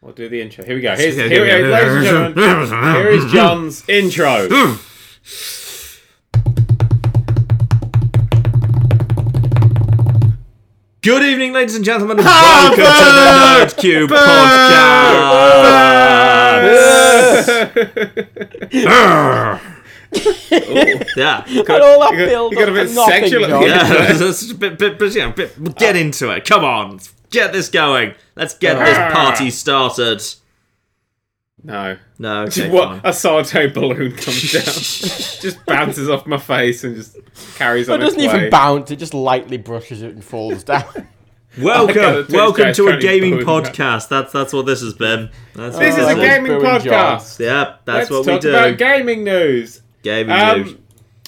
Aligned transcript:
We'll 0.00 0.12
do 0.12 0.28
the 0.28 0.40
intro. 0.40 0.64
Here 0.64 0.76
we 0.76 0.80
go. 0.80 0.94
Here's, 0.94 1.16
here 1.16 1.28
we 1.28 1.48
go, 1.48 1.68
ladies 1.70 1.92
and 1.92 2.34
gentlemen. 2.36 2.94
Here 2.94 3.08
is 3.08 3.32
John's 3.32 3.88
intro. 3.88 4.48
Hmm. 4.50 4.84
Good 11.02 11.22
evening, 11.22 11.52
ladies 11.52 11.74
and 11.74 11.84
gentlemen, 11.84 12.18
and 12.18 12.26
welcome 12.26 12.76
to 12.76 12.82
the 12.82 12.88
Nerd 12.88 13.76
Cubed 13.76 14.12
podcast. 14.12 15.08
yeah, 21.16 21.44
And 21.74 21.82
all 21.82 22.00
that 22.00 22.12
You 22.12 22.26
got- 22.26 22.52
you 22.52 22.58
got 22.58 22.68
a 22.68 22.72
bit 22.72 22.88
sexual 22.90 23.44
at 23.44 23.50
John. 23.50 23.62
the 23.62 23.68
yeah. 23.68 24.12
That's 24.12 24.50
a 24.50 24.54
bit, 24.54 24.78
bit, 24.78 24.98
bit, 24.98 25.14
yeah, 25.14 25.30
bit, 25.32 25.58
we'll 25.58 25.72
get 25.72 25.96
oh. 25.96 25.98
into 25.98 26.30
it. 26.30 26.44
Come 26.44 26.64
on, 26.64 26.92
let's 26.92 27.08
get 27.30 27.52
this 27.52 27.68
going. 27.68 28.14
Let's 28.36 28.56
get 28.56 28.78
this 28.84 28.96
party 29.14 29.50
started. 29.50 30.22
No. 31.62 31.96
No, 32.18 32.42
okay, 32.44 32.70
what 32.70 33.00
a 33.04 33.12
solitary 33.12 33.68
balloon 33.68 34.12
comes 34.12 34.52
down, 34.52 34.62
just 35.42 35.58
bounces 35.66 36.08
off 36.08 36.26
my 36.26 36.38
face 36.38 36.84
and 36.84 36.94
just 36.96 37.16
carries 37.56 37.88
on 37.88 38.00
It 38.00 38.04
doesn't 38.04 38.18
way. 38.18 38.24
even 38.24 38.50
bounce, 38.50 38.90
it 38.90 38.96
just 38.96 39.14
lightly 39.14 39.56
brushes 39.56 40.02
it 40.02 40.14
and 40.14 40.24
falls 40.24 40.62
down. 40.64 40.84
Welcome, 41.58 41.94
gotta 41.94 42.26
welcome 42.30 42.72
to 42.74 42.88
a 42.88 42.98
gaming 43.00 43.40
trying 43.40 43.64
to 43.64 43.70
podcast. 43.72 44.08
That's 44.08 44.32
that's 44.32 44.52
what 44.52 44.66
this 44.66 44.80
has 44.82 44.94
been. 44.94 45.30
That's 45.54 45.76
This 45.78 45.96
what 45.96 46.12
is 46.12 46.18
a 46.18 46.20
gaming 46.20 46.52
podcast. 46.52 47.40
Yep, 47.40 47.80
Let's 47.86 48.08
that's 48.08 48.10
what 48.10 48.26
we 48.26 48.38
do. 48.38 48.50
about 48.50 48.78
gaming 48.78 49.24
news. 49.24 49.80
gaming 50.02 50.36
news. 50.36 50.72
Um, 50.74 50.78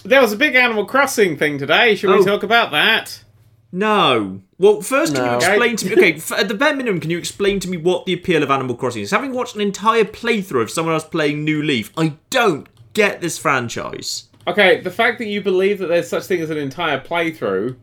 there 0.04 0.20
was 0.20 0.32
a 0.32 0.36
big 0.36 0.54
Animal 0.54 0.84
Crossing 0.84 1.36
thing 1.36 1.58
today. 1.58 1.96
Should 1.96 2.10
we 2.10 2.16
Oh. 2.16 2.24
talk 2.24 2.42
about 2.44 2.70
that? 2.70 3.24
No. 3.72 4.40
Well, 4.58 4.82
first, 4.82 5.14
can 5.14 5.24
you 5.24 5.36
explain 5.36 5.76
to 5.76 5.86
me? 5.86 5.92
Okay, 6.00 6.14
f- 6.14 6.32
at 6.32 6.48
the 6.48 6.54
bare 6.54 6.74
minimum, 6.74 7.00
can 7.00 7.10
you 7.10 7.18
explain 7.18 7.60
to 7.60 7.68
me 7.68 7.76
what 7.76 8.04
the 8.06 8.12
appeal 8.12 8.42
of 8.42 8.50
Animal 8.50 8.74
Crossing 8.76 9.02
is? 9.02 9.10
Having 9.10 9.32
watched 9.32 9.54
an 9.54 9.60
entire 9.60 10.04
playthrough 10.04 10.62
of 10.62 10.70
someone 10.70 10.94
else 10.94 11.04
playing 11.04 11.44
New 11.44 11.62
Leaf, 11.62 11.92
I 11.96 12.14
don't 12.30 12.66
get 12.92 13.20
this 13.20 13.38
franchise. 13.38 14.24
Okay, 14.46 14.80
the 14.80 14.90
fact 14.90 15.18
that 15.18 15.26
you 15.26 15.40
believe 15.40 15.78
that 15.78 15.86
there's 15.86 16.08
such 16.08 16.24
thing 16.24 16.40
as 16.40 16.50
an 16.50 16.58
entire 16.58 17.00
playthrough 17.00 17.76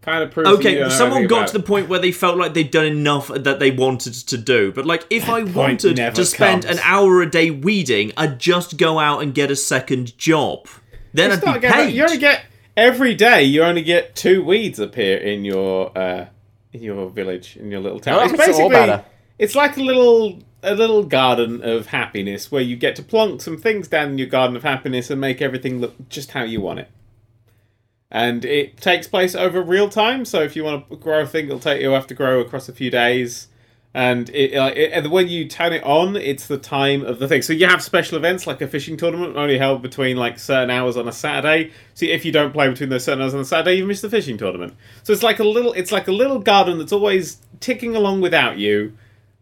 kind 0.00 0.24
of 0.24 0.30
proves. 0.30 0.48
that 0.50 0.58
Okay, 0.58 0.88
someone 0.90 1.26
got 1.26 1.48
to 1.48 1.52
the 1.52 1.62
point 1.62 1.88
where 1.88 2.00
they 2.00 2.12
felt 2.12 2.36
like 2.36 2.54
they'd 2.54 2.70
done 2.70 2.86
enough 2.86 3.28
that 3.28 3.58
they 3.60 3.70
wanted 3.70 4.14
to 4.14 4.36
do. 4.38 4.72
But 4.72 4.86
like, 4.86 5.06
if 5.10 5.28
I 5.28 5.42
wanted 5.44 5.96
to 5.96 6.24
spend 6.24 6.64
comes. 6.64 6.76
an 6.78 6.82
hour 6.84 7.20
a 7.22 7.30
day 7.30 7.50
weeding, 7.50 8.12
I'd 8.16 8.38
just 8.38 8.76
go 8.76 8.98
out 8.98 9.22
and 9.22 9.34
get 9.34 9.50
a 9.50 9.56
second 9.56 10.16
job. 10.18 10.66
Then 11.12 11.30
It's 11.32 11.46
I'd 11.46 11.60
be 11.60 11.68
paid. 11.68 11.94
You 11.94 12.04
only 12.04 12.18
get 12.18 12.44
every 12.78 13.14
day. 13.14 13.42
You 13.42 13.64
only 13.64 13.82
get 13.82 14.14
two 14.14 14.42
weeds 14.42 14.78
appear 14.78 15.18
in 15.18 15.44
your 15.44 15.96
uh, 15.98 16.26
in 16.72 16.82
your 16.82 17.10
village 17.10 17.56
in 17.56 17.70
your 17.70 17.80
little 17.80 18.00
town. 18.00 18.14
Oh, 18.14 18.18
that 18.18 18.30
it's 18.30 18.38
makes 18.38 18.58
it 18.58 18.70
basically 18.70 19.04
it's 19.38 19.54
like 19.54 19.76
a 19.76 19.82
little 19.82 20.38
a 20.62 20.74
little 20.74 21.04
garden 21.04 21.62
of 21.62 21.86
happiness 21.86 22.50
where 22.50 22.62
you 22.62 22.76
get 22.76 22.96
to 22.96 23.02
plonk 23.02 23.40
some 23.40 23.56
things 23.56 23.88
down 23.88 24.10
in 24.10 24.18
your 24.18 24.26
garden 24.26 24.56
of 24.56 24.62
happiness 24.62 25.10
and 25.10 25.20
make 25.20 25.40
everything 25.42 25.80
look 25.80 26.08
just 26.08 26.32
how 26.32 26.42
you 26.42 26.60
want 26.60 26.80
it. 26.80 26.90
And 28.10 28.44
it 28.44 28.78
takes 28.78 29.06
place 29.06 29.34
over 29.34 29.60
real 29.60 29.88
time. 29.88 30.24
So 30.24 30.40
if 30.40 30.56
you 30.56 30.64
want 30.64 30.88
to 30.88 30.96
grow 30.96 31.22
a 31.22 31.26
thing, 31.26 31.46
it'll 31.46 31.58
take 31.58 31.82
you'll 31.82 31.94
have 31.94 32.06
to 32.06 32.14
grow 32.14 32.40
across 32.40 32.68
a 32.68 32.72
few 32.72 32.90
days. 32.90 33.48
And 33.94 34.28
it, 34.30 34.54
uh, 34.54 34.72
it, 34.76 35.10
when 35.10 35.28
you 35.28 35.48
turn 35.48 35.72
it 35.72 35.82
on, 35.82 36.14
it's 36.14 36.46
the 36.46 36.58
time 36.58 37.04
of 37.04 37.18
the 37.18 37.26
thing. 37.26 37.42
So 37.42 37.52
you 37.52 37.66
have 37.66 37.82
special 37.82 38.18
events 38.18 38.46
like 38.46 38.60
a 38.60 38.68
fishing 38.68 38.96
tournament 38.96 39.36
only 39.36 39.58
held 39.58 39.82
between 39.82 40.16
like 40.16 40.38
certain 40.38 40.70
hours 40.70 40.96
on 40.96 41.08
a 41.08 41.12
Saturday. 41.12 41.72
So 41.94 42.06
if 42.06 42.24
you 42.24 42.30
don't 42.30 42.52
play 42.52 42.68
between 42.68 42.90
those 42.90 43.04
certain 43.04 43.22
hours 43.22 43.34
on 43.34 43.40
a 43.40 43.44
Saturday, 43.44 43.74
you 43.74 43.86
miss 43.86 44.02
the 44.02 44.10
fishing 44.10 44.36
tournament. 44.36 44.74
So 45.02 45.12
it's 45.12 45.22
like 45.22 45.40
a 45.40 45.44
little, 45.44 45.72
it's 45.72 45.90
like 45.90 46.06
a 46.06 46.12
little 46.12 46.38
garden 46.38 46.78
that's 46.78 46.92
always 46.92 47.38
ticking 47.60 47.96
along 47.96 48.20
without 48.20 48.58
you. 48.58 48.92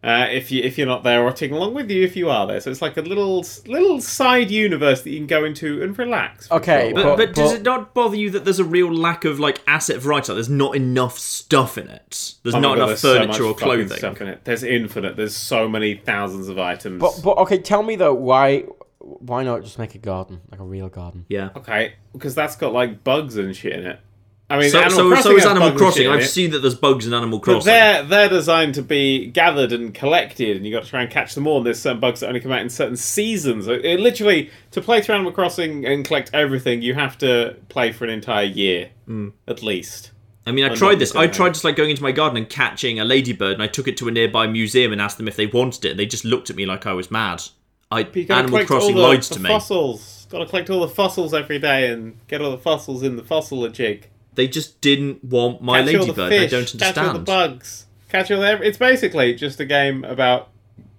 Uh, 0.03 0.27
if 0.31 0.51
you 0.51 0.61
if 0.63 0.77
you're 0.77 0.85
not 0.87 1.03
there, 1.03 1.23
or 1.23 1.31
taking 1.31 1.57
along 1.57 1.73
with 1.73 1.89
you 1.89 2.03
if 2.03 2.15
you 2.15 2.29
are 2.29 2.45
there, 2.45 2.61
so 2.61 2.69
it's 2.69 2.83
like 2.83 2.97
a 2.97 3.01
little 3.01 3.43
little 3.65 3.99
side 3.99 4.51
universe 4.51 5.01
that 5.01 5.09
you 5.09 5.17
can 5.17 5.25
go 5.25 5.43
into 5.43 5.81
and 5.81 5.97
relax. 5.97 6.49
Okay, 6.51 6.91
a 6.91 6.93
But, 6.93 7.05
while. 7.05 7.17
but, 7.17 7.33
does 7.33 7.53
it 7.53 7.63
not 7.63 7.95
bother 7.95 8.15
you 8.15 8.29
that 8.29 8.45
there's 8.45 8.59
a 8.59 8.63
real 8.63 8.93
lack 8.93 9.25
of 9.25 9.39
like 9.39 9.59
asset 9.67 9.97
variety? 9.99 10.31
Like, 10.31 10.35
there's 10.37 10.49
not 10.49 10.75
enough 10.75 11.17
stuff 11.17 11.79
in 11.79 11.87
it. 11.89 12.35
There's 12.43 12.53
Oh 12.53 12.59
not 12.59 12.75
God, 12.75 12.77
enough 12.77 12.87
there's 12.89 12.99
so 12.99 13.13
furniture 13.15 13.43
much 13.43 13.51
or 13.51 13.55
clothing. 13.55 13.97
Stuff 13.97 14.21
in 14.21 14.27
it. 14.27 14.45
There's 14.45 14.61
infinite. 14.63 15.15
There's 15.17 15.35
so 15.35 15.67
many 15.67 15.95
thousands 15.95 16.47
of 16.47 16.59
items. 16.59 17.01
But 17.01 17.19
but 17.23 17.37
okay, 17.39 17.57
tell 17.57 17.81
me 17.81 17.95
though, 17.95 18.13
why 18.13 18.65
why 18.99 19.43
not 19.43 19.63
just 19.63 19.79
make 19.79 19.95
a 19.95 19.99
garden, 19.99 20.41
like 20.51 20.59
a 20.59 20.63
real 20.63 20.89
garden? 20.89 21.25
Yeah. 21.27 21.49
okay, 21.55 21.93
because 22.13 22.35
that's 22.35 22.55
got 22.55 22.71
like 22.71 23.03
bugs 23.03 23.35
and 23.35 23.55
shit 23.55 23.73
in 23.73 23.85
it. 23.87 23.99
I 24.49 24.59
mean, 24.59 24.69
So, 24.71 24.79
Animal 24.79 24.95
so, 24.97 25.07
Crossing 25.09 25.31
so 25.31 25.37
is 25.37 25.45
Animal 25.45 25.69
bugs 25.71 25.81
and 25.81 25.93
shit 25.93 26.05
Crossing. 26.07 26.21
I've 26.23 26.27
seen 26.29 26.51
that 26.51 26.59
there's 26.59 26.75
bugs 26.75 27.05
in 27.05 27.13
Animal 27.13 27.39
But 27.39 27.43
Crossing. 27.43 27.65
they're 27.65 28.03
they're 28.03 28.29
designed 28.29 28.75
to 28.75 28.81
be 28.81 29.27
gathered 29.27 29.73
and 29.73 29.93
collected, 29.93 30.55
and 30.55 30.65
you 30.65 30.71
got 30.71 30.83
to 30.85 30.89
try 30.89 31.01
and 31.01 31.11
catch 31.11 31.35
them 31.35 31.47
all. 31.47 31.57
And 31.57 31.65
there's 31.65 31.79
certain 31.81 31.99
bugs 31.99 32.21
that 32.21 32.27
only 32.27 32.39
come 32.39 32.53
out 32.53 32.61
in 32.61 32.69
certain 32.69 32.95
seasons. 32.95 33.67
It, 33.67 33.83
it 33.83 33.99
literally 33.99 34.49
to 34.71 34.81
play 34.81 35.01
through 35.01 35.15
Animal 35.15 35.33
Crossing 35.33 35.85
and 35.85 36.05
collect 36.05 36.29
everything, 36.33 36.81
you 36.81 36.93
have 36.93 37.17
to 37.17 37.57
play 37.67 37.91
for 37.91 38.05
an 38.05 38.09
entire 38.09 38.45
year 38.45 38.89
Hmm. 39.05 39.29
at 39.47 39.61
least. 39.63 40.11
I 40.45 40.53
mean, 40.53 40.63
I 40.63 40.73
tried 40.73 40.99
this. 40.99 41.13
I 41.13 41.27
tried 41.27 41.49
just 41.53 41.65
like 41.65 41.75
going 41.75 41.89
into 41.89 42.03
my 42.03 42.13
garden 42.13 42.37
and 42.37 42.49
catching 42.49 43.01
a 43.01 43.03
ladybird, 43.03 43.51
and 43.55 43.61
I 43.61 43.67
took 43.67 43.89
it 43.89 43.97
to 43.97 44.07
a 44.07 44.11
nearby 44.11 44.47
museum 44.47 44.93
and 44.93 45.01
asked 45.01 45.17
them 45.17 45.27
if 45.27 45.35
they 45.35 45.47
wanted 45.47 45.83
it, 45.83 45.91
and 45.91 45.99
they 45.99 46.05
just 46.05 46.23
looked 46.23 46.49
at 46.49 46.55
me 46.55 46.65
like 46.65 46.85
I 46.87 46.93
was 46.93 47.11
mad. 47.11 47.43
I 47.91 48.03
But 48.03 48.29
Animal 48.31 48.65
Crossing 48.65 48.95
the, 48.95 49.01
lied 49.01 49.23
the 49.23 49.35
to 49.35 49.39
me. 49.41 49.49
Fossils. 49.49 50.25
Got 50.29 50.39
to 50.39 50.45
collect 50.45 50.69
all 50.69 50.79
the 50.81 50.87
fossils 50.87 51.33
every 51.33 51.59
day 51.59 51.89
and 51.91 52.17
get 52.29 52.41
all 52.41 52.51
the 52.51 52.57
fossils 52.57 53.03
in 53.03 53.17
the 53.17 53.23
fossil 53.23 53.67
jig. 53.67 54.07
They 54.37 54.47
just 54.47 54.79
didn't 54.81 55.23
want 55.23 55.61
my 55.63 55.81
catch 55.83 55.95
all 55.95 56.05
the 56.05 56.13
ladybird. 56.13 56.29
fish, 56.29 56.41
I 56.41 56.47
don't 56.51 56.59
understand. 56.59 56.95
Catch 56.95 57.05
all 57.05 57.13
the 57.13 57.19
bugs. 57.19 57.85
Catch 58.07 58.31
all 58.31 58.39
the. 58.39 58.61
It's 58.61 58.77
basically 58.77 59.33
just 59.33 59.59
a 59.59 59.65
game 59.65 60.03
about 60.05 60.49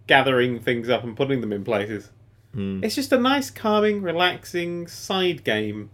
gathering 0.09 0.59
things 0.60 0.88
up 0.88 1.04
and 1.04 1.16
putting 1.16 1.41
them 1.41 1.53
in 1.53 1.62
places. 1.65 2.10
Hmm. 2.53 2.82
It's 2.82 2.97
just 2.97 3.12
a 3.12 3.19
nice, 3.19 3.48
calming, 3.50 4.03
relaxing 4.03 4.88
side 4.88 5.44
game. 5.44 5.91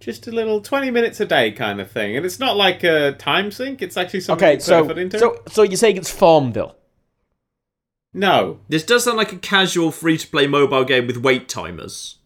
Just 0.00 0.26
a 0.26 0.32
little 0.32 0.60
twenty 0.60 0.90
minutes 0.90 1.20
a 1.20 1.24
day 1.24 1.52
kind 1.52 1.80
of 1.80 1.88
thing, 1.90 2.16
and 2.16 2.26
it's 2.26 2.40
not 2.40 2.56
like 2.56 2.82
a 2.82 3.12
time 3.12 3.50
sink. 3.52 3.80
It's 3.80 3.96
actually 3.96 4.20
something 4.20 4.46
Okay, 4.48 4.58
so 4.58 4.84
effort 4.84 4.98
into. 4.98 5.18
so 5.20 5.40
so 5.48 5.62
you're 5.62 5.76
saying 5.76 5.96
it's 5.96 6.10
Farmville? 6.10 6.74
no, 8.12 8.58
This 8.68 8.84
does 8.84 9.04
sound 9.04 9.18
like 9.18 9.32
a 9.32 9.36
casual 9.38 9.90
free-to-play 9.90 10.46
mobile 10.46 10.84
game 10.84 11.06
with 11.06 11.18
wait 11.18 11.48
timers. 11.48 12.18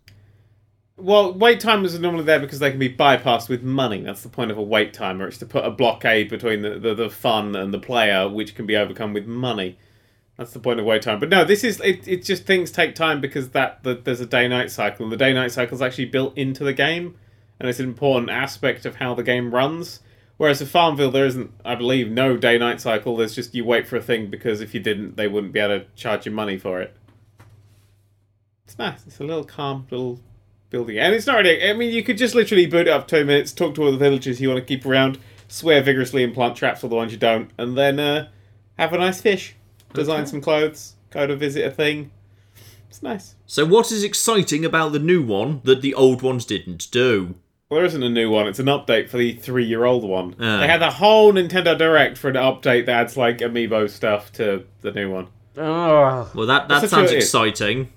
Well, 1.01 1.33
wait 1.33 1.61
timers 1.61 1.95
are 1.95 1.99
normally 1.99 2.25
there 2.25 2.39
because 2.39 2.59
they 2.59 2.71
can 2.71 2.79
be 2.79 2.95
bypassed 2.95 3.49
with 3.49 3.63
money. 3.63 4.03
That's 4.03 4.23
the 4.23 4.29
point 4.29 4.51
of 4.51 4.59
a 4.59 4.63
wait 4.63 4.93
timer. 4.93 5.27
It's 5.27 5.39
to 5.39 5.47
put 5.47 5.65
a 5.65 5.71
blockade 5.71 6.29
between 6.29 6.63
the, 6.63 6.79
the, 6.79 6.95
the 6.95 7.11
fun 7.11 7.57
and 7.57 7.73
the 7.73 7.79
player, 7.79 8.29
which 8.29 8.55
can 8.55 8.67
be 8.67 8.77
overcome 8.77 9.13
with 9.13 9.27
money. 9.27 9.79
That's 10.37 10.53
the 10.53 10.59
point 10.59 10.81
of 10.81 10.87
wait 10.87 11.03
time. 11.03 11.21
But 11.21 11.29
no, 11.29 11.45
this 11.45 11.65
is 11.65 11.81
it. 11.81 12.09
It's 12.09 12.27
just 12.27 12.45
things 12.45 12.71
take 12.71 12.95
time 12.95 13.21
because 13.21 13.51
that 13.51 13.83
the, 13.83 13.95
there's 13.95 14.21
a 14.21 14.27
day 14.27 14.49
night 14.49 14.71
cycle, 14.71 15.05
and 15.05 15.13
the 15.13 15.17
day 15.17 15.35
night 15.35 15.53
cycle 15.53 15.75
is 15.75 15.83
actually 15.83 16.07
built 16.07 16.37
into 16.37 16.65
the 16.65 16.73
game, 16.73 17.17
and 17.59 17.69
it's 17.69 17.79
an 17.79 17.85
important 17.85 18.31
aspect 18.31 18.87
of 18.87 18.97
how 18.97 19.15
the 19.15 19.23
game 19.23 19.55
runs. 19.55 20.01
Whereas 20.39 20.63
in 20.63 20.69
Farmville, 20.69 21.11
there 21.11 21.27
isn't, 21.27 21.53
I 21.63 21.75
believe, 21.75 22.11
no 22.11 22.39
day 22.39 22.57
night 22.57 22.81
cycle. 22.81 23.15
There's 23.19 23.35
just 23.35 23.55
you 23.55 23.67
wait 23.67 23.87
for 23.87 23.97
a 23.97 24.03
thing 24.03 24.31
because 24.31 24.63
if 24.63 24.73
you 24.73 24.81
didn't, 24.81 25.19
they 25.19 25.29
wouldn't 25.29 25.53
be 25.53 25.61
able 25.61 25.81
to 25.81 25.87
charge 25.95 26.25
you 26.25 26.33
money 26.33 26.57
for 26.57 26.81
it. 26.81 26.97
It's 28.65 28.79
nice. 28.79 29.07
It's 29.07 29.21
a 29.21 29.25
little 29.25 29.45
calm 29.45 29.87
little 29.91 30.21
building. 30.71 30.99
And 30.99 31.15
it's 31.15 31.27
not 31.27 31.37
really. 31.37 31.69
I 31.69 31.73
mean, 31.75 31.93
you 31.93 32.03
could 32.03 32.17
just 32.17 32.35
literally 32.35 32.67
boot 32.67 32.87
it 32.87 32.89
up 32.89 33.07
two 33.07 33.25
minutes, 33.25 33.53
talk 33.53 33.75
to 33.75 33.83
all 33.83 33.93
the 33.93 33.99
villagers 33.99 34.41
you 34.41 34.49
want 34.49 34.61
to 34.61 34.65
keep 34.65 34.87
around, 34.87 35.19
swear 35.49 35.83
vigorously 35.83 36.25
and 36.25 36.33
plant 36.33 36.57
traps 36.57 36.81
for 36.81 36.89
the 36.89 36.97
ones 36.97 37.13
you 37.13 37.19
don't, 37.19 37.51
and 37.59 37.77
then 37.77 38.01
uh, 38.01 38.29
have 38.79 38.93
a 38.93 38.99
nice 38.99 39.21
fish, 39.21 39.55
design 39.93 40.27
some 40.27 40.41
clothes, 40.41 40.95
go 41.11 41.27
to 41.27 41.37
visit 41.37 41.67
a 41.67 41.71
thing. 41.71 42.11
It's 42.89 43.03
nice. 43.03 43.37
So 43.47 43.65
what 43.65 43.93
is 43.93 44.03
exciting 44.03 44.65
about 44.65 44.93
the 44.93 44.99
new 44.99 45.23
one 45.23 45.61
that 45.65 45.83
the 45.83 45.95
old 45.95 46.23
ones 46.23 46.45
didn't 46.45 46.91
do? 46.91 47.37
Well, 47.69 47.79
there 47.79 47.87
isn't 47.87 48.03
a 48.03 48.09
new 48.09 48.29
one. 48.31 48.49
It's 48.49 48.59
an 48.59 48.67
update 48.67 49.09
for 49.09 49.17
the 49.17 49.33
three-year-old 49.33 50.03
one. 50.03 50.35
Ah. 50.41 50.59
They 50.59 50.67
had 50.67 50.81
the 50.81 50.91
whole 50.91 51.33
Nintendo 51.33 51.79
Direct 51.79 52.19
for 52.19 52.29
an 52.29 52.35
update 52.35 52.87
that 52.87 53.01
adds 53.01 53.17
like 53.17 53.39
amiibo 53.39 53.89
stuff 53.89 54.33
to 54.33 54.65
the 54.81 54.91
new 54.91 55.09
one. 55.09 55.29
Ugh. 55.57 56.29
Well, 56.35 56.47
that 56.47 56.67
that 56.67 56.81
That's 56.81 56.91
sounds 56.91 57.13
exciting. 57.13 57.93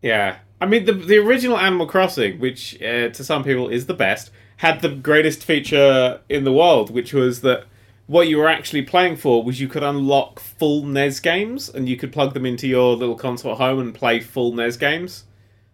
Yeah, 0.00 0.38
I 0.62 0.66
mean 0.66 0.84
the 0.84 0.92
the 0.92 1.18
original 1.18 1.58
Animal 1.58 1.88
Crossing, 1.88 2.38
which 2.38 2.80
uh, 2.80 3.08
to 3.08 3.24
some 3.24 3.42
people 3.42 3.68
is 3.68 3.86
the 3.86 3.94
best, 3.94 4.30
had 4.58 4.80
the 4.80 4.90
greatest 4.90 5.42
feature 5.42 6.20
in 6.28 6.44
the 6.44 6.52
world, 6.52 6.88
which 6.88 7.12
was 7.12 7.40
that 7.40 7.64
what 8.06 8.28
you 8.28 8.38
were 8.38 8.48
actually 8.48 8.82
playing 8.82 9.16
for 9.16 9.42
was 9.42 9.60
you 9.60 9.66
could 9.66 9.82
unlock 9.82 10.38
full 10.38 10.84
NES 10.84 11.18
games, 11.18 11.68
and 11.68 11.88
you 11.88 11.96
could 11.96 12.12
plug 12.12 12.32
them 12.32 12.46
into 12.46 12.68
your 12.68 12.94
little 12.94 13.16
console 13.16 13.50
at 13.52 13.58
home 13.58 13.80
and 13.80 13.92
play 13.92 14.20
full 14.20 14.52
NES 14.52 14.76
games. 14.76 15.24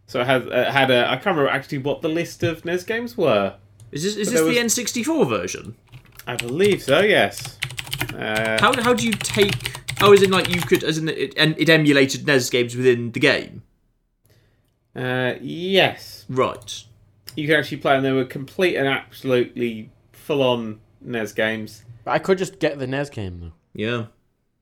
So 0.07 0.23
it 0.23 0.27
had 0.27 0.51
uh, 0.51 0.73
had 0.73 0.91
a 0.91 1.05
I 1.07 1.17
can't 1.17 1.37
remember 1.37 1.51
actually 1.51 1.79
what 1.79 2.01
the 2.01 2.09
list 2.09 2.43
of 2.43 2.65
NES 2.65 2.85
games 2.85 3.15
were. 3.15 3.57
Is 3.93 4.05
this 4.05 4.17
is 4.17 4.33
But 4.33 4.47
this 4.47 4.75
the 4.75 4.83
N64 5.03 5.29
version? 5.29 5.77
I 6.27 6.37
believe 6.37 6.83
so. 6.83 7.01
Yes. 7.01 7.59
Uh, 8.15 8.59
How 8.59 8.73
how 8.81 8.95
do 8.95 9.05
you 9.05 9.13
take? 9.13 9.83
Oh, 10.01 10.15
is 10.15 10.23
it 10.23 10.31
like 10.31 10.49
you 10.49 10.63
could, 10.63 10.83
as 10.83 10.97
in 10.97 11.11
it, 11.11 11.35
and 11.37 11.59
it 11.59 11.69
emulated 11.69 12.27
NES 12.27 12.49
games 12.49 12.75
within 12.75 13.13
the 13.13 13.21
game? 13.21 13.65
Uh, 14.99 15.35
yes. 15.41 16.27
Right. 16.29 16.85
You 17.37 17.47
can 17.47 17.57
actually 17.57 17.77
play, 17.79 17.97
and 17.97 18.05
they 18.05 18.13
were 18.13 18.25
complete 18.25 18.77
and 18.77 18.89
absolutely 18.89 19.91
full 20.13 20.43
on 20.43 20.81
NES 21.01 21.33
games. 21.33 21.85
I 22.07 22.19
could 22.19 22.39
just 22.39 22.59
get 22.59 22.79
the 22.79 22.87
NES 22.87 23.11
game 23.11 23.41
though. 23.41 23.53
Yeah. 23.75 24.07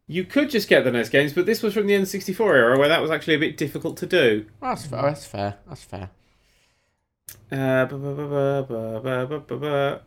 You 0.08 0.24
could 0.24 0.50
just 0.50 0.68
get 0.68 0.84
the 0.84 0.92
NES 0.92 1.08
games, 1.08 1.32
but 1.32 1.46
this 1.46 1.62
was 1.62 1.74
from 1.74 1.86
the 1.86 1.94
N64 1.94 2.40
era 2.40 2.78
where 2.78 2.88
that 2.88 3.02
was 3.02 3.10
actually 3.10 3.34
a 3.34 3.38
bit 3.38 3.56
difficult 3.56 3.96
to 3.98 4.06
do. 4.06 4.46
That's 4.60 4.86
fair. 4.86 5.02
That's 5.02 5.24
fair. 5.24 5.58
That's 5.66 5.84
fair. 5.84 6.10
Uh, 7.50 7.86
ba- 7.86 8.66
ba- 8.66 9.56
ba. 9.56 10.02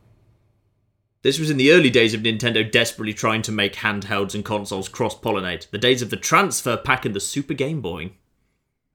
This 1.22 1.38
was 1.38 1.50
in 1.50 1.58
the 1.58 1.72
early 1.74 1.90
days 1.90 2.14
of 2.14 2.22
Nintendo 2.22 2.70
desperately 2.70 3.14
trying 3.14 3.42
to 3.42 3.52
make 3.52 3.76
handhelds 3.76 4.34
and 4.34 4.46
consoles 4.46 4.88
cross 4.88 5.18
pollinate. 5.20 5.70
The 5.70 5.78
days 5.78 6.02
of 6.02 6.12
the 6.12 6.18
transfer 6.18 6.78
pack 6.78 7.04
and 7.06 7.14
the 7.14 7.20
Super 7.20 7.54
Game 7.54 7.82
Boy. 7.82 8.14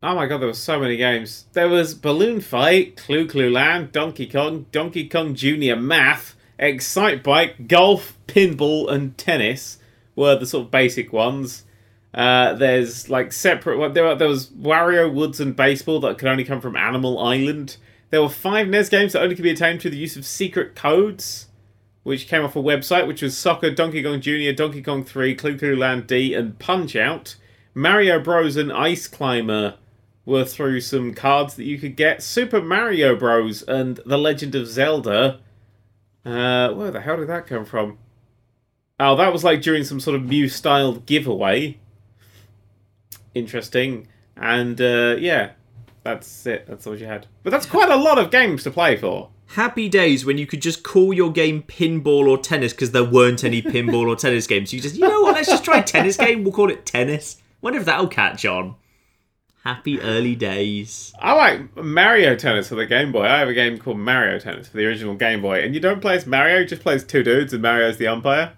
Oh 0.07 0.15
my 0.15 0.27
god, 0.27 0.43
there 0.43 0.49
were 0.49 0.53
so 0.53 0.79
many 0.79 0.99
games. 0.99 1.47
There 1.55 1.71
was 1.71 1.95
Balloon 1.95 2.43
Fight, 2.43 2.95
Clu 2.95 3.27
Clu 3.27 3.51
Land, 3.51 3.91
Donkey 3.91 4.27
Kong, 4.27 4.67
Donkey 4.71 5.09
Kong 5.09 5.35
Jr. 5.35 5.77
Math, 5.77 6.37
Excitebike, 6.61 7.69
Golf, 7.69 8.15
Pinball, 8.27 8.93
and 8.93 9.17
Tennis 9.17 9.79
were 10.15 10.37
the 10.37 10.45
sort 10.45 10.67
of 10.67 10.71
basic 10.71 11.11
ones. 11.11 11.65
Uh, 12.13 12.53
there's 12.53 13.09
like 13.09 13.33
separate. 13.33 13.79
Well, 13.79 13.89
there, 13.89 14.05
were, 14.05 14.15
there 14.15 14.29
was 14.29 14.49
Wario 14.51 15.11
Woods 15.11 15.41
and 15.41 15.57
Baseball 15.57 16.01
that 16.01 16.19
could 16.19 16.29
only 16.29 16.45
come 16.45 16.61
from 16.61 16.77
Animal 16.77 17.19
Island. 17.19 17.79
There 18.11 18.21
were 18.21 18.29
five 18.29 18.69
NES 18.69 18.91
games 18.91 19.15
that 19.15 19.23
only 19.23 19.35
could 19.35 19.43
be 19.43 19.53
attained 19.53 19.81
through 19.81 19.93
the 19.93 19.97
use 19.97 20.17
of 20.17 20.27
secret 20.27 20.75
codes, 20.75 21.47
which 22.03 22.29
came 22.29 22.45
off 22.45 22.57
a 22.57 22.63
website, 22.63 23.07
which 23.07 23.23
was 23.23 23.39
Soccer, 23.39 23.71
Donkey 23.71 24.03
Kong 24.03 24.21
Jr., 24.21 24.53
Donkey 24.55 24.83
Kong 24.83 25.03
3, 25.03 25.35
Clu 25.35 25.57
Clu 25.57 25.75
Land 25.75 26.07
D, 26.07 26.35
and 26.35 26.59
Punch 26.59 26.95
Out. 26.95 27.37
Mario 27.73 28.21
Bros. 28.21 28.57
and 28.57 28.71
Ice 28.71 29.09
Climber 29.09 29.79
were 30.27 30.45
through 30.45 30.81
some 30.81 31.15
cards 31.15 31.55
that 31.55 31.65
you 31.65 31.79
could 31.79 31.97
get. 31.97 32.23
Super 32.23 32.63
Mario 32.63 33.15
Bros. 33.17 33.63
and 33.63 34.01
The 34.07 34.19
Legend 34.19 34.55
of 34.55 34.67
Zelda. 34.67 35.41
Uh, 36.25 36.71
where 36.71 36.91
the 36.91 37.01
hell 37.01 37.19
did 37.19 37.29
that 37.29 37.47
come 37.47 37.65
from? 37.65 37.99
Oh, 38.99 39.17
that 39.17 39.33
was 39.33 39.45
like 39.45 39.61
during 39.61 39.85
some 39.85 40.01
sort 40.01 40.17
of 40.17 40.25
new 40.25 40.49
styled 40.49 41.05
giveaway. 41.05 41.79
Interesting. 43.35 44.07
And 44.37 44.81
uh, 44.81 45.17
yeah, 45.19 45.53
that's 46.03 46.47
it. 46.47 46.67
That's 46.67 46.87
all 46.87 46.97
you 46.97 47.07
had. 47.07 47.27
But 47.43 47.51
that's 47.51 47.67
quite 47.67 47.91
a 47.91 47.97
lot 47.97 48.19
of 48.19 48.31
games 48.31 48.63
to 48.65 48.71
play 48.71 48.97
for. 48.97 49.31
Happy 49.49 49.89
days 49.89 50.25
when 50.25 50.39
you 50.39 50.47
could 50.47 50.63
just 50.63 50.83
call 50.83 51.13
your 51.13 51.31
game 51.31 51.63
pinball 51.63 52.27
or 52.27 52.39
tennis 52.39 52.73
because 52.73 52.93
there 52.93 53.05
weren't 53.05 53.45
any 53.45 53.61
pinball 53.61 54.09
or 54.09 54.17
tennis 54.17 54.47
games. 54.47 54.73
You 54.73 54.81
just, 54.81 54.97
you 54.97 55.07
know 55.07 55.21
what, 55.21 55.35
let's 55.35 55.49
just 55.49 55.65
try 55.65 55.83
tennis 55.83 56.17
game. 56.17 56.45
We'll 56.45 56.53
call 56.53 56.71
it 56.71 56.87
tennis. 56.87 57.37
Wonder 57.61 57.79
if 57.79 57.85
that'll 57.85 58.09
catch 58.09 58.45
on. 58.47 58.77
Happy 59.65 59.99
early 60.01 60.37
days. 60.37 61.15
I 61.19 61.33
like 61.33 61.75
Mario 61.77 62.37
Tennis 62.37 62.69
for 62.69 62.75
the 62.75 62.85
Game 62.85 63.13
Boy. 63.13 63.23
I 63.25 63.39
have 63.39 63.49
a 63.49 63.55
game 63.55 63.79
called 63.79 63.99
Mario 63.99 64.39
Tennis 64.39 64.69
for 64.69 64.77
the 64.77 64.85
original 64.85 65.15
Game 65.15 65.41
Boy, 65.41 65.65
and 65.65 65.75
you 65.75 65.81
don't 65.81 66.03
play 66.03 66.17
as 66.17 66.27
Mario, 66.27 66.59
you 66.59 66.67
just 66.67 66.83
play 66.83 66.95
as 66.95 67.03
two 67.03 67.23
dudes, 67.23 67.55
and 67.55 67.63
Mario's 67.63 67.97
the 67.97 68.07
umpire. 68.07 68.53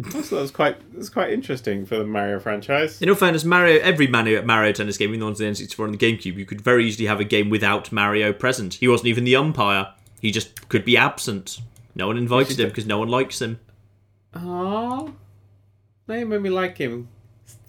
That 0.00 0.30
was 0.32 0.50
quite 0.50 0.80
that 0.92 0.98
was 0.98 1.10
quite 1.10 1.30
interesting 1.30 1.86
for 1.86 1.96
the 1.96 2.04
Mario 2.04 2.40
franchise. 2.40 3.00
In 3.00 3.08
all 3.08 3.14
fairness, 3.14 3.44
Mario, 3.44 3.80
every 3.82 4.08
Mario, 4.08 4.42
Mario 4.42 4.72
tennis 4.72 4.96
game, 4.96 5.10
even 5.10 5.20
the 5.20 5.26
ones 5.26 5.40
on 5.40 5.46
the 5.46 5.52
N64 5.52 5.84
and 5.84 5.94
the 5.94 5.98
GameCube, 5.98 6.36
you 6.36 6.46
could 6.46 6.60
very 6.60 6.86
easily 6.86 7.06
have 7.06 7.20
a 7.20 7.24
game 7.24 7.48
without 7.48 7.92
Mario 7.92 8.32
present. 8.32 8.74
He 8.74 8.88
wasn't 8.88 9.08
even 9.08 9.24
the 9.24 9.36
umpire. 9.36 9.92
He 10.20 10.32
just 10.32 10.68
could 10.68 10.84
be 10.84 10.96
absent. 10.96 11.60
No 11.94 12.08
one 12.08 12.16
invited 12.16 12.58
him 12.58 12.68
because 12.68 12.86
no 12.86 12.98
one 12.98 13.08
likes 13.08 13.40
him. 13.40 13.60
Now 14.34 15.12
you 16.08 16.26
made 16.26 16.42
me 16.42 16.50
like 16.50 16.78
him. 16.78 17.08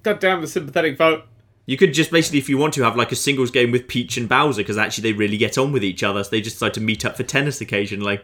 God 0.01 0.19
damn 0.19 0.41
the 0.41 0.47
sympathetic 0.47 0.97
vote. 0.97 1.25
You 1.71 1.77
could 1.77 1.93
just 1.93 2.11
basically, 2.11 2.39
if 2.39 2.49
you 2.49 2.57
want 2.57 2.73
to, 2.73 2.83
have 2.83 2.97
like 2.97 3.13
a 3.13 3.15
singles 3.15 3.49
game 3.49 3.71
with 3.71 3.87
Peach 3.87 4.17
and 4.17 4.27
Bowser 4.27 4.61
because 4.61 4.77
actually 4.77 5.09
they 5.09 5.17
really 5.17 5.37
get 5.37 5.57
on 5.57 5.71
with 5.71 5.85
each 5.85 6.03
other. 6.03 6.21
So 6.21 6.29
they 6.29 6.41
just 6.41 6.57
decide 6.57 6.73
to 6.73 6.81
meet 6.81 7.05
up 7.05 7.15
for 7.15 7.23
tennis 7.23 7.61
occasionally. 7.61 8.19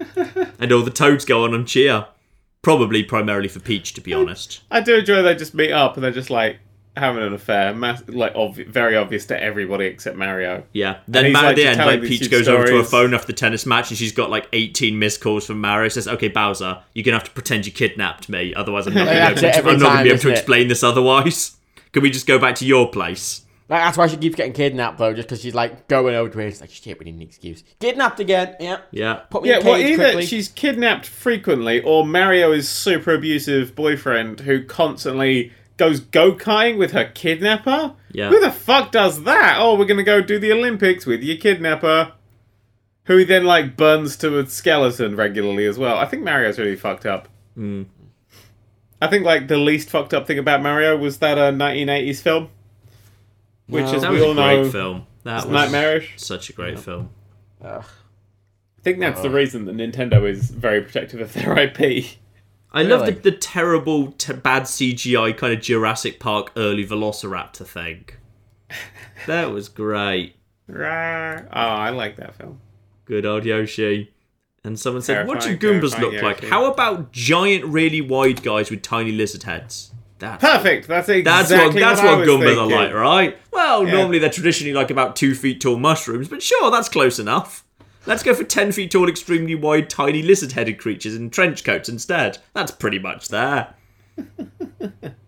and 0.58 0.72
all 0.72 0.80
the 0.80 0.90
toads 0.90 1.26
go 1.26 1.44
on 1.44 1.52
and 1.52 1.68
cheer. 1.68 2.06
Probably 2.62 3.02
primarily 3.02 3.48
for 3.48 3.60
Peach, 3.60 3.92
to 3.92 4.00
be 4.00 4.14
honest. 4.14 4.62
I 4.70 4.80
do 4.80 4.96
enjoy 4.96 5.20
they 5.20 5.34
just 5.34 5.52
meet 5.52 5.70
up 5.70 5.96
and 5.96 6.02
they're 6.02 6.12
just 6.12 6.30
like 6.30 6.60
having 6.96 7.22
an 7.22 7.34
affair, 7.34 7.74
mass- 7.74 8.08
like 8.08 8.32
obvi- 8.32 8.66
very 8.66 8.96
obvious 8.96 9.26
to 9.26 9.38
everybody 9.38 9.84
except 9.84 10.16
Mario. 10.16 10.64
Yeah. 10.72 11.00
Then 11.06 11.26
he's, 11.26 11.34
like, 11.34 11.44
at 11.44 11.56
the 11.56 11.66
end, 11.66 11.80
like 11.80 12.00
Peach 12.00 12.20
cute 12.20 12.30
goes 12.30 12.48
over 12.48 12.66
to 12.68 12.78
her 12.78 12.84
phone 12.84 13.12
after 13.12 13.26
the 13.26 13.34
tennis 13.34 13.66
match, 13.66 13.90
and 13.90 13.98
she's 13.98 14.12
got 14.12 14.30
like 14.30 14.48
18 14.54 14.98
missed 14.98 15.20
calls 15.20 15.44
from 15.44 15.60
Mario. 15.60 15.90
Says, 15.90 16.08
"Okay, 16.08 16.28
Bowser, 16.28 16.82
you're 16.94 17.04
gonna 17.04 17.18
have 17.18 17.28
to 17.28 17.32
pretend 17.32 17.66
you 17.66 17.72
kidnapped 17.72 18.30
me, 18.30 18.54
otherwise 18.54 18.86
I'm 18.88 18.94
not 18.94 19.04
gonna 19.04 19.10
be 19.10 19.26
able 19.26 19.40
to, 19.40 19.58
I'm 19.58 19.64
not 19.64 19.64
gonna 19.64 19.78
time, 19.78 20.04
be 20.04 20.08
able 20.08 20.20
to 20.20 20.30
explain 20.30 20.68
this 20.68 20.82
otherwise." 20.82 21.57
Can 21.92 22.02
we 22.02 22.10
just 22.10 22.26
go 22.26 22.38
back 22.38 22.54
to 22.56 22.66
your 22.66 22.90
place? 22.90 23.42
Like, 23.70 23.82
that's 23.82 23.98
why 23.98 24.06
she 24.06 24.16
keeps 24.16 24.34
getting 24.34 24.54
kidnapped 24.54 24.96
though, 24.98 25.12
just 25.12 25.28
because 25.28 25.42
she's 25.42 25.54
like 25.54 25.88
going 25.88 26.14
over 26.14 26.30
to 26.30 26.38
her. 26.38 26.46
It's 26.46 26.60
like 26.62 26.70
shit, 26.70 26.98
we 26.98 27.04
need 27.04 27.16
an 27.16 27.22
excuse. 27.22 27.62
Kidnapped 27.80 28.18
again. 28.18 28.56
Yeah. 28.60 28.78
Yeah. 28.90 29.14
Put 29.30 29.42
me 29.42 29.50
Yeah, 29.50 29.56
in 29.58 29.62
a 29.62 29.64
well, 29.70 29.76
cage 29.78 29.90
either 29.92 30.04
quickly. 30.04 30.26
she's 30.26 30.48
kidnapped 30.48 31.04
frequently, 31.06 31.82
or 31.82 32.06
Mario 32.06 32.50
is 32.52 32.66
super 32.68 33.12
abusive 33.14 33.74
boyfriend 33.74 34.40
who 34.40 34.64
constantly 34.64 35.52
goes 35.76 36.00
go 36.00 36.32
karting 36.32 36.78
with 36.78 36.92
her 36.92 37.04
kidnapper. 37.14 37.94
Yeah. 38.10 38.30
Who 38.30 38.40
the 38.40 38.50
fuck 38.50 38.90
does 38.90 39.24
that? 39.24 39.56
Oh, 39.58 39.78
we're 39.78 39.84
gonna 39.84 40.02
go 40.02 40.22
do 40.22 40.38
the 40.38 40.50
Olympics 40.50 41.04
with 41.04 41.22
your 41.22 41.36
kidnapper, 41.36 42.12
who 43.04 43.18
he 43.18 43.24
then 43.24 43.44
like 43.44 43.76
burns 43.76 44.16
to 44.16 44.38
a 44.38 44.46
skeleton 44.46 45.14
regularly 45.14 45.66
as 45.66 45.78
well. 45.78 45.98
I 45.98 46.06
think 46.06 46.22
Mario's 46.22 46.58
really 46.58 46.74
fucked 46.76 47.04
up. 47.04 47.28
Mm. 47.56 47.84
I 49.00 49.06
think 49.06 49.24
like 49.24 49.48
the 49.48 49.56
least 49.58 49.90
fucked 49.90 50.12
up 50.14 50.26
thing 50.26 50.38
about 50.38 50.62
Mario 50.62 50.96
was 50.96 51.18
that 51.18 51.38
uh, 51.38 51.52
1980s 51.52 52.20
film, 52.20 52.48
which, 53.68 53.84
No. 53.84 53.94
as 53.94 54.02
That 54.02 54.10
we 54.10 54.16
was 54.16 54.24
all 54.24 54.32
a 54.32 54.34
great 54.34 54.62
know, 54.64 54.70
film. 54.70 55.06
That 55.24 55.38
is 55.40 55.44
was 55.46 55.52
nightmarish. 55.52 56.14
such 56.16 56.50
a 56.50 56.52
great 56.52 56.78
film. 56.78 57.10
Ugh. 57.62 57.84
I 57.84 58.80
think 58.82 59.00
that's 59.00 59.20
the 59.20 59.30
reason 59.30 59.64
that 59.66 59.76
Nintendo 59.76 60.28
is 60.28 60.50
very 60.50 60.80
protective 60.80 61.20
of 61.20 61.32
their 61.32 61.56
IP. 61.80 62.06
I 62.72 62.82
love 62.82 63.06
the, 63.06 63.12
the 63.12 63.32
terrible, 63.32 64.12
t- 64.12 64.32
bad 64.34 64.62
CGI 64.64 65.36
kind 65.36 65.52
of 65.52 65.60
Jurassic 65.60 66.20
Park 66.20 66.52
early 66.56 66.86
Velociraptor 66.86 67.66
thing. 67.66 68.04
That 69.26 69.50
was 69.50 69.68
great. 69.68 70.36
Rah. 70.68 71.40
Oh, 71.40 71.46
I 71.52 71.90
like 71.90 72.16
that 72.16 72.34
film. 72.36 72.60
Good 73.04 73.24
old 73.26 73.44
Yoshi. 73.44 74.12
And 74.64 74.78
someone 74.78 75.02
said, 75.02 75.26
"What 75.26 75.40
do 75.40 75.56
Goombas 75.56 75.98
look 75.98 76.20
like? 76.20 76.44
How 76.44 76.70
about 76.70 77.12
giant, 77.12 77.64
really 77.64 78.00
wide 78.00 78.42
guys 78.42 78.70
with 78.70 78.82
tiny 78.82 79.12
lizard 79.12 79.44
heads?" 79.44 79.92
That's 80.18 80.42
Perfect. 80.42 80.88
That's 80.88 81.08
exactly 81.08 81.22
That's 81.22 81.50
what 81.50 81.74
that's 81.74 82.02
what 82.02 82.18
was 82.18 82.28
Goombas 82.28 82.56
are 82.58 82.66
like, 82.66 82.92
right? 82.92 83.38
Well, 83.52 83.86
Yeah. 83.86 83.92
normally 83.92 84.18
they're 84.18 84.30
traditionally 84.30 84.72
like 84.74 84.90
about 84.90 85.14
two 85.14 85.34
feet 85.36 85.60
tall 85.60 85.76
mushrooms, 85.76 86.26
but 86.28 86.42
sure, 86.42 86.70
that's 86.72 86.88
close 86.88 87.20
enough. 87.20 87.64
Let's 88.04 88.22
go 88.24 88.34
for 88.34 88.42
ten 88.42 88.72
feet 88.72 88.90
tall, 88.90 89.08
extremely 89.08 89.54
wide, 89.54 89.88
tiny 89.88 90.22
lizard-headed 90.22 90.78
creatures 90.78 91.14
in 91.14 91.30
trench 91.30 91.62
coats 91.62 91.88
instead. 91.88 92.38
That's 92.52 92.72
pretty 92.72 92.98
much 92.98 93.28
there. 93.28 93.74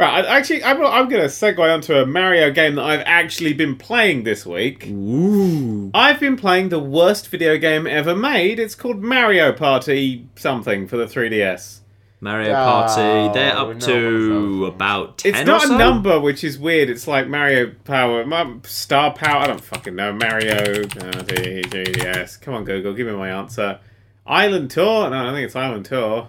Right. 0.00 0.24
Actually, 0.24 0.64
I'm, 0.64 0.82
I'm 0.82 1.08
going 1.08 1.22
to 1.22 1.28
segue 1.28 1.58
onto 1.58 1.94
a 1.94 2.06
Mario 2.06 2.50
game 2.50 2.76
that 2.76 2.84
I've 2.84 3.02
actually 3.04 3.52
been 3.52 3.76
playing 3.76 4.24
this 4.24 4.46
week. 4.46 4.86
Ooh. 4.88 5.90
I've 5.92 6.18
been 6.18 6.36
playing 6.36 6.70
the 6.70 6.78
worst 6.78 7.28
video 7.28 7.58
game 7.58 7.86
ever 7.86 8.16
made. 8.16 8.58
It's 8.58 8.74
called 8.74 9.02
Mario 9.02 9.52
Party 9.52 10.26
something 10.36 10.88
for 10.88 10.96
the 10.96 11.04
3DS. 11.04 11.80
Mario 12.22 12.50
Oh, 12.50 12.54
Party, 12.54 13.32
they're 13.38 13.56
up 13.56 13.78
to 13.80 14.66
about 14.66 15.16
ten 15.18 15.32
It's 15.32 15.40
or 15.40 15.44
not 15.44 15.62
so? 15.62 15.74
a 15.74 15.78
number, 15.78 16.20
which 16.20 16.44
is 16.44 16.58
weird. 16.58 16.90
It's 16.90 17.06
like 17.06 17.28
Mario 17.28 17.72
Power, 17.84 18.24
Star 18.64 19.12
Power. 19.14 19.42
I 19.42 19.46
don't 19.46 19.60
fucking 19.62 19.94
know. 19.96 20.12
Mario 20.12 20.86
Party 20.86 21.62
3DS. 21.62 22.40
Come 22.42 22.52
on, 22.54 22.64
Google, 22.64 22.92
give 22.92 23.06
me 23.06 23.14
my 23.14 23.30
answer. 23.30 23.80
Island 24.26 24.70
Tour? 24.70 25.08
No, 25.08 25.28
I 25.28 25.32
think 25.32 25.46
it's 25.46 25.56
Island 25.56 25.86
Tour. 25.86 26.28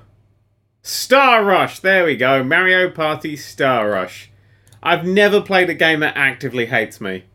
Star 0.81 1.43
Rush. 1.43 1.79
There 1.79 2.05
we 2.05 2.15
go. 2.15 2.43
Mario 2.43 2.89
Party 2.89 3.35
Star 3.35 3.89
Rush. 3.89 4.31
I've 4.81 5.05
never 5.05 5.41
played 5.41 5.69
a 5.69 5.75
game 5.75 5.99
that 5.99 6.17
actively 6.17 6.65
hates 6.65 6.99
me. 6.99 7.25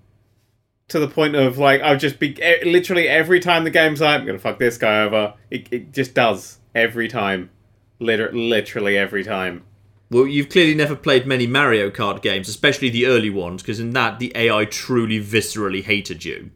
To 0.89 0.99
the 0.99 1.09
point 1.09 1.35
of 1.35 1.59
like, 1.59 1.81
I'll 1.81 1.97
just 1.97 2.19
be 2.19 2.37
literally 2.65 3.09
every 3.09 3.41
time 3.41 3.65
the 3.65 3.71
game's 3.71 4.01
like, 4.01 4.21
I'm 4.21 4.27
gonna 4.27 4.39
fuck 4.39 4.59
this 4.59 4.79
guy 4.79 5.03
over. 5.03 5.35
It, 5.51 5.69
it 5.73 5.93
just 5.93 6.15
does 6.15 6.59
every 6.75 7.09
time, 7.09 7.51
Liter- 7.99 8.33
literally 8.33 8.97
every 8.97 9.25
time. 9.25 9.65
Well, 10.11 10.27
you've 10.29 10.49
clearly 10.49 10.75
never 10.77 10.95
played 10.95 11.27
many 11.27 11.49
Mario 11.49 11.91
Kart 11.91 12.23
games, 12.23 12.49
especially 12.49 12.91
the 12.91 13.07
early 13.07 13.31
ones, 13.31 13.63
because 13.63 13.81
in 13.81 13.91
that 13.91 14.21
the 14.21 14.31
AI 14.37 14.65
truly 14.65 15.21
viscerally 15.21 15.83
hated 15.83 16.25
you. 16.25 16.51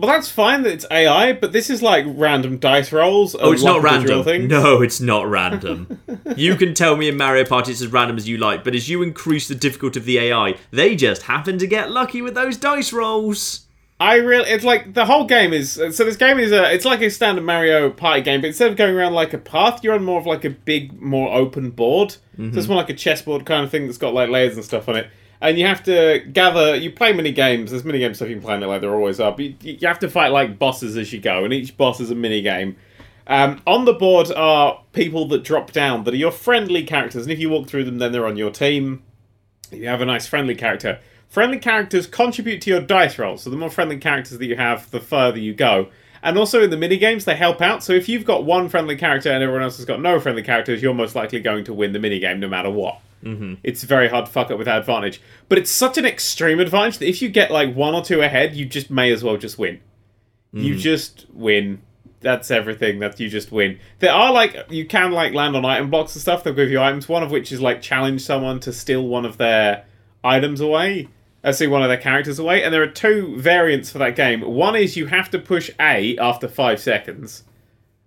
Well, 0.00 0.10
that's 0.10 0.30
fine 0.30 0.62
that 0.62 0.72
it's 0.72 0.86
AI, 0.90 1.34
but 1.34 1.52
this 1.52 1.68
is 1.68 1.82
like 1.82 2.06
random 2.08 2.56
dice 2.56 2.90
rolls. 2.90 3.36
Oh, 3.38 3.52
it's 3.52 3.62
not 3.62 3.82
random. 3.82 4.48
No, 4.48 4.80
it's 4.80 4.98
not 4.98 5.28
random. 5.28 6.00
you 6.36 6.56
can 6.56 6.72
tell 6.72 6.96
me 6.96 7.08
in 7.08 7.18
Mario 7.18 7.44
Party 7.44 7.72
it's 7.72 7.82
as 7.82 7.88
random 7.88 8.16
as 8.16 8.26
you 8.26 8.38
like, 8.38 8.64
but 8.64 8.74
as 8.74 8.88
you 8.88 9.02
increase 9.02 9.46
the 9.46 9.54
difficulty 9.54 10.00
of 10.00 10.06
the 10.06 10.18
AI, 10.18 10.56
they 10.70 10.96
just 10.96 11.22
happen 11.22 11.58
to 11.58 11.66
get 11.66 11.90
lucky 11.90 12.22
with 12.22 12.34
those 12.34 12.56
dice 12.56 12.94
rolls. 12.94 13.66
I 14.00 14.14
really, 14.14 14.48
it's 14.48 14.64
like 14.64 14.94
the 14.94 15.04
whole 15.04 15.26
game 15.26 15.52
is. 15.52 15.78
Uh, 15.78 15.92
so 15.92 16.06
this 16.06 16.16
game 16.16 16.38
is 16.38 16.52
a, 16.52 16.72
it's 16.72 16.86
like 16.86 17.02
a 17.02 17.10
standard 17.10 17.44
Mario 17.44 17.90
Party 17.90 18.22
game, 18.22 18.40
but 18.40 18.46
instead 18.46 18.70
of 18.70 18.78
going 18.78 18.96
around 18.96 19.12
like 19.12 19.34
a 19.34 19.38
path, 19.38 19.84
you're 19.84 19.92
on 19.92 20.02
more 20.02 20.18
of 20.18 20.24
like 20.24 20.46
a 20.46 20.50
big, 20.50 20.98
more 21.02 21.30
open 21.34 21.70
board. 21.70 22.12
So 22.12 22.18
mm-hmm. 22.38 22.58
it's 22.58 22.66
more 22.66 22.78
like 22.78 22.88
a 22.88 22.94
chessboard 22.94 23.44
kind 23.44 23.62
of 23.62 23.70
thing 23.70 23.84
that's 23.84 23.98
got 23.98 24.14
like 24.14 24.30
layers 24.30 24.56
and 24.56 24.64
stuff 24.64 24.88
on 24.88 24.96
it. 24.96 25.10
And 25.42 25.58
you 25.58 25.66
have 25.66 25.82
to 25.84 26.20
gather. 26.32 26.76
You 26.76 26.90
play 26.90 27.12
mini 27.12 27.32
games. 27.32 27.70
There's 27.70 27.84
mini 27.84 27.98
game 27.98 28.12
stuff 28.14 28.28
you 28.28 28.34
can 28.34 28.42
play 28.42 28.54
in 28.56 28.62
it, 28.62 28.66
like 28.66 28.82
there 28.82 28.94
always 28.94 29.20
are. 29.20 29.32
But 29.32 29.40
you, 29.40 29.54
you 29.62 29.88
have 29.88 29.98
to 30.00 30.10
fight 30.10 30.28
like 30.28 30.58
bosses 30.58 30.96
as 30.96 31.12
you 31.12 31.20
go, 31.20 31.44
and 31.44 31.52
each 31.52 31.76
boss 31.76 32.00
is 32.00 32.10
a 32.10 32.14
mini 32.14 32.42
game. 32.42 32.76
Um, 33.26 33.62
on 33.66 33.84
the 33.84 33.92
board 33.92 34.30
are 34.32 34.82
people 34.92 35.28
that 35.28 35.44
drop 35.44 35.72
down 35.72 36.04
that 36.04 36.14
are 36.14 36.16
your 36.16 36.32
friendly 36.32 36.82
characters, 36.82 37.22
and 37.22 37.32
if 37.32 37.38
you 37.38 37.48
walk 37.48 37.68
through 37.68 37.84
them, 37.84 37.98
then 37.98 38.12
they're 38.12 38.26
on 38.26 38.36
your 38.36 38.50
team. 38.50 39.02
You 39.70 39.86
have 39.86 40.00
a 40.00 40.06
nice 40.06 40.26
friendly 40.26 40.54
character. 40.54 40.98
Friendly 41.28 41.60
characters 41.60 42.08
contribute 42.08 42.60
to 42.62 42.70
your 42.70 42.80
dice 42.80 43.18
roll, 43.18 43.36
so 43.36 43.50
the 43.50 43.56
more 43.56 43.70
friendly 43.70 43.98
characters 43.98 44.36
that 44.38 44.46
you 44.46 44.56
have, 44.56 44.90
the 44.90 45.00
further 45.00 45.38
you 45.38 45.54
go. 45.54 45.88
And 46.22 46.36
also 46.36 46.62
in 46.62 46.70
the 46.70 46.76
mini 46.76 46.98
games, 46.98 47.24
they 47.24 47.36
help 47.36 47.62
out. 47.62 47.82
So 47.82 47.92
if 47.92 48.08
you've 48.08 48.24
got 48.24 48.44
one 48.44 48.68
friendly 48.68 48.96
character 48.96 49.30
and 49.30 49.42
everyone 49.42 49.62
else 49.62 49.76
has 49.76 49.86
got 49.86 50.02
no 50.02 50.20
friendly 50.20 50.42
characters, 50.42 50.82
you're 50.82 50.92
most 50.92 51.14
likely 51.14 51.40
going 51.40 51.64
to 51.64 51.72
win 51.72 51.92
the 51.92 51.98
mini 51.98 52.18
game 52.18 52.40
no 52.40 52.48
matter 52.48 52.70
what. 52.70 53.00
Mm-hmm. 53.22 53.54
It's 53.62 53.82
very 53.82 54.08
hard 54.08 54.26
to 54.26 54.32
fuck 54.32 54.50
up 54.50 54.58
without 54.58 54.78
advantage. 54.78 55.20
But 55.48 55.58
it's 55.58 55.70
such 55.70 55.98
an 55.98 56.06
extreme 56.06 56.60
advantage 56.60 56.98
that 56.98 57.08
if 57.08 57.20
you 57.20 57.28
get 57.28 57.50
like 57.50 57.74
one 57.74 57.94
or 57.94 58.02
two 58.02 58.20
ahead, 58.22 58.54
you 58.54 58.66
just 58.66 58.90
may 58.90 59.12
as 59.12 59.22
well 59.22 59.36
just 59.36 59.58
win. 59.58 59.80
You 60.52 60.74
just 60.76 61.26
win. 61.32 61.80
That's 62.20 62.50
everything. 62.50 62.98
That 62.98 63.20
you 63.20 63.28
just 63.28 63.52
win. 63.52 63.78
There 64.00 64.12
are 64.12 64.32
like 64.32 64.66
you 64.68 64.84
can 64.84 65.12
like 65.12 65.32
land 65.32 65.56
on 65.56 65.64
item 65.64 65.90
blocks 65.90 66.14
and 66.14 66.22
stuff. 66.22 66.42
They'll 66.42 66.54
give 66.54 66.70
you 66.70 66.80
items. 66.80 67.08
One 67.08 67.22
of 67.22 67.30
which 67.30 67.52
is 67.52 67.60
like 67.60 67.80
challenge 67.80 68.22
someone 68.22 68.58
to 68.60 68.72
steal 68.72 69.06
one 69.06 69.24
of 69.24 69.36
their 69.36 69.84
items 70.24 70.60
away. 70.60 71.08
I 71.42 71.52
see 71.52 71.66
one 71.66 71.82
of 71.82 71.88
their 71.88 71.96
characters 71.96 72.38
away, 72.38 72.62
and 72.62 72.74
there 72.74 72.82
are 72.82 72.86
two 72.86 73.36
variants 73.38 73.90
for 73.90 73.98
that 73.98 74.16
game. 74.16 74.42
One 74.42 74.76
is 74.76 74.96
you 74.96 75.06
have 75.06 75.30
to 75.30 75.38
push 75.38 75.70
A 75.80 76.18
after 76.18 76.48
five 76.48 76.80
seconds, 76.80 77.44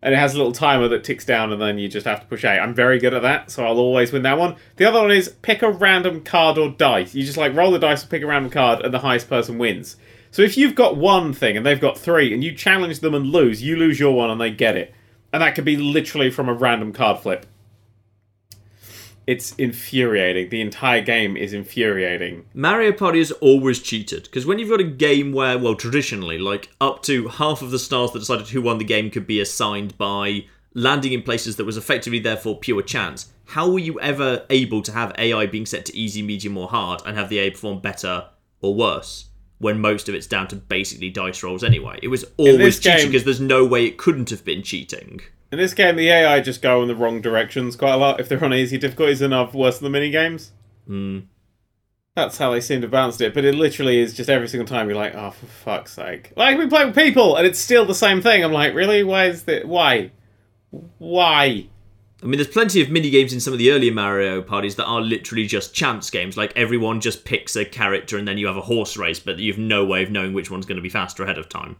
and 0.03 0.13
it 0.13 0.17
has 0.17 0.35
a 0.35 0.37
little 0.37 0.51
timer 0.51 0.89
that 0.89 1.03
ticks 1.03 1.25
down, 1.25 1.53
and 1.53 1.61
then 1.61 1.79
you 1.79 1.87
just 1.87 2.05
have 2.05 2.19
to 2.19 2.27
push 2.27 2.43
A. 2.43 2.59
I'm 2.59 2.75
very 2.75 2.99
good 2.99 3.13
at 3.13 3.21
that, 3.21 3.49
so 3.49 3.65
I'll 3.65 3.79
always 3.79 4.11
win 4.11 4.23
that 4.23 4.37
one. 4.37 4.57
The 4.75 4.85
other 4.85 5.01
one 5.01 5.11
is 5.11 5.29
pick 5.41 5.61
a 5.61 5.71
random 5.71 6.23
card 6.23 6.57
or 6.57 6.69
dice. 6.69 7.15
You 7.15 7.23
just 7.23 7.37
like 7.37 7.55
roll 7.55 7.71
the 7.71 7.79
dice 7.79 8.01
and 8.01 8.11
pick 8.11 8.21
a 8.21 8.27
random 8.27 8.51
card, 8.51 8.81
and 8.81 8.93
the 8.93 8.99
highest 8.99 9.29
person 9.29 9.57
wins. 9.57 9.95
So 10.29 10.41
if 10.41 10.57
you've 10.57 10.75
got 10.75 10.97
one 10.97 11.31
thing 11.31 11.55
and 11.55 11.65
they've 11.65 11.79
got 11.79 11.97
three, 11.97 12.33
and 12.33 12.43
you 12.43 12.53
challenge 12.53 12.99
them 12.99 13.15
and 13.15 13.27
lose, 13.27 13.63
you 13.63 13.77
lose 13.77 13.99
your 13.99 14.13
one 14.13 14.29
and 14.29 14.41
they 14.41 14.51
get 14.51 14.75
it. 14.75 14.93
And 15.31 15.41
that 15.41 15.55
could 15.55 15.65
be 15.65 15.77
literally 15.77 16.29
from 16.29 16.49
a 16.49 16.53
random 16.53 16.91
card 16.91 17.19
flip. 17.19 17.45
It's 19.25 19.53
infuriating. 19.55 20.49
The 20.49 20.61
entire 20.61 21.01
game 21.01 21.37
is 21.37 21.53
infuriating. 21.53 22.45
Mario 22.53 22.91
Party 22.91 23.19
is 23.19 23.31
always 23.33 23.79
cheated 23.79 24.23
because 24.23 24.45
when 24.45 24.59
you've 24.59 24.69
got 24.69 24.81
a 24.81 24.85
game 24.85 25.31
where, 25.31 25.57
well, 25.57 25.75
traditionally, 25.75 26.37
like 26.37 26.69
up 26.81 27.03
to 27.03 27.27
half 27.29 27.61
of 27.61 27.71
the 27.71 27.79
stars 27.79 28.11
that 28.11 28.19
decided 28.19 28.49
who 28.49 28.61
won 28.61 28.77
the 28.77 28.83
game 28.83 29.09
could 29.09 29.27
be 29.27 29.39
assigned 29.39 29.97
by 29.97 30.45
landing 30.73 31.13
in 31.13 31.21
places 31.21 31.55
that 31.55 31.65
was 31.65 31.77
effectively 31.77 32.19
therefore 32.19 32.59
pure 32.59 32.81
chance. 32.81 33.31
How 33.45 33.69
were 33.69 33.79
you 33.79 33.99
ever 33.99 34.45
able 34.49 34.81
to 34.81 34.91
have 34.91 35.13
AI 35.17 35.45
being 35.45 35.65
set 35.65 35.85
to 35.85 35.97
easy, 35.97 36.21
medium, 36.21 36.57
or 36.57 36.67
hard 36.67 37.01
and 37.05 37.17
have 37.17 37.29
the 37.29 37.39
AI 37.39 37.49
perform 37.51 37.79
better 37.79 38.25
or 38.61 38.73
worse 38.73 39.29
when 39.59 39.79
most 39.79 40.09
of 40.09 40.15
it's 40.15 40.27
down 40.27 40.47
to 40.47 40.55
basically 40.55 41.09
dice 41.09 41.43
rolls 41.43 41.63
anyway? 41.63 41.99
It 42.01 42.07
was 42.07 42.25
always 42.37 42.79
cheating 42.79 42.97
game- 42.97 43.07
because 43.09 43.23
there's 43.23 43.39
no 43.39 43.65
way 43.65 43.85
it 43.85 43.97
couldn't 43.97 44.31
have 44.31 44.43
been 44.43 44.63
cheating. 44.63 45.21
In 45.53 45.59
this 45.59 45.75
game, 45.75 45.97
the 45.97 46.09
AI 46.09 46.39
just 46.39 46.63
go 46.63 46.81
in 46.81 46.87
the 46.87 46.95
wrong 46.95 47.21
directions 47.21 47.75
quite 47.75 47.93
a 47.93 47.97
lot. 47.97 48.19
If 48.19 48.27
they're 48.27 48.43
on 48.43 48.55
easy 48.55 48.79
difficulties 48.79 49.21
and 49.21 49.35
are 49.35 49.47
worse 49.53 49.77
than 49.77 49.83
the 49.83 49.89
mini 49.91 50.09
games, 50.09 50.51
Hmm. 50.87 51.19
that's 52.15 52.39
how 52.39 52.49
they 52.49 52.59
seem 52.59 52.81
to 52.81 52.87
balance 52.87 53.21
it. 53.21 53.35
But 53.35 53.45
it 53.45 53.53
literally 53.53 53.99
is 53.99 54.15
just 54.15 54.31
every 54.31 54.47
single 54.47 54.65
time 54.65 54.87
you're 54.89 54.97
like, 54.97 55.13
oh, 55.13 55.29
for 55.29 55.45
fuck's 55.45 55.93
sake! 55.93 56.31
Like 56.35 56.57
we 56.57 56.65
play 56.65 56.85
with 56.85 56.95
people, 56.95 57.35
and 57.35 57.45
it's 57.45 57.59
still 57.59 57.85
the 57.85 57.93
same 57.93 58.19
thing. 58.19 58.43
I'm 58.43 58.51
like, 58.51 58.73
really? 58.73 59.03
Why 59.03 59.25
is 59.25 59.43
that? 59.43 59.67
Why? 59.67 60.09
Why? 60.97 61.67
I 62.23 62.25
mean, 62.25 62.37
there's 62.37 62.47
plenty 62.47 62.81
of 62.81 62.89
mini 62.89 63.11
games 63.11 63.31
in 63.31 63.39
some 63.39 63.53
of 63.53 63.59
the 63.59 63.69
earlier 63.69 63.93
Mario 63.93 64.41
parties 64.41 64.75
that 64.77 64.85
are 64.85 65.01
literally 65.01 65.45
just 65.45 65.75
chance 65.75 66.09
games. 66.09 66.35
Like 66.35 66.51
everyone 66.55 66.99
just 66.99 67.25
picks 67.25 67.55
a 67.55 67.63
character 67.63 68.17
and 68.17 68.27
then 68.27 68.39
you 68.39 68.47
have 68.47 68.57
a 68.57 68.61
horse 68.61 68.97
race, 68.97 69.19
but 69.19 69.37
you've 69.37 69.59
no 69.59 69.85
way 69.85 70.01
of 70.01 70.09
knowing 70.09 70.33
which 70.33 70.49
one's 70.49 70.65
going 70.65 70.77
to 70.77 70.81
be 70.81 70.89
faster 70.89 71.21
ahead 71.21 71.37
of 71.37 71.47
time. 71.47 71.75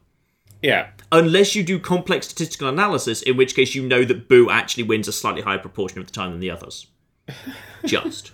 Yeah, 0.63 0.88
Unless 1.13 1.53
you 1.53 1.62
do 1.62 1.77
complex 1.77 2.25
statistical 2.25 2.67
analysis, 2.67 3.22
in 3.22 3.38
which 3.38 3.55
case 3.55 3.75
you 3.75 3.88
know 3.88 4.03
that 4.03 4.27
Boo 4.27 4.50
actually 4.50 4.82
wins 4.82 5.08
a 5.08 5.13
slightly 5.13 5.43
higher 5.43 5.60
proportion 5.60 6.00
of 6.00 6.08
the 6.08 6.12
time 6.12 6.32
than 6.32 6.39
the 6.39 6.50
others. 6.50 6.88
Just. 7.86 8.32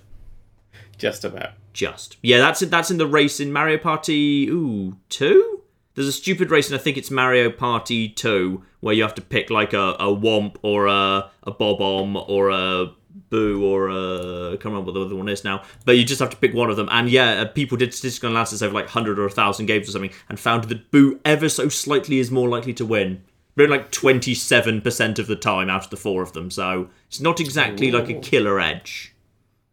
just 0.98 1.26
about. 1.26 1.52
Just. 1.74 2.16
Yeah, 2.24 2.38
that's 2.38 2.62
it. 2.62 2.72
That's 2.72 2.90
in 2.90 2.98
the 2.98 3.06
race 3.06 3.42
in 3.42 3.52
Mario 3.52 3.78
Party. 3.78 4.48
Ooh, 4.48 4.96
two. 5.10 5.62
There's 5.96 6.08
a 6.08 6.14
stupid 6.14 6.52
race, 6.52 6.70
and 6.70 6.80
I 6.80 6.82
think 6.82 6.96
it's 6.96 7.12
Mario 7.12 7.52
Party 7.52 8.08
two, 8.08 8.64
where 8.80 8.94
you 8.94 9.04
have 9.04 9.16
to 9.16 9.22
pick 9.22 9.50
like 9.50 9.74
a, 9.74 9.96
a 10.00 10.06
Whomp 10.06 10.56
or 10.62 10.88
a 10.88 11.30
a 11.44 11.52
Bob-omb 11.52 12.30
or 12.30 12.50
a 12.50 12.94
Boo 13.30 13.66
or 13.66 13.90
a 13.90 14.50
I 14.50 14.52
can't 14.52 14.66
remember 14.66 14.92
what 14.92 14.94
the 14.94 15.06
other 15.06 15.16
one 15.16 15.30
is 15.30 15.44
now. 15.44 15.64
But 15.86 15.98
you 15.98 16.04
just 16.04 16.20
have 16.20 16.30
to 16.30 16.38
pick 16.38 16.54
one 16.54 16.70
of 16.70 16.78
them. 16.78 16.88
And 16.92 17.10
yeah, 17.10 17.42
uh, 17.42 17.46
people 17.46 17.78
did 17.78 17.94
statistical 17.94 18.30
analysis 18.30 18.62
over 18.62 18.74
like 18.74 18.88
hundred 18.88 19.20
or 19.20 19.26
a 19.26 19.30
thousand 19.30 19.66
games 19.66 19.90
or 19.90 19.92
something, 19.92 20.14
and 20.30 20.40
found 20.40 20.66
that 20.66 20.92
Boo 20.92 21.20
ever 21.26 21.50
so 21.50 21.70
slightly 21.70 22.20
is 22.20 22.32
more 22.32 22.50
likely 22.50 22.74
to 22.74 22.86
win. 22.86 23.24
But 23.56 23.70
like 23.70 23.92
twenty 23.92 24.34
seven 24.34 24.82
percent 24.82 25.20
of 25.20 25.28
the 25.28 25.36
time 25.36 25.70
out 25.70 25.84
of 25.84 25.90
the 25.90 25.98
four 25.98 26.22
of 26.22 26.34
them, 26.34 26.50
so 26.50 26.90
it's 27.08 27.20
not 27.20 27.40
exactly 27.40 27.92
like 27.92 28.10
a 28.10 28.20
killer 28.20 28.60
edge. 28.60 29.14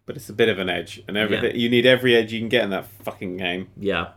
But 0.06 0.16
it's 0.16 0.28
a 0.28 0.32
bit 0.32 0.48
of 0.48 0.58
an 0.58 0.68
edge, 0.68 1.02
and 1.06 1.16
everything 1.16 1.56
you 1.56 1.68
need 1.68 1.86
every 1.86 2.16
edge 2.16 2.32
you 2.32 2.40
can 2.40 2.48
get 2.48 2.64
in 2.64 2.70
that 2.70 2.86
fucking 2.86 3.36
game. 3.36 3.68
Yeah. 3.76 4.08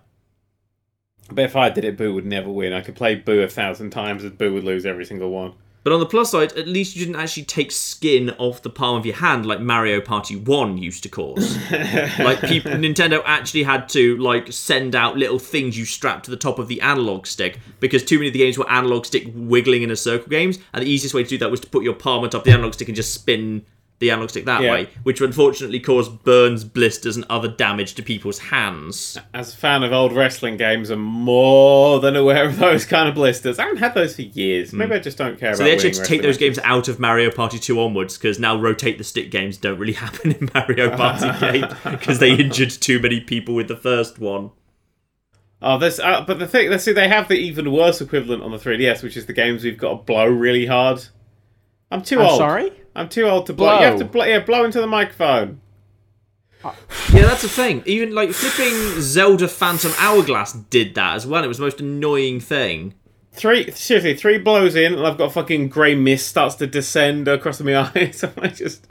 But 1.32 1.46
if 1.46 1.56
I 1.56 1.70
did 1.70 1.86
it, 1.86 1.98
Boo 1.98 2.14
would 2.16 2.26
never 2.26 2.50
win. 2.50 2.74
I 2.74 2.82
could 2.82 2.96
play 2.96 3.16
Boo 3.16 3.42
a 3.42 3.48
thousand 3.48 3.92
times, 3.92 4.24
and 4.24 4.38
Boo 4.38 4.54
would 4.54 4.64
lose 4.64 4.86
every 4.86 5.06
single 5.06 5.30
one. 5.30 5.54
But 5.84 5.94
on 5.94 6.00
the 6.00 6.06
plus 6.06 6.32
side, 6.32 6.54
at 6.54 6.68
least 6.68 6.96
you 6.96 7.06
didn't 7.06 7.20
actually 7.20 7.44
take 7.44 7.72
skin 7.72 8.32
off 8.38 8.62
the 8.62 8.70
palm 8.70 8.98
of 8.98 9.06
your 9.06 9.16
hand 9.16 9.46
like 9.46 9.62
Mario 9.62 10.02
Party 10.02 10.36
1 10.36 10.78
used 10.78 11.04
to 11.04 11.10
cause. 11.10 11.58
like 12.20 12.42
people 12.42 12.72
Nintendo 12.72 13.22
actually 13.26 13.64
had 13.64 13.88
to 13.90 14.18
like 14.18 14.52
send 14.52 14.94
out 14.94 15.18
little 15.18 15.40
things 15.40 15.78
you 15.78 15.86
strapped 15.86 16.26
to 16.26 16.32
the 16.32 16.38
top 16.38 16.60
of 16.60 16.68
the 16.68 16.82
analog 16.82 17.26
stick 17.26 17.60
because 17.80 18.04
too 18.04 18.18
many 18.18 18.28
of 18.28 18.34
the 18.34 18.40
games 18.40 18.58
were 18.58 18.70
analog 18.70 19.06
stick 19.06 19.32
wiggling 19.34 19.82
in 19.82 19.92
a 19.92 19.96
circle 19.96 20.30
games, 20.30 20.60
and 20.74 20.84
the 20.84 20.90
easiest 20.90 21.16
way 21.16 21.24
to 21.24 21.30
do 21.30 21.38
that 21.38 21.50
was 21.50 21.62
to 21.62 21.68
put 21.68 21.84
your 21.84 21.94
palm 21.94 22.24
on 22.24 22.30
top 22.30 22.42
of 22.42 22.46
the 22.46 22.52
analog 22.52 22.74
stick 22.74 22.90
and 22.90 22.96
just 22.96 23.14
spin 23.14 23.66
the 24.00 24.10
analog 24.12 24.30
stick 24.30 24.46
that 24.46 24.62
Yeah. 24.62 24.72
way, 24.72 24.90
which 25.04 25.20
unfortunately 25.20 25.80
caused 25.80 26.24
burns, 26.24 26.64
blisters, 26.64 27.16
and 27.18 27.26
other 27.30 27.50
damage 27.50 27.96
to 27.96 28.02
people's 28.02 28.40
hands. 28.40 29.18
As 29.34 29.54
a 29.54 29.58
fan 29.58 29.84
of 29.84 29.92
old 29.92 30.14
wrestling 30.14 30.56
games, 30.56 30.90
I'm 30.90 31.02
more 31.02 32.00
than 32.00 32.16
aware 32.16 32.46
of 32.46 32.58
those 32.60 32.86
kind 32.86 33.10
of 33.10 33.16
blisters. 33.16 33.60
I 33.60 33.64
haven't 33.64 33.80
had 33.80 33.94
those 33.94 34.16
for 34.16 34.22
years. 34.22 34.72
Maybe 34.72 34.94
I 34.96 35.00
just 35.00 35.18
don't 35.18 35.38
care 35.38 35.50
Hmm. 35.52 35.56
So 35.58 35.64
about 35.64 35.66
they 35.66 35.74
actually 35.74 35.90
had 35.90 35.96
to 35.98 36.04
take 36.06 36.22
those 36.22 36.36
wrestling 36.36 36.48
games 36.52 36.60
out 36.64 36.88
of 36.88 37.00
Mario 37.00 37.30
Party 37.30 37.60
2 37.60 37.80
onwards 37.80 38.18
because 38.18 38.40
now 38.40 38.56
rotate 38.58 38.98
the 38.98 39.04
stick 39.04 39.32
games 39.32 39.58
don't 39.58 39.78
really 39.78 39.94
happen 40.06 40.32
in 40.32 40.50
Mario 40.54 40.96
Party 40.96 41.28
8 41.60 41.66
because 41.92 42.20
they 42.20 42.32
injured 42.34 42.70
too 42.72 43.00
many 43.00 43.20
people 43.20 43.54
with 43.54 43.68
the 43.68 43.76
first 43.76 44.18
one. 44.18 44.52
Oh, 45.62 45.78
this. 45.78 46.00
Uh, 46.00 46.24
but 46.26 46.40
the 46.40 46.48
thing, 46.48 46.70
let's 46.70 46.86
see, 46.86 46.94
they 46.94 47.10
have 47.10 47.28
the 47.28 47.34
even 47.36 47.70
worse 47.74 48.00
equivalent 48.00 48.42
on 48.44 48.52
the 48.52 48.58
3DS, 48.58 49.04
which 49.04 49.18
is 49.18 49.26
the 49.26 49.34
games 49.34 49.62
we've 49.66 49.78
got 49.78 49.90
to 49.90 49.96
blow 49.98 50.26
really 50.26 50.66
hard. 50.68 51.04
I'm 51.92 52.02
too 52.02 52.20
I'm 52.22 52.28
old. 52.28 52.38
sorry? 52.38 52.72
I'm 52.96 53.10
too 53.10 53.24
old 53.24 53.46
to 53.48 53.54
blow. 53.54 53.80
You 53.80 53.86
have 53.86 54.00
to 54.00 54.06
Blow. 54.06 54.24
blow. 54.24 54.26
Yeah, 54.26 54.40
blow 54.40 54.64
into 54.66 54.82
the 54.82 54.88
microphone. 54.88 55.62
Uh, 56.64 56.74
yeah, 57.14 57.22
that's 57.22 57.42
the 57.44 57.48
thing. 57.50 57.84
Even 57.86 58.14
like 58.14 58.32
flipping 58.32 58.74
Zelda 59.02 59.48
Phantom 59.48 59.92
Hourglass 59.98 60.54
did 60.54 60.96
that 60.96 61.16
as 61.16 61.26
well. 61.26 61.44
It 61.44 61.48
was 61.48 61.58
the 61.58 61.64
most 61.64 61.80
annoying 61.80 62.40
thing. 62.42 62.96
Three 63.32 63.72
seriously, 63.72 64.16
three 64.16 64.38
blows 64.40 64.76
in, 64.76 64.94
and 64.94 65.08
I've 65.08 65.18
got 65.18 65.32
fucking 65.32 65.70
grey 65.70 65.96
mist 65.96 66.28
starts 66.28 66.56
to 66.56 66.68
descend 66.68 67.28
across 67.30 67.62
my 67.62 67.78
eyes. 67.96 68.24
I'm 68.24 68.34
like, 68.36 68.56
just 68.56 68.88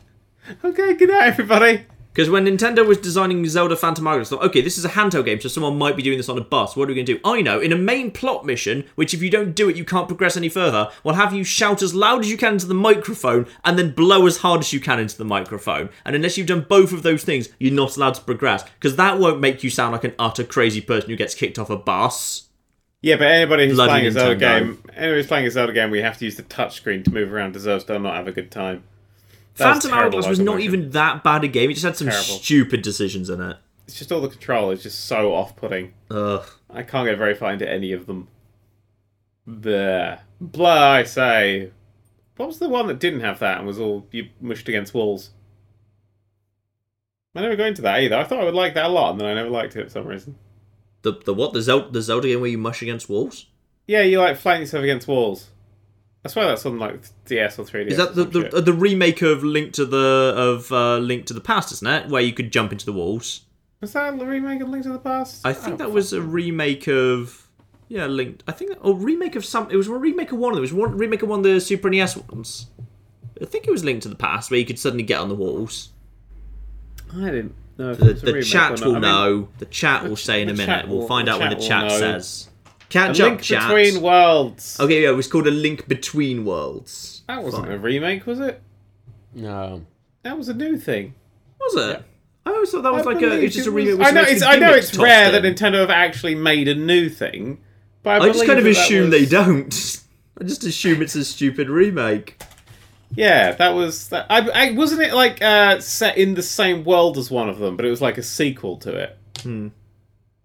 okay, 0.64 0.95
good 0.95 1.11
night, 1.11 1.26
everybody. 1.26 1.85
Because 2.18 2.30
when 2.30 2.46
Nintendo 2.46 2.84
was 2.84 2.98
designing 2.98 3.46
Zelda 3.46 3.76
Phantom 3.76 4.04
Hourglass, 4.04 4.30
thought, 4.30 4.42
okay, 4.42 4.60
this 4.60 4.76
is 4.76 4.84
a 4.84 4.88
handheld 4.88 5.26
game, 5.26 5.40
so 5.40 5.48
someone 5.48 5.78
might 5.78 5.94
be 5.94 6.02
doing 6.02 6.16
this 6.16 6.28
on 6.28 6.37
a 6.37 6.40
bus. 6.40 6.75
What 6.75 6.87
are 6.87 6.88
we 6.88 6.96
going 6.96 7.06
to 7.06 7.14
do? 7.14 7.20
I 7.25 7.42
know, 7.42 7.60
in 7.60 7.70
a 7.70 7.76
main 7.76 8.10
plot 8.10 8.44
mission, 8.44 8.87
which 8.96 9.14
if 9.14 9.22
you 9.22 9.30
don't 9.30 9.54
do 9.54 9.68
it, 9.68 9.76
you 9.76 9.84
can't 9.84 10.08
progress 10.08 10.37
any 10.37 10.48
further, 10.48 10.90
we'll 11.04 11.14
have 11.14 11.32
you 11.32 11.44
shout 11.44 11.80
as 11.80 11.94
loud 11.94 12.22
as 12.22 12.28
you 12.28 12.37
can 12.37 12.54
into 12.54 12.66
the 12.66 12.75
microphone 12.75 13.46
and 13.64 13.78
then 13.78 13.92
blow 13.92 14.26
as 14.26 14.38
hard 14.38 14.62
as 14.62 14.72
you 14.72 14.80
can 14.80 14.98
into 14.98 15.16
the 15.16 15.25
microphone. 15.25 15.90
And 16.04 16.16
unless 16.16 16.37
you've 16.37 16.48
done 16.48 16.66
both 16.68 16.92
of 16.92 17.04
those 17.04 17.22
things, 17.22 17.50
you're 17.60 17.72
not 17.72 17.96
allowed 17.96 18.14
to 18.14 18.22
progress. 18.22 18.64
Because 18.64 18.96
that 18.96 19.20
won't 19.20 19.38
make 19.38 19.62
you 19.62 19.70
sound 19.70 19.92
like 19.92 20.02
an 20.02 20.14
utter 20.18 20.42
crazy 20.42 20.80
person 20.80 21.10
who 21.10 21.16
gets 21.16 21.37
kicked 21.37 21.56
off 21.56 21.70
a 21.70 21.76
bus. 21.76 22.48
Yeah, 23.00 23.14
but 23.14 23.28
anybody 23.28 23.68
who's 23.68 23.76
Bloody 23.76 23.90
playing 23.90 24.06
a 24.06 24.10
Zelda 24.10 24.34
game, 24.34 24.82
anybody 24.88 25.20
who's 25.20 25.28
playing 25.28 25.46
a 25.46 25.52
Zelda 25.52 25.72
game, 25.72 25.92
we 25.92 26.00
have 26.00 26.18
to 26.18 26.25
use 26.25 26.34
the 26.34 26.42
touchscreen 26.42 27.04
to 27.04 27.12
move 27.12 27.32
around 27.32 27.52
deserves 27.52 27.84
to 27.84 27.96
not 27.96 28.16
have 28.16 28.26
a 28.26 28.32
good 28.32 28.50
time. 28.50 28.82
Phantom 29.58 29.92
Hourglass 29.92 30.26
was 30.26 30.38
not 30.40 30.60
even 30.60 30.90
that 30.90 31.22
bad 31.24 31.44
a 31.44 31.48
game, 31.48 31.70
it 31.70 31.74
just 31.74 31.84
had 31.84 31.96
some 31.96 32.08
Terrible. 32.08 32.24
stupid 32.24 32.82
decisions 32.82 33.28
in 33.30 33.40
it. 33.40 33.56
It's 33.86 33.98
just 33.98 34.12
all 34.12 34.20
the 34.20 34.28
control 34.28 34.70
is 34.70 34.82
just 34.82 35.06
so 35.06 35.34
off-putting. 35.34 35.94
Ugh. 36.10 36.44
I 36.70 36.82
can't 36.82 37.06
get 37.08 37.16
very 37.18 37.34
far 37.34 37.52
into 37.52 37.68
any 37.68 37.92
of 37.92 38.06
them. 38.06 38.28
There, 39.46 40.20
blah, 40.40 40.90
I 40.92 41.04
say. 41.04 41.70
What 42.36 42.46
was 42.48 42.58
the 42.58 42.68
one 42.68 42.86
that 42.86 43.00
didn't 43.00 43.20
have 43.20 43.38
that 43.38 43.58
and 43.58 43.66
was 43.66 43.80
all 43.80 44.06
you 44.12 44.28
mushed 44.40 44.68
against 44.68 44.94
walls? 44.94 45.30
I 47.34 47.40
never 47.40 47.56
got 47.56 47.68
into 47.68 47.82
that 47.82 48.00
either. 48.00 48.16
I 48.16 48.24
thought 48.24 48.40
I 48.40 48.44
would 48.44 48.54
like 48.54 48.74
that 48.74 48.86
a 48.86 48.88
lot, 48.88 49.12
and 49.12 49.20
then 49.20 49.28
I 49.28 49.34
never 49.34 49.48
liked 49.48 49.76
it 49.76 49.84
for 49.84 49.90
some 49.90 50.06
reason. 50.06 50.36
The, 51.02 51.12
the 51.24 51.32
what? 51.32 51.52
The 51.52 51.62
Zelda, 51.62 51.90
the 51.90 52.02
Zelda 52.02 52.28
game 52.28 52.40
where 52.40 52.50
you 52.50 52.58
mush 52.58 52.82
against 52.82 53.08
walls? 53.08 53.46
Yeah, 53.86 54.02
you 54.02 54.18
like 54.20 54.36
flanking 54.36 54.62
yourself 54.62 54.82
against 54.82 55.08
walls. 55.08 55.48
I 56.28 56.30
swear 56.30 56.49
that's 56.49 56.66
on 56.66 56.78
like 56.78 57.00
DS 57.25 57.58
or 57.58 57.64
3DS. 57.64 57.87
Is 57.87 57.97
that 57.97 58.14
the, 58.14 58.25
the, 58.25 58.61
the 58.61 58.73
remake 58.75 59.23
of 59.23 59.42
Link 59.42 59.73
to 59.73 59.87
the 59.87 60.35
of 60.37 60.70
uh, 60.70 60.99
Link 60.99 61.25
to 61.26 61.32
the 61.32 61.40
Past, 61.40 61.73
isn't 61.73 61.87
it? 61.87 62.08
Where 62.11 62.20
you 62.20 62.35
could 62.35 62.52
jump 62.52 62.70
into 62.70 62.85
the 62.85 62.92
walls. 62.92 63.47
Was 63.80 63.94
that 63.94 64.12
a 64.12 64.26
remake 64.26 64.61
of 64.61 64.68
Link 64.68 64.82
to 64.85 64.90
the 64.90 64.99
Past? 64.99 65.47
I 65.47 65.54
think 65.54 65.78
that 65.78 65.90
was 65.90 66.12
a 66.12 66.20
remake 66.20 66.87
of 66.87 67.49
Yeah, 67.88 68.04
linked. 68.04 68.44
I 68.47 68.52
think 68.52 68.73
or 68.82 68.94
remake 68.94 69.37
of 69.37 69.44
some. 69.47 69.70
It 69.70 69.76
was 69.76 69.88
a 69.88 69.94
remake 69.94 70.30
of 70.30 70.38
one 70.38 70.52
of 70.52 70.56
them. 70.56 70.64
It 70.64 70.70
was 70.70 70.75
one 70.75 70.99
remake 70.99 71.23
of 71.23 71.30
one 71.30 71.38
of 71.38 71.44
the 71.44 71.62
Super 71.62 71.88
NES 71.88 72.18
ones. 72.18 72.66
I 73.40 73.47
think 73.47 73.66
it 73.66 73.70
was 73.70 73.82
linked 73.82 74.02
to 74.02 74.11
the 74.11 74.14
past 74.16 74.50
where 74.50 74.61
you 74.61 74.66
could 74.66 74.78
suddenly 74.78 75.04
get 75.04 75.20
on 75.20 75.30
the 75.30 75.35
walls. 75.35 75.92
I 77.14 77.25
didn't 77.30 77.54
know. 77.78 77.92
If 77.92 78.00
The, 78.00 78.11
a 78.11 78.32
the 78.32 78.42
chat 78.42 78.80
will 78.80 78.90
I 78.90 78.92
mean, 78.94 79.00
know. 79.00 79.49
The 79.61 79.66
chat 79.66 80.06
will 80.06 80.16
say 80.16 80.42
in 80.42 80.50
a 80.50 80.54
minute. 80.54 80.88
We'll 80.88 81.06
find 81.06 81.26
out 81.26 81.40
when 81.40 81.49
the 81.49 81.56
chat 81.56 81.85
will 81.85 82.20
chat 82.88 83.07
know. 83.09 83.11
A 83.11 83.14
Catch 83.14 83.18
link 83.18 83.40
chat. 83.42 83.68
between 83.68 84.02
worlds. 84.02 84.78
Okay, 84.80 85.02
yeah, 85.02 85.11
it 85.11 85.16
was 85.16 85.26
called 85.26 85.47
a 85.47 85.50
link 85.52 85.88
between 85.88 86.45
worlds. 86.45 87.23
That 87.28 87.42
wasn't 87.42 87.64
Fine. 87.66 87.75
a 87.75 87.78
remake, 87.78 88.26
was 88.26 88.40
it? 88.40 88.62
No. 89.35 89.85
That 90.23 90.37
was 90.38 90.49
a 90.49 90.54
new 90.54 90.78
thing. 90.78 91.14
Was 91.61 91.76
it? 91.76 92.04
I 92.47 92.50
always 92.50 92.71
thought 92.71 92.83
that 92.83 92.92
was 92.92 93.07
I 93.07 93.12
like 93.12 93.16
a. 93.18 93.21
believe 93.21 93.42
It's 93.45 93.54
just 93.54 93.66
it 93.66 93.71
a 93.71 93.73
remake. 93.73 94.07
I 94.07 94.11
know 94.11 94.23
it's. 94.23 94.42
I 94.42 94.57
know 94.57 94.73
it's 94.73 94.88
tossed 94.90 95.00
rare 95.02 95.30
that. 95.33 95.42
Nintendo 95.42 95.80
have 95.80 95.90
actually 95.90 96.35
made 96.35 96.66
a 96.68 96.75
new 96.75 97.09
thing, 97.11 97.59
but 98.02 98.23
I, 98.23 98.25
I 98.25 98.28
just 98.28 98.47
kind 98.47 98.59
of 98.59 98.64
that 98.64 98.75
that 98.75 98.80
assume 98.85 99.11
was- 99.11 99.21
they 99.21 99.26
don't. 99.26 100.02
I 100.40 100.45
just 100.45 100.64
assume 100.64 101.02
it's 101.02 101.14
a 101.16 101.25
stupid 101.25 101.68
remake. 101.68 102.40
Yeah, 103.14 103.52
that 103.52 103.71
was 103.75 104.09
that. 104.11 104.26
I, 104.30 104.49
I 104.49 104.71
wasn't 104.73 105.02
it 105.02 105.12
like 105.14 105.42
uh, 105.42 105.80
set 105.80 106.16
in 106.16 106.35
the 106.35 106.42
same 106.42 106.85
world 106.85 107.18
as 107.18 107.30
one 107.30 107.49
of 107.49 107.59
them, 107.59 107.76
but 107.76 107.85
it 107.85 107.90
was 107.90 108.00
like 108.00 108.18
a 108.18 108.23
sequel 108.23 108.76
to 108.78 108.95
it. 108.97 109.18
Hmm. 109.42 109.68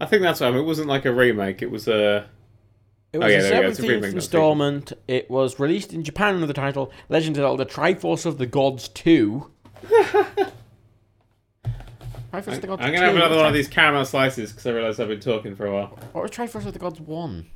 I 0.04 0.06
think 0.06 0.22
that's 0.22 0.40
what 0.42 0.48
I 0.48 0.52
mean. 0.52 0.60
It 0.62 0.66
wasn't 0.66 0.88
like 0.90 1.06
a 1.06 1.14
remake. 1.14 1.62
It 1.62 1.72
was 1.72 1.88
a. 1.88 2.30
It 3.14 3.18
Oh, 3.18 3.20
was 3.20 3.32
yeah, 3.32 3.42
the 3.42 3.50
there 3.50 3.62
we 3.62 3.68
a 3.68 3.76
seventeenth 3.76 3.90
remake, 3.90 4.02
not 4.12 4.16
installment. 4.16 4.94
It 5.08 5.30
was 5.32 5.60
released 5.60 5.94
in 5.94 6.04
Japan 6.04 6.36
under 6.36 6.48
the 6.48 6.54
title 6.54 6.92
Legend 7.10 7.38
of 7.38 7.42
Zelda: 7.42 7.66
Triforce 7.66 8.26
of 8.26 8.38
the 8.38 8.46
Gods 8.46 8.88
Two. 8.90 9.52
Triforce 12.34 12.48
of 12.56 12.62
the 12.62 12.68
Gods 12.68 12.82
I'm 12.84 12.92
gonna 12.94 13.06
have 13.06 13.16
another 13.16 13.36
one 13.38 13.46
of 13.46 13.54
these 13.54 13.68
caramel 13.68 14.06
slices 14.06 14.52
because 14.52 14.66
I 14.66 14.72
realise 14.72 15.00
I've 15.00 15.08
been 15.08 15.20
talking 15.20 15.56
for 15.56 15.68
a 15.68 15.74
while. 15.74 16.00
What 16.12 16.24
was 16.24 16.32
Triforce 16.32 16.66
of 16.66 16.74
the 16.74 16.80
Gods 16.80 17.00
One? 17.00 17.48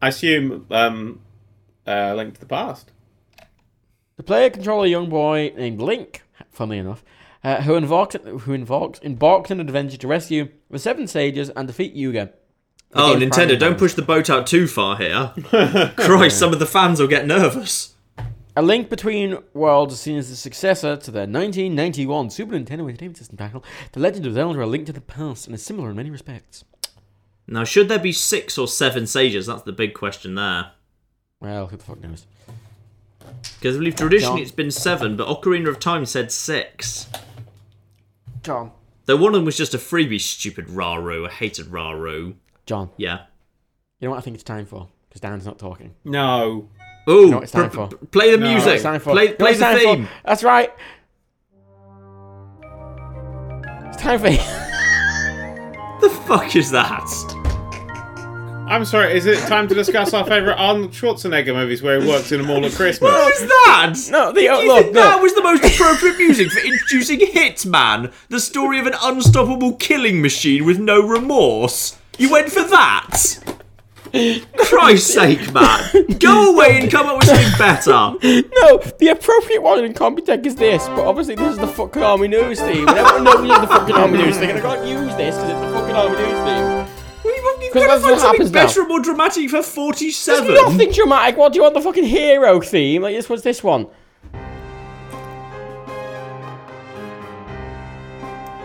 I 0.00 0.08
assume 0.08 0.66
um, 0.70 1.20
uh, 1.86 2.14
Link 2.14 2.34
to 2.34 2.40
the 2.40 2.46
Past. 2.46 2.90
The 4.16 4.22
player 4.22 4.50
controls 4.50 4.86
a 4.86 4.88
young 4.88 5.08
boy 5.08 5.52
named 5.56 5.80
Link, 5.80 6.22
funnily 6.50 6.78
enough, 6.78 7.04
uh, 7.44 7.62
who 7.62 7.74
invokes 7.74 8.16
who 8.24 8.52
invokes 8.52 8.98
embarks 9.00 9.50
on 9.50 9.60
an 9.60 9.66
adventure 9.66 9.96
to 9.96 10.08
rescue 10.08 10.48
the 10.70 10.78
Seven 10.78 11.06
Sages 11.06 11.50
and 11.50 11.66
defeat 11.66 11.94
Yuga. 11.94 12.32
Oh, 12.94 13.16
Nintendo, 13.18 13.58
don't 13.58 13.78
push 13.78 13.94
the 13.94 14.02
boat 14.02 14.28
out 14.28 14.46
too 14.46 14.66
far 14.66 14.96
here. 14.98 15.32
Christ, 15.96 16.38
some 16.38 16.52
of 16.52 16.58
the 16.58 16.66
fans 16.66 17.00
will 17.00 17.08
get 17.08 17.26
nervous. 17.26 17.94
A 18.54 18.60
Link 18.60 18.90
Between 18.90 19.38
Worlds 19.54 19.94
is 19.94 20.00
seen 20.00 20.18
as 20.18 20.28
the 20.28 20.36
successor 20.36 20.94
to 20.96 21.10
the 21.10 21.20
1991 21.20 22.28
Super 22.28 22.52
Nintendo 22.54 22.86
Entertainment 22.86 23.16
System 23.16 23.38
title, 23.38 23.64
The 23.92 24.00
Legend 24.00 24.26
of 24.26 24.34
Zelda: 24.34 24.62
A 24.62 24.66
Link 24.66 24.84
to 24.86 24.92
the 24.92 25.00
Past, 25.00 25.46
and 25.46 25.54
is 25.54 25.62
similar 25.62 25.88
in 25.88 25.96
many 25.96 26.10
respects. 26.10 26.64
Now, 27.46 27.64
should 27.64 27.88
there 27.88 27.98
be 27.98 28.12
six 28.12 28.58
or 28.58 28.68
seven 28.68 29.06
sages? 29.06 29.46
That's 29.46 29.62
the 29.62 29.72
big 29.72 29.94
question 29.94 30.34
there. 30.34 30.72
Well, 31.40 31.68
who 31.68 31.78
the 31.78 31.82
fuck 31.82 32.00
knows? 32.00 32.26
Because 33.58 33.76
I 33.76 33.78
believe 33.78 33.96
traditionally 33.96 34.40
John. 34.40 34.42
it's 34.42 34.52
been 34.52 34.70
seven, 34.70 35.16
but 35.16 35.28
Ocarina 35.28 35.68
of 35.68 35.80
Time 35.80 36.04
said 36.04 36.30
six. 36.30 37.08
John. 38.42 38.72
Though 39.06 39.16
one 39.16 39.28
of 39.28 39.34
them 39.34 39.44
was 39.44 39.56
just 39.56 39.74
a 39.74 39.78
freebie, 39.78 40.20
stupid 40.20 40.66
Rauru. 40.68 41.26
I 41.28 41.30
hated 41.32 41.66
Rauru. 41.66 42.34
John. 42.66 42.90
Yeah. 42.96 43.22
You 44.00 44.06
know 44.08 44.10
what 44.12 44.18
I 44.18 44.20
think 44.20 44.34
it's 44.34 44.44
time 44.44 44.66
for? 44.66 44.88
Because 45.08 45.20
Dan's 45.20 45.44
not 45.46 45.58
talking. 45.58 45.94
No. 46.04 46.68
Ooh, 47.08 47.32
what 47.32 47.42
it's 47.42 47.52
time 47.52 47.68
pr- 47.70 47.76
for? 47.76 47.88
pr- 47.88 48.04
play 48.06 48.30
the 48.30 48.36
No, 48.38 48.48
music. 48.52 48.74
It's 48.74 48.82
time 48.84 49.00
for. 49.00 49.10
Play, 49.12 49.24
You 49.24 49.30
know 49.30 49.36
play 49.36 49.44
what 49.44 49.50
it's 49.50 49.58
the 49.60 49.64
time 49.64 49.78
for? 49.78 49.96
theme. 49.96 50.08
That's 50.24 50.44
right. 50.44 50.72
It's 53.88 53.96
time 54.02 54.18
for. 54.20 54.28
The 56.02 56.10
fuck 56.10 56.56
is 56.56 56.72
that? 56.72 57.06
I'm 58.66 58.84
sorry. 58.86 59.12
Is 59.16 59.26
it 59.26 59.38
time 59.48 59.68
to 59.68 59.74
discuss 59.74 60.14
our 60.14 60.24
favourite 60.24 60.56
Arnold 60.56 60.92
Schwarzenegger 60.92 61.54
movies 61.54 61.82
where 61.82 62.00
he 62.00 62.08
works 62.08 62.32
in 62.32 62.40
a 62.40 62.42
mall 62.42 62.64
at 62.64 62.72
Christmas? 62.72 63.10
What 63.12 63.24
was 63.24 63.40
that? 63.40 63.94
no, 64.10 64.32
the 64.32 64.40
Do 64.40 64.46
you 64.46 64.52
uh, 64.52 64.62
look, 64.62 64.82
think 64.84 64.94
that 64.94 65.20
was 65.20 65.34
the 65.34 65.42
most 65.42 65.64
appropriate 65.64 66.16
music 66.16 66.50
for 66.50 66.60
introducing 66.60 67.20
Hitman, 67.20 68.12
the 68.30 68.40
story 68.40 68.78
of 68.78 68.86
an 68.86 68.94
unstoppable 69.02 69.74
killing 69.74 70.22
machine 70.22 70.64
with 70.64 70.78
no 70.78 71.00
remorse? 71.06 71.98
You 72.18 72.30
went 72.30 72.50
for 72.50 72.62
that? 72.62 73.38
Christ's 74.58 75.12
sake, 75.14 75.52
man. 75.52 75.90
Go 76.18 76.54
away 76.54 76.80
and 76.80 76.90
come 76.90 77.06
up 77.06 77.16
with 77.18 77.26
something 77.28 77.58
better. 77.58 77.90
No, 77.92 78.78
the 78.98 79.08
appropriate 79.08 79.62
one 79.62 79.84
in 79.84 79.92
Computech 79.92 80.44
is 80.46 80.54
this, 80.54 80.86
but 80.88 81.00
obviously 81.06 81.34
this 81.34 81.52
is 81.52 81.58
the 81.58 81.66
fucking 81.66 82.02
Army 82.02 82.28
News 82.28 82.60
theme. 82.60 82.86
And 82.88 82.98
everyone 82.98 83.24
knows 83.24 83.50
it's 83.50 83.60
the 83.60 83.66
fucking 83.66 83.94
Army 83.94 84.18
News 84.18 84.36
thing, 84.38 84.50
and 84.50 84.58
I 84.58 84.62
can't 84.62 84.86
use 84.86 85.14
this 85.16 85.34
because 85.36 85.50
it's 85.50 85.60
the 85.60 85.72
fucking 85.78 85.96
Army 85.96 86.16
News 86.16 86.86
theme. 86.86 86.91
You've, 87.74 87.82
you've 87.82 87.90
'Cause 87.90 88.02
got 88.02 88.08
to 88.08 88.10
that's 88.10 88.22
what 88.22 88.32
happens 88.32 88.50
now. 88.52 88.64
better 88.66 88.80
and 88.80 88.88
more 88.88 89.00
dramatic 89.00 89.50
for 89.50 89.62
47. 89.62 90.46
There's 90.46 90.62
nothing 90.62 90.92
dramatic. 90.92 91.36
What 91.36 91.52
do 91.52 91.56
you 91.58 91.62
want 91.62 91.74
the 91.74 91.80
fucking 91.80 92.04
hero 92.04 92.60
theme? 92.60 93.02
Like 93.02 93.14
this 93.14 93.28
was 93.28 93.42
this 93.42 93.62
one. 93.62 93.86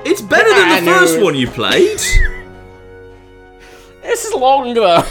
It's 0.06 0.22
better 0.22 0.50
than 0.50 0.70
I 0.70 0.80
the 0.80 0.86
know. 0.86 1.00
first 1.00 1.22
one 1.22 1.36
you 1.36 1.48
played. 1.50 2.00
This 4.04 4.24
is 4.24 4.34
longer. 4.34 5.04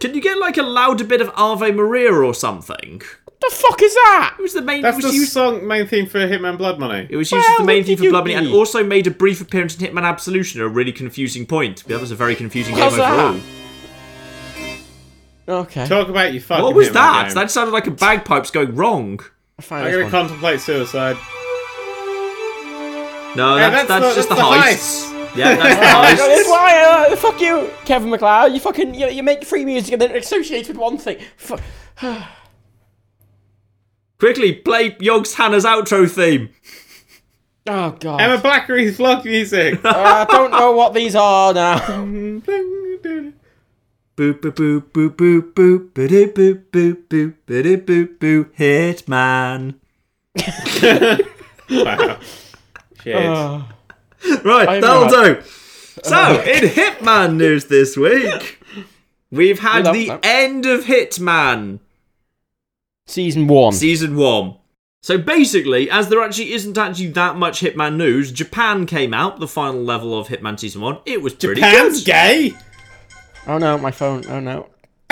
Can 0.00 0.14
you 0.14 0.20
get 0.22 0.38
like 0.38 0.56
a 0.56 0.62
louder 0.62 1.04
bit 1.04 1.20
of 1.20 1.30
Ave 1.36 1.70
Maria 1.72 2.10
or 2.12 2.32
something? 2.32 3.02
The 3.50 3.56
fuck 3.56 3.82
is 3.82 3.92
that? 3.94 4.36
It 4.38 4.42
was 4.42 4.52
the 4.52 4.62
main. 4.62 4.82
That's 4.82 4.98
it 4.98 5.02
the 5.08 5.12
used, 5.14 5.32
song 5.32 5.66
main 5.66 5.86
theme 5.88 6.06
for 6.06 6.18
Hitman 6.20 6.56
Blood 6.58 6.78
Money. 6.78 7.08
it 7.10 7.16
was 7.16 7.30
used 7.32 7.42
Well, 7.44 7.52
as 7.52 7.58
the 7.58 7.64
main 7.64 7.82
theme 7.84 7.98
for 7.98 8.04
you 8.04 8.10
Blood 8.10 8.20
Money 8.24 8.34
and 8.34 8.46
also 8.54 8.84
made 8.84 9.06
a 9.08 9.10
brief 9.10 9.40
appearance 9.40 9.76
in 9.76 9.84
Hitman 9.86 10.04
Absolution 10.04 10.60
a 10.60 10.68
really 10.68 10.92
confusing 10.92 11.44
point. 11.46 11.82
That 11.88 12.00
was 12.00 12.10
a 12.12 12.14
very 12.14 12.36
confusing 12.36 12.74
game 12.76 12.84
How's 12.84 12.96
that? 12.96 13.12
overall. 13.12 13.40
Okay. 15.48 15.86
Talk 15.88 16.08
about 16.08 16.32
you 16.32 16.40
fucking. 16.40 16.64
What 16.64 16.74
was 16.74 16.88
Hitman 16.88 16.92
that? 16.94 17.26
game. 17.26 17.34
That 17.34 17.50
sounded 17.50 17.72
like 17.72 17.86
a 17.88 17.90
bagpipes 17.90 18.50
going 18.52 18.74
wrong. 18.76 19.18
I 19.58 19.62
find 19.62 19.84
I'm 19.86 19.90
gonna 19.92 20.04
one. 20.04 20.10
contemplate 20.12 20.60
suicide. 20.60 21.16
No, 23.34 23.56
Yeah, 23.56 23.70
that's, 23.70 23.88
that's 23.88 23.88
that's, 23.88 24.08
the- 24.08 24.14
just 24.14 24.28
the, 24.28 24.34
that's 24.34 24.48
the 24.48 25.08
heists. 25.10 25.36
Yeah, 25.36 25.54
that's 25.56 26.16
Oh, 26.20 26.26
the 26.26 26.34
this 26.36 26.46
heists. 26.46 26.50
why, 26.50 27.06
uh, 27.10 27.16
fuck 27.16 27.40
you, 27.40 27.70
Kevin 27.86 28.10
MacLeod. 28.10 28.52
You 28.52 28.60
fucking 28.60 28.94
you, 28.94 29.08
you 29.08 29.22
make 29.22 29.44
free 29.44 29.64
music 29.64 29.92
and 29.94 30.00
then 30.02 30.10
it 30.12 30.24
with 30.68 30.76
one 30.76 30.98
thing. 30.98 31.18
Fu- 31.36 31.56
Quickly, 34.22 34.52
play 34.52 34.94
Yogg's 35.00 35.34
Hannah's 35.34 35.64
outro 35.64 36.08
theme. 36.08 36.50
oh 37.66 37.90
god. 37.98 38.20
Emma 38.20 38.38
Blackery's 38.40 38.96
vlog 38.96 39.24
music. 39.24 39.80
I 39.84 40.24
don't 40.30 40.52
know 40.52 40.70
what 40.70 40.94
these 40.94 41.16
are 41.16 41.52
now. 41.52 41.80
Boop 41.80 43.32
boop 44.16 44.40
boop 44.52 44.80
boop 44.92 45.16
boop 45.16 45.52
boop 45.54 45.92
ba-dee, 45.94 46.26
boop 46.26 46.64
boop 46.70 47.08
boop 47.08 47.34
ba-dee, 47.46 47.76
boop 47.78 48.18
boop 48.18 48.54
Hitman. 48.56 49.74
wow. 51.68 52.18
Shit. 53.02 53.16
Uh, 53.26 53.62
Right, 54.44 54.68
I'm 54.68 54.80
that'll 54.80 55.06
right. 55.06 55.40
do. 55.40 55.42
So, 56.04 56.40
in 56.42 56.68
Hitman 56.68 57.34
news 57.34 57.64
this 57.64 57.96
week, 57.96 58.60
we've 59.32 59.58
had 59.58 59.92
the 59.92 60.06
that. 60.10 60.20
end 60.22 60.64
of 60.64 60.84
Hitman 60.84 61.80
season 63.06 63.46
one. 63.46 63.72
season 63.72 64.16
one. 64.16 64.56
So 65.02 65.18
basically, 65.18 65.90
as 65.90 66.08
there 66.08 66.22
actually 66.22 66.52
isn't 66.52 66.78
actually 66.78 67.08
that 67.08 67.36
much 67.36 67.60
Hitman 67.60 67.96
news, 67.96 68.30
Japan 68.30 68.86
came 68.86 69.12
out 69.12 69.40
the 69.40 69.48
final 69.48 69.82
level 69.82 70.16
of 70.18 70.28
Hitman 70.28 70.58
season 70.60 70.80
one. 70.80 70.98
It 71.04 71.20
was 71.22 71.34
pretty 71.34 71.60
Japan's 71.60 72.04
good. 72.04 72.06
gay. 72.12 72.54
Oh 73.48 73.58
no, 73.58 73.76
my 73.78 73.90
phone. 73.90 74.24
Oh 74.28 74.38
no. 74.38 74.68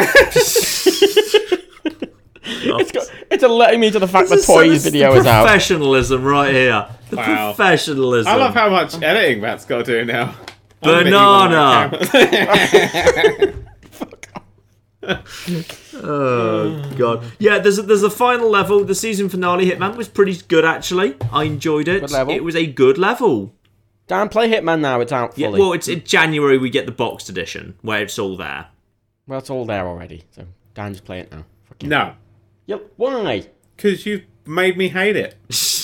it's 2.43 2.93
got, 2.93 3.07
it's 3.31 3.43
alerting 3.43 3.81
me 3.81 3.91
to 3.91 3.99
the 3.99 4.07
fact 4.09 4.29
This 4.29 4.47
the 4.47 4.53
toys 4.53 4.69
this 4.71 4.87
is 4.87 4.93
video 4.93 5.13
the 5.13 5.19
is 5.21 5.27
out. 5.27 5.43
Professionalism 5.45 6.25
right 6.25 6.53
here. 6.55 6.87
The 7.11 7.17
Wow. 7.17 7.53
professionalism. 7.55 8.33
I 8.33 8.37
love 8.37 8.55
how 8.55 8.71
much 8.71 8.95
editing 9.03 9.41
Matt's 9.43 9.65
got 9.65 9.85
to 9.87 10.05
do 10.05 10.05
now. 10.05 10.35
I'll 10.83 10.95
admit 10.95 11.13
you 11.13 11.19
want 11.19 12.01
Banana. 12.01 13.53
that 15.01 15.25
camera. 15.91 16.03
Oh 16.03 16.93
god. 16.97 17.25
Yeah, 17.39 17.59
there's 17.59 17.79
a, 17.79 17.83
there's 17.83 18.03
a 18.03 18.11
final 18.11 18.49
level. 18.51 18.85
The 18.85 18.95
season 18.95 19.29
finale 19.29 19.67
Hitman 19.71 19.97
was 19.97 20.09
pretty 20.09 20.37
good 20.49 20.65
actually. 20.65 21.17
I 21.33 21.45
enjoyed 21.45 21.89
it. 21.89 22.01
Good 22.01 22.11
level. 22.11 22.35
It 22.35 22.45
was 22.45 22.57
a 22.57 22.67
good 22.67 22.99
level. 22.99 23.53
Dan, 24.07 24.29
play 24.29 24.51
Hitman 24.51 24.81
now. 24.81 25.01
It's 25.01 25.13
out 25.13 25.39
Yeah, 25.39 25.49
fully. 25.49 25.61
well, 25.61 25.73
it's 25.73 25.87
in 25.89 26.03
January 26.05 26.59
we 26.59 26.69
get 26.71 26.87
the 26.87 26.93
boxed 26.93 27.29
edition 27.29 27.77
where 27.83 28.03
it's 28.03 28.19
all 28.19 28.37
there. 28.37 28.67
well, 29.27 29.39
it's 29.39 29.51
all 29.51 29.65
there 29.65 29.87
already. 29.87 30.25
So 30.33 30.45
Dan, 30.75 30.93
just 30.93 31.05
play 31.05 31.21
it 31.21 31.31
now. 31.31 31.45
Fuck 31.65 31.83
no, 31.85 32.15
Yep. 32.67 32.93
Why? 32.97 33.47
because 33.77 34.05
you 34.07 34.23
made 34.47 34.77
me 34.77 34.89
hate 34.89 35.17
it. 35.17 35.37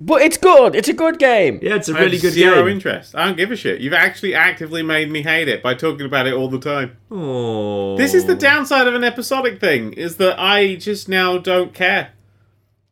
But 0.00 0.22
it's 0.22 0.36
good. 0.36 0.76
It's 0.76 0.88
a 0.88 0.92
good 0.92 1.18
game. 1.18 1.58
Yeah, 1.60 1.74
it's 1.74 1.88
a 1.88 1.92
I 1.92 1.96
have 1.96 2.04
really 2.06 2.18
good 2.18 2.32
zero 2.32 2.62
game. 2.64 2.68
interest. 2.68 3.16
I 3.16 3.24
don't 3.26 3.36
give 3.36 3.50
a 3.50 3.56
shit. 3.56 3.80
You've 3.80 3.92
actually 3.94 4.32
actively 4.32 4.82
made 4.82 5.10
me 5.10 5.22
hate 5.22 5.48
it 5.48 5.60
by 5.60 5.74
talking 5.74 6.06
about 6.06 6.28
it 6.28 6.34
all 6.34 6.48
the 6.48 6.60
time. 6.60 6.96
Oh. 7.10 7.96
This 7.96 8.14
is 8.14 8.26
the 8.26 8.36
downside 8.36 8.86
of 8.86 8.94
an 8.94 9.02
episodic 9.02 9.60
thing, 9.60 9.92
is 9.94 10.16
that 10.18 10.38
I 10.38 10.76
just 10.76 11.08
now 11.08 11.38
don't 11.38 11.74
care. 11.74 12.12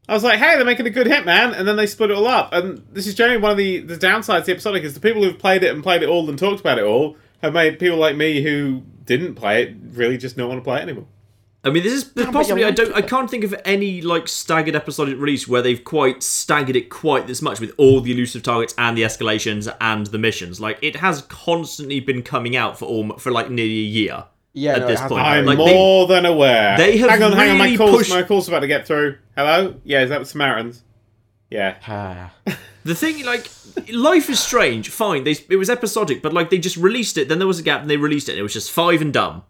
I 0.08 0.14
was 0.14 0.24
like, 0.24 0.38
hey, 0.38 0.56
they're 0.56 0.64
making 0.64 0.86
a 0.86 0.90
good 0.90 1.06
Hitman, 1.06 1.56
and 1.56 1.66
then 1.66 1.76
they 1.76 1.86
split 1.86 2.10
it 2.10 2.16
all 2.16 2.26
up. 2.26 2.52
And 2.52 2.84
this 2.92 3.06
is 3.06 3.14
generally 3.14 3.40
one 3.40 3.52
of 3.52 3.56
the, 3.56 3.80
the 3.80 3.96
downsides 3.96 4.40
of 4.40 4.46
the 4.46 4.52
episodic 4.52 4.82
is 4.82 4.94
the 4.94 5.00
people 5.00 5.22
who've 5.22 5.38
played 5.38 5.62
it 5.62 5.72
and 5.72 5.82
played 5.82 6.02
it 6.02 6.08
all 6.08 6.28
and 6.28 6.38
talked 6.38 6.60
about 6.60 6.78
it 6.78 6.84
all 6.84 7.16
have 7.42 7.52
made 7.52 7.78
people 7.78 7.98
like 7.98 8.16
me 8.16 8.42
who 8.42 8.82
didn't 9.04 9.34
play 9.34 9.62
it 9.62 9.76
really 9.92 10.16
just 10.16 10.36
don't 10.36 10.48
want 10.48 10.58
to 10.58 10.64
play 10.64 10.78
it 10.78 10.82
anymore. 10.82 11.06
I 11.66 11.70
mean, 11.70 11.82
this 11.82 11.92
is 11.92 12.04
but 12.04 12.32
possibly. 12.32 12.64
I 12.64 12.70
don't. 12.70 12.94
I 12.94 13.02
can't 13.02 13.28
think 13.28 13.42
of 13.44 13.54
any 13.64 14.00
like 14.00 14.28
staggered 14.28 14.76
episodic 14.76 15.18
release 15.18 15.48
where 15.48 15.62
they've 15.62 15.82
quite 15.82 16.22
staggered 16.22 16.76
it 16.76 16.88
quite 16.90 17.26
this 17.26 17.42
much 17.42 17.58
with 17.58 17.72
all 17.76 18.00
the 18.00 18.12
elusive 18.12 18.42
targets 18.44 18.72
and 18.78 18.96
the 18.96 19.02
escalations 19.02 19.74
and 19.80 20.06
the 20.06 20.18
missions. 20.18 20.60
Like 20.60 20.78
it 20.80 20.96
has 20.96 21.22
constantly 21.22 21.98
been 22.00 22.22
coming 22.22 22.54
out 22.56 22.78
for 22.78 22.84
all 22.84 23.18
for 23.18 23.32
like 23.32 23.50
nearly 23.50 23.78
a 23.78 23.82
year. 23.82 24.24
Yeah, 24.52 24.74
at 24.76 24.80
no, 24.82 24.86
this 24.86 25.00
point. 25.02 25.20
I'm 25.26 25.44
Like, 25.44 25.58
they- 25.58 25.74
more 25.74 26.06
than 26.06 26.24
aware. 26.24 26.78
they 26.78 26.96
have 26.98 27.10
hang 27.10 27.22
on, 27.24 27.32
hang 27.32 27.50
on. 27.50 27.58
My 27.58 27.76
call's 27.76 27.90
pushed- 27.96 28.10
my 28.10 28.22
call's 28.22 28.48
about 28.48 28.60
to 28.60 28.66
get 28.66 28.86
through. 28.86 29.18
Hello. 29.36 29.74
Yeah, 29.84 30.02
is 30.02 30.08
that 30.10 30.20
the 30.20 30.24
Samaritans? 30.26 30.82
Yeah. 31.50 31.76
Ah. 31.88 32.32
The 32.84 32.94
thing, 32.94 33.24
like, 33.26 33.50
life 33.92 34.30
is 34.30 34.38
strange. 34.38 34.90
Fine, 34.90 35.24
they 35.24 35.34
it 35.50 35.56
was 35.56 35.68
episodic, 35.68 36.22
but 36.22 36.32
like 36.32 36.50
they 36.50 36.58
just 36.58 36.76
released 36.76 37.18
it. 37.18 37.28
Then 37.28 37.38
there 37.40 37.48
was 37.48 37.58
a 37.58 37.64
gap, 37.64 37.80
and 37.80 37.90
they 37.90 37.96
released 37.96 38.28
it. 38.28 38.32
And 38.32 38.38
it 38.38 38.42
was 38.44 38.52
just 38.52 38.70
five 38.70 39.02
and 39.02 39.12
done. 39.12 39.42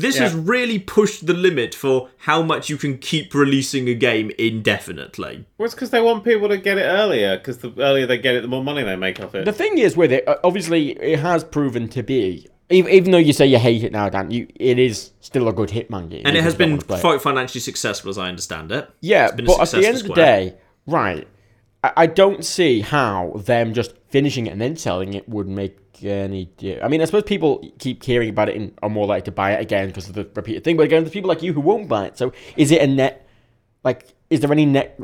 This 0.00 0.16
Yeah. 0.16 0.24
has 0.24 0.34
really 0.34 0.78
pushed 0.78 1.26
the 1.26 1.34
limit 1.34 1.74
for 1.74 2.08
how 2.18 2.42
much 2.42 2.68
you 2.68 2.76
can 2.76 2.98
keep 2.98 3.34
releasing 3.34 3.88
a 3.88 3.94
game 3.94 4.30
indefinitely. 4.38 5.44
Well, 5.58 5.64
it's 5.66 5.74
because 5.74 5.90
they 5.90 6.00
want 6.00 6.24
people 6.24 6.48
to 6.48 6.56
get 6.56 6.78
it 6.78 6.82
earlier. 6.82 7.36
Because 7.36 7.58
the 7.58 7.72
earlier 7.78 8.06
they 8.06 8.18
get 8.18 8.34
it, 8.34 8.42
the 8.42 8.48
more 8.48 8.62
money 8.64 8.82
they 8.82 8.96
make 8.96 9.20
off 9.20 9.34
it. 9.34 9.44
The 9.44 9.52
thing 9.52 9.78
is 9.78 9.96
with 9.96 10.12
it, 10.12 10.26
uh, 10.28 10.36
obviously, 10.44 10.90
it 11.00 11.20
has 11.20 11.44
proven 11.44 11.88
to 11.88 12.02
be. 12.02 12.46
Even, 12.68 12.90
even 12.90 13.10
though 13.12 13.18
you 13.18 13.32
say 13.32 13.46
you 13.46 13.58
hate 13.58 13.84
it 13.84 13.92
now, 13.92 14.08
Dan, 14.08 14.30
you 14.30 14.48
it 14.56 14.78
is 14.78 15.12
still 15.20 15.46
a 15.48 15.52
good 15.52 15.68
Hitman 15.68 16.08
game. 16.10 16.22
And 16.24 16.36
it 16.36 16.42
has 16.42 16.54
been 16.56 16.70
wanna 16.72 16.82
play 16.82 16.98
it. 16.98 17.00
quite 17.00 17.22
financially 17.22 17.60
successful, 17.60 18.10
as 18.10 18.18
I 18.18 18.28
understand 18.28 18.72
it. 18.72 18.88
Yeah, 19.00 19.30
been 19.30 19.44
a 19.44 19.48
but 19.48 19.60
at 19.60 19.70
the 19.80 19.86
end 19.86 19.96
of 19.98 20.02
the 20.08 20.14
day, 20.14 20.54
right? 20.86 21.28
I, 21.84 21.92
I 21.96 22.06
don't 22.06 22.44
see 22.44 22.80
how 22.80 23.34
them 23.36 23.72
just 23.72 23.94
finishing 24.08 24.46
it 24.46 24.50
and 24.50 24.60
then 24.60 24.76
selling 24.76 25.14
it 25.14 25.28
would 25.28 25.46
make 25.46 25.85
any. 26.04 26.46
di- 26.56 26.80
I 26.80 26.88
mean, 26.88 27.00
I 27.00 27.04
suppose 27.04 27.24
people 27.24 27.68
keep 27.78 28.02
hearing 28.02 28.28
about 28.28 28.48
it 28.48 28.56
and 28.56 28.72
are 28.82 28.88
more 28.88 29.06
likely 29.06 29.24
to 29.26 29.32
buy 29.32 29.52
it 29.52 29.60
again 29.60 29.88
because 29.88 30.08
of 30.08 30.14
the 30.14 30.28
repeated 30.34 30.64
thing. 30.64 30.76
But 30.76 30.84
again, 30.84 31.02
there's 31.02 31.12
people 31.12 31.28
like 31.28 31.42
you 31.42 31.52
who 31.52 31.60
won't 31.60 31.88
buy 31.88 32.06
it. 32.06 32.18
So 32.18 32.32
is 32.56 32.70
it 32.70 32.80
a 32.82 32.86
net? 32.86 33.26
Like, 33.84 34.14
is 34.30 34.40
there 34.40 34.50
any 34.52 34.66
net 34.66 34.98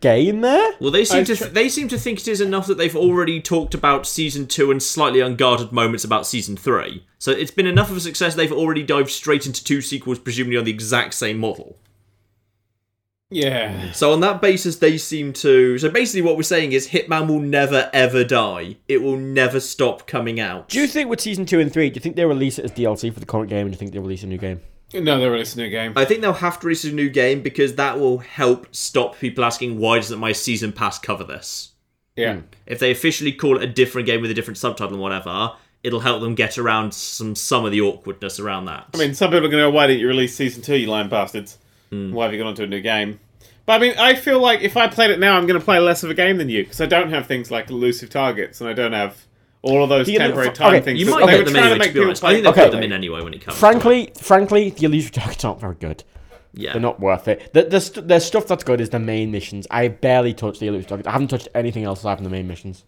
gain 0.00 0.40
there? 0.40 0.72
Well, 0.80 0.90
they 0.90 1.04
seem 1.04 1.20
I 1.20 1.24
to 1.24 1.36
tr- 1.36 1.44
they 1.46 1.68
seem 1.68 1.88
to 1.88 1.98
think 1.98 2.20
it 2.20 2.28
is 2.28 2.40
enough 2.40 2.66
that 2.66 2.78
they've 2.78 2.96
already 2.96 3.40
talked 3.40 3.74
about 3.74 4.06
season 4.06 4.46
two 4.46 4.70
and 4.70 4.82
slightly 4.82 5.20
unguarded 5.20 5.72
moments 5.72 6.04
about 6.04 6.26
season 6.26 6.56
three. 6.56 7.06
So 7.18 7.32
it's 7.32 7.50
been 7.50 7.66
enough 7.66 7.90
of 7.90 7.96
a 7.96 8.00
success. 8.00 8.34
They've 8.34 8.52
already 8.52 8.82
dived 8.82 9.10
straight 9.10 9.46
into 9.46 9.62
two 9.62 9.80
sequels, 9.82 10.18
presumably 10.18 10.56
on 10.56 10.64
the 10.64 10.70
exact 10.70 11.14
same 11.14 11.38
model. 11.38 11.76
Yeah. 13.30 13.92
So 13.92 14.12
on 14.12 14.20
that 14.20 14.40
basis, 14.40 14.76
they 14.76 14.98
seem 14.98 15.32
to. 15.34 15.78
So 15.78 15.88
basically, 15.88 16.22
what 16.22 16.36
we're 16.36 16.42
saying 16.42 16.72
is 16.72 16.88
Hitman 16.88 17.28
will 17.28 17.40
never 17.40 17.88
ever 17.92 18.24
die. 18.24 18.76
It 18.88 19.02
will 19.02 19.16
never 19.16 19.60
stop 19.60 20.06
coming 20.06 20.40
out. 20.40 20.68
Do 20.68 20.80
you 20.80 20.86
think 20.86 21.08
with 21.08 21.20
season 21.20 21.46
two 21.46 21.60
and 21.60 21.72
three, 21.72 21.90
do 21.90 21.94
you 21.94 22.00
think 22.00 22.16
they'll 22.16 22.28
release 22.28 22.58
it 22.58 22.64
as 22.64 22.72
DLC 22.72 23.12
for 23.12 23.20
the 23.20 23.26
current 23.26 23.48
game, 23.48 23.66
or 23.66 23.70
do 23.70 23.74
you 23.74 23.78
think 23.78 23.92
they'll 23.92 24.02
release 24.02 24.22
a 24.22 24.26
new 24.26 24.38
game? 24.38 24.60
No, 24.92 25.20
they're 25.20 25.30
releasing 25.30 25.60
a 25.62 25.64
new 25.66 25.70
game. 25.70 25.92
I 25.94 26.04
think 26.04 26.20
they'll 26.20 26.32
have 26.32 26.58
to 26.60 26.66
release 26.66 26.84
a 26.84 26.90
new 26.92 27.08
game 27.08 27.42
because 27.42 27.76
that 27.76 28.00
will 28.00 28.18
help 28.18 28.74
stop 28.74 29.16
people 29.18 29.44
asking 29.44 29.78
why 29.78 29.96
doesn't 29.96 30.18
my 30.18 30.32
season 30.32 30.72
pass 30.72 30.98
cover 30.98 31.22
this. 31.22 31.72
yeah. 32.16 32.34
Hmm. 32.34 32.40
If 32.66 32.80
they 32.80 32.90
officially 32.90 33.32
call 33.32 33.56
it 33.56 33.62
a 33.62 33.68
different 33.68 34.06
game 34.06 34.20
with 34.20 34.32
a 34.32 34.34
different 34.34 34.58
subtitle 34.58 34.94
and 34.94 35.00
whatever, 35.00 35.52
it'll 35.84 36.00
help 36.00 36.20
them 36.20 36.34
get 36.34 36.58
around 36.58 36.92
some 36.92 37.36
some 37.36 37.64
of 37.64 37.70
the 37.70 37.80
awkwardness 37.80 38.40
around 38.40 38.64
that. 38.64 38.88
I 38.92 38.96
mean, 38.98 39.14
some 39.14 39.30
people 39.30 39.46
are 39.46 39.50
going 39.50 39.62
to 39.62 39.68
go, 39.68 39.70
why 39.70 39.86
didn't 39.86 40.00
you 40.00 40.08
release 40.08 40.34
season 40.34 40.62
two, 40.62 40.76
you 40.76 40.88
lying 40.88 41.08
bastards? 41.08 41.58
Hmm. 41.90 42.12
Why 42.12 42.24
have 42.24 42.32
you 42.32 42.38
gone 42.38 42.48
on 42.48 42.54
to 42.56 42.62
a 42.64 42.66
new 42.66 42.80
game? 42.80 43.20
But 43.66 43.74
I 43.74 43.78
mean, 43.78 43.94
I 43.98 44.14
feel 44.14 44.40
like 44.40 44.60
if 44.62 44.76
I 44.76 44.86
played 44.88 45.10
it 45.10 45.18
now, 45.18 45.36
I'm 45.36 45.46
going 45.46 45.58
to 45.58 45.64
play 45.64 45.78
less 45.78 46.02
of 46.02 46.10
a 46.10 46.14
game 46.14 46.38
than 46.38 46.48
you 46.48 46.64
because 46.64 46.80
I 46.80 46.86
don't 46.86 47.10
have 47.10 47.26
things 47.26 47.50
like 47.50 47.70
elusive 47.70 48.10
targets 48.10 48.60
and 48.60 48.68
I 48.70 48.72
don't 48.72 48.92
have 48.92 49.26
all 49.62 49.82
of 49.82 49.88
those 49.90 50.06
Do 50.06 50.12
you 50.12 50.18
temporary 50.18 50.46
look- 50.46 50.54
time 50.54 50.74
okay, 50.74 50.84
things. 50.84 51.00
you 51.00 51.06
might 51.10 51.26
they 51.26 51.36
get 51.38 51.44
them 51.46 51.56
anyway. 51.56 51.68
to 51.68 51.74
To 51.74 51.78
make 51.78 51.88
be 51.88 51.92
people 51.92 52.06
honest, 52.06 52.24
I 52.24 52.32
think 52.32 52.42
they'll 52.44 52.52
Okay. 52.52 52.64
put 52.64 52.72
them 52.72 52.82
in 52.82 52.92
anyway 52.92 53.22
when 53.22 53.34
it 53.34 53.42
comes. 53.42 53.54
to 53.54 53.60
Frankly, 53.60 54.12
frankly, 54.16 54.70
the 54.70 54.86
elusive 54.86 55.12
targets 55.12 55.44
aren't 55.44 55.60
very 55.60 55.74
good. 55.74 56.02
yeah. 56.54 56.72
They're 56.72 56.80
not 56.82 56.98
worth 57.00 57.28
it. 57.28 57.52
The, 57.52 57.64
the, 57.64 57.80
st- 57.80 58.08
the 58.08 58.18
stuff 58.18 58.46
that's 58.46 58.64
good 58.64 58.80
is 58.80 58.90
the 58.90 58.98
main 58.98 59.30
missions. 59.30 59.66
I 59.70 59.88
barely 59.88 60.32
touched 60.34 60.60
the 60.60 60.66
elusive 60.68 60.88
targets. 60.88 61.06
I 61.08 61.12
haven't 61.12 61.28
touched 61.28 61.48
anything 61.54 61.84
else 61.84 62.00
aside 62.00 62.16
from 62.16 62.24
the 62.24 62.30
main 62.30 62.48
missions. 62.48 62.84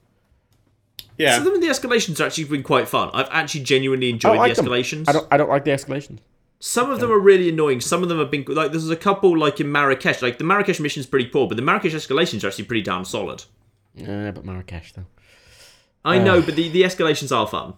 Yeah. 1.19 1.37
Some 1.39 1.55
of 1.55 1.61
the 1.61 1.69
escalations 1.69 2.19
have 2.19 2.29
actually 2.29 2.45
been 2.45 2.63
quite 2.63 2.89
fun. 2.89 3.11
I've 3.13 3.29
actually 3.31 3.63
genuinely 3.65 4.09
enjoyed 4.11 4.39
like 4.39 4.55
the 4.55 4.63
them. 4.63 4.71
escalations. 4.73 5.09
I 5.09 5.13
don't. 5.13 5.29
I 5.31 5.37
don't 5.37 5.51
like 5.51 5.65
the 5.65 5.71
escalations. 5.73 6.19
Some 6.65 6.93
of 6.93 7.01
them 7.01 7.11
are 7.11 7.19
really 7.19 7.49
annoying. 7.49 7.81
Some 7.81 8.05
of 8.05 8.09
them 8.09 8.21
have 8.21 8.31
been 8.31 8.45
like 8.47 8.71
there's 8.71 8.89
a 8.89 8.95
couple 8.95 9.37
like 9.37 9.59
in 9.59 9.73
Marrakesh. 9.73 10.23
Like 10.23 10.39
the 10.39 10.45
Marrakesh 10.45 10.79
mission's 10.79 11.07
pretty 11.07 11.27
poor, 11.29 11.49
but 11.49 11.57
the 11.57 11.63
Marrakesh 11.63 11.93
escalations 11.93 12.45
are 12.45 12.47
actually 12.47 12.67
pretty 12.67 12.83
damn 12.83 13.05
solid. 13.05 13.43
Uh, 14.01 14.31
but 14.31 14.45
Marrakesh 14.45 14.93
though. 14.93 15.07
I 16.05 16.19
know, 16.19 16.41
but 16.41 16.55
the, 16.55 16.69
the 16.69 16.83
escalations 16.83 17.37
are 17.37 17.49
fun. 17.49 17.75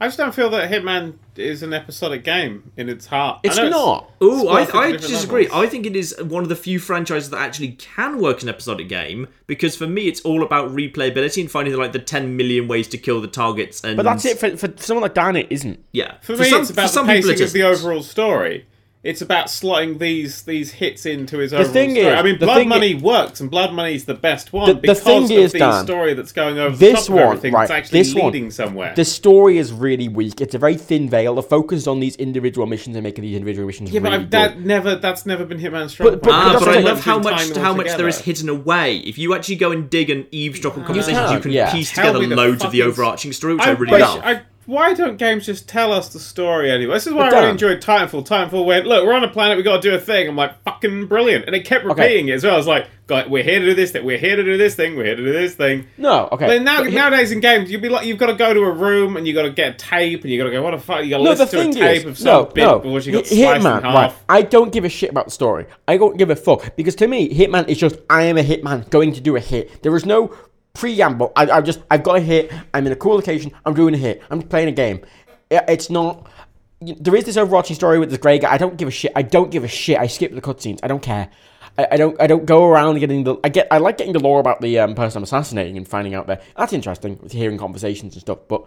I 0.00 0.08
just 0.08 0.18
don't 0.18 0.34
feel 0.34 0.50
that 0.50 0.70
Hitman 0.70 1.14
is 1.36 1.62
an 1.62 1.72
episodic 1.72 2.24
game 2.24 2.72
in 2.76 2.88
its 2.88 3.06
heart. 3.06 3.40
It's 3.44 3.56
not. 3.56 4.10
Ooh, 4.22 4.42
It's 4.56 4.74
I, 4.74 4.78
I 4.78 4.86
at 4.88 4.92
different 4.92 5.00
disagree. 5.02 5.42
levels. 5.44 5.64
I 5.64 5.68
think 5.68 5.86
it 5.86 5.94
is 5.96 6.14
one 6.20 6.42
of 6.42 6.48
the 6.48 6.56
few 6.56 6.78
franchises 6.78 7.30
that 7.30 7.38
actually 7.40 7.72
can 7.72 8.20
work 8.20 8.42
an 8.42 8.48
episodic 8.48 8.88
game 8.88 9.28
because 9.46 9.76
for 9.76 9.86
me 9.86 10.08
it's 10.08 10.20
all 10.22 10.42
about 10.42 10.70
replayability 10.70 11.40
and 11.40 11.50
finding 11.50 11.74
like 11.76 11.92
the 11.92 11.98
10 12.00 12.36
million 12.36 12.66
ways 12.68 12.88
to 12.88 12.98
kill 12.98 13.20
the 13.20 13.28
targets. 13.28 13.82
And 13.84 13.96
But 13.96 14.02
that's 14.02 14.24
it 14.24 14.38
for, 14.38 14.56
for 14.56 14.72
someone 14.76 15.02
like 15.02 15.14
Dan. 15.14 15.36
It 15.36 15.46
isn't. 15.50 15.82
Yeah, 15.92 16.16
For, 16.22 16.36
me, 16.36 16.50
some, 16.50 16.62
it's 16.62 16.70
about 16.70 16.82
for 16.88 16.88
some 16.92 17.06
the 17.06 17.14
people 17.14 17.30
pacing 17.30 17.44
it 17.44 17.46
of 17.46 17.52
the 17.52 17.62
overall 17.62 18.02
story. 18.02 18.66
It's 19.04 19.20
about 19.20 19.48
slotting 19.48 19.98
these 19.98 20.42
these 20.42 20.72
hits 20.72 21.04
into 21.04 21.36
his 21.36 21.52
overall 21.52 21.70
thing 21.70 21.90
story. 21.90 22.06
is- 22.06 22.14
I 22.14 22.22
mean, 22.22 22.38
the 22.38 22.46
Blood 22.46 22.56
thing 22.56 22.68
Money 22.70 22.94
works, 22.94 23.38
and 23.38 23.50
Blood 23.50 23.74
Money's 23.74 24.06
the 24.06 24.14
best 24.14 24.52
one 24.54 24.66
The- 24.66 24.74
the 24.74 24.80
because 24.80 25.00
thing 25.02 25.24
of 25.24 25.30
is, 25.30 25.52
the 25.52 25.58
Dan, 25.58 25.84
story 25.84 26.14
that's 26.14 26.32
going 26.32 26.58
over 26.58 26.74
this 26.74 26.90
the 26.92 26.96
top 27.00 27.08
of 27.10 27.14
one, 27.14 27.22
everything. 27.24 27.52
right, 27.52 27.62
It's 27.64 27.70
actually 27.70 27.98
this 27.98 28.14
one, 28.14 28.24
leading 28.32 28.50
somewhere. 28.50 28.94
The 28.96 29.04
story 29.04 29.58
is 29.58 29.72
really 29.72 30.08
weak. 30.08 30.40
It's 30.40 30.54
a 30.54 30.58
very 30.58 30.76
thin 30.76 31.10
veil. 31.10 31.34
The 31.34 31.42
focus 31.42 31.80
is 31.82 31.86
on 31.86 32.00
these 32.00 32.16
individual 32.16 32.66
missions 32.66 32.96
and 32.96 33.02
making 33.04 33.22
these 33.22 33.36
individual 33.36 33.66
missions 33.66 33.90
yeah, 33.92 34.00
but 34.00 34.12
really 34.12 34.24
I've, 34.24 34.30
that 34.30 34.54
good. 34.56 34.66
never 34.66 34.94
that's 34.96 35.26
never 35.26 35.44
been 35.44 35.58
Hitman's 35.58 35.92
strong 35.92 36.08
But- 36.08 36.22
point. 36.22 36.22
but- 36.22 36.32
Ah, 36.32 36.52
that's 36.54 36.64
but 36.64 36.74
I 36.74 36.78
I'm 36.78 36.84
love 36.84 37.04
how 37.04 37.18
much 37.18 37.56
how 37.58 37.74
much 37.74 37.94
there 37.98 38.08
is 38.08 38.20
hidden 38.20 38.48
away. 38.48 38.96
If 39.04 39.18
you 39.18 39.34
actually 39.34 39.56
go 39.56 39.70
and 39.70 39.90
dig 39.90 40.08
and 40.08 40.24
eavesdrop 40.30 40.78
on 40.78 40.84
conversations, 40.86 41.30
you 41.30 41.36
can, 41.36 41.42
can, 41.42 41.50
yeah. 41.52 41.70
piece 41.70 41.92
Tell 41.92 42.14
together 42.14 42.34
loads 42.34 42.64
of 42.64 42.72
the 42.72 42.80
overarching 42.82 43.32
story, 43.34 43.54
which 43.54 43.64
I, 43.66 43.70
I 43.70 43.72
really 43.74 44.00
love. 44.00 44.24
Why 44.66 44.94
don't 44.94 45.16
games 45.18 45.46
just 45.46 45.68
tell 45.68 45.92
us 45.92 46.08
the 46.12 46.18
story 46.18 46.70
anyway? 46.70 46.94
This 46.94 47.06
is 47.06 47.12
why 47.12 47.28
I 47.28 47.30
really 47.30 47.50
enjoyed 47.50 47.80
Titanfall. 47.82 48.26
Titanfall 48.26 48.64
went, 48.64 48.86
look, 48.86 49.04
we're 49.04 49.12
on 49.12 49.22
a 49.24 49.28
planet, 49.28 49.56
we 49.56 49.62
got 49.62 49.82
to 49.82 49.90
do 49.90 49.94
a 49.94 49.98
thing. 49.98 50.28
I'm 50.28 50.36
like, 50.36 50.62
fucking 50.62 51.06
brilliant, 51.06 51.44
and 51.46 51.54
it 51.54 51.64
kept 51.66 51.84
Okay. 51.84 52.02
repeating 52.02 52.28
it 52.28 52.32
as 52.32 52.44
well. 52.44 52.54
I 52.54 52.56
was 52.56 52.66
like, 52.66 52.86
"God, 53.06 53.30
we're 53.30 53.42
here 53.42 53.58
to 53.58 53.66
do 53.66 53.74
this 53.74 53.90
thing, 53.92 54.04
we're 54.06 54.16
here 54.18 54.36
to 54.36 54.42
do 54.42 54.56
this 54.56 54.74
thing, 54.74 54.96
we're 54.96 55.04
here 55.04 55.16
to 55.16 55.22
do 55.24 55.32
this 55.32 55.54
thing. 55.54 55.86
No, 55.98 56.28
okay. 56.32 56.46
But 56.46 56.62
now, 56.62 56.82
But 56.84 56.92
nowadays 56.94 57.30
in 57.32 57.40
games, 57.40 57.70
you'd 57.70 57.82
be 57.82 57.88
like, 57.90 58.06
you've 58.06 58.16
got 58.18 58.28
to 58.28 58.34
go 58.34 58.54
to 58.54 58.60
a 58.60 58.70
room 58.72 59.16
and 59.18 59.26
you 59.26 59.34
got 59.34 59.42
to 59.42 59.50
get 59.50 59.78
tape 59.78 60.22
and 60.22 60.30
you 60.30 60.38
got 60.38 60.44
to 60.44 60.50
go, 60.50 60.62
what 60.62 60.70
the 60.70 60.78
fuck? 60.78 61.04
You 61.04 61.10
got 61.10 61.18
to 61.18 61.24
no, 61.24 61.34
the 61.34 61.44
listen 61.44 61.70
to 61.72 61.78
a 61.80 61.82
tape 61.82 61.98
is, 61.98 62.04
of 62.06 62.18
some 62.18 62.26
no, 62.26 62.44
bit 62.46 62.62
no. 62.64 62.78
before 62.78 63.00
you 63.00 63.12
got 63.12 63.26
Hit- 63.26 63.38
sliced 63.38 63.66
Hitman, 63.66 63.78
in 63.78 63.84
half. 63.84 63.94
right? 63.94 64.14
I 64.28 64.42
don't 64.42 64.72
give 64.72 64.84
a 64.84 64.88
shit 64.88 65.10
about 65.10 65.26
the 65.26 65.30
story. 65.32 65.66
I 65.86 65.96
don't 65.98 66.16
give 66.16 66.30
a 66.30 66.36
fuck 66.36 66.74
because 66.76 66.94
to 66.96 67.06
me, 67.06 67.28
Hitman 67.28 67.68
is 67.68 67.76
just 67.78 67.96
I 68.08 68.22
am 68.22 68.38
a 68.38 68.42
hitman 68.42 68.88
going 68.88 69.12
to 69.12 69.20
do 69.20 69.36
a 69.36 69.40
hit. 69.40 69.82
There 69.82 69.94
is 69.94 70.06
no 70.06 70.34
preamble. 70.74 71.32
I, 71.36 71.50
I 71.50 71.60
just 71.60 71.80
I've 71.90 72.02
got 72.02 72.16
a 72.16 72.20
hit. 72.20 72.52
I'm 72.74 72.86
in 72.86 72.92
a 72.92 72.96
cool 72.96 73.14
location. 73.16 73.52
I'm 73.64 73.74
doing 73.74 73.94
a 73.94 73.98
hit. 73.98 74.22
I'm 74.30 74.42
playing 74.42 74.68
a 74.68 74.72
game. 74.72 75.00
It- 75.50 75.64
It's 75.68 75.90
not. 75.90 76.28
There 76.80 77.14
is 77.16 77.24
this 77.24 77.36
overarching 77.38 77.76
story 77.76 77.98
with 77.98 78.10
this 78.10 78.18
grey 78.18 78.38
guy. 78.38 78.52
I 78.52 78.58
don't 78.58 78.76
give 78.76 78.88
a 78.88 78.90
shit. 78.90 79.12
I 79.16 79.22
don't 79.22 79.50
give 79.50 79.64
a 79.64 79.68
shit. 79.68 79.98
I 79.98 80.06
skip 80.06 80.34
the 80.34 80.42
cutscenes. 80.42 80.80
I 80.82 80.88
don't 80.88 81.02
care. 81.02 81.30
I, 81.78 81.86
I 81.92 81.96
don't. 81.96 82.20
I 82.20 82.26
don't 82.26 82.44
go 82.44 82.66
around 82.66 82.98
getting 82.98 83.24
the. 83.24 83.36
I 83.42 83.48
get. 83.48 83.68
I 83.70 83.78
like 83.78 83.96
getting 83.98 84.12
the 84.12 84.20
lore 84.20 84.38
about 84.40 84.60
the 84.60 84.78
um, 84.80 84.94
person 84.94 85.18
I'm 85.18 85.22
assassinating 85.24 85.76
and 85.78 85.88
finding 85.88 86.14
out 86.14 86.26
there. 86.26 86.40
That's 86.56 86.72
interesting. 86.74 87.18
With 87.22 87.32
hearing 87.32 87.56
conversations 87.58 88.14
and 88.14 88.20
stuff. 88.20 88.38
But 88.48 88.64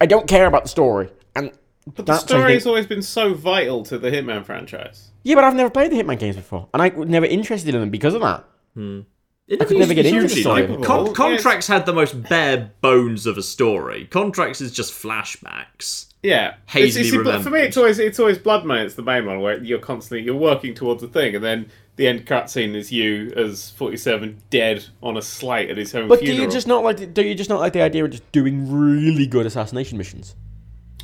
I 0.00 0.06
don't 0.06 0.26
care 0.26 0.46
about 0.46 0.64
the 0.64 0.68
story. 0.68 1.10
And 1.36 1.52
But 1.94 2.06
the 2.06 2.16
story 2.16 2.54
has 2.54 2.66
always 2.66 2.86
been 2.86 3.02
so 3.02 3.34
vital 3.34 3.84
to 3.84 3.98
the 3.98 4.10
Hitman 4.10 4.44
franchise. 4.44 5.10
yeah, 5.22 5.34
but 5.36 5.44
I've 5.44 5.54
never 5.54 5.70
played 5.70 5.92
the 5.92 5.96
Hitman 5.96 6.18
games 6.18 6.36
before, 6.36 6.68
and 6.74 6.82
I 6.82 6.88
was 6.88 7.08
never 7.08 7.26
interested 7.26 7.72
in 7.74 7.80
them 7.80 7.90
because 7.90 8.14
of 8.14 8.22
that. 8.22 8.44
It 8.76 9.04
I 9.50 9.64
could 9.64 9.78
never 9.78 9.94
get 9.94 10.06
into 10.06 10.20
the 10.20 10.26
hugely 10.28 10.42
story. 10.42 10.62
capable. 10.62 10.84
Con- 10.84 11.06
Yes. 11.06 11.16
Contracts 11.16 11.66
had 11.66 11.86
the 11.86 11.92
most 11.92 12.22
bare 12.28 12.70
bones 12.80 13.26
of 13.26 13.36
a 13.36 13.42
story. 13.42 14.06
Contracts 14.10 14.60
is 14.60 14.70
just 14.72 14.92
flashbacks. 14.92 16.06
Yeah, 16.22 16.54
Hazily 16.66 17.08
It's- 17.08 17.20
it's- 17.26 17.42
for 17.44 17.50
me, 17.50 17.60
it's 17.60 17.76
always 17.76 17.98
it's 17.98 18.20
always 18.20 18.38
Blood 18.38 18.64
Money. 18.66 18.82
It's 18.84 18.94
the 18.94 19.02
main 19.02 19.24
one 19.26 19.40
where 19.40 19.62
you're 19.62 19.78
constantly 19.78 20.24
you're 20.24 20.36
working 20.36 20.74
towards 20.74 21.02
a 21.02 21.08
thing, 21.08 21.34
and 21.34 21.42
then 21.42 21.66
the 21.96 22.06
end 22.06 22.26
cutscene 22.26 22.74
is 22.76 22.92
you 22.92 23.32
as 23.36 23.70
Forty 23.70 23.96
Seven 23.96 24.36
dead 24.50 24.84
on 25.02 25.16
a 25.16 25.22
slate 25.22 25.70
at 25.70 25.78
his 25.78 25.92
home 25.92 26.08
But 26.08 26.20
do 26.20 26.32
you 26.32 26.46
just 26.48 26.66
not 26.68 26.84
like? 26.84 26.98
The, 26.98 27.06
do 27.06 27.22
you 27.22 27.34
just 27.34 27.48
not 27.50 27.58
like 27.58 27.72
the 27.72 27.80
idea 27.82 28.04
of 28.04 28.10
just 28.10 28.30
doing 28.32 28.70
really 28.70 29.26
good 29.26 29.46
assassination 29.46 29.96
missions? 29.96 30.36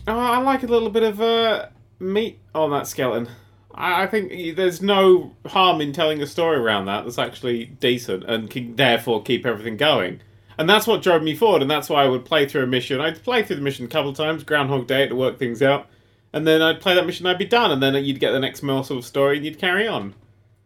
Oh, 0.06 0.16
I 0.18 0.38
like 0.38 0.62
a 0.62 0.66
little 0.66 0.90
bit 0.90 1.02
of 1.02 1.20
uh, 1.20 1.66
meat 1.98 2.38
on 2.54 2.70
that 2.72 2.86
skeleton. 2.86 3.28
I, 3.76 4.06
think 4.06 4.56
there's 4.56 4.80
no 4.80 5.32
harm 5.46 5.80
in 5.80 5.92
telling 5.92 6.22
a 6.22 6.26
story 6.26 6.56
around 6.56 6.86
that 6.86 7.04
that's 7.04 7.18
actually 7.18 7.66
decent 7.66 8.24
and 8.24 8.50
can 8.50 8.76
therefore 8.76 9.22
keep 9.22 9.44
everything 9.44 9.76
going. 9.76 10.20
And 10.58 10.68
that's 10.68 10.86
what 10.86 11.02
drove 11.02 11.22
me 11.22 11.34
forward, 11.34 11.60
and 11.60 11.70
that's 11.70 11.90
why 11.90 12.04
I 12.04 12.08
would 12.08 12.24
play 12.24 12.48
through 12.48 12.62
a 12.62 12.66
mission. 12.66 13.00
I'd 13.00 13.22
play 13.22 13.42
through 13.42 13.56
the 13.56 13.62
mission 13.62 13.84
a 13.84 13.88
couple 13.88 14.10
of 14.10 14.16
times, 14.16 14.42
Groundhog 14.42 14.86
Day 14.86 15.06
to 15.06 15.14
work 15.14 15.38
things 15.38 15.60
out, 15.60 15.86
and 16.32 16.46
then 16.46 16.62
I'd 16.62 16.80
play 16.80 16.94
that 16.94 17.04
mission, 17.04 17.26
I'd 17.26 17.38
be 17.38 17.44
done, 17.44 17.70
and 17.70 17.82
then 17.82 17.94
you'd 18.02 18.20
get 18.20 18.32
the 18.32 18.40
next 18.40 18.62
morsel 18.62 18.98
of 18.98 19.04
story 19.04 19.36
and 19.36 19.44
you'd 19.44 19.58
carry 19.58 19.86
on. 19.86 20.14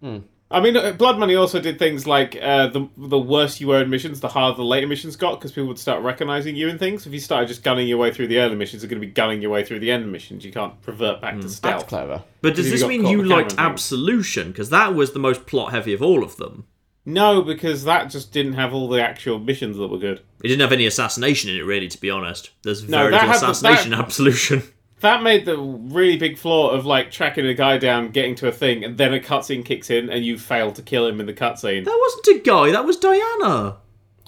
Hmm. 0.01 0.19
I 0.53 0.61
mean, 0.61 0.77
uh, 0.77 0.93
Blood 0.93 1.17
Money 1.19 1.37
also 1.37 1.61
did 1.61 1.79
things 1.79 2.09
like 2.09 2.37
uh, 2.41 2.67
the 2.67 2.89
the 2.97 3.19
worse 3.19 3.61
you 3.61 3.69
were 3.69 3.81
in 3.83 3.89
missions, 3.89 4.19
the 4.21 4.29
harder 4.29 4.57
the 4.57 4.65
later 4.65 4.89
missions 4.89 5.15
got, 5.15 5.39
because 5.39 5.53
people 5.53 5.69
would 5.69 5.79
start 5.79 6.03
recognizing 6.03 6.57
you 6.57 6.69
and 6.69 6.79
things. 6.79 7.07
If 7.07 7.13
you 7.13 7.21
started 7.21 7.47
just 7.47 7.63
gunning 7.63 7.87
your 7.87 7.99
way 7.99 8.13
through 8.13 8.27
the 8.29 8.39
early 8.41 8.57
missions, 8.57 8.83
you're 8.83 8.91
going 8.91 9.01
to 9.01 9.07
be 9.07 9.13
gunning 9.13 9.41
your 9.41 9.53
way 9.53 9.65
through 9.65 9.79
the 9.79 9.93
end 9.93 10.11
missions. 10.11 10.45
You 10.45 10.51
can't 10.51 10.75
revert 10.85 11.21
back 11.21 11.35
to 11.41 11.49
stealth. 11.49 11.51
That's 11.51 11.55
stealth. 11.85 11.87
clever. 11.87 12.25
But 12.43 12.57
does 12.57 12.69
this 12.71 12.85
mean 12.85 13.07
you 13.07 13.21
on 13.21 13.29
the 13.29 13.29
camera 13.29 13.37
liked 13.43 13.51
and. 13.53 13.61
Absolution? 13.61 14.49
Because 14.49 14.71
that 14.71 14.95
was 14.95 15.13
the 15.13 15.21
most 15.21 15.47
plot 15.47 15.71
heavy 15.71 15.93
of 15.93 16.03
all 16.03 16.25
of 16.25 16.37
them. 16.37 16.67
No, 17.07 17.43
because 17.43 17.85
that 17.85 18.11
just 18.11 18.33
didn't 18.33 18.53
have 18.55 18.75
all 18.75 18.89
the 18.89 19.01
actual 19.03 19.39
missions 19.39 19.77
that 19.79 19.87
were 19.89 19.99
good. 19.99 20.21
It 20.43 20.49
didn't 20.49 20.61
have 20.61 20.73
any 20.73 20.85
assassination 20.87 21.49
in 21.51 21.57
it, 21.57 21.63
really, 21.63 21.89
to 21.89 22.01
be 22.01 22.11
honest. 22.11 22.51
There's 22.63 22.81
very 22.81 23.11
that 23.13 23.23
little 23.23 23.29
had 23.29 23.41
the- 23.41 23.51
assassination 23.51 23.91
that- 23.91 23.99
in 23.99 24.05
Absolution. 24.05 24.63
That 25.01 25.23
made 25.23 25.45
the 25.47 25.57
really 25.59 26.17
big 26.17 26.37
flaw 26.39 26.71
of 26.71 26.85
like 26.87 27.11
tracking 27.11 27.47
a 27.47 27.55
guy 27.55 27.79
down, 27.79 28.11
getting 28.11 28.35
to 28.37 28.49
a 28.49 28.53
thing, 28.53 28.85
and 28.85 28.99
then 28.99 29.15
a 29.15 29.21
cutscene 29.21 29.65
kicks 29.65 29.91
in, 29.91 30.11
and 30.11 30.25
you 30.25 30.37
fail 30.39 30.73
to 30.73 30.83
kill 30.83 31.07
him 31.07 31.21
in 31.21 31.27
the 31.27 31.33
cutscene. 31.33 31.85
That 31.85 31.99
wasn't 31.99 32.39
a 32.39 32.41
guy, 32.45 32.71
that 32.73 32.85
was 32.85 32.97
Diana. 32.99 33.79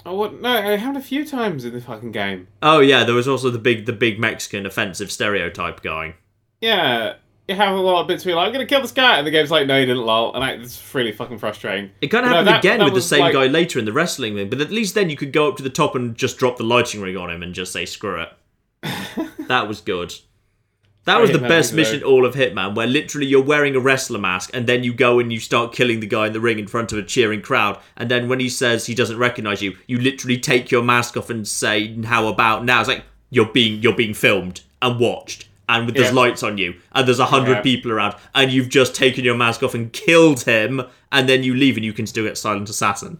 Oh, 0.05 0.15
what? 0.15 0.41
No, 0.41 0.53
it 0.57 0.79
happened 0.79 0.97
a 0.97 1.01
few 1.01 1.25
times 1.25 1.63
in 1.63 1.73
the 1.73 1.79
fucking 1.81 2.11
game. 2.11 2.47
Oh 2.61 2.79
yeah, 2.79 3.03
there 3.03 3.15
was 3.15 3.27
also 3.27 3.49
the 3.49 3.59
big 3.59 3.85
the 3.85 3.93
big 3.93 4.19
Mexican 4.19 4.65
offensive 4.65 5.11
stereotype 5.11 5.81
guy. 5.81 6.15
Yeah, 6.59 7.15
you 7.47 7.55
have 7.55 7.73
a 7.77 7.79
lot 7.79 8.01
of 8.01 8.07
bits 8.07 8.25
where 8.25 8.31
you're 8.31 8.37
like, 8.39 8.47
I'm 8.47 8.53
gonna 8.53 8.65
kill 8.65 8.81
this 8.81 8.91
guy, 8.91 9.17
and 9.17 9.27
the 9.27 9.31
game's 9.31 9.51
like, 9.51 9.67
no, 9.67 9.77
you 9.77 9.85
didn't, 9.85 10.03
lol. 10.05 10.33
And 10.33 10.43
I, 10.43 10.51
it's 10.53 10.93
really 10.95 11.11
fucking 11.11 11.37
frustrating. 11.37 11.91
It 12.01 12.07
kind 12.07 12.25
of 12.25 12.31
No, 12.31 12.37
happened 12.37 12.47
that- 12.55 12.59
again 12.59 12.79
that 12.79 12.85
with 12.85 12.95
the 12.95 13.01
same 13.01 13.19
like- 13.21 13.33
guy 13.33 13.45
later 13.47 13.79
in 13.79 13.85
the 13.85 13.93
wrestling 13.93 14.35
thing, 14.35 14.49
but 14.49 14.59
at 14.59 14.71
least 14.71 14.95
then 14.95 15.09
you 15.09 15.15
could 15.15 15.31
go 15.31 15.47
up 15.47 15.55
to 15.57 15.63
the 15.63 15.69
top 15.69 15.93
and 15.95 16.15
just 16.15 16.37
drop 16.37 16.57
the 16.57 16.63
lighting 16.63 16.99
ring 17.01 17.15
on 17.15 17.29
him 17.29 17.43
and 17.43 17.53
just 17.53 17.71
say 17.71 17.85
screw 17.85 18.21
it. 18.23 18.29
that 19.47 19.67
was 19.67 19.79
good. 19.81 20.13
That 21.05 21.19
was 21.19 21.31
the 21.31 21.39
best 21.39 21.73
mission 21.73 21.99
good. 21.99 22.05
all 22.05 22.25
of 22.25 22.33
Hitman, 22.35 22.75
where 22.75 22.87
literally 22.87 23.27
you're 23.27 23.43
wearing 23.43 23.75
a 23.75 23.79
wrestler 23.79 24.19
mask 24.19 24.51
and 24.53 24.67
then 24.67 24.83
you 24.85 24.93
go 24.93 25.19
and 25.19 25.33
you 25.33 25.39
start 25.39 25.73
killing 25.73 25.99
the 25.99 26.07
guy 26.07 26.27
in 26.27 26.33
the 26.33 26.39
ring 26.39 26.59
in 26.59 26.67
front 26.67 26.93
of 26.93 26.97
a 26.97 27.03
cheering 27.03 27.41
crowd. 27.41 27.77
And 27.97 28.09
then 28.09 28.29
when 28.29 28.39
he 28.39 28.47
says 28.47 28.85
he 28.85 28.95
doesn't 28.95 29.17
recognize 29.17 29.61
you, 29.61 29.75
you 29.85 29.99
literally 29.99 30.37
take 30.37 30.71
your 30.71 30.81
mask 30.81 31.17
off 31.17 31.29
and 31.29 31.45
say, 31.47 31.93
"How 32.03 32.27
about 32.27 32.63
now?" 32.63 32.79
It's 32.79 32.87
like 32.87 33.03
you're 33.31 33.45
being 33.51 33.81
you're 33.81 33.95
being 33.95 34.13
filmed 34.13 34.61
and 34.81 34.97
watched, 34.99 35.47
and 35.67 35.89
there's 35.89 36.07
Yeah. 36.07 36.13
lights 36.13 36.41
on 36.43 36.57
you, 36.57 36.75
and 36.93 37.05
there's 37.05 37.19
a 37.19 37.25
hundred 37.25 37.55
Yeah. 37.57 37.61
people 37.61 37.91
around, 37.91 38.15
and 38.33 38.51
you've 38.51 38.69
just 38.69 38.95
taken 38.95 39.25
your 39.25 39.35
mask 39.35 39.61
off 39.61 39.73
and 39.75 39.91
killed 39.91 40.43
him, 40.43 40.83
and 41.11 41.27
then 41.27 41.43
you 41.43 41.53
leave 41.53 41.75
and 41.75 41.85
you 41.85 41.91
can 41.93 42.07
still 42.07 42.23
get 42.23 42.37
silent 42.37 42.69
assassin. 42.69 43.17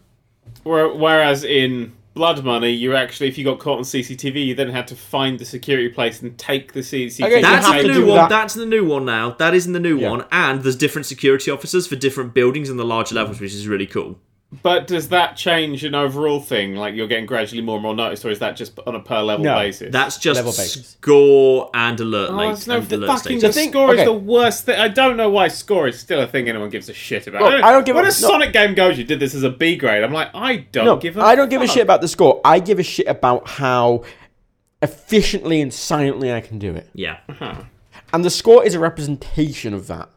Whereas 0.63 1.43
in 1.43 1.91
Blood 2.13 2.43
Money, 2.43 2.69
you 2.69 2.95
actually, 2.95 3.27
if 3.27 3.37
you 3.39 3.43
got 3.43 3.57
caught 3.59 3.77
on 3.79 3.83
CCTV, 3.83 4.45
you 4.45 4.53
then 4.55 4.69
had 4.69 4.87
to 4.89 4.95
find 4.95 5.39
the 5.39 5.45
security 5.45 5.89
place 5.89 6.21
and 6.21 6.37
take 6.37 6.73
the 6.73 6.81
CCTV. 6.81 7.25
Okay, 7.25 7.35
you 7.37 7.41
That's 7.41 7.65
have 7.65 7.81
the 7.81 7.87
new 7.87 8.05
one. 8.05 8.17
that. 8.17 8.29
That's 8.29 8.53
the 8.53 8.67
new 8.67 8.85
one 8.85 9.05
now. 9.05 9.31
That 9.31 9.55
is 9.55 9.65
in 9.65 9.73
the 9.73 9.79
new 9.79 9.97
Yeah. 9.99 10.09
one, 10.11 10.25
and 10.31 10.61
there's 10.61 10.75
different 10.75 11.07
security 11.07 11.49
officers 11.49 11.87
for 11.87 11.95
different 11.95 12.35
buildings 12.35 12.69
in 12.69 12.77
the 12.77 12.85
larger 12.85 13.15
levels, 13.15 13.39
which 13.39 13.53
is 13.53 13.67
really 13.67 13.87
cool. 13.87 14.19
But 14.61 14.87
does 14.87 15.09
that 15.09 15.35
change 15.35 15.83
an 15.83 15.95
overall 15.95 16.39
thing? 16.39 16.75
Like 16.75 16.93
you're 16.93 17.07
getting 17.07 17.25
gradually 17.25 17.61
more 17.61 17.77
and 17.77 17.83
more 17.83 17.95
noticed, 17.95 18.23
or 18.23 18.29
is 18.29 18.39
that 18.39 18.55
just 18.55 18.77
on 18.85 18.93
a 18.93 18.99
per 18.99 19.21
level 19.21 19.45
No. 19.45 19.55
basis? 19.55 19.91
That's 19.91 20.17
just 20.17 20.37
Level 20.37 20.51
basis. 20.51 20.89
score 20.89 21.71
and 21.73 21.99
alert 21.99 22.29
Oh, 22.29 22.35
late 22.35 22.51
it's 22.51 22.67
no 22.67 22.77
and 22.77 22.87
the 22.87 22.95
alert 22.97 23.07
fucking 23.07 23.39
status. 23.39 23.55
the 23.55 23.61
thing- 23.61 23.71
score 23.71 23.89
okay. 23.91 24.01
is 24.01 24.05
the 24.05 24.13
worst 24.13 24.65
thing. 24.65 24.79
I 24.79 24.89
don't 24.89 25.17
know 25.17 25.29
why 25.29 25.47
score 25.47 25.87
is 25.87 25.97
still 25.99 26.21
a 26.21 26.27
thing 26.27 26.47
anyone 26.49 26.69
gives 26.69 26.87
a 26.89 26.93
shit 26.93 27.25
about. 27.25 27.41
Look, 27.41 27.63
I 27.63 27.71
don't 27.71 27.85
give 27.85 27.95
when 27.95 28.05
a- 28.05 28.09
a 28.09 28.11
no. 28.11 28.13
Sonic 28.13 28.53
game 28.53 28.75
goes, 28.75 28.97
you 28.97 29.03
did 29.03 29.19
this 29.19 29.33
as 29.33 29.43
a 29.43 29.49
B 29.49 29.75
grade. 29.75 30.03
I'm 30.03 30.13
like, 30.13 30.29
I 30.35 30.57
don't 30.57 30.85
No, 30.85 30.95
give 30.97 31.17
a. 31.17 31.21
I 31.21 31.35
don't 31.35 31.49
give 31.49 31.61
a 31.61 31.65
fuck. 31.65 31.73
shit 31.73 31.83
about 31.83 32.01
the 32.01 32.07
score. 32.07 32.39
I 32.45 32.59
give 32.59 32.77
a 32.77 32.83
shit 32.83 33.07
about 33.07 33.47
how 33.47 34.03
efficiently 34.81 35.61
and 35.61 35.73
silently 35.73 36.31
I 36.33 36.41
can 36.41 36.59
do 36.59 36.73
it. 36.75 36.89
Yeah, 36.93 37.17
uh-huh. 37.29 37.55
And 38.11 38.23
the 38.23 38.29
score 38.29 38.63
is 38.63 38.75
a 38.75 38.79
representation 38.79 39.73
of 39.73 39.87
that. 39.87 40.09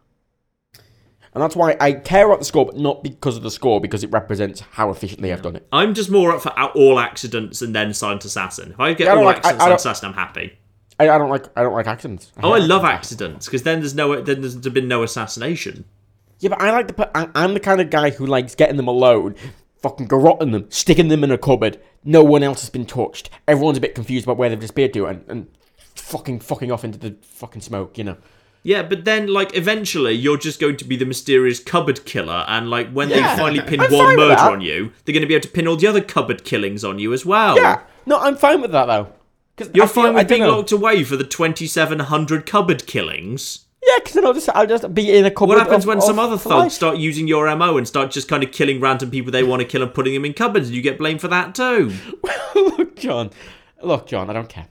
And 1.37 1.43
that's 1.43 1.55
why 1.55 1.77
I 1.79 1.93
care 1.93 2.25
about 2.27 2.39
the 2.39 2.47
score, 2.47 2.65
but 2.65 2.79
not 2.79 3.03
because 3.05 3.37
of 3.37 3.43
the 3.43 3.51
score, 3.51 3.79
because 3.79 4.03
it 4.03 4.11
represents 4.11 4.61
how 4.73 4.89
efficiently 4.89 5.31
I've 5.35 5.43
done 5.43 5.55
it. 5.55 5.69
I'm 5.71 5.93
just 5.93 6.11
more 6.11 6.33
up 6.33 6.41
for 6.41 6.49
all 6.71 6.99
accidents 6.99 7.61
and 7.61 7.75
then 7.75 7.93
silent 7.93 8.25
assassin. 8.25 8.71
If 8.73 8.81
I 8.81 8.95
get 8.95 9.05
Yeah, 9.05 9.13
I 9.13 9.15
don't 9.17 9.19
all 9.19 9.25
like- 9.27 9.37
I- 9.45 9.51
accidents 9.51 9.55
I 9.55 9.59
silent 9.59 9.69
don't- 9.69 9.77
assassin, 9.93 10.09
I'm 10.09 10.15
happy. 10.15 10.59
I, 10.99 11.11
I 11.11 11.19
don't 11.19 11.29
like 11.29 11.45
I 11.55 11.63
don't 11.63 11.75
like 11.75 11.87
accidents. 11.87 12.33
Oh, 12.43 12.55
I 12.55 12.61
hate 12.61 12.69
love 12.69 12.85
accidents. 12.87 13.45
because 13.45 13.65
then 13.65 13.81
there's 13.81 13.95
no 13.95 14.19
then 14.23 14.41
there's 14.41 14.57
been 14.57 14.89
no 14.89 15.03
assassination. 15.03 15.85
Yeah, 16.39 16.49
but 16.49 16.61
I 16.63 16.71
like 16.73 16.87
the. 16.89 16.95
pe- 16.95 17.11
I, 17.15 17.29
I'm 17.35 17.53
the 17.53 17.61
kind 17.61 17.83
of 17.83 17.91
guy 17.91 18.09
who 18.11 18.25
likes 18.25 18.55
getting 18.55 18.79
them 18.79 18.89
alone, 18.89 19.35
fucking 19.83 20.09
garrotting 20.09 20.53
them, 20.53 20.67
sticking 20.71 21.09
them 21.09 21.23
in 21.23 21.31
a 21.31 21.37
cupboard. 21.37 21.79
No 22.03 22.25
one 22.25 22.43
else 22.43 22.63
has 22.63 22.71
been 22.71 22.87
touched. 22.87 23.29
Everyone's 23.47 23.77
a 23.77 23.81
bit 23.83 23.95
confused 23.95 24.25
about 24.25 24.39
where 24.39 24.49
they've 24.49 24.59
disappeared 24.59 24.95
to, 24.95 25.05
and, 25.05 25.23
and 25.29 25.47
fucking 25.97 26.41
fucking 26.41 26.73
off 26.73 26.83
into 26.83 26.99
the 26.99 27.15
fucking 27.23 27.61
smoke. 27.61 27.99
You 27.99 28.05
know. 28.05 28.17
Yeah, 28.67 28.83
but 28.83 29.05
then 29.05 29.29
like 29.29 29.57
eventually 29.57 30.13
you're 30.15 30.37
just 30.37 30.59
going 30.59 30.77
to 30.79 30.85
be 30.85 30.97
the 30.97 31.05
mysterious 31.07 31.61
cupboard 31.61 32.05
killer, 32.05 32.45
and 32.49 32.69
like 32.69 32.91
when 32.91 33.09
Yeah. 33.11 33.17
they 33.37 33.41
finally 33.43 33.61
pin 33.63 33.81
I'm 33.81 33.93
one 33.93 34.01
fine 34.07 34.09
with 34.09 34.19
murder 34.19 34.35
that. 34.35 34.53
on 34.53 34.61
you, 34.61 34.93
they're 35.05 35.13
going 35.13 35.23
to 35.23 35.29
be 35.29 35.35
able 35.35 35.43
to 35.45 35.49
pin 35.51 35.69
all 35.69 35.77
the 35.77 35.87
other 35.87 36.01
cupboard 36.01 36.43
killings 36.45 36.85
on 36.85 36.99
you 36.99 37.13
as 37.13 37.25
well. 37.25 37.57
Yeah. 37.57 37.81
No, 38.07 38.19
I'm 38.19 38.35
fine 38.37 38.61
with 38.61 38.73
that 38.73 38.87
though. 38.87 39.07
'Cause 39.57 39.71
You're 39.73 39.85
I 39.85 39.89
feel- 39.89 40.03
fine 40.03 40.13
I 40.13 40.19
with 40.19 40.29
don't 40.29 40.39
being 40.39 40.51
know. 40.51 40.57
locked 40.57 40.73
away 40.73 41.05
for 41.05 41.17
the 41.17 41.25
2,700 41.25 42.45
cupboard 42.45 42.87
killings. 42.87 43.61
Yeah, 43.87 43.95
because 43.99 44.15
then 44.15 44.27
I'll 44.27 44.33
just 44.35 44.49
I'll 44.53 44.67
just 44.67 44.93
be 44.93 45.17
in 45.17 45.25
a 45.27 45.31
cupboard. 45.31 45.49
What 45.51 45.59
happens 45.59 45.85
of- 45.85 45.89
when 45.89 45.99
of 45.99 46.03
some 46.05 46.19
other 46.19 46.33
life. 46.33 46.43
thugs 46.43 46.75
start 46.75 46.97
using 46.97 47.29
your 47.29 47.47
MO 47.55 47.77
and 47.77 47.87
start 47.87 48.11
just 48.11 48.27
kind 48.27 48.43
of 48.43 48.51
killing 48.51 48.81
random 48.81 49.11
people 49.13 49.31
they 49.31 49.45
want 49.45 49.61
to 49.63 49.67
kill 49.69 49.83
and 49.83 49.95
putting 49.95 50.13
them 50.13 50.25
in 50.25 50.33
cupboards 50.33 50.67
and 50.67 50.75
you 50.77 50.83
get 50.83 50.99
blamed 50.99 51.21
for 51.21 51.29
that 51.29 51.55
too? 51.55 51.93
look, 52.57 52.97
John. 52.97 53.31
Look, 53.81 54.09
John. 54.09 54.29
I 54.29 54.33
don't 54.33 54.49
care. 54.49 54.67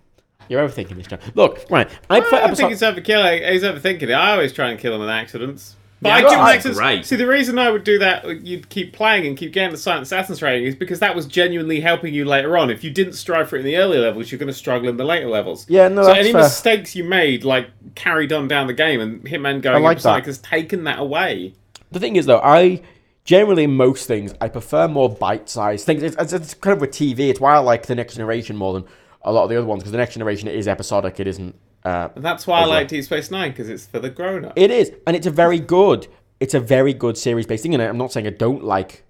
You're 0.49 0.67
overthinking 0.67 0.95
this, 0.95 1.07
John. 1.07 1.19
Look, 1.33 1.65
right. 1.69 1.89
I 2.09 2.17
I 2.17 2.19
don't 2.19 2.55
think 2.55 2.69
he's 2.69 2.81
overkilling. 2.81 3.51
He's 3.51 3.63
overthinking 3.63 4.03
it. 4.03 4.11
I 4.11 4.31
always 4.33 4.53
try 4.53 4.69
and 4.69 4.79
kill 4.79 4.93
him 4.93 4.99
with 5.01 5.09
accidents. 5.09 5.75
But 6.01 6.09
Yeah, 6.09 6.15
I 6.15 6.21
well, 6.21 6.29
give 6.31 6.39
him 6.39 6.45
that's 6.45 6.55
accidents. 6.57 6.79
great. 6.79 7.05
See, 7.05 7.15
the 7.15 7.25
reason 7.25 7.57
I 7.57 7.71
would 7.71 7.85
do 7.85 7.97
that, 7.99 8.45
you'd 8.45 8.69
keep 8.69 8.91
playing 8.93 9.25
and 9.25 9.37
keep 9.37 9.53
getting 9.53 9.71
the 9.71 9.77
Silent 9.77 10.03
Assassin's 10.03 10.41
rating, 10.41 10.67
is 10.67 10.75
because 10.75 10.99
that 10.99 11.15
was 11.15 11.25
genuinely 11.25 11.79
helping 11.79 12.13
you 12.13 12.25
later 12.25 12.57
on. 12.57 12.69
If 12.69 12.83
you 12.83 12.91
didn't 12.91 13.13
strive 13.13 13.49
for 13.49 13.55
it 13.55 13.59
in 13.59 13.65
the 13.65 13.77
earlier 13.77 14.01
levels, 14.01 14.29
you're 14.31 14.37
going 14.37 14.47
to 14.47 14.53
struggle 14.53 14.89
in 14.89 14.97
the 14.97 15.05
later 15.05 15.29
levels. 15.29 15.65
Yeah, 15.69 15.87
no, 15.87 16.03
So 16.03 16.11
any 16.11 16.33
fair. 16.33 16.41
mistakes 16.43 16.95
you 16.97 17.05
made, 17.05 17.43
like 17.45 17.69
carried 17.95 18.33
on 18.33 18.47
down 18.49 18.67
the 18.67 18.73
game, 18.73 18.99
and 18.99 19.23
Hitman 19.23 19.61
going 19.61 19.81
like 19.83 19.99
Sonic 20.01 20.25
that. 20.25 20.29
has 20.29 20.37
taken 20.39 20.83
that 20.83 20.99
away. 20.99 21.53
The 21.91 21.99
thing 22.01 22.17
is, 22.17 22.25
though, 22.25 22.41
I 22.41 22.81
generally 23.23 23.65
most 23.65 24.05
things 24.05 24.33
I 24.41 24.49
prefer 24.49 24.87
more 24.89 25.09
bite-sized 25.09 25.85
things. 25.85 26.03
It's, 26.03 26.15
it's, 26.17 26.33
it's 26.33 26.53
kind 26.55 26.73
of 26.75 26.81
with 26.81 26.91
TV. 26.91 27.29
It's 27.29 27.39
why 27.39 27.55
I 27.55 27.59
like 27.59 27.85
the 27.85 27.95
next 27.95 28.15
generation 28.15 28.57
more 28.57 28.73
than 28.73 28.83
a 29.25 29.31
lot 29.33 29.43
of 29.43 29.49
the 29.49 29.57
other 29.57 29.67
ones 29.67 29.81
because 29.81 29.91
the 29.91 29.97
next 29.97 30.13
generation 30.13 30.47
is 30.47 30.67
episodic. 30.67 31.19
It 31.19 31.27
isn't. 31.27 31.53
Uh, 31.83 32.09
And 32.15 32.23
that's 32.23 32.47
why 32.47 32.61
I 32.61 32.65
like 32.65 32.87
Deep 32.87 33.03
Space 33.03 33.29
Nine 33.29 33.51
because 33.51 33.67
it's 33.69 33.85
for 33.85 33.99
the 33.99 34.09
grown-up. 34.09 34.53
it 34.55 34.71
is, 34.71 34.91
and 35.05 35.15
it's 35.15 35.27
a 35.27 35.31
very 35.31 35.59
good. 35.59 36.07
It's 36.39 36.53
a 36.53 36.59
very 36.59 36.93
good 36.93 37.17
series-based 37.17 37.63
thing, 37.63 37.73
and 37.73 37.83
I'm 37.83 37.97
not 37.97 38.11
saying 38.11 38.27
I 38.27 38.31
don't 38.31 38.63
like 38.63 39.03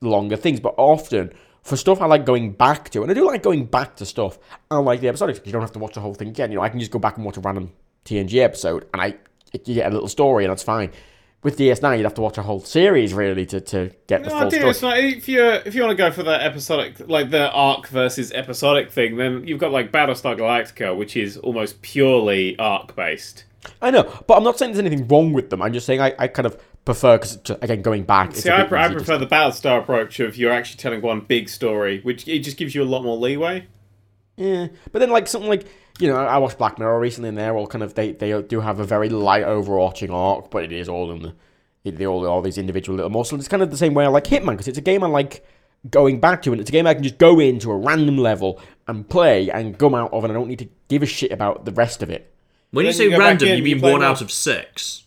longer 0.00 0.36
things, 0.36 0.60
but 0.60 0.74
often 0.76 1.32
for 1.62 1.76
stuff 1.76 2.00
I 2.00 2.06
like 2.06 2.24
going 2.24 2.52
back 2.52 2.88
to, 2.90 3.02
and 3.02 3.10
I 3.10 3.14
do 3.14 3.26
like 3.26 3.42
going 3.42 3.64
back 3.66 3.96
to 3.96 4.06
stuff. 4.06 4.38
I 4.70 4.76
like 4.78 5.00
the 5.00 5.08
episodic 5.08 5.36
because 5.36 5.46
you 5.46 5.52
don't 5.52 5.60
have 5.62 5.72
to 5.72 5.78
watch 5.78 5.94
the 5.94 6.00
whole 6.00 6.14
thing 6.14 6.28
again. 6.28 6.50
You 6.50 6.56
know, 6.58 6.62
I 6.62 6.68
can 6.68 6.78
just 6.80 6.90
go 6.92 6.98
back 6.98 7.16
and 7.16 7.24
watch 7.24 7.36
a 7.36 7.40
random 7.40 7.72
TNG 8.04 8.36
episode, 8.42 8.86
and 8.94 9.02
I 9.02 9.16
you 9.64 9.74
get 9.74 9.90
a 9.90 9.94
little 9.94 10.08
story, 10.08 10.44
and 10.44 10.50
that's 10.50 10.62
fine. 10.62 10.90
With 11.42 11.58
DS9, 11.58 11.96
you'd 11.96 12.04
have 12.04 12.14
to 12.14 12.20
watch 12.20 12.36
a 12.36 12.42
whole 12.42 12.60
series 12.60 13.14
really 13.14 13.46
to, 13.46 13.60
to 13.62 13.90
get 14.06 14.22
the 14.24 14.28
No, 14.28 14.38
full 14.38 14.46
I 14.46 14.50
story. 14.50 14.70
It's 14.70 14.82
not, 14.82 14.98
if 14.98 15.26
you 15.26 15.42
if 15.42 15.74
you 15.74 15.80
want 15.80 15.92
to 15.92 15.96
go 15.96 16.10
for 16.10 16.22
the 16.22 16.42
episodic, 16.42 17.08
like 17.08 17.30
the 17.30 17.50
arc 17.50 17.88
versus 17.88 18.30
episodic 18.32 18.90
thing, 18.90 19.16
then 19.16 19.46
you've 19.46 19.58
got 19.58 19.72
like 19.72 19.90
Battlestar 19.90 20.36
Galactica, 20.38 20.94
which 20.94 21.16
is 21.16 21.38
almost 21.38 21.80
purely 21.80 22.58
arc 22.58 22.94
based. 22.94 23.44
I 23.80 23.90
know, 23.90 24.02
but 24.26 24.36
I'm 24.36 24.44
not 24.44 24.58
saying 24.58 24.72
there's 24.72 24.84
anything 24.84 25.08
wrong 25.08 25.32
with 25.32 25.48
them. 25.48 25.62
I'm 25.62 25.72
just 25.72 25.86
saying 25.86 26.00
I, 26.02 26.14
I 26.18 26.28
kind 26.28 26.44
of 26.44 26.60
prefer 26.84 27.16
because 27.16 27.38
again 27.62 27.80
going 27.80 28.02
back. 28.04 28.34
See, 28.34 28.50
I, 28.50 28.64
pre- 28.64 28.78
I 28.78 28.88
prefer 28.92 29.16
the 29.16 29.26
Battlestar 29.26 29.80
approach 29.80 30.20
of 30.20 30.36
you're 30.36 30.52
actually 30.52 30.78
telling 30.78 31.00
one 31.00 31.20
big 31.20 31.48
story, 31.48 32.00
which 32.02 32.28
it 32.28 32.40
just 32.40 32.58
gives 32.58 32.74
you 32.74 32.82
a 32.82 32.84
lot 32.84 33.02
more 33.02 33.16
leeway. 33.16 33.66
Yeah, 34.36 34.68
but 34.92 34.98
then 34.98 35.10
like 35.10 35.26
something 35.26 35.48
like 35.50 35.66
you 36.00 36.08
know 36.08 36.16
I 36.16 36.38
watched 36.38 36.58
Black 36.58 36.78
Mirror 36.78 36.98
recently, 36.98 37.28
and 37.28 37.38
they're 37.38 37.56
all 37.56 37.66
kind 37.66 37.82
of 37.82 37.94
they 37.94 38.12
they 38.12 38.40
do 38.42 38.60
have 38.60 38.80
a 38.80 38.84
very 38.84 39.08
light 39.08 39.44
overarching 39.44 40.10
arc, 40.10 40.50
but 40.50 40.64
it 40.64 40.72
is 40.72 40.88
all 40.88 41.10
in 41.12 41.22
the 41.22 41.34
it, 41.84 41.96
they 41.96 42.06
all 42.06 42.26
all 42.26 42.42
these 42.42 42.58
individual 42.58 42.96
little 42.96 43.10
morsels. 43.10 43.40
It's 43.40 43.48
kind 43.48 43.62
of 43.62 43.70
the 43.70 43.76
same 43.76 43.94
way 43.94 44.04
I 44.04 44.08
like 44.08 44.24
Hitman 44.24 44.52
because 44.52 44.68
it's 44.68 44.78
a 44.78 44.82
game 44.82 45.02
I 45.02 45.06
like 45.06 45.44
going 45.88 46.20
back 46.20 46.42
to, 46.42 46.52
and 46.52 46.60
it's 46.60 46.70
a 46.70 46.72
game 46.72 46.86
I 46.86 46.94
can 46.94 47.02
just 47.02 47.18
go 47.18 47.40
into 47.40 47.70
a 47.70 47.76
random 47.76 48.18
level 48.18 48.60
and 48.86 49.08
play 49.08 49.50
and 49.50 49.78
come 49.78 49.94
out 49.94 50.12
of, 50.12 50.24
and 50.24 50.32
I 50.32 50.34
don't 50.34 50.48
need 50.48 50.58
to 50.58 50.68
give 50.88 51.02
a 51.02 51.06
shit 51.06 51.32
about 51.32 51.64
the 51.64 51.72
rest 51.72 52.02
of 52.02 52.10
it. 52.10 52.34
When 52.70 52.86
you 52.86 52.92
say 52.92 53.08
you 53.08 53.18
random, 53.18 53.48
in, 53.48 53.58
you 53.58 53.64
you 53.64 53.74
mean 53.74 53.80
play 53.80 53.92
one 53.92 54.02
out 54.02 54.20
of 54.20 54.30
six. 54.30 55.06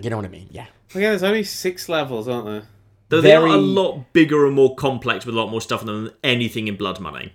You 0.00 0.10
know 0.10 0.16
what 0.16 0.24
I 0.24 0.28
mean? 0.28 0.48
Yeah. 0.50 0.66
Well, 0.94 1.02
yeah, 1.02 1.10
there's 1.10 1.22
only 1.22 1.44
six 1.44 1.88
levels, 1.88 2.28
aren't 2.28 2.46
there? 2.46 2.62
Though 3.08 3.20
they 3.20 3.34
are 3.34 3.46
a 3.46 3.56
lot 3.56 4.12
bigger 4.14 4.46
and 4.46 4.54
more 4.54 4.74
complex 4.74 5.26
with 5.26 5.34
a 5.34 5.38
lot 5.38 5.50
more 5.50 5.60
stuff 5.60 5.84
than 5.84 6.10
anything 6.24 6.66
in 6.66 6.76
Blood 6.76 6.98
Money. 6.98 7.34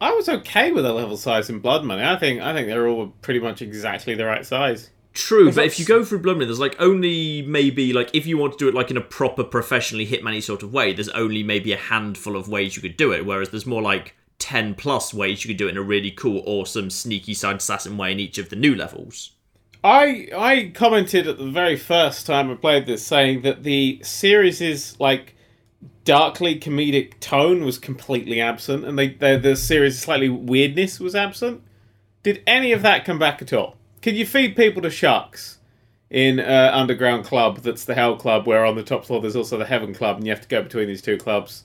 I 0.00 0.12
was 0.12 0.28
okay 0.28 0.72
with 0.72 0.84
the 0.84 0.92
level 0.92 1.16
size 1.16 1.50
in 1.50 1.58
Blood 1.58 1.84
Money. 1.84 2.02
I 2.02 2.16
think 2.16 2.40
I 2.40 2.52
think 2.54 2.68
they're 2.68 2.88
all 2.88 3.08
pretty 3.22 3.40
much 3.40 3.60
exactly 3.62 4.14
the 4.14 4.24
right 4.24 4.46
size. 4.46 4.90
True, 5.12 5.46
but 5.46 5.56
that's- 5.56 5.72
if 5.74 5.78
you 5.80 5.84
go 5.84 6.04
through 6.04 6.20
Blood 6.20 6.36
Money, 6.36 6.46
there's 6.46 6.60
like 6.60 6.76
only 6.78 7.42
maybe 7.42 7.92
like 7.92 8.14
if 8.14 8.26
you 8.26 8.38
want 8.38 8.52
to 8.52 8.58
do 8.58 8.68
it 8.68 8.74
like 8.74 8.90
in 8.90 8.96
a 8.96 9.00
proper 9.02 9.44
professionally 9.44 10.06
hitman 10.06 10.42
sort 10.42 10.62
of 10.62 10.72
way, 10.72 10.92
there's 10.92 11.08
only 11.10 11.42
maybe 11.42 11.72
a 11.72 11.76
handful 11.76 12.36
of 12.36 12.48
ways 12.48 12.76
you 12.76 12.82
could 12.82 12.96
do 12.96 13.12
it. 13.12 13.26
Whereas 13.26 13.50
there's 13.50 13.66
more 13.66 13.82
like 13.82 14.14
ten 14.38 14.74
plus 14.74 15.12
ways 15.12 15.44
you 15.44 15.48
could 15.48 15.58
do 15.58 15.66
it 15.66 15.72
in 15.72 15.76
a 15.76 15.82
really 15.82 16.10
cool, 16.10 16.42
awesome, 16.46 16.88
sneaky 16.88 17.34
side 17.34 17.56
assassin 17.56 17.96
way 17.98 18.12
in 18.12 18.20
each 18.20 18.38
of 18.38 18.48
the 18.48 18.56
new 18.56 18.74
levels. 18.74 19.32
I 19.84 20.28
I 20.34 20.72
commented 20.74 21.26
at 21.26 21.38
the 21.38 21.50
very 21.50 21.76
first 21.76 22.26
time 22.26 22.50
I 22.50 22.54
played 22.54 22.86
this, 22.86 23.02
saying 23.04 23.42
that 23.42 23.64
the 23.64 24.00
series' 24.02 24.60
is 24.60 24.98
like 25.00 25.34
darkly 26.10 26.58
comedic 26.58 27.20
tone 27.20 27.64
was 27.64 27.78
completely 27.78 28.40
absent, 28.40 28.84
and 28.84 28.98
they, 28.98 29.36
the 29.36 29.54
series' 29.54 30.00
slightly 30.00 30.28
weirdness 30.28 30.98
was 30.98 31.14
absent. 31.14 31.62
Did 32.24 32.42
any 32.48 32.72
of 32.72 32.82
that 32.82 33.04
come 33.04 33.20
back 33.20 33.40
at 33.40 33.52
all? 33.52 33.76
Can 34.02 34.16
you 34.16 34.26
feed 34.26 34.56
people 34.56 34.82
to 34.82 34.90
sharks 34.90 35.58
in 36.10 36.40
uh, 36.40 36.72
underground 36.74 37.26
club? 37.26 37.58
That's 37.58 37.84
the 37.84 37.94
Hell 37.94 38.16
Club, 38.16 38.44
where 38.44 38.64
on 38.64 38.74
the 38.74 38.82
top 38.82 39.04
floor 39.04 39.20
there's 39.20 39.36
also 39.36 39.56
the 39.56 39.66
Heaven 39.66 39.94
Club, 39.94 40.16
and 40.16 40.26
you 40.26 40.32
have 40.32 40.40
to 40.40 40.48
go 40.48 40.64
between 40.64 40.88
these 40.88 41.00
two 41.00 41.16
clubs, 41.16 41.62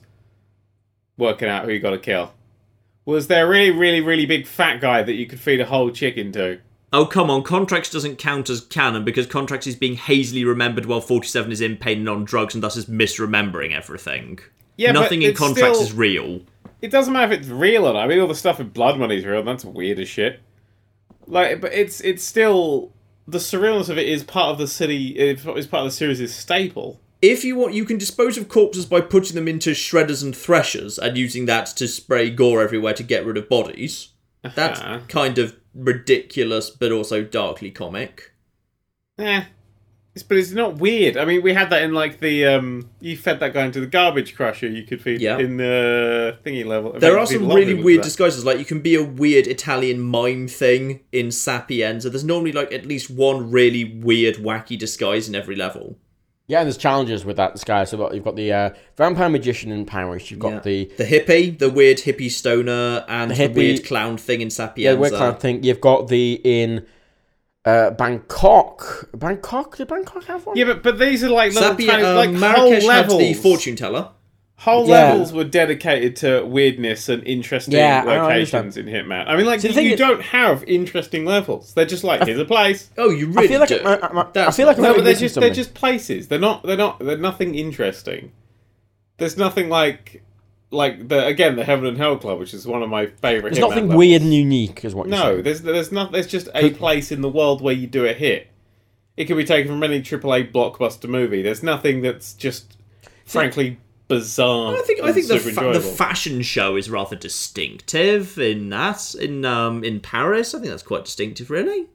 working 1.18 1.48
out 1.48 1.64
who 1.64 1.72
you 1.72 1.80
got 1.80 1.90
to 1.90 1.98
kill. 1.98 2.32
Was 3.04 3.26
there 3.26 3.46
a 3.46 3.48
really, 3.48 3.72
really, 3.72 4.00
really 4.00 4.26
big 4.26 4.46
fat 4.46 4.80
guy 4.80 5.02
that 5.02 5.14
you 5.14 5.26
could 5.26 5.40
feed 5.40 5.60
a 5.60 5.66
whole 5.66 5.90
chicken 5.90 6.30
to? 6.30 6.60
Oh, 6.92 7.04
come 7.06 7.30
on. 7.30 7.42
Contracts 7.42 7.90
doesn't 7.90 8.16
count 8.16 8.48
as 8.48 8.60
canon 8.60 9.04
because 9.04 9.26
Contracts 9.26 9.66
is 9.66 9.74
being 9.76 9.96
hazily 9.96 10.44
remembered 10.44 10.86
while 10.86 11.00
47 11.00 11.50
is 11.52 11.60
in 11.60 11.76
pain 11.76 11.98
and 12.00 12.08
on 12.08 12.24
drugs 12.24 12.54
and 12.54 12.62
thus 12.62 12.76
is 12.76 12.86
misremembering 12.86 13.72
everything. 13.74 14.38
Yeah, 14.76 14.92
but 14.92 15.00
Nothing 15.00 15.22
in 15.22 15.34
Contracts 15.34 15.78
still- 15.78 15.86
is 15.88 15.92
real. 15.92 16.42
It 16.82 16.90
doesn't 16.90 17.12
matter 17.12 17.32
if 17.32 17.40
it's 17.40 17.48
real 17.48 17.86
or 17.86 17.94
not. 17.94 18.04
I 18.04 18.06
mean, 18.06 18.20
all 18.20 18.28
the 18.28 18.34
stuff 18.34 18.60
in 18.60 18.68
Blood 18.68 18.98
Money 18.98 19.16
is 19.16 19.24
real. 19.24 19.38
and 19.40 19.48
That's 19.48 19.64
weird 19.64 19.98
as 19.98 20.08
shit. 20.08 20.40
Like, 21.26 21.60
but 21.60 21.72
it's 21.72 22.00
it's 22.02 22.22
still 22.22 22.92
the 23.26 23.38
surrealness 23.38 23.88
of 23.88 23.98
it 23.98 24.08
is 24.08 24.22
part 24.22 24.50
of 24.52 24.58
the 24.58 24.68
city. 24.68 25.08
It's 25.18 25.42
part 25.42 25.56
of 25.58 25.84
the 25.84 25.90
series' 25.90 26.32
staple. 26.34 27.00
If 27.22 27.44
you 27.44 27.56
want, 27.56 27.74
you 27.74 27.84
can 27.86 27.98
dispose 27.98 28.36
of 28.38 28.48
corpses 28.48 28.84
by 28.86 29.00
putting 29.00 29.34
them 29.34 29.48
into 29.48 29.70
shredders 29.70 30.22
and 30.22 30.36
threshers 30.36 30.98
and 30.98 31.16
using 31.16 31.46
that 31.46 31.66
to 31.78 31.88
spray 31.88 32.30
gore 32.30 32.62
everywhere 32.62 32.92
to 32.94 33.02
get 33.02 33.24
rid 33.26 33.36
of 33.38 33.48
bodies. 33.48 34.08
That's 34.54 34.78
Uh-huh. 34.78 35.00
kind 35.08 35.38
of 35.38 35.56
ridiculous, 35.76 36.70
but 36.70 36.92
also 36.92 37.22
darkly 37.22 37.70
comic. 37.70 38.32
Yeah. 39.18 39.44
It's, 40.14 40.22
but 40.22 40.38
it's 40.38 40.50
not 40.52 40.76
weird. 40.78 41.18
I 41.18 41.26
mean, 41.26 41.42
we 41.42 41.52
had 41.52 41.68
that 41.68 41.82
in 41.82 41.92
like 41.92 42.20
the 42.20 42.46
um. 42.46 42.88
You 43.00 43.18
fed 43.18 43.38
that 43.40 43.52
guy 43.52 43.66
into 43.66 43.80
the 43.80 43.86
garbage 43.86 44.34
crusher. 44.34 44.66
You 44.66 44.82
could 44.84 45.02
feed 45.02 45.20
Yeah. 45.20 45.38
in 45.38 45.58
the 45.58 46.38
thingy 46.42 46.64
level. 46.64 46.92
There 46.98 47.18
are 47.18 47.26
feed 47.26 47.36
a 47.36 47.38
some 47.40 47.52
really 47.52 47.74
weird 47.74 48.00
disguises. 48.02 48.42
Like 48.42 48.58
you 48.58 48.64
can 48.64 48.80
be 48.80 48.94
a 48.94 49.04
weird 49.04 49.46
Italian 49.46 50.00
mime 50.00 50.48
thing 50.48 51.00
in 51.12 51.30
Sapienza. 51.30 52.08
There's 52.08 52.24
normally 52.24 52.52
like 52.52 52.72
at 52.72 52.86
least 52.86 53.10
one 53.10 53.50
really 53.50 53.84
weird, 53.84 54.36
wacky 54.36 54.78
disguise 54.78 55.28
in 55.28 55.34
every 55.34 55.54
level. 55.54 55.98
Yeah, 56.48 56.60
and 56.60 56.66
there's 56.66 56.76
challenges 56.76 57.24
with 57.24 57.36
that 57.38 57.54
disguise. 57.54 57.90
So 57.90 58.12
you've 58.12 58.22
got 58.24 58.36
the 58.36 58.52
uh, 58.52 58.70
vampire 58.96 59.28
magician 59.28 59.72
in 59.72 59.84
Paris. 59.84 60.30
You've 60.30 60.38
got 60.40 60.52
Yeah. 60.52 60.60
the 60.60 60.84
The 60.96 61.04
hippie, 61.04 61.58
the 61.58 61.70
weird 61.70 61.98
hippie 61.98 62.30
stoner, 62.30 63.04
and 63.08 63.32
the, 63.32 63.34
The 63.34 63.48
weird 63.48 63.84
clown 63.84 64.16
thing 64.16 64.40
in 64.40 64.46
yeah, 64.48 64.52
Sapienza. 64.54 65.00
weird 65.00 65.12
clown 65.14 65.36
thing. 65.36 65.64
You've 65.64 65.80
got 65.80 66.06
the 66.08 66.40
in 66.44 66.86
uh, 67.64 67.90
Bangkok. 67.90 69.08
Bangkok? 69.16 69.76
Did 69.76 69.88
Bangkok 69.88 70.24
have 70.24 70.46
one? 70.46 70.56
Yeah, 70.56 70.66
but 70.66 70.82
but 70.84 70.98
these 71.00 71.24
are 71.24 71.30
like 71.30 71.52
little 71.52 71.74
Sapien- 71.74 71.86
tiny, 71.88 72.02
um, 72.04 72.16
like 72.16 72.30
Marrakesh 72.30 72.82
whole 72.82 72.90
had 72.92 73.08
levels. 73.08 73.18
the 73.18 73.34
fortune 73.34 73.74
teller. 73.76 74.10
Whole 74.60 74.88
Yeah. 74.88 75.10
levels 75.12 75.34
were 75.34 75.44
dedicated 75.44 76.16
to 76.16 76.42
weirdness 76.46 77.10
and 77.10 77.22
interesting 77.26 77.74
Yeah, 77.74 78.02
locations 78.06 78.78
in 78.78 78.86
Hitman. 78.86 79.28
I 79.28 79.36
mean, 79.36 79.44
like 79.44 79.60
See, 79.60 79.68
the 79.68 79.82
you, 79.82 79.88
you 79.88 79.94
is- 79.94 79.98
don't 80.00 80.22
have 80.22 80.64
interesting 80.66 81.26
levels. 81.26 81.74
They're 81.74 81.84
just 81.84 82.04
like 82.04 82.24
here's 82.24 82.38
a 82.40 82.44
place. 82.46 82.88
Oh, 82.96 83.10
you 83.10 83.26
really 83.26 83.44
I 83.44 83.48
feel 83.48 83.60
like 83.60 83.68
do. 83.68 83.74
it- 83.76 83.84
I- 83.86 83.94
I- 83.96 84.46
I 84.48 84.50
feel 84.50 84.66
like 84.66 84.78
not- 84.78 84.82
No, 84.84 84.88
I'm 84.90 84.94
but 84.96 85.04
they're 85.04 85.12
missing 85.12 85.24
just 85.26 85.34
they're 85.40 85.50
just 85.50 85.74
places. 85.74 86.28
They're 86.28 86.38
not 86.38 86.62
they're 86.62 86.76
not 86.76 86.98
they're 87.00 87.18
nothing 87.18 87.54
interesting. 87.54 88.32
There's 89.18 89.36
nothing 89.36 89.68
like 89.68 90.22
like 90.70 91.08
the 91.08 91.26
again 91.26 91.56
the 91.56 91.64
Heaven 91.64 91.84
and 91.86 91.98
Hell 91.98 92.16
Club, 92.16 92.38
which 92.38 92.54
is 92.54 92.66
one 92.66 92.82
of 92.82 92.88
my 92.88 93.06
favorite. 93.06 93.52
There's 93.52 93.58
Hitman 93.64 93.68
nothing 93.68 93.84
levels. 93.88 93.98
weird 93.98 94.22
and 94.22 94.34
unique, 94.34 94.84
is 94.86 94.94
what 94.94 95.06
you're 95.06 95.16
No, 95.18 95.32
saying. 95.32 95.42
there's 95.42 95.60
there's 95.60 95.92
not 95.92 96.12
there's 96.12 96.26
just 96.26 96.48
a 96.54 96.70
place 96.70 97.12
in 97.12 97.20
the 97.20 97.28
world 97.28 97.60
where 97.60 97.74
you 97.74 97.86
do 97.86 98.06
a 98.06 98.14
hit. 98.14 98.46
It 99.18 99.26
can 99.26 99.36
be 99.36 99.44
taken 99.44 99.70
from 99.70 99.82
any 99.82 100.00
AAA 100.00 100.50
blockbuster 100.50 101.08
movie. 101.10 101.42
There's 101.42 101.62
nothing 101.62 102.00
that's 102.00 102.32
just 102.32 102.76
frankly 103.26 103.76
bizarre. 104.08 104.76
I 104.76 104.80
think 104.82 105.02
I 105.02 105.12
think 105.12 105.26
the 105.28 105.38
fa- 105.38 105.72
the 105.72 105.80
fashion 105.80 106.42
show 106.42 106.76
is 106.76 106.90
rather 106.90 107.16
distinctive 107.16 108.38
in 108.38 108.68
that 108.70 109.14
in 109.14 109.44
um 109.44 109.84
in 109.84 110.00
Paris. 110.00 110.54
I 110.54 110.58
think 110.58 110.70
that's 110.70 110.82
quite 110.82 111.04
distinctive, 111.04 111.50
really. 111.50 111.86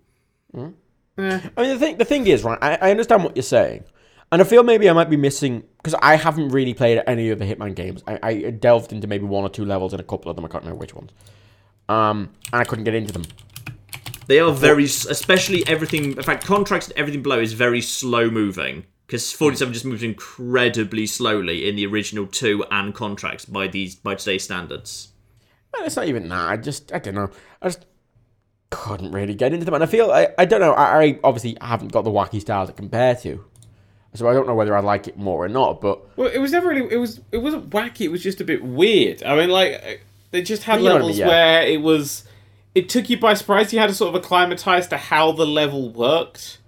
Eh. 0.58 0.70
I 1.18 1.62
mean, 1.62 1.70
the 1.70 1.78
thing, 1.78 1.98
the 1.98 2.06
thing 2.06 2.28
is, 2.28 2.44
right? 2.44 2.58
I, 2.62 2.78
I 2.82 2.92
understand 2.92 3.24
what 3.24 3.36
you're 3.36 3.44
saying, 3.44 3.84
and 4.32 4.42
I 4.42 4.46
feel 4.46 4.64
maybe 4.64 4.90
I 4.90 4.94
might 4.94 5.10
be 5.10 5.18
missing 5.18 5.64
because 5.78 5.96
I 6.02 6.16
haven't 6.16 6.50
really 6.50 6.74
played 6.74 7.02
any 7.06 7.30
of 7.30 7.40
the 7.40 7.46
Hitman 7.46 7.76
games. 7.76 8.04
I, 8.08 8.20
I 8.24 8.50
delved 8.52 8.92
into 8.92 9.08
maybe 9.08 9.26
one 9.26 9.44
or 9.44 9.50
two 9.50 9.66
levels 9.66 9.94
in 9.94 10.00
a 10.00 10.04
couple 10.04 10.30
of 10.30 10.36
them. 10.36 10.46
I 10.46 10.48
can't 10.48 10.64
remember 10.64 10.80
which 10.80 10.96
ones. 10.96 11.12
Um, 11.90 12.30
and 12.54 12.62
I 12.62 12.64
couldn't 12.64 12.86
get 12.86 12.96
into 12.96 13.12
them. 13.12 13.24
They 14.28 14.40
are 14.40 14.52
very, 14.52 14.86
especially 14.86 15.68
everything. 15.68 16.16
In 16.16 16.24
fact, 16.24 16.46
contracts 16.46 16.88
and 16.88 16.98
everything 16.98 17.22
below 17.22 17.40
is 17.40 17.54
very 17.54 17.82
slow 17.82 18.30
moving 18.30 18.86
because 19.12 19.30
forty-seven 19.34 19.74
just 19.74 19.84
moves 19.84 20.04
incredibly 20.04 21.06
slowly 21.06 21.68
in 21.68 21.76
the 21.76 21.86
original 21.86 22.26
two 22.26 22.64
and 22.72 22.96
contracts 22.96 23.44
by 23.44 23.68
these 23.68 23.94
by 23.94 24.16
today's 24.16 24.46
standards. 24.46 25.10
Well, 25.74 25.86
it's 25.86 25.98
not 25.98 26.08
even 26.08 26.30
that. 26.30 26.48
I 26.48 26.56
just, 26.56 26.94
I 26.94 27.00
don't 27.00 27.16
know. 27.16 27.30
I 27.62 27.68
just 27.68 27.86
couldn't 28.70 29.12
really 29.12 29.34
get 29.34 29.52
into 29.52 29.66
them, 29.66 29.74
and 29.74 29.84
I 29.84 29.88
feel, 29.88 30.12
I, 30.12 30.30
I 30.38 30.46
don't 30.46 30.62
know. 30.62 30.72
I, 30.72 31.04
I 31.04 31.20
obviously 31.26 31.58
haven't 31.60 31.92
got 31.92 32.04
the 32.04 32.10
wacky 32.10 32.40
style 32.40 32.66
to 32.66 32.72
compare 32.72 33.14
to, 33.18 33.44
so 34.14 34.30
I 34.30 34.34
don't 34.34 34.48
know 34.48 34.56
whether 34.56 34.78
I 34.78 34.80
like 34.80 35.10
it 35.10 35.18
more 35.18 35.44
or 35.44 35.50
not. 35.50 35.82
But 35.82 36.18
Well, 36.18 36.30
it 36.30 36.40
was 36.40 36.54
never 36.54 36.70
really. 36.70 36.88
It 36.90 36.98
was. 36.98 37.20
It 37.34 37.40
wasn't 37.40 37.70
wacky. 37.70 38.02
It 38.06 38.12
was 38.12 38.24
just 38.24 38.40
a 38.40 38.46
bit 38.46 38.64
weird. 38.64 39.24
I 39.24 39.36
mean, 39.36 39.50
like 39.50 40.06
they 40.32 40.42
just 40.42 40.64
had 40.64 40.80
You 40.80 40.86
know 40.86 40.94
what 40.94 41.02
I 41.02 41.06
levels 41.06 41.18
mean, 41.18 41.20
yeah. 41.20 41.28
where 41.28 41.62
it 41.64 41.82
was. 41.82 42.24
It 42.74 42.88
took 42.88 43.10
you 43.10 43.20
by 43.20 43.34
surprise. 43.34 43.74
You 43.74 43.80
had 43.80 43.90
to 43.90 43.94
sort 43.94 44.16
of 44.16 44.24
acclimatize 44.24 44.88
to 44.88 44.96
how 44.96 45.34
the 45.34 45.46
level 45.46 45.90
worked. 45.90 46.60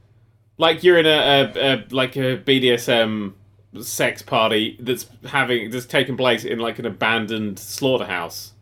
Like 0.58 0.84
you're 0.84 0.98
in 0.98 1.06
a, 1.06 1.10
a, 1.10 1.74
a 1.74 1.86
like 1.92 2.16
a 2.16 2.38
BDSM 2.38 3.34
sex 3.82 4.22
party 4.22 4.78
that's 4.80 5.08
having 5.26 5.72
that's 5.72 5.86
taking 5.86 6.18
place 6.18 6.46
in 6.46 6.60
like 6.60 6.80
an 6.80 6.86
abandoned 6.86 7.60
slaughterhouse. 7.60 8.54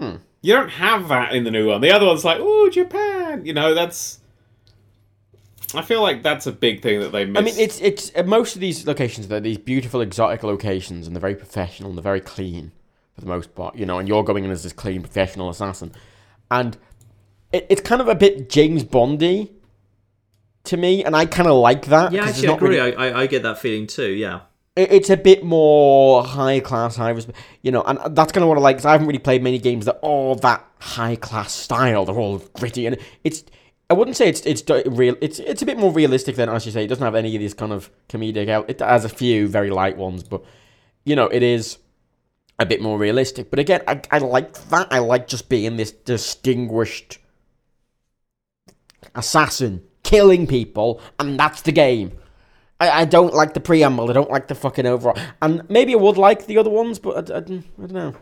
Hmm. 0.00 0.16
You 0.40 0.54
don't 0.54 0.70
have 0.70 1.08
that 1.08 1.34
in 1.34 1.44
the 1.44 1.50
new 1.50 1.68
one. 1.68 1.80
The 1.80 1.92
other 1.92 2.06
one's 2.06 2.24
like, 2.24 2.38
oh, 2.40 2.68
Japan. 2.68 3.46
You 3.46 3.54
know, 3.54 3.74
that's. 3.74 4.18
I 5.74 5.82
feel 5.82 6.02
like 6.02 6.22
that's 6.22 6.46
a 6.46 6.52
big 6.52 6.82
thing 6.82 7.00
that 7.00 7.12
they 7.12 7.24
missed. 7.24 7.40
I 7.40 7.44
mean, 7.44 7.58
it's 7.58 7.80
it's 7.80 8.10
uh, 8.16 8.24
most 8.24 8.56
of 8.56 8.60
these 8.60 8.86
locations. 8.86 9.28
They're 9.28 9.40
these 9.40 9.58
beautiful 9.58 10.00
exotic 10.00 10.42
locations, 10.42 11.06
and 11.06 11.14
they're 11.14 11.20
very 11.20 11.36
professional 11.36 11.90
and 11.90 11.96
they're 11.96 12.02
very 12.02 12.20
clean 12.20 12.72
for 13.14 13.20
the 13.20 13.28
most 13.28 13.54
part. 13.54 13.76
You 13.76 13.86
know, 13.86 13.98
and 13.98 14.08
you're 14.08 14.24
going 14.24 14.44
in 14.44 14.50
as 14.50 14.64
this 14.64 14.72
clean 14.72 15.00
professional 15.00 15.48
assassin, 15.48 15.92
and 16.50 16.76
it, 17.52 17.66
it's 17.70 17.80
kind 17.80 18.02
of 18.02 18.08
a 18.08 18.14
bit 18.14 18.50
James 18.50 18.82
Bondy 18.82 19.52
to 20.64 20.76
me, 20.76 21.04
and 21.04 21.14
I 21.16 21.26
kind 21.26 21.48
of 21.48 21.56
like 21.56 21.86
that. 21.86 22.12
Yeah, 22.12 22.24
actually, 22.24 22.48
I 22.48 22.50
not 22.50 22.56
agree. 22.58 22.78
really- 22.78 22.96
I, 22.96 23.20
I 23.22 23.26
get 23.26 23.42
that 23.42 23.58
feeling 23.58 23.86
too. 23.86 24.10
Yeah. 24.10 24.40
it- 24.76 24.90
it's 24.92 25.10
a 25.10 25.16
bit 25.16 25.44
more 25.44 26.24
high 26.24 26.60
class, 26.60 26.96
high 26.96 27.10
respect, 27.10 27.36
you 27.62 27.70
know, 27.70 27.82
and 27.82 27.98
that's 28.16 28.32
kind 28.32 28.42
of 28.42 28.48
what 28.48 28.56
I 28.58 28.60
like. 28.62 28.76
Cause 28.78 28.86
I 28.86 28.92
haven't 28.92 29.06
really 29.06 29.18
played 29.18 29.42
many 29.42 29.58
games 29.58 29.84
that 29.86 29.96
are 29.96 30.00
all 30.00 30.34
that 30.36 30.64
high 30.78 31.16
class 31.16 31.52
style. 31.52 32.04
They're 32.04 32.14
all 32.18 32.38
gritty, 32.54 32.86
and 32.86 32.96
it's. 33.24 33.44
I 33.90 33.94
wouldn't 33.94 34.16
say 34.16 34.28
it's 34.28 34.40
it's 34.46 34.62
real. 34.86 35.16
It's 35.20 35.38
it's 35.40 35.60
a 35.60 35.66
bit 35.66 35.76
more 35.76 35.92
realistic 35.92 36.36
than 36.36 36.48
as 36.48 36.64
you 36.64 36.72
say. 36.72 36.84
It 36.84 36.88
doesn't 36.88 37.04
have 37.04 37.14
any 37.14 37.34
of 37.36 37.40
these 37.40 37.52
kind 37.52 37.72
of 37.72 37.90
comedic. 38.08 38.48
el- 38.48 38.64
It 38.66 38.80
has 38.80 39.04
a 39.04 39.08
few 39.10 39.48
very 39.48 39.68
light 39.70 39.98
ones, 39.98 40.22
but 40.22 40.42
you 41.04 41.14
know 41.16 41.26
it 41.26 41.42
is 41.42 41.76
a 42.58 42.64
bit 42.64 42.80
more 42.80 42.96
realistic. 42.96 43.50
But 43.50 43.58
again, 43.58 43.82
I 43.86 44.00
I 44.10 44.18
like 44.18 44.54
that. 44.70 44.88
I 44.90 45.00
like 45.00 45.26
just 45.28 45.50
being 45.50 45.76
this 45.76 45.90
distinguished 45.90 47.18
assassin 49.14 49.82
killing 50.12 50.46
people, 50.46 51.00
and 51.18 51.38
that's 51.38 51.62
the 51.62 51.72
game. 51.72 52.12
I, 52.78 53.02
I 53.02 53.04
don't 53.04 53.32
like 53.32 53.54
the 53.54 53.60
preamble. 53.60 54.10
I 54.10 54.12
don't 54.12 54.30
like 54.30 54.48
the 54.48 54.54
fucking 54.54 54.86
overall. 54.86 55.18
And 55.40 55.68
maybe 55.70 55.92
I 55.94 55.96
would 55.96 56.18
like 56.18 56.46
the 56.46 56.58
other 56.58 56.70
ones, 56.70 56.98
but 56.98 57.30
I, 57.30 57.34
I, 57.34 57.38
I 57.38 57.40
don't 57.40 57.92
know. 57.92 58.14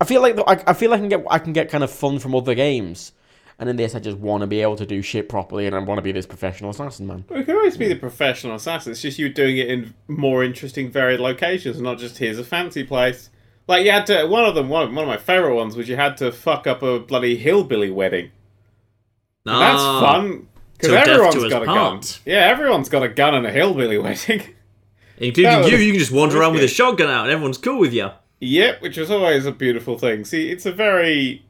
I 0.00 0.04
feel 0.04 0.20
like 0.20 0.38
I, 0.46 0.62
I 0.66 0.72
feel 0.74 0.90
like 0.90 0.98
I 0.98 1.00
can 1.00 1.08
get 1.08 1.24
I 1.30 1.38
can 1.38 1.52
get 1.52 1.70
kind 1.70 1.82
of 1.82 1.90
fun 1.90 2.18
from 2.18 2.34
other 2.34 2.54
games, 2.54 3.12
and 3.58 3.68
in 3.68 3.76
this 3.76 3.94
I 3.94 3.98
just 3.98 4.18
want 4.18 4.42
to 4.42 4.46
be 4.46 4.60
able 4.60 4.76
to 4.76 4.86
do 4.86 5.02
shit 5.02 5.28
properly, 5.28 5.66
and 5.66 5.74
I 5.74 5.78
want 5.80 5.98
to 5.98 6.02
be 6.02 6.12
this 6.12 6.26
professional 6.26 6.70
assassin 6.70 7.06
man. 7.06 7.24
Well, 7.28 7.40
it 7.40 7.44
could 7.46 7.56
always 7.56 7.76
be 7.76 7.88
the 7.88 7.96
professional 7.96 8.54
assassin. 8.54 8.92
It's 8.92 9.02
just 9.02 9.18
you 9.18 9.28
doing 9.28 9.56
it 9.58 9.68
in 9.68 9.94
more 10.06 10.44
interesting, 10.44 10.90
varied 10.90 11.18
locations, 11.20 11.80
not 11.80 11.98
just 11.98 12.18
here's 12.18 12.38
a 12.38 12.44
fancy 12.44 12.84
place. 12.84 13.30
Like 13.66 13.84
you 13.84 13.90
had 13.90 14.06
to. 14.06 14.26
One 14.26 14.44
of 14.44 14.54
them, 14.54 14.68
one 14.68 14.84
of, 14.84 14.94
one 14.94 15.02
of 15.04 15.08
my 15.08 15.16
favorite 15.16 15.54
ones, 15.56 15.74
was 15.74 15.88
you 15.88 15.96
had 15.96 16.16
to 16.18 16.30
fuck 16.30 16.66
up 16.66 16.82
a 16.82 17.00
bloody 17.00 17.36
hillbilly 17.36 17.90
wedding. 17.90 18.30
And 19.46 19.60
that's 19.60 19.80
Ah, 19.82 20.00
fun 20.00 20.48
because 20.78 20.94
till 20.94 21.04
death 21.04 21.08
everyone's 21.08 21.34
do 21.34 21.46
us 21.46 21.52
got 21.52 21.62
a 21.62 21.66
gun. 21.66 22.00
Yeah, 22.24 22.46
everyone's 22.46 22.88
got 22.88 23.02
a 23.02 23.08
gun 23.08 23.34
and 23.34 23.46
a 23.46 23.50
hillbilly 23.50 23.98
wedding. 23.98 24.42
Including 25.18 25.50
That 25.50 25.70
you, 25.70 25.78
you 25.78 25.92
can 25.92 25.98
just 25.98 26.12
wander 26.12 26.38
around 26.40 26.54
with 26.54 26.62
a 26.62 26.68
shotgun 26.68 27.10
out, 27.10 27.24
and 27.24 27.32
everyone's 27.32 27.58
cool 27.58 27.80
with 27.80 27.92
you. 27.92 28.10
yep, 28.40 28.80
which 28.80 28.96
is 28.96 29.10
always 29.10 29.46
a 29.46 29.52
beautiful 29.52 29.98
thing. 29.98 30.24
See, 30.24 30.50
it's 30.50 30.64
a 30.64 30.70
very 30.72 31.44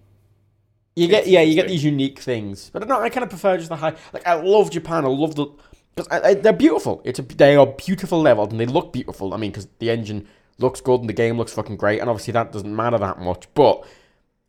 You 0.96 1.07
get 1.07 1.26
yeah, 1.26 1.42
you 1.42 1.55
get 1.55 1.68
these 1.68 1.84
unique 1.84 2.18
things, 2.18 2.70
but 2.72 2.88
no, 2.88 2.98
I 2.98 3.11
kind 3.11 3.24
of 3.24 3.28
prefer 3.30 3.59
just 3.59 3.68
the 3.68 3.76
high. 3.76 3.94
Like 4.12 4.26
I 4.26 4.34
love 4.34 4.70
Japan. 4.70 5.05
I 5.05 5.09
love 5.09 5.34
the 5.34 5.46
because 5.94 6.09
uh, 6.11 6.34
they're 6.40 6.52
beautiful. 6.52 7.02
It's 7.05 7.18
a, 7.18 7.22
they 7.22 7.57
are 7.57 7.66
beautiful 7.66 8.20
levels 8.22 8.50
and 8.52 8.61
they 8.61 8.66
look 8.66 8.92
beautiful. 8.92 9.34
I 9.34 9.36
mean, 9.36 9.50
because 9.50 9.68
the 9.80 9.90
engine 9.90 10.26
looks 10.59 10.80
good 10.80 11.00
and 11.00 11.09
the 11.09 11.12
game 11.12 11.36
looks 11.36 11.52
fucking 11.52 11.76
great, 11.76 12.00
and 12.00 12.09
obviously 12.09 12.32
that 12.32 12.52
doesn't 12.52 12.74
matter 12.74 12.96
that 12.98 13.18
much. 13.20 13.46
But 13.52 13.84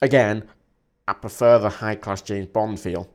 again, 0.02 0.48
I 1.10 1.14
prefer 1.14 1.60
the 1.60 1.70
high 1.70 1.96
class 1.96 2.22
James 2.22 2.48
Bond 2.48 2.80
feel. 2.80 3.10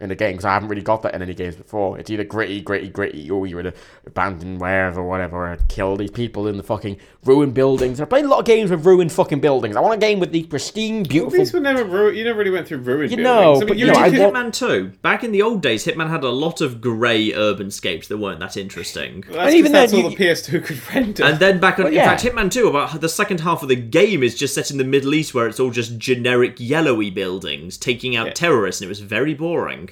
In 0.00 0.08
the 0.08 0.16
game 0.16 0.32
because 0.32 0.44
I 0.44 0.52
haven't 0.54 0.68
really 0.68 0.82
got 0.82 1.02
that 1.02 1.14
in 1.14 1.22
any 1.22 1.34
games 1.34 1.54
before. 1.54 1.98
It's 1.98 2.10
either 2.10 2.24
gritty, 2.24 2.60
gritty, 2.60 2.88
gritty, 2.88 3.30
oh, 3.30 3.36
or 3.36 3.46
you're 3.46 3.60
in 3.60 3.68
a 3.68 3.72
abandoned 4.06 4.60
warehouse 4.60 4.96
or 4.98 5.04
whatever, 5.04 5.46
and 5.46 5.66
kill 5.68 5.96
these 5.96 6.10
people 6.10 6.48
in 6.48 6.56
the 6.56 6.62
fucking 6.64 6.96
ruined 7.24 7.54
buildings. 7.54 8.00
I've 8.00 8.10
played 8.10 8.24
a 8.24 8.28
lot 8.28 8.40
of 8.40 8.44
games 8.44 8.70
with 8.72 8.84
ruined 8.84 9.12
fucking 9.12 9.40
buildings. 9.40 9.76
I 9.76 9.80
want 9.80 9.94
a 9.94 9.98
game 9.98 10.18
with 10.18 10.32
these 10.32 10.46
pristine, 10.46 11.04
beautiful. 11.04 11.38
These 11.38 11.52
were 11.52 11.60
never 11.60 11.84
ru- 11.84 12.10
you 12.10 12.24
never 12.24 12.38
really 12.40 12.50
went 12.50 12.66
through 12.66 12.78
ruined 12.78 13.12
You 13.12 13.18
buildings. 13.18 13.24
know, 13.24 13.54
I 13.54 13.58
mean, 13.60 13.68
but 13.68 13.78
you 13.78 13.86
know, 13.86 13.94
I 13.94 14.10
could- 14.10 14.18
want- 14.18 14.34
Hitman 14.34 14.52
2. 14.52 14.92
Back 15.00 15.22
in 15.22 15.30
the 15.32 15.42
old 15.42 15.62
days, 15.62 15.84
Hitman 15.86 16.10
had 16.10 16.24
a 16.24 16.28
lot 16.28 16.60
of 16.60 16.80
grey 16.80 17.32
urban 17.32 17.70
scapes 17.70 18.08
that 18.08 18.18
weren't 18.18 18.40
that 18.40 18.56
interesting. 18.56 19.22
That's 19.28 19.38
And 19.38 19.54
even 19.54 19.72
that's 19.72 19.92
then, 19.92 20.04
all 20.04 20.10
you- 20.10 20.16
the 20.16 20.24
PS2 20.24 20.60
could 20.64 20.80
render. 20.94 21.24
And 21.34 21.38
then 21.38 21.60
back 21.60 21.78
on, 21.78 21.84
Well, 21.84 21.92
in 21.94 21.98
fact, 22.00 22.22
Hitman 22.24 22.50
2, 22.50 22.66
about 22.68 23.00
the 23.00 23.08
second 23.08 23.40
half 23.40 23.62
of 23.62 23.68
the 23.68 23.76
game 23.76 24.22
is 24.24 24.34
just 24.34 24.54
set 24.54 24.70
in 24.72 24.78
the 24.78 24.84
Middle 24.84 25.14
East 25.14 25.34
where 25.34 25.46
it's 25.46 25.60
all 25.60 25.70
just 25.70 25.98
generic 25.98 26.56
yellowy 26.58 27.10
buildings 27.10 27.78
taking 27.78 28.16
out 28.16 28.26
Yeah. 28.26 28.32
terrorists, 28.32 28.80
and 28.82 28.86
it 28.86 28.90
was 28.90 28.98
very 29.00 29.34
boring. 29.34 29.84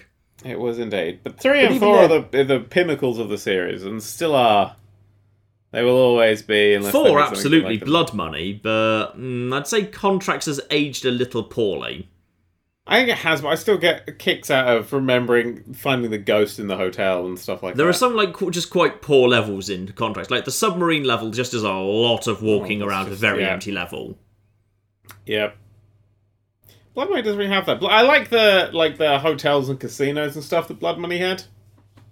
It 0.45 0.59
was 0.59 0.79
indeed. 0.79 1.21
But 1.23 1.39
three 1.39 1.61
But 1.63 1.67
and 1.67 1.75
even 1.77 1.81
four 1.89 1.97
are 1.99 2.09
then- 2.09 2.27
the, 2.31 2.41
are 2.41 2.45
the 2.45 2.61
pinnacles 2.61 3.19
of 3.19 3.29
the 3.29 3.39
series, 3.39 3.85
and 3.85 4.03
still 4.03 4.35
are. 4.35 4.77
They 5.73 5.83
will 5.83 5.97
always 5.97 6.43
be. 6.43 6.79
Four, 6.91 7.19
absolutely 7.21 7.79
like 7.79 7.87
blood 7.87 8.13
money, 8.13 8.53
but 8.53 9.13
mm, 9.19 9.55
I'd 9.57 9.67
say 9.67 9.85
Contracts 9.87 10.45
has 10.47 10.61
aged 10.71 11.07
a 11.07 11.11
little 11.11 11.43
poorly. 11.43 12.09
I 12.87 12.99
think 12.99 13.11
it 13.11 13.19
has, 13.19 13.41
but 13.41 13.49
I 13.49 13.55
still 13.55 13.79
get 13.79 14.19
kicks 14.19 14.51
out 14.51 14.67
of 14.77 14.93
remembering 14.93 15.73
finding 15.73 16.11
the 16.11 16.19
ghost 16.19 16.59
in 16.59 16.67
the 16.67 16.77
hotel 16.77 17.25
and 17.25 17.39
stuff 17.39 17.63
like 17.63 17.77
There 17.77 17.77
that. 17.77 17.83
There 17.85 17.89
are 17.89 17.93
some 17.93 18.15
like 18.17 18.37
just 18.51 18.71
quite 18.71 19.01
poor 19.03 19.29
levels 19.29 19.69
in 19.71 19.87
Contracts. 19.93 20.31
Like 20.31 20.45
the 20.45 20.51
submarine 20.51 21.05
level 21.05 21.31
just 21.31 21.55
is 21.55 21.63
a 21.63 21.73
lot 21.73 22.27
of 22.27 22.43
walking 22.43 22.83
Oh, 22.83 22.87
that's 22.89 22.91
around 23.07 23.13
a 23.13 23.15
very 23.15 23.43
yeah. 23.43 23.53
empty 23.53 23.71
level. 23.73 24.19
Yep. 25.27 25.57
Blood 26.95 27.11
Money 27.11 27.23
doesn't 27.23 27.39
really 27.39 27.51
have 27.51 27.67
that. 27.67 27.83
I 27.83 28.03
like 28.03 28.29
the 28.31 28.71
like 28.73 28.99
the 28.99 29.19
hotels 29.19 29.69
and 29.69 29.81
casinos 29.81 30.35
and 30.37 30.45
stuff 30.45 30.69
that 30.69 30.79
Blood 30.79 30.99
Money 30.99 31.19
had. 31.19 31.45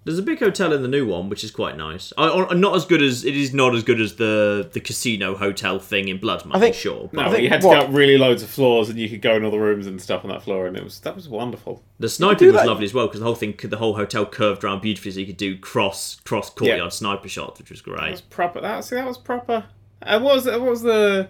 There's 0.03 0.17
a 0.17 0.23
big 0.23 0.39
hotel 0.39 0.73
in 0.73 0.81
the 0.81 0.87
new 0.87 1.05
one, 1.05 1.29
which 1.29 1.43
is 1.43 1.51
quite 1.51 1.77
nice. 1.77 2.11
I, 2.17 2.27
I- 2.27 2.53
not 2.55 2.75
as 2.75 2.85
good 2.85 3.03
as 3.03 3.23
it 3.23 3.37
is 3.37 3.53
not 3.53 3.75
as 3.75 3.83
good 3.83 4.01
as 4.01 4.15
the 4.15 4.67
the 4.73 4.79
casino 4.79 5.35
hotel 5.35 5.77
thing 5.77 6.07
in 6.07 6.17
Blood 6.17 6.43
Money. 6.43 6.57
I 6.57 6.59
think- 6.59 6.75
sure, 6.75 7.07
No, 7.13 7.21
I 7.21 7.29
think 7.29 7.43
you 7.43 7.49
had 7.49 7.61
to 7.61 7.67
what- 7.67 7.79
go 7.81 7.85
up 7.85 7.93
really 7.93 8.17
loads 8.17 8.41
of 8.41 8.49
floors, 8.49 8.89
and 8.89 8.97
you 8.97 9.07
could 9.07 9.21
go 9.21 9.35
in 9.35 9.45
all 9.45 9.51
the 9.51 9.59
rooms 9.59 9.85
and 9.85 10.01
stuff 10.01 10.23
on 10.25 10.31
that 10.31 10.41
floor, 10.41 10.65
and 10.65 10.75
it 10.75 10.83
was 10.83 10.99
that 11.01 11.15
was 11.15 11.29
wonderful. 11.29 11.83
The 11.99 12.09
sniping 12.09 12.47
was 12.47 12.55
that. 12.55 12.65
lovely 12.65 12.85
as 12.85 12.93
well 12.95 13.05
because 13.05 13.19
the 13.19 13.27
whole 13.27 13.35
thing, 13.35 13.53
the 13.61 13.77
whole 13.77 13.93
hotel 13.95 14.25
curved 14.25 14.63
around 14.63 14.81
beautifully, 14.81 15.11
so 15.11 15.19
you 15.19 15.27
could 15.27 15.37
do 15.37 15.55
cross 15.59 16.19
cross 16.21 16.49
courtyard 16.49 16.79
Yeah. 16.79 16.89
sniper 16.89 17.29
shots, 17.29 17.59
which 17.59 17.69
was 17.69 17.83
That 17.83 17.91
great. 17.91 18.11
was 18.11 18.21
proper. 18.21 18.59
That 18.61 18.83
see, 18.83 18.95
that 18.95 19.05
was 19.05 19.19
proper. 19.19 19.65
And 20.01 20.23
what 20.23 20.33
was 20.37 20.45
what 20.47 20.61
was 20.61 20.81
the 20.81 21.27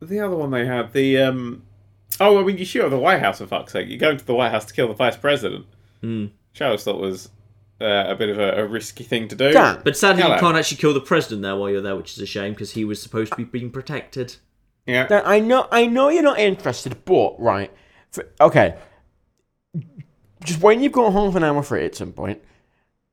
the 0.00 0.20
other 0.20 0.36
one 0.36 0.52
they 0.52 0.64
had? 0.64 0.92
The 0.92 1.18
um. 1.18 1.62
Oh, 2.20 2.40
I 2.40 2.42
mean, 2.44 2.58
you 2.58 2.64
shoot 2.64 2.84
at 2.84 2.90
the 2.90 2.98
White 2.98 3.20
House 3.20 3.38
for 3.38 3.46
fuck's 3.46 3.72
sake. 3.72 3.88
You 3.88 3.98
go 3.98 4.10
into 4.10 4.24
the 4.24 4.34
White 4.34 4.50
House 4.50 4.64
to 4.66 4.74
kill 4.74 4.88
the 4.88 4.94
vice 4.94 5.16
president. 5.16 5.66
Hmm. 6.00 6.26
Which 6.52 6.62
I 6.62 6.66
always 6.66 6.82
thought 6.82 7.00
was 7.00 7.28
uh, 7.80 8.04
a 8.08 8.14
bit 8.16 8.28
of 8.28 8.38
a, 8.38 8.62
a 8.62 8.66
risky 8.66 9.04
thing 9.04 9.28
to 9.28 9.36
do. 9.36 9.52
Dan, 9.52 9.80
But 9.84 9.96
sadly, 9.96 10.22
Hello. 10.22 10.34
you 10.34 10.40
can't 10.40 10.56
actually 10.56 10.78
kill 10.78 10.94
the 10.94 11.00
president 11.00 11.42
there 11.42 11.56
while 11.56 11.70
you're 11.70 11.80
there, 11.82 11.96
which 11.96 12.12
is 12.12 12.18
a 12.20 12.26
shame 12.26 12.52
because 12.54 12.72
he 12.72 12.84
was 12.84 13.00
supposed 13.00 13.32
to 13.32 13.36
be 13.36 13.44
being 13.44 13.70
protected. 13.70 14.36
Yeah. 14.86 15.06
Dan, 15.06 15.22
I 15.24 15.40
know, 15.40 15.68
I 15.70 15.86
know 15.86 16.08
you're 16.08 16.22
not 16.22 16.38
interested, 16.38 17.04
but 17.04 17.38
right, 17.38 17.70
for, 18.10 18.24
okay. 18.40 18.76
Just 20.44 20.60
when 20.60 20.82
you've 20.82 20.92
got 20.92 21.12
half 21.12 21.34
an 21.34 21.44
hour 21.44 21.62
free 21.62 21.84
at 21.84 21.94
some 21.94 22.12
point, 22.12 22.40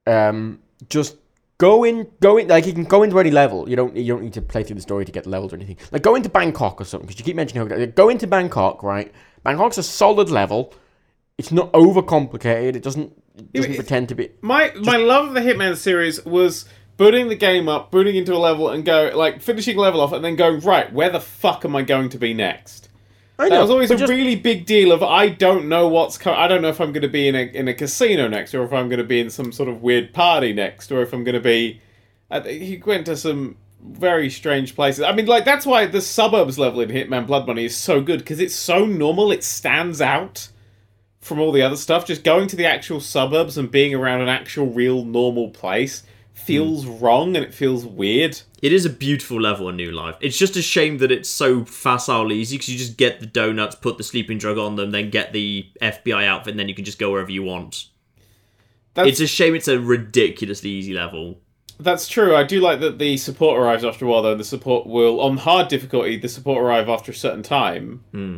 um, 0.07 0.59
just 0.89 1.17
go 1.57 1.83
in, 1.83 2.07
go 2.21 2.37
in. 2.37 2.47
Like 2.47 2.65
you 2.65 2.73
can 2.73 2.83
go 2.83 3.03
into 3.03 3.19
any 3.19 3.31
level. 3.31 3.69
You 3.69 3.75
don't, 3.75 3.95
you 3.95 4.13
don't 4.13 4.23
need 4.23 4.33
to 4.33 4.41
play 4.41 4.63
through 4.63 4.75
the 4.75 4.81
story 4.81 5.05
to 5.05 5.11
get 5.11 5.23
the 5.23 5.29
levels 5.29 5.53
or 5.53 5.57
anything. 5.57 5.77
Like 5.91 6.01
go 6.01 6.15
into 6.15 6.29
Bangkok 6.29 6.79
or 6.81 6.85
something 6.85 7.07
because 7.07 7.19
you 7.19 7.25
keep 7.25 7.35
mentioning 7.35 7.67
how. 7.67 7.85
Go 7.87 8.09
into 8.09 8.27
Bangkok, 8.27 8.83
right? 8.83 9.11
Bangkok's 9.43 9.77
a 9.77 9.83
solid 9.83 10.29
level. 10.29 10.73
It's 11.37 11.51
not 11.51 11.71
overcomplicated. 11.73 12.75
It 12.75 12.83
doesn't, 12.83 13.11
it 13.37 13.53
doesn't 13.53 13.71
it's- 13.71 13.75
pretend 13.75 14.09
to 14.09 14.15
be. 14.15 14.29
My 14.41 14.71
my 14.81 14.97
love 14.97 15.27
of 15.29 15.33
the 15.33 15.41
Hitman 15.41 15.75
series 15.75 16.23
was 16.25 16.65
booting 16.97 17.27
the 17.27 17.35
game 17.35 17.67
up, 17.67 17.91
booting 17.91 18.15
into 18.15 18.33
a 18.33 18.37
level, 18.39 18.69
and 18.69 18.85
go 18.85 19.11
like 19.13 19.41
finishing 19.41 19.77
level 19.77 19.99
off, 20.01 20.13
and 20.13 20.23
then 20.23 20.35
going 20.35 20.61
right. 20.61 20.91
Where 20.93 21.09
the 21.09 21.19
fuck 21.19 21.65
am 21.65 21.75
I 21.75 21.81
going 21.81 22.09
to 22.09 22.17
be 22.17 22.33
next? 22.33 22.87
I 23.37 23.49
That 23.49 23.55
know, 23.55 23.61
was 23.61 23.69
always 23.69 23.91
a 23.91 23.97
just- 23.97 24.09
really 24.09 24.35
big 24.35 24.65
deal. 24.65 24.91
Of 24.91 25.03
I 25.03 25.27
don't 25.29 25.67
know 25.67 25.87
what's 25.87 26.17
co- 26.17 26.33
I 26.33 26.47
don't 26.47 26.61
know 26.61 26.69
if 26.69 26.79
I'm 26.79 26.93
going 26.93 27.01
to 27.01 27.09
be 27.09 27.27
in 27.27 27.35
a 27.35 27.41
in 27.53 27.67
a 27.67 27.73
casino 27.73 28.27
next, 28.27 28.53
or 28.55 28.63
if 28.63 28.71
I'm 28.71 28.87
going 28.87 28.99
to 28.99 29.03
be 29.05 29.19
in 29.19 29.29
some 29.29 29.51
sort 29.51 29.67
of 29.67 29.81
weird 29.83 30.13
party 30.13 30.53
next, 30.53 30.91
or 30.91 31.01
if 31.01 31.13
I'm 31.13 31.23
going 31.23 31.35
to 31.35 31.41
be. 31.41 31.81
I 32.31 32.39
he 32.39 32.81
went 32.85 33.05
to 33.07 33.17
some 33.17 33.57
very 33.83 34.29
strange 34.29 34.73
places. 34.75 35.03
I 35.03 35.11
mean, 35.11 35.25
like 35.25 35.43
that's 35.45 35.65
why 35.65 35.85
the 35.85 36.01
suburbs 36.01 36.57
level 36.57 36.79
in 36.81 36.89
Hitman 36.89 37.27
Blood 37.27 37.45
Money 37.45 37.65
is 37.65 37.75
so 37.75 37.99
good 38.01 38.19
because 38.19 38.39
it's 38.39 38.55
so 38.55 38.85
normal. 38.85 39.31
It 39.31 39.43
stands 39.43 40.01
out 40.01 40.47
from 41.19 41.39
all 41.39 41.51
the 41.51 41.61
other 41.61 41.75
stuff. 41.75 42.05
Just 42.05 42.23
going 42.23 42.47
to 42.47 42.55
the 42.55 42.65
actual 42.65 42.99
suburbs 43.01 43.57
and 43.57 43.69
being 43.69 43.93
around 43.93 44.21
an 44.21 44.29
actual 44.29 44.67
real 44.67 45.03
normal 45.03 45.49
place 45.49 46.03
feels 46.35 46.85
wrong 46.85 47.35
and 47.35 47.45
it 47.45 47.53
feels 47.53 47.85
weird. 47.85 48.39
It 48.61 48.73
is 48.73 48.85
a 48.85 48.89
beautiful 48.89 49.39
level 49.39 49.69
in 49.69 49.77
New 49.77 49.91
Life. 49.91 50.15
It's 50.21 50.37
just 50.37 50.55
a 50.55 50.61
shame 50.61 50.97
that 50.99 51.11
it's 51.11 51.29
so 51.29 51.65
facile 51.65 52.31
easy 52.31 52.57
because 52.57 52.69
you 52.69 52.77
just 52.77 52.97
get 52.97 53.19
the 53.19 53.25
donuts, 53.25 53.75
put 53.75 53.97
the 53.97 54.03
sleeping 54.03 54.37
drug 54.37 54.57
on 54.57 54.75
them, 54.75 54.91
then 54.91 55.09
get 55.09 55.33
the 55.33 55.67
FBI 55.81 56.25
outfit, 56.25 56.51
and 56.51 56.59
then 56.59 56.67
you 56.67 56.75
can 56.75 56.85
just 56.85 56.99
go 56.99 57.11
wherever 57.11 57.31
you 57.31 57.41
want. 57.41 57.87
That's, 58.93 59.09
It's 59.09 59.19
a 59.21 59.27
shame 59.27 59.55
it's 59.55 59.67
a 59.67 59.79
ridiculously 59.79 60.69
easy 60.69 60.93
level. 60.93 61.39
That's 61.79 62.07
true. 62.07 62.35
I 62.35 62.43
do 62.43 62.59
like 62.61 62.79
that 62.79 62.99
the 62.99 63.17
support 63.17 63.59
arrives 63.59 63.83
after 63.83 64.05
a 64.05 64.07
while, 64.07 64.21
though. 64.21 64.35
The 64.35 64.43
support 64.43 64.87
will, 64.87 65.19
on 65.19 65.37
hard 65.37 65.67
difficulty, 65.67 66.17
the 66.17 66.29
support 66.29 66.61
arrive 66.63 66.87
after 66.87 67.11
a 67.11 67.15
certain 67.15 67.43
time. 67.43 68.03
Hmm. 68.11 68.37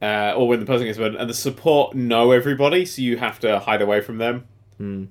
Uh, 0.00 0.34
or 0.36 0.48
when 0.48 0.60
the 0.60 0.66
person 0.66 0.86
gets 0.86 0.98
murdered, 0.98 1.20
and 1.20 1.30
the 1.30 1.34
support 1.34 1.94
know 1.94 2.32
everybody, 2.32 2.84
so 2.84 3.02
you 3.02 3.18
have 3.18 3.38
to 3.40 3.58
hide 3.60 3.82
away 3.82 4.00
from 4.00 4.18
them. 4.18 4.46
Hmm. 4.78 5.04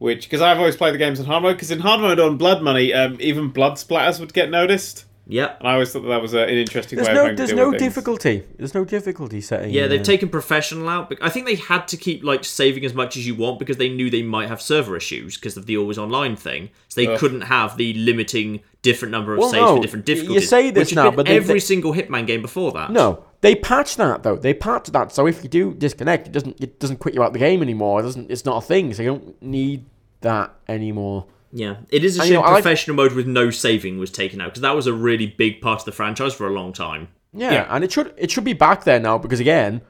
Which, 0.00 0.22
because 0.24 0.40
I've 0.40 0.58
always 0.58 0.76
played 0.76 0.94
the 0.94 0.98
games 0.98 1.20
in 1.20 1.26
hard 1.26 1.42
mode, 1.44 1.56
because 1.56 1.70
in 1.70 1.78
hard 1.80 2.00
mode 2.00 2.18
on 2.18 2.36
Blood 2.38 2.62
Money, 2.62 2.92
um, 2.92 3.16
even 3.20 3.48
blood 3.50 3.74
splatters 3.74 4.18
would 4.18 4.32
get 4.34 4.50
noticed. 4.50 5.04
Yeah, 5.26 5.54
And 5.60 5.68
I 5.68 5.74
always 5.74 5.92
thought 5.92 6.00
that, 6.02 6.08
that 6.08 6.22
was 6.22 6.34
a, 6.34 6.40
an 6.40 6.48
interesting 6.58 6.96
There's 6.96 7.06
way 7.06 7.12
of 7.12 7.16
no, 7.16 7.22
having 7.22 7.36
to 7.36 7.40
there's 7.44 7.52
no 7.56 7.70
with 7.70 7.78
things. 7.78 7.92
difficulty. 7.92 8.42
There's 8.58 8.74
no 8.74 8.84
difficulty 8.84 9.40
setting. 9.40 9.70
Yeah, 9.70 9.82
they've 9.86 9.98
there. 10.00 10.04
taken 10.04 10.28
professional 10.28 10.88
out. 10.88 11.08
but 11.08 11.18
I 11.22 11.28
think 11.28 11.46
they 11.46 11.54
had 11.54 11.86
to 11.88 11.96
keep 11.96 12.24
like 12.24 12.42
saving 12.44 12.84
as 12.84 12.94
much 12.94 13.16
as 13.16 13.24
you 13.28 13.36
want 13.36 13.60
because 13.60 13.76
they 13.76 13.88
knew 13.90 14.10
they 14.10 14.22
might 14.22 14.48
have 14.48 14.60
server 14.60 14.96
issues 14.96 15.36
because 15.36 15.56
of 15.56 15.66
the 15.66 15.76
always 15.76 15.98
online 15.98 16.34
thing. 16.34 16.70
So 16.88 17.00
they 17.02 17.06
Ugh. 17.06 17.16
couldn't 17.20 17.42
have 17.42 17.76
the 17.76 17.92
limiting 17.94 18.60
different 18.82 19.12
number 19.12 19.34
of 19.34 19.38
Well, 19.38 19.50
saves 19.50 19.60
no, 19.60 19.76
for 19.76 19.82
different 19.82 20.08
y- 20.08 20.12
you 20.14 20.16
difficulties. 20.16 20.48
say 20.48 20.70
this 20.72 20.80
which 20.80 20.90
has 20.90 20.96
now, 20.96 21.10
been 21.10 21.16
but 21.16 21.28
every 21.28 21.54
they- 21.54 21.60
single 21.60 21.92
Hitman 21.92 22.26
game 22.26 22.42
before 22.42 22.72
that. 22.72 22.90
No, 22.90 23.22
they 23.42 23.54
patched 23.54 23.96
that 23.96 24.22
though. 24.22 24.36
They 24.36 24.54
patched 24.54 24.92
that 24.92 25.12
so 25.12 25.26
if 25.26 25.42
you 25.42 25.48
do 25.48 25.74
disconnect, 25.74 26.26
it 26.28 26.32
doesn't 26.32 26.60
it 26.60 26.78
doesn't 26.78 26.98
quit 26.98 27.14
you 27.14 27.22
out 27.22 27.28
of 27.28 27.32
the 27.32 27.38
game 27.38 27.62
anymore. 27.62 28.00
It 28.00 28.04
doesn't. 28.04 28.30
It's 28.30 28.44
not 28.44 28.62
a 28.62 28.66
thing. 28.66 28.92
So 28.94 29.02
you 29.02 29.08
don't 29.10 29.42
need 29.42 29.86
that 30.20 30.54
anymore. 30.68 31.26
Yeah, 31.52 31.78
it 31.90 32.04
is 32.04 32.16
a 32.18 32.22
shame 32.22 32.34
know, 32.34 32.42
I 32.42 32.52
like- 32.52 32.62
professional 32.62 32.96
mode 32.96 33.12
with 33.12 33.26
no 33.26 33.50
saving 33.50 33.98
was 33.98 34.10
taken 34.10 34.40
out 34.40 34.50
because 34.50 34.62
that 34.62 34.76
was 34.76 34.86
a 34.86 34.92
really 34.92 35.26
big 35.26 35.60
part 35.60 35.80
of 35.80 35.84
the 35.84 35.92
franchise 35.92 36.32
for 36.32 36.46
a 36.46 36.52
long 36.52 36.72
time. 36.72 37.08
Yeah, 37.32 37.52
Yeah. 37.52 37.66
and 37.70 37.82
it 37.82 37.90
should 37.92 38.12
it 38.16 38.30
should 38.30 38.44
be 38.44 38.52
back 38.52 38.84
there 38.84 39.00
now 39.00 39.18
because 39.18 39.40
again, 39.40 39.80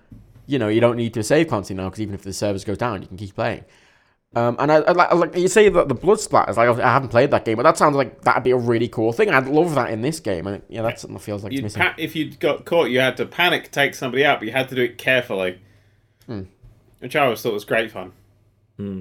you 0.47 0.59
know, 0.59 0.69
you 0.69 0.81
don't 0.81 0.97
need 0.97 1.13
to 1.15 1.23
save 1.23 1.49
constantly 1.49 1.83
now 1.83 1.91
because 1.91 2.01
even 2.01 2.15
if 2.15 2.23
the 2.23 2.33
servers 2.33 2.65
go 2.65 2.75
down, 2.75 3.03
you 3.03 3.09
can 3.09 3.17
keep 3.17 3.35
playing. 3.35 3.65
Um, 4.37 4.55
and 4.61 4.71
I, 4.71 4.77
I 4.77 4.93
like 4.93 5.11
I 5.11 5.15
like 5.15 5.37
you 5.37 5.49
say 5.49 5.69
that 5.69 5.89
the 5.89 5.95
blood 5.95 6.19
splatters. 6.19 6.57
Like 6.57 6.69
I 6.79 6.93
haven't 6.93 7.09
played 7.09 7.33
that 7.33 7.45
game, 7.45 7.57
but 7.57 7.65
that 7.65 7.77
sounds 7.77 7.97
like 7.97 8.21
that'd 8.23 8.45
be 8.45 8.53
a 8.53 8.57
really 8.57 8.87
cool 8.87 9.13
thing. 9.13 9.29
I'd 9.29 9.49
love 9.49 9.75
that 9.75 9.91
in 9.91 10.03
this 10.03 10.21
game. 10.21 10.47
And 10.47 10.63
yeah, 10.69 10.83
that's 10.83 11.03
something 11.03 11.17
that 11.17 11.23
feels 11.25 11.43
like 11.43 11.53
You'd 11.53 11.65
missing. 11.65 11.83
pa- 11.83 11.95
if 11.99 12.15
you 12.15 12.31
got 12.37 12.65
caught, 12.65 12.91
you 12.91 13.01
had 13.01 13.17
to 13.17 13.27
panic, 13.27 13.73
take 13.73 13.95
somebody 13.95 14.25
out, 14.25 14.39
but 14.39 14.47
you 14.47 14.53
had 14.53 14.69
to 14.69 14.77
do 14.77 14.83
it 14.83 14.99
carefully. 14.99 15.61
Hmm. 16.27 16.43
Which 17.01 17.17
I 17.17 17.25
always 17.25 17.43
thought 17.43 17.55
was 17.55 17.65
great 17.65 17.91
fun. 17.91 18.13
Hmm. 18.77 19.01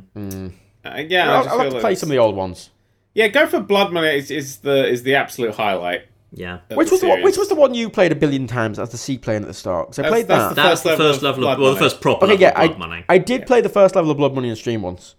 Uh, 0.83 1.03
yeah, 1.07 1.31
I 1.31 1.35
I'll, 1.35 1.43
just 1.43 1.49
I'll 1.53 1.57
have 1.59 1.65
feel 1.65 1.69
to 1.69 1.73
that 1.75 1.81
play 1.81 1.91
it's- 1.91 1.99
some 1.99 2.09
of 2.09 2.11
the 2.11 2.17
old 2.17 2.35
ones. 2.35 2.71
Yeah, 3.13 3.27
go 3.27 3.45
for 3.47 3.59
Blood 3.59 3.91
Money 3.91 4.17
is, 4.17 4.31
is 4.31 4.57
the 4.57 4.87
is 4.87 5.03
the 5.03 5.15
absolute 5.15 5.53
highlight. 5.55 6.03
Yeah. 6.31 6.59
Which 6.73 6.91
was 6.91 7.01
the 7.01 7.07
one, 7.07 7.23
which 7.23 7.37
was 7.37 7.49
the 7.49 7.55
one 7.55 7.73
you 7.73 7.89
played 7.89 8.11
a 8.11 8.15
billion 8.15 8.45
times 8.47 8.77
as 8.79 8.89
the 8.89 8.97
C 8.97 9.17
playing 9.17 9.41
at 9.41 9.47
the 9.47 9.53
start? 9.53 9.87
Because 9.89 9.99
I 9.99 10.01
That's- 10.03 10.13
played 10.13 10.27
that's 10.27 10.43
that. 10.43 10.49
the 10.49 10.55
That's 10.55 10.69
first 10.69 10.83
the 10.83 10.89
level 10.89 11.05
first 11.07 11.17
of 11.17 11.23
level 11.23 11.41
Blood 11.41 11.53
of 11.53 11.59
well, 11.59 11.69
the 11.69 11.79
Money. 11.79 11.89
first 11.89 12.01
proper 12.01 12.25
Okay, 12.25 12.33
level 12.33 12.41
yeah, 12.41 12.49
of 12.49 12.55
Blood 12.55 12.71
I, 12.75 12.87
Money. 12.87 13.05
I 13.09 13.17
did 13.17 13.45
play 13.47 13.61
the 13.61 13.69
first 13.69 13.95
level 13.95 14.11
of 14.11 14.17
Blood 14.17 14.33
Money 14.35 14.49
on 14.49 14.55
stream 14.55 14.81
once. 14.83 15.15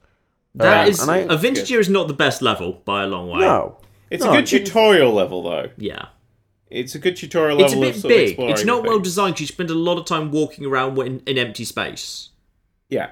That 0.54 0.84
Um, 0.84 0.88
is 0.88 1.00
and 1.02 1.10
I- 1.10 1.16
a 1.18 1.36
vintage 1.36 1.70
year 1.70 1.80
is 1.80 1.88
not 1.88 2.06
the 2.08 2.14
best 2.14 2.42
level 2.42 2.80
by 2.84 3.02
a 3.02 3.06
long 3.06 3.28
way. 3.28 3.40
No, 3.40 3.76
It's 4.10 4.24
No, 4.24 4.30
a 4.32 4.34
good 4.36 4.52
it 4.52 4.66
tutorial 4.66 5.12
level 5.12 5.42
though. 5.42 5.68
Yeah. 5.76 6.06
It's 6.70 6.94
a 6.94 6.98
good 7.00 7.16
tutorial 7.16 7.60
It's 7.60 7.72
a 7.72 7.76
level 7.76 7.88
of 7.88 7.94
bit 7.94 8.00
sort 8.02 8.12
of 8.12 8.16
big. 8.18 8.28
exploring 8.30 8.52
It's 8.52 8.64
not 8.64 8.82
well 8.84 8.94
thing. 8.94 9.02
designed. 9.02 9.40
You 9.40 9.46
spend 9.46 9.70
a 9.70 9.74
lot 9.74 9.98
of 9.98 10.04
time 10.04 10.30
walking 10.30 10.64
around 10.66 10.96
in, 10.98 11.20
in 11.26 11.38
empty 11.38 11.64
space. 11.64 12.30
Yeah. 12.88 13.10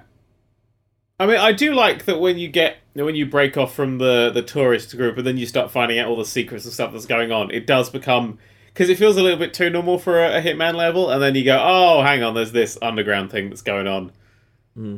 I 1.21 1.27
mean, 1.27 1.37
I 1.37 1.53
do 1.53 1.75
like 1.75 2.05
that 2.05 2.21
when 2.21 2.39
you 2.39 2.49
get 2.49 2.77
when 2.95 3.15
you 3.15 3.27
break 3.27 3.57
off 3.57 3.75
from 3.75 3.99
the 3.99 4.31
the 4.33 4.43
tourist 4.43 4.97
group 4.97 5.17
and 5.19 5.27
then 5.27 5.37
you 5.37 5.47
start 5.47 5.71
finding 5.71 5.99
out 5.99 6.09
all 6.09 6.17
the 6.17 6.25
secrets 6.25 6.65
and 6.65 6.73
stuff 6.73 6.93
that's 6.93 7.07
going 7.07 7.33
on. 7.33 7.51
It 7.51 7.67
does 7.67 7.91
become 7.91 8.39
because 8.67 8.89
it 8.89 8.99
feels 8.99 9.17
a 9.17 9.23
little 9.23 9.39
bit 9.39 9.53
too 9.53 9.69
normal 9.71 9.99
for 9.99 10.23
a, 10.25 10.39
a 10.39 10.41
Hitman 10.41 10.75
level, 10.75 11.11
and 11.11 11.21
then 11.21 11.35
you 11.35 11.45
go, 11.45 11.59
"Oh, 11.61 12.03
hang 12.03 12.23
on, 12.23 12.35
there's 12.35 12.53
this 12.53 12.79
underground 12.81 13.31
thing 13.33 13.49
that's 13.49 13.63
going 13.63 13.89
on." 13.89 14.13
Hmm. 14.75 14.97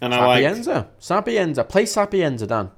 And 0.00 0.14
I 0.14 0.24
like 0.24 0.44
Sapienza, 0.44 0.88
Sapienza, 1.00 1.64
play 1.64 1.84
Sapienza, 1.86 2.46
Dan. 2.46 2.70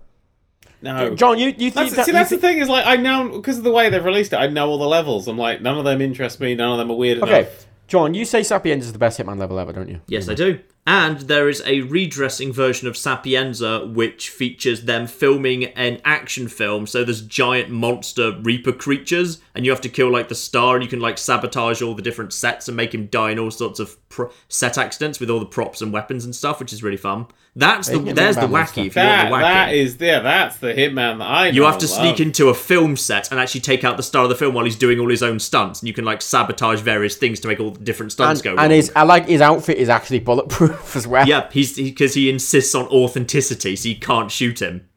no. 0.80 1.14
John, 1.14 1.38
you 1.38 1.48
you 1.48 1.70
think 1.70 1.74
That's, 1.74 1.96
that? 1.96 2.04
see, 2.06 2.12
you 2.12 2.14
that's 2.14 2.30
the 2.30 2.38
thing 2.38 2.58
is 2.58 2.68
like 2.70 2.86
I 2.86 2.96
know 2.96 3.28
because 3.28 3.58
of 3.58 3.64
the 3.64 3.72
way 3.72 3.90
they've 3.90 4.02
released 4.02 4.32
it, 4.32 4.36
I 4.36 4.46
know 4.46 4.70
all 4.70 4.78
the 4.78 4.86
levels. 4.88 5.28
I'm 5.28 5.36
like, 5.36 5.60
none 5.60 5.76
of 5.76 5.84
them 5.84 6.00
interest 6.00 6.40
me. 6.40 6.54
None 6.54 6.72
of 6.72 6.78
them 6.78 6.90
are 6.90 6.96
weird 6.96 7.18
Okay, 7.22 7.40
enough. 7.40 7.52
Okay, 7.52 7.56
John, 7.88 8.14
you 8.14 8.24
say 8.24 8.42
Sapienza 8.42 8.86
is 8.86 8.92
the 8.94 8.98
best 8.98 9.20
Hitman 9.20 9.38
level 9.38 9.58
ever, 9.58 9.72
don't 9.74 9.88
you? 9.90 10.00
Yes, 10.06 10.30
I 10.30 10.34
do. 10.34 10.60
And 10.92 11.20
there 11.20 11.48
is 11.48 11.62
a 11.66 11.82
redressing 11.82 12.52
version 12.52 12.88
of 12.88 12.96
Sapienza 12.96 13.86
which 13.86 14.28
features 14.28 14.82
them 14.86 15.06
filming 15.06 15.66
an 15.66 16.00
action 16.04 16.48
film. 16.48 16.88
So 16.88 17.04
there's 17.04 17.20
giant 17.22 17.70
monster 17.70 18.36
Reaper 18.42 18.72
creatures, 18.72 19.40
and 19.54 19.64
you 19.64 19.70
have 19.70 19.80
to 19.82 19.88
kill 19.88 20.10
like 20.10 20.26
the 20.28 20.34
star, 20.34 20.74
and 20.74 20.82
you 20.82 20.90
can 20.90 20.98
like 20.98 21.16
sabotage 21.16 21.80
all 21.80 21.94
the 21.94 22.02
different 22.02 22.32
sets 22.32 22.66
and 22.66 22.76
make 22.76 22.92
him 22.92 23.06
die 23.06 23.30
in 23.30 23.38
all 23.38 23.52
sorts 23.52 23.78
of 23.78 23.96
pro- 24.08 24.32
set 24.48 24.78
accidents 24.78 25.20
with 25.20 25.30
all 25.30 25.38
the 25.38 25.46
props 25.46 25.80
and 25.80 25.92
weapons 25.92 26.24
and 26.24 26.34
stuff, 26.34 26.58
which 26.58 26.72
is 26.72 26.82
really 26.82 26.96
fun. 26.96 27.26
That's 27.54 27.88
the 27.88 27.98
there's 27.98 28.36
the 28.36 28.42
wacky. 28.42 28.86
If 28.86 28.96
you 28.96 29.02
want 29.02 29.10
That 29.12 29.28
the 29.28 29.34
wacky, 29.34 29.40
that 29.42 29.74
is 29.74 29.96
yeah, 30.00 30.20
that's 30.20 30.56
the 30.58 30.72
hitman 30.72 31.18
that 31.18 31.24
I. 31.26 31.48
you 31.48 31.64
have 31.64 31.78
to 31.78 31.86
and 31.86 31.90
sneak 31.90 32.20
into 32.20 32.48
a 32.48 32.54
film 32.54 32.96
set 32.96 33.30
and 33.30 33.38
actually 33.40 33.60
take 33.60 33.84
out 33.84 33.96
the 33.96 34.04
star 34.04 34.24
of 34.24 34.28
the 34.28 34.36
film 34.36 34.54
while 34.54 34.64
he's 34.64 34.76
doing 34.76 34.98
all 35.00 35.08
his 35.08 35.22
own 35.22 35.38
stunts, 35.38 35.80
and 35.80 35.86
you 35.88 35.94
can 35.94 36.04
like 36.04 36.20
sabotage 36.22 36.80
various 36.80 37.16
things 37.16 37.38
to 37.40 37.48
make 37.48 37.60
all 37.60 37.70
the 37.70 37.80
different 37.80 38.10
stunts 38.12 38.40
And, 38.40 38.44
go 38.44 38.50
and 38.50 38.58
wrong. 38.58 38.70
his, 38.70 38.92
I 38.96 39.02
like 39.02 39.26
his 39.26 39.40
outfit 39.40 39.78
is 39.78 39.88
actually 39.88 40.20
bulletproof 40.20 40.79
as 40.94 41.06
well. 41.06 41.26
Yep, 41.26 41.52
he's 41.52 41.76
because 41.76 42.14
he, 42.14 42.28
insists 42.30 42.74
on 42.74 42.86
authenticity, 42.88 43.76
so 43.76 43.88
you 43.88 43.96
can't 43.96 44.30
shoot 44.30 44.60
him. 44.62 44.88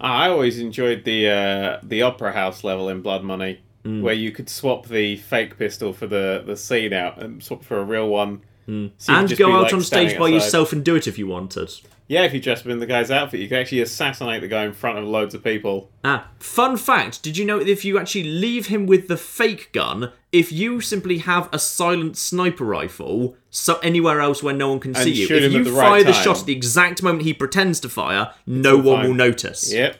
I 0.00 0.28
always 0.28 0.58
enjoyed 0.58 1.04
the 1.04 1.28
uh, 1.28 1.80
the 1.82 2.02
opera 2.02 2.32
house 2.32 2.62
level 2.64 2.88
in 2.88 3.02
Blood 3.02 3.24
Money, 3.24 3.60
Mm. 3.84 4.02
where 4.02 4.14
you 4.14 4.32
could 4.32 4.48
swap 4.48 4.88
the 4.88 5.14
fake 5.16 5.56
pistol 5.58 5.92
for 5.92 6.06
the 6.08 6.42
the 6.44 6.56
scene 6.56 6.92
out 6.92 7.22
and 7.22 7.40
swap 7.42 7.62
for 7.62 7.78
a 7.78 7.84
real 7.84 8.08
one. 8.08 8.40
So 8.66 8.72
you 8.72 8.88
could 8.88 8.98
Mm. 8.98 9.18
and 9.30 9.38
go 9.38 9.52
out 9.52 9.62
like, 9.64 9.72
on 9.74 9.80
stage 9.82 10.10
by 10.18 10.24
outside. 10.24 10.34
yourself 10.34 10.72
and 10.72 10.84
do 10.84 10.96
it 10.96 11.06
if 11.06 11.18
you 11.18 11.28
wanted. 11.28 11.70
Yeah, 12.08 12.22
if 12.22 12.32
you 12.32 12.40
dress 12.40 12.60
up 12.60 12.68
in 12.68 12.78
the 12.78 12.86
guy's 12.86 13.10
outfit, 13.10 13.40
you 13.40 13.48
can 13.48 13.58
actually 13.58 13.80
assassinate 13.80 14.40
the 14.40 14.46
guy 14.46 14.64
in 14.64 14.72
front 14.72 14.96
of 14.98 15.04
loads 15.04 15.34
of 15.34 15.42
people. 15.42 15.90
Ah, 16.04 16.28
fun 16.38 16.76
fact: 16.76 17.22
Did 17.22 17.36
you 17.36 17.44
know 17.44 17.58
that 17.58 17.68
if 17.68 17.84
you 17.84 17.98
actually 17.98 18.24
leave 18.24 18.68
him 18.68 18.86
with 18.86 19.08
the 19.08 19.16
fake 19.16 19.72
gun, 19.72 20.12
if 20.30 20.52
you 20.52 20.80
simply 20.80 21.18
have 21.18 21.48
a 21.52 21.58
silent 21.58 22.16
sniper 22.16 22.64
rifle, 22.64 23.36
so 23.50 23.78
anywhere 23.78 24.20
else 24.20 24.40
where 24.40 24.54
no 24.54 24.68
one 24.68 24.78
can 24.78 24.94
see 24.94 25.12
you, 25.12 25.26
shoot 25.26 25.42
if 25.42 25.52
him 25.52 25.58
you 25.58 25.64
the 25.64 25.72
fire 25.72 25.90
right 25.90 26.06
the 26.06 26.12
time. 26.12 26.22
shot 26.22 26.40
at 26.40 26.46
the 26.46 26.52
exact 26.52 27.02
moment 27.02 27.24
he 27.24 27.34
pretends 27.34 27.80
to 27.80 27.88
fire, 27.88 28.32
no 28.46 28.76
all 28.76 28.82
one 28.82 28.96
fine. 29.00 29.08
will 29.08 29.14
notice. 29.16 29.72
Yep, 29.72 29.96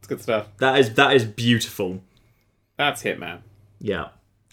it's 0.00 0.08
good 0.08 0.20
stuff. 0.20 0.48
That 0.58 0.78
is 0.78 0.94
that 0.94 1.16
is 1.16 1.24
beautiful. 1.24 2.02
That's 2.76 3.02
Hitman. 3.02 3.38
Yeah. 3.80 4.08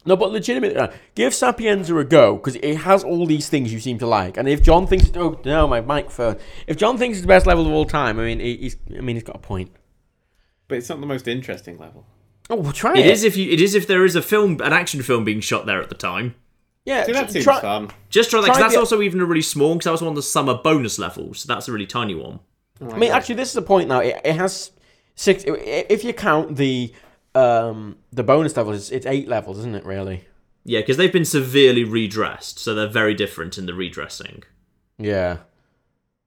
No, 0.06 0.16
but 0.18 0.32
legitimately, 0.32 0.78
uh, 0.78 0.92
give 1.16 1.34
Sapienza 1.34 1.96
a 1.98 2.04
go 2.04 2.36
because 2.36 2.56
it 2.58 2.76
has 2.78 3.04
all 3.04 3.26
these 3.26 3.48
things 3.48 3.72
you 3.72 3.80
seem 3.80 3.98
to 4.00 4.06
like. 4.08 4.36
And 4.38 4.48
if 4.50 4.62
John 4.62 4.86
thinks, 4.86 5.10
oh 5.16 5.40
no, 5.46 5.68
my 5.68 5.80
microphone. 5.82 6.38
If 6.68 6.76
John 6.78 6.98
thinks 6.98 7.18
it's 7.18 7.22
the 7.24 7.28
best 7.28 7.46
level 7.46 7.66
of 7.66 7.72
all 7.72 7.86
time, 7.86 8.20
I 8.20 8.24
mean, 8.26 8.40
he- 8.42 8.58
he's, 8.58 8.78
I 8.98 9.02
mean, 9.02 9.16
he's 9.16 9.24
got 9.24 9.38
a 9.38 9.40
point. 9.40 9.72
But 10.68 10.80
it's 10.80 10.90
not 10.90 11.00
the 11.00 11.06
most 11.06 11.28
interesting 11.28 11.78
level. 11.78 12.06
Oh, 12.50 12.58
we'll 12.58 12.74
try 12.74 12.92
It 12.94 13.00
it. 13.00 13.06
is 13.08 13.24
if 13.24 13.38
you. 13.38 13.50
It 13.52 13.62
is 13.62 13.76
if 13.76 13.88
there 13.88 14.04
is 14.04 14.16
a 14.18 14.22
film, 14.22 14.60
an 14.62 14.74
action 14.74 15.02
film 15.02 15.24
being 15.24 15.40
shot 15.40 15.66
there 15.66 15.82
at 15.82 15.88
the 15.90 15.96
time. 15.96 16.36
Yeah, 16.86 17.06
See, 17.06 17.14
that 17.14 17.28
tr- 17.28 17.32
seems 17.32 17.46
try, 17.46 17.62
fun. 17.62 17.90
Just 18.10 18.30
try 18.30 18.42
that. 18.42 18.48
'cause 18.48 18.58
Try 18.58 18.64
that's 18.64 18.74
the- 18.74 18.80
also 18.82 19.02
even 19.02 19.22
a 19.22 19.26
really 19.26 19.42
small. 19.42 19.74
Because 19.76 19.86
that 19.86 19.92
was 19.92 20.02
one 20.02 20.10
of 20.10 20.16
the 20.18 20.22
summer 20.24 20.56
bonus 20.56 21.00
levels. 21.00 21.40
So 21.40 21.48
that's 21.54 21.70
a 21.70 21.72
really 21.72 21.86
tiny 21.88 22.16
one. 22.16 22.40
I 22.82 22.98
mean, 22.98 23.12
actually, 23.12 23.36
this 23.36 23.48
is 23.50 23.54
the 23.54 23.62
point 23.62 23.88
now. 23.88 24.00
It, 24.00 24.20
it 24.26 24.36
has 24.36 24.72
six. 25.16 25.46
If 25.48 26.04
you 26.04 26.12
count 26.12 26.58
the 26.58 26.92
um 27.36 27.98
the 28.12 28.24
bonus 28.24 28.56
levels, 28.58 28.78
it's, 28.78 28.90
it's 28.92 29.06
eight 29.06 29.28
levels, 29.28 29.58
isn't 29.60 29.76
it? 29.76 29.86
Really? 29.86 30.26
Yeah, 30.66 30.80
because 30.80 30.98
they've 30.98 31.12
been 31.12 31.26
severely 31.26 31.84
redressed, 31.84 32.58
so 32.60 32.74
they're 32.74 32.88
very 32.88 33.14
different 33.14 33.58
in 33.58 33.66
the 33.66 33.74
redressing. 33.74 34.44
Yeah. 34.98 35.38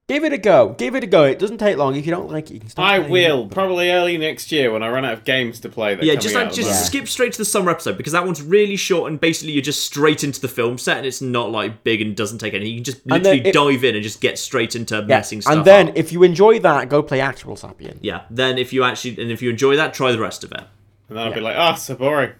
Give 0.07 0.23
it 0.23 0.31
a 0.31 0.37
go. 0.37 0.69
Give 0.77 0.95
it 0.95 1.03
a 1.03 1.07
go. 1.07 1.25
It 1.25 1.37
doesn't 1.37 1.57
take 1.57 1.75
long. 1.75 1.93
If 1.97 2.05
you 2.05 2.13
don't 2.13 2.31
like 2.31 2.49
it, 2.49 2.53
you 2.53 2.59
can 2.61 2.69
stop. 2.69 2.85
I 2.85 2.99
playing 2.99 3.11
will 3.11 3.47
probably 3.49 3.89
early 3.91 4.17
next 4.17 4.53
year 4.53 4.71
when 4.71 4.81
I 4.81 4.87
run 4.87 5.03
out 5.03 5.11
of 5.11 5.25
games 5.25 5.59
to 5.61 5.69
play. 5.69 5.95
That 5.95 6.05
Yeah, 6.05 6.15
just 6.15 6.33
like 6.33 6.53
just 6.53 6.69
the 6.69 6.75
skip 6.75 7.09
straight 7.09 7.33
to 7.33 7.37
the 7.39 7.43
summer 7.45 7.71
episode 7.71 7.97
because 7.97 8.13
that 8.13 8.23
one's 8.25 8.41
really 8.41 8.77
short 8.77 9.11
and 9.11 9.19
basically 9.19 9.51
you're 9.51 9.61
just 9.61 9.85
straight 9.85 10.23
into 10.23 10.39
the 10.39 10.47
film 10.47 10.77
set 10.77 10.95
and 10.95 11.05
it's 11.05 11.21
not 11.21 11.51
like 11.51 11.83
big 11.83 11.99
and 12.01 12.15
doesn't 12.15 12.37
take 12.37 12.53
any. 12.53 12.69
You 12.69 12.75
can 12.75 12.83
just 12.85 13.05
literally 13.05 13.39
then 13.39 13.47
it- 13.47 13.53
dive 13.53 13.83
in 13.83 13.95
and 13.95 14.03
just 14.03 14.21
get 14.21 14.39
straight 14.39 14.77
into 14.77 14.95
Yeah. 14.95 15.01
messing 15.01 15.41
stuff 15.41 15.53
And 15.57 15.65
then, 15.65 15.89
up. 15.89 15.97
if 15.97 16.13
you 16.13 16.23
enjoy 16.23 16.59
that, 16.59 16.87
go 16.87 17.03
play 17.03 17.19
Actual 17.19 17.57
Sapien. 17.57 17.97
yeah, 18.01 18.21
then 18.29 18.57
if 18.57 18.71
you 18.71 18.85
actually 18.85 19.21
and 19.21 19.29
if 19.29 19.41
you 19.41 19.49
enjoy 19.49 19.75
that, 19.75 19.93
try 19.93 20.13
the 20.13 20.19
rest 20.19 20.45
of 20.45 20.53
it. 20.53 20.63
And 21.09 21.17
then 21.17 21.25
I'll 21.27 21.33
be 21.33 21.39
like, 21.41 21.55
oh, 21.57 21.75
so 21.75 21.95
boring. 21.95 22.33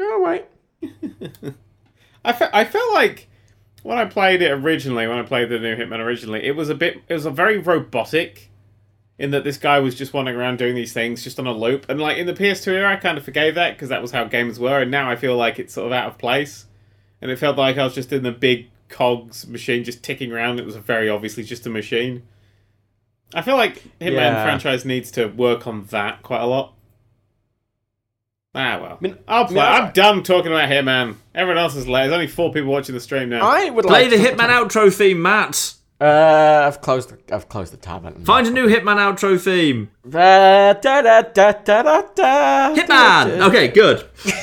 All 0.00 0.22
right. 0.22 0.48
I, 2.24 2.32
fe- 2.32 2.50
I 2.52 2.64
felt 2.64 2.92
like 2.94 3.28
when 3.82 3.98
I 3.98 4.04
played 4.06 4.42
it 4.42 4.50
originally, 4.50 5.06
when 5.06 5.18
I 5.18 5.22
played 5.22 5.48
the 5.48 5.58
new 5.58 5.76
Hitman 5.76 5.98
originally, 6.00 6.44
it 6.44 6.56
was 6.56 6.68
a 6.68 6.74
bit, 6.74 6.98
it 7.08 7.14
was 7.14 7.26
a 7.26 7.30
very 7.30 7.58
robotic. 7.58 8.46
In 9.18 9.32
that 9.32 9.44
this 9.44 9.58
guy 9.58 9.80
was 9.80 9.94
just 9.96 10.14
wandering 10.14 10.38
around 10.38 10.56
doing 10.58 10.74
these 10.74 10.94
things 10.94 11.22
just 11.22 11.38
on 11.38 11.46
a 11.46 11.52
loop, 11.52 11.84
and 11.90 12.00
like 12.00 12.16
in 12.16 12.26
the 12.26 12.32
PS2 12.32 12.68
era, 12.68 12.90
I 12.94 12.96
kind 12.96 13.18
of 13.18 13.24
forgave 13.24 13.54
that 13.56 13.74
because 13.74 13.90
that 13.90 14.00
was 14.00 14.12
how 14.12 14.24
games 14.24 14.58
were, 14.58 14.80
and 14.80 14.90
now 14.90 15.10
I 15.10 15.16
feel 15.16 15.36
like 15.36 15.58
it's 15.58 15.74
sort 15.74 15.88
of 15.88 15.92
out 15.92 16.06
of 16.08 16.16
place, 16.16 16.64
and 17.20 17.30
it 17.30 17.36
felt 17.38 17.58
like 17.58 17.76
I 17.76 17.84
was 17.84 17.94
just 17.94 18.14
in 18.14 18.22
the 18.22 18.32
big 18.32 18.70
cogs 18.88 19.46
machine 19.46 19.84
just 19.84 20.02
ticking 20.02 20.32
around. 20.32 20.58
It 20.58 20.64
was 20.64 20.76
very 20.76 21.10
obviously 21.10 21.42
just 21.42 21.66
a 21.66 21.68
machine. 21.68 22.22
I 23.34 23.42
feel 23.42 23.56
like 23.58 23.82
Hitman 24.00 24.12
Yeah. 24.14 24.42
franchise 24.42 24.86
needs 24.86 25.10
to 25.10 25.26
work 25.26 25.66
on 25.66 25.84
that 25.90 26.22
quite 26.22 26.40
a 26.40 26.46
lot. 26.46 26.72
Ah 28.54 28.78
well, 28.82 28.98
mean- 29.00 29.16
I'll 29.28 29.44
play. 29.46 29.60
I 29.60 29.72
mean, 29.74 29.82
I- 29.82 29.86
I'm 29.86 29.92
done 29.92 30.22
talking 30.24 30.50
about 30.50 30.68
Hitman. 30.68 31.16
Everyone 31.34 31.62
else 31.62 31.76
is 31.76 31.86
late. 31.86 32.02
There's 32.02 32.12
only 32.14 32.26
four 32.26 32.52
people 32.52 32.70
watching 32.72 32.94
the 32.94 33.00
stream 33.00 33.28
now. 33.28 33.46
I 33.48 33.70
would 33.70 33.84
Play 33.84 34.08
like 34.08 34.10
the 34.10 34.16
to- 34.16 34.22
Hitman 34.34 34.48
outro 34.48 34.92
theme, 34.92 35.22
Matt. 35.22 35.74
Uh, 36.00 36.64
I've 36.66 36.80
closed. 36.80 37.10
The, 37.10 37.34
I've 37.34 37.48
closed 37.48 37.72
the 37.72 37.76
tab. 37.76 38.04
and- 38.06 38.26
Find 38.26 38.46
a 38.46 38.50
new 38.50 38.66
Hitman 38.68 38.96
outro 38.96 39.40
theme. 39.40 39.90
Da, 40.08 40.72
da, 40.72 41.02
da, 41.02 41.22
da, 41.22 41.52
da, 41.52 41.82
da, 41.82 42.02
da, 42.14 42.74
Hitman. 42.74 43.38
da. 43.38 43.46
Okay, 43.46 43.68
good. 43.68 44.04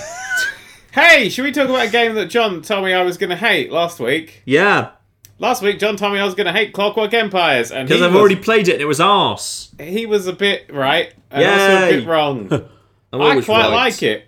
Hey, 0.93 1.29
should 1.29 1.43
we 1.43 1.51
talk 1.51 1.69
about 1.69 1.85
a 1.87 1.91
game 1.91 2.15
that 2.15 2.25
John 2.25 2.63
told 2.63 2.83
me 2.83 2.91
I 2.91 3.03
was 3.03 3.17
going 3.19 3.29
to 3.29 3.35
hate 3.35 3.71
last 3.71 3.99
week? 3.99 4.41
Yeah, 4.45 4.91
Last 5.37 5.61
week, 5.61 5.77
John 5.77 5.95
told 5.95 6.13
me 6.13 6.19
I 6.19 6.25
was 6.25 6.33
going 6.33 6.47
to 6.47 6.51
hate 6.53 6.73
Clockwork 6.73 7.13
Empires, 7.13 7.71
and 7.71 7.87
he 7.87 7.93
because 7.93 8.01
I've 8.07 8.13
was, 8.13 8.19
already 8.19 8.35
played 8.37 8.67
it 8.67 8.73
and 8.73 8.81
it 8.81 8.85
was 8.85 8.99
arse. 8.99 9.69
he 9.79 10.07
was 10.07 10.25
a 10.25 10.33
bit 10.33 10.73
right 10.73 11.13
and 11.29 11.45
also 11.45 11.65
a 11.85 11.89
Yay. 11.91 11.99
bit 11.99 12.07
wrong. 12.07 12.49
I'm 13.13 13.21
I 13.21 13.41
quite 13.41 13.61
right. 13.69 13.73
like 13.73 14.03
it. 14.03 14.25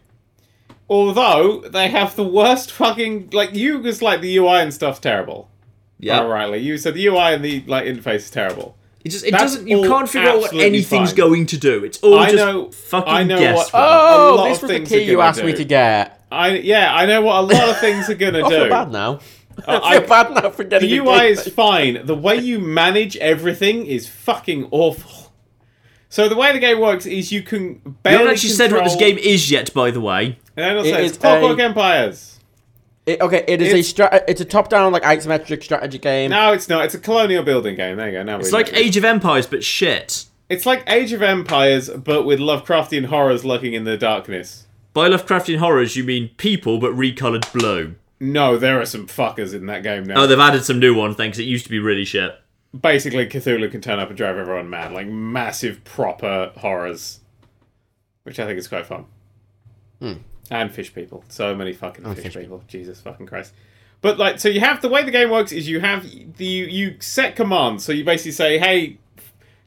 Although 0.89 1.61
they 1.61 1.89
have 1.89 2.15
the 2.15 2.23
worst 2.23 2.71
fucking 2.71 3.30
like 3.32 3.53
you 3.53 3.80
was 3.80 4.01
like 4.01 4.21
the 4.21 4.38
UI 4.38 4.59
and 4.61 4.73
stuff's 4.73 4.99
terrible. 4.99 5.49
Yeah, 5.99 6.21
Riley, 6.21 6.59
you 6.59 6.77
said 6.77 6.93
the 6.95 7.05
UI 7.07 7.34
and 7.34 7.43
the 7.43 7.61
like 7.67 7.86
interface 7.86 8.15
is 8.15 8.32
terrible. 8.32 8.75
it 9.03 9.09
just 9.09 9.25
it 9.25 9.32
That's 9.32 9.43
doesn't. 9.53 9.67
You 9.67 9.82
can't 9.84 10.09
figure 10.09 10.30
out 10.30 10.39
what 10.39 10.53
anything's 10.53 11.09
fine. 11.09 11.17
going 11.17 11.45
to 11.47 11.57
do. 11.57 11.84
It's 11.84 11.99
all 12.01 12.17
I 12.17 12.32
just 12.32 12.38
know- 12.38 12.71
fucking 12.71 13.13
I 13.13 13.23
know 13.23 13.36
what- 13.36 13.41
guesswork. 13.41 13.73
a 13.73 13.77
Oh, 13.77 14.36
lot 14.38 14.47
this 14.49 14.57
of 14.63 14.69
was 14.69 14.71
the 14.71 14.86
key 14.86 15.03
you 15.03 15.17
gonna 15.17 15.27
asked 15.27 15.43
me 15.43 15.53
to 15.53 15.65
get. 15.65 16.21
I 16.32 16.49
yeah, 16.57 16.93
I 16.95 17.05
know 17.05 17.21
what 17.21 17.36
a 17.36 17.41
lot 17.41 17.69
of 17.69 17.77
things 17.80 18.09
are 18.09 18.15
gonna 18.15 18.39
I 18.45 18.49
feel 18.49 18.63
do. 18.63 18.69
bad 18.69 18.91
now. 18.91 19.19
Uh, 19.67 19.80
I 19.84 19.99
feel 19.99 20.07
bad 20.07 20.34
now 20.43 20.49
for 20.51 20.63
getting 20.63 20.89
The 20.89 20.97
UI 20.99 21.27
is 21.32 21.47
fine. 21.49 22.05
The 22.05 22.15
way 22.15 22.38
you 22.38 22.59
manage 22.59 23.17
everything 23.17 23.86
is 23.86 24.07
fucking 24.07 24.69
awful. 24.71 25.18
So 26.10 26.28
the 26.28 26.36
way 26.36 26.51
the 26.51 26.60
game 26.60 26.80
works 26.80 27.05
is 27.05 27.32
you 27.32 27.43
can 27.43 27.82
You 27.86 27.95
barely 28.03 28.18
haven't 28.20 28.34
actually 28.34 28.49
said 28.49 28.72
what 28.72 28.84
this 28.84 28.95
game 28.95 29.18
is 29.20 29.51
yet, 29.51 29.72
by 29.74 29.91
the 29.91 30.01
way. 30.01 30.39
And 30.57 30.66
then 30.66 30.72
it'll 30.72 30.86
It 30.86 30.93
say 30.93 31.05
it's 31.05 31.18
Clockwork 31.18 31.60
a- 31.60 31.64
Empires. 31.64 32.39
It- 33.05 33.22
okay, 33.22 33.43
it 33.47 33.62
is 33.62 33.70
It's- 33.70 33.86
a 33.86 33.89
stra- 33.89 34.24
It's 34.28 34.41
a 34.41 34.45
top-down, 34.45 34.91
like 34.91 35.03
isometric 35.03 35.64
strategy 35.64 35.99
game. 35.99 36.32
No, 36.32 36.51
it's 36.51 36.68
not. 36.68 36.86
It's 36.86 36.95
a 36.95 36.99
colonial 36.99 37.43
building 37.43 37.76
game. 37.76 37.97
There 37.97 38.07
you 38.07 38.14
go. 38.18 38.24
Now 38.24 38.39
It's 38.39 38.51
like 38.51 38.72
know. 38.74 38.80
Age 38.80 38.97
of 38.97 39.05
Empires, 39.05 39.45
but 39.45 39.64
shit. 39.64 40.26
It's 40.49 40.66
like 40.66 40.84
Age 40.88 41.14
of 41.14 41.22
Empires, 41.22 41.89
but 41.89 42.24
with 42.24 42.39
Lovecraftian 42.39 43.05
horrors 43.05 43.45
lurking 43.45 43.74
in 43.74 43.84
the 43.84 43.95
darkness. 43.97 44.66
By 44.93 45.07
Lovecraftian 45.10 45.57
horrors, 45.57 45.95
you 45.95 46.03
mean 46.03 46.32
people, 46.38 46.80
but 46.80 46.91
recolored 46.93 47.51
blue. 47.53 47.95
No, 48.20 48.57
there 48.57 48.82
are 48.82 48.86
some 48.86 49.05
fuckers 49.07 49.53
in 49.53 49.68
that 49.68 49.84
game 49.84 50.05
now. 50.05 50.24
Oh, 50.24 50.28
they've 50.28 50.39
added 50.39 50.66
some 50.66 50.80
new 50.80 50.95
ones, 50.95 51.16
thanks. 51.16 51.38
It 51.38 51.43
used 51.43 51.66
to 51.66 51.70
be 51.70 51.78
really 51.80 52.03
shit. 52.03 52.34
Basically, 52.80 53.26
Cthulhu 53.26 53.72
can 53.72 53.82
turn 53.82 53.97
up 53.99 54.09
and 54.09 54.17
drive 54.17 54.38
everyone 54.38 54.70
mad, 54.70 54.91
like 54.91 55.07
massive 55.07 55.84
proper 55.84 56.51
horrors, 56.57 57.20
which 58.24 58.39
I 58.39 58.45
think 58.45 58.59
is 58.59 58.67
quite 58.67 58.86
fun. 58.86 59.05
And 60.51 60.72
fish 60.72 60.93
people, 60.93 61.24
so 61.30 61.55
many 61.55 61.74
fucking 61.74 62.03
fish, 62.05 62.15
Hmm. 62.17 62.22
fish 62.24 62.36
people. 62.36 62.63
Jesus 62.67 63.01
fucking 63.01 63.26
Christ! 63.28 63.53
But 64.01 64.17
like, 64.17 64.39
so 64.39 64.49
you 64.49 64.61
have 64.61 64.82
the 64.82 64.88
way 64.89 65.03
the 65.03 65.11
game 65.11 65.30
works 65.30 65.51
is 65.51 65.67
you 65.67 65.80
have 65.82 66.03
the 66.38 66.45
you 66.45 66.95
set 66.99 67.36
commands. 67.36 67.84
So 67.84 67.91
you 67.91 68.03
basically 68.05 68.32
say, 68.32 68.57
"Hey, 68.57 68.97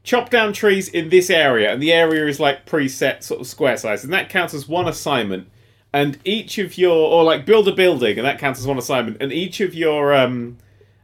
chop 0.05 0.31
down 0.31 0.53
trees 0.53 0.89
in 0.89 1.11
this 1.11 1.29
area," 1.29 1.73
and 1.73 1.83
the 1.83 1.93
area 1.93 2.27
is 2.27 2.41
like 2.41 2.67
preset 2.67 3.23
sort 3.23 3.41
of 3.41 3.47
square 3.47 3.77
size, 3.77 4.05
and 4.05 4.13
that 4.13 4.29
counts 4.29 4.55
as 4.55 4.67
one 4.69 4.89
assignment. 4.89 5.49
And 5.93 6.19
each 6.25 6.57
of 6.59 6.79
your, 6.79 6.95
or 6.97 7.23
like 7.25 7.45
build 7.45 7.69
a 7.69 7.73
building, 7.75 8.17
and 8.19 8.27
that 8.27 8.39
counts 8.39 8.59
as 8.59 8.67
one 8.67 8.79
assignment. 8.79 9.19
And 9.21 9.31
each 9.33 9.61
of 9.61 9.75
your 9.75 10.15
um, 10.15 10.57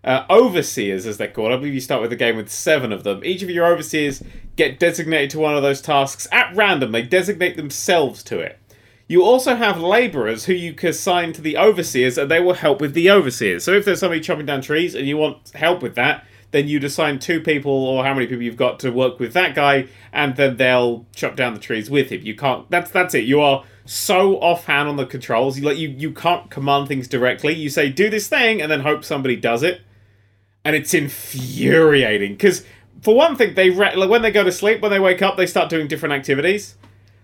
uh, 0.09 0.25
overseers, 0.31 1.05
as 1.05 1.19
they're 1.19 1.29
called, 1.29 1.53
I 1.53 1.57
believe 1.57 1.75
you 1.75 1.81
start 1.81 2.01
with 2.01 2.11
a 2.13 2.17
game 2.17 2.37
with 2.37 2.51
seven 2.51 2.93
of 2.93 3.05
them. 3.05 3.23
Each 3.23 3.43
of 3.43 3.51
your 3.51 3.67
overseers 3.67 4.23
get 4.57 4.79
designated 4.79 5.29
to 5.31 5.39
one 5.39 5.55
of 5.55 5.63
those 5.63 5.83
tasks 5.83 6.27
at 6.33 6.57
random. 6.57 6.93
They 6.93 7.03
designate 7.03 7.59
themselves 7.59 8.23
to 8.25 8.39
it. 8.39 8.59
You 9.07 9.23
also 9.23 9.55
have 9.55 9.79
labourers 9.79 10.47
who 10.47 10.55
you 10.55 10.73
can 10.73 10.89
assign 10.89 11.35
to 11.35 11.43
the 11.43 11.59
overseers, 11.59 12.17
and 12.17 12.31
they 12.31 12.41
will 12.41 12.55
help 12.55 12.81
with 12.81 12.95
the 12.95 13.11
overseers. 13.11 13.65
So 13.65 13.73
if 13.73 13.85
there's 13.85 14.01
somebody 14.01 14.23
chopping 14.23 14.47
down 14.47 14.63
trees 14.63 14.95
and 14.95 15.07
you 15.07 15.19
want 15.19 15.51
help 15.51 15.83
with 15.83 15.95
that, 15.97 16.27
then 16.53 16.69
you'd 16.69 16.85
assign 16.85 17.19
two 17.19 17.41
people 17.41 17.71
or 17.71 18.03
how 18.03 18.15
many 18.15 18.27
people 18.27 18.43
you've 18.43 18.57
got 18.57 18.81
to 18.81 18.91
work 18.91 19.21
with 19.21 19.35
that 19.35 19.55
guy, 19.55 19.89
and 20.11 20.37
then 20.37 20.57
they'll 20.57 21.05
chop 21.15 21.37
down 21.37 21.53
the 21.53 21.61
trees 21.61 21.91
with 21.91 22.09
him. 22.09 22.23
You 22.23 22.35
can't. 22.35 22.71
That's 22.71 22.91
that's 22.91 23.15
it. 23.15 23.25
You 23.25 23.43
are 23.43 23.63
so 23.85 24.37
offhand 24.37 24.89
on 24.89 24.97
the 24.97 25.05
controls. 25.05 25.59
You 25.59 25.67
like 25.67 25.77
you 25.77 25.91
you 25.91 26.13
can't 26.13 26.51
command 26.51 26.89
things 26.89 27.09
directly. 27.09 27.55
You 27.55 27.69
say 27.69 27.91
do 27.91 28.09
this 28.09 28.29
thing 28.29 28.63
and 28.63 28.73
then 28.73 28.81
hope 28.81 29.05
somebody 29.05 29.37
does 29.37 29.63
it, 29.63 29.83
and 30.65 30.75
it's 30.77 30.93
infuriating 30.95 32.33
because 32.33 32.65
for 33.03 33.15
one 33.15 33.37
thing 33.37 33.55
they 33.55 33.71
re- 33.71 33.95
like 33.97 34.11
when 34.11 34.23
they 34.23 34.31
go 34.31 34.45
to 34.45 34.53
sleep 34.53 34.81
when 34.83 34.91
they 34.91 34.99
wake 35.01 35.23
up 35.23 35.37
they 35.37 35.47
start 35.47 35.69
doing 35.71 35.87
different 35.89 36.15
activities. 36.15 36.77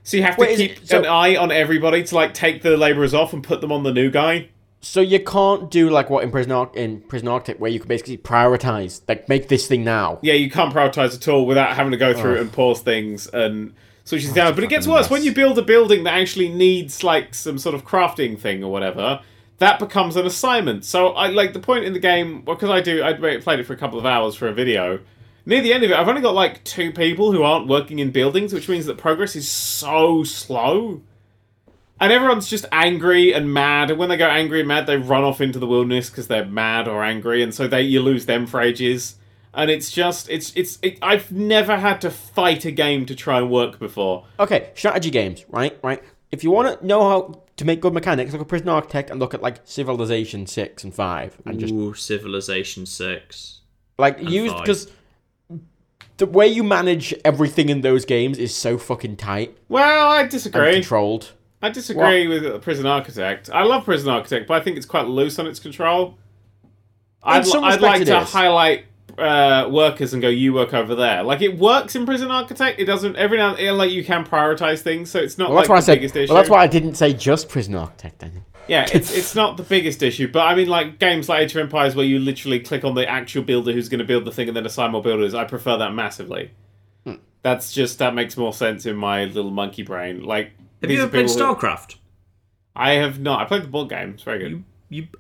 So 0.03 0.17
you 0.19 0.23
have 0.23 0.37
to 0.37 0.41
Wait, 0.43 0.57
keep 0.57 0.87
so- 0.87 0.99
an 1.01 1.07
eye 1.07 1.37
on 1.37 1.51
everybody 1.51 2.03
to 2.05 2.15
like 2.15 2.35
take 2.35 2.63
the 2.63 2.77
laborers 2.77 3.15
off 3.15 3.33
and 3.33 3.43
put 3.43 3.61
them 3.61 3.73
on 3.73 3.83
the 3.85 3.93
new 3.93 4.11
guy. 4.11 4.49
So 4.81 5.01
you 5.01 5.19
can't 5.19 5.71
do 5.71 5.89
like 5.89 6.11
what 6.11 6.25
in 6.25 6.31
Prison 6.31 6.53
Ar- 6.53 6.71
in 6.75 7.01
Prison 7.01 7.27
Architect, 7.27 7.59
where 7.59 7.71
you 7.71 7.79
can 7.81 7.89
basically 7.89 8.19
prioritize, 8.19 9.01
like 9.09 9.31
make 9.31 9.49
this 9.49 9.67
thing 9.67 9.83
now. 9.83 10.19
Yeah, 10.21 10.35
you 10.35 10.51
can't 10.51 10.75
prioritize 10.75 11.15
at 11.15 11.27
all 11.27 11.47
without 11.47 11.75
having 11.75 11.93
to 11.93 11.97
go 11.97 12.13
through 12.13 12.39
and 12.39 12.53
pause 12.53 12.81
things 12.83 13.27
and 13.29 13.73
switch 14.05 14.25
things 14.25 14.35
down. 14.35 14.55
But 14.55 14.63
it 14.63 14.69
gets 14.69 14.87
worse 14.87 15.09
when 15.09 15.23
you 15.25 15.33
build 15.33 15.59
a 15.59 15.63
building 15.63 16.05
that 16.05 16.13
actually 16.13 16.51
needs 16.51 17.03
like 17.03 17.33
some 17.35 17.57
sort 17.57 17.75
of 17.75 17.87
crafting 17.87 18.39
thing 18.39 18.63
or 18.63 18.71
whatever. 18.71 19.21
That 19.65 19.79
becomes 19.79 20.17
an 20.17 20.27
assignment. 20.27 20.85
So 20.85 21.15
I 21.15 21.29
like 21.29 21.55
the 21.55 21.59
point 21.59 21.87
in 21.87 21.95
the 21.95 21.99
game 21.99 22.43
because 22.43 22.69
I 22.69 22.83
do. 22.83 23.03
I 23.03 23.15
played 23.15 23.61
it 23.61 23.67
for 23.67 23.73
a 23.73 23.79
couple 23.79 23.99
of 23.99 24.05
hours 24.05 24.35
for 24.35 24.47
a 24.47 24.53
video. 24.53 25.01
Near 25.47 25.63
the 25.63 25.73
end 25.73 25.83
of 25.85 25.91
it, 25.91 25.97
I've 25.97 26.07
only 26.07 26.21
got 26.21 26.35
like 26.35 26.63
two 26.65 26.93
people 26.93 27.33
who 27.33 27.43
aren't 27.43 27.67
working 27.67 27.99
in 27.99 28.11
buildings, 28.11 28.53
which 28.53 28.69
means 28.69 28.85
that 28.85 28.99
progress 28.99 29.35
is 29.35 29.51
so 29.51 30.23
slow. 30.23 31.01
And 31.99 32.13
everyone's 32.13 32.47
just 32.47 32.67
angry 32.73 33.33
and 33.33 33.55
mad. 33.55 33.89
And 33.89 33.99
when 33.99 34.11
they 34.11 34.19
go 34.19 34.29
angry 34.29 34.59
and 34.59 34.69
mad, 34.69 34.87
they 34.87 34.99
run 34.99 35.25
off 35.25 35.41
into 35.41 35.59
the 35.59 35.67
wilderness 35.67 36.11
because 36.11 36.29
they're 36.29 36.45
mad 36.45 36.87
or 36.87 37.03
angry, 37.03 37.43
and 37.43 37.55
so 37.55 37.67
they 37.67 37.81
you 37.81 38.03
lose 38.03 38.27
them 38.27 38.47
for 38.47 38.61
ages. 38.61 39.17
And 39.55 39.71
it's 39.71 39.91
just 39.91 40.29
it's 40.29 40.53
it's 40.55 40.79
it, 40.83 40.99
I've 41.01 41.33
never 41.33 41.79
had 41.79 42.03
to 42.03 42.11
fight 42.11 42.67
a 42.67 42.71
game 42.71 43.07
to 43.07 43.15
try 43.15 43.39
and 43.39 43.51
work 43.51 43.79
before. 43.79 44.27
Okay, 44.39 44.73
strategy 44.75 45.11
games, 45.11 45.47
right? 45.49 45.79
Right. 45.83 46.03
If 46.31 46.45
you 46.45 46.51
want 46.51 46.79
to 46.79 46.87
know 46.87 47.09
how 47.09 47.44
to 47.57 47.65
make 47.65 47.81
good 47.81 47.93
mechanics, 47.93 48.33
look 48.33 48.41
at 48.43 48.49
Prison 48.49 48.69
Architect 48.69 49.11
and 49.11 49.21
look 49.21 49.35
at 49.35 49.43
like 49.43 49.61
Civilization 49.65 50.47
Six 50.47 50.85
and 50.85 50.95
Five, 50.95 51.37
and 51.47 51.59
just 51.61 51.73
Ooh, 51.73 51.95
Civilization 51.95 52.87
Six. 52.87 53.61
like 53.99 54.19
used 54.21 54.57
because 54.59 54.91
the 56.17 56.27
way 56.27 56.47
you 56.47 56.63
manage 56.63 57.15
everything 57.25 57.69
in 57.69 57.81
those 57.81 58.05
games 58.05 58.39
is 58.39 58.55
so 58.55 58.79
fucking 58.79 59.17
tight 59.17 59.57
Well, 59.69 60.11
I 60.11 60.27
disagree. 60.27 60.75
controlled. 60.75 61.33
I 61.63 61.71
disagree 61.71 62.27
with 62.29 62.63
Prison 62.63 62.87
Architect. 62.87 63.49
I 63.53 63.63
love 63.65 63.85
Prison 63.85 64.09
Architect, 64.11 64.47
but 64.47 64.61
I 64.61 64.65
think 64.65 64.77
it's 64.77 64.87
quite 64.87 65.07
loose 65.07 65.39
on 65.39 65.47
its 65.47 65.59
control. 65.59 66.19
I'd, 67.23 67.47
some 67.47 67.65
I'd 67.65 67.81
like 67.81 68.03
it 68.03 68.05
to 68.07 68.21
is. 68.21 68.31
highlight 68.33 68.85
uh, 69.19 69.69
workers 69.71 70.13
and 70.13 70.21
go, 70.23 70.29
you 70.29 70.53
work 70.53 70.75
over 70.75 70.95
there. 70.95 71.23
Like 71.23 71.43
it 71.43 71.59
works 71.59 71.95
in 71.95 72.05
Prison 72.07 72.31
Architect. 72.31 72.81
It 72.81 72.85
doesn't 72.87 73.17
every 73.17 73.39
now 73.39 73.51
and 73.51 73.59
then, 73.59 73.79
like 73.79 73.91
you 73.91 74.05
can 74.05 74.25
prioritize 74.25 74.81
things, 74.81 75.11
so 75.11 75.19
it's 75.21 75.39
not 75.39 75.51
Well, 75.51 75.59
that's 75.59 75.69
like 75.69 75.75
why 75.75 75.77
I 75.77 75.81
the 75.81 75.85
said. 75.87 75.95
biggest 75.97 76.17
issue. 76.17 76.33
Well, 76.33 76.43
that's 76.43 76.51
why 76.51 76.63
I 76.63 76.67
didn't 76.67 76.95
say 76.95 77.13
just 77.13 77.49
Prison 77.49 77.75
Architect. 77.75 78.19
Then 78.21 78.45
Yeah, 78.69 78.87
it's 78.93 79.17
it's 79.17 79.35
not 79.35 79.57
the 79.57 79.63
biggest 79.63 80.03
issue, 80.03 80.29
but 80.31 80.41
I 80.47 80.55
mean, 80.55 80.69
like 80.69 80.99
games 80.99 81.29
like 81.29 81.43
Age 81.43 81.53
of 81.55 81.61
Empires, 81.63 81.95
where 81.95 82.05
you 82.07 82.19
literally 82.19 82.61
click 82.61 82.85
on 82.85 82.95
the 82.95 83.09
actual 83.09 83.43
builder 83.43 83.73
who's 83.73 83.89
going 83.89 83.99
to 84.01 84.05
build 84.05 84.25
the 84.25 84.33
thing 84.33 84.49
and 84.49 84.57
then 84.57 84.67
assign 84.67 84.91
more 84.93 85.03
builders. 85.03 85.35
I 85.35 85.45
prefer 85.45 85.77
that 85.79 85.93
massively. 85.95 86.51
Hmm. 87.05 87.15
That's 87.43 87.73
just 87.73 87.99
that 88.01 88.15
makes 88.15 88.37
more 88.37 88.53
sense 88.53 88.87
in 88.87 88.97
my 88.97 89.25
little 89.27 89.51
monkey 89.51 89.83
brain. 89.83 90.23
Like, 90.25 90.53
Have 90.83 90.91
you 90.91 91.03
ever 91.03 91.11
played 91.11 91.29
people 91.29 91.47
who- 91.47 91.55
StarCraft? 91.55 91.97
I 92.77 92.93
have 92.95 93.21
not. 93.21 93.41
I 93.41 93.45
played 93.45 93.63
the 93.63 93.69
board 93.69 93.89
game. 93.91 94.11
It's 94.15 94.23
very 94.25 94.39
good. 94.41 94.51
You 94.51 94.65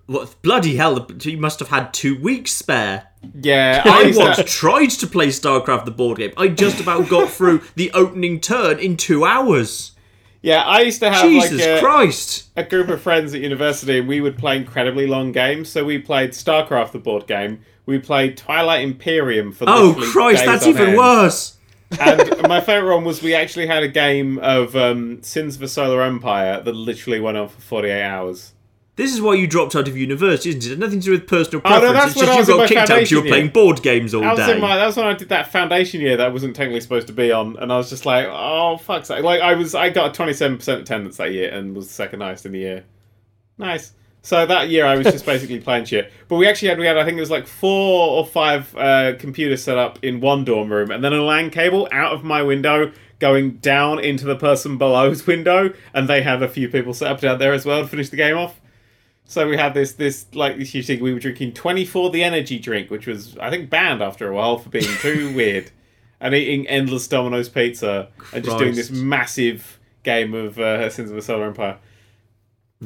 what? 0.06 0.34
Bloody 0.42 0.76
hell! 0.76 1.06
You 1.22 1.38
must 1.38 1.58
have 1.60 1.68
had 1.68 1.92
two 1.94 2.18
weeks 2.20 2.52
spare. 2.52 3.08
Yeah, 3.40 3.82
I 3.84 4.10
to- 4.10 4.18
once 4.18 4.40
tried 4.54 4.90
to 4.90 5.06
play 5.06 5.28
StarCraft 5.28 5.84
the 5.84 5.90
board 5.90 6.18
game. 6.18 6.32
I 6.36 6.48
just 6.48 6.80
about 6.80 7.08
got 7.08 7.30
through 7.38 7.62
the 7.74 7.90
opening 7.92 8.40
turn 8.40 8.78
in 8.78 8.96
two 8.96 9.24
hours. 9.24 9.92
yeah, 10.42 10.62
I 10.62 10.82
used 10.82 11.00
to 11.00 11.10
have 11.10 11.22
Jesus 11.28 11.60
like 11.60 11.78
a, 11.78 11.80
Christ! 11.80 12.50
a 12.56 12.62
group 12.64 12.88
of 12.88 13.00
friends 13.00 13.34
at 13.34 13.40
university, 13.40 13.98
and 13.98 14.08
we 14.08 14.20
would 14.20 14.36
play 14.38 14.56
incredibly 14.58 15.06
long 15.06 15.32
games. 15.32 15.68
So 15.70 15.84
we 15.84 15.98
played 15.98 16.30
StarCraft, 16.30 16.92
the 16.92 16.98
board 16.98 17.26
game. 17.26 17.60
We 17.86 17.98
played 17.98 18.36
Twilight 18.38 18.82
Imperium 18.82 19.52
for 19.52 19.66
the 19.66 19.72
Oh 19.72 19.94
Christ, 20.12 20.44
that's 20.46 20.66
even 20.66 20.88
end. 20.90 20.98
worse. 20.98 21.56
and 22.00 22.42
my 22.48 22.60
favorite 22.60 22.94
one 22.94 23.04
was 23.04 23.22
we 23.22 23.34
actually 23.34 23.66
had 23.66 23.82
a 23.82 23.88
game 23.88 24.38
of 24.38 24.74
um, 24.74 25.22
Sins 25.22 25.54
of 25.56 25.60
the 25.60 25.68
Solar 25.68 26.02
Empire 26.02 26.60
that 26.62 26.72
literally 26.74 27.20
went 27.20 27.36
on 27.36 27.48
for 27.48 27.60
48 27.60 28.02
hours. 28.02 28.52
This 28.96 29.12
is 29.12 29.20
why 29.20 29.34
you 29.34 29.48
dropped 29.48 29.74
out 29.74 29.88
of 29.88 29.96
university, 29.96 30.50
isn't 30.50 30.64
it? 30.64 30.72
It 30.74 30.78
nothing 30.78 31.00
to 31.00 31.04
do 31.06 31.10
with 31.10 31.26
personal 31.26 31.60
preference. 31.60 31.82
Oh, 31.82 31.86
no, 31.88 31.92
that's 31.92 32.12
it's 32.12 32.20
just 32.20 32.30
I 32.30 32.52
you 32.52 32.58
got 32.58 32.68
kicked 32.68 32.80
out 32.80 32.88
because 32.88 33.10
you 33.10 33.22
were 33.22 33.26
playing 33.26 33.48
board 33.48 33.82
games 33.82 34.14
all 34.14 34.20
That 34.20 34.36
was, 34.36 34.46
day. 34.46 34.54
in 34.54 34.60
my, 34.60 34.76
that 34.76 34.86
was 34.86 34.96
when 34.96 35.06
I 35.06 35.14
did 35.14 35.30
that 35.30 35.50
foundation 35.50 36.00
year 36.00 36.16
that 36.16 36.26
I 36.26 36.28
wasn't 36.28 36.54
technically 36.54 36.80
supposed 36.80 37.08
to 37.08 37.12
be 37.12 37.32
on, 37.32 37.56
and 37.56 37.72
I 37.72 37.76
was 37.76 37.90
just 37.90 38.06
like, 38.06 38.28
oh 38.30 38.76
fuck! 38.76 39.04
sake! 39.04 39.24
Like 39.24 39.40
I 39.40 39.54
was, 39.54 39.74
I 39.74 39.90
got 39.90 40.16
a 40.16 40.22
27% 40.22 40.80
attendance 40.80 41.16
that 41.16 41.32
year 41.32 41.50
and 41.50 41.74
was 41.74 41.88
the 41.88 41.92
second 41.92 42.20
highest 42.20 42.46
in 42.46 42.52
the 42.52 42.60
year. 42.60 42.84
Nice. 43.58 43.92
So 44.22 44.46
that 44.46 44.70
year 44.70 44.86
I 44.86 44.96
was 44.96 45.06
just 45.06 45.26
basically 45.26 45.60
playing 45.68 45.84
shit. 45.86 46.10
But 46.28 46.36
we 46.36 46.46
actually 46.46 46.68
had 46.68 46.78
we 46.78 46.86
had 46.86 46.96
I 46.96 47.04
think 47.04 47.16
it 47.16 47.20
was 47.20 47.30
like 47.32 47.48
four 47.48 48.16
or 48.16 48.24
five 48.24 48.74
uh, 48.76 49.14
computers 49.18 49.62
set 49.62 49.76
up 49.76 49.98
in 50.02 50.20
one 50.20 50.44
dorm 50.44 50.72
room, 50.72 50.92
and 50.92 51.02
then 51.02 51.12
a 51.12 51.20
LAN 51.20 51.50
cable 51.50 51.88
out 51.90 52.12
of 52.12 52.22
my 52.22 52.42
window 52.42 52.92
going 53.18 53.52
down 53.56 53.98
into 53.98 54.24
the 54.24 54.36
person 54.36 54.78
below's 54.78 55.26
window, 55.26 55.72
and 55.92 56.08
they 56.08 56.22
had 56.22 56.42
a 56.44 56.48
few 56.48 56.68
people 56.68 56.94
set 56.94 57.10
up 57.10 57.20
down 57.20 57.38
there 57.40 57.52
as 57.52 57.66
well 57.66 57.82
to 57.82 57.88
finish 57.88 58.08
the 58.08 58.16
game 58.16 58.36
off. 58.36 58.60
So 59.26 59.48
we 59.48 59.56
had 59.56 59.74
this 59.74 59.94
this 59.94 60.26
like 60.34 60.58
this 60.58 60.74
huge 60.74 60.86
thing. 60.86 61.00
We 61.00 61.12
were 61.12 61.18
drinking 61.18 61.52
twenty 61.52 61.84
four 61.84 62.10
the 62.10 62.22
energy 62.22 62.58
drink, 62.58 62.90
which 62.90 63.06
was 63.06 63.36
I 63.38 63.50
think 63.50 63.70
banned 63.70 64.02
after 64.02 64.28
a 64.28 64.34
while 64.34 64.58
for 64.58 64.68
being 64.68 64.96
too 64.98 65.32
weird, 65.36 65.70
and 66.20 66.34
eating 66.34 66.66
endless 66.68 67.08
Domino's 67.08 67.48
pizza 67.48 68.08
and 68.32 68.44
just 68.44 68.58
doing 68.58 68.74
this 68.74 68.90
massive 68.90 69.80
game 70.02 70.34
of 70.34 70.58
uh, 70.58 70.88
Sins 70.90 71.10
of 71.10 71.16
the 71.16 71.22
Solar 71.22 71.46
Empire. 71.46 71.78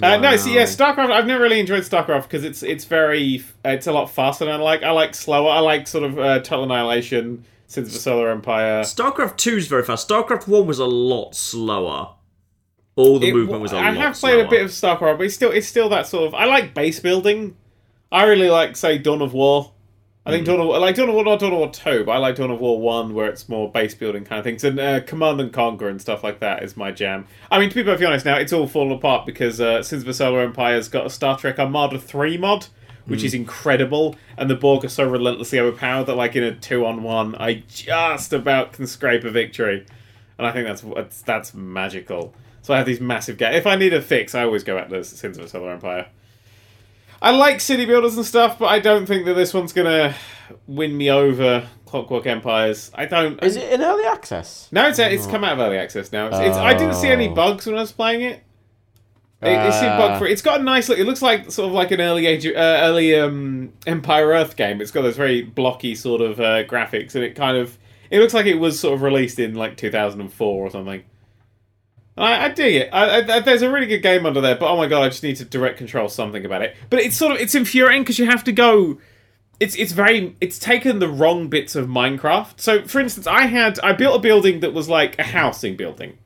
Uh, 0.01 0.17
no, 0.17 0.37
see, 0.37 0.55
yeah, 0.55 0.63
StarCraft. 0.63 1.11
I've 1.11 1.27
never 1.27 1.43
really 1.43 1.59
enjoyed 1.59 1.83
StarCraft 1.83 2.23
because 2.23 2.45
it's 2.45 2.63
it's 2.63 2.85
very 2.85 3.43
it's 3.65 3.87
a 3.87 3.93
lot 3.93 4.09
faster 4.11 4.45
than 4.45 4.55
I 4.55 4.63
like. 4.63 4.83
I 4.83 4.91
like 4.91 5.15
slower. 5.15 5.51
I 5.51 5.59
like 5.59 5.89
sort 5.89 6.05
of 6.05 6.19
uh, 6.19 6.39
Total 6.39 6.65
Annihilation, 6.65 7.45
Sins 7.67 7.89
of 7.89 7.95
the 7.95 7.99
Solar 7.99 8.31
Empire. 8.31 8.83
StarCraft 8.83 9.37
2 9.39 9.57
is 9.57 9.67
very 9.67 9.83
fast. 9.83 10.09
StarCraft 10.09 10.47
1 10.47 10.67
was 10.67 10.79
a 10.79 10.87
lot 10.87 11.35
slower. 11.35 12.11
All 12.99 13.19
the 13.21 13.29
It- 13.29 13.35
movement 13.35 13.63
was 13.63 13.73
I 13.73 13.91
have 13.93 14.15
played 14.19 14.33
slower. 14.35 14.45
a 14.45 14.49
bit 14.49 14.63
of 14.63 14.71
StarCraft, 14.71 15.19
but 15.19 15.21
it's 15.27 15.35
still 15.35 15.51
it's 15.53 15.69
still 15.69 15.89
that 15.91 16.07
sort 16.07 16.27
of. 16.27 16.35
I 16.35 16.47
like 16.47 16.75
base 16.75 16.99
building. 17.01 17.55
I 18.11 18.25
really 18.25 18.51
like 18.51 18.77
say 18.77 18.99
Dawn 18.99 19.23
of 19.23 19.33
War. 19.35 19.71
I 20.27 20.31
Hmm. 20.31 20.35
think 20.35 20.47
Dawn 20.47 20.61
of 20.61 20.67
War, 20.67 20.79
like 20.81 20.97
Dawn 20.97 21.09
of 21.09 21.15
War, 21.15 21.25
not 21.25 21.39
Dawn 21.39 21.53
of 21.53 21.59
War 21.59 21.71
two, 21.71 22.03
but 22.05 22.13
I 22.13 22.19
like 22.19 22.35
Dawn 22.35 22.51
of 22.51 22.59
War 22.61 22.81
one, 22.81 23.15
where 23.15 23.29
it's 23.29 23.49
more 23.49 23.71
base 23.71 23.95
building 23.95 24.25
kind 24.25 24.41
of 24.41 24.45
things, 24.45 24.65
and 24.65 24.79
uh, 24.81 25.01
Command 25.01 25.41
and 25.41 25.53
Conquer 25.53 25.89
and 25.89 26.01
stuff 26.01 26.25
like 26.25 26.41
that 26.41 26.63
is 26.65 26.77
my 26.77 26.91
jam. 26.91 27.27
I 27.53 27.59
mean, 27.61 27.69
to 27.69 27.75
be 27.77 27.85
perfectly 27.85 28.07
honest, 28.07 28.27
now 28.27 28.37
it's 28.37 28.53
all 28.53 28.67
fallen 28.67 28.91
apart 28.93 29.25
because 29.27 29.61
uh, 29.61 29.81
Sins 29.83 30.03
the 30.05 30.13
Solar 30.13 30.41
Empire's 30.41 30.89
got 30.89 31.07
a 31.07 31.11
Star 31.11 31.39
Trek 31.39 31.59
Armada 31.61 31.99
three 32.01 32.37
mod, 32.37 32.67
which 33.07 33.21
Hmm. 33.21 33.27
is 33.27 33.33
incredible, 33.35 34.17
and 34.37 34.51
the 34.51 34.55
Borg 34.57 34.85
are 34.85 34.89
so 34.89 35.09
relentlessly 35.09 35.61
overpowered 35.61 36.05
that, 36.07 36.17
like 36.17 36.35
in 36.35 36.43
a 36.43 36.53
two 36.53 36.85
on 36.85 37.05
one, 37.05 37.37
I 37.39 37.63
just 37.73 38.33
about 38.33 38.73
can 38.73 38.87
scrape 38.89 39.23
a 39.25 39.31
victory, 39.31 39.87
and 40.37 40.47
I 40.47 40.51
think 40.51 40.67
that's 40.67 40.83
that's, 40.97 41.23
that's 41.23 41.55
magical. 41.55 42.35
So 42.69 42.75
I 42.75 42.77
have 42.77 42.87
these 42.87 43.01
massive 43.01 43.39
gaps. 43.39 43.57
If 43.57 43.67
I 43.67 43.77
need 43.77 43.95
a 43.95 44.03
fix, 44.03 44.35
I 44.35 44.45
always 44.45 44.63
go 44.63 44.77
at 44.77 44.91
the 44.91 45.03
Sins 45.03 45.39
of 45.39 45.45
a 45.47 45.49
Solar 45.49 45.71
Empire. 45.71 46.07
I 47.23 47.31
like 47.31 47.63
city 47.63 47.87
builders 47.87 48.15
and 48.19 48.27
stuff, 48.27 48.59
but 48.59 48.67
I 48.67 48.79
don't 48.79 49.07
think 49.07 49.25
that 49.25 49.33
this 49.33 49.55
one's 49.55 49.73
gonna 49.73 50.15
win 50.67 50.95
me 50.95 51.11
over 51.11 51.67
Clockwork 51.87 52.27
Empires. 52.27 52.91
I 52.95 53.07
don't. 53.07 53.43
is 53.43 53.57
it 53.57 53.73
in 53.73 53.81
early 53.81 54.05
access? 54.05 54.69
No, 54.71 54.87
it's 54.87 54.99
it's 54.99 55.27
come 55.27 55.45
out 55.45 55.55
of 55.55 55.61
early 55.61 55.79
access 55.79 56.13
now. 56.13 56.27
It's, 56.27 56.37
it's, 56.37 56.59
I 56.59 56.75
didn't 56.75 56.97
see 56.97 57.09
any 57.09 57.29
Oh. 57.31 57.35
bugs 57.35 57.65
when 57.65 57.75
I 57.75 57.81
was 57.81 57.93
playing 57.93 58.21
it. 58.21 58.43
It, 59.41 59.49
it 59.49 59.73
seemed 59.73 59.93
Uh. 59.93 59.99
bug 59.99 60.19
free. 60.19 60.31
It's 60.31 60.43
got 60.43 60.61
a 60.61 60.63
nice 60.63 60.91
look. 60.91 60.99
It 60.99 61.07
looks 61.07 61.23
like 61.23 61.51
sort 61.51 61.69
of 61.69 61.73
like 61.73 61.91
an 61.91 62.03
early 62.03 62.27
age, 62.27 62.45
uh, 62.47 62.51
early 62.83 63.19
um, 63.19 63.73
Empire 63.87 64.27
Earth 64.29 64.57
game. 64.57 64.83
It's 64.83 64.91
got 64.91 65.01
those 65.01 65.17
very 65.17 65.41
blocky 65.41 65.95
sort 65.95 66.21
of 66.21 66.39
uh, 66.39 66.65
graphics, 66.65 67.15
and 67.15 67.25
it 67.25 67.35
kind 67.35 67.57
of 67.57 67.79
it 68.11 68.19
looks 68.21 68.35
like 68.35 68.45
it 68.45 68.57
was 68.57 68.79
sort 68.79 68.93
of 68.93 69.01
released 69.01 69.39
in 69.39 69.55
like 69.55 69.79
2004 69.79 70.67
or 70.67 70.71
something. 70.71 71.03
I, 72.19 72.47
I 72.47 72.49
dig 72.51 72.75
it. 72.75 72.91
I, 72.93 73.19
I, 73.19 73.41
there's 73.41 73.63
a 73.63 73.71
really 73.71 73.87
good 73.87 74.03
game 74.03 74.27
under 74.27 74.41
there, 74.41 74.57
but 74.57 74.71
oh 74.71 74.77
my 74.77 74.87
god, 74.87 75.03
I 75.03 75.09
just 75.09 75.23
need 75.23 75.37
to 75.37 75.45
direct 75.45 75.79
control 75.79 76.09
something 76.09 76.45
about 76.45 76.63
it. 76.63 76.77
But 76.91 77.01
it's 77.01 77.17
sort 77.17 77.33
of 77.33 77.41
it's 77.41 77.55
infuriating 77.55 78.03
because 78.03 78.19
you 78.19 78.27
have 78.27 78.45
to 78.45 78.53
go. 78.53 78.99
It's 79.61 79.75
it's 79.77 79.93
very 79.93 80.37
it's 80.41 80.59
taken 80.59 80.99
the 80.99 81.09
wrong 81.09 81.49
bits 81.49 81.75
of 81.75 81.87
Minecraft. 81.87 82.61
So 82.61 82.83
for 82.83 83.01
instance, 83.01 83.27
I 83.27 83.47
had 83.47 83.79
I 83.81 83.93
built 83.93 84.17
a 84.17 84.19
building 84.21 84.61
that 84.61 84.73
was 84.73 84.89
like 84.89 85.19
a 85.19 85.25
housing 85.25 85.77
building. 85.77 86.19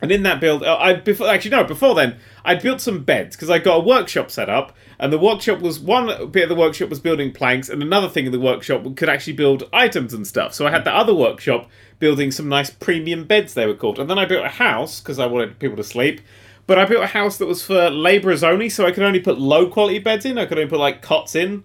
And 0.00 0.10
in 0.10 0.24
that 0.24 0.40
build, 0.40 0.64
uh, 0.64 0.76
I 0.78 0.94
before 0.94 1.28
actually 1.28 1.52
no, 1.52 1.64
before 1.64 1.94
then, 1.94 2.16
I'd 2.44 2.62
built 2.62 2.80
some 2.80 3.04
beds 3.04 3.36
because 3.36 3.50
I 3.50 3.58
got 3.58 3.76
a 3.76 3.84
workshop 3.84 4.30
set 4.30 4.48
up, 4.48 4.76
and 4.98 5.12
the 5.12 5.18
workshop 5.18 5.60
was 5.60 5.78
one 5.78 6.30
bit 6.30 6.44
of 6.44 6.48
the 6.48 6.54
workshop 6.54 6.88
was 6.88 7.00
building 7.00 7.32
planks, 7.32 7.68
and 7.68 7.82
another 7.82 8.08
thing 8.08 8.26
in 8.26 8.32
the 8.32 8.40
workshop 8.40 8.84
could 8.96 9.08
actually 9.08 9.34
build 9.34 9.68
items 9.72 10.12
and 10.12 10.26
stuff. 10.26 10.54
So 10.54 10.66
I 10.66 10.70
had 10.70 10.84
the 10.84 10.94
other 10.94 11.14
workshop 11.14 11.68
building 11.98 12.30
some 12.30 12.48
nice 12.48 12.70
premium 12.70 13.24
beds, 13.24 13.54
they 13.54 13.66
were 13.66 13.74
called, 13.74 13.98
and 13.98 14.10
then 14.10 14.18
I 14.18 14.24
built 14.26 14.44
a 14.44 14.48
house 14.50 15.00
because 15.00 15.18
I 15.18 15.26
wanted 15.26 15.58
people 15.58 15.76
to 15.76 15.84
sleep. 15.84 16.20
But 16.66 16.78
I 16.78 16.84
built 16.84 17.02
a 17.02 17.08
house 17.08 17.38
that 17.38 17.46
was 17.46 17.64
for 17.64 17.90
labourers 17.90 18.44
only, 18.44 18.68
so 18.68 18.86
I 18.86 18.92
could 18.92 19.02
only 19.02 19.20
put 19.20 19.38
low 19.38 19.68
quality 19.68 19.98
beds 19.98 20.24
in. 20.24 20.38
I 20.38 20.46
could 20.46 20.58
only 20.58 20.70
put 20.70 20.78
like 20.78 21.02
cots 21.02 21.34
in. 21.34 21.64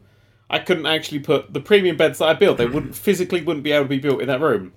I 0.50 0.60
couldn't 0.60 0.86
actually 0.86 1.20
put 1.20 1.54
the 1.54 1.60
premium 1.60 1.98
beds 1.98 2.20
that 2.20 2.30
I 2.30 2.34
built. 2.34 2.58
They 2.58 2.66
wouldn't 2.66 2.96
physically 2.96 3.42
wouldn't 3.42 3.64
be 3.64 3.72
able 3.72 3.86
to 3.86 3.90
be 3.90 4.00
built 4.00 4.22
in 4.22 4.28
that 4.28 4.42
room. 4.42 4.74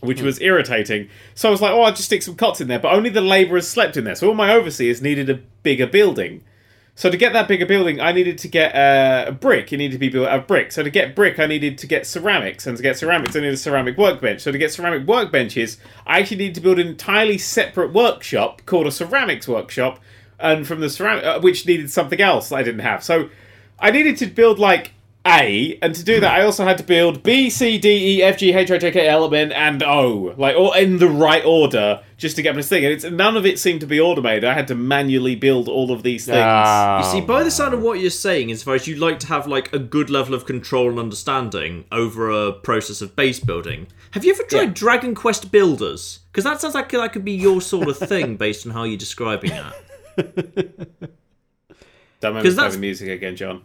Which 0.00 0.20
was 0.20 0.40
irritating. 0.40 1.08
So 1.34 1.48
I 1.48 1.50
was 1.50 1.62
like, 1.62 1.72
oh, 1.72 1.82
I'll 1.82 1.92
just 1.92 2.04
stick 2.04 2.22
some 2.22 2.36
cots 2.36 2.60
in 2.60 2.68
there. 2.68 2.78
But 2.78 2.92
only 2.92 3.10
the 3.10 3.20
labourers 3.20 3.66
slept 3.66 3.96
in 3.96 4.04
there. 4.04 4.14
So 4.14 4.28
all 4.28 4.34
my 4.34 4.52
overseers 4.52 5.00
needed 5.00 5.30
a 5.30 5.40
bigger 5.62 5.86
building. 5.86 6.44
So 6.98 7.10
to 7.10 7.16
get 7.18 7.34
that 7.34 7.46
bigger 7.46 7.66
building, 7.66 8.00
I 8.00 8.12
needed 8.12 8.38
to 8.38 8.48
get 8.48 8.74
uh, 8.74 9.26
a 9.28 9.32
brick. 9.32 9.70
It 9.70 9.76
needed 9.76 9.92
to 9.92 9.98
be 9.98 10.08
built 10.08 10.28
out 10.28 10.40
of 10.40 10.46
brick. 10.46 10.72
So 10.72 10.82
to 10.82 10.88
get 10.88 11.14
brick, 11.14 11.38
I 11.38 11.44
needed 11.44 11.76
to 11.78 11.86
get 11.86 12.06
ceramics, 12.06 12.66
and 12.66 12.74
to 12.74 12.82
get 12.82 12.96
ceramics, 12.96 13.36
I 13.36 13.40
needed 13.40 13.52
a 13.52 13.58
ceramic 13.58 13.98
workbench. 13.98 14.40
So 14.40 14.50
to 14.50 14.56
get 14.56 14.72
ceramic 14.72 15.06
workbenches, 15.06 15.76
I 16.06 16.20
actually 16.20 16.38
needed 16.38 16.54
to 16.54 16.62
build 16.62 16.78
an 16.78 16.86
entirely 16.86 17.36
separate 17.36 17.92
workshop 17.92 18.62
called 18.64 18.86
a 18.86 18.90
ceramics 18.90 19.46
workshop, 19.46 20.00
and 20.40 20.66
from 20.66 20.80
the 20.80 20.88
ceramic, 20.88 21.22
uh, 21.22 21.40
which 21.40 21.66
needed 21.66 21.90
something 21.90 22.20
else 22.20 22.50
I 22.50 22.62
didn't 22.62 22.80
have. 22.80 23.04
So 23.04 23.28
I 23.78 23.90
needed 23.90 24.16
to 24.18 24.26
build 24.26 24.58
like 24.58 24.92
A, 25.26 25.78
and 25.82 25.94
to 25.94 26.02
do 26.04 26.20
that, 26.20 26.38
I 26.40 26.44
also 26.44 26.64
had 26.64 26.78
to 26.78 26.84
build 26.84 27.22
B, 27.22 27.50
C, 27.50 27.78
D, 27.78 28.18
E, 28.18 28.22
F, 28.22 28.38
G, 28.38 28.52
H, 28.52 28.70
I, 28.70 28.78
J, 28.78 28.90
K, 28.90 29.08
L, 29.08 29.24
M, 29.26 29.34
N, 29.34 29.52
and 29.52 29.82
O, 29.82 30.34
like 30.36 30.56
all 30.56 30.72
in 30.72 30.98
the 30.98 31.08
right 31.08 31.44
order, 31.44 32.02
just 32.16 32.36
to 32.36 32.42
get 32.42 32.54
this 32.54 32.68
thing. 32.68 32.84
And 32.84 32.92
it's 32.92 33.04
none 33.04 33.36
of 33.36 33.44
it 33.44 33.58
seemed 33.58 33.80
to 33.80 33.86
be 33.86 34.00
automated. 34.00 34.44
I 34.44 34.54
had 34.54 34.68
to 34.68 34.74
manually 34.74 35.34
build 35.36 35.68
all 35.68 35.90
of 35.92 36.02
these 36.02 36.26
things. 36.26 36.38
Ah. 36.40 36.98
You 37.14 37.20
see, 37.20 37.26
by 37.26 37.42
the 37.42 37.50
sound 37.50 37.74
of 37.74 37.80
what 37.82 37.98
you're 38.00 38.10
saying, 38.10 38.50
as 38.50 38.62
far 38.62 38.74
as 38.74 38.86
you'd 38.86 38.98
like 38.98 39.18
to 39.20 39.26
have 39.26 39.46
like 39.46 39.72
a 39.72 39.78
good 39.78 40.08
level 40.10 40.34
of 40.34 40.46
control 40.46 40.88
and 40.90 40.98
understanding 40.98 41.84
over 41.92 42.30
a 42.30 42.52
process 42.52 43.00
of 43.02 43.14
base 43.16 43.40
building, 43.40 43.88
have 44.12 44.24
you 44.24 44.32
ever 44.32 44.42
tried 44.44 44.60
Yeah. 44.62 44.72
Dragon 44.74 45.14
Quest 45.14 45.50
Builders? 45.50 46.20
Because 46.32 46.44
that 46.44 46.60
sounds 46.60 46.74
like 46.74 46.90
that 46.92 47.12
could 47.12 47.24
be 47.24 47.32
your 47.32 47.60
sort 47.60 47.88
of 47.88 47.98
thing 47.98 48.36
based 48.38 48.66
on 48.66 48.72
how 48.72 48.84
you're 48.84 48.96
describing 48.98 49.50
that. 49.50 49.74
Don't 52.20 52.34
make 52.34 52.42
me 52.44 52.48
'Cause 52.50 52.54
play 52.54 52.68
the 52.70 52.78
music 52.78 53.08
again, 53.08 53.36
John. 53.36 53.62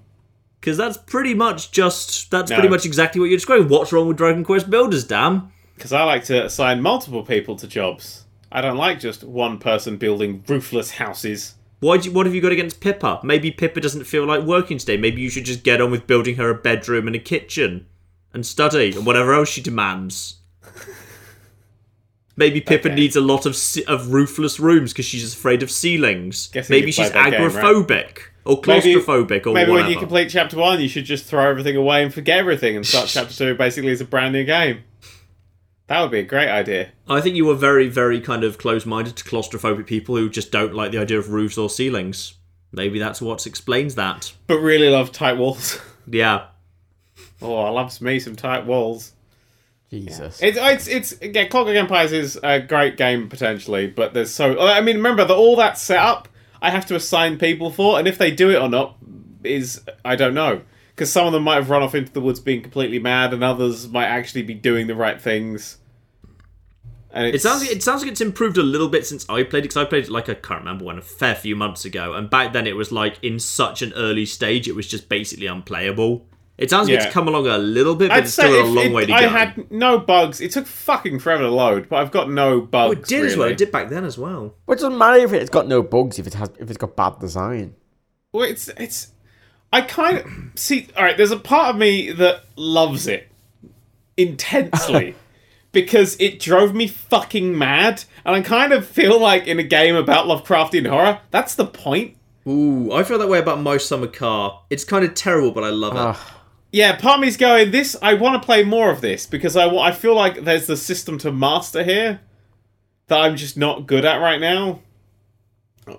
Because 0.62 0.78
that's 0.78 0.96
pretty 0.96 1.34
much 1.34 1.72
just 1.72 2.30
that's 2.32 2.50
No. 2.52 2.56
pretty 2.56 2.70
much 2.70 2.86
exactly 2.86 3.20
what 3.20 3.26
you're 3.30 3.38
describing. 3.38 3.68
What's 3.68 3.92
wrong 3.92 4.08
with 4.08 4.16
Dragon 4.18 4.44
Quest 4.46 4.70
Builders, 4.70 5.04
damn? 5.04 5.52
Because 5.76 5.92
I 5.92 6.04
like 6.04 6.24
to 6.26 6.46
assign 6.46 6.82
multiple 6.82 7.24
people 7.24 7.56
to 7.58 7.68
jobs. 7.68 8.26
I 8.52 8.62
don't 8.62 8.78
like 8.78 9.00
just 9.00 9.24
one 9.24 9.58
person 9.58 9.98
building 9.98 10.44
roofless 10.48 10.92
houses. 10.92 11.56
Why? 11.80 11.96
You, 11.96 12.12
what 12.12 12.28
have 12.28 12.36
you 12.36 12.42
got 12.42 12.52
against 12.52 12.80
Pippa? 12.80 13.22
Maybe 13.24 13.50
Pippa 13.50 13.82
doesn't 13.82 14.04
feel 14.04 14.26
like 14.26 14.44
working 14.44 14.78
today. 14.78 14.98
Maybe 14.98 15.22
you 15.22 15.30
should 15.32 15.46
just 15.46 15.64
get 15.64 15.82
on 15.82 15.90
with 15.90 16.06
building 16.06 16.36
her 16.36 16.50
a 16.52 16.56
bedroom 16.56 17.08
and 17.08 17.16
a 17.16 17.20
kitchen, 17.20 17.88
and 18.32 18.46
study 18.46 18.92
and 18.96 19.04
whatever 19.04 19.34
else 19.34 19.50
she 19.50 19.62
demands. 19.62 20.36
Maybe 22.38 22.62
Pippa 22.62 22.88
Okay. 22.90 22.96
needs 22.96 23.16
a 23.16 23.22
lot 23.22 23.46
of 23.48 23.58
of 23.88 24.14
roofless 24.14 24.60
rooms 24.60 24.94
because 24.94 25.06
she's 25.06 25.34
afraid 25.34 25.64
of 25.64 25.72
ceilings. 25.72 26.48
Guessing 26.50 26.74
Maybe 26.74 26.92
she's 26.92 27.12
that 27.12 27.32
game, 27.32 27.42
right? 27.42 27.52
Agoraphobic 28.46 28.46
or 28.46 28.62
Maybe- 28.68 28.96
claustrophobic 28.96 29.46
or 29.48 29.54
Maybe 29.54 29.72
whatever. 29.72 29.74
when 29.74 29.90
you 29.92 29.98
complete 30.00 30.30
chapter 30.30 30.58
one, 30.58 30.80
you 30.82 30.88
should 30.88 31.06
just 31.06 31.26
throw 31.26 31.50
everything 31.50 31.76
away 31.76 32.04
and 32.04 32.14
forget 32.14 32.40
everything 32.40 32.76
and 32.76 32.86
start 32.86 33.08
chapter 33.10 33.34
two 33.34 33.56
basically 33.56 33.92
as 33.92 34.02
a 34.02 34.06
brand 34.06 34.34
new 34.34 34.44
game. 34.44 34.84
That 35.88 36.02
would 36.02 36.12
be 36.12 36.20
a 36.20 36.24
great 36.24 36.48
idea. 36.50 36.90
I 37.10 37.20
think 37.20 37.36
you 37.36 37.46
were 37.46 37.56
very, 37.56 37.90
very 37.90 38.22
kind 38.22 38.46
of 38.46 38.58
close-minded 38.58 39.18
to 39.18 39.24
claustrophobic 39.26 39.86
people 39.88 40.16
who 40.16 40.30
just 40.30 40.50
don't 40.52 40.74
like 40.74 40.92
the 40.92 40.98
idea 41.00 41.20
of 41.20 41.32
roofs 41.32 41.58
or 41.58 41.70
ceilings. 41.70 42.36
Maybe 42.72 42.98
that's 42.98 43.22
what 43.22 43.46
explains 43.46 43.96
that. 43.96 44.32
But 44.48 44.60
really 44.60 44.88
love 44.90 45.12
tight 45.12 45.34
walls. 45.38 45.80
Yeah. 46.10 46.46
oh, 47.42 47.56
I 47.58 47.70
love 47.70 48.02
me 48.02 48.20
some 48.20 48.36
tight 48.36 48.66
walls. 48.66 49.12
Jesus. 49.92 50.42
It's 50.42 50.58
it's 50.58 50.88
it's 50.88 51.14
yeah, 51.22 51.46
Clockwork 51.46 51.76
Empires 51.76 52.12
is 52.12 52.40
a 52.42 52.60
great 52.60 52.98
game 52.98 53.30
potentially, 53.30 53.88
but 53.88 54.14
there's 54.14 54.32
so 54.32 54.60
I 54.60 54.82
mean 54.82 54.96
remember 54.98 55.24
that 55.26 55.34
all 55.34 55.56
that 55.58 55.78
setup 55.78 56.28
I 56.62 56.70
have 56.70 56.86
to 56.88 56.96
assign 56.96 57.38
people 57.38 57.72
for, 57.72 57.98
and 57.98 58.08
if 58.08 58.18
they 58.18 58.32
do 58.32 58.50
it 58.50 58.62
or 58.62 58.70
not 58.70 58.98
is 59.44 59.82
I 60.06 60.16
don't 60.16 60.34
know 60.34 60.62
because 61.02 61.12
some 61.12 61.26
of 61.26 61.34
them 61.34 61.44
might 61.44 61.56
have 61.56 61.70
run 61.70 61.82
off 61.82 61.96
into 61.96 62.12
the 62.12 62.22
woods 62.22 62.40
being 62.40 62.62
completely 62.62 63.00
mad, 63.00 63.34
and 63.34 63.44
others 63.44 63.88
might 63.90 64.06
actually 64.06 64.44
be 64.44 64.54
doing 64.54 64.88
the 64.88 64.96
right 64.96 65.20
things. 65.20 65.80
And 67.14 67.34
It 67.34 67.42
sounds 67.42 67.64
it 67.64 67.84
sounds 67.84 68.02
like 68.02 68.12
it's 68.12 68.22
improved 68.22 68.58
a 68.58 68.64
little 68.64 68.88
bit 68.88 69.06
since 69.06 69.28
I 69.28 69.44
played 69.44 69.62
it 69.66 69.70
because 69.70 69.78
I 69.78 69.86
played 69.86 70.06
it 70.06 70.10
like 70.10 70.30
I 70.30 70.36
can't 70.36 70.62
remember 70.62 70.86
when 70.86 70.98
a 70.98 71.02
fair 71.02 71.36
few 71.36 71.56
months 71.56 71.86
ago, 71.86 72.14
and 72.14 72.30
back 72.30 72.54
then 72.54 72.68
it 72.68 72.76
was 72.76 72.92
like 72.92 73.18
in 73.24 73.40
such 73.40 73.82
an 73.82 73.94
early 73.96 74.26
stage 74.26 74.68
it 74.68 74.76
was 74.76 74.88
just 74.88 75.10
basically 75.10 75.48
unplayable. 75.48 76.26
It 76.62 76.70
sounds 76.70 76.88
like 76.88 77.00
Yeah. 77.00 77.06
it's 77.06 77.14
come 77.14 77.28
along 77.28 77.48
a 77.48 77.58
little 77.58 77.96
bit, 77.96 78.10
but 78.10 78.18
I'd 78.18 78.24
it's 78.26 78.34
still 78.34 78.62
a 78.62 78.64
long 78.64 78.86
it- 78.86 78.92
way 78.94 79.06
to 79.08 79.14
I 79.14 79.22
go. 79.22 79.26
I 79.28 79.30
had 79.30 79.72
no 79.72 79.98
bugs. 79.98 80.40
It 80.40 80.52
took 80.52 80.68
fucking 80.68 81.20
forever 81.20 81.44
to 81.44 81.50
load, 81.50 81.90
but 81.90 81.98
I've 81.98 82.12
got 82.12 82.30
no 82.30 82.62
bugs. 82.62 82.96
oh, 82.98 83.00
it 83.02 83.06
did 83.08 83.26
as 83.26 83.36
well. 83.36 83.48
It 83.50 83.58
did 83.58 83.72
back 83.72 83.90
then 83.90 84.06
as 84.06 84.18
well. 84.18 84.54
But 84.68 84.74
it 84.74 84.82
doesn't 84.82 84.98
matter 84.98 85.18
if 85.18 85.34
it's 85.34 85.50
got 85.50 85.68
no 85.68 85.82
bugs 85.82 86.20
if 86.20 86.28
it 86.28 86.36
has 86.36 86.50
if 86.60 86.70
it's 86.70 86.78
got 86.78 86.96
bad 86.96 87.20
design. 87.20 87.74
Well, 88.32 88.44
it's 88.44 88.68
it's. 88.78 89.08
I 89.74 89.82
kind 89.82 90.18
of 90.20 90.26
see. 90.56 90.88
All 90.96 91.04
right, 91.04 91.18
there's 91.18 91.32
a 91.32 91.38
part 91.38 91.70
of 91.70 91.78
me 91.78 92.12
that 92.12 92.44
loves 92.56 93.08
it 93.08 93.30
intensely 94.18 95.16
because 95.72 96.16
it 96.20 96.40
drove 96.40 96.74
me 96.76 96.88
fucking 96.88 97.58
mad, 97.58 98.04
and 98.26 98.36
I 98.36 98.42
kind 98.42 98.74
of 98.74 98.86
feel 98.86 99.20
like 99.20 99.48
in 99.48 99.60
a 99.60 99.64
game 99.64 99.96
about 99.96 100.28
Lovecraftian 100.28 100.88
horror, 100.88 101.20
that's 101.32 101.56
the 101.56 101.66
point. 101.66 102.18
Ooh, 102.48 102.92
I 102.92 103.04
feel 103.04 103.20
that 103.20 103.30
way 103.30 103.40
about 103.40 103.62
My 103.62 103.78
Summer 103.78 104.08
Car. 104.08 104.62
It's 104.70 104.84
kind 104.84 105.06
of 105.06 105.14
terrible, 105.14 105.52
but 105.52 105.64
I 105.64 105.70
love 105.70 105.94
it. 105.94 106.00
Ah. 106.00 106.38
Yeah, 106.72 106.96
part 106.96 107.16
of 107.16 107.22
me's 107.22 107.38
going. 107.38 107.72
This 107.72 107.98
I 108.02 108.14
want 108.14 108.42
to 108.42 108.46
play 108.46 108.64
more 108.64 108.92
of 108.92 109.02
this 109.02 109.26
because 109.26 109.56
I 109.58 109.68
I 109.68 109.92
feel 109.92 110.16
like 110.16 110.44
there's 110.44 110.68
the 110.68 110.78
system 110.78 111.18
to 111.20 111.32
master 111.32 111.84
here 111.84 112.22
that 113.08 113.20
I'm 113.22 113.36
just 113.36 113.58
not 113.58 113.88
good 113.88 114.06
at 114.06 114.22
right 114.22 114.40
now. 114.40 114.80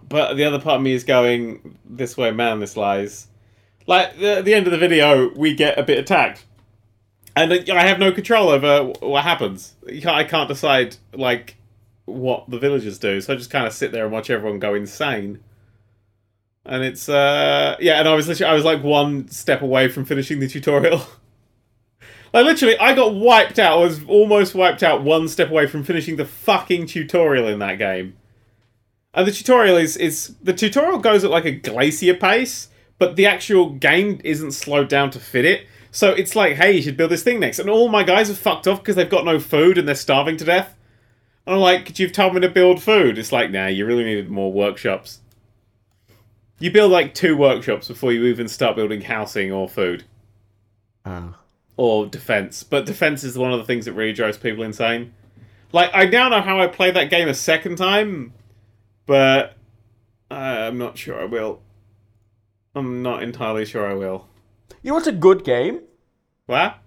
But 0.08 0.34
the 0.34 0.44
other 0.44 0.58
part 0.58 0.76
of 0.76 0.82
me 0.82 0.92
is 0.92 1.04
going 1.04 1.78
this 1.84 2.16
way, 2.16 2.30
man. 2.30 2.60
This 2.60 2.76
lies. 2.76 3.26
Like 3.86 4.18
at 4.20 4.44
the 4.44 4.54
end 4.54 4.66
of 4.66 4.72
the 4.72 4.78
video, 4.78 5.30
we 5.34 5.54
get 5.54 5.78
a 5.78 5.82
bit 5.82 5.98
attacked, 5.98 6.46
and 7.36 7.52
uh, 7.52 7.74
I 7.74 7.82
have 7.82 7.98
no 7.98 8.12
control 8.12 8.48
over 8.48 8.92
what 9.00 9.24
happens. 9.24 9.74
I 10.06 10.24
can't 10.24 10.48
decide 10.48 10.96
like 11.12 11.56
what 12.06 12.48
the 12.48 12.58
villagers 12.58 12.98
do, 12.98 13.20
so 13.20 13.32
I 13.32 13.36
just 13.36 13.50
kind 13.50 13.66
of 13.66 13.72
sit 13.72 13.92
there 13.92 14.04
and 14.04 14.12
watch 14.12 14.30
everyone 14.30 14.58
go 14.58 14.74
insane. 14.74 15.40
And 16.64 16.84
it's 16.84 17.08
uh 17.08 17.76
yeah, 17.80 17.98
and 17.98 18.08
I 18.08 18.14
was 18.14 18.28
literally 18.28 18.50
I 18.50 18.54
was 18.54 18.64
like 18.64 18.82
one 18.82 19.28
step 19.28 19.62
away 19.62 19.88
from 19.88 20.04
finishing 20.04 20.38
the 20.38 20.48
tutorial. 20.48 20.98
like 22.32 22.44
literally, 22.44 22.78
I 22.78 22.94
got 22.94 23.14
wiped 23.14 23.58
out. 23.58 23.78
I 23.78 23.82
was 23.82 24.04
almost 24.06 24.54
wiped 24.54 24.82
out, 24.82 25.02
one 25.02 25.28
step 25.28 25.50
away 25.50 25.66
from 25.66 25.82
finishing 25.82 26.16
the 26.16 26.24
fucking 26.24 26.86
tutorial 26.86 27.48
in 27.48 27.58
that 27.58 27.78
game. 27.78 28.16
And 29.14 29.26
the 29.26 29.32
tutorial 29.32 29.76
is 29.76 29.96
is 29.96 30.34
the 30.42 30.52
tutorial 30.52 30.98
goes 30.98 31.24
at 31.24 31.30
like 31.30 31.44
a 31.44 31.52
glacier 31.52 32.14
pace, 32.14 32.68
but 32.98 33.16
the 33.16 33.26
actual 33.26 33.70
game 33.70 34.20
isn't 34.24 34.52
slowed 34.52 34.88
down 34.88 35.10
to 35.10 35.20
fit 35.20 35.44
it. 35.44 35.66
So 35.90 36.10
it's 36.12 36.34
like, 36.34 36.56
hey, 36.56 36.72
you 36.72 36.82
should 36.82 36.96
build 36.96 37.10
this 37.10 37.22
thing 37.22 37.40
next. 37.40 37.58
And 37.58 37.68
all 37.68 37.88
my 37.88 38.02
guys 38.02 38.30
are 38.30 38.34
fucked 38.34 38.66
off 38.66 38.78
because 38.78 38.96
they've 38.96 39.10
got 39.10 39.26
no 39.26 39.38
food 39.38 39.76
and 39.76 39.86
they're 39.86 39.94
starving 39.94 40.38
to 40.38 40.44
death. 40.44 40.74
And 41.44 41.54
I'm 41.54 41.60
like, 41.60 41.84
could 41.84 41.98
you've 41.98 42.12
told 42.12 42.34
me 42.34 42.40
to 42.40 42.48
build 42.48 42.82
food. 42.82 43.18
It's 43.18 43.32
like, 43.32 43.50
nah, 43.50 43.66
you 43.66 43.84
really 43.84 44.04
needed 44.04 44.30
more 44.30 44.50
workshops. 44.50 45.20
You 46.62 46.70
build 46.70 46.92
like 46.92 47.12
two 47.12 47.36
workshops 47.36 47.88
before 47.88 48.12
you 48.12 48.24
even 48.26 48.46
start 48.46 48.76
building 48.76 49.00
housing 49.00 49.50
or 49.50 49.68
food 49.68 50.04
Ah. 51.04 51.36
or 51.76 52.06
defense. 52.06 52.62
But 52.62 52.86
defense 52.86 53.24
is 53.24 53.36
one 53.36 53.52
of 53.52 53.58
the 53.58 53.64
things 53.64 53.86
that 53.86 53.94
really 53.94 54.12
drives 54.12 54.38
people 54.38 54.62
insane. 54.62 55.12
Like 55.72 55.90
I 55.92 56.04
now 56.04 56.28
know 56.28 56.40
how 56.40 56.60
I 56.60 56.68
play 56.68 56.92
that 56.92 57.10
game 57.10 57.26
a 57.26 57.34
second 57.34 57.78
time, 57.78 58.32
but 59.06 59.56
uh, 60.30 60.34
I'm 60.34 60.78
not 60.78 60.96
sure 60.96 61.20
I 61.20 61.24
will. 61.24 61.60
I'm 62.76 63.02
not 63.02 63.24
entirely 63.24 63.64
sure 63.64 63.84
I 63.84 63.94
will. 63.94 64.28
You 64.82 64.90
know 64.90 64.94
what's 64.94 65.08
a 65.08 65.12
good 65.12 65.42
game? 65.42 65.80
What? 66.46 66.78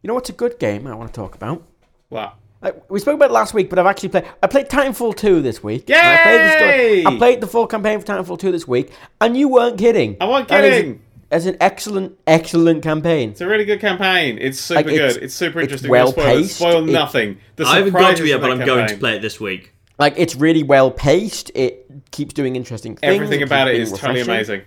You 0.00 0.08
know 0.08 0.14
what's 0.14 0.30
a 0.30 0.32
good 0.32 0.58
game 0.58 0.86
I 0.86 0.94
want 0.94 1.12
to 1.12 1.20
talk 1.20 1.34
about? 1.34 1.62
What? 2.08 2.34
Like, 2.60 2.90
we 2.90 2.98
spoke 2.98 3.14
about 3.14 3.30
it 3.30 3.34
last 3.34 3.54
week, 3.54 3.70
but 3.70 3.78
I've 3.78 3.86
actually 3.86 4.08
played. 4.08 4.24
I 4.42 4.46
played 4.48 4.68
Titanfall 4.68 5.16
2 5.16 5.42
this 5.42 5.62
week. 5.62 5.88
Yay! 5.88 5.96
I 5.96 6.22
played, 6.24 6.40
the 6.40 6.56
story, 6.58 7.06
I 7.06 7.18
played 7.18 7.40
the 7.40 7.46
full 7.46 7.66
campaign 7.68 8.00
for 8.00 8.06
Titanfall 8.06 8.38
2 8.40 8.50
this 8.50 8.66
week, 8.66 8.92
and 9.20 9.36
you 9.36 9.48
weren't 9.48 9.78
kidding. 9.78 10.16
I 10.20 10.24
wasn't 10.24 10.48
kidding. 10.48 11.02
It's 11.30 11.44
an 11.44 11.56
excellent, 11.60 12.18
excellent 12.26 12.82
campaign. 12.82 13.30
It's 13.30 13.42
a 13.42 13.46
really 13.46 13.66
good 13.66 13.80
campaign. 13.80 14.38
It's 14.40 14.58
super 14.58 14.82
Like, 14.82 14.86
it's- 14.94 15.14
good. 15.14 15.22
It's 15.24 15.34
super 15.34 15.60
interesting. 15.60 15.92
No 15.92 16.06
spoilers. 16.06 16.24
well-paced. 16.26 16.56
Spoil 16.56 16.82
nothing. 16.82 17.38
The 17.56 17.64
I 17.64 17.76
haven't 17.76 17.92
got 17.92 18.16
to 18.16 18.26
yet, 18.26 18.40
but 18.40 18.50
I'm 18.50 18.64
going 18.64 18.88
to 18.88 18.96
play 18.96 19.16
it 19.16 19.22
this 19.22 19.38
week. 19.38 19.74
Like 19.98 20.14
it's 20.16 20.34
really 20.36 20.62
well 20.62 20.90
paced. 20.90 21.50
It 21.54 21.90
keeps 22.12 22.32
doing 22.32 22.56
interesting 22.56 22.96
things. 22.96 23.14
Everything 23.14 23.40
keeps 23.40 23.48
about 23.50 23.68
it 23.68 23.74
is 23.76 23.88
being 23.90 23.94
is 23.94 24.00
totally 24.00 24.20
amazing. 24.20 24.62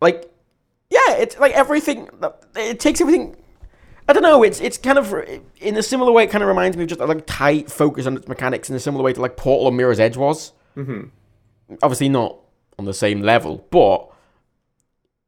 Like, 0.00 0.30
yeah, 0.90 1.16
it's 1.18 1.38
like 1.38 1.52
everything. 1.52 2.08
It 2.56 2.80
takes 2.80 3.00
everything. 3.00 3.36
I 4.08 4.12
don't 4.12 4.22
know. 4.22 4.42
It's 4.42 4.60
it's 4.60 4.76
kind 4.76 4.98
of 4.98 5.14
in 5.60 5.76
a 5.76 5.82
similar 5.82 6.12
way. 6.12 6.24
It 6.24 6.30
kind 6.30 6.42
of 6.42 6.48
reminds 6.48 6.76
me 6.76 6.82
of 6.82 6.88
just 6.88 7.00
a 7.00 7.06
like 7.06 7.24
tight 7.26 7.70
focus 7.70 8.06
on 8.06 8.16
its 8.16 8.28
mechanics 8.28 8.68
in 8.68 8.76
a 8.76 8.80
similar 8.80 9.02
way 9.02 9.12
to 9.12 9.20
like 9.20 9.36
Portal 9.36 9.66
or 9.66 9.72
Mirror's 9.72 10.00
Edge 10.00 10.16
was. 10.16 10.52
Mm-hmm. 10.76 11.08
Obviously 11.82 12.08
not 12.08 12.38
on 12.78 12.84
the 12.84 12.94
same 12.94 13.22
level, 13.22 13.66
but 13.70 14.10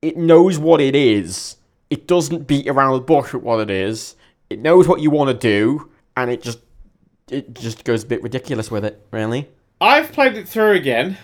it 0.02 0.16
knows 0.16 0.58
what 0.58 0.80
it 0.80 0.94
is. 0.94 1.56
It 1.88 2.06
doesn't 2.06 2.46
beat 2.46 2.68
around 2.68 2.92
the 2.94 3.00
bush 3.00 3.32
with 3.32 3.42
what 3.42 3.60
it 3.60 3.70
is. 3.70 4.16
It 4.50 4.58
knows 4.58 4.86
what 4.86 5.00
you 5.00 5.10
want 5.10 5.30
to 5.30 5.34
do, 5.34 5.90
and 6.16 6.30
it 6.30 6.42
just 6.42 6.60
it 7.30 7.54
just 7.54 7.84
goes 7.84 8.04
a 8.04 8.06
bit 8.06 8.22
ridiculous 8.22 8.70
with 8.70 8.84
it. 8.84 9.06
Really. 9.10 9.48
I've 9.80 10.12
played 10.12 10.36
it 10.36 10.48
through 10.48 10.72
again. 10.72 11.16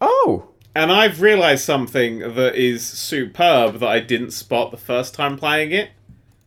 Oh. 0.00 0.48
And 0.74 0.92
I've 0.92 1.20
realised 1.20 1.64
something 1.64 2.20
that 2.20 2.54
is 2.54 2.86
superb 2.86 3.80
that 3.80 3.88
I 3.88 4.00
didn't 4.00 4.30
spot 4.30 4.70
the 4.70 4.76
first 4.76 5.14
time 5.14 5.36
playing 5.36 5.72
it. 5.72 5.90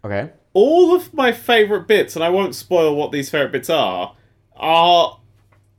Okay. 0.06 0.32
all 0.54 0.94
of 0.96 1.14
my 1.14 1.32
favorite 1.32 1.88
bits, 1.88 2.16
and 2.16 2.24
I 2.24 2.30
won't 2.30 2.56
spoil 2.56 2.96
what 2.96 3.12
these 3.12 3.30
favorite 3.30 3.52
bits 3.54 3.70
are, 3.70 4.16
are 4.56 5.20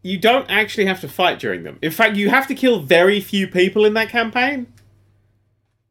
you 0.02 0.18
don't 0.18 0.50
actually 0.50 0.86
have 0.86 1.00
to 1.00 1.08
fight 1.08 1.38
during 1.38 1.62
them. 1.62 1.78
In 1.80 1.90
fact, 1.90 2.16
you 2.16 2.28
have 2.30 2.46
to 2.48 2.54
kill 2.54 2.80
very 2.80 3.20
few 3.20 3.48
people 3.48 3.84
in 3.84 3.94
that 3.94 4.08
campaign. 4.10 4.66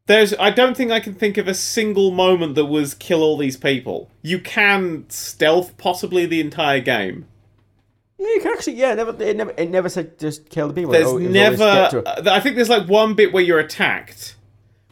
There's 0.06 0.34
I 0.36 0.50
don't 0.52 0.76
think 0.76 0.92
I 0.92 1.00
can 1.00 1.14
think 1.14 1.38
of 1.38 1.48
a 1.48 1.54
single 1.54 2.12
moment 2.12 2.56
that 2.56 2.66
was 2.66 2.94
kill 2.94 3.24
all 3.24 3.38
these 3.38 3.56
people. 3.56 4.10
You 4.22 4.40
can 4.40 5.06
stealth 5.10 5.78
possibly 5.78 6.26
the 6.26 6.42
entire 6.42 6.82
game. 6.82 7.26
Yeah, 8.20 8.28
you 8.28 8.42
can 8.42 8.52
actually. 8.52 8.74
Yeah, 8.74 8.92
it 8.92 8.96
never. 8.98 9.24
It 9.24 9.38
never. 9.38 9.54
It 9.58 9.70
never 9.70 9.90
said 9.90 10.20
just 10.20 10.50
kill 10.50 10.68
the 10.68 10.74
people. 10.74 10.92
There's 10.92 11.08
Oh, 11.08 11.18
it 11.18 11.30
was 11.30 11.38
always 11.38 11.94
never 12.14 12.30
I 12.30 12.40
think 12.42 12.56
there's 12.58 12.70
like 12.70 12.88
one 12.88 13.16
bit 13.16 13.32
where 13.32 13.44
you're 13.44 13.60
attacked. 13.60 14.36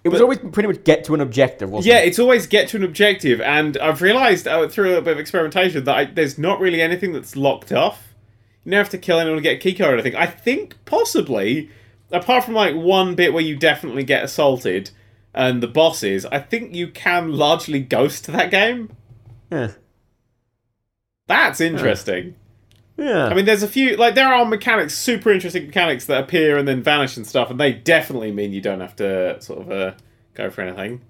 It 0.03 0.09
was 0.09 0.19
but- 0.19 0.23
always 0.23 0.39
pretty 0.39 0.67
much 0.67 0.83
get 0.83 1.03
to 1.05 1.13
an 1.13 1.21
objective. 1.21 1.69
Wasn't 1.69 1.91
Yeah, 1.93 1.99
it? 1.99 2.07
it's 2.07 2.19
always 2.19 2.47
get 2.47 2.67
to 2.69 2.77
an 2.77 2.83
objective, 2.83 3.39
and 3.41 3.77
I've 3.77 4.01
realised 4.01 4.47
uh, 4.47 4.67
through 4.67 4.85
a 4.85 4.89
little 4.89 5.03
bit 5.03 5.13
of 5.13 5.19
experimentation 5.19 5.83
that 5.83 5.95
I, 5.95 6.05
there's 6.05 6.37
not 6.39 6.59
really 6.59 6.81
anything 6.81 7.13
that's 7.13 7.35
locked 7.35 7.71
off. 7.71 8.13
You 8.63 8.71
don't 8.71 8.77
have 8.79 8.89
to 8.89 8.97
kill 8.97 9.19
anyone 9.19 9.37
to 9.37 9.43
get 9.43 9.55
a 9.57 9.59
key 9.59 9.73
card 9.73 9.91
or 9.91 9.93
anything. 9.93 10.15
I 10.15 10.25
think 10.27 10.75
possibly, 10.85 11.69
apart 12.11 12.43
from 12.45 12.53
like 12.55 12.75
one 12.75 13.15
bit 13.15 13.31
where 13.33 13.43
you 13.43 13.55
definitely 13.55 14.03
get 14.03 14.23
assaulted 14.23 14.91
and 15.33 15.61
the 15.63 15.67
bosses, 15.67 16.25
I 16.25 16.39
think 16.39 16.75
you 16.75 16.87
can 16.87 17.31
largely 17.33 17.79
ghost 17.79 18.25
that 18.27 18.51
game. 18.51 18.91
Yeah. 19.51 19.71
That's 21.27 21.61
interesting. 21.61 22.35
Yeah. 22.97 23.25
I 23.27 23.33
mean, 23.33 23.45
there's 23.45 23.63
a 23.63 23.67
few 23.67 23.95
like 23.97 24.15
there 24.15 24.31
are 24.33 24.45
mechanics, 24.45 24.95
super 24.97 25.31
interesting 25.31 25.65
mechanics 25.67 26.05
that 26.05 26.23
appear 26.23 26.57
and 26.57 26.67
then 26.67 26.83
vanish 26.83 27.17
and 27.17 27.25
stuff, 27.25 27.49
and 27.49 27.59
they 27.59 27.71
definitely 27.73 28.31
mean 28.31 28.51
you 28.53 28.61
don't 28.61 28.81
have 28.81 28.95
to 28.97 29.41
sort 29.41 29.61
of 29.61 29.71
uh, 29.71 29.93
go 30.33 30.49
for 30.49 30.61
anything. 30.61 31.01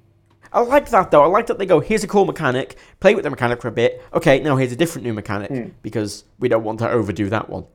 I 0.54 0.60
like 0.62 0.90
that 0.90 1.12
though. 1.12 1.24
I 1.24 1.28
like 1.28 1.48
that 1.48 1.58
they 1.58 1.66
go, 1.66 1.80
here's 1.80 2.04
a 2.04 2.08
cool 2.08 2.26
mechanic, 2.26 2.76
play 3.00 3.16
with 3.16 3.24
the 3.24 3.30
mechanic 3.30 3.62
for 3.62 3.68
a 3.70 3.72
bit. 3.72 4.02
Okay, 4.14 4.40
now 4.42 4.58
here's 4.58 4.72
a 4.72 4.76
different 4.76 5.06
new 5.06 5.14
mechanic 5.14 5.50
Hmm. 5.50 5.70
because 5.82 6.24
we 6.40 6.50
don't 6.50 6.64
want 6.64 6.80
to 6.80 6.90
overdo 6.90 7.30
that 7.30 7.50
one. 7.50 7.66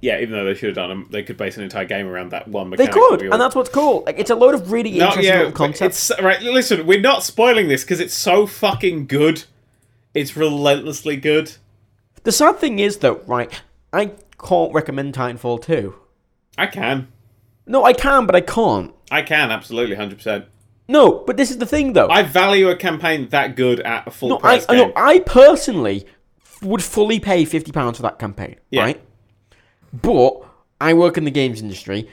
Yeah, 0.00 0.18
even 0.20 0.32
though 0.32 0.44
they 0.44 0.54
should 0.54 0.68
have 0.70 0.76
done 0.76 0.88
them, 0.88 1.06
they 1.10 1.22
could 1.22 1.36
base 1.36 1.56
an 1.56 1.62
entire 1.62 1.84
game 1.84 2.06
around 2.06 2.30
that 2.30 2.48
one 2.48 2.70
They 2.70 2.76
mechanic. 2.86 2.92
could, 2.94 3.20
that 3.20 3.32
and 3.32 3.40
that's 3.40 3.54
what's 3.54 3.68
cool. 3.70 4.02
Like 4.06 4.18
it's 4.18 4.30
a 4.30 4.34
load 4.34 4.54
of 4.54 4.72
really 4.72 4.90
No, 4.98 5.06
interesting 5.06 5.24
yeah, 5.32 5.38
little 5.38 5.52
concepts. 5.52 6.10
It's 6.10 6.20
right. 6.22 6.40
Listen, 6.42 6.86
we're 6.86 7.00
not 7.00 7.22
spoiling 7.22 7.68
this 7.68 7.82
because 7.84 8.00
it's 8.00 8.14
so 8.14 8.46
fucking 8.46 9.06
good. 9.06 9.44
It's 10.14 10.36
relentlessly 10.36 11.16
good. 11.16 11.52
The 12.26 12.32
sad 12.32 12.58
thing 12.58 12.80
is 12.80 12.96
though, 12.98 13.20
right? 13.28 13.52
I 13.92 14.10
can't 14.44 14.74
recommend 14.74 15.14
Titanfall 15.14 15.62
2. 15.62 15.94
I 16.58 16.66
can, 16.66 17.06
No, 17.66 17.84
I 17.84 17.92
can, 17.92 18.26
but 18.26 18.34
I 18.34 18.40
can't. 18.40 18.92
I 19.12 19.22
can 19.22 19.52
absolutely, 19.52 19.94
hundred 19.94 20.16
percent. 20.16 20.46
No, 20.88 21.22
but 21.24 21.36
this 21.36 21.52
is 21.52 21.58
the 21.58 21.66
thing 21.66 21.92
though. 21.92 22.08
I 22.08 22.24
value 22.24 22.68
a 22.68 22.74
campaign 22.74 23.28
that 23.28 23.54
good 23.54 23.78
at 23.78 24.08
a 24.08 24.10
full 24.10 24.30
no, 24.30 24.36
I, 24.38 24.40
price 24.40 24.66
I, 24.68 24.74
game. 24.74 24.88
no, 24.88 24.92
I 24.96 25.20
personally 25.20 26.04
would 26.62 26.82
fully 26.82 27.20
pay 27.20 27.44
fifty 27.44 27.70
pounds 27.70 27.98
for 27.98 28.02
that 28.02 28.18
campaign, 28.18 28.56
Yeah. 28.72 28.82
right? 28.82 29.00
But 29.92 30.32
I 30.80 30.94
work 30.94 31.16
in 31.16 31.22
the 31.24 31.30
games 31.30 31.62
industry, 31.62 32.08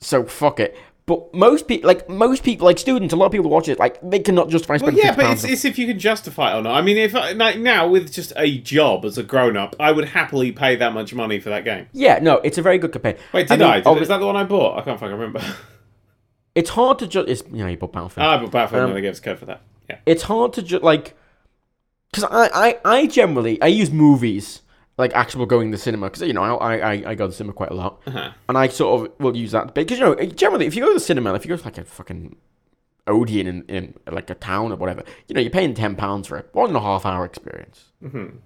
so 0.00 0.24
fuck 0.24 0.58
it. 0.58 0.74
But 1.06 1.34
most 1.34 1.68
people, 1.68 1.86
like 1.86 2.08
most 2.08 2.42
people, 2.44 2.64
like 2.64 2.78
students, 2.78 3.12
a 3.12 3.16
lot 3.16 3.26
of 3.26 3.32
people 3.32 3.50
watch 3.50 3.68
it, 3.68 3.78
like 3.78 3.98
they 4.02 4.20
cannot 4.20 4.48
justify 4.48 4.78
spending. 4.78 4.96
Well, 4.96 5.04
yeah, 5.04 5.14
but 5.14 5.30
it's, 5.32 5.44
it's 5.44 5.66
if 5.66 5.78
you 5.78 5.86
can 5.86 5.98
justify 5.98 6.54
it 6.54 6.58
or 6.58 6.62
not. 6.62 6.74
I 6.74 6.80
mean, 6.80 6.96
if 6.96 7.14
I, 7.14 7.32
like 7.32 7.58
now 7.58 7.86
with 7.86 8.10
just 8.10 8.32
a 8.36 8.58
job 8.58 9.04
as 9.04 9.18
a 9.18 9.22
grown 9.22 9.54
up, 9.54 9.76
I 9.78 9.92
would 9.92 10.06
happily 10.06 10.50
pay 10.50 10.76
that 10.76 10.94
much 10.94 11.12
money 11.12 11.40
for 11.40 11.50
that 11.50 11.64
game. 11.64 11.88
Yeah, 11.92 12.20
no, 12.22 12.36
it's 12.36 12.56
a 12.56 12.62
very 12.62 12.78
good 12.78 12.92
campaign. 12.92 13.16
Wait, 13.34 13.48
did 13.48 13.60
mean, 13.60 13.68
I? 13.68 13.80
Did, 13.80 14.02
is 14.02 14.08
that 14.08 14.18
the 14.18 14.26
one 14.26 14.36
I 14.36 14.44
bought? 14.44 14.78
I 14.78 14.82
can't 14.82 14.98
fucking 14.98 15.14
remember. 15.14 15.42
It's 16.54 16.70
hard 16.70 17.00
to 17.00 17.08
just. 17.08 17.28
It's 17.28 17.42
you 17.50 17.64
know 17.64 17.66
you 17.66 17.76
bought 17.76 17.92
Battlefield. 17.92 18.24
Ah, 18.24 18.38
but 18.38 18.52
Battlefield 18.52 18.84
Um, 18.84 18.90
never 18.90 19.00
gave 19.00 19.10
us 19.10 19.18
code 19.18 19.40
for 19.40 19.46
that. 19.46 19.60
Yeah. 19.90 19.98
it's 20.06 20.22
hard 20.22 20.52
to 20.52 20.62
just 20.62 20.84
like 20.84 21.16
because 22.10 22.24
I, 22.30 22.48
I 22.54 22.78
I 22.84 23.06
generally 23.06 23.60
I 23.60 23.66
use 23.66 23.90
movies 23.90 24.62
like 24.96 25.12
actual 25.14 25.44
going 25.46 25.70
to 25.70 25.76
the 25.76 25.82
cinema 25.82 26.06
because 26.06 26.22
you 26.22 26.32
know 26.32 26.42
I, 26.58 26.76
I 26.76 26.92
I 27.10 27.14
go 27.14 27.24
to 27.24 27.28
the 27.28 27.34
cinema 27.34 27.52
quite 27.52 27.70
a 27.70 27.74
lot 27.74 28.00
Uh-huh. 28.06 28.30
and 28.48 28.56
I 28.58 28.68
sort 28.68 28.92
of 29.10 29.20
will 29.20 29.36
use 29.36 29.52
that 29.52 29.74
because 29.74 29.98
you 29.98 30.04
know 30.04 30.14
generally 30.14 30.66
if 30.66 30.74
you 30.76 30.82
go 30.82 30.88
to 30.88 30.94
the 30.94 31.00
cinema 31.00 31.34
if 31.34 31.44
you 31.44 31.48
go 31.48 31.56
to 31.56 31.64
like 31.64 31.78
a 31.78 31.84
fucking 31.84 32.36
Odeon 33.06 33.46
in, 33.46 33.62
in 33.68 33.94
like 34.10 34.30
a 34.30 34.34
town 34.34 34.72
or 34.72 34.76
whatever 34.76 35.02
you 35.28 35.34
know 35.34 35.40
you're 35.40 35.50
paying 35.50 35.74
ten 35.74 35.94
pounds 35.96 36.28
for 36.28 36.38
a 36.38 36.44
one 36.52 36.68
and 36.68 36.76
a 36.76 36.80
half 36.80 37.04
hour 37.04 37.24
experience 37.24 37.84
Mm-hmm. 38.04 38.36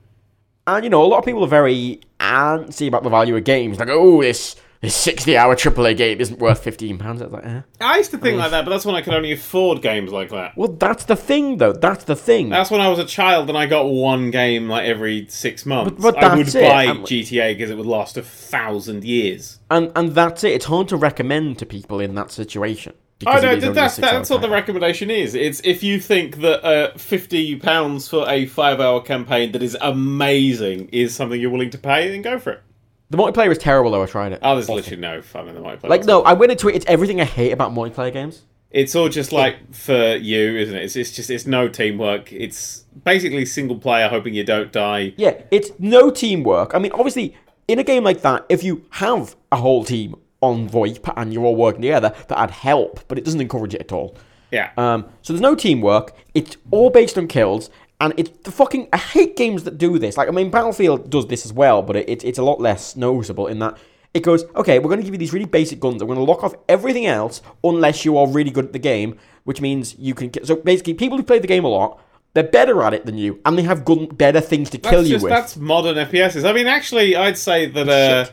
and 0.67 0.85
you 0.85 0.91
know 0.91 1.05
a 1.05 1.07
lot 1.07 1.19
of 1.19 1.25
people 1.25 1.45
are 1.45 1.49
very 1.49 2.01
antsy 2.21 2.89
about 2.89 3.03
the 3.03 3.11
value 3.11 3.37
of 3.37 3.45
games 3.45 3.79
like 3.79 3.89
oh 3.91 4.23
this 4.23 4.57
this 4.81 4.95
sixty 4.95 5.37
hour 5.37 5.57
AAA 5.57 5.97
game 5.97 6.21
isn't 6.21 6.39
worth 6.39 6.63
fifteen 6.63 6.99
pounds 6.99 7.21
it's 7.21 7.33
like 7.33 7.45
eh. 7.45 7.63
I 7.81 7.97
used 7.99 8.11
to 8.13 8.19
think 8.19 8.39
like 8.39 8.51
that, 8.53 8.65
but 8.65 8.71
that's 8.71 8.85
when 8.85 8.95
I 8.95 9.03
could 9.03 9.15
only 9.15 9.33
afford 9.33 9.83
games 9.83 10.13
like 10.13 10.31
that. 10.31 10.57
well 10.57 10.69
that's 10.73 11.05
the 11.05 11.17
thing 11.17 11.57
though 11.57 11.73
that's 11.73 12.05
the 12.05 12.17
thing 12.17 12.49
That's 12.49 12.71
when 12.71 12.81
I 12.81 12.89
was 12.89 12.99
a 12.99 13.05
child 13.05 13.49
and 13.49 13.59
I 13.59 13.67
got 13.67 13.85
one 13.89 14.31
game 14.31 14.69
like 14.69 14.87
every 14.87 15.27
six 15.29 15.67
months. 15.67 16.01
but 16.03 16.17
I 16.17 16.37
would 16.37 16.49
it, 16.49 16.55
buy 16.55 16.85
and- 16.85 17.01
GTA 17.01 17.55
because 17.57 17.71
it 17.71 17.77
would 17.77 17.87
last 17.87 18.17
a 18.17 18.23
thousand 18.23 19.05
years. 19.05 19.59
And 19.71 19.91
and 19.97 20.15
that's 20.15 20.45
it. 20.45 20.53
It's 20.53 20.67
hard 20.67 20.89
to 20.89 20.97
recommend 20.97 21.59
to 21.59 21.67
people 21.67 22.01
in 22.01 22.15
that 22.15 22.31
situation. 22.31 22.95
I 23.27 23.41
know 23.41 23.57
that- 23.57 23.75
that's 23.75 23.97
that's 23.97 24.31
what 24.31 24.43
the 24.43 24.49
recommendation 24.49 25.11
is. 25.11 25.35
It's 25.35 25.61
if 25.65 25.83
you 25.83 25.99
think 25.99 26.37
that 26.37 26.65
uh, 26.65 26.97
fifty 26.97 27.57
pounds 27.57 28.09
for 28.09 28.29
a 28.29 28.47
five-hour 28.47 29.03
campaign 29.03 29.51
that 29.53 29.63
is 29.63 29.77
amazing 29.81 30.89
is 30.93 31.15
something 31.17 31.41
you're 31.41 31.51
willing 31.51 31.71
to 31.71 31.79
pay, 31.79 32.09
then 32.09 32.23
go 32.23 32.39
for 32.39 32.53
it. 32.53 32.63
The 33.11 33.17
multiplayer 33.17 33.51
is 33.51 33.59
terrible 33.59 33.91
though. 33.91 34.03
I 34.03 34.07
tried 34.07 34.33
it. 34.33 34.41
Oh, 34.43 34.55
there's 34.55 34.69
literally 34.69 35.01
no 35.01 35.23
fun 35.23 35.49
in 35.49 35.55
the 35.55 35.61
multiplayer. 35.61 35.89
like 35.89 36.05
no, 36.05 36.23
I 36.23 36.35
went 36.35 36.53
into 36.53 36.69
it. 36.69 36.77
It's 36.77 36.87
everything 36.87 37.21
I 37.21 37.25
hate 37.25 37.53
about 37.53 37.73
multiplayer 37.73 38.13
games. 38.13 38.43
It's 38.71 38.95
all 38.95 39.09
just 39.09 39.33
like 39.33 39.75
for 39.75 40.17
you, 40.17 40.59
isn't 40.59 40.75
it? 40.75 40.85
It's, 40.85 40.95
it's 40.95 41.13
just 41.13 41.31
it's 41.31 41.47
no 41.47 41.69
teamwork. 41.69 42.31
It's 42.33 42.85
basically 43.05 43.47
single 43.47 43.79
player, 43.79 44.09
hoping 44.09 44.35
you 44.35 44.45
don't 44.45 44.71
die. 44.71 45.15
Yeah, 45.17 45.41
it's 45.51 45.71
no 45.79 46.11
teamwork. 46.11 46.75
I 46.75 46.79
mean, 46.79 46.93
obviously, 46.93 47.35
in 47.67 47.79
a 47.79 47.85
game 47.85 48.05
like 48.05 48.21
that, 48.23 48.45
if 48.51 48.63
you 48.63 48.85
have 48.91 49.37
a 49.51 49.57
whole 49.57 49.85
team 49.85 50.17
on 50.43 50.69
VoIP 50.69 51.11
and 51.17 51.33
you're 51.33 51.45
all 51.45 51.57
working 51.57 51.81
together, 51.81 52.15
that'd 52.29 52.51
help. 52.51 53.01
But 53.09 53.17
it 53.17 53.25
doesn't 53.25 53.41
encourage 53.41 53.75
it 53.75 53.81
at 53.81 53.93
all. 53.93 54.17
Yeah. 54.51 54.71
Um, 54.77 55.07
so 55.23 55.33
there's 55.33 55.41
no 55.41 55.55
teamwork. 55.55 56.15
It's 56.35 56.59
all 56.71 56.91
based 56.91 57.17
on 57.17 57.27
kills, 57.27 57.71
and 58.01 58.15
it's 58.17 58.31
the 58.45 58.51
fucking. 58.53 58.89
I 58.93 58.97
hate 58.99 59.37
games 59.37 59.65
that 59.65 59.79
do 59.79 59.99
this. 59.99 60.17
Like 60.17 60.29
I 60.29 60.31
mean, 60.33 60.51
Battlefield 60.51 61.11
does 61.11 61.27
this 61.27 61.45
as 61.45 61.53
well, 61.53 61.83
but 61.83 61.97
it, 61.97 62.09
it, 62.09 62.25
it's 62.25 62.39
a 62.39 62.43
lot 62.45 62.61
less 62.61 62.97
noticeable 62.97 63.47
in 63.47 63.59
that 63.61 63.77
it 64.15 64.23
goes, 64.23 64.45
okay, 64.57 64.79
we're 64.79 64.89
going 64.89 65.01
to 65.01 65.05
give 65.05 65.13
you 65.15 65.19
these 65.19 65.33
really 65.35 65.45
basic 65.45 65.81
guns. 65.81 66.01
I'm 66.01 66.09
going 66.09 66.19
to 66.19 66.25
lock 66.25 66.43
off 66.43 66.55
everything 66.69 67.05
else 67.07 67.43
unless 67.63 68.05
you 68.07 68.17
are 68.17 68.27
really 68.27 68.51
good 68.51 68.65
at 68.65 68.73
the 68.73 68.79
game, 68.79 69.19
which 69.45 69.61
means 69.61 69.95
you 69.99 70.15
can. 70.15 70.31
ki- 70.31 70.45
So 70.45 70.57
basically, 70.57 70.95
people 70.95 71.19
who 71.19 71.23
play 71.25 71.39
the 71.39 71.47
game 71.47 71.65
a 71.65 71.69
lot, 71.69 72.01
they're 72.35 72.43
better 72.45 72.83
at 72.83 72.95
it 72.95 73.05
than 73.05 73.19
you, 73.19 73.41
and 73.45 73.59
they 73.59 73.63
have 73.65 73.85
gun 73.85 74.07
better 74.07 74.41
things 74.41 74.71
to 74.71 74.79
That's 74.79 74.91
kill 74.91 75.03
you 75.05 75.15
just 75.17 75.25
with. 75.25 75.31
that's 75.31 75.57
modern 75.57 75.97
FPSs. 75.97 76.49
I 76.49 76.53
mean, 76.53 76.67
actually, 76.67 77.17
I'd 77.17 77.37
say 77.37 77.67
that 77.67 77.89
uh, 77.89 78.31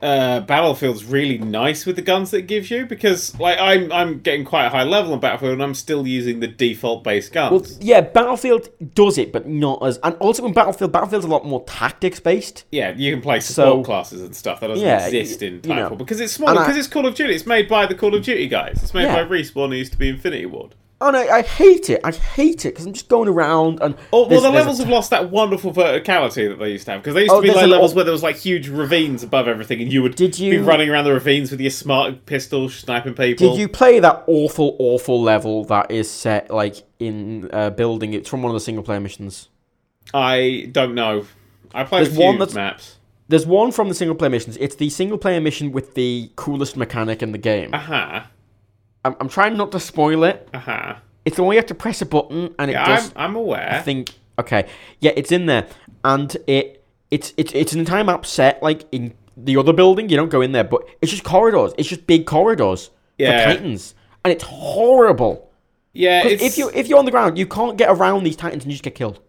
uh, 0.00 0.40
Battlefield's 0.40 1.04
really 1.04 1.38
nice 1.38 1.84
with 1.84 1.96
the 1.96 2.02
guns 2.02 2.30
that 2.30 2.38
it 2.38 2.46
gives 2.46 2.70
you 2.70 2.86
because, 2.86 3.38
like, 3.40 3.58
I'm 3.58 3.90
I'm 3.90 4.20
getting 4.20 4.44
quite 4.44 4.66
a 4.66 4.68
high 4.70 4.84
level 4.84 5.12
on 5.12 5.20
Battlefield, 5.20 5.54
and 5.54 5.62
I'm 5.62 5.74
still 5.74 6.06
using 6.06 6.38
the 6.40 6.46
default 6.46 7.02
base 7.02 7.28
guns. 7.28 7.50
Well, 7.72 7.78
yeah, 7.80 8.00
Battlefield 8.02 8.68
does 8.94 9.18
it, 9.18 9.32
but 9.32 9.48
not 9.48 9.82
as. 9.84 9.98
And 10.04 10.14
also 10.16 10.46
in 10.46 10.52
Battlefield, 10.52 10.92
Battlefield's 10.92 11.24
a 11.26 11.28
lot 11.28 11.44
more 11.44 11.64
tactics 11.64 12.20
based. 12.20 12.64
yeah, 12.70 12.92
you 12.96 13.12
can 13.12 13.20
play 13.20 13.40
support 13.40 13.68
So- 13.78 13.84
classes 13.84 14.22
and 14.22 14.36
stuff 14.36 14.60
that 14.60 14.68
doesn't 14.68 14.86
Yeah, 14.86 15.04
exist 15.06 15.42
in 15.42 15.60
you 15.64 15.74
know. 15.74 15.90
Because 15.96 16.20
it's 16.20 16.32
small 16.32 16.52
because 16.54 16.76
it's 16.76 16.86
Call 16.88 17.04
of 17.06 17.14
Duty. 17.14 17.34
It's 17.34 17.46
made 17.46 17.68
by 17.68 17.86
the 17.86 17.94
Call 17.94 18.14
of 18.14 18.22
Duty 18.22 18.46
guys. 18.46 18.80
It's 18.82 18.94
made 18.94 19.04
Yeah. 19.04 19.22
by 19.24 19.28
Respawn, 19.28 19.70
who 19.70 19.74
used 19.76 19.92
to 19.92 19.98
be 19.98 20.08
Infinity 20.08 20.46
Ward. 20.46 20.74
Oh, 21.00 21.06
and 21.08 21.16
I, 21.16 21.38
I 21.38 21.42
hate 21.42 21.90
it. 21.90 22.00
I 22.02 22.10
hate 22.10 22.64
it 22.66 22.70
because 22.70 22.84
I'm 22.84 22.92
just 22.92 23.08
going 23.08 23.28
around 23.28 23.80
and. 23.80 23.94
Oh, 24.12 24.26
well, 24.26 24.40
the 24.40 24.50
levels 24.50 24.78
have 24.78 24.88
lost 24.88 25.10
that 25.10 25.30
wonderful 25.30 25.72
verticality 25.72 26.48
that 26.48 26.58
they 26.58 26.70
used 26.72 26.86
to 26.86 26.90
have 26.92 27.02
because 27.02 27.14
they 27.14 27.20
used 27.22 27.32
Oh, 27.32 27.40
to 27.40 27.46
be 27.46 27.54
like 27.54 27.68
levels 27.68 27.94
where 27.94 28.02
there 28.04 28.10
was 28.12 28.24
like 28.24 28.34
huge 28.36 28.68
ravines 28.68 29.22
above 29.22 29.46
everything, 29.46 29.80
and 29.80 29.92
you 29.92 30.02
would 30.02 30.16
Did 30.16 30.36
be 30.36 30.44
you- 30.46 30.64
running 30.64 30.88
around 30.90 31.04
the 31.04 31.12
ravines 31.12 31.52
with 31.52 31.60
your 31.60 31.70
smart 31.70 32.26
pistol, 32.26 32.68
sniping 32.68 33.14
people. 33.14 33.50
Did 33.50 33.60
you 33.60 33.68
play 33.68 34.00
that 34.00 34.24
awful, 34.26 34.74
awful 34.80 35.22
level 35.22 35.64
that 35.66 35.90
is 35.92 36.10
set 36.10 36.50
like 36.50 36.76
in 36.98 37.48
a 37.52 37.70
building? 37.70 38.12
It's 38.12 38.28
from 38.28 38.42
one 38.42 38.50
of 38.50 38.54
the 38.54 38.60
single 38.60 38.82
player 38.82 38.98
missions. 38.98 39.48
I 40.12 40.68
don't 40.72 40.94
know. 40.96 41.26
I 41.74 41.84
played 41.84 42.06
There's 42.06 42.14
a 42.14 42.16
few 42.16 42.24
one 42.24 42.38
that's- 42.38 42.54
maps. 42.54 42.96
There's 43.30 43.46
one 43.46 43.72
from 43.72 43.88
the 43.90 43.94
single 43.94 44.14
player 44.16 44.30
missions. 44.30 44.56
It's 44.58 44.74
the 44.76 44.88
single 44.88 45.18
player 45.18 45.38
mission 45.38 45.70
with 45.70 45.92
the 45.94 46.30
coolest 46.34 46.78
mechanic 46.78 47.22
in 47.22 47.32
the 47.32 47.38
game. 47.38 47.70
Aha, 47.74 48.30
I'm, 49.04 49.16
I'm 49.20 49.28
trying 49.28 49.56
not 49.56 49.72
to 49.72 49.80
spoil 49.80 50.24
it. 50.24 50.48
aha. 50.54 51.00
It's 51.24 51.36
the 51.36 51.42
one 51.42 51.52
you 51.54 51.58
have 51.58 51.66
to 51.66 51.74
press 51.74 52.00
a 52.02 52.06
button 52.06 52.54
and 52.58 52.70
it 52.70 52.74
Yeah, 52.74 52.86
does. 52.86 53.12
I'm, 53.16 53.30
I'm 53.30 53.36
aware. 53.36 53.70
I 53.74 53.80
think 53.80 54.10
okay, 54.38 54.68
yeah, 55.00 55.12
it's 55.16 55.30
in 55.32 55.46
there, 55.46 55.66
and 56.04 56.34
it 56.46 56.84
it's 57.10 57.32
it's 57.36 57.52
it's 57.54 57.72
an 57.72 57.80
entire 57.80 58.04
map 58.04 58.24
set 58.26 58.62
like 58.62 58.84
in 58.92 59.14
the 59.36 59.56
other 59.56 59.72
building. 59.72 60.08
You 60.08 60.16
don't 60.16 60.30
go 60.30 60.40
in 60.40 60.52
there, 60.52 60.64
but 60.64 60.82
it's 61.02 61.10
just 61.12 61.24
corridors. 61.24 61.72
It's 61.78 61.88
just 61.88 62.06
big 62.06 62.24
corridors 62.26 62.90
Yeah. 63.18 63.46
for 63.50 63.54
titans, 63.54 63.94
and 64.24 64.32
it's 64.32 64.44
horrible. 64.44 65.50
Yeah, 65.92 66.26
it's, 66.26 66.42
if 66.42 66.56
you 66.58 66.70
if 66.74 66.88
you're 66.88 66.98
on 66.98 67.04
the 67.04 67.10
ground, 67.10 67.36
you 67.38 67.46
can't 67.46 67.76
get 67.76 67.90
around 67.90 68.24
these 68.24 68.36
titans 68.36 68.64
and 68.64 68.72
you 68.72 68.74
just 68.76 68.84
get 68.84 68.94
killed. 68.94 69.20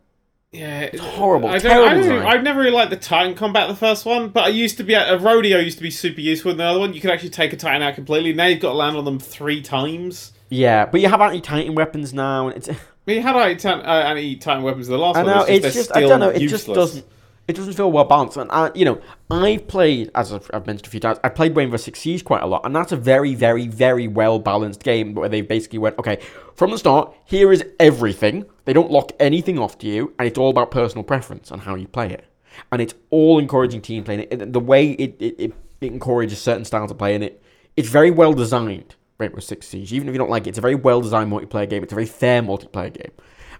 Yeah, 0.51 0.81
it's 0.81 0.99
horrible, 0.99 1.49
I 1.49 1.59
don't, 1.59 1.71
terrible 1.71 2.27
I 2.27 2.31
I've 2.31 2.43
never 2.43 2.59
really 2.59 2.71
liked 2.71 2.89
the 2.89 2.97
Titan 2.97 3.35
combat 3.35 3.67
the 3.67 3.75
first 3.75 4.05
one, 4.05 4.29
but 4.29 4.45
I 4.45 4.47
used 4.49 4.77
to 4.77 4.83
be 4.83 4.93
a 4.93 5.17
rodeo 5.17 5.59
used 5.59 5.77
to 5.77 5.83
be 5.83 5.91
super 5.91 6.21
useful 6.21 6.51
in 6.51 6.57
the 6.57 6.63
other 6.63 6.79
one. 6.79 6.93
You 6.93 7.01
could 7.01 7.11
actually 7.11 7.29
take 7.29 7.53
a 7.53 7.57
Titan 7.57 7.81
out 7.81 7.95
completely. 7.95 8.33
Now 8.33 8.47
you've 8.47 8.59
got 8.59 8.69
to 8.69 8.75
land 8.75 8.97
on 8.97 9.05
them 9.05 9.19
three 9.19 9.61
times. 9.61 10.33
Yeah, 10.49 10.85
but 10.85 11.01
you 11.01 11.09
have 11.09 11.21
anti 11.21 11.41
titan 11.41 11.75
weapons 11.75 12.13
now, 12.13 12.47
and 12.47 12.57
it's 12.57 12.69
I 12.69 12.75
mean, 13.05 13.21
how 13.21 13.33
do 13.33 13.39
I 13.39 13.53
turn 13.55 13.79
uh, 13.79 13.83
anti-titan 13.83 14.63
weapons 14.63 14.87
in 14.87 14.91
the 14.91 14.99
last 14.99 15.17
I 15.17 15.23
one? 15.23 15.31
know 15.33 15.41
It's 15.41 15.49
it's 15.49 15.61
they're 15.61 15.83
just 15.83 15.95
I 15.95 16.01
don't 16.01 16.19
know 16.19 16.29
it 16.29 16.41
useless. 16.41 16.65
just 16.65 16.75
doesn't 16.75 17.05
it 17.49 17.55
doesn't 17.55 17.73
feel 17.73 17.91
well 17.91 18.05
balanced. 18.05 18.37
And 18.37 18.49
I, 18.51 18.71
you 18.75 18.85
know 18.85 19.01
I've 19.31 19.67
played 19.67 20.11
as 20.13 20.31
I've, 20.31 20.67
mentioned 20.67 20.85
a 20.85 20.89
few 20.89 20.99
times 20.99 21.17
I 21.23 21.29
played 21.29 21.55
Rainbow 21.55 21.77
Six 21.77 21.99
Siege 21.99 22.23
quite 22.23 22.43
a 22.43 22.45
lot 22.45 22.63
and 22.63 22.75
that's 22.75 22.91
a 22.91 22.95
very 22.95 23.33
very 23.33 23.67
very 23.67 24.07
well 24.07 24.37
balanced 24.37 24.83
game 24.83 25.15
where 25.15 25.27
they 25.27 25.41
basically 25.41 25.79
went 25.79 25.97
okay 25.97 26.19
from 26.55 26.69
the 26.69 26.77
start 26.77 27.13
here 27.25 27.51
is 27.51 27.65
everything. 27.79 28.45
They 28.65 28.73
don't 28.73 28.91
lock 28.91 29.11
anything 29.19 29.57
off 29.57 29.79
to 29.79 29.87
you 29.87 30.13
and 30.19 30.27
it's 30.27 30.37
all 30.37 30.51
about 30.51 30.69
personal 30.69 31.03
preference 31.03 31.49
and 31.49 31.61
how 31.61 31.73
you 31.73 31.87
play 31.87 32.11
it. 32.11 32.25
And 32.71 32.81
it's 32.81 32.93
all 33.09 33.39
encouraging 33.39 33.81
team 33.81 34.03
playing 34.03 34.27
it. 34.29 34.53
The 34.53 34.59
way 34.59 34.91
it 34.91 35.15
it, 35.19 35.35
it, 35.39 35.53
encourages 35.81 36.39
certain 36.39 36.65
styles 36.65 36.91
of 36.91 36.97
play 36.97 37.15
in 37.15 37.23
it 37.23 37.41
it's 37.77 37.87
very 37.87 38.11
well 38.11 38.33
designed 38.33 38.95
Rainbow 39.17 39.39
Six 39.39 39.67
Siege. 39.67 39.91
Even 39.91 40.07
if 40.07 40.13
you 40.13 40.19
don't 40.19 40.29
like 40.29 40.45
it 40.45 40.49
it's 40.49 40.59
a 40.59 40.61
very 40.61 40.75
well 40.75 41.01
designed 41.01 41.31
multiplayer 41.31 41.67
game. 41.67 41.81
It's 41.81 41.93
a 41.93 41.95
very 41.95 42.05
fair 42.05 42.43
multiplayer 42.43 42.93
game. 42.93 43.11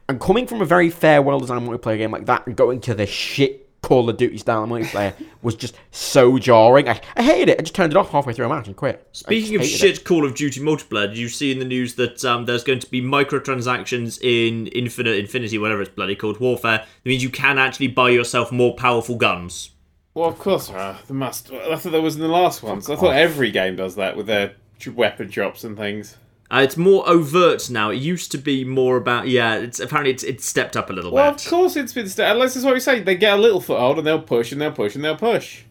And 0.08 0.20
coming 0.20 0.46
from 0.46 0.62
a 0.62 0.66
very 0.66 0.92
fair, 0.92 1.24
well 1.24 1.40
designed 1.40 1.68
multiplayer 1.68 1.98
game 1.98 2.12
like 2.12 2.28
that 2.28 2.46
and 2.46 2.56
going 2.56 2.82
to 2.82 2.94
the 2.94 3.08
shit 3.08 3.69
Call 3.82 4.10
of 4.10 4.18
Duty 4.18 4.38
style 4.38 4.66
multiplayer 4.68 5.14
was 5.42 5.56
just 5.56 5.76
so 5.92 6.38
jarring. 6.38 6.88
I, 6.90 7.02
I 7.16 7.24
hated 7.24 7.50
it. 7.50 7.60
I 7.60 7.62
just 7.62 7.76
turned 7.76 7.94
it 7.94 7.98
off 7.98 8.10
halfway 8.10 8.34
through 8.34 8.46
a 8.46 8.50
match 8.50 8.68
and 8.68 8.76
quit. 8.76 9.08
Speaking 9.14 9.56
of 9.56 9.62
just 9.62 9.82
hated 9.82 9.96
shit 9.98 10.06
Call 10.06 10.26
of 10.26 10.36
Duty 10.36 10.60
multiplayer, 10.60 11.08
did 11.08 11.18
you 11.18 11.30
see 11.30 11.52
in 11.52 11.60
the 11.60 11.66
news 11.66 11.96
that 11.96 12.24
um, 12.26 12.46
there's 12.46 12.64
going 12.64 12.80
to 12.80 12.90
be 12.90 13.02
microtransactions 13.02 14.22
in 14.22 14.68
Infinite 14.68 15.18
Infinity, 15.18 15.58
whatever 15.58 15.82
it's 15.82 15.92
bloody 15.92 16.16
called, 16.16 16.40
Warfare? 16.40 16.80
That 16.80 17.10
means 17.10 17.24
you 17.24 17.30
can 17.30 17.58
actually 17.58 17.88
buy 17.88 18.10
yourself 18.10 18.52
more 18.52 18.76
powerful 18.76 19.16
guns. 19.16 19.72
Well, 20.14 20.28
of 20.28 20.38
course, 20.40 20.70
uh, 20.70 20.98
there 21.08 21.16
must. 21.16 21.52
I 21.52 21.76
thought 21.76 21.92
that 21.92 22.02
was 22.02 22.16
in 22.16 22.22
the 22.22 22.28
last 22.28 22.62
ones. 22.62 22.90
I 22.90 22.96
thought 22.96 23.16
every 23.16 23.52
game 23.52 23.76
does 23.76 23.96
that 23.96 24.18
with 24.18 24.28
their 24.28 24.56
weapon 24.94 25.30
drops 25.30 25.64
and 25.64 25.78
things. 25.78 26.18
Uh, 26.52 26.62
it's 26.64 26.78
more 26.78 27.08
overt 27.08 27.70
now. 27.70 27.92
It 27.92 27.98
used 27.98 28.32
to 28.32 28.38
be 28.40 28.64
more 28.66 28.98
about 28.98 29.28
yeah. 29.28 29.56
It's 29.56 29.80
apparently 29.80 30.12
it's, 30.12 30.24
it's 30.24 30.46
stepped 30.46 30.76
up 30.76 30.90
a 30.90 30.94
little 30.94 31.12
Well, 31.12 31.32
bit. 31.32 31.46
Well, 31.52 31.62
of 31.62 31.72
course 31.72 31.76
it's 31.76 31.94
been. 31.94 32.10
St- 32.10 32.28
unless 32.28 32.56
that's 32.56 32.66
what 32.66 32.74
we 32.74 32.80
say. 32.80 33.02
They 33.02 33.16
get 33.16 33.38
a 33.38 33.42
little 33.42 33.62
foothold 33.62 34.00
and 34.00 34.08
they'll 34.08 34.22
push 34.22 34.52
and 34.52 34.60
they'll 34.60 34.72
push 34.72 34.96
and 34.96 35.04
they'll 35.06 35.16
push. 35.16 35.64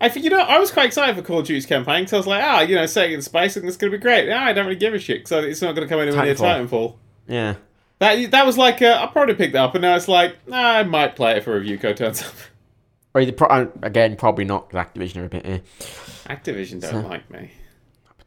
I 0.00 0.08
think 0.08 0.24
you 0.24 0.30
know. 0.30 0.38
I 0.40 0.58
was 0.58 0.70
quite 0.70 0.86
excited 0.86 1.14
for 1.16 1.22
Call 1.22 1.40
of 1.40 1.46
Duty's 1.46 1.66
campaign 1.66 2.04
because 2.04 2.14
I 2.14 2.16
was 2.16 2.26
like, 2.26 2.42
ah, 2.42 2.60
you 2.62 2.76
know, 2.76 2.86
setting 2.86 3.12
in 3.12 3.20
space 3.20 3.56
and 3.58 3.68
it's 3.68 3.76
going 3.76 3.92
to 3.92 3.98
be 3.98 4.02
great. 4.02 4.30
Ah, 4.32 4.44
I 4.44 4.54
don't 4.54 4.64
really 4.64 4.78
give 4.78 4.94
a 4.94 4.98
shit 4.98 5.22
because 5.24 5.44
it's 5.44 5.60
not 5.60 5.74
going 5.74 5.86
to 5.86 5.92
come 5.92 6.00
anywhere 6.00 6.24
near 6.24 6.34
Titanfall. 6.34 6.68
Titanfall. 6.70 6.96
Yeah. 7.28 7.54
That 7.98 8.30
that 8.30 8.46
was 8.46 8.56
like 8.56 8.80
uh, 8.80 8.98
I 9.02 9.12
probably 9.12 9.34
picked 9.34 9.52
that 9.52 9.62
up 9.62 9.74
and 9.74 9.82
now 9.82 9.94
it's 9.96 10.08
like 10.08 10.48
nah, 10.48 10.56
I 10.56 10.82
might 10.84 11.14
play 11.16 11.36
it 11.36 11.44
for 11.44 11.54
review 11.54 11.76
code 11.76 11.98
turns 11.98 12.22
up. 12.22 12.32
Or 13.12 13.22
the 13.24 13.32
pro- 13.32 13.48
uh, 13.48 13.66
again, 13.82 14.16
probably 14.16 14.46
not 14.46 14.70
'cause 14.70 14.82
Activision 14.86 15.16
are 15.20 15.24
a 15.26 15.28
bit 15.28 15.44
eh, 15.44 15.58
Activision 16.30 16.80
don't 16.80 17.06
like 17.06 17.28
me. 17.30 17.50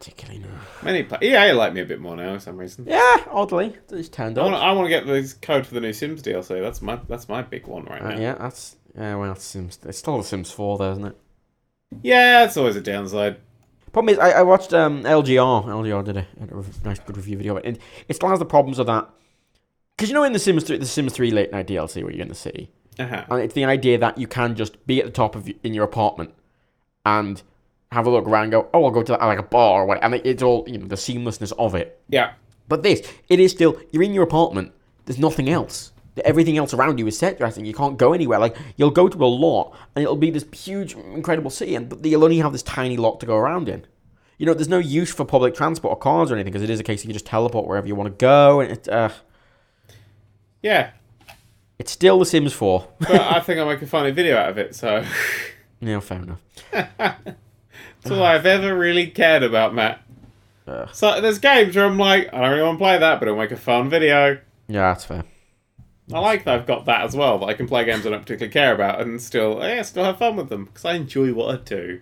Particularly 0.04 0.40
no. 0.40 0.48
Many 0.82 1.02
pla 1.02 1.18
EA 1.22 1.52
like 1.52 1.72
me 1.72 1.80
a 1.80 1.84
bit 1.84 2.00
more 2.00 2.16
now 2.16 2.34
for 2.34 2.40
some 2.40 2.56
reason. 2.56 2.84
Yeah, 2.86 3.16
oddly, 3.30 3.74
just 3.88 4.12
turned 4.12 4.38
I 4.38 4.42
want. 4.42 4.54
I 4.56 4.72
want 4.72 4.86
to 4.86 4.90
get 4.90 5.06
the 5.06 5.34
code 5.40 5.66
for 5.66 5.74
the 5.74 5.80
new 5.80 5.92
Sims 5.92 6.22
DLC. 6.22 6.60
That's 6.60 6.82
my 6.82 6.98
that's 7.08 7.28
my 7.28 7.42
big 7.42 7.66
one 7.66 7.84
right 7.84 8.02
Uh, 8.02 8.10
now. 8.10 8.20
yeah, 8.20 8.34
that's 8.34 8.76
yeah. 8.96 9.16
Well, 9.16 9.34
Sims. 9.36 9.78
It's 9.84 9.98
still 9.98 10.18
the 10.18 10.24
Sims 10.24 10.50
Four, 10.50 10.78
though, 10.78 10.92
isn't 10.92 11.06
it? 11.06 11.16
Yeah, 12.02 12.40
that's 12.44 12.56
always 12.56 12.76
a 12.76 12.80
downside. 12.80 13.36
Problem 13.92 14.12
is, 14.14 14.18
I, 14.18 14.30
I 14.32 14.42
watched 14.42 14.74
um, 14.74 15.04
LGR. 15.04 15.64
LGR 15.66 16.04
did 16.04 16.16
a, 16.16 16.26
a 16.40 16.64
nice, 16.84 16.98
good 16.98 17.16
review 17.16 17.36
video, 17.36 17.56
of 17.56 17.64
it, 17.64 17.68
and 17.68 17.78
it 18.08 18.14
still 18.16 18.28
has 18.28 18.40
the 18.40 18.44
problems 18.44 18.78
of 18.80 18.86
that. 18.86 19.08
Because 19.96 20.08
you 20.10 20.14
know, 20.14 20.24
in 20.24 20.32
the 20.32 20.40
Sims 20.40 20.64
3, 20.64 20.78
the 20.78 20.86
Sims 20.86 21.12
3 21.12 21.30
late 21.30 21.52
night 21.52 21.68
DLC, 21.68 22.02
where 22.02 22.10
you're 22.12 22.22
in 22.22 22.28
the 22.28 22.34
city, 22.34 22.72
Uh-huh. 22.98 23.24
and 23.30 23.40
it's 23.40 23.54
the 23.54 23.64
idea 23.64 23.96
that 23.98 24.18
you 24.18 24.26
can 24.26 24.56
just 24.56 24.84
be 24.86 24.98
at 24.98 25.06
the 25.06 25.12
top 25.12 25.36
of 25.36 25.48
in 25.62 25.72
your 25.72 25.84
apartment 25.84 26.34
and 27.06 27.42
have 27.94 28.06
a 28.06 28.10
look 28.10 28.26
around, 28.26 28.44
and 28.44 28.52
go, 28.52 28.68
oh, 28.74 28.84
I'll 28.84 28.90
go 28.90 29.02
to 29.02 29.12
like 29.14 29.38
a 29.38 29.42
bar 29.42 29.82
or 29.82 29.86
what, 29.86 29.98
and 30.02 30.14
it's 30.14 30.42
all 30.42 30.64
you 30.68 30.78
know 30.78 30.86
the 30.86 30.96
seamlessness 30.96 31.52
of 31.58 31.74
it. 31.74 32.00
Yeah. 32.08 32.32
But 32.68 32.82
this, 32.82 33.06
it 33.28 33.40
is 33.40 33.52
still 33.52 33.78
you're 33.92 34.02
in 34.02 34.14
your 34.14 34.24
apartment. 34.24 34.72
There's 35.06 35.18
nothing 35.18 35.48
else. 35.48 35.92
Everything 36.24 36.56
else 36.56 36.72
around 36.72 36.98
you 36.98 37.06
is 37.08 37.18
set 37.18 37.38
dressing. 37.38 37.66
You 37.66 37.74
can't 37.74 37.98
go 37.98 38.12
anywhere. 38.12 38.38
Like 38.38 38.56
you'll 38.76 38.90
go 38.90 39.08
to 39.08 39.24
a 39.24 39.26
lot, 39.26 39.76
and 39.94 40.02
it'll 40.02 40.16
be 40.16 40.30
this 40.30 40.44
huge, 40.52 40.94
incredible 40.94 41.50
city, 41.50 41.74
and 41.74 41.88
but 41.88 42.04
you'll 42.04 42.24
only 42.24 42.38
have 42.38 42.52
this 42.52 42.62
tiny 42.62 42.96
lot 42.96 43.18
to 43.20 43.26
go 43.26 43.36
around 43.36 43.68
in. 43.68 43.84
You 44.38 44.46
know, 44.46 44.54
there's 44.54 44.68
no 44.68 44.78
use 44.78 45.12
for 45.12 45.24
public 45.24 45.54
transport 45.54 45.92
or 45.92 45.96
cars 45.98 46.30
or 46.30 46.34
anything 46.34 46.52
because 46.52 46.62
it 46.62 46.70
is 46.70 46.80
a 46.80 46.82
case 46.82 47.02
you 47.04 47.08
can 47.08 47.12
just 47.14 47.26
teleport 47.26 47.66
wherever 47.68 47.86
you 47.86 47.94
want 47.94 48.06
to 48.08 48.16
go, 48.16 48.60
and 48.60 48.72
it, 48.72 48.88
uh, 48.88 49.10
Yeah. 50.62 50.90
it's 51.78 51.92
still 51.92 52.18
The 52.18 52.26
Sims 52.26 52.52
4. 52.52 52.86
But 53.00 53.20
I 53.20 53.40
think 53.40 53.60
I'll 53.60 53.66
make 53.66 53.82
a 53.82 53.86
funny 53.86 54.10
video 54.10 54.36
out 54.36 54.48
of 54.50 54.58
it, 54.58 54.74
so 54.74 55.04
yeah, 55.80 56.00
fair 56.00 56.22
enough. 56.22 56.40
that's 58.04 58.10
all 58.16 58.22
I've 58.22 58.46
ever 58.46 58.76
really 58.76 59.06
cared 59.08 59.42
about, 59.42 59.74
Matt. 59.74 60.00
Ugh. 60.66 60.88
So 60.92 61.20
there's 61.20 61.38
games 61.38 61.74
where 61.76 61.84
I'm 61.86 61.98
like, 61.98 62.32
I 62.32 62.40
don't 62.40 62.50
really 62.50 62.62
want 62.62 62.78
to 62.78 62.82
play 62.84 62.98
that, 62.98 63.18
but 63.18 63.28
it'll 63.28 63.38
make 63.38 63.50
a 63.50 63.56
fun 63.56 63.90
video. 63.90 64.38
Yeah, 64.68 64.92
that's 64.92 65.04
fair. 65.04 65.24
I 66.12 66.18
like 66.18 66.44
that 66.44 66.54
I've 66.54 66.66
got 66.66 66.84
that 66.86 67.02
as 67.02 67.16
well, 67.16 67.38
that 67.38 67.46
I 67.46 67.54
can 67.54 67.66
play 67.66 67.84
games 67.84 68.06
I 68.06 68.10
don't 68.10 68.20
particularly 68.20 68.52
care 68.52 68.74
about 68.74 69.00
and 69.00 69.20
still, 69.20 69.58
yeah, 69.60 69.82
still 69.82 70.04
have 70.04 70.18
fun 70.18 70.36
with 70.36 70.50
them 70.50 70.66
because 70.66 70.84
I 70.84 70.94
enjoy 70.94 71.32
what 71.32 71.54
I 71.54 71.62
do. 71.62 72.00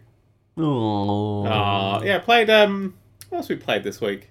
Oh, 0.59 1.46
Ah, 1.46 2.03
yeah, 2.03 2.18
played. 2.18 2.50
Um, 2.50 2.94
what 3.30 3.38
else 3.38 3.48
we 3.48 3.57
played 3.57 3.84
this 3.84 4.00
week? 4.00 4.28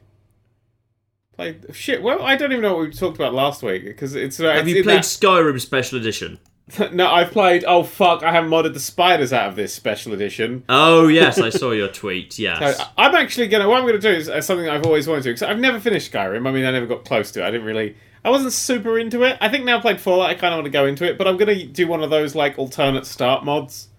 Played 1.36 1.68
shit. 1.74 2.04
Well, 2.04 2.22
I 2.22 2.36
don't 2.36 2.52
even 2.52 2.62
know 2.62 2.76
what 2.76 2.88
we 2.88 2.92
talked 2.92 3.16
about 3.16 3.34
last 3.34 3.64
week 3.64 3.86
because 3.86 4.14
it's. 4.16 4.40
uh, 4.40 4.52
Have 4.52 4.68
it's 4.68 4.76
you 4.78 4.84
played 4.84 4.98
that- 5.00 5.04
Skyrim 5.06 5.60
Special 5.60 5.98
Edition? 5.98 6.38
no, 6.94 7.12
I've 7.12 7.32
played. 7.32 7.64
Oh 7.66 7.84
fuck! 7.84 8.24
I 8.24 8.32
haven't 8.32 8.50
modded 8.50 8.74
the 8.74 8.80
spiders 8.80 9.34
out 9.34 9.50
of 9.50 9.56
this 9.56 9.74
special 9.74 10.14
edition. 10.14 10.64
Oh 10.70 11.08
yes, 11.08 11.40
I 11.40 11.50
saw 11.62 11.72
your 11.72 11.90
tweet. 11.90 12.40
Yes. 12.40 12.78
So 12.78 12.84
I- 12.98 13.08
I'm 13.08 13.16
actually 13.16 13.48
gonna. 13.48 13.68
What 13.68 13.80
I'm 13.80 13.86
gonna 13.86 14.00
do 14.00 14.10
is 14.10 14.30
uh, 14.30 14.40
something 14.42 14.70
I've 14.70 14.86
always 14.86 15.08
wanted 15.08 15.24
to. 15.24 15.30
Because 15.30 15.44
I've 15.44 15.60
never 15.60 15.80
finished 15.80 16.12
Skyrim. 16.12 16.48
I 16.48 16.52
mean, 16.52 16.64
I 16.66 16.72
never 16.72 16.86
got 16.86 17.04
close 17.04 17.32
to 17.32 17.44
it. 17.44 17.48
I 17.48 17.52
didn't 17.52 17.66
really. 17.66 17.96
I 18.24 18.30
wasn't 18.30 18.54
super 18.54 19.00
into 19.00 19.24
it. 19.24 19.38
I 19.42 19.50
think 19.50 19.66
now 19.66 19.78
I've 19.78 19.82
played 19.82 20.00
Fallout, 20.00 20.30
I 20.30 20.36
kind 20.36 20.54
of 20.54 20.58
want 20.60 20.66
to 20.66 20.72
go 20.72 20.86
into 20.86 21.04
it. 21.06 21.18
But 21.18 21.28
I'm 21.28 21.38
gonna 21.38 21.66
do 21.66 21.88
one 21.88 22.04
of 22.04 22.10
those 22.10 22.36
like 22.36 22.58
alternate 22.58 23.06
start 23.06 23.44
mods, 23.44 23.90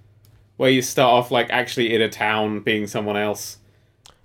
where 0.56 0.70
you 0.70 0.80
start 0.80 1.12
off 1.12 1.30
like 1.30 1.50
actually 1.50 1.92
in 1.94 2.00
a 2.00 2.08
town 2.08 2.60
being 2.60 2.86
someone 2.86 3.16
else. 3.16 3.58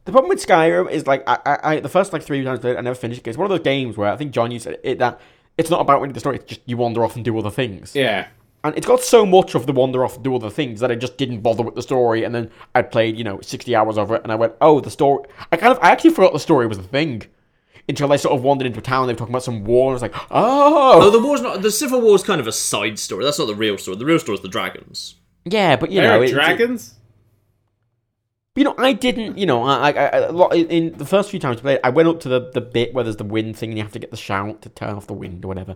The 0.06 0.14
problem 0.14 0.30
with 0.30 0.46
Skyrim 0.46 0.90
is 0.90 1.06
like 1.06 1.24
I, 1.28 1.40
I, 1.46 1.60
I 1.76 1.80
the 1.82 1.90
first 1.90 2.14
like 2.14 2.24
three 2.24 2.42
times 2.44 2.60
I 2.60 2.62
played 2.62 2.76
it, 2.76 2.78
I 2.78 2.82
never 2.82 2.96
finished 2.96 3.20
it. 3.26 3.30
It's 3.30 3.38
one 3.38 3.46
of 3.46 3.50
those 3.50 3.66
games 3.66 3.98
where 3.98 4.10
I 4.10 4.16
think 4.16 4.32
John 4.32 4.52
you 4.52 4.60
said 4.60 4.80
it 4.84 5.00
that 5.00 5.20
it's 5.58 5.70
not 5.70 5.82
about 5.82 6.02
winning 6.02 6.14
the 6.14 6.20
story. 6.20 6.38
It's 6.38 6.46
just 6.46 6.62
you 6.66 6.78
wander 6.78 7.04
off 7.04 7.16
and 7.16 7.26
do 7.26 7.38
other 7.38 7.50
things. 7.52 7.96
Yeah. 7.96 8.28
And 8.64 8.76
it's 8.76 8.88
got 8.88 9.02
so 9.02 9.26
much 9.26 9.56
of 9.56 9.66
the 9.66 9.72
wander 9.74 10.04
off 10.04 10.16
and 10.16 10.24
do 10.24 10.36
other 10.36 10.50
things 10.50 10.80
that 10.82 10.92
I 10.92 10.96
just 10.96 11.18
didn't 11.18 11.42
bother 11.42 11.64
with 11.64 11.76
the 11.76 11.82
story. 11.82 12.24
And 12.24 12.34
then 12.36 12.50
I 12.76 12.82
played 12.82 13.18
you 13.18 13.24
know 13.24 13.40
sixty 13.42 13.76
hours 13.76 13.98
of 13.98 14.12
it, 14.12 14.22
and 14.24 14.32
I 14.32 14.36
went, 14.36 14.54
oh, 14.62 14.80
the 14.82 14.90
story. 14.90 15.24
I 15.52 15.58
kind 15.58 15.72
of 15.72 15.80
I 15.82 15.92
actually 15.92 16.10
forgot 16.12 16.34
the 16.34 16.40
story 16.40 16.68
was 16.68 16.78
the 16.78 16.84
thing 16.84 17.24
until 17.90 18.12
I 18.12 18.18
sort 18.18 18.36
of 18.36 18.44
wandered 18.44 18.68
into 18.68 18.80
a 18.80 18.82
town. 18.82 19.08
They 19.08 19.14
were 19.14 19.18
talking 19.18 19.32
about 19.34 19.44
some 19.44 19.64
war, 19.64 19.86
and 19.86 19.92
I 19.92 19.94
was 19.94 20.02
like, 20.02 20.16
Oh, 20.32 21.02
oh, 21.02 21.10
the 21.10 21.20
war's 21.20 21.42
not. 21.42 21.62
The 21.62 21.72
Civil 21.72 22.02
War's 22.02 22.24
kind 22.24 22.42
of 22.42 22.48
a 22.48 22.52
side 22.52 23.00
story. 23.00 23.24
That's 23.24 23.40
not 23.40 23.46
the 23.46 23.56
real 23.56 23.78
story. 23.78 23.96
The 23.98 24.06
real 24.06 24.20
story 24.20 24.36
is 24.36 24.42
the 24.42 24.50
dragons. 24.50 25.16
yeah, 25.46 25.76
but 25.78 25.92
you 25.92 26.02
there 26.02 26.10
know, 26.10 26.20
are 26.20 26.24
it- 26.26 26.32
dragons. 26.32 26.96
You 28.58 28.64
know, 28.64 28.76
I 28.78 28.94
didn't. 28.94 29.38
You 29.38 29.46
know, 29.46 29.64
I, 29.64 29.92
I, 29.92 30.06
I 30.06 30.18
a 30.18 30.32
lot 30.32 30.56
in 30.56 30.98
the 30.98 31.06
first 31.06 31.30
few 31.30 31.40
times 31.40 31.60
I 31.60 31.62
played, 31.62 31.80
I 31.84 31.92
went 31.92 32.10
up 32.10 32.20
to 32.22 32.30
the, 32.30 32.50
the 32.52 32.62
bit 32.62 32.94
where 32.94 33.04
there's 33.04 33.18
the 33.18 33.24
wind 33.24 33.56
thing, 33.56 33.70
and 33.70 33.78
you 33.78 33.84
have 33.84 33.94
to 33.94 34.00
get 34.00 34.10
the 34.10 34.18
shout 34.18 34.64
to 34.64 34.70
turn 34.70 34.96
off 34.96 35.06
the 35.06 35.14
wind 35.14 35.46
or 35.46 35.48
whatever. 35.48 35.76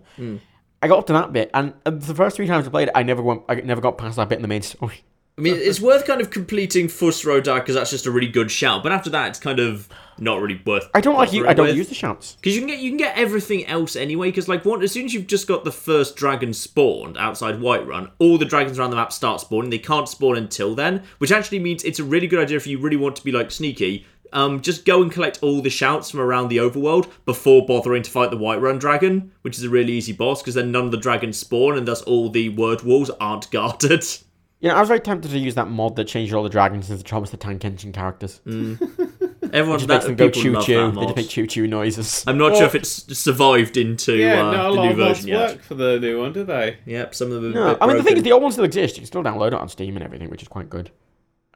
I 0.81 0.87
got 0.87 0.97
up 0.97 1.05
to 1.07 1.13
that 1.13 1.31
bit, 1.31 1.51
and 1.53 1.73
uh, 1.85 1.91
the 1.91 2.15
first 2.15 2.35
three 2.35 2.47
times 2.47 2.65
I 2.65 2.71
played 2.71 2.87
it, 2.87 2.93
I 2.95 3.03
never 3.03 3.21
went. 3.21 3.43
I 3.47 3.55
never 3.55 3.81
got 3.81 3.99
past 3.99 4.15
that 4.15 4.29
bit 4.29 4.37
in 4.37 4.41
the 4.41 4.47
main 4.47 4.63
story. 4.63 5.03
I 5.37 5.41
mean, 5.41 5.55
it's 5.55 5.79
worth 5.81 6.05
kind 6.05 6.21
of 6.21 6.29
completing 6.29 6.87
Fus 6.87 7.23
Ro 7.25 7.41
Dah 7.41 7.59
because 7.59 7.75
that's 7.75 7.89
just 7.89 8.05
a 8.05 8.11
really 8.11 8.27
good 8.27 8.51
shout. 8.51 8.83
But 8.83 8.91
after 8.91 9.09
that, 9.11 9.29
it's 9.29 9.39
kind 9.39 9.59
of 9.59 9.87
not 10.19 10.39
really 10.41 10.61
worth. 10.65 10.89
I 10.93 11.01
don't 11.01 11.15
like 11.15 11.33
you. 11.33 11.47
I 11.47 11.53
don't 11.53 11.75
use 11.75 11.89
the 11.89 11.95
shouts. 11.95 12.35
because 12.35 12.53
you 12.55 12.61
can 12.61 12.67
get 12.67 12.79
you 12.79 12.91
can 12.91 12.97
get 12.97 13.17
everything 13.17 13.65
else 13.65 13.95
anyway. 13.95 14.29
Because 14.29 14.47
like 14.47 14.63
one, 14.65 14.83
as 14.83 14.91
soon 14.91 15.05
as 15.05 15.13
you've 15.13 15.27
just 15.27 15.47
got 15.47 15.63
the 15.63 15.71
first 15.71 16.15
dragon 16.15 16.53
spawned 16.53 17.17
outside 17.17 17.55
Whiterun, 17.55 18.11
all 18.19 18.37
the 18.37 18.45
dragons 18.45 18.77
around 18.77 18.91
the 18.91 18.95
map 18.97 19.11
start 19.11 19.41
spawning. 19.41 19.69
They 19.69 19.79
can't 19.79 20.07
spawn 20.07 20.37
until 20.37 20.75
then, 20.75 21.03
which 21.17 21.31
actually 21.31 21.59
means 21.59 21.83
it's 21.83 21.99
a 21.99 22.03
really 22.03 22.27
good 22.27 22.39
idea 22.39 22.57
if 22.57 22.67
you 22.67 22.77
really 22.79 22.97
want 22.97 23.15
to 23.17 23.23
be 23.23 23.31
like 23.31 23.51
sneaky. 23.51 24.05
Um, 24.33 24.61
just 24.61 24.85
go 24.85 25.01
and 25.01 25.11
collect 25.11 25.39
all 25.41 25.61
the 25.61 25.69
shouts 25.69 26.09
from 26.11 26.21
around 26.21 26.47
the 26.47 26.57
overworld 26.57 27.11
before 27.25 27.65
bothering 27.65 28.03
to 28.03 28.09
fight 28.09 28.31
the 28.31 28.37
Whiterun 28.37 28.79
dragon, 28.79 29.31
which 29.41 29.57
is 29.57 29.63
a 29.63 29.69
really 29.69 29.91
easy 29.91 30.13
boss 30.13 30.41
because 30.41 30.55
then 30.55 30.71
none 30.71 30.85
of 30.85 30.91
the 30.91 30.97
dragons 30.97 31.37
spawn 31.37 31.77
and 31.77 31.85
thus 31.85 32.01
all 32.03 32.29
the 32.29 32.47
word 32.49 32.83
walls 32.83 33.09
aren't 33.19 33.51
guarded. 33.51 34.05
You 34.61 34.69
know, 34.69 34.75
I 34.75 34.79
was 34.79 34.89
very 34.89 34.99
tempted 34.99 35.31
to 35.31 35.37
use 35.39 35.55
that 35.55 35.69
mod 35.69 35.95
that 35.95 36.05
changed 36.05 36.33
all 36.33 36.43
the 36.43 36.49
dragons 36.49 36.89
into 36.91 37.03
Thomas 37.03 37.31
the 37.31 37.37
Tank 37.37 37.65
Engine 37.65 37.91
characters. 37.91 38.41
Everyone 38.45 39.79
Just 39.79 39.87
that, 39.87 39.95
makes 39.95 40.05
them 40.05 40.15
go 40.15 40.29
choo 40.29 40.61
choo. 40.61 40.75
They 40.75 40.91
mod. 40.91 41.03
just 41.05 41.15
make 41.15 41.29
choo 41.29 41.47
choo 41.47 41.65
noises. 41.67 42.23
I'm 42.27 42.37
not 42.37 42.51
Well- 42.51 42.59
sure 42.59 42.67
if 42.67 42.75
it's 42.75 43.17
survived 43.17 43.75
into 43.75 44.15
Yeah, 44.15 44.47
uh, 44.47 44.51
not 44.51 44.73
the 44.75 44.81
new 44.83 44.93
version 44.93 45.27
yet. 45.29 45.49
work 45.53 45.61
for 45.63 45.73
the 45.73 45.99
new 45.99 46.19
one, 46.21 46.31
do 46.31 46.43
they? 46.43 46.77
Yep, 46.85 47.15
some 47.15 47.31
of 47.31 47.41
them. 47.41 47.51
Are 47.53 47.55
No, 47.55 47.67
a 47.69 47.73
bit 47.73 47.77
I 47.81 47.87
mean 47.87 47.97
the 47.97 48.03
thing 48.03 48.17
is, 48.17 48.23
the 48.23 48.31
old 48.31 48.43
ones 48.43 48.53
still 48.55 48.65
exist. 48.65 48.95
You 48.97 49.01
can 49.01 49.07
still 49.07 49.23
download 49.23 49.47
it 49.47 49.53
on 49.55 49.67
Steam 49.67 49.95
and 49.97 50.05
everything, 50.05 50.29
which 50.29 50.43
is 50.43 50.47
quite 50.47 50.69
good. 50.69 50.91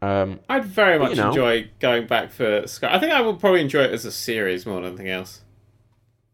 Um, 0.01 0.39
I'd 0.49 0.66
very 0.66 0.97
much 0.99 1.12
you 1.12 1.16
know. 1.18 1.30
enjoy 1.30 1.70
going 1.80 2.08
back 2.08 2.32
for 2.32 2.66
Sky. 2.68 2.93
I 2.93 2.99
think 2.99 3.14
I 3.14 3.22
would 3.22 3.39
probably 3.39 3.62
enjoy 3.62 3.82
it 3.84 3.91
as 3.91 4.03
a 4.06 4.12
series 4.12 4.66
more 4.66 4.76
than 4.82 4.86
anything 4.88 5.10
else. 5.10 5.41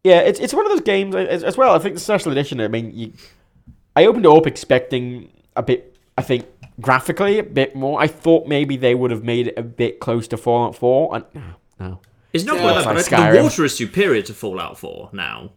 Yeah, 0.04 0.20
it's 0.20 0.40
it's 0.40 0.52
one 0.54 0.64
of 0.66 0.72
those 0.72 0.80
games 0.80 1.14
as, 1.14 1.44
as 1.44 1.56
well. 1.58 1.74
I 1.74 1.78
think 1.78 1.94
the 1.94 2.00
special 2.00 2.32
edition. 2.32 2.60
I 2.60 2.68
mean, 2.68 2.90
you, 2.96 3.12
I 3.94 4.06
opened 4.06 4.24
it 4.24 4.32
up 4.32 4.46
expecting 4.46 5.30
a 5.54 5.62
bit. 5.62 5.96
I 6.18 6.22
think 6.22 6.44
graphically 6.82 7.38
a 7.38 7.42
bit 7.42 7.74
more. 7.74 8.00
I 8.00 8.06
thought 8.08 8.46
maybe 8.46 8.76
they 8.76 8.94
would 8.94 9.10
have 9.10 9.24
made 9.24 9.46
it 9.48 9.54
a 9.56 9.62
bit 9.62 10.00
close 10.00 10.28
to 10.28 10.36
Fallout 10.36 10.76
Four, 10.76 11.14
and 11.14 11.24
no, 11.32 11.42
no. 11.80 12.00
It's 12.32 12.44
not 12.44 12.56
Yeah, 12.56 12.62
quite 12.62 12.76
it's 12.76 12.84
that, 12.86 12.94
like 12.96 13.10
but 13.10 13.18
Skyrim. 13.32 13.36
the 13.36 13.42
water 13.42 13.64
is 13.64 13.76
superior 13.76 14.22
to 14.22 14.32
Fallout 14.34 14.78
4 14.78 15.10
now. 15.12 15.52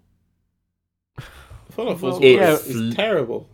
Fallout 1.72 2.00
4 2.00 2.20
It 2.24 2.42
is 2.42 2.62
fl- 2.72 2.92
terrible. 2.94 3.50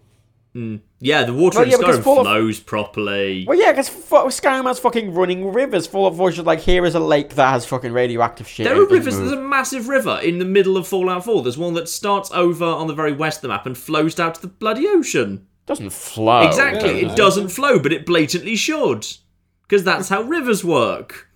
Mm. 0.56 0.82
Yeah, 1.00 1.24
the 1.24 1.34
water 1.34 1.60
Well, 1.60 1.66
in 1.66 1.72
yeah, 1.72 1.78
because 1.78 2.00
Skyrim 2.00 2.04
Fallout- 2.04 2.26
flows 2.26 2.60
properly. 2.60 3.46
Well, 3.48 3.58
yeah, 3.58 3.72
because 3.72 3.90
Skyrim 3.90 4.66
has 4.66 4.80
fucking 4.80 5.14
running 5.14 5.54
rivers. 5.54 5.88
Fallout 5.88 6.18
4 6.18 6.30
is 6.30 6.36
just 6.36 6.46
like, 6.48 6.60
here 6.60 6.86
is 6.86 6.94
a 6.96 7.00
lake 7.00 7.36
that 7.36 7.52
has 7.52 7.66
fucking 7.66 7.94
radioactive 7.94 8.48
shit. 8.48 8.66
There 8.66 8.76
are 8.76 8.86
rivers. 8.86 9.18
move. 9.18 9.30
There's 9.30 9.40
a 9.40 9.42
massive 9.42 9.88
river 9.88 10.20
in 10.22 10.40
the 10.40 10.46
middle 10.46 10.76
of 10.76 10.88
Fallout 10.88 11.24
4. 11.24 11.42
There's 11.44 11.58
one 11.58 11.74
that 11.76 11.88
starts 11.90 12.32
over 12.34 12.66
on 12.66 12.88
the 12.88 12.94
very 12.94 13.14
west 13.14 13.38
of 13.38 13.42
the 13.44 13.48
map 13.50 13.66
and 13.66 13.78
flows 13.78 14.14
down 14.16 14.34
to 14.34 14.42
the 14.42 14.48
bloody 14.48 14.88
ocean. 14.88 15.48
Doesn't 15.72 15.94
flow. 15.94 16.42
exactly. 16.42 17.02
It 17.02 17.16
doesn't 17.16 17.50
flow, 17.50 17.80
but 17.80 17.94
it 17.94 18.06
blatantly 18.06 18.56
should. 18.56 19.08
Because 19.64 19.84
that's 19.84 20.10
how 20.10 20.22
rivers 20.22 20.66
work. 20.66 21.30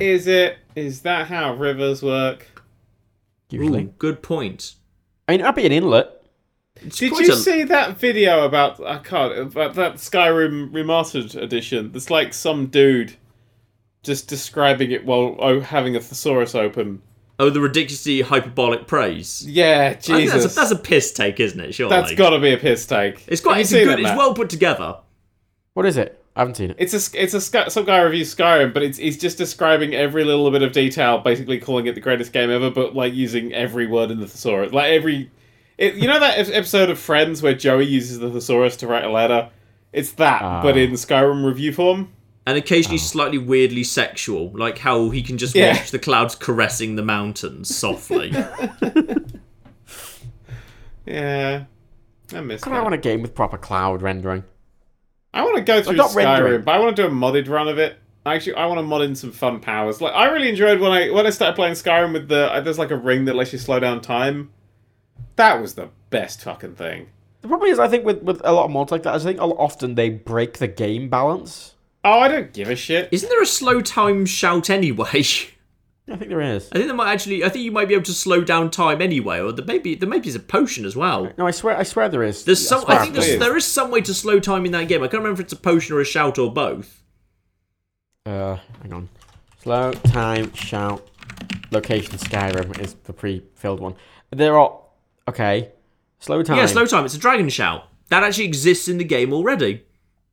Is 0.00 0.26
it? 0.26 0.58
Is 0.74 1.02
that 1.02 1.28
how 1.28 1.54
rivers 1.54 2.02
work? 2.02 2.62
Usually. 3.50 3.84
Ooh, 3.84 3.94
good 3.98 4.22
point. 4.22 4.74
I 5.28 5.32
mean, 5.32 5.40
it 5.40 5.44
might 5.44 5.56
be 5.56 5.66
an 5.66 5.72
inlet. 5.72 6.12
It's 6.76 6.98
Did 6.98 7.12
you 7.12 7.32
a- 7.32 7.36
see 7.36 7.62
that 7.64 7.96
video 7.98 8.44
about 8.44 8.84
I 8.84 8.98
can't 8.98 9.38
about 9.38 9.74
that 9.74 9.94
Skyrim 9.94 10.70
remastered 10.72 11.34
edition? 11.40 11.92
There's 11.92 12.10
like 12.10 12.34
some 12.34 12.66
dude 12.66 13.14
just 14.02 14.28
describing 14.28 14.92
it 14.92 15.04
while 15.04 15.36
oh, 15.38 15.60
having 15.60 15.96
a 15.96 16.00
thesaurus 16.00 16.54
open. 16.54 17.02
Oh, 17.38 17.50
the 17.50 17.60
ridiculously 17.60 18.22
hyperbolic 18.22 18.86
praise. 18.86 19.44
Yeah, 19.46 19.92
I 19.96 20.00
Jesus, 20.00 20.42
that's 20.42 20.52
a, 20.54 20.56
that's 20.56 20.70
a 20.70 20.76
piss 20.76 21.12
take, 21.12 21.38
isn't 21.38 21.60
it? 21.60 21.74
Sure. 21.74 21.88
that's 21.90 22.14
got 22.14 22.30
to 22.30 22.38
be 22.38 22.52
a 22.52 22.56
piss 22.56 22.86
take. 22.86 23.22
It's 23.28 23.40
quite. 23.42 23.56
Have 23.56 23.60
It's, 23.62 23.72
a 23.72 23.84
good, 23.84 23.98
it, 24.00 24.06
it's 24.06 24.16
well 24.16 24.32
put 24.34 24.48
together. 24.48 24.96
What 25.74 25.84
is 25.84 25.96
it? 25.98 26.22
I 26.34 26.40
haven't 26.40 26.56
seen 26.56 26.70
it. 26.70 26.76
It's 26.78 26.92
a 26.94 27.22
it's 27.22 27.34
a 27.34 27.40
Sky, 27.40 27.68
some 27.68 27.84
guy 27.84 27.98
reviews 28.00 28.34
Skyrim, 28.34 28.72
but 28.72 28.82
it's 28.82 28.96
he's 28.98 29.18
just 29.18 29.36
describing 29.38 29.94
every 29.94 30.24
little 30.24 30.50
bit 30.50 30.62
of 30.62 30.72
detail, 30.72 31.18
basically 31.18 31.58
calling 31.58 31.86
it 31.86 31.94
the 31.94 32.00
greatest 32.00 32.32
game 32.32 32.50
ever, 32.50 32.70
but 32.70 32.94
like 32.94 33.12
using 33.14 33.52
every 33.52 33.86
word 33.86 34.10
in 34.10 34.20
the 34.20 34.26
thesaurus, 34.26 34.72
like 34.72 34.90
every. 34.92 35.30
It, 35.78 35.94
you 35.96 36.08
know 36.08 36.18
that 36.18 36.38
episode 36.50 36.88
of 36.88 36.98
Friends 36.98 37.42
where 37.42 37.52
Joey 37.54 37.84
uses 37.84 38.18
the 38.18 38.30
thesaurus 38.30 38.76
to 38.78 38.86
write 38.86 39.04
a 39.04 39.10
letter? 39.10 39.50
It's 39.92 40.12
that, 40.12 40.40
Ah. 40.42 40.62
but 40.62 40.76
in 40.78 40.92
Skyrim 40.92 41.44
review 41.44 41.72
form. 41.72 42.08
And 42.46 42.56
occasionally 42.56 42.98
slightly 42.98 43.38
weirdly 43.38 43.82
sexual, 43.82 44.50
like 44.52 44.78
how 44.78 45.10
he 45.10 45.20
can 45.22 45.36
just 45.36 45.54
Yeah. 45.56 45.72
watch 45.72 45.90
the 45.90 45.98
clouds 45.98 46.34
caressing 46.36 46.94
the 46.96 47.02
mountains 47.02 47.74
softly. 47.76 48.32
Yeah, 51.06 51.64
I 52.34 52.40
miss 52.40 52.62
God, 52.62 52.72
that. 52.72 52.80
I 52.80 52.82
want 52.82 52.94
a 52.94 52.98
game 52.98 53.22
with 53.22 53.34
proper 53.34 53.56
cloud 53.58 54.02
rendering. 54.02 54.44
I 55.32 55.44
want 55.44 55.56
to 55.56 55.62
go 55.62 55.82
through 55.82 55.96
not 55.96 56.10
Skyrim, 56.10 56.16
rendering. 56.16 56.62
but 56.62 56.74
I 56.74 56.78
want 56.80 56.96
to 56.96 57.02
do 57.02 57.06
a 57.08 57.10
modded 57.10 57.48
run 57.48 57.68
of 57.68 57.78
it. 57.78 57.98
Actually, 58.24 58.54
I 58.56 58.66
want 58.66 58.78
to 58.78 58.82
mod 58.82 59.02
in 59.02 59.14
some 59.14 59.30
fun 59.30 59.60
powers. 59.60 60.00
Like 60.00 60.14
I 60.14 60.24
really 60.30 60.48
enjoyed 60.48 60.80
when 60.80 60.90
I 60.90 61.10
when 61.10 61.26
I 61.26 61.30
started 61.30 61.54
playing 61.54 61.74
Skyrim 61.74 62.12
with 62.12 62.28
the 62.28 62.52
uh, 62.52 62.60
there's 62.60 62.78
like 62.78 62.90
a 62.90 62.96
ring 62.96 63.26
that 63.26 63.36
lets 63.36 63.52
you 63.52 63.58
slow 63.58 63.78
down 63.78 64.00
time. 64.00 64.50
That 65.36 65.60
was 65.60 65.74
the 65.74 65.90
best 66.10 66.40
fucking 66.42 66.74
thing. 66.74 67.08
The 67.42 67.48
problem 67.48 67.70
is, 67.70 67.78
I 67.78 67.86
think 67.86 68.04
with, 68.04 68.22
with 68.22 68.40
a 68.44 68.50
lot 68.52 68.64
of 68.64 68.72
mods 68.72 68.90
like 68.90 69.04
that, 69.04 69.14
I 69.14 69.18
think 69.20 69.38
often 69.40 69.94
they 69.94 70.08
break 70.08 70.58
the 70.58 70.66
game 70.66 71.08
balance. 71.08 71.74
Oh, 72.06 72.20
I 72.20 72.28
don't 72.28 72.52
give 72.52 72.70
a 72.70 72.76
shit. 72.76 73.08
Isn't 73.10 73.28
there 73.28 73.42
a 73.42 73.46
slow 73.46 73.80
time 73.80 74.26
shout 74.26 74.70
anyway? 74.70 75.24
I 76.08 76.14
think 76.14 76.28
there 76.28 76.40
is. 76.40 76.68
I 76.70 76.76
think 76.76 76.86
there 76.86 76.94
might 76.94 77.12
actually. 77.12 77.42
I 77.42 77.48
think 77.48 77.64
you 77.64 77.72
might 77.72 77.88
be 77.88 77.94
able 77.94 78.04
to 78.04 78.12
slow 78.12 78.44
down 78.44 78.70
time 78.70 79.02
anyway, 79.02 79.40
or 79.40 79.50
there 79.50 79.64
maybe 79.64 79.96
there 79.96 80.08
maybe 80.08 80.28
is 80.28 80.36
a 80.36 80.40
potion 80.40 80.84
as 80.84 80.94
well. 80.94 81.32
No, 81.36 81.48
I 81.48 81.50
swear, 81.50 81.76
I 81.76 81.82
swear 81.82 82.08
there 82.08 82.22
is. 82.22 82.44
There's 82.44 82.66
some. 82.66 82.82
swear 82.82 82.96
I 82.96 83.02
think 83.02 83.14
there's, 83.14 83.40
there 83.40 83.56
is 83.56 83.66
some 83.66 83.90
way 83.90 84.02
to 84.02 84.14
slow 84.14 84.38
time 84.38 84.64
in 84.64 84.70
that 84.70 84.86
game. 84.86 85.02
I 85.02 85.08
can't 85.08 85.20
remember 85.20 85.40
if 85.40 85.46
it's 85.46 85.52
a 85.52 85.56
potion 85.56 85.96
or 85.96 86.00
a 86.00 86.04
shout 86.04 86.38
or 86.38 86.52
both. 86.52 87.02
Uh, 88.24 88.58
hang 88.82 88.92
on. 88.92 89.08
Slow 89.60 89.90
time 89.90 90.54
shout 90.54 91.10
location 91.72 92.18
Skyrim 92.18 92.78
is 92.78 92.94
the 92.94 93.12
pre-filled 93.12 93.80
one. 93.80 93.96
There 94.30 94.56
are 94.56 94.78
okay. 95.26 95.72
Slow 96.20 96.44
time. 96.44 96.58
Yeah, 96.58 96.66
slow 96.66 96.86
time. 96.86 97.04
It's 97.04 97.16
a 97.16 97.18
dragon 97.18 97.48
shout 97.48 97.88
that 98.10 98.22
actually 98.22 98.44
exists 98.44 98.86
in 98.86 98.98
the 98.98 99.04
game 99.04 99.32
already. 99.32 99.82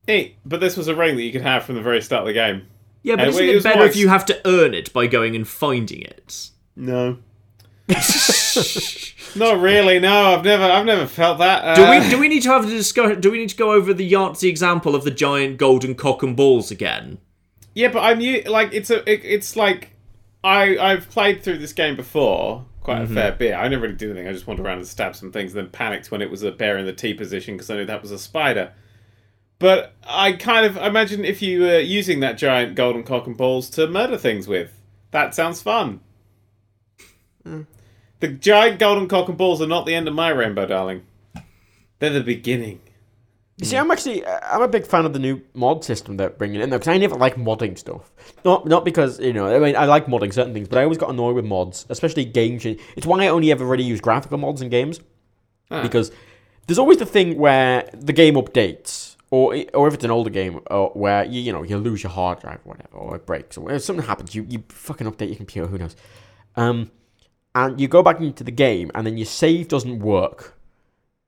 Hey, 0.08 0.36
but 0.46 0.60
this 0.60 0.76
was 0.78 0.88
a 0.88 0.96
ring 0.96 1.16
that 1.16 1.24
you 1.24 1.32
could 1.32 1.42
have 1.42 1.64
from 1.64 1.76
the 1.76 1.82
very 1.82 2.02
start 2.02 2.22
of 2.22 2.28
the 2.28 2.34
game. 2.34 2.68
Yeah, 3.04 3.16
but 3.16 3.28
Uh, 3.28 3.30
isn't 3.30 3.44
it 3.46 3.56
it 3.56 3.64
better 3.64 3.84
if 3.86 3.96
you 3.96 4.08
have 4.10 4.26
to 4.28 4.40
earn 4.46 4.74
it 4.74 4.92
by 4.94 5.08
going 5.08 5.36
and 5.36 5.48
finding 5.48 6.02
it? 6.02 6.50
No. 6.76 7.18
Not 9.36 9.60
really. 9.60 10.00
No, 10.00 10.34
I've 10.36 10.44
never, 10.44 10.64
I've 10.64 10.86
never 10.86 11.06
felt 11.06 11.40
that. 11.40 11.64
Uh, 11.64 11.76
Do 11.76 11.90
we 11.90 12.10
do 12.10 12.20
we 12.20 12.28
need 12.28 12.44
to 12.44 12.50
have 12.50 12.66
a 12.66 12.70
discussion? 12.70 13.20
Do 13.20 13.32
we 13.32 13.40
need 13.40 13.50
to 13.50 13.56
go 13.56 13.72
over 13.74 13.94
the 13.94 14.10
Yahtzee 14.10 14.50
example 14.50 14.96
of 14.96 15.04
the 15.04 15.12
giant 15.12 15.58
golden 15.58 15.96
cock 15.96 16.24
and 16.24 16.36
balls 16.36 16.72
again? 16.72 17.18
Yeah, 17.74 17.90
but 17.90 18.00
I'm 18.02 18.20
like 18.46 18.74
it's 18.74 18.90
a, 18.90 19.00
it, 19.12 19.22
it's 19.24 19.56
like 19.56 19.92
I, 20.44 20.78
I've 20.78 21.10
played 21.10 21.42
through 21.44 21.58
this 21.58 21.74
game 21.74 21.96
before 21.96 22.66
quite 22.82 23.02
a 23.02 23.08
fair 23.08 23.32
bit. 23.32 23.54
I 23.54 23.68
never 23.68 23.84
really 23.84 23.96
did 23.96 24.12
anything. 24.12 24.28
I 24.28 24.34
just 24.34 24.46
wandered 24.46 24.66
around 24.66 24.78
and 24.80 24.88
stabbed 24.88 25.16
some 25.16 25.32
things, 25.32 25.54
and 25.56 25.66
then 25.66 25.72
panicked 25.72 26.12
when 26.12 26.22
it 26.22 26.30
was 26.30 26.44
a 26.44 26.52
bear 26.52 26.78
in 26.78 26.86
the 26.86 26.94
T 26.94 27.14
position 27.14 27.56
because 27.56 27.70
I 27.70 27.76
knew 27.78 27.86
that 27.86 28.02
was 28.02 28.12
a 28.12 28.20
spider. 28.20 28.72
But 29.64 29.94
I 30.06 30.34
kind 30.34 30.66
of 30.66 30.76
imagine 30.76 31.24
if 31.24 31.42
you 31.42 31.62
were 31.62 31.80
using 31.80 32.20
that 32.20 32.38
giant 32.38 32.76
golden 32.76 33.04
cock 33.04 33.28
and 33.28 33.38
balls 33.38 33.70
to 33.70 33.88
murder 33.88 34.18
things 34.18 34.46
with. 34.46 34.78
That 35.12 35.34
sounds 35.34 35.62
fun. 35.62 36.02
The 37.46 38.28
giant 38.28 38.78
golden 38.78 39.08
cock 39.08 39.30
and 39.30 39.38
balls 39.38 39.62
are 39.62 39.68
not 39.68 39.86
the 39.86 39.96
end 39.96 40.10
of 40.10 40.14
my 40.14 40.28
rainbow, 40.32 40.66
darling. 40.66 41.04
They're 42.00 42.10
the 42.10 42.20
beginning. 42.20 42.82
You 43.56 43.66
see, 43.66 43.78
I'm 43.78 43.90
actually 43.90 44.28
I'm 44.28 44.64
a 44.64 44.68
big 44.68 44.86
fan 44.86 45.06
of 45.06 45.14
the 45.14 45.20
new 45.20 45.42
mod 45.54 45.86
system 45.86 46.18
they're 46.18 46.30
bringing 46.32 46.60
in 46.60 46.70
there 46.70 46.78
because 46.78 46.94
I 46.94 46.98
never 46.98 47.16
like 47.16 47.36
modding 47.38 47.78
stuff. 47.78 48.12
Not 48.44 48.66
not 48.66 48.84
because 48.84 49.18
you 49.22 49.32
know 49.32 49.48
I 49.48 49.60
mean 49.60 49.78
I 49.78 49.86
like 49.86 50.08
modding 50.08 50.34
certain 50.34 50.54
things, 50.54 50.68
but 50.68 50.78
I 50.78 50.84
always 50.84 50.98
got 50.98 51.10
annoyed 51.10 51.36
with 51.36 51.46
mods, 51.46 51.86
especially 51.88 52.26
game 52.26 52.60
change. 52.60 52.82
It's 52.98 53.08
why 53.08 53.24
I 53.24 53.28
only 53.30 53.50
ever 53.50 53.66
really 53.66 53.86
use 53.86 54.02
graphical 54.02 54.38
mods 54.40 54.62
in 54.62 54.68
games 54.68 55.00
Ah. 55.72 55.82
because 55.82 56.12
there's 56.68 56.80
always 56.80 56.98
the 56.98 57.06
thing 57.06 57.38
where 57.38 57.90
the 57.94 58.12
game 58.12 58.34
updates, 58.34 59.13
or 59.34 59.56
or 59.74 59.88
if 59.88 59.96
it's 59.96 60.04
an 60.04 60.12
older 60.12 60.30
game, 60.30 60.60
or 60.70 60.92
where 60.94 61.26
you 61.26 61.42
you 61.42 61.52
know 61.52 61.64
you 61.64 61.76
lose 61.78 62.04
your 62.04 62.12
hard 62.12 62.40
drive 62.40 62.60
or 62.66 62.76
whatever, 62.76 62.96
or 62.96 63.16
it 63.16 63.26
breaks, 63.26 63.58
or 63.58 63.80
something 63.80 64.06
happens, 64.06 64.36
you 64.36 64.46
you 64.48 64.64
fucking 64.70 65.08
update 65.08 65.30
your 65.30 65.38
computer. 65.38 65.68
Who 65.68 65.80
knows? 65.80 65.96
Um, 66.56 66.92
and 67.56 67.82
you 67.82 67.88
go 67.88 68.04
back 68.04 68.20
into 68.20 68.44
the 68.44 68.52
game, 68.52 68.92
and 68.94 69.08
then 69.08 69.18
your 69.18 69.26
save 69.26 69.70
doesn't 69.70 69.98
work, 70.02 70.56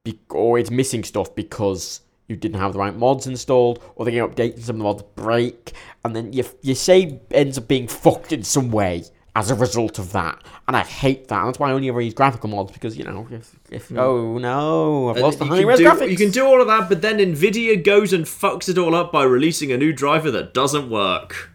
be- 0.03 0.19
or 0.29 0.59
it's 0.59 0.69
missing 0.69 1.03
stuff 1.03 1.33
because 1.33 2.01
you 2.27 2.35
didn't 2.35 2.59
have 2.59 2.73
the 2.73 2.79
right 2.79 2.95
mods 2.95 3.25
installed, 3.25 3.83
or 3.95 4.05
the 4.05 4.11
game 4.11 4.27
updates 4.27 4.53
and 4.53 4.65
some 4.65 4.75
of 4.75 4.77
the 4.77 4.83
mods 4.83 5.03
break, 5.15 5.73
and 6.03 6.15
then 6.15 6.31
your 6.31 6.45
your 6.61 6.75
save 6.75 7.19
ends 7.31 7.57
up 7.57 7.67
being 7.67 7.87
fucked 7.87 8.31
in 8.31 8.43
some 8.43 8.69
way 8.69 9.03
as 9.35 9.51
a 9.51 9.55
result 9.55 9.99
of 9.99 10.13
that. 10.13 10.41
And 10.67 10.75
I 10.75 10.83
hate 10.83 11.27
that. 11.27 11.39
And 11.39 11.47
that's 11.49 11.59
why 11.59 11.69
I 11.69 11.73
only 11.73 11.89
ever 11.89 12.01
use 12.01 12.13
graphical 12.13 12.49
mods 12.49 12.71
because 12.71 12.97
you 12.97 13.03
know 13.03 13.27
if, 13.29 13.55
if 13.69 13.91
oh 13.91 14.37
no, 14.37 15.09
I've 15.09 15.17
lost 15.17 15.39
the 15.39 15.45
you, 15.45 15.49
honey 15.51 15.61
can 15.61 15.67
res 15.69 15.77
do, 15.79 15.85
graphics. 15.85 16.09
you 16.09 16.17
can 16.17 16.31
do 16.31 16.45
all 16.45 16.61
of 16.61 16.67
that, 16.67 16.89
but 16.89 17.01
then 17.01 17.17
Nvidia 17.17 17.83
goes 17.83 18.13
and 18.13 18.25
fucks 18.25 18.69
it 18.69 18.77
all 18.77 18.95
up 18.95 19.11
by 19.11 19.23
releasing 19.23 19.71
a 19.71 19.77
new 19.77 19.93
driver 19.93 20.31
that 20.31 20.53
doesn't 20.53 20.89
work. 20.89 21.51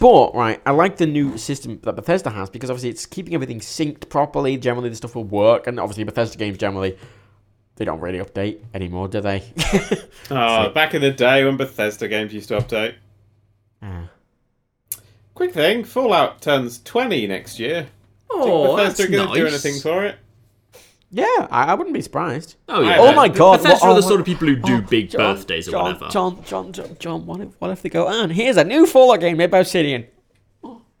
But 0.00 0.34
right, 0.34 0.60
I 0.64 0.70
like 0.70 0.96
the 0.96 1.06
new 1.06 1.36
system 1.36 1.78
that 1.82 1.94
Bethesda 1.94 2.30
has 2.30 2.50
because 2.50 2.70
obviously 2.70 2.90
it's 2.90 3.06
keeping 3.06 3.34
everything 3.34 3.60
synced 3.60 4.08
properly. 4.08 4.56
Generally, 4.56 4.88
the 4.88 4.96
stuff 4.96 5.14
will 5.14 5.24
work, 5.24 5.66
and 5.66 5.78
obviously 5.78 6.04
Bethesda 6.04 6.36
games 6.38 6.58
generally 6.58 6.98
they 7.76 7.86
don't 7.86 8.00
really 8.00 8.18
update 8.18 8.60
anymore, 8.74 9.08
do 9.08 9.20
they? 9.22 9.42
Oh, 10.30 10.68
back 10.68 10.94
in 10.94 11.00
the 11.00 11.10
day 11.10 11.44
when 11.44 11.56
Bethesda 11.56 12.06
games 12.06 12.32
used 12.32 12.48
to 12.48 12.58
update. 12.58 12.94
Ah. 13.82 14.10
Quick 15.40 15.54
thing, 15.54 15.84
Fallout 15.84 16.42
turns 16.42 16.82
20 16.82 17.26
next 17.26 17.58
year. 17.58 17.86
Oh, 18.28 18.76
Bethesda 18.76 19.04
that's 19.04 19.10
going 19.10 19.12
to 19.12 19.24
nice. 19.24 19.36
do 19.38 19.46
anything 19.46 19.80
for 19.80 20.04
it? 20.04 20.16
yeah, 21.10 21.24
I, 21.50 21.68
I 21.68 21.74
wouldn't 21.74 21.94
be 21.94 22.02
surprised. 22.02 22.56
Oh 22.68 22.82
yeah. 22.82 22.96
Oh 22.98 23.14
my 23.14 23.26
God, 23.26 23.62
Bethesda 23.62 23.86
what- 23.86 23.90
are 23.92 23.94
the 23.98 24.06
oh, 24.06 24.08
sort 24.10 24.20
of 24.20 24.26
people 24.26 24.48
who 24.48 24.56
do 24.56 24.76
Oh, 24.76 24.80
big 24.82 25.08
John, 25.08 25.36
birthdays 25.36 25.66
or 25.68 25.70
John, 25.70 25.84
whatever. 25.84 26.08
John, 26.10 26.44
John, 26.44 26.72
John, 26.74 26.96
John, 26.98 27.24
what 27.24 27.40
if, 27.40 27.48
what 27.58 27.70
if 27.70 27.80
they 27.80 27.88
go, 27.88 28.06
and 28.06 28.30
here's 28.30 28.58
a 28.58 28.64
new 28.64 28.84
Fallout 28.86 29.20
game 29.20 29.38
made 29.38 29.50
by 29.50 29.60
Obsidian? 29.60 30.08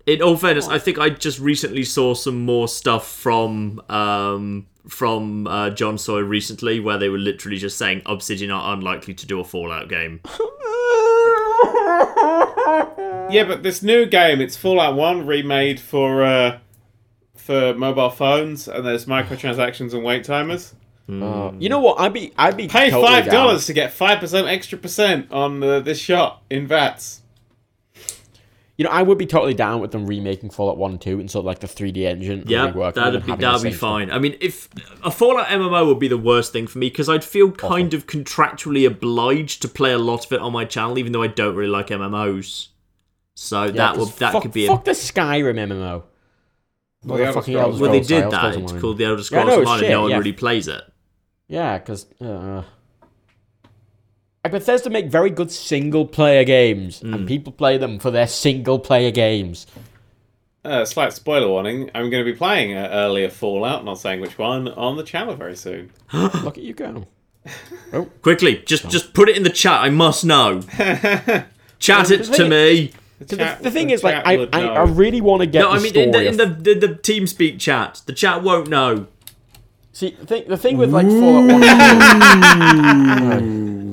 In 0.06 0.22
all 0.22 0.38
fairness, 0.38 0.68
I 0.68 0.78
think 0.78 0.98
I 0.98 1.10
just 1.10 1.38
recently 1.38 1.84
saw 1.84 2.14
some 2.14 2.46
more 2.46 2.66
stuff 2.66 3.06
from 3.06 3.82
um, 3.90 4.68
from 4.88 5.48
uh, 5.48 5.68
Josh 5.68 6.00
Sawyer 6.00 6.24
recently, 6.24 6.80
where 6.80 6.96
they 6.96 7.10
were 7.10 7.18
literally 7.18 7.58
just 7.58 7.76
saying 7.76 8.00
Obsidian 8.06 8.50
are 8.50 8.72
unlikely 8.72 9.12
to 9.12 9.26
do 9.26 9.38
a 9.38 9.44
Fallout 9.44 9.90
game. 9.90 10.22
Yeah, 13.30 13.44
but 13.44 13.62
this 13.62 13.80
new 13.80 14.06
game, 14.06 14.40
it's 14.40 14.56
Fallout 14.56 14.96
1 14.96 15.24
remade 15.24 15.78
for 15.78 16.24
uh, 16.24 16.58
for 17.36 17.74
mobile 17.74 18.10
phones, 18.10 18.66
and 18.66 18.84
there's 18.84 19.06
microtransactions 19.06 19.92
and 19.94 20.02
wait 20.02 20.24
timers. 20.24 20.74
Uh, 21.08 21.52
you 21.58 21.68
know 21.68 21.80
what? 21.80 21.98
I'd 22.00 22.12
be, 22.12 22.32
I'd 22.36 22.56
be 22.56 22.68
Pay 22.68 22.90
totally 22.90 23.06
five 23.06 23.24
down. 23.26 23.34
dollars 23.34 23.66
to 23.66 23.72
get 23.72 23.92
five 23.92 24.18
percent 24.20 24.46
extra 24.48 24.78
percent 24.78 25.30
on 25.32 25.62
uh, 25.62 25.80
this 25.80 25.98
shot 25.98 26.42
in 26.50 26.66
VATS. 26.66 27.22
You 28.80 28.84
know, 28.84 28.92
I 28.92 29.02
would 29.02 29.18
be 29.18 29.26
totally 29.26 29.52
down 29.52 29.82
with 29.82 29.90
them 29.90 30.06
remaking 30.06 30.48
Fallout 30.48 30.78
One 30.78 30.92
and 30.92 31.00
Two 31.02 31.20
and 31.20 31.30
sort 31.30 31.42
of 31.42 31.44
like 31.48 31.58
the 31.58 31.66
3D 31.66 31.98
engine. 32.06 32.44
Yeah, 32.46 32.70
that'd 32.70 33.26
be 33.26 33.32
that'd 33.36 33.36
be 33.36 33.42
same 33.42 33.72
stuff. 33.72 33.74
fine. 33.78 34.10
I 34.10 34.18
mean, 34.18 34.38
if 34.40 34.70
a 35.04 35.10
Fallout 35.10 35.48
MMO 35.48 35.86
would 35.86 35.98
be 35.98 36.08
the 36.08 36.16
worst 36.16 36.50
thing 36.54 36.66
for 36.66 36.78
me 36.78 36.88
because 36.88 37.06
I'd 37.06 37.22
feel 37.22 37.50
kind 37.52 37.92
of 37.92 38.06
contractually 38.06 38.86
obliged 38.86 39.60
to 39.60 39.68
play 39.68 39.92
a 39.92 39.98
lot 39.98 40.24
of 40.24 40.32
it 40.32 40.40
on 40.40 40.54
my 40.54 40.64
channel, 40.64 40.96
even 40.96 41.12
though 41.12 41.22
I 41.22 41.26
don't 41.26 41.54
really 41.56 41.68
like 41.70 41.88
MMOs. 41.88 42.68
So 43.34 43.64
Yeah, 43.64 43.70
that 43.72 43.96
'cause 43.96 43.98
would 44.06 44.16
that 44.20 44.32
fuck, 44.32 44.42
could 44.44 44.52
be 44.52 44.64
a 44.64 44.68
fuck 44.68 44.86
the 44.86 44.92
Skyrim 44.92 45.56
MMO. 45.58 46.04
Well, 47.04 47.18
The 47.18 47.24
the 47.24 47.26
Elder 47.26 47.42
Scrolls. 47.42 47.80
Well, 47.82 47.90
they 47.92 48.00
did 48.00 48.08
sorry, 48.08 48.30
that. 48.30 48.56
It's 48.62 48.72
called 48.80 48.96
the 48.96 49.04
Elder 49.04 49.20
Yeah, 49.20 49.24
Scrolls 49.24 49.46
no, 49.46 49.60
it's 49.60 49.68
Online. 49.70 49.84
and 49.84 49.92
no 49.92 50.00
one 50.00 50.10
yeah. 50.12 50.16
really 50.16 50.32
plays 50.32 50.68
it. 50.68 50.82
Yeah, 51.48 51.76
because 51.76 52.06
uh, 52.22 52.62
Bethesda 54.48 54.88
make 54.90 55.10
very 55.10 55.30
good 55.30 55.50
single 55.50 56.06
player 56.06 56.44
games, 56.44 57.00
Hmm. 57.00 57.14
and 57.14 57.28
people 57.28 57.52
play 57.52 57.76
them 57.76 57.98
for 57.98 58.10
their 58.10 58.26
single 58.26 58.78
player 58.78 59.10
games. 59.10 59.66
Uh, 60.64 60.84
slight 60.84 61.12
spoiler 61.12 61.48
warning: 61.48 61.90
I'm 61.94 62.10
going 62.10 62.24
to 62.24 62.30
be 62.32 62.36
playing 62.36 62.76
uh, 62.76 62.88
earlier 62.92 63.28
Fallout, 63.30 63.84
not 63.84 63.98
saying 63.98 64.20
which 64.20 64.38
one, 64.38 64.68
on 64.68 64.96
the 64.96 65.02
channel 65.02 65.34
very 65.34 65.56
soon. 65.56 65.90
Look 66.12 66.58
at 66.58 66.64
you 66.64 66.74
go. 66.74 67.06
oh. 67.92 68.04
Quickly, 68.22 68.62
just 68.66 68.88
just 68.90 69.14
put 69.14 69.28
it 69.28 69.36
in 69.36 69.42
the 69.42 69.50
chat. 69.50 69.80
I 69.80 69.90
must 69.90 70.24
know. 70.24 70.60
Chat 71.78 72.10
it 72.10 72.24
to 72.24 72.46
me. 72.46 72.92
The, 73.20 73.36
chat- 73.38 73.62
the 73.62 73.70
thing 73.70 73.86
the 73.88 73.94
is, 73.94 74.04
like, 74.04 74.16
I, 74.26 74.46
I. 74.52 74.64
I 74.66 74.82
really 74.84 75.22
want 75.22 75.40
to 75.40 75.46
get 75.46 75.60
No, 75.60 75.70
the 75.72 75.78
I 75.78 75.80
mean 75.80 75.96
in 75.96 76.10
the 76.10 76.18
story 76.18 76.26
in 76.28 76.40
of- 76.40 76.62
the, 76.64 76.74
the 76.74 76.88
the 76.88 76.94
TeamSpeak 76.94 77.58
chat. 77.58 78.02
The 78.04 78.12
chat 78.12 78.42
won't 78.42 78.68
know. 78.68 79.06
See, 79.92 80.10
the 80.10 80.26
thing, 80.26 80.44
the 80.48 80.58
thing 80.58 80.76
with 80.76 80.92
like 80.92 81.06
Fallout 81.06 81.50
One 81.50 81.62
and 81.64 82.60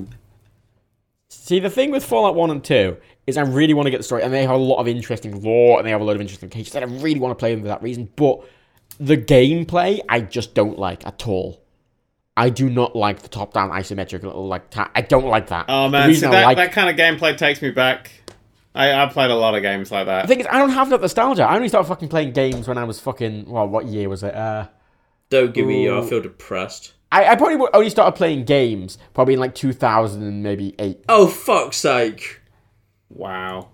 Two. 0.09 0.16
See, 1.47 1.59
the 1.59 1.69
thing 1.69 1.91
with 1.91 2.03
Fallout 2.03 2.35
One 2.35 2.51
and 2.51 2.61
Two 2.61 2.97
is 3.25 3.37
I 3.37 3.41
really 3.43 3.73
want 3.73 3.85
to 3.85 3.89
get 3.89 3.99
the 3.99 4.03
story, 4.03 4.21
and 4.21 4.33
they 4.33 4.41
have 4.41 4.51
a 4.51 4.57
lot 4.57 4.79
of 4.79 4.87
interesting 4.89 5.41
lore, 5.41 5.77
and 5.77 5.87
they 5.87 5.91
have 5.91 6.01
a 6.01 6.03
lot 6.03 6.13
of 6.13 6.19
interesting 6.19 6.49
cases, 6.49 6.75
and 6.75 6.83
I 6.83 6.93
really 7.01 7.21
want 7.21 7.31
to 7.31 7.39
play 7.39 7.53
them 7.53 7.61
for 7.61 7.69
that 7.69 7.81
reason. 7.81 8.09
But 8.17 8.41
the 8.99 9.15
gameplay, 9.15 10.01
I 10.09 10.19
just 10.19 10.53
don't 10.53 10.77
like 10.77 11.07
at 11.07 11.25
all. 11.25 11.63
I 12.35 12.49
do 12.49 12.69
not 12.69 12.97
like 12.97 13.21
the 13.21 13.29
top-down 13.29 13.69
isometric 13.69 14.23
little 14.23 14.45
like. 14.45 14.71
Ta- 14.71 14.91
I 14.93 14.99
don't 14.99 15.27
like 15.27 15.47
that. 15.47 15.67
Oh 15.69 15.87
man, 15.87 16.13
see, 16.13 16.19
that, 16.19 16.43
like- 16.43 16.57
that 16.57 16.73
kind 16.73 16.89
of 16.89 16.97
gameplay 16.97 17.37
takes 17.37 17.61
me 17.61 17.71
back. 17.71 18.11
I, 18.75 19.03
I 19.03 19.05
played 19.05 19.31
a 19.31 19.35
lot 19.35 19.55
of 19.55 19.61
games 19.61 19.89
like 19.89 20.07
that. 20.07 20.23
The 20.23 20.27
that. 20.27 20.27
thing 20.27 20.39
is, 20.41 20.47
I 20.51 20.59
don't 20.59 20.71
have 20.71 20.89
that 20.89 20.99
nostalgia. 20.99 21.43
I 21.43 21.55
only 21.55 21.69
started 21.69 21.87
fucking 21.87 22.09
playing 22.09 22.33
games 22.33 22.67
when 22.67 22.77
I 22.77 22.83
was 22.83 22.99
fucking. 22.99 23.49
Well, 23.49 23.69
what 23.69 23.85
year 23.85 24.09
was 24.09 24.21
it? 24.21 24.35
Uh, 24.35 24.67
Don't 25.29 25.53
give 25.53 25.65
me. 25.65 25.87
I 25.87 25.93
Ooh. 25.93 26.05
feel 26.05 26.21
depressed. 26.21 26.91
I, 27.11 27.25
I 27.29 27.35
probably 27.35 27.67
only 27.73 27.89
started 27.89 28.17
playing 28.17 28.43
games 28.45 28.97
probably 29.13 29.35
in 29.35 29.39
like 29.39 29.55
2000 29.55 30.21
and 30.23 30.43
maybe 30.43 30.75
eight. 30.79 31.03
Oh 31.07 31.27
fuck's 31.27 31.77
sake! 31.77 32.41
Wow. 33.09 33.69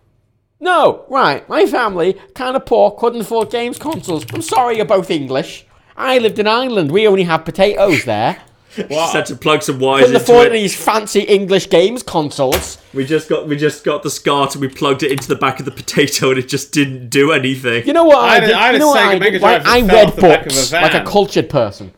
No, 0.60 1.05
right. 1.10 1.47
My 1.49 1.65
family, 1.65 2.14
kind 2.35 2.55
of 2.55 2.65
poor, 2.65 2.91
couldn't 2.91 3.22
afford 3.22 3.49
games 3.51 3.77
consoles. 3.77 4.26
I'm 4.34 4.41
sorry 4.41 4.77
you're 4.77 4.85
both 4.85 5.11
English. 5.11 5.65
I 5.97 6.19
lived 6.19 6.39
in 6.39 6.47
Ireland. 6.47 6.91
We 6.91 7.05
only 7.07 7.23
had 7.23 7.39
potatoes 7.39 8.05
there. 8.05 8.41
Just 8.76 9.14
had 9.14 9.26
to 9.27 9.35
plug 9.35 9.61
some 9.61 9.77
wires 9.80 10.05
Couldn't 10.05 10.15
into 10.22 10.31
afford 10.31 10.47
it. 10.47 10.53
these 10.53 10.76
fancy 10.76 11.19
English 11.22 11.69
games 11.69 12.01
consoles. 12.01 12.80
We 12.91 13.05
just 13.05 13.30
got 13.30 13.47
we 13.47 13.55
just 13.55 13.84
got 13.84 14.01
the 14.01 14.10
SCART 14.10 14.55
and 14.55 14.61
we 14.64 14.68
plugged 14.68 15.03
it 15.03 15.11
into 15.11 15.27
the 15.27 15.35
back 15.35 15.60
of 15.60 15.65
the 15.65 15.72
potato 15.72 16.30
and 16.31 16.39
it 16.39 16.47
just 16.47 16.72
didn't 16.72 17.10
do 17.10 17.31
anything. 17.34 17.85
You 17.85 17.93
know 17.93 18.05
what 18.05 18.18
I 18.18 18.38
I, 18.38 18.39
did? 18.39 18.51
I 18.51 18.65
had 18.65 18.73
you 18.73 18.80
know 18.80 18.88
what 18.88 18.99
I 18.99 19.19
did? 19.19 19.41
Like, 19.43 19.65
I 19.65 19.81
that 19.81 19.88
fell 19.91 20.07
off 20.07 20.07
read 20.07 20.15
the 20.15 20.22
back 20.22 20.39
of 20.47 20.53
a 20.53 20.55
books 20.55 20.72
like 20.72 20.93
a 20.95 21.03
cultured 21.05 21.49
person. 21.51 21.93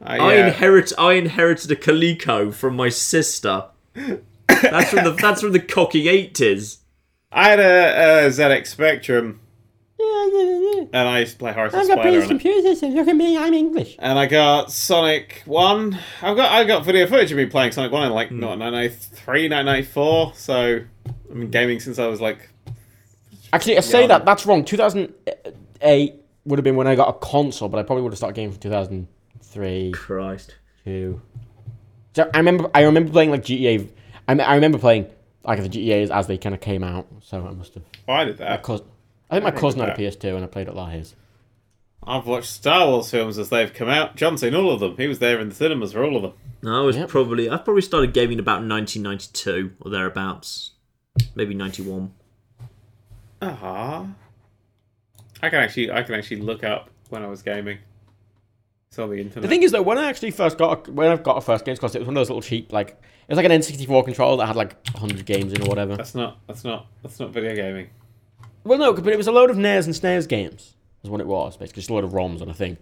Uh, 0.00 0.04
I 0.08 0.34
yeah. 0.34 0.46
inherit 0.48 0.92
I 0.98 1.14
inherited 1.14 1.70
a 1.70 1.76
Coleco 1.76 2.52
from 2.54 2.76
my 2.76 2.88
sister. 2.88 3.64
That's 3.94 4.90
from 4.90 5.04
the 5.04 5.16
that's 5.20 5.40
from 5.40 5.52
the 5.52 5.60
cocky 5.60 6.08
eighties. 6.08 6.78
I 7.30 7.48
had 7.50 7.60
a, 7.60 8.24
a 8.24 8.28
ZX 8.28 8.66
Spectrum, 8.68 9.40
Yeah, 9.98 10.06
yeah, 10.32 10.42
yeah. 10.42 10.80
and 10.94 11.08
I 11.08 11.18
used 11.20 11.32
to 11.32 11.38
play 11.38 11.52
Horizon 11.52 11.78
I've 11.80 11.86
got 11.88 11.94
Spider 11.98 12.10
British 12.10 12.24
on 12.30 12.36
it. 12.36 12.40
computers, 12.42 12.82
and 12.82 12.94
look 12.94 13.06
at 13.08 13.16
me, 13.16 13.36
I'm 13.36 13.52
English. 13.52 13.96
And 13.98 14.18
I 14.18 14.24
got 14.26 14.72
Sonic 14.72 15.42
One. 15.44 15.98
I've 16.22 16.36
got 16.36 16.50
I 16.52 16.64
got 16.64 16.84
video 16.84 17.06
footage 17.06 17.30
of 17.30 17.36
me 17.36 17.44
playing 17.46 17.72
Sonic 17.72 17.92
One 17.92 18.06
in 18.06 18.12
like 18.12 18.30
not 18.30 18.58
1993, 18.58 19.48
1994. 19.50 20.32
So 20.36 20.80
I've 21.06 21.34
been 21.38 21.50
gaming 21.50 21.80
since 21.80 21.98
I 21.98 22.06
was 22.06 22.20
like 22.20 22.48
Actually, 23.52 23.76
I 23.78 23.80
say 23.80 24.02
Yeah. 24.02 24.06
that 24.08 24.24
that's 24.24 24.46
wrong. 24.46 24.64
2008 24.64 26.14
would 26.44 26.58
have 26.58 26.64
been 26.64 26.76
when 26.76 26.86
I 26.86 26.94
got 26.94 27.08
a 27.08 27.18
console, 27.18 27.68
but 27.68 27.78
I 27.78 27.82
probably 27.82 28.02
would 28.04 28.12
have 28.12 28.18
started 28.18 28.34
gaming 28.36 28.52
from 28.52 28.60
2003, 29.52 29.92
Christ. 29.92 30.54
two. 30.84 31.20
So 32.14 32.28
I 32.34 32.38
remember, 32.38 32.70
I 32.74 32.82
remember 32.82 33.10
playing 33.12 33.30
like 33.30 33.42
GTA. 33.42 33.88
I, 34.26 34.32
I 34.38 34.54
remember 34.54 34.78
playing 34.78 35.06
like 35.44 35.62
the 35.62 35.68
GTA's 35.68 36.10
as 36.10 36.26
they 36.26 36.38
kind 36.38 36.54
of 36.54 36.60
came 36.60 36.82
out. 36.84 37.06
So 37.22 37.46
I 37.46 37.50
must 37.52 37.74
have. 37.74 37.82
oh, 38.08 38.12
I 38.12 38.24
did 38.24 38.38
My 38.38 38.46
that. 38.46 38.62
cousin, 38.62 38.86
I 39.30 39.34
think 39.36 39.44
my 39.44 39.48
remember 39.50 39.60
cousin 39.60 39.80
had 39.80 39.88
a. 39.90 39.94
PS2 39.96 40.34
and 40.34 40.44
I 40.44 40.46
played 40.48 40.68
it 40.68 40.74
like 40.74 40.92
his. 40.94 41.14
I've 42.02 42.26
watched 42.26 42.50
Star 42.50 42.86
Wars 42.86 43.10
films 43.10 43.38
as 43.38 43.50
they've 43.50 43.72
come 43.72 43.88
out. 43.88 44.16
John's 44.16 44.40
seen 44.40 44.54
all 44.54 44.70
of 44.70 44.80
them. 44.80 44.96
He 44.96 45.06
was 45.08 45.18
there 45.18 45.40
in 45.40 45.48
the 45.50 45.54
cinemas 45.54 45.92
for 45.92 46.04
all 46.04 46.16
of 46.16 46.22
them. 46.22 46.32
No, 46.62 46.80
I 46.82 46.84
was 46.84 46.96
Yep. 46.96 47.08
probably 47.08 47.50
I 47.50 47.56
probably 47.58 47.82
started 47.82 48.12
gaming 48.12 48.38
about 48.38 48.62
1992 48.62 49.72
or 49.80 49.90
thereabouts, 49.90 50.72
maybe 51.34 51.54
91. 51.54 52.12
Ah. 53.42 54.06
I 55.42 55.50
can 55.50 55.60
actually 55.60 55.90
I 55.92 56.02
can 56.02 56.14
actually 56.14 56.40
look 56.40 56.64
up 56.64 56.90
when 57.10 57.22
I 57.22 57.26
was 57.28 57.42
gaming. 57.42 57.78
The 59.06 59.20
internet. 59.20 59.42
The 59.42 59.48
thing 59.48 59.62
is 59.62 59.72
though, 59.72 59.82
when 59.82 59.98
I 59.98 60.08
actually 60.08 60.32
first 60.32 60.58
got 60.58 60.88
a, 60.88 60.90
when 60.90 61.08
I 61.08 61.16
got 61.16 61.36
a 61.36 61.40
first 61.40 61.64
games 61.64 61.78
console, 61.78 61.98
it 61.98 62.00
was 62.00 62.08
one 62.08 62.16
of 62.16 62.20
those 62.20 62.30
little 62.30 62.42
cheap 62.42 62.72
like 62.72 62.90
it 62.90 63.28
was 63.28 63.36
like 63.36 63.46
an 63.46 63.52
N64 63.52 64.04
controller 64.04 64.38
that 64.38 64.46
had 64.46 64.56
like 64.56 64.74
100 64.94 65.24
games 65.26 65.52
in 65.52 65.62
or 65.62 65.68
whatever. 65.68 65.96
that's 65.96 66.14
not 66.14 66.40
that's 66.46 66.64
not 66.64 66.86
that's 67.02 67.20
not 67.20 67.30
video 67.30 67.54
gaming. 67.54 67.90
Well, 68.64 68.78
no, 68.78 68.92
but 68.92 69.12
it 69.12 69.16
was 69.16 69.28
a 69.28 69.32
load 69.32 69.50
of 69.50 69.56
NES 69.56 69.86
and 69.86 69.94
SNES 69.94 70.28
games. 70.28 70.74
Is 71.04 71.10
what 71.10 71.20
it 71.20 71.26
was 71.26 71.56
basically, 71.56 71.80
just 71.80 71.90
a 71.90 71.94
load 71.94 72.04
of 72.04 72.10
ROMs 72.10 72.42
on 72.42 72.48
a 72.48 72.54
thing, 72.54 72.76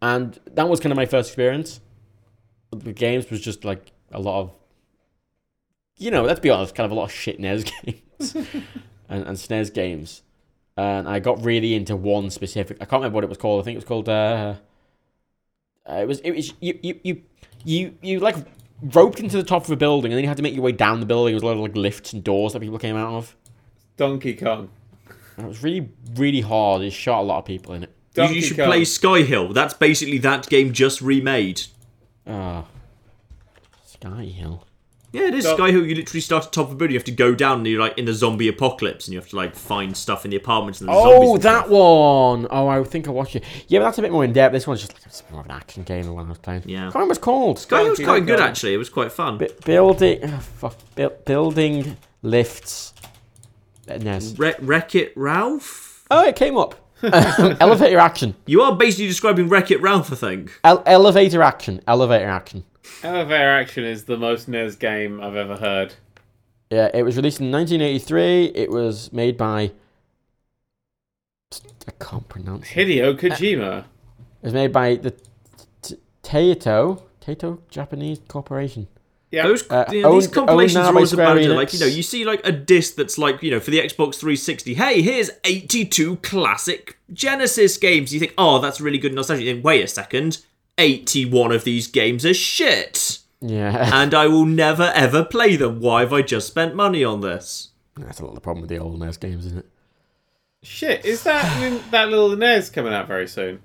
and 0.00 0.38
that 0.52 0.68
was 0.68 0.78
kind 0.78 0.92
of 0.92 0.96
my 0.96 1.06
first 1.06 1.30
experience. 1.30 1.80
The 2.70 2.92
games 2.92 3.28
was 3.30 3.40
just 3.40 3.64
like 3.64 3.90
a 4.12 4.20
lot 4.20 4.40
of, 4.40 4.52
you 5.96 6.10
know, 6.10 6.24
let's 6.24 6.40
be 6.40 6.50
honest, 6.50 6.74
kind 6.74 6.84
of 6.84 6.92
a 6.92 6.94
lot 6.94 7.04
of 7.04 7.12
shit 7.12 7.40
NES 7.40 7.64
games 7.84 8.34
and, 9.08 9.26
and 9.26 9.36
SNES 9.36 9.74
games, 9.74 10.22
and 10.76 11.08
I 11.08 11.18
got 11.18 11.44
really 11.44 11.74
into 11.74 11.96
one 11.96 12.30
specific. 12.30 12.76
I 12.80 12.84
can't 12.84 13.00
remember 13.00 13.16
what 13.16 13.24
it 13.24 13.30
was 13.30 13.38
called. 13.38 13.62
I 13.62 13.64
think 13.64 13.74
it 13.74 13.78
was 13.78 13.84
called. 13.84 14.08
Uh, 14.08 14.54
uh, 15.88 15.94
it 15.94 16.06
was. 16.08 16.20
It 16.20 16.32
was 16.32 16.52
you. 16.60 16.78
You. 16.82 17.00
You. 17.02 17.22
You. 17.64 17.94
You 18.02 18.20
like 18.20 18.36
roped 18.82 19.20
into 19.20 19.36
the 19.36 19.42
top 19.44 19.64
of 19.64 19.70
a 19.70 19.76
building, 19.76 20.12
and 20.12 20.16
then 20.16 20.24
you 20.24 20.28
had 20.28 20.36
to 20.36 20.42
make 20.42 20.54
your 20.54 20.62
way 20.62 20.72
down 20.72 21.00
the 21.00 21.06
building. 21.06 21.32
It 21.32 21.36
was 21.36 21.42
a 21.42 21.46
lot 21.46 21.52
of 21.52 21.60
like 21.60 21.76
lifts 21.76 22.12
and 22.12 22.22
doors 22.22 22.52
that 22.52 22.60
people 22.60 22.78
came 22.78 22.96
out 22.96 23.14
of. 23.14 23.36
Donkey 23.96 24.34
Kong. 24.34 24.68
And 25.36 25.46
it 25.46 25.48
was 25.48 25.62
really, 25.62 25.88
really 26.14 26.40
hard. 26.40 26.82
It 26.82 26.92
shot 26.92 27.20
a 27.20 27.22
lot 27.22 27.38
of 27.38 27.44
people 27.44 27.74
in 27.74 27.84
it. 27.84 27.90
You, 28.14 28.22
Donkey 28.22 28.34
you 28.36 28.42
should 28.42 28.56
Kong. 28.56 28.66
play 28.66 28.84
Sky 28.84 29.22
Hill. 29.22 29.52
That's 29.52 29.74
basically 29.74 30.18
that 30.18 30.48
game 30.48 30.72
just 30.72 31.00
remade. 31.02 31.62
Ah, 32.26 32.64
Sky 33.84 34.24
Hill. 34.24 34.66
Yeah, 35.16 35.28
it 35.28 35.34
is 35.34 35.44
So- 35.44 35.56
Sky 35.56 35.70
Hill. 35.70 35.86
You 35.86 35.94
literally 35.94 36.20
start 36.20 36.44
at 36.44 36.52
the 36.52 36.54
top 36.56 36.66
of 36.68 36.72
a 36.72 36.76
building. 36.76 36.92
You 36.94 36.98
have 36.98 37.04
to 37.04 37.12
go 37.12 37.34
down, 37.34 37.58
and 37.58 37.66
you're 37.66 37.80
like 37.80 37.96
in 37.98 38.04
the 38.04 38.14
zombie 38.14 38.48
apocalypse, 38.48 39.06
and 39.06 39.14
you 39.14 39.20
have 39.20 39.28
to 39.30 39.36
like 39.36 39.54
find 39.56 39.96
stuff 39.96 40.24
in 40.24 40.30
the 40.30 40.36
apartments. 40.36 40.80
And 40.80 40.88
the 40.88 40.92
Oh, 40.94 41.34
and 41.34 41.42
that 41.42 41.66
stuff. 41.66 41.70
one. 41.70 42.46
Oh, 42.50 42.68
I 42.68 42.82
think 42.84 43.08
I 43.08 43.10
watched 43.10 43.36
it. 43.36 43.44
Yeah, 43.68 43.80
but 43.80 43.86
that's 43.86 43.98
a 43.98 44.02
bit 44.02 44.12
more 44.12 44.24
in 44.24 44.32
depth. 44.32 44.52
This 44.52 44.66
one's 44.66 44.80
just 44.80 44.94
like 44.94 45.02
it's 45.06 45.22
more 45.30 45.40
of 45.40 45.46
an 45.46 45.52
action 45.52 45.82
game 45.82 46.04
than 46.04 46.14
one 46.14 46.26
I 46.26 46.28
was 46.30 46.38
playing. 46.38 46.62
Yeah. 46.66 46.78
I 46.78 46.80
can't 46.84 46.94
remember 46.94 47.08
what 47.08 47.16
it's 47.16 47.24
called. 47.24 47.58
Sky 47.58 47.80
Hill 47.80 47.90
was 47.90 47.98
quite 48.00 48.26
good 48.26 48.38
Kong. 48.38 48.48
actually. 48.48 48.74
It 48.74 48.78
was 48.78 48.88
quite 48.90 49.12
fun. 49.12 49.38
B- 49.38 49.48
building, 49.64 50.20
oh, 50.24 50.38
fuck, 50.58 50.76
bu- 50.94 51.10
building 51.24 51.96
lifts. 52.22 52.92
Uh, 53.88 53.98
NES. 53.98 54.34
Wreck, 54.38 54.56
Wreck 54.60 54.94
It 54.94 55.12
Ralph. 55.16 56.04
Oh, 56.10 56.24
it 56.26 56.36
came 56.36 56.56
up. 56.56 56.74
elevator 57.02 57.98
action. 57.98 58.34
You 58.46 58.62
are 58.62 58.74
basically 58.74 59.06
describing 59.06 59.48
Wreck 59.48 59.70
It 59.70 59.80
Ralph, 59.82 60.10
I 60.12 60.16
think. 60.16 60.58
El- 60.64 60.82
elevator 60.86 61.42
action. 61.42 61.80
Elevator 61.86 62.26
action. 62.28 62.64
Elevator 63.02 63.50
Action 63.50 63.84
is 63.84 64.04
the 64.04 64.16
most 64.16 64.48
NES 64.48 64.76
game 64.76 65.20
I've 65.20 65.36
ever 65.36 65.56
heard. 65.56 65.94
Yeah, 66.70 66.90
it 66.92 67.02
was 67.02 67.16
released 67.16 67.40
in 67.40 67.50
1983. 67.50 68.46
It 68.54 68.70
was 68.70 69.12
made 69.12 69.36
by. 69.36 69.72
I 71.52 71.92
can't 72.00 72.28
pronounce. 72.28 72.70
It. 72.70 72.88
Hideo 72.88 73.18
Kojima. 73.18 73.80
It 73.80 73.84
was 74.42 74.52
made 74.52 74.72
by 74.72 74.96
the 74.96 75.14
Taito 76.22 77.02
Taito 77.26 77.58
Japanese 77.70 78.20
Corporation. 78.28 78.88
Yeah. 79.30 79.48
Those 79.48 79.68
Uh, 79.70 79.84
you 79.90 80.02
know, 80.02 80.14
these 80.14 80.28
compilations 80.28 80.76
are 80.76 80.86
always 80.86 81.10
Square 81.10 81.26
about 81.26 81.38
it. 81.38 81.48
Like 81.50 81.72
you 81.72 81.80
know, 81.80 81.86
you 81.86 82.02
see 82.02 82.24
like 82.24 82.46
a 82.46 82.52
disc 82.52 82.94
that's 82.94 83.18
like 83.18 83.42
you 83.42 83.50
know 83.50 83.60
for 83.60 83.70
the 83.70 83.78
Xbox 83.78 84.16
360. 84.16 84.74
Hey, 84.74 85.02
here's 85.02 85.30
82 85.44 86.16
classic 86.16 86.98
Genesis 87.12 87.76
games. 87.76 88.14
You 88.14 88.20
think, 88.20 88.34
oh, 88.38 88.60
that's 88.60 88.80
really 88.80 88.98
good 88.98 89.14
nostalgia. 89.14 89.44
Then 89.44 89.62
wait 89.62 89.82
a 89.84 89.88
second, 89.88 90.38
81 90.78 91.52
of 91.52 91.64
these 91.64 91.86
games 91.86 92.24
are 92.26 92.34
shit, 92.34 93.18
Yeah, 93.40 93.90
and 93.94 94.12
I 94.14 94.26
will 94.26 94.44
never 94.44 94.92
ever 94.94 95.24
play 95.24 95.56
them. 95.56 95.80
Why 95.80 96.00
have 96.00 96.12
I 96.12 96.22
just 96.22 96.46
spent 96.46 96.74
money 96.74 97.02
on 97.04 97.20
this? 97.20 97.70
that's 97.96 98.20
a 98.20 98.22
lot 98.24 98.30
of 98.30 98.34
the 98.34 98.40
problem 98.42 98.60
with 98.60 98.68
the 98.68 98.78
old 98.78 98.98
NES 99.00 99.16
games, 99.16 99.46
isn't 99.46 99.58
it? 99.58 99.66
Shit, 100.62 101.04
is 101.04 101.22
that 101.22 101.82
that 101.92 102.08
little 102.10 102.36
NES 102.36 102.70
coming 102.70 102.92
out 102.92 103.06
very 103.06 103.26
soon? 103.28 103.60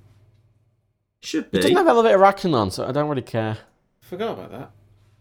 Should 1.21 1.51
be. 1.51 1.59
It 1.59 1.61
doesn't 1.63 1.77
have 1.77 1.87
elevator 1.87 2.23
action 2.23 2.53
on, 2.53 2.71
so 2.71 2.87
I 2.87 2.91
don't 2.91 3.09
really 3.09 3.21
care. 3.21 3.57
Forgot 4.01 4.31
about 4.39 4.51
that. 4.51 4.71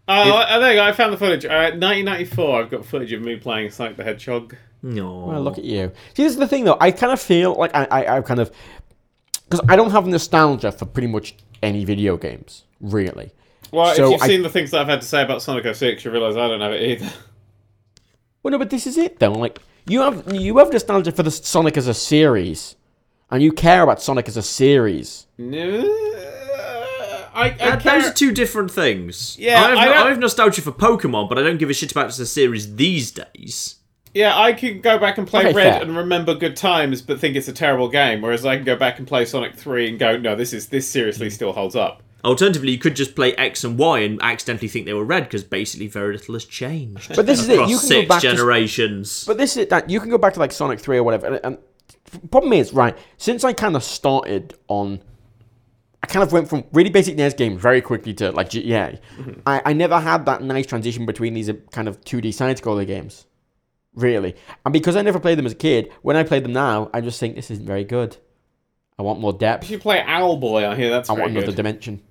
Oh, 0.07 0.33
I, 0.33 0.59
there 0.59 0.71
you 0.73 0.79
go. 0.79 0.83
I 0.83 0.91
found 0.93 1.13
the 1.13 1.17
footage. 1.17 1.45
Uh, 1.45 1.71
1994. 1.77 2.61
I've 2.61 2.69
got 2.71 2.85
footage 2.85 3.13
of 3.13 3.21
me 3.21 3.35
playing 3.37 3.69
Sonic 3.69 3.97
the 3.97 4.03
Hedgehog. 4.03 4.55
No. 4.81 5.25
Well, 5.25 5.41
look 5.41 5.57
at 5.57 5.63
you. 5.63 5.91
See, 6.15 6.23
this 6.23 6.33
is 6.33 6.37
the 6.39 6.47
thing, 6.47 6.63
though. 6.65 6.77
I 6.81 6.91
kind 6.91 7.13
of 7.13 7.21
feel 7.21 7.53
like 7.55 7.73
I, 7.75 7.85
I, 7.85 8.17
I 8.17 8.21
kind 8.21 8.39
of 8.39 8.51
because 9.49 9.61
I 9.69 9.75
don't 9.75 9.91
have 9.91 10.07
nostalgia 10.07 10.71
for 10.71 10.85
pretty 10.85 11.07
much 11.07 11.35
any 11.63 11.85
video 11.85 12.17
games, 12.17 12.63
really. 12.79 13.31
Well, 13.71 13.95
So 13.95 14.05
if 14.05 14.11
you've 14.11 14.21
I- 14.21 14.27
seen 14.27 14.41
the 14.43 14.49
things 14.49 14.71
that 14.71 14.81
I've 14.81 14.87
had 14.87 15.01
to 15.01 15.07
say 15.07 15.21
about 15.23 15.41
Sonic 15.41 15.65
06, 15.75 16.03
you 16.03 16.11
realise 16.11 16.35
I 16.35 16.47
don't 16.47 16.61
have 16.61 16.73
it 16.73 16.81
either. 16.81 17.09
Well, 18.43 18.51
no, 18.51 18.57
but 18.57 18.69
this 18.69 18.87
is 18.87 18.97
it 18.97 19.19
though. 19.19 19.31
Like 19.33 19.59
you 19.87 20.01
have 20.01 20.33
you 20.33 20.57
have 20.57 20.71
nostalgia 20.71 21.11
for 21.11 21.23
the 21.23 21.31
Sonic 21.31 21.77
as 21.77 21.87
a 21.87 21.93
series, 21.93 22.75
and 23.29 23.41
you 23.43 23.51
care 23.51 23.83
about 23.83 24.01
Sonic 24.01 24.27
as 24.27 24.35
a 24.35 24.41
series. 24.41 25.27
No, 25.37 25.79
I, 27.33 27.43
I 27.43 27.49
Uh, 27.49 27.79
care- 27.79 28.01
those 28.01 28.09
are 28.09 28.13
two 28.13 28.31
different 28.31 28.71
things. 28.71 29.37
Yeah, 29.39 29.57
I 29.63 29.69
have, 29.69 29.77
I 29.77 29.85
no- 29.85 29.91
I 30.05 30.09
have 30.09 30.19
nostalgia 30.19 30.61
for 30.61 30.71
Pokemon, 30.71 31.29
but 31.29 31.37
I 31.37 31.43
don't 31.43 31.57
give 31.57 31.69
a 31.69 31.73
shit 31.73 31.91
about 31.91 32.11
the 32.11 32.25
series 32.25 32.75
these 32.75 33.11
days. 33.11 33.75
Yeah, 34.13 34.37
I 34.37 34.51
can 34.53 34.81
go 34.81 34.97
back 34.99 35.17
and 35.17 35.25
play 35.27 35.45
Okay, 35.45 35.53
Red 35.53 35.73
fair. 35.73 35.81
and 35.83 35.95
remember 35.95 36.33
good 36.35 36.55
times, 36.57 37.01
but 37.01 37.19
think 37.19 37.35
it's 37.37 37.47
a 37.47 37.53
terrible 37.53 37.87
game. 37.87 38.21
Whereas 38.21 38.45
I 38.45 38.55
can 38.57 38.65
go 38.65 38.75
back 38.75 38.99
and 38.99 39.07
play 39.07 39.23
Sonic 39.25 39.55
Three 39.55 39.87
and 39.89 39.97
go, 39.97 40.17
no, 40.17 40.35
this 40.35 40.51
is 40.53 40.67
this 40.67 40.89
seriously 40.89 41.27
Hmm. 41.27 41.33
still 41.33 41.53
holds 41.53 41.75
up. 41.75 42.03
Alternatively, 42.23 42.71
you 42.71 42.77
could 42.77 42.95
just 42.95 43.15
play 43.15 43.33
X 43.35 43.63
and 43.63 43.79
Y 43.79 43.99
and 43.99 44.21
accidentally 44.21 44.67
think 44.67 44.85
they 44.85 44.93
were 44.93 45.03
red 45.05 45.23
because 45.23 45.43
basically 45.43 45.87
very 45.87 46.13
little 46.17 46.35
has 46.35 46.45
changed. 46.45 47.15
But 47.15 47.25
this 47.25 47.39
is 47.39 47.49
it. 47.49 47.53
You 47.61 47.77
can 47.77 47.77
six 47.77 48.01
go 48.03 48.07
back 48.09 48.21
to 48.21 48.29
generations. 48.29 49.23
But 49.25 49.37
this 49.37 49.57
is 49.57 49.67
that 49.67 49.89
you 49.89 49.99
can 49.99 50.09
go 50.09 50.17
back 50.19 50.33
to 50.33 50.39
like 50.39 50.51
Sonic 50.51 50.79
Three 50.79 50.97
or 50.97 51.03
whatever. 51.03 51.27
And, 51.27 51.39
and 51.43 51.57
problem 52.31 52.53
is, 52.53 52.73
right? 52.73 52.95
Since 53.17 53.43
I 53.43 53.53
kind 53.53 53.75
of 53.75 53.83
started 53.83 54.53
on, 54.67 54.99
I 56.03 56.07
kind 56.07 56.21
of 56.21 56.31
went 56.31 56.49
from 56.49 56.63
really 56.73 56.89
basic 56.91 57.15
NES 57.15 57.33
games 57.35 57.61
very 57.61 57.81
quickly 57.81 58.13
to 58.15 58.31
like 58.31 58.49
GTA. 58.49 58.99
I, 59.47 59.61
I 59.65 59.73
never 59.73 59.99
had 59.99 60.25
that 60.25 60.43
nice 60.43 60.67
transition 60.67 61.05
between 61.05 61.33
these 61.33 61.49
uh, 61.49 61.53
kind 61.71 61.87
of 61.87 62.03
two 62.03 62.21
D 62.21 62.31
side 62.31 62.61
scroller 62.61 62.85
games, 62.85 63.25
really. 63.95 64.35
And 64.65 64.73
because 64.73 64.95
I 64.95 65.01
never 65.01 65.19
played 65.19 65.37
them 65.37 65.45
as 65.45 65.51
a 65.51 65.55
kid, 65.55 65.91
when 66.01 66.15
I 66.15 66.23
play 66.23 66.39
them 66.39 66.53
now, 66.53 66.89
I 66.93 67.01
just 67.01 67.19
think 67.19 67.35
this 67.35 67.51
isn't 67.51 67.65
very 67.65 67.83
good. 67.83 68.17
I 68.97 69.03
want 69.03 69.19
more 69.19 69.33
depth. 69.33 69.63
If 69.63 69.71
you 69.71 69.79
play 69.79 70.01
Owlboy, 70.01 70.67
I 70.67 70.75
hear 70.75 70.89
that's 70.89 71.09
I 71.09 71.13
want 71.13 71.31
another 71.31 71.47
good. 71.47 71.55
dimension. 71.55 72.01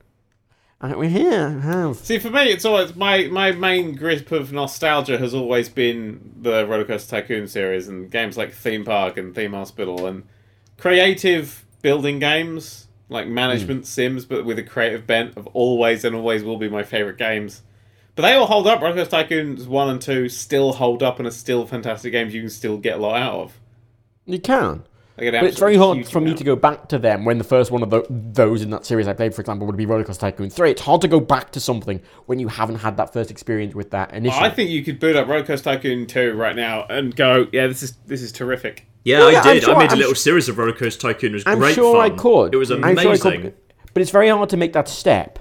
And 0.80 0.96
we're 0.96 1.10
here. 1.10 1.60
Have. 1.60 1.96
See, 1.96 2.18
for 2.18 2.30
me, 2.30 2.50
it's 2.50 2.64
always 2.64 2.96
my 2.96 3.24
my 3.24 3.52
main 3.52 3.94
grip 3.94 4.32
of 4.32 4.50
nostalgia 4.50 5.18
has 5.18 5.34
always 5.34 5.68
been 5.68 6.34
the 6.40 6.64
Rollercoaster 6.64 7.10
Tycoon 7.10 7.48
series 7.48 7.86
and 7.86 8.10
games 8.10 8.38
like 8.38 8.52
Theme 8.52 8.84
Park 8.84 9.18
and 9.18 9.34
Theme 9.34 9.52
Hospital 9.52 10.06
and 10.06 10.24
creative 10.78 11.66
building 11.82 12.18
games 12.18 12.88
like 13.10 13.26
hmm. 13.26 13.34
management 13.34 13.86
sims, 13.86 14.24
but 14.24 14.46
with 14.46 14.58
a 14.58 14.62
creative 14.62 15.06
bent, 15.06 15.34
have 15.34 15.46
always 15.48 16.04
and 16.04 16.16
always 16.16 16.42
will 16.42 16.56
be 16.56 16.68
my 16.68 16.82
favorite 16.82 17.18
games. 17.18 17.62
But 18.20 18.28
they 18.28 18.34
all 18.34 18.46
hold 18.46 18.66
up. 18.66 18.82
Roller 18.82 18.94
Coaster 18.96 19.16
Tycoons 19.16 19.66
one 19.66 19.88
and 19.88 20.00
two 20.00 20.28
still 20.28 20.72
hold 20.74 21.02
up 21.02 21.18
and 21.18 21.26
are 21.26 21.30
still 21.30 21.66
fantastic 21.66 22.12
games. 22.12 22.34
You 22.34 22.42
can 22.42 22.50
still 22.50 22.76
get 22.76 22.98
a 22.98 23.00
lot 23.00 23.16
out 23.20 23.34
of. 23.34 23.60
You 24.26 24.38
can. 24.38 24.84
I 25.16 25.30
But 25.30 25.44
it's 25.44 25.58
very 25.58 25.76
hard 25.76 26.06
for 26.06 26.20
me 26.20 26.34
to 26.34 26.44
go 26.44 26.54
back 26.54 26.88
to 26.90 26.98
them 26.98 27.24
when 27.24 27.38
the 27.38 27.44
first 27.44 27.70
one 27.70 27.82
of 27.82 27.88
tho- 27.88 28.04
those 28.10 28.60
in 28.60 28.68
that 28.70 28.84
series 28.84 29.08
I 29.08 29.14
played, 29.14 29.34
for 29.34 29.40
example, 29.40 29.66
would 29.66 29.76
be 29.76 29.86
Roller 29.86 30.04
Coaster 30.04 30.20
Tycoon 30.30 30.50
3. 30.50 30.70
It's 30.72 30.82
hard 30.82 31.00
to 31.00 31.08
go 31.08 31.18
back 31.18 31.50
to 31.52 31.60
something 31.60 32.00
when 32.26 32.38
you 32.38 32.48
haven't 32.48 32.76
had 32.76 32.98
that 32.98 33.10
first 33.12 33.30
experience 33.30 33.74
with 33.74 33.90
that 33.92 34.12
initially. 34.12 34.44
I 34.44 34.50
think 34.50 34.68
you 34.68 34.82
could 34.84 35.00
boot 35.00 35.16
up 35.16 35.26
Roller 35.26 35.44
Coaster 35.44 35.64
Tycoon 35.74 36.06
two 36.06 36.34
right 36.34 36.54
now 36.56 36.84
and 36.90 37.16
go, 37.16 37.48
yeah, 37.52 37.66
this 37.68 37.82
is 37.82 37.92
this 38.06 38.20
is 38.22 38.32
terrific. 38.32 38.86
Yeah, 39.04 39.20
Well, 39.20 39.28
I 39.28 39.32
yeah, 39.32 39.40
I'm 39.40 39.54
did. 39.54 39.62
sure- 39.64 39.74
I 39.74 39.78
made 39.78 39.88
a 39.90 39.92
I'm 39.92 39.98
little 39.98 40.14
su- 40.14 40.20
series 40.22 40.48
of 40.50 40.58
Roller 40.58 40.72
Coaster 40.74 41.12
Tycoon. 41.12 41.30
It 41.30 41.34
was 41.34 41.42
I'm 41.46 41.58
great 41.58 41.74
sure 41.74 41.96
fun. 41.96 42.12
I 42.12 42.14
could. 42.14 42.54
It 42.54 42.58
was 42.58 42.70
amazing. 42.70 43.14
sure 43.16 43.32
could. 43.32 43.54
But 43.94 44.02
it's 44.02 44.10
very 44.10 44.28
hard 44.28 44.48
to 44.50 44.56
make 44.58 44.72
that 44.74 44.88
step 44.88 45.38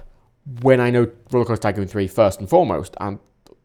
when 0.62 0.80
I 0.80 0.90
know 0.90 1.08
Roller 1.32 1.46
Coaster 1.46 1.62
Tycoon 1.64 1.88
3 1.88 2.08
first 2.08 2.40
and 2.40 2.50
foremost. 2.50 2.96
And 3.00 3.20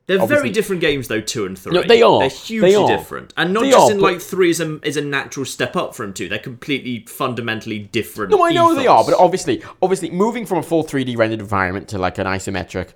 They're 0.07 0.21
obviously- 0.21 0.43
very 0.43 0.51
different 0.51 0.81
games, 0.83 1.09
though. 1.09 1.21
Two 1.21 1.47
and 1.47 1.59
three. 1.59 1.73
No, 1.73 1.83
they 1.83 2.03
are. 2.03 2.21
They're 2.21 2.29
They 2.29 2.35
hugely 2.35 2.75
are. 2.75 2.89
different, 2.89 3.33
and 3.37 3.55
not 3.55 3.63
They 3.63 3.71
just 3.71 3.89
are, 3.89 3.93
in 3.93 3.99
but- 4.01 4.13
like 4.13 4.21
three 4.21 4.51
is 4.51 4.61
a 4.61 4.79
is 4.87 4.97
a 4.97 5.01
natural 5.01 5.47
step 5.47 5.77
up 5.77 5.95
from 5.95 6.13
two. 6.13 6.29
They're 6.29 6.39
completely 6.39 7.05
fundamentally 7.09 7.79
different. 7.79 8.31
No, 8.33 8.45
I 8.45 8.53
know 8.53 8.75
they 8.75 8.87
are, 8.87 9.03
but 9.05 9.15
obviously, 9.19 9.63
obviously, 9.81 10.11
moving 10.11 10.45
from 10.45 10.59
a 10.59 10.63
full 10.63 10.85
3D 10.85 11.17
rendered 11.17 11.41
environment 11.41 11.89
to 11.89 11.99
like 11.99 12.19
an 12.19 12.27
isometric 12.27 12.91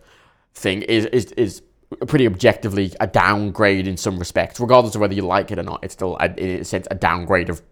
thing 0.55 0.83
is 0.83 1.07
is 1.07 1.33
is 1.33 1.63
pretty 2.07 2.27
objectively 2.27 2.93
a 3.01 3.07
downgrade 3.07 3.89
in 3.89 3.97
some 3.97 4.19
respects, 4.19 4.61
regardless 4.61 4.95
of 4.95 5.01
whether 5.01 5.15
you 5.15 5.23
like 5.23 5.51
it 5.51 5.59
or 5.59 5.63
not. 5.63 5.83
It's 5.83 5.95
still, 5.95 6.19
a, 6.21 6.27
in 6.37 6.61
a 6.61 6.65
sense, 6.65 6.87
a 6.91 6.95
downgrade 6.95 7.49
of 7.49 7.63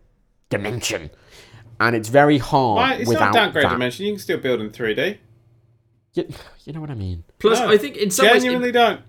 dimension, 0.48 1.10
and 1.80 1.94
it's 1.94 2.08
very 2.08 2.38
hard 2.38 2.76
Why, 2.76 2.94
it's 2.94 3.08
without 3.08 3.26
not 3.26 3.34
downgrade 3.34 3.66
that. 3.66 3.70
dimension. 3.72 4.06
You 4.06 4.12
can 4.12 4.20
still 4.20 4.38
build 4.38 4.62
in 4.62 4.70
3D. 4.70 5.18
You, 6.16 6.28
you 6.64 6.72
know 6.72 6.80
what 6.80 6.90
I 6.90 6.94
mean? 6.94 7.22
Plus, 7.38 7.60
No, 7.60 7.68
I 7.68 7.78
think 7.78 7.96
in 7.96 8.10
some 8.10 8.26
ways 8.26 8.42
Genuinely 8.42 8.72
don't. 8.72 9.00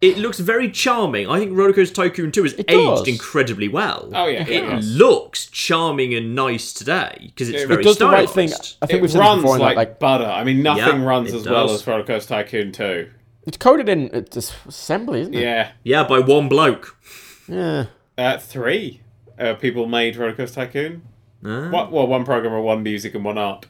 it 0.00 0.16
looks 0.18 0.38
very 0.38 0.70
charming. 0.70 1.28
I 1.28 1.38
think 1.38 1.56
Roller 1.56 1.72
Coaster 1.72 1.94
Tycoon 1.94 2.32
Two 2.32 2.44
has 2.44 2.52
It 2.54 2.70
aged 2.70 2.98
does. 3.04 3.08
incredibly 3.08 3.68
well. 3.68 4.10
Oh 4.14 4.26
yeah, 4.26 4.42
It 4.42 4.64
it 4.64 4.84
looks 4.84 5.46
charming 5.46 6.14
and 6.14 6.34
nice 6.34 6.72
today 6.72 7.16
because 7.26 7.48
it's 7.50 7.62
It 7.62 7.66
very 7.66 7.82
It 7.82 7.84
does 7.84 7.98
the 7.98 8.06
right 8.08 8.30
thing. 8.30 8.50
I 8.80 8.86
think 8.86 8.98
It 8.98 9.02
we've 9.02 9.14
runs 9.14 9.42
before. 9.42 9.58
like, 9.58 9.76
like 9.76 9.98
butter. 9.98 10.24
I 10.26 10.44
mean, 10.44 10.62
nothing 10.62 11.00
Yeah, 11.02 11.04
runs 11.04 11.32
it 11.32 11.36
as 11.38 11.48
well 11.48 11.70
as 11.70 11.86
Roller 11.86 12.04
Coaster 12.04 12.28
Tycoon 12.34 12.72
2. 12.72 13.10
it's 13.46 13.56
coded 13.56 13.88
in 13.88 14.10
it's 14.12 14.36
assembly, 14.66 15.20
isn't 15.22 15.34
it? 15.34 15.42
Yeah. 15.42 15.72
Yeah, 15.82 16.04
by 16.06 16.20
one 16.20 16.48
bloke. 16.48 16.96
Yeah. 17.48 17.86
Uh, 18.16 18.36
three 18.38 19.00
uh, 19.38 19.54
people 19.54 19.86
made 19.86 20.16
Roller 20.16 20.34
Coaster 20.34 20.66
Tycoon. 20.66 21.02
Ah. 21.44 21.70
What, 21.70 21.90
well, 21.92 22.06
one 22.06 22.24
programmer, 22.24 22.60
one 22.60 22.82
music, 22.82 23.14
and 23.14 23.24
one 23.24 23.38
art. 23.38 23.66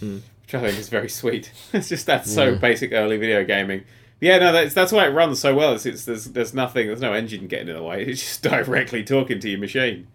Hmm. 0.00 0.18
Which 0.52 0.62
I 0.62 0.66
think 0.66 0.78
is 0.78 0.88
very 0.88 1.08
sweet. 1.08 1.50
it's 1.72 1.88
just 1.88 2.06
that's 2.06 2.30
so 2.32 2.54
basic 2.56 2.92
early 2.92 3.16
video 3.16 3.44
gaming. 3.44 3.84
Yeah, 4.20 4.38
no, 4.38 4.52
that's 4.52 4.74
that's 4.74 4.92
why 4.92 5.06
it 5.06 5.10
runs 5.10 5.40
so 5.40 5.54
well. 5.54 5.74
It's, 5.74 5.86
it's 5.86 6.04
there's 6.04 6.26
there's 6.26 6.54
nothing, 6.54 6.86
there's 6.88 7.00
no 7.00 7.12
engine 7.12 7.46
getting 7.48 7.68
in 7.68 7.74
the 7.76 7.82
way. 7.82 8.02
It's 8.06 8.20
just 8.20 8.42
directly 8.42 9.02
talking 9.02 9.40
to 9.40 9.48
your 9.48 9.58
machine, 9.58 10.06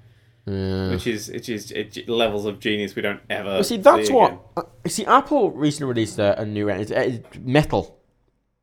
Yeah. 0.45 0.91
which 0.91 1.07
is 1.07 1.30
which 1.30 1.49
is 1.49 1.72
it, 1.72 2.07
levels 2.07 2.45
of 2.45 2.59
genius 2.59 2.95
we 2.95 3.01
don't 3.01 3.19
ever. 3.30 3.57
But 3.57 3.64
see, 3.65 3.77
that's 3.77 4.07
see 4.07 4.14
what. 4.14 4.39
uh, 4.55 4.61
See, 4.88 5.05
Apple 5.05 5.51
recently 5.51 5.89
released 5.93 6.19
a, 6.19 6.39
a 6.39 6.45
new. 6.45 6.69
It's, 6.69 6.91
it's 6.91 7.38
Metal. 7.39 7.99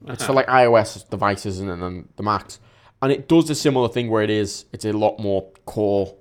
It's 0.06 0.22
Uh-huh. 0.22 0.26
for 0.28 0.32
like 0.34 0.46
iOS 0.46 1.09
devices 1.10 1.60
and 1.60 1.68
then 1.70 2.09
the 2.16 2.22
Macs, 2.22 2.59
and 3.02 3.10
it 3.12 3.26
does 3.28 3.51
a 3.51 3.55
similar 3.55 3.88
thing 3.88 4.09
where 4.10 4.22
it 4.22 4.30
is. 4.30 4.64
It's 4.72 4.84
a 4.84 4.92
lot 4.92 5.18
more 5.18 5.51
core, 5.66 6.14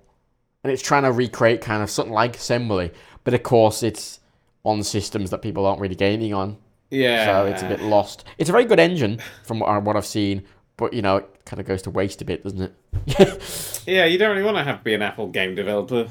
and 0.64 0.74
it's 0.74 0.82
trying 0.82 1.04
to 1.04 1.12
recreate 1.12 1.62
kind 1.62 1.84
of 1.84 1.90
something 1.90 2.14
like 2.14 2.36
assembly, 2.38 2.92
but 3.24 3.34
of 3.34 3.44
course 3.44 3.84
it's 3.84 4.20
on 4.64 4.84
systems 4.84 5.30
that 5.30 5.42
people 5.42 5.66
aren't 5.66 5.80
really 5.82 5.96
gaming 5.96 6.34
on, 6.34 6.58
Yeah. 6.90 7.26
so 7.26 7.46
it's 7.46 7.62
a 7.64 7.68
bit 7.68 7.82
lost. 7.82 8.24
It's 8.38 8.50
a 8.50 8.54
very 8.54 8.66
good 8.66 8.80
engine 8.80 9.20
from 9.44 9.60
what, 9.60 9.96
I've 9.98 10.06
seen, 10.06 10.44
but 10.78 10.94
you 10.94 11.02
know 11.02 11.18
it 11.18 11.30
kind 11.46 11.60
of 11.60 11.66
goes 11.66 11.82
to 11.84 11.90
waste 11.90 12.22
a 12.22 12.26
bit, 12.26 12.44
doesn't 12.44 12.62
it? 12.62 13.42
Yeah, 13.86 14.06
you 14.06 14.18
don't 14.18 14.30
really 14.32 14.44
want 14.44 14.56
to 14.56 14.64
have 14.64 14.78
to 14.78 14.84
be 14.86 14.94
an 14.94 15.02
Apple 15.02 15.28
game 15.28 15.56
developer. 15.56 16.08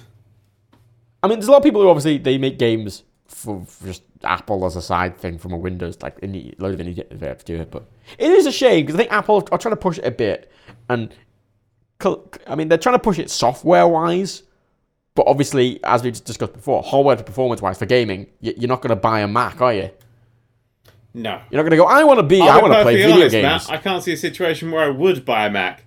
I 1.23 1.29
mean, 1.29 1.39
there's 1.39 1.49
a 1.49 1.51
lot 1.51 1.59
of 1.59 1.65
people 1.65 1.81
who 1.81 1.89
obviously 1.89 2.19
they 2.19 2.37
make 2.37 2.59
games 2.59 3.03
for, 3.27 3.65
just 3.83 4.03
Apple 4.25 4.67
as 4.67 4.77
a 4.77 4.83
side 4.83 5.17
thing 5.17 5.39
from 5.39 5.53
a 5.53 5.57
Windows, 5.57 5.97
like 6.03 6.19
any 6.23 6.53
load 6.59 6.75
of 6.75 6.81
any 6.81 6.93
to 6.95 7.37
do 7.47 7.57
it. 7.57 7.71
But 7.71 7.85
it 8.19 8.31
is 8.31 8.45
a 8.45 8.53
shame 8.53 8.85
because 8.85 8.97
I 8.97 8.99
think 8.99 9.13
Apple 9.13 9.49
are 9.51 9.57
trying 9.57 9.73
to 9.73 9.77
push 9.81 9.97
it 9.97 10.05
a 10.05 10.11
bit, 10.11 10.53
and 10.91 11.15
I 12.47 12.55
mean 12.57 12.69
they're 12.69 12.77
trying 12.77 12.97
to 12.97 12.99
push 13.03 13.19
it 13.19 13.31
software 13.31 13.89
wise, 13.89 14.43
but 15.15 15.27
obviously 15.27 15.81
as 15.85 16.03
we 16.03 16.11
discussed 16.11 16.53
before, 16.53 16.83
hardware 16.83 17.17
performance 17.17 17.63
wise 17.63 17.79
for 17.79 17.87
gaming, 17.87 18.27
you're 18.41 18.69
not 18.69 18.83
going 18.83 18.91
to 18.91 18.97
buy 18.97 19.21
a 19.21 19.29
Mac, 19.29 19.61
are 19.61 19.75
you? 19.75 19.91
No. 21.15 21.41
You're 21.51 21.63
not 21.63 21.69
going 21.69 21.71
to 21.73 21.77
go. 21.77 21.85
I 21.85 22.05
want 22.05 22.19
to 22.21 22.23
be. 22.23 22.41
I'll 22.41 22.51
I 22.51 22.63
want 22.63 22.73
to 22.73 22.83
play 22.83 22.97
video 22.97 23.17
honest, 23.17 23.33
games. 23.33 23.69
Matt, 23.69 23.71
I 23.71 23.77
can't 23.77 24.03
see 24.03 24.13
a 24.13 24.17
situation 24.17 24.71
where 24.71 24.83
I 24.85 24.89
would 24.89 25.25
buy 25.25 25.47
a 25.47 25.51
Mac. 25.51 25.85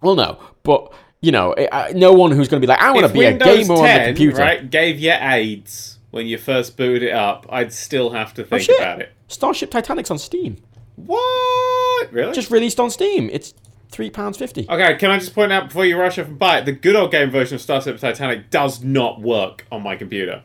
Well, 0.00 0.14
no, 0.14 0.38
but 0.62 0.92
you 1.20 1.32
know, 1.32 1.54
no 1.94 2.12
one 2.12 2.30
who's 2.30 2.48
going 2.48 2.60
to 2.60 2.66
be 2.66 2.68
like, 2.68 2.80
I 2.80 2.92
want 2.92 3.06
to 3.06 3.12
be 3.12 3.24
a 3.24 3.30
Windows 3.30 3.46
gamer 3.46 3.74
on 3.74 3.82
the 3.82 4.04
computer. 4.06 4.38
right, 4.38 4.70
gave 4.70 4.98
you 4.98 5.12
AIDS 5.12 5.96
when 6.16 6.26
you 6.26 6.38
first 6.38 6.76
booted 6.78 7.02
it 7.02 7.12
up, 7.12 7.46
I'd 7.50 7.72
still 7.74 8.10
have 8.10 8.32
to 8.34 8.42
oh, 8.42 8.58
think 8.58 8.70
Oh, 8.70 8.76
about 8.76 9.00
it. 9.02 9.12
Starship 9.28 9.70
Titanic's 9.70 10.10
on 10.10 10.18
Steam. 10.18 10.56
What? 10.96 12.10
Really? 12.10 12.32
Just 12.32 12.50
released 12.50 12.80
on 12.80 12.90
Steam. 12.90 13.28
It's 13.30 13.52
three 13.96 14.10
pounds 14.10 14.36
fifty. 14.36 14.66
Okay, 14.68 14.94
can 14.96 15.10
I 15.10 15.18
just 15.18 15.34
point 15.34 15.52
out 15.52 15.68
before 15.68 15.86
you 15.86 15.98
rush 15.98 16.18
off 16.18 16.28
and 16.28 16.38
buy 16.38 16.58
it, 16.58 16.66
the 16.66 16.72
good 16.72 16.94
old 16.94 17.10
game 17.10 17.30
version 17.30 17.54
of 17.54 17.62
Starship 17.62 17.98
Titanic 17.98 18.50
does 18.50 18.84
not 18.84 19.22
work 19.22 19.66
on 19.72 19.82
my 19.82 19.96
computer. 19.96 20.42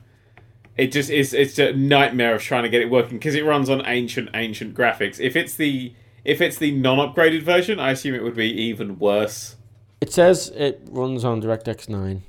It 0.77 0.93
just 0.93 1.09
is 1.09 1.33
it's 1.33 1.59
a 1.59 1.73
nightmare 1.73 2.33
of 2.33 2.41
trying 2.41 2.63
to 2.63 2.69
get 2.69 2.81
it 2.81 2.89
working 2.89 3.17
because 3.17 3.35
it 3.35 3.43
runs 3.43 3.69
on 3.69 3.85
ancient, 3.85 4.29
ancient 4.33 4.73
graphics. 4.73 5.19
If 5.19 5.35
it's 5.35 5.53
the 5.55 5.93
if 6.23 6.39
it's 6.39 6.57
the 6.57 6.71
non-upgraded 6.71 7.43
version, 7.43 7.77
I 7.77 7.91
assume 7.91 8.15
it 8.15 8.23
would 8.23 8.35
be 8.35 8.49
even 8.49 8.97
worse. 8.97 9.57
It 9.99 10.13
says 10.13 10.47
it 10.55 10.81
runs 10.89 11.25
on 11.25 11.41
DirectX 11.41 11.89
9. 11.89 12.23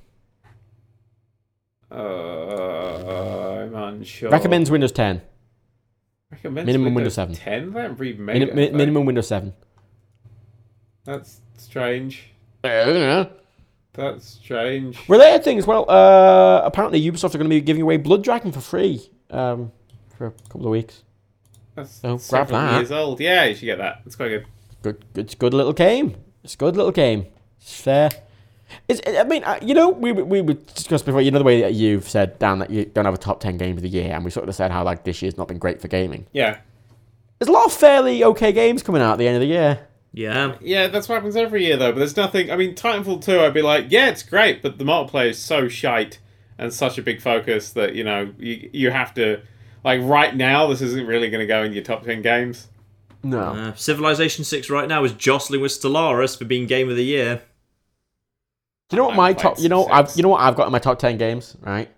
Uh, 1.90 1.94
I'm 1.94 3.74
unsure. 3.74 4.30
Recommends 4.30 4.70
Windows 4.72 4.92
10. 4.92 5.22
Recommends 6.32 6.66
minimum 6.66 6.94
Windows 6.94 7.14
7. 7.14 7.34
10? 7.36 7.72
They 7.72 7.80
haven't 7.82 7.98
remade 8.00 8.18
Min- 8.18 8.56
mi- 8.56 8.70
minimum 8.70 9.04
Windows 9.04 9.28
7. 9.28 9.52
That's 11.04 11.40
strange. 11.58 12.30
That's 12.62 14.26
strange. 14.26 14.98
Related 15.08 15.44
thing 15.44 15.58
as 15.58 15.66
well. 15.66 15.88
Uh, 15.90 16.62
apparently, 16.64 17.00
Ubisoft 17.02 17.34
are 17.34 17.38
going 17.38 17.44
to 17.44 17.48
be 17.48 17.60
giving 17.60 17.82
away 17.82 17.96
Blood 17.98 18.22
Dragon 18.24 18.50
for 18.52 18.60
free 18.60 19.10
um, 19.30 19.70
for 20.16 20.28
a 20.28 20.30
couple 20.48 20.64
of 20.66 20.70
weeks. 20.70 21.02
That's 21.74 22.00
Oh, 22.04 22.18
grab 22.28 22.48
that. 22.48 22.76
years 22.78 22.92
old. 22.92 23.20
Yeah, 23.20 23.44
you 23.44 23.54
should 23.54 23.66
get 23.66 23.78
that. 23.78 24.02
It's 24.06 24.16
quite 24.16 24.28
good. 24.28 24.46
Good, 24.82 25.04
good, 25.14 25.24
it's 25.26 25.34
good 25.34 25.54
little 25.54 25.72
game. 25.72 26.16
It's 26.44 26.54
a 26.54 26.56
good 26.56 26.76
little 26.76 26.92
game. 26.92 27.26
It's 27.60 27.80
fair. 27.80 28.10
It's, 28.88 29.00
I 29.06 29.24
mean, 29.24 29.44
uh, 29.44 29.58
you 29.62 29.74
know, 29.74 29.90
we 29.90 30.12
we 30.12 30.40
we 30.40 30.54
discussed 30.74 31.04
before. 31.04 31.20
You 31.20 31.30
know 31.30 31.38
the 31.38 31.44
way 31.44 31.60
that 31.60 31.74
you've 31.74 32.08
said, 32.08 32.38
Dan, 32.38 32.58
that 32.60 32.70
you 32.70 32.86
don't 32.86 33.04
have 33.04 33.14
a 33.14 33.18
top 33.18 33.40
ten 33.40 33.58
game 33.58 33.76
of 33.76 33.82
the 33.82 33.88
year, 33.88 34.12
and 34.14 34.24
we 34.24 34.30
sort 34.30 34.48
of 34.48 34.54
said 34.54 34.70
how 34.70 34.82
like 34.82 35.04
this 35.04 35.20
year's 35.20 35.36
not 35.36 35.48
been 35.48 35.58
great 35.58 35.80
for 35.80 35.88
gaming. 35.88 36.26
Yeah. 36.32 36.58
There's 37.38 37.48
a 37.48 37.52
lot 37.52 37.66
of 37.66 37.72
fairly 37.72 38.24
okay 38.24 38.52
games 38.52 38.82
coming 38.82 39.02
out 39.02 39.12
at 39.14 39.18
the 39.18 39.26
end 39.26 39.36
of 39.36 39.40
the 39.40 39.46
year. 39.48 39.86
Yeah. 40.12 40.56
Yeah, 40.60 40.88
that's 40.88 41.08
what 41.08 41.16
happens 41.16 41.36
every 41.36 41.64
year 41.64 41.76
though. 41.76 41.92
But 41.92 41.98
there's 41.98 42.16
nothing. 42.16 42.50
I 42.50 42.56
mean, 42.56 42.74
Titanfall 42.74 43.24
2, 43.24 43.40
I'd 43.40 43.54
be 43.54 43.62
like, 43.62 43.86
yeah, 43.88 44.08
it's 44.08 44.22
great, 44.22 44.62
but 44.62 44.78
the 44.78 44.84
multiplayer 44.84 45.30
is 45.30 45.38
so 45.38 45.68
shite, 45.68 46.18
and 46.58 46.72
such 46.72 46.98
a 46.98 47.02
big 47.02 47.20
focus 47.20 47.72
that 47.72 47.94
you 47.94 48.04
know 48.04 48.32
you 48.38 48.70
you 48.72 48.90
have 48.90 49.14
to 49.14 49.40
like 49.84 50.00
right 50.02 50.36
now 50.36 50.66
this 50.66 50.80
isn't 50.82 51.06
really 51.06 51.30
going 51.30 51.40
to 51.40 51.46
go 51.46 51.62
in 51.62 51.72
your 51.72 51.82
top 51.82 52.04
ten 52.04 52.22
games. 52.22 52.68
No. 53.24 53.40
Uh, 53.40 53.74
Civilization 53.74 54.44
6 54.44 54.68
right 54.68 54.88
now 54.88 55.04
is 55.04 55.12
jostling 55.12 55.60
with 55.60 55.70
Stellaris 55.70 56.36
for 56.36 56.44
being 56.44 56.66
Game 56.66 56.90
of 56.90 56.96
the 56.96 57.04
Year. 57.04 57.40
Do 58.88 58.96
you 58.96 59.02
know 59.02 59.04
what 59.06 59.14
I 59.14 59.16
my 59.16 59.32
top? 59.32 59.60
You 59.60 59.68
know. 59.68 59.86
I've 59.86 60.14
you 60.16 60.22
know 60.22 60.28
what 60.28 60.40
I've 60.42 60.56
got 60.56 60.66
in 60.66 60.72
my 60.72 60.78
top 60.78 60.98
ten 60.98 61.16
games, 61.16 61.56
right? 61.60 61.88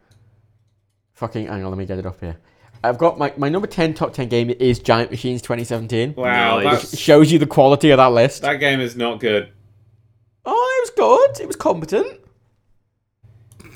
Fucking 1.14 1.46
hang 1.46 1.64
on, 1.64 1.70
let 1.70 1.78
me 1.78 1.86
get 1.86 1.98
it 1.98 2.06
up 2.06 2.20
here. 2.20 2.36
I've 2.84 2.98
got 2.98 3.18
my, 3.18 3.32
my 3.36 3.48
number 3.48 3.66
ten 3.66 3.94
top 3.94 4.12
ten 4.12 4.28
game 4.28 4.50
is 4.50 4.78
Giant 4.78 5.10
Machines 5.10 5.40
2017. 5.42 6.14
Wow, 6.16 6.60
Nice. 6.60 6.80
that's, 6.82 6.92
It 6.94 6.98
shows 6.98 7.32
you 7.32 7.38
the 7.38 7.46
quality 7.46 7.90
of 7.90 7.96
that 7.98 8.12
list. 8.12 8.42
that 8.42 8.56
game 8.60 8.80
is 8.80 8.94
not 8.96 9.20
good. 9.20 9.50
Oh, 10.44 10.52
it 10.78 10.92
was 10.98 11.34
good. 11.34 11.42
It 11.42 11.46
was 11.46 11.56
competent. 11.56 12.20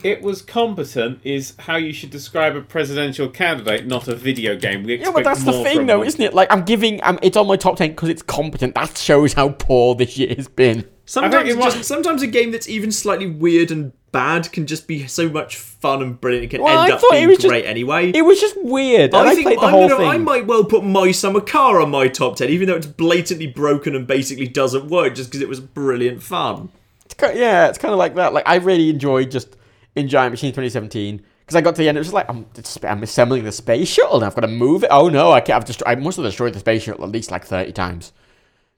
It 0.04 0.22
was 0.22 0.42
competent 0.42 1.18
is 1.24 1.54
how 1.58 1.74
you 1.76 1.92
should 1.92 2.10
describe 2.10 2.54
a 2.54 2.60
presidential 2.60 3.28
candidate, 3.28 3.86
not 3.86 4.06
a 4.06 4.14
video 4.14 4.54
game. 4.56 4.84
We 4.84 5.00
Yeah, 5.00 5.10
but 5.10 5.24
that's 5.24 5.42
the 5.42 5.52
thing, 5.64 5.86
though, 5.86 5.98
them. 6.00 6.06
isn't 6.06 6.20
it? 6.20 6.34
Like 6.34 6.52
I'm 6.52 6.62
giving, 6.64 7.02
um, 7.02 7.18
it's 7.20 7.36
on 7.36 7.48
my 7.48 7.56
top 7.56 7.78
ten 7.78 7.90
because 7.90 8.08
it's 8.08 8.22
competent. 8.22 8.74
That 8.76 8.96
shows 8.96 9.32
how 9.32 9.48
poor 9.48 9.96
this 9.96 10.16
year 10.16 10.32
has 10.36 10.46
been. 10.46 10.88
Sometimes, 11.08 11.48
just, 11.48 11.58
might- 11.58 11.84
sometimes 11.84 12.22
a 12.22 12.26
game 12.26 12.50
that's 12.50 12.68
even 12.68 12.92
slightly 12.92 13.26
weird 13.26 13.70
and 13.70 13.92
bad 14.12 14.52
can 14.52 14.66
just 14.66 14.86
be 14.86 15.06
so 15.06 15.28
much 15.28 15.56
fun 15.56 16.02
and 16.02 16.20
brilliant. 16.20 16.44
It 16.44 16.50
can 16.50 16.62
Well, 16.62 16.82
end 16.82 16.92
I 16.92 16.96
up 16.96 17.02
being 17.10 17.28
was 17.28 17.38
just- 17.38 17.48
great 17.48 17.64
anyway. 17.64 18.10
It 18.14 18.22
was 18.22 18.38
just 18.40 18.56
weird. 18.62 19.14
I, 19.14 19.28
I 19.30 19.34
think 19.34 19.46
played 19.46 19.58
the 19.58 19.62
I'm 19.62 19.70
whole 19.70 19.88
gonna, 19.88 19.96
thing. 20.00 20.08
I 20.10 20.18
might 20.18 20.46
well 20.46 20.64
put 20.64 20.84
My 20.84 21.10
Summer 21.12 21.40
Car 21.40 21.80
on 21.80 21.90
my 21.90 22.08
top 22.08 22.36
10, 22.36 22.50
even 22.50 22.68
though 22.68 22.76
it's 22.76 22.86
blatantly 22.86 23.46
broken 23.46 23.94
and 23.96 24.06
basically 24.06 24.48
doesn't 24.48 24.88
work 24.88 25.14
just 25.14 25.30
because 25.30 25.40
it 25.40 25.48
was 25.48 25.60
brilliant 25.60 26.22
fun. 26.22 26.68
It's 27.06 27.14
kind 27.14 27.38
yeah, 27.38 27.68
it's 27.68 27.78
kind 27.78 27.92
of 27.92 27.98
like 27.98 28.14
that. 28.16 28.34
Like 28.34 28.44
I 28.46 28.56
really 28.56 28.90
enjoyed 28.90 29.30
just 29.30 29.56
in 29.96 30.08
Giant 30.08 30.32
Machine 30.32 30.50
2017 30.52 31.22
because 31.40 31.56
I 31.56 31.62
got 31.62 31.74
to 31.76 31.78
the 31.80 31.88
end. 31.88 31.96
It 31.96 32.00
was 32.00 32.12
like 32.12 32.28
I'm, 32.28 32.44
I'm 32.82 33.02
assembling 33.02 33.44
the 33.44 33.52
space 33.52 33.88
shuttle. 33.88 34.16
and 34.16 34.24
I've 34.26 34.34
got 34.34 34.42
to 34.42 34.46
move 34.48 34.84
it. 34.84 34.88
Oh 34.90 35.08
no, 35.08 35.32
I 35.32 35.40
can't. 35.40 35.56
I've 35.56 35.66
just 35.66 35.82
I 35.86 35.94
must 35.94 36.18
have 36.18 36.26
destroyed 36.26 36.52
the 36.52 36.58
space 36.60 36.82
shuttle 36.82 37.04
at 37.04 37.10
least 37.10 37.30
like 37.30 37.46
30 37.46 37.72
times, 37.72 38.12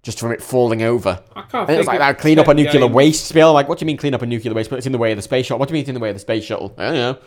just 0.03 0.19
from 0.19 0.33
it 0.33 0.43
falling 0.43 0.83
over. 0.83 1.23
I 1.37 1.43
can't 1.43 1.69
And 1.69 1.77
it 1.77 1.79
was 1.79 1.87
like 1.87 1.99
that. 1.99 2.19
Clean 2.19 2.39
up 2.39 2.49
a 2.49 2.55
nuclear 2.55 2.83
games. 2.83 2.95
waste 2.95 3.27
spill. 3.27 3.53
Like, 3.53 3.69
what 3.69 3.79
do 3.79 3.85
you 3.85 3.87
mean 3.87 3.97
clean 3.97 4.15
up 4.15 4.23
a 4.23 4.27
nuclear 4.27 4.55
waste? 4.55 4.71
But 4.71 4.77
it's 4.77 4.87
in 4.87 4.93
the 4.93 4.99
way 4.99 5.13
of 5.13 5.17
the 5.17 5.23
space 5.23 5.47
shuttle. 5.47 5.59
What 5.59 5.69
do 5.69 5.73
you 5.73 5.77
mean 5.77 5.81
it's 5.83 5.89
in 5.89 5.95
the 5.95 6.01
way 6.01 6.09
of 6.11 6.17
the 6.17 6.21
space 6.21 6.45
shuttle? 6.45 6.75
I 6.79 6.85
don't 6.85 6.95
know. 6.95 7.19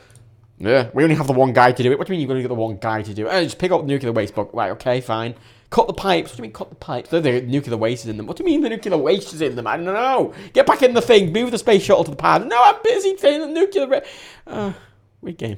Yeah, 0.59 0.89
we 0.93 1.03
only 1.03 1.15
have 1.15 1.27
the 1.27 1.33
one 1.33 1.51
guy 1.51 1.71
to 1.71 1.83
do 1.83 1.91
it. 1.91 1.97
What 1.97 2.07
do 2.07 2.13
you 2.13 2.17
mean 2.17 2.21
you're 2.21 2.27
going 2.33 2.37
to 2.41 2.43
get 2.43 2.47
the 2.55 2.59
one 2.61 2.77
guy 2.77 3.01
to 3.01 3.13
do 3.13 3.27
it? 3.27 3.31
Oh, 3.31 3.43
just 3.43 3.57
pick 3.59 3.71
up 3.71 3.81
the 3.81 3.87
nuclear 3.87 4.11
waste. 4.11 4.33
But 4.35 4.53
right, 4.55 4.71
okay, 4.71 5.01
fine. 5.01 5.35
Cut 5.69 5.87
the 5.87 5.93
pipes. 5.93 6.29
What 6.31 6.37
do 6.37 6.41
you 6.41 6.43
mean 6.43 6.53
cut 6.53 6.69
the 6.69 6.75
pipes? 6.75 7.09
There, 7.09 7.19
the 7.21 7.41
nuclear 7.41 7.75
waste 7.75 8.05
is 8.05 8.09
in 8.09 8.17
them. 8.17 8.27
What 8.27 8.37
do 8.37 8.43
you 8.43 8.45
mean 8.49 8.61
the 8.61 8.69
nuclear 8.69 8.95
waste 8.97 9.33
is 9.33 9.41
in 9.41 9.55
them? 9.55 9.65
I 9.67 9.75
don't 9.75 9.85
know. 9.87 10.33
Get 10.53 10.67
back 10.67 10.83
in 10.83 10.93
the 10.93 11.01
thing. 11.01 11.33
Move 11.33 11.49
the 11.51 11.57
space 11.57 11.81
shuttle 11.83 12.03
to 12.03 12.11
the 12.11 12.17
pad. 12.17 12.47
No, 12.47 12.61
I'm 12.63 12.75
busy 12.83 13.17
saying 13.17 13.41
the 13.41 13.47
nuclear. 13.47 13.87
Wa- 13.87 14.01
uh, 14.47 14.73
weird 15.21 15.37
game. 15.37 15.57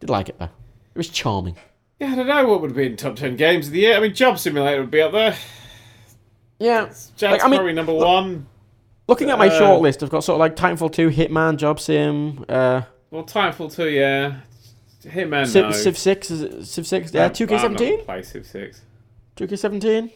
Did 0.00 0.08
like 0.10 0.30
it 0.30 0.38
though. 0.38 0.46
It 0.46 0.98
was 0.98 1.08
charming. 1.10 1.56
Yeah, 2.00 2.12
I 2.12 2.14
don't 2.16 2.26
know 2.26 2.48
what 2.48 2.62
would 2.62 2.74
be 2.74 2.86
in 2.86 2.96
top 2.96 3.16
ten 3.16 3.36
games 3.36 3.66
of 3.68 3.74
the 3.74 3.80
year. 3.80 3.96
I 3.96 4.00
mean, 4.00 4.14
Job 4.14 4.38
Simulator 4.38 4.80
would 4.80 4.90
be 4.90 5.02
up 5.02 5.12
there. 5.12 5.36
Yeah. 6.62 6.84
That's 6.84 7.10
Like, 7.20 7.44
I 7.44 7.48
mean, 7.48 7.58
probably 7.58 7.72
number 7.72 7.92
one. 7.92 8.46
Looking 9.08 9.30
at 9.30 9.38
my 9.38 9.48
Uh, 9.48 9.58
short 9.58 9.82
list, 9.82 10.02
I've 10.02 10.10
got 10.10 10.22
sort 10.22 10.36
of 10.36 10.40
like 10.40 10.54
Titanfall 10.54 10.92
2, 10.92 11.10
Hitman, 11.10 11.56
Job 11.56 11.80
Sim, 11.80 12.44
uh, 12.48 12.82
Well, 13.10 13.24
Titanfall 13.24 13.74
two, 13.74 13.88
yeah. 13.90 14.36
Hitman, 15.04 15.46
Civ, 15.48 15.64
no. 15.66 15.72
Civ 15.72 15.98
6, 15.98 16.30
is 16.30 16.40
it 16.42 16.64
Civ 16.66 16.86
6? 16.86 17.12
Yeah, 17.12 17.22
not 17.24 17.34
2K17? 17.34 17.78
gonna 17.78 18.02
Play 18.04 18.22
Civ 18.22 18.46
six. 18.46 18.82
2K17? 19.36 20.10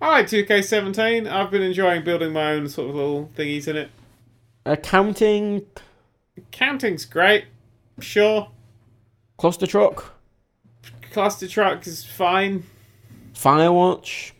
I 0.00 0.08
like 0.08 0.26
2K17. 0.26 1.30
I've 1.30 1.50
been 1.50 1.60
enjoying 1.62 2.02
building 2.02 2.32
my 2.32 2.52
own 2.52 2.66
sort 2.68 2.88
of 2.88 2.94
little 2.96 3.30
thingies 3.36 3.68
in 3.68 3.76
it. 3.76 3.90
Accounting, 4.64 5.66
Accounting's 6.38 7.04
great, 7.04 7.44
sure. 8.00 8.48
Cluster 9.36 9.66
Truck, 9.66 10.14
Cluster 11.12 11.46
Truck 11.46 11.86
is 11.86 12.04
fine. 12.04 12.62
Firewatch, 13.34 14.32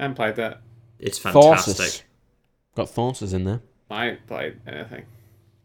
haven't 0.00 0.16
played 0.16 0.36
that. 0.36 0.60
It's 1.04 1.18
fantastic. 1.18 1.76
Tharsis. 1.76 2.02
Got 2.74 2.86
Tharsis 2.88 3.34
in 3.34 3.44
there. 3.44 3.60
I 3.90 4.08
ain't 4.08 4.26
played 4.26 4.56
anything. 4.66 5.04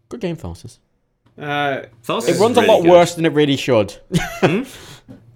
Good 0.09 0.19
game, 0.19 0.35
Tharsis. 0.35 0.77
Uh, 1.37 1.83
Tharsis 2.05 2.27
It 2.27 2.31
is 2.31 2.39
runs 2.39 2.57
really 2.57 2.67
a 2.67 2.71
lot 2.71 2.81
good. 2.81 2.91
worse 2.91 3.15
than 3.15 3.25
it 3.25 3.31
really 3.33 3.55
should. 3.55 3.95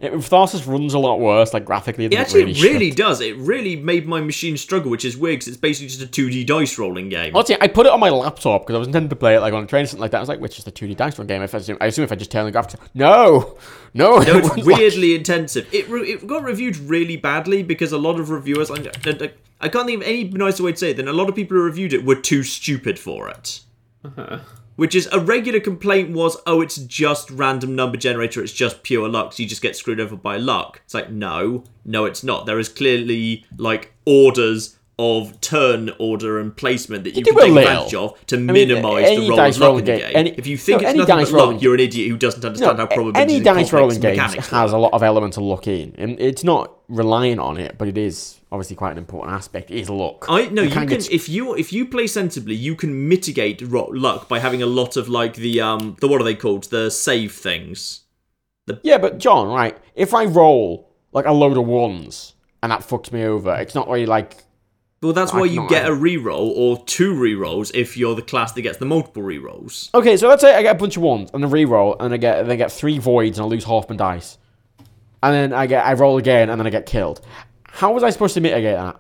it, 0.04 0.12
Tharsis 0.14 0.68
runs 0.68 0.94
a 0.94 1.00
lot 1.00 1.20
worse, 1.20 1.54
like 1.54 1.66
graphically, 1.66 2.08
than 2.08 2.18
It 2.18 2.22
actually 2.22 2.42
it 2.52 2.62
really, 2.62 2.74
really, 2.74 2.92
does. 2.92 3.22
It 3.22 3.38
really 3.38 3.76
made 3.76 4.06
my 4.08 4.22
machine 4.22 4.58
struggle, 4.58 4.92
which 4.92 5.06
is 5.06 5.16
weird 5.18 5.36
because 5.40 5.48
it's 5.48 5.58
basically 5.58 5.88
just 5.88 6.02
a 6.02 6.08
2D 6.08 6.46
dice 6.46 6.78
rolling 6.78 7.10
game. 7.10 7.36
Honestly, 7.36 7.58
I 7.62 7.68
put 7.68 7.86
it 7.86 7.92
on 7.92 8.00
my 8.00 8.10
laptop 8.10 8.62
because 8.64 8.76
I 8.76 8.80
was 8.80 8.88
intending 8.88 9.10
to 9.10 9.16
play 9.16 9.36
it 9.36 9.40
like 9.40 9.54
on 9.54 9.64
a 9.64 9.68
train 9.68 9.84
or 9.84 9.88
something 9.88 10.02
like 10.02 10.12
that. 10.12 10.18
I 10.18 10.22
was 10.22 10.30
like, 10.30 10.40
which 10.40 10.58
is 10.60 10.66
the 10.66 10.72
2D 10.72 10.98
dice 10.98 11.18
rolling 11.18 11.28
game. 11.28 11.42
If 11.42 11.56
I, 11.56 11.58
assume, 11.60 11.78
I 11.82 11.86
assume 11.88 12.04
if 12.04 12.12
I 12.12 12.16
just 12.16 12.32
turn 12.32 12.46
the 12.46 12.52
graphics, 12.52 12.76
no, 12.94 13.58
no, 13.94 14.18
No, 14.18 14.22
it 14.22 14.28
it's 14.28 14.48
runs 14.50 14.66
like- 14.68 14.78
weirdly 14.78 15.16
intensive. 15.16 15.68
It, 15.74 15.88
re- 15.90 16.12
it 16.12 16.28
got 16.28 16.44
reviewed 16.44 16.78
really 16.78 17.18
badly 17.18 17.64
because 17.64 17.92
a 17.92 17.98
lot 17.98 18.20
of 18.20 18.30
reviewers, 18.30 18.70
I, 18.72 18.76
I, 19.06 19.32
I 19.62 19.70
can't 19.70 19.86
think 19.86 20.02
of 20.02 20.08
any 20.08 20.26
nicer 20.26 20.64
way 20.64 20.72
to 20.74 20.78
say 20.78 20.92
it 20.92 20.98
than 20.98 21.08
a 21.08 21.14
lot 21.14 21.30
of 21.30 21.36
people 21.36 21.56
who 21.58 21.64
reviewed 21.64 21.94
it 21.94 22.04
were 22.04 22.16
too 22.16 22.44
stupid 22.44 23.00
for 23.00 23.30
it. 23.30 23.62
Uh-huh. 24.04 24.40
Which 24.76 24.96
is 24.96 25.08
a 25.12 25.20
regular 25.20 25.60
complaint 25.60 26.12
was, 26.12 26.38
oh, 26.48 26.62
it's 26.62 26.78
just 26.78 27.30
random 27.30 27.76
number 27.76 27.98
generator, 27.98 28.42
it's 28.44 28.54
just 28.54 28.82
pure 28.84 29.08
luck, 29.08 29.34
so 29.34 29.44
you 29.44 29.50
just 29.50 29.62
get 29.62 29.76
screwed 29.76 30.00
over 30.00 30.16
by 30.16 30.38
luck. 30.38 30.82
It's 30.84 30.94
like, 30.96 31.12
no, 31.12 31.64
no, 31.86 32.06
it's 32.06 32.24
not. 32.24 32.46
There 32.48 32.58
is 32.60 32.70
clearly 32.70 33.46
like 33.58 33.94
orders 34.06 34.78
of 35.00 35.40
turn 35.42 35.90
order 35.98 36.40
and 36.40 36.56
placement 36.56 37.04
that 37.04 37.16
you, 37.16 37.24
do 37.24 37.32
can 37.34 37.40
take 37.42 37.58
advantage 37.58 37.96
of 37.96 38.26
to 38.28 38.38
mean, 38.38 38.68
minimise 38.70 39.04
any 39.06 39.22
the 39.24 39.30
role 39.30 39.38
dice 39.38 39.56
of 39.56 39.62
luck 39.62 39.68
rolling 39.70 39.80
in 39.80 39.86
the 39.86 39.92
game- 40.00 40.08
game. 40.08 40.16
any- 40.18 40.30
if 40.38 40.46
you 40.48 40.56
think 40.56 40.82
no, 40.82 40.88
it's 40.88 40.90
any 40.90 41.00
nothing 41.00 41.16
dice 41.18 41.32
but 41.32 41.38
rolling- 41.38 41.54
luck, 41.56 41.64
you're 41.64 41.74
an 41.74 41.80
idiot 41.80 42.10
who 42.12 42.18
doesn't 42.18 42.46
understand 42.46 42.78
No, 42.78 42.84
how 42.84 42.88
probability 42.88 43.34
any 43.34 43.44
dice 43.44 43.74
rolling 43.74 44.00
mechanics 44.00 44.50
has 44.50 44.72
a 44.72 44.78
lot 44.78 44.94
of 44.94 45.02
element 45.02 45.36
of 45.38 45.44
luck 45.44 45.66
in, 45.68 45.96
and 45.98 46.20
it's 46.20 46.44
not 46.44 46.74
reliant 46.90 47.40
on 47.40 47.58
it, 47.58 47.76
but 47.80 47.88
it 47.88 47.98
is 47.98 48.40
obviously 48.54 48.76
quite 48.76 48.92
an 48.92 49.00
important 49.00 49.34
aspect. 49.34 49.72
Is 49.72 49.90
luck. 49.90 50.26
I 50.30 50.46
no, 50.46 50.62
you, 50.62 50.70
can't 50.70 50.88
can 50.88 51.00
get- 51.00 51.12
if 51.12 51.28
you 51.28 51.56
if 51.56 51.74
you 51.74 51.86
play 51.88 52.06
sensibly, 52.08 52.56
you 52.56 52.76
can 52.76 53.10
mitigate 53.10 53.62
ro- 53.64 53.90
luck 53.92 54.30
by 54.30 54.40
having 54.40 54.62
a 54.62 54.68
lot 54.68 54.96
of 54.96 55.10
like 55.10 55.34
the 55.36 55.60
um 55.60 55.98
the 56.00 56.08
what 56.08 56.22
are 56.22 56.24
they 56.24 56.36
called 56.36 56.66
the 56.66 56.90
save 56.92 57.34
things. 57.34 58.02
The... 58.68 58.80
Yeah, 58.84 59.00
but 59.00 59.18
John, 59.18 59.50
right? 59.50 59.78
If 59.96 60.14
I 60.14 60.26
roll 60.26 60.90
like 61.12 61.26
a 61.26 61.34
load 61.34 61.58
of 61.58 61.66
ones 61.66 62.36
and 62.62 62.72
that 62.72 62.82
fucks 62.82 63.12
me 63.12 63.24
over, 63.26 63.54
it's 63.56 63.76
not 63.76 63.90
really 63.90 64.06
like 64.06 64.38
Well, 65.02 65.14
that's 65.14 65.34
why 65.34 65.46
you 65.46 65.68
get 65.68 65.86
a 65.86 65.92
reroll 65.92 66.54
or 66.56 66.82
two 66.86 67.14
rerolls 67.14 67.72
if 67.74 67.98
you're 67.98 68.16
the 68.16 68.22
class 68.22 68.54
that 68.54 68.62
gets 68.62 68.78
the 68.78 68.86
multiple 68.86 69.24
rerolls. 69.24 69.90
okay. 69.96 70.16
So 70.16 70.30
let's 70.30 70.42
say 70.42 70.56
I 70.56 70.62
get 70.62 70.76
a 70.76 70.80
bunch 70.80 70.96
of 70.96 71.04
ones 71.04 71.32
and 71.34 71.44
a 71.44 71.48
reroll, 71.48 71.98
and 72.00 72.14
I 72.14 72.18
get 72.18 72.40
and 72.40 72.48
then 72.48 72.54
I 72.54 72.58
get 72.58 72.72
three 72.72 73.00
voids 73.00 73.40
and 73.40 73.46
I 73.46 73.50
lose 73.50 73.66
half 73.66 73.90
my 73.90 73.96
dice, 73.96 74.38
and 75.24 75.34
then 75.34 75.54
I 75.54 75.66
get 75.66 75.86
I 75.86 75.94
roll 75.94 76.18
again 76.18 76.50
and 76.52 76.60
then 76.60 76.68
I 76.68 76.70
get 76.70 76.86
killed. 76.86 77.20
How 77.74 77.92
was 77.92 78.04
I 78.04 78.10
supposed 78.12 78.34
to 78.36 78.42
mitigate 78.42 78.76
that? 78.78 79.00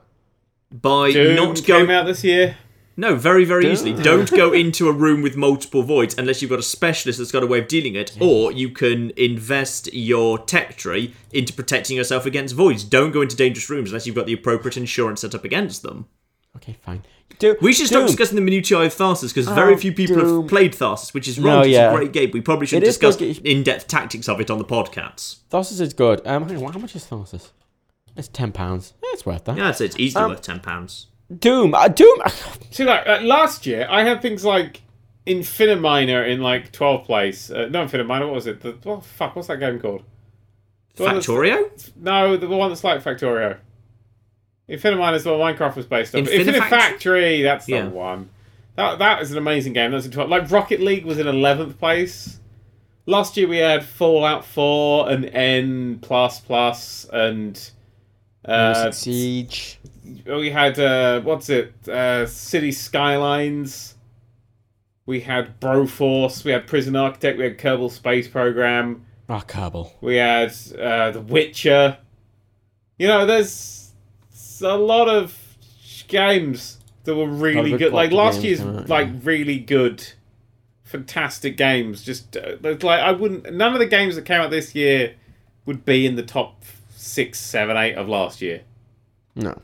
By 0.71 1.11
Doom 1.11 1.35
not 1.35 1.55
came 1.57 1.85
going 1.85 1.91
out 1.91 2.05
this 2.07 2.23
year. 2.23 2.57
no 2.97 3.15
very 3.15 3.45
very 3.45 3.71
easily. 3.71 3.93
Don't 3.93 4.29
go 4.31 4.51
into 4.51 4.89
a 4.89 4.91
room 4.91 5.21
with 5.21 5.35
multiple 5.37 5.83
voids 5.83 6.15
unless 6.17 6.41
you've 6.41 6.49
got 6.49 6.59
a 6.59 6.63
specialist 6.63 7.19
that's 7.19 7.31
got 7.31 7.43
a 7.43 7.47
way 7.47 7.59
of 7.59 7.67
dealing 7.67 7.93
it, 7.95 8.17
or 8.19 8.51
you 8.51 8.69
can 8.69 9.11
invest 9.15 9.93
your 9.93 10.39
tech 10.39 10.75
tree 10.75 11.13
into 11.31 11.53
protecting 11.53 11.97
yourself 11.97 12.25
against 12.25 12.55
voids. 12.55 12.83
Don't 12.83 13.11
go 13.11 13.21
into 13.21 13.35
dangerous 13.35 13.69
rooms 13.69 13.91
unless 13.91 14.07
you've 14.07 14.15
got 14.15 14.25
the 14.25 14.33
appropriate 14.33 14.75
insurance 14.77 15.21
set 15.21 15.35
up 15.35 15.43
against 15.45 15.83
them. 15.83 16.07
Okay, 16.55 16.75
fine. 16.81 17.03
Do, 17.39 17.55
We 17.61 17.73
should 17.73 17.87
stop 17.87 17.99
Doom. 18.01 18.07
discussing 18.07 18.35
the 18.35 18.41
minutiae 18.41 18.79
of 18.81 18.93
Tharsis 18.93 19.29
because 19.29 19.47
very 19.47 19.73
Oh, 19.73 19.77
few 19.77 19.91
people 19.91 20.15
Doom. 20.17 20.41
have 20.41 20.49
played 20.49 20.73
Tharsis, 20.73 21.13
which 21.13 21.27
is 21.27 21.37
No, 21.39 21.63
yeah. 21.63 21.87
It's 21.89 21.93
a 21.95 21.97
great 21.97 22.13
game. 22.13 22.31
We 22.31 22.41
probably 22.41 22.67
should 22.67 22.83
discuss 22.83 23.17
in-depth 23.19 23.87
tactics 23.87 24.29
of 24.29 24.39
it 24.39 24.49
on 24.51 24.57
the 24.59 24.65
podcasts. 24.65 25.37
Tharsis 25.51 25.81
is 25.81 25.93
good. 25.93 26.25
Um, 26.27 26.47
hang 26.47 26.63
on, 26.63 26.73
how 26.73 26.79
much 26.79 26.95
is 26.95 27.05
Tharsis? 27.05 27.49
It's 28.15 28.27
ten 28.27 28.51
pounds. 28.51 28.93
Yeah, 29.03 29.09
it's 29.13 29.25
worth 29.25 29.45
that. 29.45 29.57
Yeah, 29.57 29.69
I'd 29.69 29.81
it's 29.81 29.97
easily 29.99 30.23
Um, 30.25 30.31
worth 30.31 30.41
ten 30.41 30.59
pounds. 30.59 31.07
Doom, 31.39 31.73
uh, 31.73 31.87
Doom. 31.87 32.19
See, 32.71 32.83
like 32.83 33.07
uh, 33.07 33.19
last 33.21 33.65
year, 33.65 33.87
I 33.89 34.03
had 34.03 34.21
things 34.21 34.45
like 34.45 34.81
Infiniminer 35.25 36.27
in 36.27 36.41
like 36.41 36.71
12th 36.71 37.05
place. 37.05 37.49
Uh, 37.49 37.67
no, 37.71 37.85
Infiniminer, 37.85 38.25
what 38.25 38.35
was 38.35 38.45
it? 38.47 38.61
The, 38.61 38.77
oh, 38.85 38.99
fuck, 38.99 39.35
what's 39.35 39.47
that 39.47 39.57
game 39.57 39.79
called? 39.79 40.03
The 40.95 41.05
Factorio? 41.05 41.91
No, 41.95 42.37
the 42.37 42.47
one 42.47 42.69
that's 42.69 42.83
like 42.83 43.01
Factorio. 43.03 43.57
Infiniminer 44.69 45.15
is 45.15 45.23
the 45.23 45.35
one 45.35 45.55
Minecraft 45.55 45.75
was 45.75 45.85
based 45.85 46.13
on. 46.13 46.25
Infinifactory? 46.25 46.59
Infinifactory, 46.59 47.43
that's 47.43 47.65
the 47.65 47.73
Yeah. 47.73 47.87
one. 47.87 48.29
That 48.75 48.99
that 48.99 49.21
is 49.21 49.31
an 49.31 49.37
amazing 49.37 49.73
game. 49.73 49.91
That's 49.91 50.05
in 50.05 50.11
12th. 50.11 50.29
Like 50.29 50.51
Rocket 50.51 50.81
League 50.81 51.05
was 51.05 51.17
in 51.19 51.27
11th 51.27 51.77
place. 51.79 52.39
Last 53.05 53.35
year 53.37 53.47
we 53.47 53.57
had 53.57 53.83
Fallout 53.83 54.45
4 54.45 55.09
and 55.09 55.25
N 55.25 55.99
plus 56.01 56.39
plus 56.39 57.05
and 57.11 57.71
uh, 58.45 58.91
Siege. 58.91 59.79
we 60.25 60.49
had 60.49 60.79
uh, 60.79 61.21
what's 61.21 61.49
it? 61.49 61.73
Uh, 61.87 62.25
City 62.25 62.71
Skylines. 62.71 63.95
We 65.05 65.21
had 65.21 65.59
Broforce. 65.59 66.43
We 66.45 66.51
had 66.51 66.67
Prison 66.67 66.95
Architect. 66.95 67.37
We 67.37 67.43
had 67.43 67.57
Kerbal 67.57 67.91
Space 67.91 68.27
Program. 68.27 69.05
Oh, 69.29 69.43
Kerbal. 69.45 69.91
We 70.01 70.15
had 70.15 70.53
uh, 70.79 71.11
The 71.11 71.21
Witcher. 71.21 71.97
You 72.97 73.07
know, 73.07 73.25
there's 73.25 73.91
a 74.61 74.77
lot 74.77 75.09
of 75.09 75.37
games 76.07 76.79
that 77.03 77.15
were 77.15 77.27
really 77.27 77.77
good. 77.77 77.91
Like 77.91 78.11
last 78.11 78.41
year's 78.41 78.61
out, 78.61 78.87
like 78.87 79.07
yeah. 79.07 79.19
really 79.23 79.59
good 79.59 80.05
fantastic 80.83 81.57
games. 81.57 82.03
Just 82.03 82.37
uh, 82.37 82.55
like 82.61 82.83
I 82.83 83.11
wouldn't. 83.11 83.53
None 83.53 83.73
of 83.73 83.79
the 83.79 83.87
games 83.87 84.15
that 84.15 84.25
came 84.25 84.39
out 84.39 84.51
this 84.51 84.75
year 84.75 85.15
would 85.65 85.85
be 85.85 86.05
in 86.05 86.15
the 86.15 86.23
top 86.23 86.63
six, 87.03 87.39
seven, 87.39 87.75
eight 87.77 87.95
of 87.95 88.07
last 88.07 88.41
year. 88.41 88.61
No. 89.35 89.59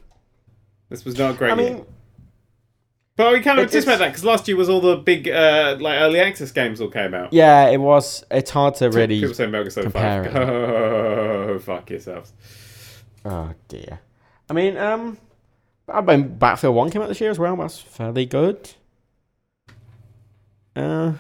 This 0.89 1.05
was 1.05 1.17
not 1.17 1.31
a 1.31 1.33
great 1.37 1.51
I 1.51 1.55
year. 1.61 1.73
mean, 1.75 1.85
But 3.15 3.33
we 3.33 3.41
kind 3.41 3.59
of 3.59 3.65
anticipate 3.65 3.97
that 3.99 4.07
because 4.07 4.25
last 4.25 4.47
year 4.47 4.57
was 4.57 4.69
all 4.69 4.81
the 4.81 4.95
big 4.97 5.27
uh, 5.29 5.77
like 5.79 5.99
early 5.99 6.19
access 6.19 6.51
games 6.51 6.81
all 6.81 6.89
came 6.89 7.13
out. 7.13 7.31
yeah, 7.33 7.67
it 7.69 7.77
was. 7.77 8.23
It's 8.31 8.49
hard 8.51 8.75
to 8.75 8.89
really. 8.89 9.19
People 9.19 9.35
say 9.35 9.47
Metal 9.47 9.69
Gear 9.83 9.89
Five. 9.91 10.35
Oh, 10.35 11.59
fuck 11.59 11.89
yourselves. 11.89 12.33
Oh 13.25 13.51
dear. 13.67 13.99
I 14.49 14.53
mean, 14.53 14.77
um, 14.77 15.17
I 15.87 16.01
mean, 16.01 16.37
Battlefield 16.37 16.75
One 16.75 16.89
came 16.89 17.01
out 17.01 17.07
this 17.09 17.19
year 17.21 17.29
as 17.31 17.37
well. 17.39 17.55
That's 17.57 17.79
fairly 17.79 18.25
good. 18.25 18.71
Uh, 20.75 21.13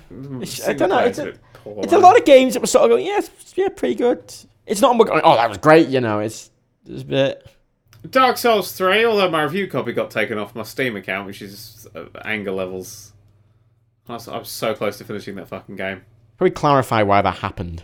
I 0.67 0.73
don't 0.73 0.89
know, 0.89 0.99
it's 0.99 1.19
a- 1.19 1.33
it's 1.65 1.93
a 1.93 1.97
lot 1.99 2.17
of 2.17 2.23
games 2.25 2.53
that 2.53 2.61
were 2.61 2.67
sort 2.67 2.85
of 2.85 2.91
going, 2.91 3.05
yeah, 3.05 3.19
yeah, 3.55 3.67
pretty 3.69 3.95
good. 3.95 4.33
It's 4.69 4.81
not. 4.81 4.97
going, 4.97 5.21
Oh, 5.23 5.35
that 5.35 5.49
was 5.49 5.57
great. 5.57 5.87
You 5.89 5.99
know, 5.99 6.19
it's 6.19 6.49
it's 6.85 7.01
a 7.01 7.05
bit. 7.05 7.47
Dark 8.09 8.37
Souls 8.37 8.71
3, 8.71 9.03
although 9.03 9.29
my 9.29 9.43
review 9.43 9.67
copy 9.67 9.91
got 9.91 10.09
taken 10.09 10.37
off 10.37 10.55
my 10.55 10.63
Steam 10.63 10.95
account, 10.95 11.27
which 11.27 11.41
is 11.41 11.85
uh, 11.93 12.05
anger 12.23 12.51
levels. 12.51 13.11
I 14.07 14.13
was, 14.13 14.27
I 14.29 14.37
was 14.37 14.49
so 14.49 14.73
close 14.73 14.97
to 14.99 15.03
finishing 15.03 15.35
that 15.35 15.49
fucking 15.49 15.75
game. 15.75 15.97
Can 16.37 16.45
we 16.45 16.49
clarify 16.51 17.03
why 17.03 17.21
that 17.21 17.39
happened. 17.39 17.83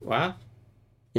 Wow. 0.00 0.34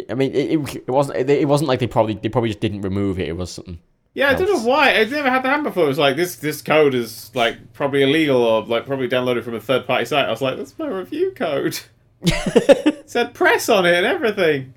I- 0.10 0.14
mean, 0.14 0.32
it, 0.34 0.52
it, 0.60 0.76
it 0.76 0.92
wasn't. 0.92 1.18
It, 1.18 1.30
it 1.30 1.48
wasn't 1.48 1.68
like 1.70 1.80
they 1.80 1.88
probably 1.88 2.14
they 2.16 2.30
probably 2.30 2.50
just 2.50 2.60
didn't 2.60 2.82
remove 2.82 3.20
it. 3.20 3.28
It 3.28 3.38
was 3.38 3.52
something. 3.52 3.80
Yeah, 4.16 4.30
I 4.30 4.36
don't 4.36 4.48
know 4.48 4.70
why. 4.70 4.96
I've 4.96 5.10
never 5.10 5.30
had 5.30 5.42
that 5.44 5.48
happen 5.50 5.64
before. 5.64 5.86
It 5.86 5.88
was 5.88 5.98
like 5.98 6.16
this 6.16 6.36
this 6.36 6.62
code 6.62 6.94
is 6.94 7.32
like 7.34 7.74
probably 7.74 8.04
illegal 8.04 8.44
or 8.44 8.64
like 8.64 8.86
probably 8.86 9.08
downloaded 9.10 9.44
from 9.44 9.56
a 9.56 9.60
third 9.60 9.88
party 9.88 10.06
site. 10.06 10.26
I 10.26 10.30
was 10.30 10.42
like, 10.42 10.58
that's 10.58 10.78
my 10.78 10.88
review 10.88 11.32
code. 11.36 11.80
said 13.06 13.34
press 13.34 13.70
on 13.70 13.86
it 13.86 13.94
and 13.94 14.06
everything. 14.06 14.74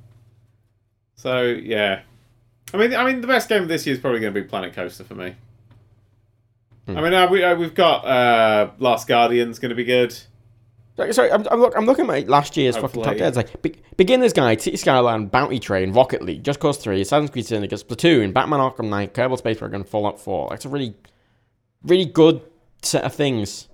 So 1.14 1.42
yeah. 1.42 2.02
I 2.72 2.76
mean 2.76 2.94
I 2.94 3.04
mean 3.04 3.20
the 3.20 3.26
best 3.26 3.48
game 3.48 3.62
of 3.62 3.68
this 3.68 3.86
year 3.86 3.94
is 3.94 4.00
probably 4.00 4.20
gonna 4.20 4.32
be 4.32 4.42
Planet 4.42 4.74
Coaster 4.74 5.04
for 5.04 5.14
me. 5.14 5.34
I 6.88 7.00
mean 7.00 7.14
uh, 7.14 7.26
we, 7.28 7.42
uh, 7.42 7.56
we've 7.56 7.74
got 7.74 8.04
uh, 8.06 8.70
Last 8.78 9.08
Guardian's 9.08 9.58
gonna 9.58 9.74
be 9.74 9.84
good. 9.84 10.16
Sorry, 11.10 11.30
I'm, 11.30 11.46
I'm, 11.50 11.60
look, 11.60 11.74
I'm 11.76 11.84
looking 11.84 12.08
at 12.08 12.26
last 12.26 12.56
year's 12.56 12.74
fucking 12.74 13.02
top 13.02 13.18
Hopefully. 13.18 13.18
10. 13.18 13.28
It's 13.28 13.36
like 13.36 13.62
Be- 13.62 13.82
Beginner's 13.98 14.32
Guide, 14.32 14.62
City 14.62 14.78
Skyline, 14.78 15.26
Bounty 15.26 15.58
Train, 15.58 15.92
Rocket 15.92 16.22
League, 16.22 16.42
Just 16.42 16.58
Cause 16.58 16.78
3, 16.78 17.02
Assassin's 17.02 17.28
Creed 17.28 17.44
Syndicate, 17.44 17.86
Splatoon, 17.86 18.32
Batman 18.32 18.60
Arkham 18.60 18.88
Knight, 18.88 19.12
Kerbal 19.12 19.36
Space 19.36 19.58
Program, 19.58 19.84
Fallout 19.84 20.18
4. 20.18 20.48
That's 20.50 20.64
a 20.64 20.70
really, 20.70 20.94
really 21.82 22.06
good 22.06 22.40
set 22.80 23.04
of 23.04 23.14
things. 23.14 23.68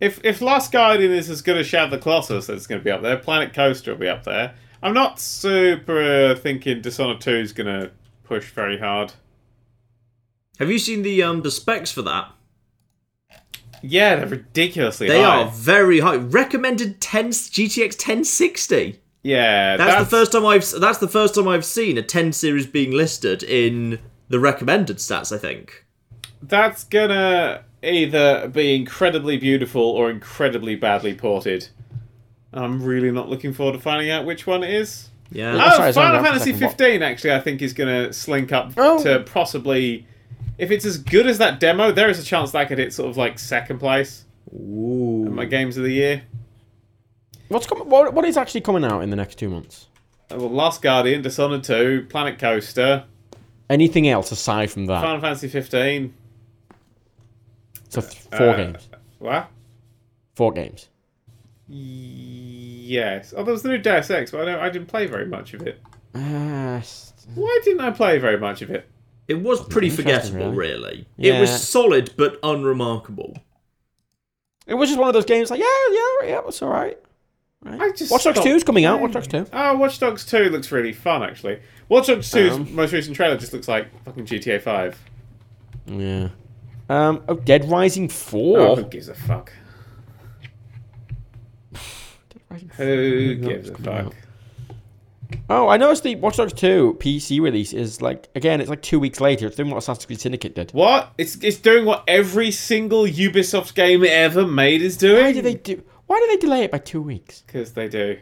If 0.00 0.24
if 0.24 0.40
Last 0.40 0.70
Guardian 0.70 1.12
is 1.12 1.28
as 1.28 1.42
good 1.42 1.56
as 1.56 1.66
Shadow 1.66 1.86
of 1.86 1.90
the 1.90 1.98
Colossus, 1.98 2.48
it's 2.48 2.66
going 2.66 2.80
to 2.80 2.84
be 2.84 2.90
up 2.90 3.02
there. 3.02 3.16
Planet 3.16 3.52
Coaster 3.52 3.92
will 3.92 4.00
be 4.00 4.08
up 4.08 4.24
there. 4.24 4.54
I'm 4.82 4.94
not 4.94 5.18
super 5.18 6.36
thinking 6.36 6.80
Dishonored 6.80 7.20
2 7.20 7.30
is 7.32 7.52
going 7.52 7.66
to 7.66 7.90
push 8.22 8.50
very 8.50 8.78
hard. 8.78 9.12
Have 10.60 10.70
you 10.70 10.78
seen 10.78 11.02
the 11.02 11.22
um 11.22 11.42
the 11.42 11.50
specs 11.50 11.90
for 11.90 12.02
that? 12.02 12.32
Yeah, 13.82 14.16
they're 14.16 14.26
ridiculously 14.26 15.06
high. 15.08 15.14
They 15.14 15.22
high. 15.22 15.42
are 15.42 15.50
very 15.50 16.00
high. 16.00 16.16
Recommended 16.16 17.00
10 17.00 17.28
GTX 17.30 17.92
1060. 17.92 19.00
Yeah, 19.22 19.76
That's, 19.76 20.04
the 20.04 20.16
first 20.16 20.32
time 20.32 20.46
I've 20.46 20.68
that's 20.80 20.98
the 20.98 21.08
first 21.08 21.34
time 21.34 21.48
I've 21.48 21.64
seen 21.64 21.98
a 21.98 22.02
10 22.02 22.32
series 22.32 22.66
being 22.66 22.92
listed 22.92 23.42
in 23.42 23.98
the 24.28 24.38
recommended 24.38 24.98
stats, 24.98 25.34
I 25.34 25.38
think. 25.38 25.84
That's 26.40 26.84
gonna 26.84 27.64
either 27.82 28.48
be 28.48 28.74
incredibly 28.74 29.36
beautiful 29.36 29.82
or 29.82 30.10
incredibly 30.10 30.74
badly 30.76 31.14
ported. 31.14 31.68
I'm 32.52 32.82
really 32.82 33.10
not 33.10 33.28
looking 33.28 33.52
forward 33.52 33.72
to 33.74 33.78
finding 33.78 34.10
out 34.10 34.24
which 34.24 34.46
one 34.46 34.64
it 34.64 34.70
is. 34.70 35.10
Yeah. 35.30 35.54
Oh, 35.54 35.76
sorry, 35.76 35.92
sorry, 35.92 36.06
Final 36.06 36.12
no, 36.14 36.18
for 36.22 36.36
a 36.36 36.38
Fantasy 36.40 36.52
15 36.54 37.02
actually, 37.02 37.32
I 37.34 37.40
think 37.40 37.60
is 37.62 37.72
going 37.74 38.06
to 38.06 38.12
slink 38.12 38.52
up 38.52 38.72
Oh. 38.76 39.02
to 39.02 39.20
possibly. 39.20 40.06
If 40.56 40.70
it's 40.72 40.84
as 40.84 40.98
good 40.98 41.26
as 41.26 41.38
that 41.38 41.60
demo, 41.60 41.92
there 41.92 42.08
is 42.08 42.18
a 42.18 42.24
chance 42.24 42.50
that 42.52 42.66
could 42.68 42.78
hit 42.78 42.92
sort 42.92 43.08
of 43.10 43.16
like 43.16 43.38
second 43.38 43.78
place 43.78 44.24
Ooh. 44.52 45.24
in 45.26 45.34
my 45.34 45.44
games 45.44 45.76
of 45.76 45.84
the 45.84 45.92
year. 45.92 46.22
What's 47.48 47.66
coming? 47.66 47.88
What, 47.88 48.12
what 48.12 48.24
is 48.24 48.36
actually 48.36 48.62
coming 48.62 48.84
out 48.84 49.00
in 49.02 49.10
the 49.10 49.16
next 49.16 49.36
two 49.38 49.48
months? 49.48 49.86
Uh, 50.32 50.36
Well, 50.36 50.50
Last 50.50 50.82
Guardian, 50.82 51.22
Dishonored 51.22 51.62
2, 51.64 52.06
Planet 52.08 52.38
Coaster, 52.38 53.04
Anything 53.70 54.08
else 54.08 54.32
aside 54.32 54.70
from 54.70 54.86
that? 54.86 55.02
Final 55.02 55.20
Fantasy 55.20 55.46
15. 55.48 56.14
So 57.88 58.00
th- 58.00 58.14
four 58.36 58.50
uh, 58.50 58.56
games. 58.56 58.88
What? 59.18 59.48
Four 60.34 60.52
games. 60.52 60.88
Yes. 61.68 63.34
Oh, 63.36 63.42
there 63.42 63.52
was 63.52 63.62
the 63.62 63.68
new 63.70 63.78
Deus 63.78 64.10
Ex, 64.10 64.30
but 64.30 64.42
I, 64.42 64.44
don't, 64.44 64.60
I 64.60 64.70
didn't 64.70 64.88
play 64.88 65.06
very 65.06 65.26
much 65.26 65.54
of 65.54 65.66
it. 65.66 65.80
Uh, 66.14 66.80
Why 67.34 67.60
didn't 67.64 67.80
I 67.80 67.90
play 67.90 68.18
very 68.18 68.38
much 68.38 68.62
of 68.62 68.70
it? 68.70 68.88
It 69.26 69.42
was 69.42 69.62
pretty 69.66 69.90
forgettable, 69.90 70.52
really. 70.52 70.80
really. 70.80 71.08
Yeah. 71.16 71.34
It 71.34 71.40
was 71.40 71.68
solid 71.68 72.14
but 72.16 72.38
unremarkable. 72.42 73.36
it 74.66 74.74
was 74.74 74.88
just 74.88 74.98
one 74.98 75.08
of 75.08 75.14
those 75.14 75.26
games 75.26 75.50
like, 75.50 75.60
yeah, 75.60 75.66
yeah, 75.90 76.28
yeah, 76.28 76.40
it's 76.46 76.62
all 76.62 76.70
right. 76.70 76.98
I 77.66 77.90
just 77.90 78.10
Watch 78.10 78.24
Dogs 78.24 78.40
2 78.40 78.48
is 78.50 78.64
coming 78.64 78.84
out. 78.84 79.00
Watch 79.00 79.12
Dogs 79.12 79.26
2. 79.26 79.46
Oh, 79.52 79.76
Watch 79.76 79.98
Dogs 79.98 80.24
2 80.24 80.44
looks 80.48 80.70
really 80.72 80.92
fun, 80.92 81.22
actually. 81.22 81.60
Watch 81.88 82.06
Dogs 82.06 82.30
2's 82.32 82.54
Um, 82.54 82.74
most 82.74 82.92
recent 82.92 83.16
trailer 83.16 83.36
just 83.36 83.52
looks 83.52 83.66
like 83.68 83.88
fucking 84.04 84.24
GTA 84.26 84.62
5. 84.62 84.98
Yeah. 85.86 86.28
Um. 86.88 87.22
Oh, 87.28 87.34
Dead 87.34 87.68
Rising 87.70 88.08
4. 88.08 88.58
Oh, 88.60 88.76
who 88.76 88.84
gives 88.84 89.08
a 89.08 89.14
fuck? 89.14 89.52
Dead 91.72 92.42
Rising 92.50 92.68
4. 92.70 92.86
Who 92.86 93.34
gives 93.36 93.68
a 93.68 93.74
fuck? 93.76 93.88
out. 94.06 94.14
Oh, 95.50 95.68
I 95.68 95.76
noticed 95.76 96.02
the 96.02 96.14
Watch 96.16 96.36
Dogs 96.36 96.52
2 96.54 96.96
PC 97.00 97.40
release 97.40 97.72
is 97.72 98.00
like 98.00 98.28
again, 98.34 98.60
it's 98.60 98.70
like 98.70 98.82
two 98.82 98.98
weeks 98.98 99.20
later. 99.20 99.46
It's 99.46 99.56
doing 99.56 99.70
what 99.70 99.78
Assassin's 99.78 100.06
Creed 100.06 100.20
Syndicate 100.20 100.54
did. 100.54 100.70
What? 100.72 101.12
It's 101.18 101.36
it's 101.42 101.58
doing 101.58 101.84
what 101.84 102.04
every 102.08 102.50
single 102.50 103.04
Ubisoft 103.04 103.74
game 103.74 104.04
ever 104.04 104.46
made 104.46 104.82
is 104.82 104.96
doing. 104.96 105.22
Why 105.24 105.32
do 105.32 105.42
they 105.42 105.54
do? 105.54 105.82
Why 106.06 106.18
do 106.20 106.26
they 106.28 106.36
delay 106.38 106.64
it 106.64 106.70
by 106.70 106.78
two 106.78 107.02
weeks? 107.02 107.42
Because 107.46 107.72
they 107.72 107.88
do. 107.88 108.18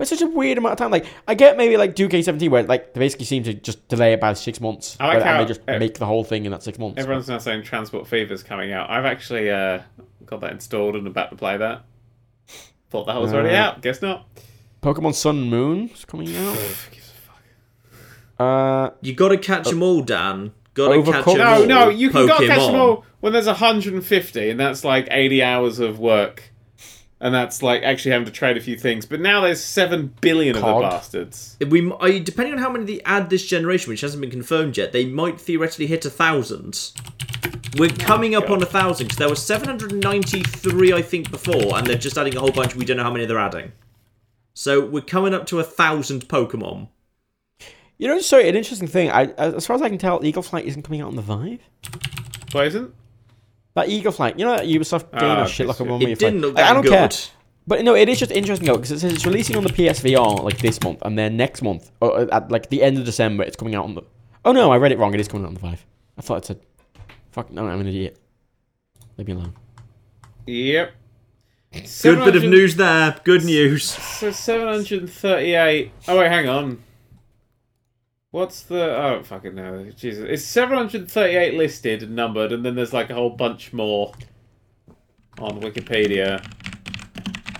But 0.00 0.08
such 0.08 0.22
a 0.22 0.26
weird 0.26 0.56
amount 0.56 0.72
of 0.72 0.78
time. 0.78 0.90
Like 0.90 1.04
I 1.28 1.34
get 1.34 1.58
maybe 1.58 1.76
like 1.76 1.94
2K17 1.94 2.48
where 2.48 2.62
like 2.62 2.94
they 2.94 3.00
basically 3.00 3.26
seem 3.26 3.42
to 3.42 3.52
just 3.52 3.86
delay 3.88 4.14
it 4.14 4.20
by 4.20 4.32
six 4.32 4.58
months. 4.58 4.96
I 4.98 5.08
like 5.08 5.18
but- 5.18 5.26
and 5.26 5.40
they 5.40 5.44
just 5.44 5.60
ev- 5.68 5.78
make 5.78 5.98
the 5.98 6.06
whole 6.06 6.24
thing 6.24 6.46
in 6.46 6.52
that 6.52 6.62
six 6.62 6.78
months. 6.78 6.98
Everyone's 6.98 7.28
now 7.28 7.36
saying 7.36 7.64
Transport 7.64 8.06
Fever's 8.06 8.42
coming 8.42 8.72
out. 8.72 8.88
I've 8.88 9.04
actually 9.04 9.50
uh, 9.50 9.80
got 10.24 10.40
that 10.40 10.52
installed 10.52 10.96
and 10.96 11.06
about 11.06 11.28
to 11.32 11.36
play 11.36 11.58
that. 11.58 11.82
Thought 12.88 13.08
that 13.08 13.20
was 13.20 13.34
already 13.34 13.54
Uh, 13.54 13.62
out. 13.62 13.82
Guess 13.82 14.00
not. 14.00 14.26
Pokemon 14.82 15.14
Sun 15.14 15.36
and 15.36 15.50
Moon 15.50 15.90
is 15.92 16.06
coming 16.06 16.34
out. 16.34 16.56
Who 16.56 16.90
gives 16.94 17.10
a 17.10 17.12
fuck? 17.12 17.42
Uh, 18.38 18.90
You 19.02 19.12
gotta 19.14 19.36
catch 19.36 19.68
them 19.68 19.82
all, 19.82 20.00
Dan. 20.00 20.52
Gotta 20.72 21.02
catch 21.02 21.24
them 21.26 21.40
all. 21.42 21.60
no, 21.60 21.64
no, 21.66 21.88
you 21.90 22.08
can 22.08 22.26
go 22.26 22.38
catch 22.38 22.58
them 22.58 22.74
all 22.74 23.04
when 23.20 23.34
there's 23.34 23.46
150, 23.48 24.48
and 24.48 24.58
that's 24.58 24.82
like 24.82 25.08
80 25.10 25.42
hours 25.42 25.78
of 25.78 25.98
work. 25.98 26.49
And 27.22 27.34
that's 27.34 27.62
like 27.62 27.82
actually 27.82 28.12
having 28.12 28.24
to 28.24 28.32
trade 28.32 28.56
a 28.56 28.60
few 28.60 28.78
things. 28.78 29.04
But 29.04 29.20
now 29.20 29.42
there's 29.42 29.62
7 29.62 30.14
billion 30.22 30.56
of 30.56 30.62
the 30.62 30.66
Cog. 30.66 30.82
bastards. 30.82 31.56
We, 31.68 31.92
I, 32.00 32.18
depending 32.18 32.54
on 32.54 32.60
how 32.60 32.70
many 32.70 32.84
they 32.86 33.02
add 33.02 33.28
this 33.28 33.44
generation, 33.44 33.90
which 33.90 34.00
hasn't 34.00 34.22
been 34.22 34.30
confirmed 34.30 34.78
yet, 34.78 34.92
they 34.92 35.04
might 35.04 35.38
theoretically 35.38 35.86
hit 35.86 36.06
a 36.06 36.10
thousand. 36.10 36.92
We're 37.76 37.90
coming 37.90 38.34
up 38.34 38.48
on 38.48 38.62
a 38.62 38.66
thousand 38.66 39.08
because 39.08 39.18
there 39.18 39.28
were 39.28 39.36
793, 39.36 40.92
I 40.94 41.02
think, 41.02 41.30
before, 41.30 41.76
and 41.76 41.86
they're 41.86 41.96
just 41.96 42.16
adding 42.16 42.36
a 42.36 42.40
whole 42.40 42.52
bunch. 42.52 42.74
We 42.74 42.84
don't 42.86 42.96
know 42.96 43.02
how 43.04 43.12
many 43.12 43.26
they're 43.26 43.38
adding. 43.38 43.72
So 44.54 44.84
we're 44.84 45.02
coming 45.02 45.34
up 45.34 45.46
to 45.48 45.60
a 45.60 45.64
thousand 45.64 46.26
Pokemon. 46.26 46.88
you 47.98 48.08
know, 48.08 48.18
sorry, 48.20 48.48
an 48.48 48.56
interesting 48.56 48.88
thing. 48.88 49.10
I, 49.10 49.26
as 49.36 49.66
far 49.66 49.76
as 49.76 49.82
I 49.82 49.88
can 49.90 49.98
tell, 49.98 50.24
Eagle 50.24 50.42
Flight 50.42 50.64
isn't 50.64 50.82
coming 50.82 51.02
out 51.02 51.08
on 51.08 51.16
the 51.16 51.22
Vive. 51.22 51.60
Why 52.52 52.64
isn't? 52.64 52.94
That 53.80 53.88
Eagle 53.88 54.12
Flight, 54.12 54.38
you 54.38 54.44
know 54.44 54.56
that 54.56 54.66
Ubisoft 54.66 55.10
game 55.12 55.20
Ah, 55.30 55.42
or 55.44 55.46
shit 55.46 55.66
like 55.66 55.80
a 55.80 55.82
okay, 55.82 55.90
one 55.90 56.02
It 56.02 56.06
where 56.06 56.14
didn't 56.16 56.40
look 56.40 56.54
Like, 56.54 56.64
that 56.64 56.70
I 56.70 56.74
don't 56.74 56.82
good. 56.82 56.90
care. 56.92 57.10
But 57.66 57.84
no, 57.84 57.94
it 57.94 58.08
is 58.08 58.18
just 58.18 58.32
interesting 58.32 58.66
though 58.66 58.74
because 58.76 58.90
it 58.90 59.00
says 59.00 59.12
it's 59.12 59.26
releasing 59.26 59.56
on 59.56 59.62
the 59.64 59.70
PSVR 59.72 60.42
like 60.42 60.58
this 60.58 60.82
month, 60.82 60.98
and 61.02 61.18
then 61.18 61.36
next 61.36 61.62
month, 61.62 61.90
or 62.00 62.32
at 62.32 62.50
like 62.50 62.68
the 62.70 62.82
end 62.82 62.98
of 62.98 63.04
December, 63.04 63.44
it's 63.44 63.56
coming 63.56 63.74
out 63.74 63.84
on 63.84 63.94
the. 63.94 64.02
Oh 64.44 64.52
no, 64.52 64.70
I 64.72 64.76
read 64.78 64.92
it 64.92 64.98
wrong. 64.98 65.14
It 65.14 65.20
is 65.20 65.28
coming 65.28 65.44
out 65.44 65.48
on 65.48 65.54
the 65.54 65.60
Vive. 65.60 65.84
I 66.18 66.22
thought 66.22 66.38
it 66.38 66.44
said. 66.46 66.60
Fuck 67.30 67.50
no, 67.52 67.66
I'm 67.68 67.80
an 67.80 67.86
idiot. 67.86 68.16
Leave 69.16 69.28
me 69.28 69.34
alone. 69.34 69.54
Yep. 70.46 70.92
Good 72.02 72.24
bit 72.24 72.34
of 72.36 72.42
news 72.42 72.74
there. 72.74 73.16
Good 73.22 73.44
news. 73.44 73.84
So 73.84 74.32
738. 74.32 75.92
Oh, 76.08 76.18
wait, 76.18 76.28
hang 76.28 76.48
on. 76.48 76.82
What's 78.30 78.62
the. 78.62 78.96
Oh, 78.96 79.22
fucking 79.24 79.54
no. 79.54 79.90
Jesus. 79.90 80.24
It's 80.28 80.44
738 80.44 81.54
listed 81.54 82.02
and 82.02 82.14
numbered, 82.14 82.52
and 82.52 82.64
then 82.64 82.76
there's 82.76 82.92
like 82.92 83.10
a 83.10 83.14
whole 83.14 83.30
bunch 83.30 83.72
more 83.72 84.12
on 85.38 85.60
Wikipedia. 85.60 86.44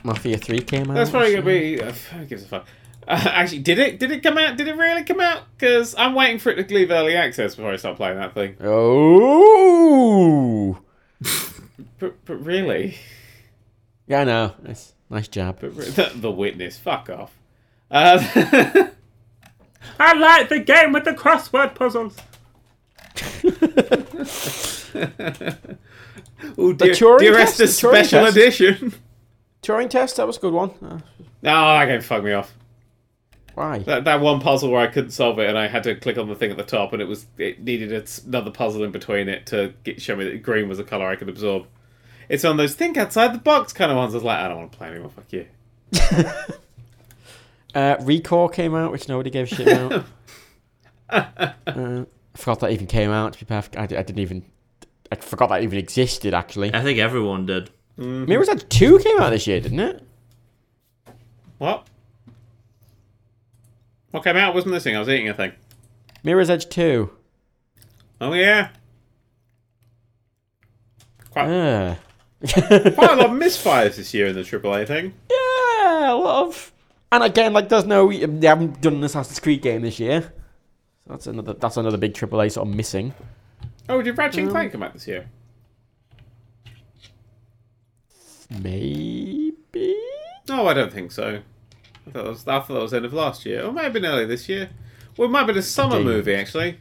Mafia 0.05 0.39
Three 0.39 0.61
came 0.61 0.91
out. 0.91 0.95
That's 0.95 1.11
probably 1.11 1.33
gonna 1.33 1.45
be. 1.45 1.83
Uh, 1.83 1.93
who 1.93 2.25
gives 2.25 2.45
a 2.45 2.47
fuck? 2.47 2.67
Uh, 3.09 3.21
actually, 3.27 3.59
did 3.59 3.79
it? 3.79 3.99
Did 3.99 4.13
it 4.13 4.23
come 4.23 4.39
out? 4.39 4.57
Did 4.57 4.69
it 4.69 4.77
really 4.77 5.03
come 5.03 5.21
out? 5.21 5.43
Because 5.59 5.95
I'm 5.99 6.15
waiting 6.15 6.39
for 6.39 6.51
it 6.51 6.69
to 6.69 6.75
leave 6.75 6.91
early 6.91 7.17
access 7.17 7.57
before 7.57 7.73
I 7.73 7.77
start 7.77 7.97
playing 7.97 8.19
that 8.19 8.35
thing. 8.35 8.57
Oh. 8.61 10.79
But, 11.99 12.25
but 12.25 12.37
really, 12.43 12.97
Yeah, 14.07 14.23
I 14.23 14.25
know. 14.25 14.55
Nice, 14.63 14.95
nice 15.11 15.29
jab. 15.29 15.61
But 15.61 15.77
the, 15.77 16.11
the 16.15 16.31
witness, 16.31 16.79
fuck 16.79 17.11
off. 17.11 17.37
Uh, 17.91 18.89
I 20.01 20.15
like 20.15 20.49
the 20.49 20.59
game 20.59 20.93
with 20.93 21.05
the 21.05 21.13
crossword 21.13 21.75
puzzles. 21.75 22.17
ooh, 26.59 26.75
dear, 26.75 26.93
Turing 26.95 27.19
dear 27.19 27.35
test? 27.35 27.61
Esther's 27.61 27.81
The 27.81 27.89
Turing 27.89 28.05
special 28.05 28.25
test? 28.25 28.37
edition. 28.37 28.95
Turing 29.63 29.91
test. 29.91 30.17
That 30.17 30.27
was 30.27 30.39
a 30.39 30.41
good 30.41 30.53
one. 30.55 30.71
Uh, 30.83 30.99
No, 31.43 31.79
that 31.79 31.87
game 31.87 32.01
fucked 32.01 32.25
me 32.25 32.33
off. 32.33 32.53
why? 33.55 33.79
That, 33.81 34.05
that 34.05 34.21
one 34.21 34.41
puzzle 34.41 34.71
where 34.71 34.81
I 34.81 34.87
couldn't 34.87 35.11
solve 35.11 35.39
it 35.39 35.49
and 35.49 35.59
I 35.59 35.69
had 35.69 35.83
to 35.85 35.95
click 35.95 36.17
on 36.19 36.29
the 36.29 36.35
thing 36.35 36.51
at 36.51 36.57
the 36.57 36.63
top 36.65 36.93
and 36.95 37.03
it 37.03 37.09
was 37.09 37.27
it 37.37 37.63
needed 37.63 37.93
another 38.27 38.51
puzzle 38.51 38.83
in 38.85 38.91
between 38.91 39.29
it 39.29 39.47
to 39.47 39.75
get, 39.85 40.01
show 40.01 40.17
me 40.17 40.25
that 40.25 40.43
green 40.43 40.69
was 40.69 40.79
a 40.79 40.85
color 40.85 41.07
I 41.09 41.17
could 41.17 41.29
absorb. 41.29 41.67
It's 42.31 42.45
on 42.45 42.57
those 42.57 42.75
think 42.75 42.97
outside 42.97 43.35
the 43.35 43.39
box 43.39 43.73
kind 43.73 43.91
of 43.91 43.99
ones. 43.99 44.15
I 44.15 44.19
was 44.19 44.25
like, 44.25 44.39
I 44.39 44.49
don't 44.49 44.59
want 44.59 44.73
to 44.73 44.79
play 44.79 44.89
anymore. 44.89 45.11
Fuck 45.11 45.33
you. 45.33 45.47
Uh, 47.75 47.97
Recore 47.99 48.53
came 48.53 48.75
out, 48.75 48.93
which 48.93 49.09
nobody 49.09 49.31
gave 49.31 49.51
a 49.51 49.55
shit 49.55 49.67
about. 49.69 50.05
uh, 51.11 51.55
I 51.67 52.05
forgot 52.35 52.61
that 52.61 52.71
even 52.73 52.87
came 52.87 53.11
out. 53.11 53.33
To 53.35 53.39
be 53.39 53.45
perfect, 53.47 53.77
I, 53.77 53.83
I 53.83 53.87
didn't 53.87 54.19
even. 54.19 54.45
I 55.13 55.17
forgot 55.17 55.49
that 55.51 55.63
even 55.63 55.79
existed. 55.79 56.35
Actually, 56.35 56.75
I 56.75 56.83
think 56.83 56.99
everyone 56.99 57.47
did. 57.47 57.71
Mirror's 57.97 58.49
Edge 58.49 58.69
Two 58.69 58.99
came 58.99 59.19
out 59.21 59.31
this 59.31 59.47
year, 59.47 59.61
didn't 59.61 59.81
it? 59.81 60.03
What? 61.59 61.87
What 64.13 64.25
came 64.25 64.37
out? 64.37 64.55
Wasn't 64.55 64.73
this 64.73 64.85
thing? 64.85 64.97
I 64.97 65.01
was 65.01 65.09
eating 65.09 65.29
a 65.29 65.35
thing. 65.35 65.53
Mirror's 66.25 66.51
Edge 66.51 66.69
Two. 66.69 67.11
Oh 68.21 68.33
yeah. 68.33 68.71
Quite, 71.31 71.49
Uh. 71.49 71.95
quite 72.51 73.11
a 73.11 73.17
lot 73.17 73.27
of 73.27 73.31
misfires 73.39 73.97
this 73.97 74.13
year 74.13 74.27
in 74.29 74.35
the 74.35 74.41
AAA 74.43 74.87
thing. 74.87 75.15
Yeah, 75.31 76.13
a 76.13 76.17
lot 76.17 76.47
of. 76.49 76.73
And 77.13 77.25
again, 77.25 77.53
like, 77.53 77.69
there's 77.69 77.85
no. 77.87 78.11
They 78.13 78.47
haven't 78.47 78.81
done 78.81 78.95
an 78.95 79.05
Assassin's 79.05 79.41
Creed 79.41 79.63
game 79.63 79.83
this 79.83 79.99
year. 79.99 80.23
So 80.23 80.31
that's 81.09 81.27
another. 81.27 81.55
That's 81.55 81.77
another 81.77 81.97
big 81.97 82.15
AAA 82.15 82.53
sort 82.53 82.69
of 82.69 82.75
missing. 82.75 83.15
Oh, 83.89 84.01
did 84.03 84.17
Ratchet 84.17 84.41
and 84.45 84.51
Clank 84.51 84.73
come 84.73 84.83
out 84.85 84.93
this 84.93 85.09
year? 85.09 85.27
Maybe. 88.51 89.97
No, 90.49 90.67
I 90.67 90.75
don't 90.75 90.93
think 90.93 91.13
so. 91.13 91.41
I 92.07 92.11
thought 92.11 92.25
that 92.25 92.29
was, 92.31 92.47
I 92.49 92.61
thought 92.61 92.69
that 92.69 92.83
was 92.83 92.95
end 92.95 93.05
of 93.05 93.13
last 93.13 93.47
year. 93.47 93.63
Or 93.65 93.69
it 93.69 93.73
might 93.73 93.85
have 93.85 93.93
been 93.93 94.07
early 94.07 94.27
this 94.27 94.49
year. 94.49 94.71
Well, 95.17 95.29
it 95.29 95.31
might 95.31 95.41
have 95.41 95.47
been 95.49 95.59
a 95.59 95.63
summer 95.63 95.97
Indeed. 95.97 96.07
movie, 96.07 96.35
actually. 96.35 96.69
It 96.71 96.79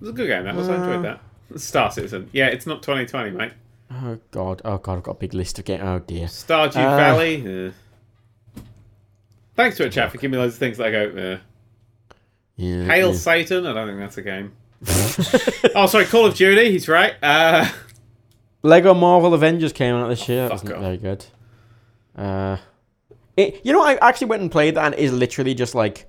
was 0.00 0.10
a 0.10 0.12
good 0.12 0.28
game, 0.28 0.44
that 0.44 0.54
was. 0.54 0.68
I 0.68 0.76
enjoyed 0.76 1.04
that. 1.04 1.20
Star 1.60 1.90
Citizen. 1.90 2.30
Yeah, 2.32 2.46
it's 2.46 2.66
not 2.66 2.82
2020, 2.82 3.30
mate. 3.32 3.52
Oh 3.92 4.18
god. 4.30 4.62
Oh 4.64 4.78
god. 4.78 4.98
I've 4.98 5.02
got 5.02 5.12
a 5.12 5.18
big 5.18 5.34
list 5.34 5.58
of 5.58 5.64
games. 5.64 5.82
Oh 5.84 5.98
dear. 5.98 6.26
Stardew 6.26 6.76
Uh. 6.76 6.96
Valley. 6.96 7.72
Thanks 9.60 9.76
to 9.76 9.84
it, 9.84 9.92
chat, 9.92 10.10
for 10.10 10.16
giving 10.16 10.30
me 10.30 10.38
loads 10.38 10.54
of 10.54 10.58
things 10.58 10.78
that 10.78 10.86
I 10.86 10.90
go, 10.90 11.10
eh. 11.10 11.36
Yeah. 12.56 12.84
Hail 12.84 13.10
yeah. 13.10 13.14
Satan. 13.14 13.66
I 13.66 13.74
don't 13.74 13.88
think 13.88 13.98
that's 13.98 14.16
a 14.16 14.22
game. 14.22 14.52
oh, 15.74 15.84
sorry, 15.86 16.06
Call 16.06 16.24
of 16.24 16.34
Duty. 16.34 16.70
He's 16.70 16.88
right. 16.88 17.12
Uh, 17.22 17.70
Lego 18.62 18.94
Marvel 18.94 19.34
Avengers 19.34 19.74
came 19.74 19.94
out 19.94 20.08
this 20.08 20.26
year. 20.30 20.48
That 20.48 20.60
Fuck 20.60 20.62
wasn't 20.62 20.72
off. 20.72 20.80
very 20.80 20.96
good. 20.96 21.26
Uh, 22.16 22.56
it, 23.36 23.60
you 23.62 23.74
know, 23.74 23.82
I 23.84 23.96
actually 23.96 24.28
went 24.28 24.40
and 24.40 24.50
played 24.50 24.76
that, 24.76 24.86
and 24.86 24.94
it 24.94 25.00
is 25.00 25.12
literally 25.12 25.52
just 25.52 25.74
like 25.74 26.08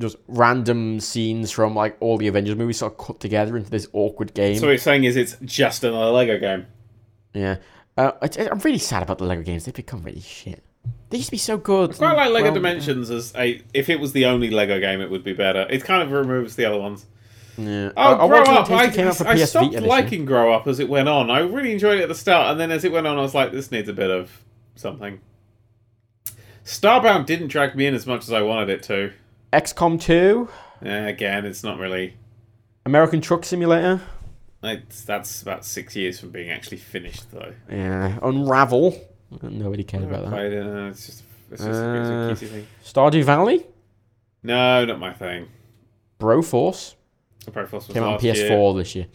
just 0.00 0.16
random 0.26 0.98
scenes 0.98 1.52
from 1.52 1.76
like 1.76 1.96
all 2.00 2.18
the 2.18 2.26
Avengers 2.26 2.56
movies 2.56 2.78
sort 2.78 2.90
of 2.90 2.98
cut 2.98 3.20
together 3.20 3.56
into 3.56 3.70
this 3.70 3.86
awkward 3.92 4.34
game. 4.34 4.56
so 4.56 4.62
what 4.62 4.70
you're 4.70 4.78
saying 4.78 5.04
is 5.04 5.16
it's 5.16 5.36
just 5.44 5.84
another 5.84 6.10
Lego 6.10 6.40
game. 6.40 6.66
Yeah, 7.34 7.58
uh, 7.96 8.10
I, 8.20 8.48
I'm 8.50 8.58
really 8.58 8.78
sad 8.78 9.04
about 9.04 9.18
the 9.18 9.26
Lego 9.26 9.42
games. 9.42 9.64
They've 9.64 9.72
become 9.72 10.02
really 10.02 10.20
shit. 10.20 10.64
They 11.10 11.16
used 11.18 11.28
to 11.28 11.32
be 11.32 11.38
so 11.38 11.56
good. 11.56 11.94
Quite 11.96 12.16
like 12.16 12.30
Lego 12.32 12.44
Well, 12.46 12.54
Dimensions 12.54 13.08
as 13.10 13.34
a. 13.34 13.62
If 13.72 13.88
it 13.88 13.98
was 13.98 14.12
the 14.12 14.26
only 14.26 14.50
Lego 14.50 14.78
game, 14.78 15.00
it 15.00 15.10
would 15.10 15.24
be 15.24 15.32
better. 15.32 15.66
It 15.70 15.82
kind 15.84 16.02
of 16.02 16.10
removes 16.12 16.54
the 16.56 16.66
other 16.66 16.78
ones. 16.78 17.06
Yeah. 17.56 17.90
Oh, 17.96 18.02
I- 18.14 18.24
I 18.24 18.28
Grow 18.28 18.42
Up! 18.54 18.70
I, 18.70 18.84
it 18.86 18.94
came 18.94 19.08
out 19.08 19.16
for 19.16 19.26
I 19.26 19.34
stopped 19.36 19.74
liking 19.80 20.24
Grow 20.26 20.52
Up 20.52 20.66
as 20.66 20.78
it 20.80 20.88
went 20.88 21.08
on. 21.08 21.30
I 21.30 21.40
really 21.40 21.72
enjoyed 21.72 21.98
it 21.98 22.02
at 22.02 22.08
the 22.08 22.14
start, 22.14 22.50
and 22.52 22.60
then 22.60 22.70
as 22.70 22.84
it 22.84 22.92
went 22.92 23.06
on, 23.06 23.18
I 23.18 23.22
was 23.22 23.34
like, 23.34 23.52
this 23.52 23.72
needs 23.72 23.88
a 23.88 23.92
bit 23.92 24.10
of 24.10 24.44
something. 24.76 25.20
Starbound 26.64 27.26
didn't 27.26 27.48
drag 27.48 27.74
me 27.74 27.86
in 27.86 27.94
as 27.94 28.06
much 28.06 28.22
as 28.24 28.32
I 28.32 28.42
wanted 28.42 28.68
it 28.68 28.82
to. 28.84 29.12
XCOM 29.52 30.00
2, 30.00 30.48
Eh, 30.84 31.08
again, 31.08 31.44
it's 31.46 31.64
not 31.64 31.78
really. 31.78 32.14
American 32.86 33.20
Truck 33.20 33.44
Simulator. 33.44 34.00
It's, 34.62 35.02
that's 35.04 35.40
about 35.42 35.64
six 35.64 35.96
years 35.96 36.20
from 36.20 36.30
being 36.30 36.50
actually 36.50 36.76
finished, 36.76 37.30
though. 37.32 37.54
Yeah, 37.70 38.18
Unravel. 38.22 39.00
Nobody 39.42 39.84
cared 39.84 40.04
about 40.04 40.24
that. 40.24 40.30
Played 40.30 40.52
it, 40.54 40.66
uh, 40.66 40.88
it's 40.88 41.06
just, 41.06 41.22
it's 41.50 41.62
just 41.62 41.80
Uh, 41.80 41.82
a 41.82 42.32
cutesy 42.32 42.48
thing. 42.48 42.66
Stardew 42.84 43.24
Valley, 43.24 43.66
No, 44.42 44.84
not 44.84 44.98
my 44.98 45.12
thing. 45.12 45.48
Broforce. 46.18 46.94
The 47.44 47.50
Pro 47.52 47.66
Force 47.66 47.86
was 47.88 47.94
Came 47.94 48.02
out 48.02 48.14
on 48.14 48.18
PS4 48.20 48.76
this 48.76 48.94
year. 48.94 49.06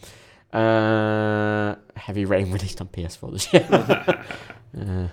Uh, 0.52 1.74
Heavy 1.96 2.24
Rain 2.24 2.50
released 2.52 2.80
on 2.80 2.88
PS4 2.88 3.32
this 3.32 3.52
year. 3.52 3.66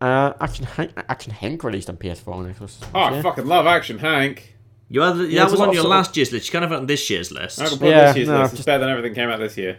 uh, 0.00 0.04
uh, 0.04 0.32
Action 0.40 0.64
Hank, 0.64 0.92
Action 1.08 1.32
Hank 1.32 1.62
released 1.64 1.88
on 1.88 1.96
PS4 1.96 2.44
and 2.46 2.54
Xbox. 2.54 2.60
this 2.80 2.80
Oh, 2.94 3.00
I 3.00 3.22
fucking 3.22 3.46
love 3.46 3.66
Action 3.66 3.98
Hank. 3.98 4.54
You 4.88 5.00
had, 5.02 5.16
Yeah, 5.16 5.44
that 5.44 5.50
was 5.50 5.60
on 5.60 5.72
your 5.72 5.84
last 5.84 6.16
year's 6.16 6.32
list. 6.32 6.46
You 6.48 6.52
kind 6.52 6.64
of 6.64 6.72
on 6.72 6.86
this 6.86 7.08
year's 7.10 7.30
list. 7.32 7.60
I 7.60 7.68
can 7.68 7.78
put 7.78 7.88
Yeah, 7.88 8.06
this 8.06 8.16
year's 8.16 8.28
no, 8.28 8.38
list. 8.40 8.52
It's 8.52 8.58
just- 8.58 8.66
better 8.66 8.80
than 8.80 8.90
everything 8.90 9.14
came 9.14 9.28
out 9.28 9.38
this 9.40 9.56
year. 9.56 9.78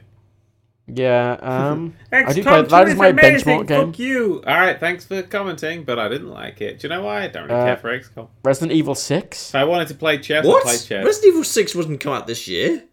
Yeah, 0.90 1.38
um, 1.42 1.96
I 2.14 2.32
do 2.32 2.44
play, 2.44 2.62
that 2.62 2.88
is 2.88 2.96
my 2.96 3.08
amazing, 3.08 3.60
benchmark 3.60 3.68
game. 3.68 3.92
Fuck 3.92 4.00
you. 4.00 4.42
All 4.48 4.56
right, 4.58 4.80
thanks 4.80 5.04
for 5.04 5.22
commenting, 5.22 5.84
but 5.84 6.00
I 6.00 6.08
didn't 6.08 6.30
like 6.30 6.62
it. 6.62 6.80
Do 6.80 6.88
you 6.88 6.94
know 6.94 7.04
why? 7.04 7.24
I 7.24 7.28
don't 7.28 7.44
really 7.50 7.60
Uh, 7.60 7.66
care 7.66 7.78
for 7.78 8.00
XCOM. 8.00 8.28
Resident 8.46 8.72
Evil 8.72 8.96
6. 8.96 9.54
I 9.54 9.66
wanted 9.66 9.90
to 9.90 9.96
play 9.96 10.18
chess, 10.18 10.46
I 10.46 10.48
What? 10.48 10.64
played 10.64 10.80
chess. 10.80 11.06
Resident 11.06 11.26
Evil 11.34 11.44
6 11.44 11.76
wasn't 11.76 12.00
come 12.00 12.14
out 12.14 12.26
this 12.26 12.48
year. 12.48 12.84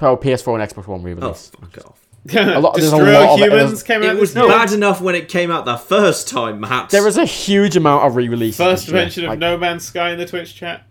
Oh, 0.00 0.16
PS4 0.18 0.60
and 0.60 0.70
Xbox 0.70 0.86
One 0.86 1.00
Oh, 1.00 1.04
re-release. 1.04 1.50
fuck 1.58 1.78
off. 1.86 2.06
lot- 2.34 2.74
there's 2.74 2.92
a 2.92 2.96
Destroy 2.98 3.12
lot 3.12 3.40
of 3.40 3.46
it. 3.46 3.50
Humans 3.52 3.82
came 3.84 4.02
out 4.02 4.16
It 4.16 4.20
was 4.20 4.34
this 4.34 4.42
year. 4.42 4.52
bad 4.52 4.72
enough 4.72 5.00
when 5.00 5.14
it 5.14 5.28
came 5.28 5.50
out 5.50 5.64
the 5.64 5.78
first 5.78 6.28
time, 6.28 6.60
Matt. 6.60 6.90
There 6.90 7.08
is 7.08 7.16
a 7.16 7.24
huge 7.24 7.74
amount 7.76 8.04
of 8.04 8.16
re-releases. 8.16 8.58
First 8.58 8.84
this 8.86 8.92
year. 8.92 9.02
mention 9.02 9.24
of 9.24 9.30
Like 9.30 9.38
No 9.38 9.56
Man's 9.56 9.86
Sky 9.86 10.10
in 10.10 10.18
the 10.18 10.26
Twitch 10.26 10.54
chat. 10.54 10.82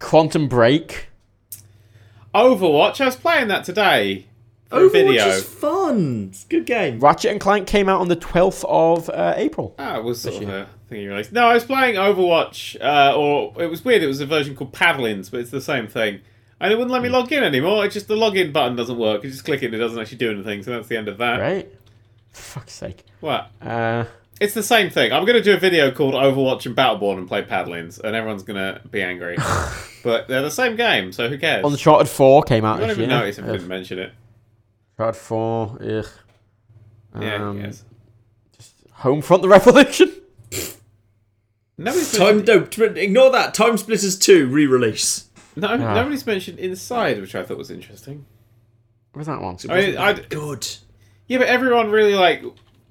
Quantum 0.00 0.48
Break. 0.48 1.10
Overwatch. 2.34 3.00
I 3.00 3.04
was 3.06 3.16
playing 3.16 3.48
that 3.48 3.64
today. 3.64 4.26
For 4.68 4.76
a 4.78 4.88
Overwatch 4.88 4.92
video. 4.92 5.26
is 5.28 5.44
fun. 5.44 6.28
It's 6.30 6.44
a 6.44 6.48
good 6.48 6.66
game. 6.66 6.98
Ratchet 7.00 7.30
and 7.30 7.40
Clank 7.40 7.66
came 7.68 7.88
out 7.88 8.00
on 8.00 8.08
the 8.08 8.16
12th 8.16 8.64
of 8.68 9.08
uh, 9.10 9.34
April. 9.36 9.74
Ah, 9.78 9.98
it 9.98 10.04
was 10.04 10.20
sort 10.20 10.36
of 10.36 10.42
year. 10.42 10.58
a 10.58 10.88
thing 10.88 11.02
you 11.02 11.10
released. 11.10 11.32
No, 11.32 11.46
I 11.46 11.54
was 11.54 11.64
playing 11.64 11.94
Overwatch, 11.96 12.76
uh, 12.80 13.16
or 13.16 13.52
it 13.62 13.66
was 13.70 13.84
weird. 13.84 14.02
It 14.02 14.06
was 14.08 14.20
a 14.20 14.26
version 14.26 14.56
called 14.56 14.72
Paladins, 14.72 15.30
but 15.30 15.40
it's 15.40 15.50
the 15.50 15.60
same 15.60 15.86
thing. 15.86 16.20
And 16.60 16.72
it 16.72 16.76
wouldn't 16.76 16.92
let 16.92 17.02
me 17.02 17.08
log 17.10 17.30
in 17.32 17.44
anymore. 17.44 17.84
It's 17.84 17.94
just 17.94 18.08
the 18.08 18.16
login 18.16 18.52
button 18.52 18.76
doesn't 18.76 18.98
work. 18.98 19.22
You 19.22 19.30
just 19.30 19.44
click 19.44 19.62
it, 19.62 19.72
it 19.74 19.78
doesn't 19.78 20.00
actually 20.00 20.18
do 20.18 20.30
anything. 20.30 20.62
So 20.62 20.70
that's 20.72 20.88
the 20.88 20.96
end 20.96 21.08
of 21.08 21.18
that. 21.18 21.38
Right? 21.40 21.72
fuck's 22.32 22.72
sake. 22.74 23.04
What? 23.20 23.50
Uh, 23.62 24.04
It's 24.40 24.52
the 24.52 24.62
same 24.62 24.90
thing. 24.90 25.12
I'm 25.12 25.24
going 25.24 25.36
to 25.38 25.42
do 25.42 25.54
a 25.54 25.58
video 25.58 25.90
called 25.90 26.14
Overwatch 26.14 26.66
and 26.66 26.76
Battleborn 26.76 27.16
and 27.18 27.26
play 27.28 27.42
Paladins, 27.42 27.98
and 27.98 28.14
everyone's 28.16 28.42
going 28.42 28.56
to 28.58 28.80
be 28.88 29.00
angry. 29.02 29.36
but 30.02 30.28
they're 30.28 30.42
the 30.42 30.50
same 30.50 30.76
game, 30.76 31.12
so 31.12 31.28
who 31.28 31.38
cares? 31.38 31.64
Uncharted 31.64 32.08
4 32.08 32.42
came 32.42 32.64
out 32.64 32.76
I 32.76 32.80
don't 32.80 32.90
even 32.90 33.08
year. 33.08 33.18
notice 33.20 33.38
if 33.38 33.44
I 33.46 33.52
didn't 33.52 33.68
mention 33.68 33.98
it. 34.00 34.12
Uncharted 34.98 35.20
4. 35.20 35.78
Ugh. 35.82 36.06
Yeah, 37.20 37.48
Um, 37.48 37.60
yes. 37.60 37.84
Homefront 39.00 39.42
the 39.42 39.48
Revolution. 39.48 40.12
Nobody's 41.78 42.12
Time 42.12 42.38
mentioned, 42.38 42.70
don't 42.70 42.96
ignore 42.98 43.30
that. 43.32 43.52
Time 43.54 43.76
Splitters 43.76 44.18
2 44.18 44.46
re-release. 44.46 45.28
no, 45.54 45.68
Ah. 45.68 45.76
nobody's 45.94 46.24
mentioned 46.26 46.58
Inside, 46.58 47.20
which 47.20 47.34
I 47.34 47.42
thought 47.42 47.58
was 47.58 47.70
interesting. 47.70 48.24
What 49.12 49.20
was 49.20 49.26
that 49.26 49.40
one? 49.42 49.56
I 49.68 49.80
mean, 49.80 49.96
I, 49.98 50.12
Good. 50.14 50.66
yeah, 51.26 51.38
but 51.38 51.48
everyone 51.48 51.90
really 51.90 52.14
like 52.14 52.42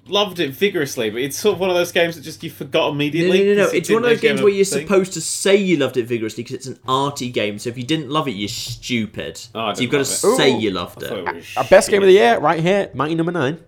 loved 0.08 0.40
it 0.40 0.50
vigorously. 0.50 1.10
But 1.10 1.22
it's 1.22 1.36
sort 1.36 1.54
of 1.54 1.60
one 1.60 1.70
of 1.70 1.76
those 1.76 1.92
games 1.92 2.16
that 2.16 2.22
just 2.22 2.42
you 2.42 2.50
forgot 2.50 2.88
No, 2.88 2.92
immediately. 2.92 3.38
no, 3.44 3.44
no, 3.44 3.54
no. 3.54 3.64
'cause 3.64 3.74
it 3.74 3.78
It's 3.78 3.90
one 3.90 4.04
of 4.04 4.10
those 4.10 4.20
games 4.20 4.40
where 4.42 4.52
you're 4.52 4.64
thing. 4.64 4.82
supposed 4.86 5.12
to 5.14 5.20
say 5.20 5.56
you 5.56 5.76
loved 5.76 5.96
it 5.96 6.04
vigorously 6.06 6.42
because 6.42 6.56
it's 6.56 6.66
an 6.66 6.78
arty 6.88 7.30
game. 7.30 7.58
So 7.58 7.70
if 7.70 7.76
you 7.78 7.84
didn't 7.84 8.10
love 8.10 8.28
it, 8.28 8.32
you're 8.32 8.48
stupid. 8.48 9.40
Oh, 9.54 9.60
I 9.60 9.72
so 9.74 9.82
you've 9.82 9.90
got 9.90 9.98
to 9.98 10.02
it. 10.02 10.36
say 10.36 10.52
Ooh. 10.54 10.58
you 10.60 10.70
loved 10.70 11.02
it. 11.02 11.10
it 11.12 11.44
Our 11.56 11.64
best 11.64 11.90
game 11.90 12.02
of 12.02 12.06
the 12.08 12.14
year, 12.14 12.38
right 12.38 12.60
here, 12.60 12.90
Mighty 12.94 13.14
Number 13.14 13.32
9. 13.32 13.58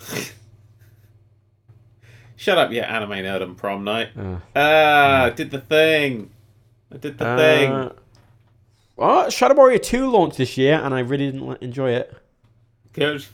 Shut 2.36 2.58
up, 2.58 2.72
yeah, 2.72 2.82
anime 2.94 3.10
nerd 3.10 3.42
on 3.42 3.54
prom 3.54 3.84
night. 3.84 4.08
Uh. 4.18 4.38
Ah, 4.56 5.24
I 5.24 5.30
did 5.30 5.50
the 5.52 5.60
thing. 5.60 6.30
I 6.92 6.96
did 6.96 7.16
the 7.16 7.36
thing. 7.36 7.70
Uh, 7.72 7.92
well, 8.96 9.30
Shadow 9.30 9.54
Warrior 9.54 9.78
2 9.78 10.10
launched 10.10 10.38
this 10.38 10.58
year, 10.58 10.74
and 10.82 10.92
I 10.92 11.00
really 11.00 11.30
didn't 11.30 11.62
enjoy 11.62 11.90
it. 11.92 12.12
Good. 12.92 13.24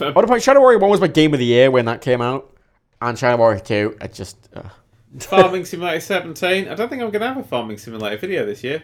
I 0.00 0.10
would 0.10 0.26
point 0.26 0.42
Shadow 0.42 0.60
Warrior 0.60 0.78
1 0.78 0.90
was 0.90 1.00
my 1.00 1.06
game 1.06 1.32
of 1.34 1.38
the 1.38 1.46
year 1.46 1.70
when 1.70 1.84
that 1.84 2.00
came 2.00 2.20
out, 2.20 2.54
and 3.00 3.18
Shadow 3.18 3.36
Warrior 3.36 3.60
2, 3.60 3.98
I 4.00 4.06
just. 4.08 4.48
Uh, 4.54 4.68
Farming 5.20 5.64
Simulator 5.64 6.00
17. 6.00 6.68
I 6.68 6.74
don't 6.74 6.88
think 6.88 7.02
I'm 7.02 7.10
going 7.10 7.20
to 7.20 7.28
have 7.28 7.36
a 7.36 7.44
Farming 7.44 7.78
Simulator 7.78 8.16
video 8.16 8.44
this 8.44 8.64
year 8.64 8.82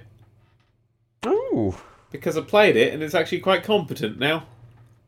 oh. 1.24 1.80
because 2.10 2.36
I 2.36 2.42
played 2.42 2.76
it 2.76 2.94
and 2.94 3.02
it's 3.02 3.14
actually 3.14 3.40
quite 3.40 3.64
competent 3.64 4.18
now. 4.18 4.46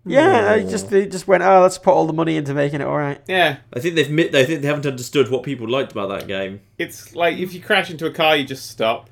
Yeah, 0.05 0.57
they 0.57 0.69
just 0.69 0.91
they 0.91 1.07
just 1.07 1.29
went, 1.29 1.45
oh, 1.45 1.61
let's 1.62 1.79
put 1.79 1.93
all 1.93 2.07
the 2.07 2.12
money 2.12 2.37
into 2.37 2.55
making 2.55 2.81
it 2.81 2.85
all 2.89 2.97
right. 2.97 3.20
Yeah, 3.29 3.59
I 3.73 3.79
think 3.79 3.95
they've 3.95 4.11
mi- 4.11 4.35
I 4.35 4.45
think 4.45 4.61
they 4.61 4.66
haven't 4.66 4.85
understood 4.85 5.31
what 5.31 5.45
people 5.45 5.69
liked 5.69 5.93
about 5.93 6.09
that 6.09 6.27
game. 6.27 6.61
it's 6.77 7.15
like 7.15 7.39
if 7.39 7.55
you 7.55 7.61
crash 7.61 7.89
into 7.89 8.07
a 8.07 8.11
car, 8.11 8.35
you 8.35 8.45
just 8.45 8.69
stop. 8.69 9.09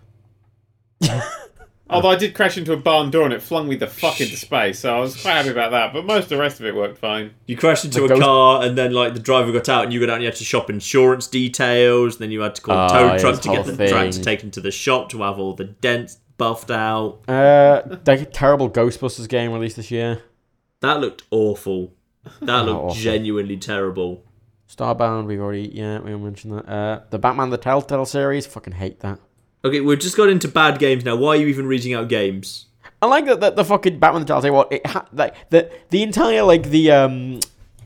Although 1.90 2.10
I 2.10 2.16
did 2.16 2.34
crash 2.34 2.56
into 2.56 2.72
a 2.72 2.76
barn 2.76 3.10
door 3.10 3.24
and 3.24 3.32
it 3.34 3.42
flung 3.42 3.68
me 3.68 3.76
the 3.76 3.86
fuck 3.86 4.20
into 4.20 4.36
space, 4.36 4.78
so 4.80 4.96
I 4.96 5.00
was 5.00 5.20
quite 5.20 5.32
happy 5.32 5.48
about 5.50 5.70
that. 5.72 5.92
But 5.92 6.04
most 6.04 6.24
of 6.24 6.28
the 6.30 6.38
rest 6.38 6.60
of 6.60 6.66
it 6.66 6.74
worked 6.74 6.98
fine. 6.98 7.32
You 7.46 7.56
crashed 7.56 7.84
into 7.84 7.98
The 8.00 8.04
a 8.04 8.08
ghost- 8.10 8.22
car, 8.22 8.62
and 8.64 8.78
then 8.78 8.92
like 8.92 9.14
the 9.14 9.20
driver 9.20 9.50
got 9.52 9.68
out, 9.68 9.84
and 9.84 9.92
you 9.92 10.00
got 10.00 10.08
out 10.10 10.14
and 10.14 10.22
you 10.22 10.28
had 10.28 10.36
to 10.36 10.44
shop 10.44 10.70
insurance 10.70 11.26
details. 11.26 12.18
Then 12.18 12.30
you 12.30 12.40
had 12.40 12.54
to 12.54 12.62
call 12.62 12.86
a 12.86 12.88
tow 12.88 13.06
yeah, 13.06 13.18
truck 13.18 13.34
this 13.36 13.40
to 13.44 13.48
get 13.48 13.54
whole 13.56 13.74
the 13.74 13.88
truck 13.88 14.06
to 14.06 14.12
thing. 14.12 14.22
take 14.22 14.40
them 14.40 14.50
to 14.52 14.60
the 14.60 14.70
shop 14.70 15.08
to 15.10 15.22
have 15.22 15.38
all 15.38 15.54
the 15.54 15.64
dents 15.64 16.18
buffed 16.38 16.70
out. 16.70 17.20
Uh, 17.28 17.82
that 18.04 18.32
terrible 18.32 18.70
Ghostbusters 18.70 19.28
game 19.28 19.52
released 19.52 19.76
this 19.76 19.90
year. 19.90 20.22
That 20.80 21.00
looked 21.00 21.24
awful. 21.30 21.92
That 22.40 22.60
looked 22.66 22.80
awful. 22.80 22.94
genuinely 22.94 23.56
terrible. 23.58 24.24
Starbound, 24.68 25.26
we've 25.26 25.40
already 25.40 25.68
yeah 25.74 25.98
we 25.98 26.14
mentioned 26.16 26.54
that. 26.54 26.68
Uh, 26.68 27.00
the 27.10 27.18
Batman 27.18 27.50
the 27.50 27.58
Telltale 27.58 28.06
series, 28.06 28.46
fucking 28.46 28.74
hate 28.74 29.00
that. 29.00 29.18
Okay, 29.64 29.80
we've 29.80 29.98
just 29.98 30.16
got 30.16 30.28
into 30.30 30.48
bad 30.48 30.78
games 30.78 31.04
now. 31.04 31.16
Why 31.16 31.30
are 31.30 31.36
you 31.36 31.46
even 31.48 31.66
reading 31.66 31.92
out 31.94 32.08
games? 32.08 32.66
I 33.02 33.06
like 33.06 33.26
that 33.26 33.40
the, 33.40 33.50
the 33.50 33.64
fucking 33.64 33.98
Batman 33.98 34.22
the 34.22 34.26
Telltale 34.26 34.52
what 34.54 34.72
it 34.72 34.86
ha- 34.86 35.06
like 35.12 35.34
the 35.50 35.70
the 35.90 36.02
entire 36.02 36.42
like 36.42 36.64
the 36.70 36.90
um 36.90 37.40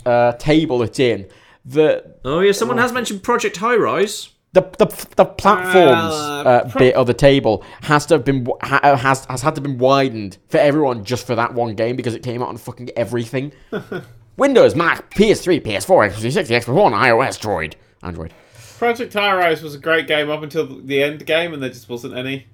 uh 0.04 0.32
table 0.32 0.82
it's 0.82 0.98
in 0.98 1.26
the 1.64 2.04
Oh 2.24 2.40
yeah, 2.40 2.52
someone 2.52 2.78
has 2.78 2.92
mentioned 2.92 3.22
Project 3.22 3.56
High 3.58 3.76
Rise. 3.76 4.30
the 4.52 4.62
the, 4.78 4.86
the 5.16 5.24
platforms 5.24 6.14
Uh, 6.14 6.42
uh, 6.64 6.68
pro- 6.68 6.78
bit 6.80 6.94
of 6.96 7.06
the 7.06 7.14
table 7.14 7.64
has 7.82 8.06
to 8.06 8.14
have 8.14 8.24
been 8.24 8.44
wi- 8.44 8.58
ha- 8.66 8.80
uh, 8.82 8.96
has 8.96 9.24
has 9.26 9.42
had 9.42 9.54
to 9.54 9.60
have 9.60 9.62
been 9.64 9.78
widened 9.78 10.38
for 10.48 10.58
everyone 10.58 11.04
just 11.04 11.26
for 11.26 11.34
that 11.36 11.54
one 11.54 11.74
game 11.76 11.94
because 11.96 12.14
it 12.14 12.22
came 12.24 12.42
out 12.42 12.48
on 12.48 12.56
fucking 12.56 12.90
everything. 12.96 13.52
Windows, 14.36 14.74
Mac, 14.74 15.14
PS3, 15.14 15.62
PS4, 15.62 16.08
Xbox 16.08 16.18
360, 16.18 16.54
Xbox 16.54 16.74
One, 16.74 16.92
iOS, 16.92 17.38
Droid, 17.40 17.74
Android. 18.02 18.34
Project 18.78 19.12
High 19.12 19.34
Rise 19.34 19.62
was 19.62 19.74
a 19.74 19.78
great 19.78 20.06
game 20.06 20.30
up 20.30 20.42
until 20.42 20.66
the 20.66 21.02
end 21.02 21.24
game, 21.26 21.52
and 21.54 21.62
there 21.62 21.70
just 21.70 21.88
wasn't 21.88 22.14
any. 22.16 22.46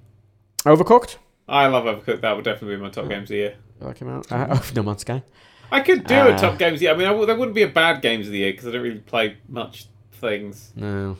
Overcooked. 0.65 1.17
I 1.47 1.67
love 1.67 1.85
Overcooked. 1.85 2.21
That 2.21 2.35
would 2.35 2.45
definitely 2.45 2.77
be 2.77 2.81
my 2.81 2.89
top 2.89 3.09
games 3.09 3.23
of 3.23 3.29
the 3.29 3.35
year. 3.35 3.55
That 3.79 3.95
came 3.95 4.09
out. 4.09 4.31
Uh, 4.31 4.47
oh, 4.51 4.69
No 4.75 4.83
Man's 4.83 5.01
Sky. 5.01 5.23
I 5.71 5.79
could 5.81 6.05
do 6.05 6.15
Uh, 6.15 6.27
a 6.35 6.37
top 6.37 6.57
games 6.59 6.75
of 6.75 6.79
the 6.79 6.85
year. 6.85 6.93
I 6.93 6.97
mean, 6.97 7.07
I 7.07 7.11
w- 7.11 7.25
there 7.25 7.35
wouldn't 7.35 7.55
be 7.55 7.63
a 7.63 7.67
bad 7.67 8.01
games 8.01 8.27
of 8.27 8.31
the 8.33 8.39
year 8.39 8.51
because 8.51 8.67
I 8.67 8.71
don't 8.71 8.81
really 8.83 8.99
play 8.99 9.37
much 9.47 9.87
things. 10.13 10.71
No. 10.75 11.17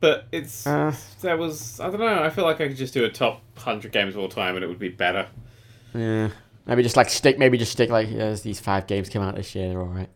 But 0.00 0.26
it's 0.32 0.66
Uh. 0.66 0.94
there 1.20 1.36
was 1.36 1.78
I 1.80 1.90
don't 1.90 2.00
know. 2.00 2.22
I 2.22 2.30
feel 2.30 2.44
like 2.44 2.60
I 2.60 2.68
could 2.68 2.76
just 2.76 2.94
do 2.94 3.04
a 3.04 3.08
top 3.10 3.42
hundred 3.58 3.92
games 3.92 4.14
of 4.14 4.20
all 4.20 4.28
time, 4.28 4.54
and 4.56 4.64
it 4.64 4.68
would 4.68 4.78
be 4.78 4.88
better. 4.88 5.26
Yeah. 5.94 6.30
Maybe 6.66 6.82
just 6.82 6.96
like 6.96 7.10
stick. 7.10 7.38
Maybe 7.38 7.58
just 7.58 7.72
stick 7.72 7.90
like 7.90 8.08
yeah, 8.10 8.34
these 8.34 8.60
five 8.60 8.86
games 8.86 9.08
came 9.08 9.22
out 9.22 9.34
this 9.36 9.54
year. 9.54 9.68
They're 9.68 9.80
all 9.80 9.86
right. 9.86 10.08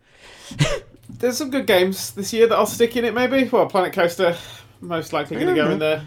There's 1.19 1.37
some 1.39 1.51
good 1.51 1.67
games 1.67 2.11
this 2.13 2.33
year 2.33 2.47
that 2.49 2.55
I'll 2.57 2.67
stick 2.67 2.97
in 2.97 3.05
it. 3.05 3.15
Maybe 3.15 3.49
well, 3.49 3.67
Planet 3.67 3.93
Coaster, 3.93 4.37
most 4.81 5.13
likely 5.13 5.37
going 5.37 5.55
to 5.55 5.57
Yeah, 5.57 5.65
go 5.67 5.71
in 5.73 5.79
there. 5.79 6.03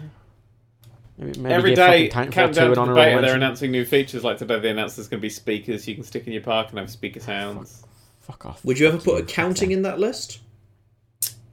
Maybe, 1.16 1.40
maybe 1.40 1.54
Every 1.54 1.70
give 1.70 1.76
day, 1.76 2.08
fucking 2.10 2.30
Titanfall 2.30 2.32
countdown 2.32 2.68
2 2.68 2.74
to 2.74 2.82
an 2.82 2.88
the 2.90 2.94
beta, 2.94 3.20
they're 3.20 3.34
announcing 3.34 3.70
new 3.72 3.84
features. 3.84 4.22
Like 4.22 4.38
today, 4.38 4.60
they 4.60 4.70
announced 4.70 4.96
there's 4.96 5.08
going 5.08 5.18
to 5.20 5.22
be 5.22 5.30
speakers 5.30 5.88
you 5.88 5.94
can 5.96 6.04
stick 6.04 6.26
in 6.26 6.32
your 6.32 6.42
park 6.42 6.70
and 6.70 6.78
have 6.78 6.90
speaker 6.90 7.18
sounds. 7.20 7.82
Fuck 8.20 8.46
off. 8.46 8.64
Would 8.64 8.78
you 8.78 8.86
ever 8.86 8.98
put 8.98 9.20
accounting 9.22 9.72
in 9.72 9.82
that 9.82 9.98
list? 9.98 10.40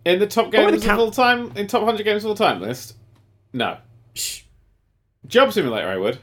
In 0.04 0.20
the 0.20 0.28
top 0.28 0.52
games 0.52 0.84
the 0.84 0.92
of 0.94 1.00
all 1.00 1.10
time, 1.10 1.52
in 1.56 1.66
top 1.66 1.84
hundred 1.84 2.04
games 2.04 2.24
of 2.24 2.30
all 2.30 2.36
time 2.36 2.62
list, 2.62 2.96
no. 3.54 3.78
Job 5.26 5.52
Simulator, 5.52 5.88
I 5.88 5.98
would. 5.98 6.20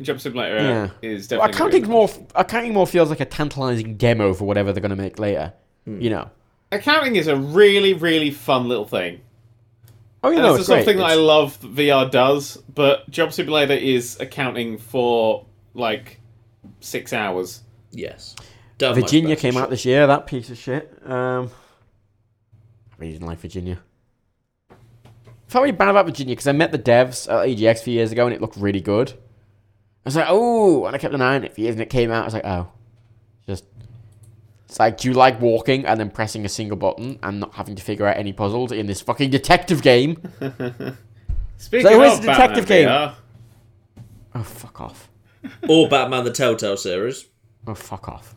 Job 0.00 0.20
Simulator 0.20 0.56
Yeah. 0.56 0.90
is 1.02 1.30
Well, 1.30 1.38
definitely. 1.40 1.50
accounting's 1.54 1.88
more. 1.88 2.10
Accounting 2.34 2.72
more 2.72 2.86
feels 2.88 3.10
like 3.10 3.20
a 3.20 3.24
tantalizing 3.24 3.96
demo 3.96 4.34
for 4.34 4.44
whatever 4.44 4.72
they're 4.72 4.80
going 4.80 4.90
to 4.90 4.96
make 4.96 5.20
later. 5.20 5.52
Hmm. 5.84 6.00
You 6.00 6.10
know. 6.10 6.30
Accounting 6.72 7.16
is 7.16 7.28
a 7.28 7.36
really, 7.36 7.94
really 7.94 8.30
fun 8.30 8.66
little 8.66 8.86
thing. 8.86 9.20
Oh, 10.24 10.30
you 10.30 10.36
And 10.36 10.44
know, 10.44 10.50
it's 10.54 10.60
it's 10.60 10.68
the 10.68 10.82
sort 10.82 10.88
of 10.88 10.96
that 10.96 11.04
I 11.04 11.14
love 11.14 11.60
that 11.60 11.74
VR 11.74 12.10
does, 12.10 12.56
but 12.74 13.08
Job 13.10 13.32
Simulator 13.32 13.74
is 13.74 14.18
accounting 14.20 14.78
for 14.78 15.46
like 15.74 16.18
six 16.80 17.12
hours. 17.12 17.62
Yes. 17.90 18.36
Don't 18.78 18.94
Virginia 18.94 19.36
came 19.36 19.56
out 19.56 19.70
this 19.70 19.84
year. 19.84 20.06
That 20.06 20.26
piece 20.26 20.50
of 20.50 20.58
shit. 20.58 20.92
Um, 21.04 21.50
I 22.90 22.94
really 22.98 23.12
didn't 23.12 23.26
like 23.26 23.38
Virginia. 23.40 23.80
I 24.70 24.74
felt 25.48 25.62
really 25.62 25.76
bad 25.76 25.88
about 25.88 26.06
Virginia 26.06 26.32
because 26.32 26.46
I 26.46 26.52
met 26.52 26.72
the 26.72 26.78
devs 26.78 27.30
at 27.30 27.46
EGX 27.48 27.80
a 27.80 27.82
few 27.82 27.94
years 27.94 28.12
ago 28.12 28.26
and 28.26 28.34
it 28.34 28.40
looked 28.40 28.56
really 28.56 28.80
good. 28.80 29.12
I 29.12 30.08
was 30.08 30.16
like, 30.16 30.26
oh, 30.28 30.86
and 30.86 30.96
I 30.96 30.98
kept 30.98 31.14
an 31.14 31.20
eye 31.20 31.36
on 31.36 31.44
it 31.44 31.54
for 31.54 31.60
years 31.60 31.74
and 31.74 31.82
it 31.82 31.90
came 31.90 32.10
out. 32.10 32.22
I 32.22 32.24
was 32.24 32.34
like, 32.34 32.46
oh, 32.46 32.68
just. 33.46 33.64
It's 34.72 34.78
like, 34.78 34.96
do 34.96 35.06
you 35.08 35.12
like 35.12 35.38
walking 35.38 35.84
and 35.84 36.00
then 36.00 36.08
pressing 36.10 36.46
a 36.46 36.48
single 36.48 36.78
button 36.78 37.18
and 37.22 37.40
not 37.40 37.52
having 37.52 37.76
to 37.76 37.82
figure 37.82 38.06
out 38.06 38.16
any 38.16 38.32
puzzles 38.32 38.72
in 38.72 38.86
this 38.86 39.02
fucking 39.02 39.28
detective 39.28 39.82
game? 39.82 40.16
Speaking 41.58 41.86
So 41.88 42.02
of 42.02 42.22
the 42.22 42.28
detective 42.28 42.66
Batman 42.66 42.66
game? 42.66 42.88
VR, 42.88 43.14
Oh, 44.34 44.42
fuck 44.42 44.80
off. 44.80 45.10
Or 45.68 45.90
Batman 45.90 46.24
the 46.24 46.30
Telltale 46.30 46.78
series. 46.78 47.26
Oh, 47.66 47.74
fuck 47.74 48.08
off. 48.08 48.34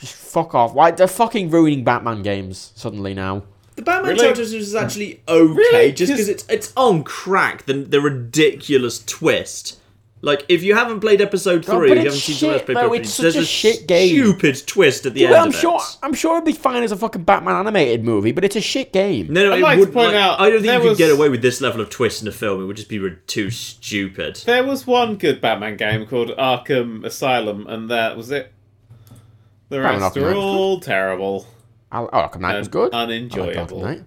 Just 0.00 0.14
fuck 0.14 0.54
off. 0.54 0.72
Why? 0.72 0.90
They're 0.90 1.06
fucking 1.06 1.50
ruining 1.50 1.84
Batman 1.84 2.22
games 2.22 2.72
suddenly 2.74 3.12
now. 3.12 3.42
The 3.76 3.82
Batman 3.82 4.12
Really? 4.12 4.24
Telltale 4.24 4.46
series 4.46 4.68
is 4.68 4.74
actually 4.74 5.22
okay, 5.28 5.52
Really? 5.52 5.92
just 5.92 6.12
because 6.12 6.30
it's 6.30 6.46
it's 6.48 6.72
on 6.78 7.04
crack. 7.04 7.66
The 7.66 7.74
the 7.74 8.00
ridiculous 8.00 9.04
twist. 9.04 9.78
Like 10.24 10.46
if 10.48 10.62
you 10.62 10.74
haven't 10.76 11.00
played 11.00 11.20
episode 11.20 11.64
three, 11.64 11.88
but 11.88 11.98
you 11.98 12.04
haven't 12.04 12.12
seen 12.12 12.36
shit, 12.36 12.38
some 12.38 12.50
episode 12.50 12.74
though. 12.74 12.88
three, 12.90 12.98
It's 13.00 13.10
such 13.14 13.22
there's 13.24 13.36
a 13.36 13.44
shit 13.44 13.88
game. 13.88 14.08
Stupid 14.08 14.62
twist 14.68 15.04
at 15.04 15.14
the 15.14 15.24
Well, 15.24 15.34
end 15.34 15.42
I'm 15.42 15.48
of 15.48 15.54
sure. 15.56 15.76
it. 15.80 15.96
I'm 16.00 16.14
sure 16.14 16.34
it'd 16.36 16.44
be 16.44 16.52
fine 16.52 16.84
as 16.84 16.92
a 16.92 16.96
fucking 16.96 17.24
Batman 17.24 17.56
animated 17.56 18.04
movie, 18.04 18.30
but 18.30 18.44
it's 18.44 18.54
a 18.54 18.60
shit 18.60 18.92
game. 18.92 19.32
No, 19.32 19.48
no, 19.48 19.52
I'd 19.54 19.58
it 19.58 19.62
like 19.62 19.80
to 19.80 19.86
point 19.86 20.12
like, 20.12 20.14
out, 20.14 20.38
I 20.40 20.44
don't 20.48 20.60
think 20.62 20.66
there 20.66 20.80
you 20.80 20.88
could 20.90 20.98
get 20.98 21.10
away 21.10 21.28
with 21.28 21.42
this 21.42 21.60
level 21.60 21.80
of 21.80 21.90
twist 21.90 22.22
in 22.22 22.28
a 22.28 22.32
film. 22.32 22.62
It 22.62 22.66
would 22.66 22.76
just 22.76 22.88
be 22.88 23.00
re- 23.00 23.16
too 23.26 23.50
stupid. 23.50 24.36
there 24.46 24.62
was 24.64 24.86
one 24.86 25.16
good 25.16 25.40
Batman 25.40 25.76
game 25.76 26.06
called 26.06 26.28
Arkham 26.38 27.04
Asylum, 27.04 27.66
and 27.66 27.90
that 27.90 28.16
was 28.16 28.30
it. 28.30 28.52
The 29.70 29.78
Batman 29.78 30.02
rest 30.02 30.14
Arkham 30.14 30.22
are 30.22 30.26
Knight 30.26 30.36
was 30.36 30.44
all 30.44 30.80
terrible. 30.80 31.46
Oh, 31.90 32.08
Arkham 32.12 32.40
Knight 32.40 32.58
was 32.58 32.66
and 32.68 32.72
good. 32.72 32.94
I 32.94 33.02
Unenjoyable. 33.02 33.80
Arkham 33.80 33.82
Knight. 33.82 34.04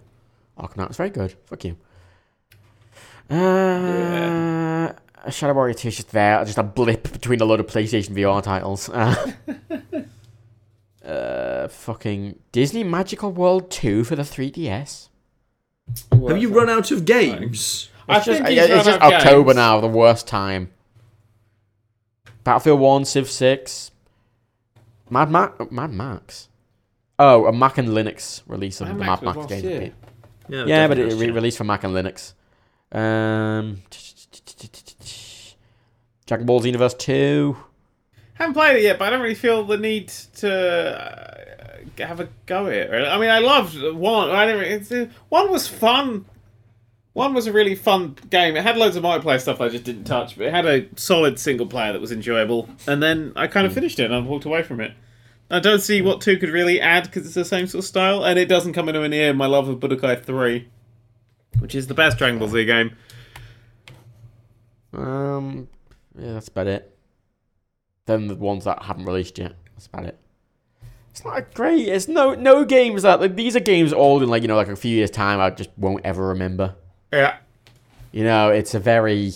Arkham 0.58 0.78
Knight 0.78 0.88
was 0.88 0.98
very 0.98 1.10
good. 1.10 1.36
Fuck 1.46 1.66
you. 1.66 1.76
Uh, 3.30 4.94
Shadow 5.30 5.54
Warrior 5.54 5.74
2 5.74 5.88
is 5.88 5.96
just 5.98 6.12
there, 6.12 6.44
just 6.46 6.58
a 6.58 6.64
blip 6.64 7.12
between 7.12 7.42
a 7.42 7.46
load 7.46 7.60
of 7.60 7.68
PlayStation 7.68 8.12
VR 8.16 8.42
titles. 8.44 8.90
Uh, 11.06 11.10
uh, 11.10 11.68
fucking 11.68 12.40
Disney 12.52 12.84
Magical 12.84 13.32
World 13.32 13.70
2 13.70 14.04
for 14.04 14.16
the 14.16 14.24
3DS. 14.24 15.10
Have 16.28 16.38
you 16.40 16.50
run 16.50 16.68
out 16.70 16.90
of 16.90 17.06
games? 17.06 17.90
I 18.10 18.18
It's 18.18 18.26
just, 18.26 18.38
think 18.42 18.50
he's 18.50 18.58
it's 18.64 18.70
run 18.74 18.86
just 18.86 19.02
out 19.02 19.14
October 19.14 19.50
games. 19.50 19.56
now, 19.58 19.82
the 19.82 19.88
worst 19.88 20.28
time. 20.28 20.72
Battlefield 22.44 22.80
1, 22.80 23.06
Civ 23.06 23.30
6. 23.30 23.92
Mad, 25.12 25.30
Ma- 25.30 25.52
Mad 25.70 25.92
Max. 25.92 26.50
Oh, 27.20 27.46
a 27.46 27.54
Mac 27.54 27.78
and 27.78 27.90
Linux 27.90 28.42
release 28.48 28.82
of 28.82 28.88
Mad 28.88 28.96
the 28.98 29.06
Max 29.06 29.22
Mad 29.22 29.36
Max 29.36 29.48
game. 29.48 29.64
year. 29.64 29.94
Yeah, 30.50 30.66
Yeah, 30.66 30.88
but 30.88 30.98
it 30.98 31.14
re- 31.14 31.30
released 31.32 31.58
for 31.60 31.64
Mac 31.66 31.84
and 31.84 31.94
Linux. 31.94 32.34
Um, 32.92 33.84
Dragon 36.26 36.46
Ball 36.46 36.62
Xenoverse 36.62 36.98
2. 36.98 37.56
haven't 38.34 38.54
played 38.54 38.78
it 38.78 38.84
yet, 38.84 38.98
but 39.00 39.06
I 39.06 39.10
don't 39.12 39.22
really 39.22 39.36
feel 39.36 39.64
the 39.64 39.78
need 39.78 40.08
to 40.38 40.52
uh, 41.00 41.78
have 42.06 42.20
a 42.20 42.30
go 42.46 42.68
at 42.68 42.74
it. 42.74 42.90
really. 42.92 43.08
I 43.08 43.18
mean, 43.20 43.30
I 43.30 43.40
loved 43.40 43.76
one. 43.94 44.30
I 44.32 44.46
don't. 44.46 44.60
really- 44.60 44.74
It's, 44.74 44.92
uh, 44.92 45.08
one 45.30 45.52
was 45.52 45.68
fun. 45.68 46.26
One 47.14 47.34
was 47.34 47.48
a 47.48 47.54
really 47.54 47.76
fun 47.76 48.18
game. 48.30 48.58
It 48.58 48.64
had 48.64 48.76
loads 48.76 48.98
of 48.98 49.04
multiplayer 49.04 49.40
stuff 49.40 49.62
I 49.62 49.70
just 49.70 49.86
didn't 49.86 50.04
touch, 50.04 50.36
but 50.38 50.48
it 50.48 50.52
had 50.54 50.66
a 50.66 50.88
solid 50.98 51.40
single 51.40 51.66
player 51.66 51.94
that 51.94 52.02
was 52.02 52.12
enjoyable. 52.12 52.68
And 52.88 53.02
then 53.02 53.32
I 53.38 53.48
kind 53.48 53.66
of 53.66 53.74
finished 53.74 54.00
it 54.00 54.06
and 54.06 54.14
I 54.16 54.20
walked 54.20 54.44
away 54.44 54.64
from 54.64 54.82
it. 54.82 54.92
I 55.50 55.60
don't 55.62 55.80
see 55.80 56.02
what 56.02 56.20
two 56.22 56.36
could 56.38 56.50
really 56.50 56.82
add 56.82 57.06
because 57.06 57.26
it's 57.26 57.36
the 57.36 57.46
same 57.46 57.68
sort 57.68 57.84
of 57.84 57.88
style, 57.88 58.26
and 58.26 58.38
it 58.40 58.50
doesn't 58.50 58.74
come 58.74 58.90
anywhere 58.90 59.08
near 59.08 59.32
my 59.34 59.46
love 59.46 59.70
of 59.70 59.80
Budokai 59.80 60.24
3, 60.26 60.68
which 61.60 61.74
is 61.76 61.86
the 61.88 61.94
best 61.94 62.18
Dragon 62.18 62.40
Ball 62.40 62.48
Z 62.50 62.66
game. 62.66 62.98
Um, 64.94 65.68
yeah, 66.18 66.34
that's 66.34 66.48
about 66.48 66.68
it. 66.68 66.98
Then 68.06 68.28
the 68.28 68.36
ones 68.36 68.66
that 68.66 68.84
haven't 68.84 69.06
released 69.06 69.38
yet. 69.38 69.54
That's 69.74 69.88
about 69.88 70.06
it. 70.06 70.20
It's 71.12 71.24
not 71.24 71.54
great. 71.54 71.88
It's 71.88 72.08
no 72.08 72.36
no 72.36 72.66
games 72.66 73.04
that 73.04 73.22
like, 73.22 73.36
these 73.36 73.56
are 73.56 73.62
games 73.62 73.94
old 73.94 74.22
in 74.22 74.30
like 74.30 74.42
you 74.42 74.50
know 74.50 74.58
like 74.58 74.68
a 74.68 74.76
few 74.76 74.96
years 74.96 75.10
time. 75.10 75.40
I 75.40 75.50
just 75.50 75.70
won't 75.78 76.06
ever 76.06 76.28
remember. 76.28 76.76
Yeah. 77.12 77.38
You 78.12 78.24
know, 78.24 78.50
it's 78.50 78.74
a 78.74 78.80
very 78.80 79.34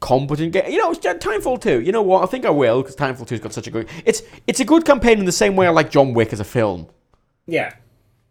competent 0.00 0.52
game. 0.52 0.70
You 0.70 0.78
know, 0.78 0.90
it's 0.90 1.04
uh, 1.04 1.14
Titanfall 1.14 1.60
2. 1.60 1.80
You 1.82 1.92
know 1.92 2.02
what? 2.02 2.22
I 2.22 2.26
think 2.26 2.44
I 2.44 2.50
will 2.50 2.82
because 2.82 2.96
Titanfall 2.96 3.26
2's 3.26 3.40
got 3.40 3.52
such 3.52 3.66
a 3.66 3.70
good. 3.70 3.88
It's 4.04 4.22
it's 4.46 4.60
a 4.60 4.64
good 4.64 4.84
campaign 4.84 5.18
in 5.18 5.26
the 5.26 5.32
same 5.32 5.56
way 5.56 5.66
I 5.66 5.70
like 5.70 5.90
John 5.90 6.14
Wick 6.14 6.32
as 6.32 6.40
a 6.40 6.44
film. 6.44 6.88
Yeah. 7.46 7.74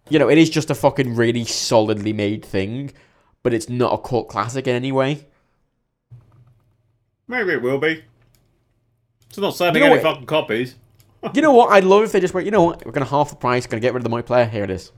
You 0.09 0.17
know, 0.17 0.29
it 0.29 0.39
is 0.39 0.49
just 0.49 0.71
a 0.71 0.75
fucking 0.75 1.15
really 1.15 1.45
solidly 1.45 2.13
made 2.13 2.43
thing, 2.43 2.91
but 3.43 3.53
it's 3.53 3.69
not 3.69 3.93
a 3.93 3.97
cult 3.99 4.29
classic 4.29 4.67
in 4.67 4.75
any 4.75 4.91
way. 4.91 5.27
Maybe 7.29 7.53
it 7.53 7.61
will 7.61 7.77
be. 7.77 8.03
It's 9.29 9.37
not 9.37 9.55
sending 9.55 9.81
You 9.83 9.87
know 9.89 9.95
any 9.95 10.03
what- 10.03 10.13
fucking 10.13 10.25
copies. 10.27 10.75
You 11.33 11.41
know 11.41 11.51
what? 11.51 11.69
I'd 11.73 11.83
love 11.83 12.03
if 12.03 12.13
they 12.13 12.21
just 12.21 12.33
went. 12.33 12.45
You 12.45 12.51
know 12.51 12.63
what? 12.63 12.85
We're 12.85 12.93
gonna 12.93 13.05
half 13.05 13.29
the 13.29 13.35
price. 13.35 13.65
Gonna 13.67 13.81
get 13.81 13.93
rid 13.93 14.05
of 14.05 14.09
the 14.09 14.15
multiplayer. 14.15 14.49
Here 14.49 14.63
it 14.63 14.69
is. 14.69 14.93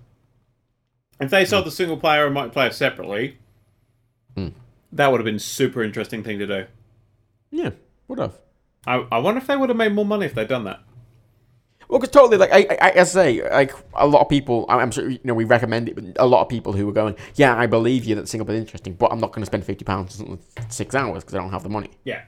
If 1.19 1.31
they 1.31 1.45
sold 1.45 1.65
the 1.65 1.71
single 1.71 1.97
player 1.97 2.27
and 2.27 2.35
multiplayer 2.35 2.71
separately, 2.71 3.37
Hmm. 4.37 4.49
that 4.91 5.11
would 5.11 5.19
have 5.19 5.25
been 5.25 5.35
a 5.37 5.39
super 5.39 5.81
interesting 5.83 6.23
thing 6.23 6.37
to 6.37 6.45
do. 6.45 6.65
Yeah, 7.49 7.71
would 8.07 8.19
have. 8.19 8.37
I, 8.85 9.05
I 9.11 9.17
wonder 9.17 9.39
if 9.39 9.47
they 9.47 9.57
would 9.57 9.69
have 9.69 9.77
made 9.77 9.93
more 9.93 10.05
money 10.05 10.27
if 10.27 10.35
they'd 10.35 10.47
done 10.47 10.63
that. 10.65 10.81
Well, 11.91 11.99
because 11.99 12.13
totally, 12.13 12.37
like 12.37 12.53
I, 12.53 12.77
I, 12.79 13.01
I 13.01 13.03
say, 13.03 13.43
like 13.51 13.73
a 13.95 14.07
lot 14.07 14.21
of 14.21 14.29
people, 14.29 14.65
I'm 14.69 14.91
sure 14.91 15.09
you 15.09 15.19
know 15.25 15.33
we 15.33 15.43
recommend 15.43 15.89
it, 15.89 15.95
but 15.95 16.05
a 16.15 16.25
lot 16.25 16.41
of 16.41 16.47
people 16.47 16.71
who 16.71 16.87
are 16.87 16.93
going, 16.93 17.17
yeah, 17.35 17.53
I 17.53 17.67
believe 17.67 18.05
you 18.05 18.15
that 18.15 18.29
single 18.29 18.49
is 18.49 18.57
interesting, 18.57 18.93
but 18.93 19.11
I'm 19.11 19.19
not 19.19 19.33
going 19.33 19.41
to 19.41 19.45
spend 19.45 19.65
fifty 19.65 19.83
pounds 19.83 20.23
six 20.69 20.95
hours 20.95 21.21
because 21.21 21.35
I 21.35 21.39
don't 21.39 21.51
have 21.51 21.63
the 21.63 21.69
money. 21.69 21.89
Yeah. 22.05 22.21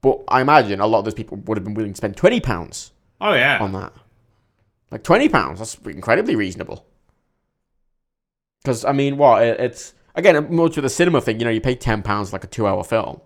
But 0.00 0.24
I 0.28 0.40
imagine 0.40 0.80
a 0.80 0.86
lot 0.86 1.00
of 1.00 1.04
those 1.04 1.12
people 1.12 1.36
would 1.36 1.58
have 1.58 1.64
been 1.64 1.74
willing 1.74 1.92
to 1.92 1.96
spend 1.98 2.16
twenty 2.16 2.40
pounds 2.40 2.92
Oh 3.20 3.34
yeah. 3.34 3.58
on 3.60 3.72
that. 3.72 3.92
Like 4.90 5.02
twenty 5.02 5.28
pounds, 5.28 5.58
that's 5.58 5.74
incredibly 5.84 6.34
reasonable. 6.34 6.86
Because 8.62 8.86
I 8.86 8.92
mean, 8.92 9.18
what 9.18 9.42
it, 9.42 9.60
it's 9.60 9.92
again 10.14 10.34
much 10.54 10.76
with 10.76 10.84
the 10.84 10.88
cinema 10.88 11.20
thing. 11.20 11.40
You 11.40 11.44
know, 11.44 11.50
you 11.50 11.60
pay 11.60 11.74
ten 11.74 12.02
pounds 12.02 12.32
like 12.32 12.42
a 12.42 12.46
two-hour 12.46 12.84
film 12.84 13.20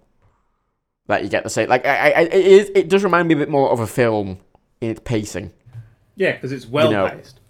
that 1.06 1.22
you 1.22 1.28
get 1.28 1.44
to 1.44 1.50
say. 1.50 1.66
Like, 1.66 1.86
I, 1.86 2.10
I, 2.10 2.20
it, 2.22 2.32
is, 2.32 2.70
it 2.74 2.88
does 2.88 3.04
remind 3.04 3.28
me 3.28 3.34
a 3.34 3.36
bit 3.36 3.48
more 3.48 3.70
of 3.70 3.78
a 3.78 3.86
film 3.86 4.40
its 4.90 5.00
pacing. 5.04 5.52
yeah, 6.16 6.32
because 6.32 6.52
it's 6.52 6.66
well 6.66 6.90
know, 6.90 7.08
paced. 7.08 7.40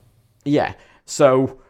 Yeah. 0.44 0.74
So 1.04 1.60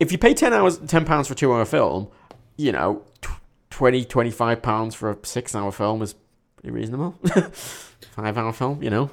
if 0.00 0.12
you 0.12 0.18
pay 0.18 0.34
10 0.34 0.52
hours 0.52 0.78
10 0.78 1.04
pounds 1.04 1.28
for 1.28 1.32
a 1.34 1.36
2 1.36 1.52
hour 1.52 1.64
film, 1.64 2.08
you 2.56 2.72
know, 2.72 3.04
tw 3.20 3.30
20 3.70 4.04
25 4.04 4.62
pounds 4.62 4.94
for 4.94 5.10
a 5.10 5.16
6 5.22 5.54
hour 5.54 5.72
film 5.72 6.02
is 6.02 6.14
pretty 6.56 6.70
reasonable. 6.72 7.12
5 7.22 8.38
hour 8.38 8.52
film, 8.52 8.82
you 8.82 8.90
know. 8.90 9.10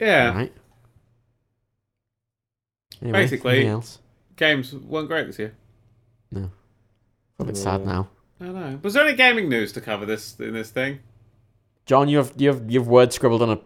Yeah. 0.00 0.34
Right. 0.34 0.52
Anyway, 3.02 3.22
Basically- 3.22 3.66
else? 3.66 3.98
Games 4.36 4.72
weren't 4.72 5.08
great 5.08 5.26
this 5.26 5.38
year. 5.38 5.54
No. 6.30 6.50
A 7.40 7.44
bit 7.44 7.56
sad 7.56 7.84
now. 7.84 8.08
I 8.40 8.44
don't 8.44 8.54
know. 8.54 8.78
Was 8.82 8.94
there 8.94 9.04
any 9.04 9.16
gaming 9.16 9.48
news 9.48 9.72
to 9.72 9.80
cover 9.80 10.06
this 10.06 10.38
in 10.38 10.52
this 10.52 10.70
thing? 10.70 11.00
John, 11.86 12.08
you 12.08 12.18
have 12.18 12.32
you 12.36 12.48
have 12.48 12.70
you 12.70 12.78
have 12.78 12.86
words 12.88 13.16
scribbled 13.16 13.42
on 13.42 13.50
a 13.50 13.58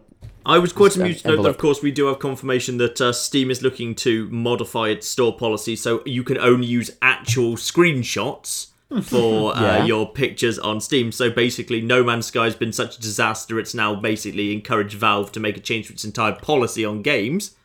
I 0.45 0.57
was 0.59 0.73
quite 0.73 0.97
uh, 0.97 1.01
amused 1.01 1.21
to 1.23 1.29
note 1.35 1.43
that, 1.43 1.49
of 1.49 1.57
course, 1.57 1.81
we 1.81 1.91
do 1.91 2.07
have 2.07 2.19
confirmation 2.19 2.77
that 2.77 2.99
uh, 2.99 3.13
Steam 3.13 3.49
is 3.49 3.61
looking 3.61 3.95
to 3.95 4.27
modify 4.29 4.89
its 4.89 5.07
store 5.07 5.35
policy 5.35 5.75
so 5.75 6.01
you 6.05 6.23
can 6.23 6.37
only 6.37 6.67
use 6.67 6.91
actual 7.01 7.55
screenshots 7.55 8.67
for 9.03 9.55
uh, 9.57 9.61
Yeah. 9.61 9.85
your 9.85 10.11
pictures 10.11 10.59
on 10.59 10.81
Steam. 10.81 11.11
So 11.11 11.29
basically, 11.29 11.81
No 11.81 12.03
Man's 12.03 12.25
Sky 12.27 12.43
has 12.45 12.55
been 12.55 12.73
such 12.73 12.97
a 12.97 13.01
disaster, 13.01 13.59
it's 13.59 13.73
now 13.73 13.95
basically 13.95 14.51
encouraged 14.53 14.95
Valve 14.97 15.31
to 15.33 15.39
make 15.39 15.57
a 15.57 15.61
change 15.61 15.87
to 15.87 15.93
its 15.93 16.03
entire 16.05 16.33
policy 16.33 16.83
on 16.85 17.01
games. 17.01 17.55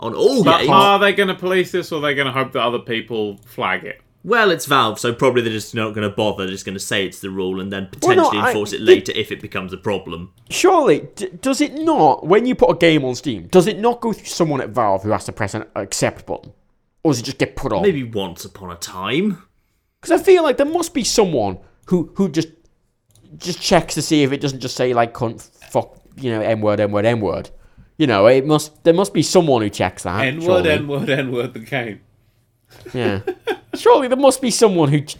On 0.00 0.14
all 0.14 0.44
But 0.44 0.58
games. 0.58 0.70
are 0.70 0.98
they 1.00 1.12
going 1.12 1.28
to 1.28 1.34
police 1.34 1.72
this, 1.72 1.90
or 1.90 1.98
are 1.98 2.02
they 2.02 2.14
going 2.14 2.26
to 2.26 2.32
hope 2.32 2.52
that 2.52 2.62
other 2.62 2.78
people 2.78 3.38
flag 3.44 3.82
it? 3.84 4.00
Well, 4.28 4.50
it's 4.50 4.66
Valve, 4.66 4.98
so 5.00 5.14
probably 5.14 5.40
they're 5.42 5.52
just 5.52 5.74
not 5.74 5.94
going 5.94 6.08
to 6.08 6.14
bother. 6.14 6.44
They're 6.44 6.52
just 6.52 6.66
going 6.66 6.74
to 6.76 6.80
say 6.84 7.06
it's 7.06 7.20
the 7.20 7.30
rule 7.30 7.60
and 7.60 7.72
then 7.72 7.88
Well, 8.02 8.14
no, 8.16 8.22
potentially 8.24 8.38
I- 8.42 8.48
enforce 8.48 8.72
it 8.74 8.80
later 8.82 9.12
if 9.14 9.32
it 9.32 9.40
becomes 9.40 9.72
a 9.72 9.78
problem. 9.78 10.32
Surely, 10.50 11.08
d- 11.16 11.30
does 11.40 11.60
it 11.62 11.72
not, 11.74 12.26
when 12.26 12.44
you 12.44 12.54
put 12.54 12.70
a 12.70 12.76
game 12.76 13.04
on 13.04 13.14
Steam, 13.14 13.46
does 13.46 13.66
it 13.66 13.78
not 13.78 14.00
go 14.02 14.12
through 14.12 14.26
someone 14.26 14.60
at 14.60 14.68
Valve 14.70 15.02
who 15.02 15.10
has 15.10 15.24
to 15.24 15.32
press 15.32 15.54
an 15.54 15.64
accept 15.74 16.26
button? 16.26 16.52
Or 17.02 17.12
does 17.12 17.20
it 17.20 17.24
just 17.24 17.38
get 17.38 17.56
put 17.56 17.72
on? 17.72 17.82
Maybe 17.82 18.04
once 18.04 18.44
upon 18.44 18.70
a 18.70 18.76
time. 18.76 19.42
Because 20.00 20.20
I 20.20 20.22
feel 20.22 20.42
like 20.42 20.58
there 20.58 20.66
must 20.66 20.92
be 20.92 21.04
someone 21.04 21.58
who 21.86 22.12
who 22.16 22.28
just 22.28 22.48
just 23.38 23.60
checks 23.60 23.94
to 23.94 24.02
see 24.02 24.22
if 24.24 24.32
it 24.32 24.40
doesn't 24.40 24.60
just 24.60 24.76
say 24.76 24.92
like 24.92 25.14
cunt, 25.14 25.40
fuck, 25.70 25.96
you 26.16 26.30
know, 26.30 26.40
n 26.40 26.60
word, 26.60 26.80
n 26.80 26.90
word, 26.92 27.04
n 27.06 27.20
word. 27.20 27.50
You 27.96 28.06
know, 28.06 28.26
it 28.26 28.46
must. 28.46 28.84
There 28.84 28.94
must 28.94 29.12
be 29.14 29.22
someone 29.22 29.62
who 29.62 29.70
checks 29.70 30.02
that. 30.04 30.24
N 30.24 30.36
word, 30.36 30.64
surely. 30.64 30.70
N 30.70 30.86
word, 30.88 31.08
N 31.10 31.32
word. 31.32 31.54
The 31.54 31.60
game. 31.60 32.00
Yeah. 32.92 33.20
surely 33.74 34.08
there 34.08 34.16
must 34.16 34.40
be 34.42 34.50
someone 34.50 34.88
who 34.88 35.00
j- 35.00 35.18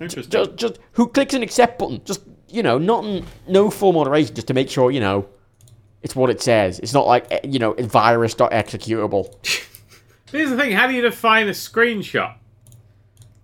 just 0.00 0.30
just 0.56 0.78
who 0.92 1.08
clicks 1.08 1.34
an 1.34 1.42
accept 1.42 1.78
button. 1.78 2.00
Just 2.04 2.22
you 2.48 2.62
know, 2.62 2.78
not 2.78 3.04
in, 3.04 3.24
no 3.48 3.70
full 3.70 3.92
moderation, 3.92 4.34
just 4.34 4.48
to 4.48 4.54
make 4.54 4.68
sure 4.68 4.90
you 4.90 5.00
know 5.00 5.28
it's 6.02 6.16
what 6.16 6.30
it 6.30 6.42
says. 6.42 6.78
It's 6.80 6.92
not 6.92 7.06
like 7.06 7.26
eh, 7.30 7.40
you 7.44 7.58
know, 7.58 7.74
virus 7.74 8.34
dot 8.34 8.50
executable. 8.52 9.34
Here's 10.30 10.50
the 10.50 10.56
thing: 10.56 10.72
how 10.72 10.86
do 10.86 10.94
you 10.94 11.02
define 11.02 11.48
a 11.48 11.52
screenshot? 11.52 12.36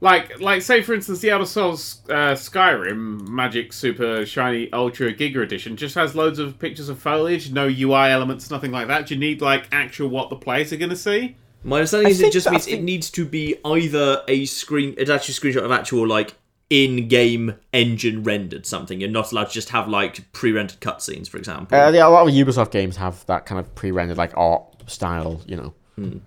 Like, 0.03 0.41
like, 0.41 0.63
say 0.63 0.81
for 0.81 0.95
instance, 0.95 1.21
the 1.21 1.29
Elder 1.29 1.45
Scrolls 1.45 2.01
uh, 2.09 2.33
Skyrim 2.33 3.29
Magic 3.29 3.71
Super 3.71 4.25
Shiny 4.25 4.73
Ultra 4.73 5.13
Giga 5.13 5.43
Edition 5.43 5.77
just 5.77 5.95
has 5.95 6.15
loads 6.15 6.39
of 6.39 6.59
pictures 6.59 6.89
of 6.89 6.99
foliage, 6.99 7.53
no 7.53 7.67
UI 7.67 8.11
elements, 8.11 8.51
nothing 8.51 8.71
like 8.71 8.89
that. 8.89 9.07
Do 9.07 9.15
you 9.15 9.21
need 9.21 9.43
like 9.43 9.69
actual 9.73 10.09
what 10.09 10.31
the 10.31 10.37
players 10.37 10.73
are 10.73 10.79
going 10.79 10.89
to 10.89 10.97
see? 10.97 11.37
My 11.63 11.77
understanding 11.77 12.07
I 12.09 12.11
is 12.11 12.21
it 12.21 12.33
just 12.33 12.51
means 12.51 12.67
it 12.67 12.83
needs 12.83 13.11
to 13.11 13.25
be 13.25 13.57
either 13.65 14.23
a 14.29 14.47
screen, 14.47 14.95
it's 14.97 15.11
actually 15.11 15.35
a 15.51 15.55
screenshot 15.55 15.65
of 15.65 15.71
actual 15.73 16.07
like 16.07 16.35
in-game 16.71 17.55
engine 17.73 18.23
rendered 18.23 18.65
something. 18.65 19.01
You're 19.01 19.11
not 19.11 19.33
allowed 19.33 19.45
to 19.49 19.53
just 19.53 19.71
have 19.71 19.89
like 19.89 20.33
pre-rendered 20.33 20.81
cutscenes, 20.81 21.29
for 21.29 21.37
example. 21.37 21.77
Uh, 21.79 21.91
yeah, 21.91 22.07
a 22.07 22.09
lot 22.09 22.27
of 22.27 22.33
Ubisoft 22.33 22.71
games 22.71 22.97
have 22.97 23.27
that 23.27 23.45
kind 23.45 23.59
of 23.59 23.75
pre-rendered 23.75 24.17
like 24.17 24.33
art 24.37 24.63
style, 24.87 25.43
you 25.47 25.57
know. 25.57 26.21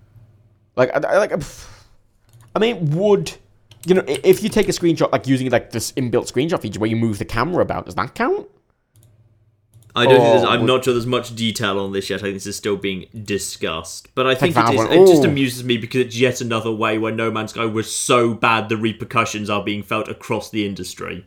Like, 0.76 0.90
I, 0.94 1.08
I- 1.14 1.18
like, 1.18 1.32
I 2.54 2.58
mean, 2.60 2.90
would 2.90 3.32
you 3.86 3.94
know 3.94 4.04
if 4.06 4.42
you 4.42 4.48
take 4.48 4.68
a 4.68 4.72
screenshot 4.72 5.10
like 5.12 5.26
using 5.26 5.50
like 5.50 5.70
this 5.70 5.92
inbuilt 5.92 6.30
screenshot 6.32 6.60
feature 6.60 6.78
where 6.78 6.88
you 6.88 6.96
move 6.96 7.18
the 7.18 7.24
camera 7.24 7.60
about, 7.62 7.86
does 7.86 7.96
that 7.96 8.14
count? 8.14 8.46
I 9.96 10.04
don't. 10.06 10.14
think 10.14 10.24
there's, 10.24 10.42
Oh, 10.42 10.48
I'm 10.48 10.60
would- 10.62 10.66
not 10.66 10.84
sure 10.84 10.92
there's 10.94 11.06
much 11.06 11.34
detail 11.36 11.78
on 11.78 11.92
this 11.92 12.10
yet. 12.10 12.20
I 12.20 12.22
think 12.24 12.34
this 12.34 12.46
is 12.46 12.56
still 12.56 12.76
being 12.76 13.06
discussed. 13.24 14.08
But 14.14 14.26
I 14.26 14.34
think 14.34 14.50
it 14.52 14.54
Valve 14.54 14.74
is. 14.74 14.78
went, 14.78 14.92
It 14.92 15.06
just 15.06 15.24
amuses 15.24 15.62
me 15.64 15.76
because 15.76 16.00
it's 16.02 16.18
yet 16.18 16.40
another 16.40 16.72
way 16.72 16.98
where 16.98 17.12
No 17.12 17.30
Man's 17.30 17.50
Sky 17.52 17.64
was 17.66 17.94
so 17.94 18.34
bad 18.34 18.68
the 18.68 18.76
repercussions 18.76 19.48
are 19.48 19.62
being 19.62 19.82
felt 19.82 20.08
across 20.08 20.50
the 20.50 20.66
industry. 20.66 21.24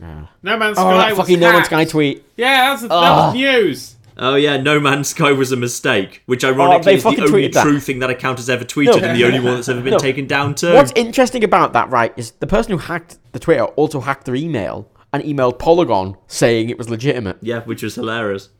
No 0.00 0.28
Man's 0.42 0.76
Oh, 0.78 0.82
Sky 0.82 0.96
that 0.98 1.08
was 1.10 1.18
fucking 1.18 1.40
No 1.40 1.52
Man's. 1.52 1.66
Sky 1.66 1.84
tweet. 1.84 2.24
Yeah, 2.36 2.70
that's, 2.70 2.82
that 2.82 2.88
was 2.90 3.00
ah. 3.00 3.32
news. 3.32 3.92
Oh 4.18 4.34
yeah, 4.34 4.56
No 4.56 4.78
Man's 4.80 5.08
Sky 5.08 5.32
was 5.32 5.52
a 5.52 5.56
mistake, 5.56 6.22
which 6.26 6.44
ah, 6.44 6.48
ironically 6.48 6.92
Oh, 6.92 6.96
is 6.96 7.02
the 7.02 7.08
only 7.08 7.22
tweeted 7.48 7.52
that. 7.54 7.62
true 7.64 7.80
thing 7.80 7.98
that 7.98 8.10
account 8.10 8.38
has 8.38 8.48
ever 8.48 8.64
tweeted 8.64 9.00
No. 9.00 9.08
and 9.08 9.18
the 9.18 9.24
only 9.24 9.40
one 9.40 9.54
that's 9.56 9.68
ever 9.68 9.80
been 9.80 9.92
No. 9.92 9.98
taken 9.98 10.26
down 10.26 10.54
too. 10.54 10.72
What's 10.74 10.92
interesting 10.96 11.44
about 11.44 11.72
that, 11.74 11.90
right, 11.90 12.12
is 12.16 12.30
the 12.32 12.46
person 12.46 12.72
who 12.72 12.78
hacked 12.78 13.18
the 13.32 13.38
Twitter 13.38 13.64
also 13.64 14.00
hacked 14.00 14.24
their 14.26 14.34
email 14.34 14.88
and 15.16 15.24
emailed 15.24 15.58
Polygon 15.58 16.16
saying 16.26 16.70
it 16.70 16.78
was 16.78 16.88
legitimate. 16.88 17.38
Yeah, 17.40 17.60
which 17.60 17.82
was 17.82 17.94
hilarious. 17.94 18.50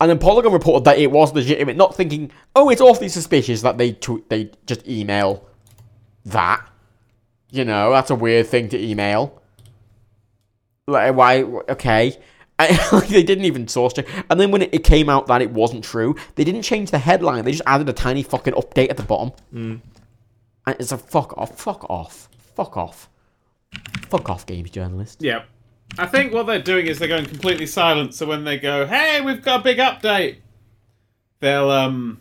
And 0.00 0.10
then 0.10 0.18
Polygon 0.18 0.52
reported 0.52 0.84
that 0.84 0.98
it 0.98 1.10
was 1.10 1.32
legitimate, 1.32 1.76
not 1.76 1.94
thinking, 1.94 2.30
oh, 2.54 2.68
it's 2.68 2.82
awfully 2.82 3.08
suspicious 3.08 3.62
that 3.62 3.78
they 3.78 3.98
they 4.28 4.50
just 4.66 4.86
email 4.86 5.48
that. 6.26 6.68
You 7.50 7.64
know, 7.64 7.92
that's 7.92 8.10
a 8.10 8.14
weird 8.14 8.46
thing 8.46 8.68
to 8.70 8.78
email. 8.78 9.40
Like, 10.86 11.14
why? 11.14 11.42
Okay. 11.42 12.16
I, 12.58 12.88
like, 12.92 13.08
they 13.08 13.22
didn't 13.22 13.44
even 13.44 13.68
source 13.68 13.94
check. 13.94 14.06
And 14.30 14.38
then 14.38 14.50
when 14.50 14.62
it, 14.62 14.74
it 14.74 14.84
came 14.84 15.08
out 15.08 15.26
that 15.28 15.42
it 15.42 15.50
wasn't 15.50 15.84
true, 15.84 16.14
they 16.34 16.44
didn't 16.44 16.62
change 16.62 16.90
the 16.90 16.98
headline. 16.98 17.44
They 17.44 17.52
just 17.52 17.62
added 17.66 17.88
a 17.88 17.92
tiny 17.92 18.22
fucking 18.22 18.54
update 18.54 18.90
at 18.90 18.96
the 18.96 19.02
bottom. 19.02 19.32
Mm. 19.54 19.80
And 20.66 20.76
it's 20.78 20.92
a 20.92 20.98
fuck 20.98 21.36
off, 21.38 21.58
fuck 21.58 21.88
off, 21.88 22.28
fuck 22.54 22.76
off. 22.76 23.08
Fuck 24.08 24.30
off, 24.30 24.46
games 24.46 24.70
journalist. 24.70 25.22
Yeah. 25.22 25.42
I 25.98 26.06
think 26.06 26.32
what 26.32 26.46
they're 26.46 26.62
doing 26.62 26.86
is 26.86 26.98
they're 26.98 27.08
going 27.08 27.26
completely 27.26 27.66
silent, 27.66 28.14
so 28.14 28.26
when 28.26 28.44
they 28.44 28.58
go, 28.58 28.86
hey, 28.86 29.20
we've 29.20 29.42
got 29.42 29.60
a 29.60 29.62
big 29.62 29.78
update, 29.78 30.38
they'll 31.40 31.70
um 31.70 32.20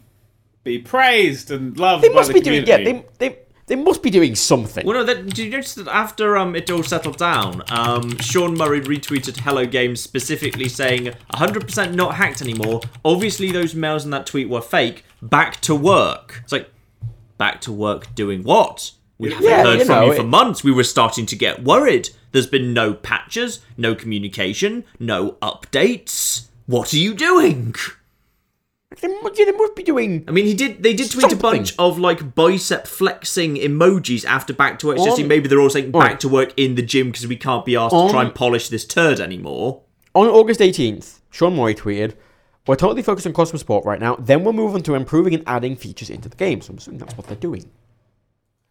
be 0.64 0.80
praised 0.80 1.52
and 1.52 1.78
loved 1.78 2.04
They 2.04 2.10
by 2.10 2.16
must 2.16 2.30
the 2.30 2.34
be 2.36 2.42
doing, 2.42 2.66
yeah, 2.66 2.78
they, 2.78 3.06
they, 3.20 3.40
they 3.68 3.76
must 3.76 4.04
be 4.04 4.10
doing 4.10 4.36
something. 4.36 4.86
Well, 4.86 4.98
no, 4.98 5.04
that, 5.04 5.26
did 5.26 5.38
you 5.38 5.50
notice 5.50 5.76
that 5.76 5.88
after 5.88 6.38
um, 6.38 6.56
it 6.56 6.70
all 6.70 6.84
settled 6.84 7.18
down, 7.18 7.64
um, 7.70 8.18
Sean 8.18 8.56
Murray 8.56 8.82
retweeted 8.82 9.38
Hello 9.40 9.66
Games 9.66 10.02
specifically 10.02 10.68
saying 10.68 11.14
100% 11.34 11.94
not 11.94 12.16
hacked 12.16 12.42
anymore. 12.42 12.82
Obviously, 13.04 13.52
those 13.52 13.74
mails 13.76 14.06
in 14.06 14.12
that 14.12 14.26
tweet 14.26 14.50
were 14.50 14.62
fake. 14.62 15.06
Back 15.22 15.62
to 15.62 15.76
work. 15.76 16.42
It's 16.44 16.52
like, 16.52 16.70
back 17.38 17.62
to 17.62 17.72
work 17.72 18.14
doing 18.16 18.44
what? 18.44 18.92
We 19.18 19.32
haven't 19.32 19.48
Yeah, 19.48 19.64
heard 19.64 19.80
you 19.80 19.86
from 19.86 19.96
know, 19.96 20.06
you 20.08 20.14
for 20.16 20.22
it- 20.22 20.28
months. 20.28 20.64
We 20.64 20.72
were 20.72 20.84
starting 20.84 21.26
to 21.28 21.36
get 21.36 21.64
worried. 21.64 22.10
There's 22.32 22.48
been 22.48 22.74
no 22.74 22.94
patches, 22.94 23.62
no 23.78 23.96
communication, 23.96 24.84
no 25.00 25.32
updates. 25.42 26.48
What 26.66 26.94
are 26.94 26.98
you 26.98 27.14
doing? 27.14 27.74
They, 29.02 29.08
mu- 29.10 29.30
yeah, 29.36 29.46
they 29.46 29.52
must 29.52 29.76
be 29.76 29.84
doing. 29.84 30.24
I 30.28 30.32
mean, 30.32 30.46
he 30.46 30.54
did. 30.54 30.82
They 30.84 30.94
did 30.94 31.12
tweet 31.12 31.32
a 31.32 31.36
bunch 31.36 31.74
of 31.78 32.00
like 32.00 32.34
bicep 32.36 32.88
flexing 32.88 33.56
emojis 33.56 34.24
after 34.26 34.54
back 34.54 34.80
to 34.80 34.88
work. 34.88 34.98
It's 34.98 35.06
just 35.06 35.24
maybe 35.24 35.48
they're 35.50 35.60
all 35.60 35.70
saying 35.70 35.92
back 35.92 36.02
Alright. 36.02 36.20
to 36.22 36.30
work 36.30 36.54
in 36.58 36.76
the 36.76 36.82
gym 36.82 37.08
because 37.08 37.28
we 37.28 37.36
can't 37.36 37.66
be 37.66 37.76
asked 37.76 37.94
to 37.96 38.10
try 38.10 38.24
and 38.24 38.34
polish 38.34 38.70
this 38.70 38.86
turd 38.86 39.20
anymore. 39.20 39.82
On 40.14 40.28
August 40.28 40.62
18th, 40.62 41.20
Sean 41.30 41.58
Murray 41.58 41.76
tweeted, 41.76 42.14
We're 42.68 42.78
totally 42.78 43.02
focused 43.02 43.28
on 43.28 43.34
customer 43.34 43.60
support 43.60 43.84
right 43.86 44.00
now, 44.00 44.16
then 44.16 44.44
we'll 44.46 44.54
move 44.54 44.76
on 44.76 44.82
to 44.84 44.96
improving 44.96 45.34
and 45.34 45.44
adding 45.46 45.76
features 45.76 46.10
into 46.10 46.30
the 46.30 46.38
game. 46.38 46.62
So 46.62 46.72
I'm 46.72 46.78
assuming 46.78 47.00
that's 47.00 47.18
what 47.18 47.28
they're 47.28 47.36
doing. 47.36 47.70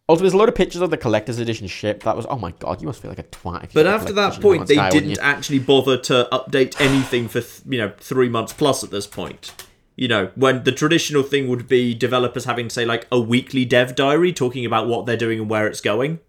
Also, 0.07 0.21
there's 0.21 0.33
a 0.33 0.37
lot 0.37 0.49
of 0.49 0.53
pictures 0.55 0.81
of 0.81 0.91
the 0.91 0.97
collector's 0.97 1.39
edition 1.39 1.65
ship. 1.65 2.03
That 2.03 2.15
was, 2.15 2.27
oh 2.29 2.37
my 2.37 2.51
god, 2.51 2.79
you 2.79 2.85
must 2.87 3.01
feel 3.01 3.09
like 3.09 3.19
a 3.19 3.23
twat. 3.23 3.73
But 3.73 3.87
after 3.87 4.13
that 4.13 4.39
point, 4.39 4.67
they 4.67 4.89
didn't 4.89 5.17
actually 5.19 5.59
bother 5.59 5.97
to 5.97 6.27
update 6.31 6.79
anything 6.79 7.27
for 7.27 7.41
th- 7.41 7.61
you 7.67 7.79
know 7.79 7.91
three 7.97 8.29
months 8.29 8.53
plus 8.53 8.83
at 8.83 8.91
this 8.91 9.07
point. 9.07 9.51
You 9.95 10.07
know, 10.07 10.31
when 10.35 10.63
the 10.63 10.71
traditional 10.71 11.23
thing 11.23 11.47
would 11.47 11.67
be 11.67 11.95
developers 11.95 12.45
having 12.45 12.69
say 12.69 12.85
like 12.85 13.07
a 13.11 13.19
weekly 13.19 13.65
dev 13.65 13.95
diary 13.95 14.31
talking 14.31 14.65
about 14.65 14.87
what 14.87 15.05
they're 15.05 15.17
doing 15.17 15.39
and 15.39 15.49
where 15.49 15.67
it's 15.67 15.81
going. 15.81 16.19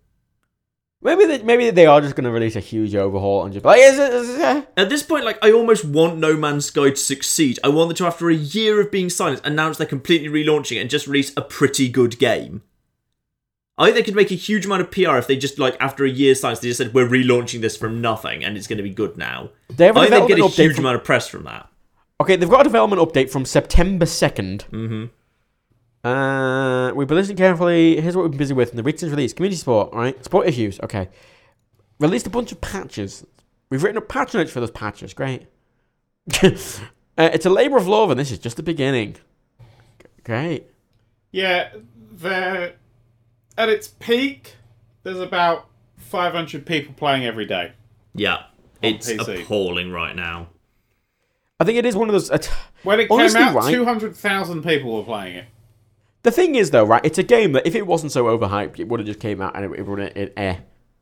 Maybe 1.02 1.26
they, 1.26 1.42
maybe 1.42 1.70
they 1.70 1.84
are 1.84 2.00
just 2.00 2.16
going 2.16 2.24
to 2.24 2.30
release 2.30 2.56
a 2.56 2.60
huge 2.60 2.94
overhaul 2.94 3.44
and 3.44 3.52
just 3.52 3.62
be 3.62 3.68
like, 3.68 3.80
is 3.80 3.98
it? 3.98 4.12
Is 4.14 4.30
it? 4.30 4.68
At 4.76 4.88
this 4.88 5.02
point, 5.02 5.26
like 5.26 5.38
I 5.44 5.52
almost 5.52 5.84
want 5.84 6.16
No 6.16 6.34
Man's 6.36 6.66
Sky 6.66 6.90
to 6.90 6.96
succeed. 6.96 7.58
I 7.62 7.68
want 7.68 7.90
them 7.90 7.96
to, 7.96 8.06
after 8.06 8.30
a 8.30 8.34
year 8.34 8.80
of 8.80 8.90
being 8.90 9.10
silent, 9.10 9.42
announce 9.44 9.76
they're 9.76 9.86
completely 9.86 10.28
relaunching 10.28 10.78
it 10.78 10.80
and 10.80 10.88
just 10.90 11.06
release 11.06 11.32
a 11.36 11.42
pretty 11.42 11.90
good 11.90 12.18
game. 12.18 12.62
I 13.78 13.84
think 13.84 13.96
they 13.96 14.02
could 14.02 14.14
make 14.14 14.30
a 14.30 14.34
huge 14.34 14.64
amount 14.64 14.80
of 14.80 14.90
PR 14.90 15.16
if 15.16 15.26
they 15.26 15.36
just 15.36 15.58
like 15.58 15.76
after 15.80 16.04
a 16.04 16.08
year's 16.10 16.40
silence 16.40 16.60
they 16.60 16.68
just 16.68 16.78
said 16.78 16.94
we're 16.94 17.08
relaunching 17.08 17.60
this 17.60 17.76
from 17.76 18.00
nothing 18.00 18.42
and 18.42 18.56
it's 18.56 18.66
going 18.66 18.78
to 18.78 18.82
be 18.82 18.90
good 18.90 19.18
now. 19.18 19.50
They 19.68 19.86
have 19.86 19.96
a 19.96 20.00
I 20.00 20.08
think 20.08 20.28
they'd 20.28 20.36
get 20.36 20.38
a 20.38 20.48
development 20.48 20.54
update 20.54 20.62
huge 20.62 20.74
from- 20.76 20.84
amount 20.84 20.96
of 20.96 21.04
press 21.04 21.28
from 21.28 21.44
that. 21.44 21.68
Okay, 22.18 22.36
they've 22.36 22.48
got 22.48 22.62
a 22.62 22.64
development 22.64 23.02
update 23.02 23.30
from 23.30 23.44
September 23.44 24.06
2nd. 24.06 24.64
Mm-hmm. 24.70 26.08
Uh, 26.08 26.92
we've 26.94 27.06
been 27.06 27.18
listening 27.18 27.36
carefully. 27.36 28.00
Here's 28.00 28.16
what 28.16 28.22
we've 28.22 28.30
been 28.30 28.38
busy 28.38 28.54
with 28.54 28.70
in 28.70 28.76
the 28.76 28.82
recent 28.82 29.10
release. 29.10 29.34
Community 29.34 29.58
support, 29.58 29.92
right? 29.92 30.22
Support 30.24 30.46
issues, 30.46 30.80
okay. 30.80 31.10
Released 31.98 32.26
a 32.26 32.30
bunch 32.30 32.52
of 32.52 32.60
patches. 32.62 33.26
We've 33.68 33.82
written 33.82 33.98
up 33.98 34.08
patch 34.08 34.32
notes 34.32 34.50
for 34.50 34.60
those 34.60 34.70
patches. 34.70 35.12
Great. 35.12 35.48
uh, 36.42 36.50
it's 37.18 37.44
a 37.44 37.50
labor 37.50 37.76
of 37.76 37.86
love, 37.86 38.10
and 38.10 38.18
this 38.18 38.30
is 38.30 38.38
just 38.38 38.56
the 38.56 38.62
beginning. 38.62 39.16
Great. 40.24 40.70
Yeah, 41.32 41.70
they're 42.12 42.74
at 43.56 43.68
its 43.68 43.88
peak. 43.88 44.54
There's 45.02 45.20
about 45.20 45.66
500 45.98 46.66
people 46.66 46.94
playing 46.94 47.24
every 47.24 47.46
day. 47.46 47.72
Yeah, 48.14 48.44
it's 48.82 49.10
PC. 49.10 49.42
appalling 49.42 49.92
right 49.92 50.16
now. 50.16 50.48
I 51.60 51.64
think 51.64 51.78
it 51.78 51.86
is 51.86 51.96
one 51.96 52.08
of 52.08 52.12
those. 52.12 52.30
Uh, 52.30 52.38
When 52.82 53.00
it 53.00 53.10
Honestly, 53.10 53.38
came 53.40 53.48
out, 53.48 53.54
right? 53.54 53.72
200,000 53.74 54.62
people 54.62 54.96
were 54.96 55.02
playing 55.04 55.36
it. 55.36 55.44
the 56.22 56.30
thing 56.30 56.54
is, 56.54 56.70
though, 56.70 56.84
right? 56.84 57.04
It's 57.04 57.18
a 57.18 57.22
game 57.22 57.52
that 57.52 57.66
if 57.66 57.74
it 57.74 57.86
wasn't 57.86 58.12
so 58.12 58.24
overhyped, 58.26 58.78
it 58.78 58.88
would 58.88 59.00
have 59.00 59.06
just 59.06 59.20
came 59.20 59.40
out 59.40 59.56
and 59.56 59.64
it, 59.64 59.78
it 59.80 59.86
would 59.86 59.98
have, 59.98 60.16
it, 60.16 60.32
eh, 60.36 60.56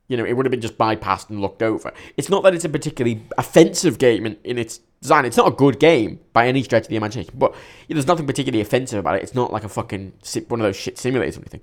you 0.07 0.17
know, 0.17 0.23
it 0.25 0.33
would 0.33 0.45
have 0.45 0.51
been 0.51 0.61
just 0.61 0.77
bypassed 0.77 1.29
and 1.29 1.41
looked 1.41 1.61
over. 1.63 1.91
It's 2.15 2.29
not 2.29 2.43
that 2.43 2.53
it's 2.55 2.63
a 2.65 2.69
particularly 2.69 3.21
offensive 3.37 3.97
game 3.97 4.25
in, 4.25 4.37
in 4.43 4.57
its 4.57 4.79
design. 5.01 5.25
It's 5.25 5.37
not 5.37 5.47
a 5.47 5.55
good 5.55 5.79
game 5.79 6.19
by 6.31 6.47
any 6.47 6.63
stretch 6.63 6.83
of 6.83 6.89
the 6.89 6.95
imagination, 6.95 7.33
but 7.37 7.53
there's 7.89 8.07
nothing 8.07 8.25
particularly 8.27 8.61
offensive 8.61 8.99
about 8.99 9.15
it. 9.15 9.23
It's 9.23 9.35
not 9.35 9.51
like 9.51 9.63
a 9.63 9.69
fucking 9.69 10.13
one 10.47 10.59
of 10.61 10.65
those 10.65 10.75
shit 10.77 10.95
simulators 10.97 11.37
or 11.37 11.41
anything. 11.41 11.61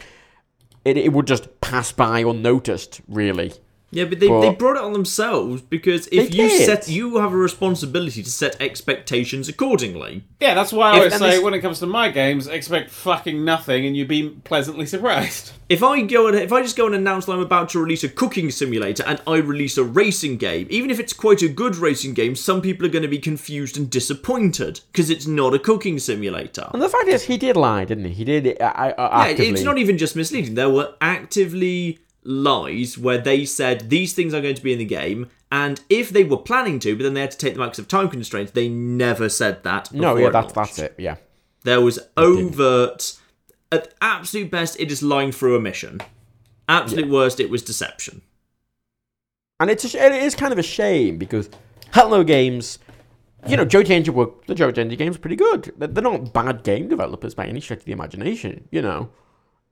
It, 0.85 0.97
it 0.97 1.13
would 1.13 1.27
just 1.27 1.61
pass 1.61 1.93
by 1.93 2.21
unnoticed, 2.21 3.01
really. 3.09 3.53
Yeah, 3.93 4.06
but 4.06 4.20
they, 4.20 4.28
But- 4.28 4.40
they 4.40 4.51
brought 4.55 4.77
it 4.77 4.82
on 4.82 4.94
themselves 4.94 5.60
because 5.60 6.09
if 6.10 6.35
you 6.35 6.48
did. 6.48 6.64
set 6.66 6.89
you 6.89 7.19
have 7.19 7.32
a 7.32 7.36
responsibility 7.36 8.23
to 8.23 8.31
set 8.31 8.56
expectations 8.60 9.48
accordingly. 9.51 10.24
Yeah, 10.40 10.55
that's 10.55 10.73
why 10.73 10.89
I 10.89 10.93
If- 10.93 10.98
always 10.98 11.14
say 11.19 11.31
this- 11.32 11.40
when 11.43 11.52
it 11.55 11.60
comes 11.60 11.78
to 11.81 11.86
my 11.86 12.09
games, 12.10 12.47
expect 12.47 12.90
fucking 12.90 13.44
nothing 13.44 13.85
and 13.86 13.94
you'd 13.97 14.09
be 14.09 14.31
pleasantly 14.44 14.86
surprised. 14.86 15.52
If 15.73 15.82
I 15.82 16.02
go 16.02 16.27
and 16.27 16.36
if 16.36 16.52
I 16.52 16.60
just 16.60 16.77
go 16.77 16.85
and 16.85 16.94
announce 16.94 17.24
that 17.24 17.32
I'm 17.32 17.40
about 17.40 17.70
to 17.70 17.78
release 17.81 18.05
a 18.05 18.09
cooking 18.10 18.51
simulator 18.51 19.05
and 19.06 19.19
I 19.27 19.36
release 19.39 19.78
a 19.78 19.85
racing 19.85 20.36
game, 20.36 20.66
even 20.69 20.90
if 20.90 21.01
it's 21.01 21.14
quite 21.14 21.40
a 21.40 21.48
good 21.48 21.77
racing 21.77 22.12
game, 22.12 22.36
some 22.36 22.60
people 22.60 22.85
are 22.85 22.90
going 22.90 23.05
to 23.05 23.09
be 23.09 23.19
confused 23.19 23.78
and 23.78 23.89
disappointed 23.89 24.81
because 24.93 25.09
it's 25.09 25.27
not 25.27 25.55
a 25.55 25.59
cooking 25.59 25.98
simulator. 25.98 26.69
And 26.74 26.82
the 26.82 26.90
fact 26.90 27.09
is, 27.09 27.23
he 27.23 27.39
did 27.39 27.56
lie, 27.56 27.86
didn't 27.86 28.05
he? 28.05 28.12
He 28.12 28.24
did 28.24 28.60
uh, 28.60 28.64
uh, 28.64 29.24
Yeah, 29.28 29.44
it's 29.44 29.62
not 29.62 29.78
even 29.78 29.97
just 29.97 30.14
misleading. 30.14 30.56
There 30.56 30.69
were 30.69 30.93
actively 31.01 32.01
lies 32.24 32.97
where 32.97 33.19
they 33.19 33.44
said 33.44 33.90
these 33.90 34.12
things 34.12 34.32
are 34.35 34.40
going 34.40 34.55
to 34.55 34.62
be 34.62 34.73
in 34.73 34.78
the 34.78 34.85
game, 34.85 35.28
and 35.51 35.81
if 35.89 36.11
they 36.11 36.24
were 36.24 36.36
planning 36.39 36.78
to, 36.81 36.97
but 36.97 37.03
then 37.03 37.15
they 37.15 37.20
had 37.20 37.31
to 37.32 37.39
take 37.39 37.55
them 37.55 37.62
out 37.62 37.66
because 37.66 37.81
of 37.81 37.89
time 37.89 38.09
constraints, 38.09 38.53
they 38.53 38.69
never 38.69 39.28
said 39.28 39.62
that. 39.65 39.93
No, 39.93 40.16
yeah, 40.16 40.31
that's 40.31 40.53
that's 40.53 40.78
it. 40.78 40.94
Yeah. 40.99 41.16
There 41.65 41.81
was 41.81 41.99
overt. 42.16 43.19
At 43.70 43.94
absolute 44.03 44.51
best, 44.51 44.78
it 44.78 44.90
is 44.93 45.03
lying 45.03 45.32
through 45.32 45.57
a 45.57 45.61
mission. 45.61 46.01
Absolute 46.69 47.09
worst, 47.09 47.40
it 47.40 47.49
was 47.49 47.62
deception. 47.62 48.23
And 49.61 49.70
it's 49.70 49.89
sh- 49.89 49.94
it 49.94 50.12
is 50.12 50.35
kind 50.35 50.53
of 50.53 50.59
a 50.59 50.62
shame 50.62 51.16
because 51.16 51.49
Hello 51.93 52.24
Games, 52.24 52.78
you 53.47 53.57
know, 53.57 53.65
Joe 53.65 53.82
Danger 53.82 54.12
work 54.12 54.47
the 54.47 54.55
Joe 54.55 54.70
Danger 54.70 54.97
games 54.97 55.16
are 55.16 55.20
pretty 55.20 55.36
good. 55.36 55.73
They're 55.77 56.03
not 56.03 56.32
bad 56.32 56.65
game 56.65 56.89
developers 56.89 57.35
by 57.35 57.47
any 57.47 57.61
stretch 57.61 57.81
of 57.81 57.85
the 57.85 57.93
imagination. 57.93 58.69
You 58.70 58.82
know, 58.82 59.11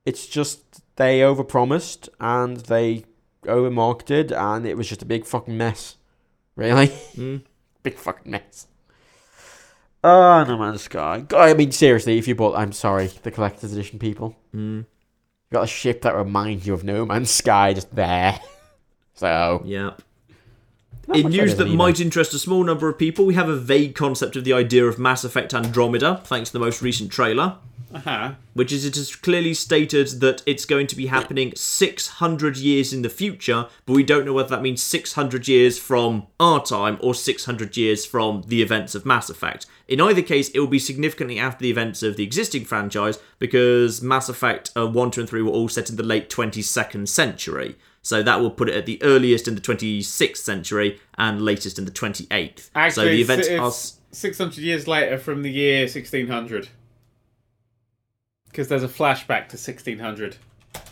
it's 0.05 0.27
just 0.27 0.80
they 0.95 1.19
overpromised 1.19 2.09
and 2.19 2.57
they 2.57 3.05
overmarketed, 3.43 4.31
and 4.31 4.65
it 4.65 4.77
was 4.77 4.87
just 4.87 5.01
a 5.01 5.05
big 5.05 5.25
fucking 5.25 5.57
mess. 5.57 5.97
Really, 6.55 6.91
big 7.83 7.95
fucking 7.95 8.31
mess. 8.31 8.67
Oh, 10.03 10.43
No 10.47 10.57
Man's 10.57 10.81
Sky. 10.81 11.25
I 11.35 11.53
mean, 11.53 11.71
seriously, 11.71 12.17
if 12.17 12.27
you 12.27 12.35
bought, 12.35 12.57
I'm 12.57 12.71
sorry, 12.71 13.07
the 13.21 13.31
collector's 13.31 13.73
edition 13.73 13.99
people. 13.99 14.35
Mm. 14.53 14.79
You 14.79 14.85
got 15.53 15.63
a 15.63 15.67
ship 15.67 16.01
that 16.01 16.15
reminds 16.15 16.65
you 16.65 16.73
of 16.73 16.83
No 16.83 17.05
Man's 17.05 17.29
Sky 17.29 17.73
just 17.73 17.93
there. 17.95 18.39
so, 19.13 19.61
Yeah. 19.65 19.91
In 21.13 21.27
news 21.27 21.55
that 21.57 21.67
might 21.67 21.99
interest 21.99 22.33
a 22.33 22.39
small 22.39 22.63
number 22.63 22.87
of 22.87 22.97
people, 22.97 23.25
we 23.25 23.33
have 23.33 23.49
a 23.49 23.55
vague 23.55 23.95
concept 23.95 24.35
of 24.35 24.45
the 24.45 24.53
idea 24.53 24.85
of 24.85 24.97
Mass 24.97 25.23
Effect 25.23 25.53
Andromeda, 25.53 26.21
thanks 26.23 26.49
to 26.49 26.53
the 26.53 26.59
most 26.63 26.81
recent 26.81 27.11
trailer. 27.11 27.57
Uh-huh. 27.93 28.33
which 28.53 28.71
is 28.71 28.85
it 28.85 28.97
is 28.97 29.15
clearly 29.15 29.53
stated 29.53 30.07
that 30.21 30.41
it's 30.45 30.65
going 30.65 30.87
to 30.87 30.95
be 30.95 31.07
happening 31.07 31.53
600 31.55 32.57
years 32.57 32.93
in 32.93 33.01
the 33.01 33.09
future, 33.09 33.67
but 33.85 33.93
we 33.93 34.03
don't 34.03 34.25
know 34.25 34.33
whether 34.33 34.49
that 34.49 34.61
means 34.61 34.81
600 34.81 35.47
years 35.47 35.77
from 35.77 36.27
our 36.39 36.63
time 36.63 36.97
or 37.01 37.13
600 37.13 37.77
years 37.77 38.05
from 38.05 38.43
the 38.47 38.61
events 38.61 38.95
of 38.95 39.05
Mass 39.05 39.29
Effect. 39.29 39.65
In 39.87 39.99
either 39.99 40.21
case, 40.21 40.49
it 40.49 40.59
will 40.59 40.67
be 40.67 40.79
significantly 40.79 41.37
after 41.37 41.63
the 41.63 41.71
events 41.71 42.01
of 42.01 42.15
the 42.15 42.23
existing 42.23 42.65
franchise 42.65 43.19
because 43.39 44.01
Mass 44.01 44.29
Effect 44.29 44.71
uh, 44.75 44.87
1, 44.87 45.11
2, 45.11 45.21
and 45.21 45.29
3 45.29 45.41
were 45.41 45.51
all 45.51 45.69
set 45.69 45.89
in 45.89 45.97
the 45.97 46.03
late 46.03 46.29
22nd 46.29 47.07
century. 47.07 47.75
So 48.01 48.23
that 48.23 48.41
will 48.41 48.51
put 48.51 48.69
it 48.69 48.75
at 48.75 48.85
the 48.85 49.01
earliest 49.03 49.47
in 49.47 49.55
the 49.55 49.61
26th 49.61 50.37
century 50.37 50.99
and 51.17 51.41
latest 51.41 51.77
in 51.77 51.85
the 51.85 51.91
28th. 51.91 52.69
Actually, 52.73 52.91
so 52.91 53.05
the 53.05 53.21
events 53.21 53.49
are. 53.49 53.97
600 54.13 54.57
years 54.57 54.87
later 54.87 55.17
from 55.17 55.41
the 55.41 55.51
year 55.51 55.81
1600. 55.81 56.69
Because 58.51 58.67
there's 58.67 58.83
a 58.83 58.87
flashback 58.87 59.47
to 59.49 59.57
1600. 59.57 60.37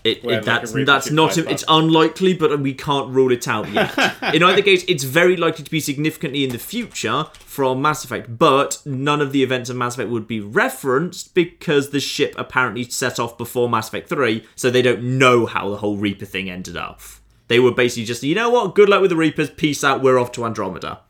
It, 0.03 0.23
it, 0.23 0.45
that's 0.45 0.71
a 0.71 0.75
Reaper 0.75 0.85
that's 0.85 1.11
not 1.11 1.33
type 1.33 1.49
it's 1.49 1.63
unlikely, 1.67 2.33
but 2.33 2.51
uh, 2.51 2.57
we 2.57 2.73
can't 2.73 3.09
rule 3.09 3.31
it 3.31 3.47
out 3.47 3.69
yet. 3.71 3.97
in 4.33 4.43
either 4.43 4.61
case, 4.61 4.85
it's 4.87 5.03
very 5.03 5.35
likely 5.35 5.63
to 5.63 5.71
be 5.71 5.79
significantly 5.79 6.43
in 6.43 6.51
the 6.51 6.59
future 6.59 7.25
from 7.39 7.81
Mass 7.81 8.05
Effect, 8.05 8.37
but 8.37 8.81
none 8.85 9.21
of 9.21 9.33
the 9.33 9.43
events 9.43 9.69
of 9.69 9.75
Mass 9.75 9.95
Effect 9.95 10.09
would 10.09 10.27
be 10.27 10.39
referenced 10.39 11.33
because 11.33 11.89
the 11.89 11.99
ship 11.99 12.33
apparently 12.37 12.85
set 12.85 13.19
off 13.19 13.37
before 13.37 13.69
Mass 13.69 13.89
Effect 13.89 14.07
Three, 14.07 14.45
so 14.55 14.69
they 14.69 14.81
don't 14.81 15.03
know 15.17 15.45
how 15.45 15.69
the 15.69 15.77
whole 15.77 15.97
Reaper 15.97 16.25
thing 16.25 16.49
ended 16.49 16.77
up. 16.77 17.01
They 17.49 17.59
were 17.59 17.73
basically 17.73 18.05
just, 18.05 18.23
you 18.23 18.35
know 18.35 18.49
what, 18.49 18.75
good 18.75 18.89
luck 18.89 19.01
with 19.01 19.09
the 19.09 19.17
Reapers, 19.17 19.49
peace 19.49 19.83
out, 19.83 20.01
we're 20.01 20.19
off 20.19 20.31
to 20.33 20.45
Andromeda. 20.45 21.01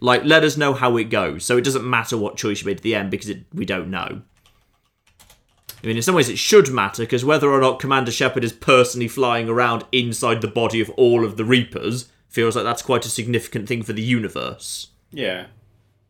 Like, 0.00 0.22
let 0.24 0.44
us 0.44 0.56
know 0.56 0.74
how 0.74 0.96
it 0.98 1.04
goes, 1.04 1.44
so 1.44 1.56
it 1.56 1.64
doesn't 1.64 1.88
matter 1.88 2.16
what 2.16 2.36
choice 2.36 2.60
you 2.60 2.66
made 2.66 2.76
at 2.76 2.82
the 2.82 2.94
end 2.94 3.10
because 3.10 3.28
it, 3.28 3.44
we 3.52 3.64
don't 3.64 3.90
know. 3.90 4.22
I 5.82 5.86
mean, 5.86 5.96
in 5.96 6.02
some 6.02 6.14
ways, 6.14 6.28
it 6.28 6.38
should 6.38 6.70
matter 6.70 7.02
because 7.02 7.24
whether 7.24 7.48
or 7.50 7.60
not 7.60 7.78
Commander 7.78 8.10
Shepard 8.10 8.42
is 8.44 8.52
personally 8.52 9.08
flying 9.08 9.48
around 9.48 9.84
inside 9.92 10.40
the 10.40 10.48
body 10.48 10.80
of 10.80 10.90
all 10.90 11.24
of 11.24 11.36
the 11.36 11.44
Reapers 11.44 12.08
feels 12.28 12.56
like 12.56 12.64
that's 12.64 12.82
quite 12.82 13.06
a 13.06 13.10
significant 13.10 13.68
thing 13.68 13.82
for 13.82 13.92
the 13.92 14.02
universe. 14.02 14.88
Yeah. 15.12 15.46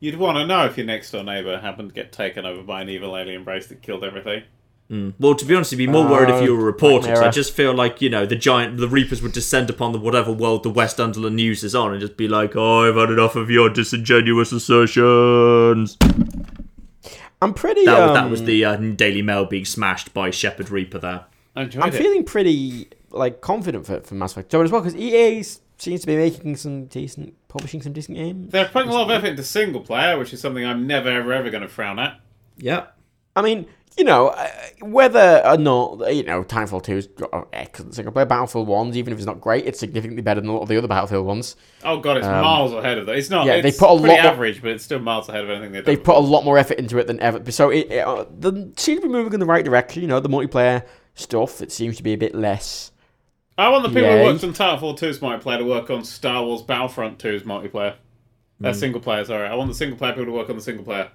You'd 0.00 0.16
want 0.16 0.38
to 0.38 0.46
know 0.46 0.64
if 0.64 0.76
your 0.76 0.86
next 0.86 1.10
door 1.10 1.22
neighbour 1.24 1.58
happened 1.58 1.90
to 1.90 1.94
get 1.94 2.12
taken 2.12 2.46
over 2.46 2.62
by 2.62 2.82
an 2.82 2.88
evil 2.88 3.16
alien 3.16 3.44
race 3.44 3.66
that 3.66 3.82
killed 3.82 4.04
everything. 4.04 4.44
Hmm. 4.88 5.10
Well, 5.18 5.34
to 5.34 5.44
be 5.44 5.54
honest, 5.54 5.72
you'd 5.72 5.78
be 5.78 5.86
more 5.86 6.08
worried 6.08 6.30
if 6.30 6.42
you 6.42 6.54
were 6.54 6.60
a 6.60 6.62
uh, 6.62 6.66
reporter. 6.66 7.08
'cause 7.08 7.20
I 7.20 7.28
just 7.30 7.52
feel 7.52 7.74
like 7.74 8.00
you 8.00 8.08
know 8.08 8.24
the 8.24 8.36
giant, 8.36 8.78
the 8.78 8.88
Reapers 8.88 9.20
would 9.20 9.32
descend 9.32 9.68
upon 9.68 9.92
the 9.92 9.98
whatever 9.98 10.32
world 10.32 10.62
the 10.62 10.72
Westerlund 10.72 11.34
News 11.34 11.62
is 11.62 11.74
on, 11.74 11.92
and 11.92 12.00
just 12.00 12.16
be 12.16 12.26
like, 12.26 12.56
"Oh, 12.56 12.88
I've 12.88 12.96
had 12.96 13.10
enough 13.10 13.36
of 13.36 13.50
your 13.50 13.68
disingenuous 13.68 14.50
assertions." 14.50 15.98
I'm 17.40 17.54
pretty. 17.54 17.84
That, 17.84 18.00
was 18.00 18.08
um, 18.10 18.14
that 18.14 18.30
was 18.30 18.44
the 18.44 18.64
uh, 18.64 18.76
Daily 18.76 19.22
Mail 19.22 19.44
being 19.44 19.64
smashed 19.64 20.12
by 20.12 20.30
Shepard 20.30 20.70
Reaper 20.70 20.98
there. 20.98 21.24
I 21.54 21.62
enjoyed 21.62 21.82
I'm 21.82 21.88
it. 21.90 21.94
feeling 21.94 22.24
pretty 22.24 22.88
like 23.10 23.40
confident 23.40 23.86
for, 23.86 24.00
for 24.00 24.14
Mass 24.14 24.32
Effect 24.32 24.50
2 24.50 24.62
as 24.62 24.70
well 24.72 24.80
because 24.80 24.96
EA 24.96 25.42
seems 25.78 26.00
to 26.00 26.06
be 26.06 26.16
making 26.16 26.56
some 26.56 26.86
decent, 26.86 27.34
publishing 27.48 27.80
some 27.82 27.92
decent 27.92 28.16
games. 28.16 28.52
They're 28.52 28.68
putting 28.68 28.90
a 28.90 28.92
lot 28.92 29.04
of 29.04 29.10
effort 29.10 29.28
into 29.28 29.44
single 29.44 29.80
player, 29.80 30.18
which 30.18 30.32
is 30.32 30.40
something 30.40 30.64
I'm 30.64 30.86
never, 30.86 31.08
ever, 31.08 31.32
ever 31.32 31.50
going 31.50 31.62
to 31.62 31.68
frown 31.68 31.98
at. 31.98 32.20
Yep. 32.58 32.96
I 33.36 33.42
mean, 33.42 33.66
you 33.98 34.04
know, 34.04 34.28
uh, 34.28 34.48
whether 34.80 35.42
or 35.44 35.58
not 35.58 36.14
you 36.14 36.22
know 36.22 36.44
Titanfall 36.44 36.82
2's 36.84 37.08
got 37.08 37.34
an 37.34 37.44
excellent 37.52 37.94
single 37.94 38.12
player, 38.12 38.24
Battlefield 38.26 38.68
1's 38.68 38.96
even 38.96 39.12
if 39.12 39.18
it's 39.18 39.26
not 39.26 39.40
great, 39.40 39.66
it's 39.66 39.78
significantly 39.78 40.22
better 40.22 40.40
than 40.40 40.48
a 40.48 40.52
lot 40.52 40.62
of 40.62 40.68
the 40.68 40.78
other 40.78 40.88
Battlefield 40.88 41.26
ones. 41.26 41.56
Oh 41.84 41.98
god, 41.98 42.16
it's 42.18 42.26
miles 42.26 42.72
ahead 42.72 42.98
of 42.98 43.06
that. 43.06 43.16
It's 43.16 43.28
not. 43.28 43.42
Um, 43.42 43.48
yeah, 43.48 43.60
they 43.60 43.72
put 43.72 43.90
a 43.90 43.92
lot 43.92 44.18
average, 44.20 44.62
but 44.62 44.70
it's 44.70 44.84
still 44.84 45.00
miles 45.00 45.28
ahead 45.28 45.44
of 45.44 45.50
anything 45.50 45.72
they've 45.72 45.84
done. 45.84 45.94
They've 45.94 46.04
put 46.04 46.16
a 46.16 46.20
lot 46.20 46.44
more 46.44 46.56
effort 46.56 46.78
into 46.78 46.98
it 46.98 47.06
than 47.06 47.20
ever. 47.20 47.50
So 47.50 47.70
it, 47.70 47.90
it 47.90 48.06
uh, 48.06 48.24
the 48.38 48.72
seems 48.76 49.00
to 49.00 49.06
be 49.06 49.12
moving 49.12 49.34
in 49.34 49.40
the 49.40 49.46
right 49.46 49.64
direction. 49.64 50.02
You 50.02 50.08
know, 50.08 50.20
the 50.20 50.28
multiplayer 50.28 50.86
stuff 51.14 51.60
it 51.60 51.72
seems 51.72 51.96
to 51.96 52.02
be 52.02 52.12
a 52.12 52.18
bit 52.18 52.34
less. 52.34 52.92
I 53.58 53.68
want 53.70 53.82
the 53.82 53.88
people 53.88 54.02
Yay. 54.02 54.18
who 54.20 54.24
worked 54.24 54.44
on 54.44 54.52
Titanfall 54.52 54.98
2's 55.00 55.18
multiplayer 55.18 55.58
to 55.58 55.64
work 55.64 55.90
on 55.90 56.04
Star 56.04 56.44
Wars 56.44 56.62
Battlefront 56.62 57.18
2's 57.18 57.42
multiplayer. 57.42 57.94
That's 58.60 58.78
Hmm. 58.78 58.80
single 58.80 59.00
player, 59.00 59.24
sorry. 59.24 59.48
I 59.48 59.54
want 59.56 59.68
the 59.68 59.74
single 59.74 59.98
player 59.98 60.12
people 60.12 60.26
to 60.26 60.32
work 60.32 60.48
on 60.48 60.54
the 60.54 60.62
single 60.62 60.84
player. 60.84 61.08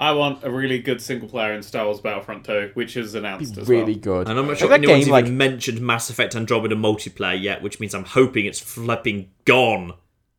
I 0.00 0.12
want 0.12 0.42
a 0.42 0.50
really 0.50 0.78
good 0.78 1.02
single 1.02 1.28
player 1.28 1.52
in 1.52 1.62
Star 1.62 1.84
Wars 1.84 2.00
Battlefront 2.00 2.44
2, 2.44 2.70
which 2.72 2.96
is 2.96 3.14
announced 3.14 3.58
as 3.58 3.68
Really 3.68 3.92
well. 3.92 4.24
good. 4.24 4.28
And 4.30 4.38
I'm 4.38 4.46
not 4.46 4.56
sure 4.56 4.68
that 4.70 4.76
anyone's 4.82 5.04
game, 5.04 5.08
even 5.08 5.12
like 5.12 5.28
mentioned 5.28 5.80
Mass 5.82 6.08
Effect 6.08 6.34
Andromeda 6.34 6.74
multiplayer 6.74 7.40
yet, 7.40 7.60
which 7.62 7.78
means 7.80 7.94
I'm 7.94 8.04
hoping 8.06 8.46
it's 8.46 8.58
flipping 8.60 9.28
gone. 9.44 9.92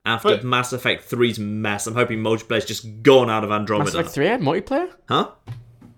After 0.04 0.30
But- 0.30 0.44
Mass 0.44 0.74
Effect 0.74 1.08
3's 1.10 1.38
mess, 1.38 1.86
I'm 1.86 1.94
hoping 1.94 2.18
multiplayer's 2.24 2.66
just 2.66 3.04
gone 3.04 3.30
out 3.30 3.44
of 3.44 3.52
Andromeda. 3.52 3.86
Mass 3.92 3.94
Effect 3.94 4.10
Three 4.10 4.26
had 4.26 4.42
multiplayer. 4.42 4.90
Huh? 5.08 5.30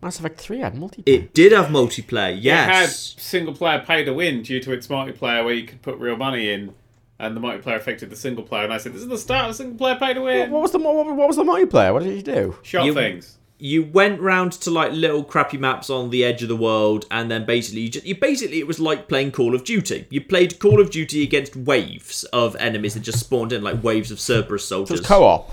Mass 0.01 0.19
Effect 0.19 0.41
Three 0.41 0.59
had 0.59 0.75
multiplayer. 0.75 1.03
It 1.05 1.33
did 1.33 1.53
have 1.53 1.67
multiplayer, 1.67 2.37
yes. 2.37 2.67
It 2.67 2.73
had 2.73 2.89
single 2.89 3.53
player 3.55 3.81
pay 3.87 4.03
to 4.03 4.13
win 4.13 4.41
due 4.41 4.59
to 4.59 4.73
its 4.73 4.87
multiplayer 4.87 5.45
where 5.45 5.53
you 5.53 5.63
could 5.65 5.81
put 5.81 5.97
real 5.99 6.17
money 6.17 6.51
in, 6.51 6.73
and 7.17 7.33
the 7.33 7.39
multiplayer 7.39 7.77
affected 7.77 8.09
the 8.09 8.17
single 8.17 8.43
player. 8.43 8.65
And 8.65 8.73
I 8.73 8.77
said, 8.77 8.91
This 8.93 9.03
is 9.03 9.07
the 9.07 9.17
start 9.17 9.49
of 9.49 9.55
single 9.55 9.77
player 9.77 9.95
pay 9.95 10.13
to 10.13 10.19
win. 10.19 10.51
what 10.51 10.63
was 10.63 10.73
the 10.73 10.79
what, 10.79 11.15
what 11.15 11.27
was 11.29 11.37
the 11.37 11.43
multiplayer? 11.45 11.93
What 11.93 12.03
did 12.03 12.13
you 12.17 12.21
do? 12.23 12.57
Shot 12.61 12.83
You- 12.85 12.93
things. 12.93 13.37
You 13.65 13.83
went 13.85 14.19
round 14.19 14.51
to 14.63 14.69
like 14.71 14.91
little 14.91 15.23
crappy 15.23 15.55
maps 15.57 15.89
on 15.89 16.09
the 16.09 16.25
edge 16.25 16.41
of 16.43 16.49
the 16.49 16.55
world, 16.55 17.05
and 17.09 17.31
then 17.31 17.45
basically, 17.45 17.79
you, 17.79 17.89
just, 17.89 18.05
you 18.05 18.13
basically 18.13 18.59
it 18.59 18.67
was 18.67 18.77
like 18.77 19.07
playing 19.07 19.31
Call 19.31 19.55
of 19.55 19.63
Duty. 19.63 20.05
You 20.09 20.19
played 20.19 20.59
Call 20.59 20.81
of 20.81 20.91
Duty 20.91 21.23
against 21.23 21.55
waves 21.55 22.25
of 22.33 22.57
enemies 22.57 22.95
that 22.95 22.99
just 23.03 23.21
spawned 23.21 23.53
in, 23.53 23.63
like 23.63 23.81
waves 23.81 24.11
of 24.11 24.19
Cerberus 24.19 24.65
So 24.65 24.83
soldiers. 24.83 24.99
it's 24.99 25.07
co-op. 25.07 25.49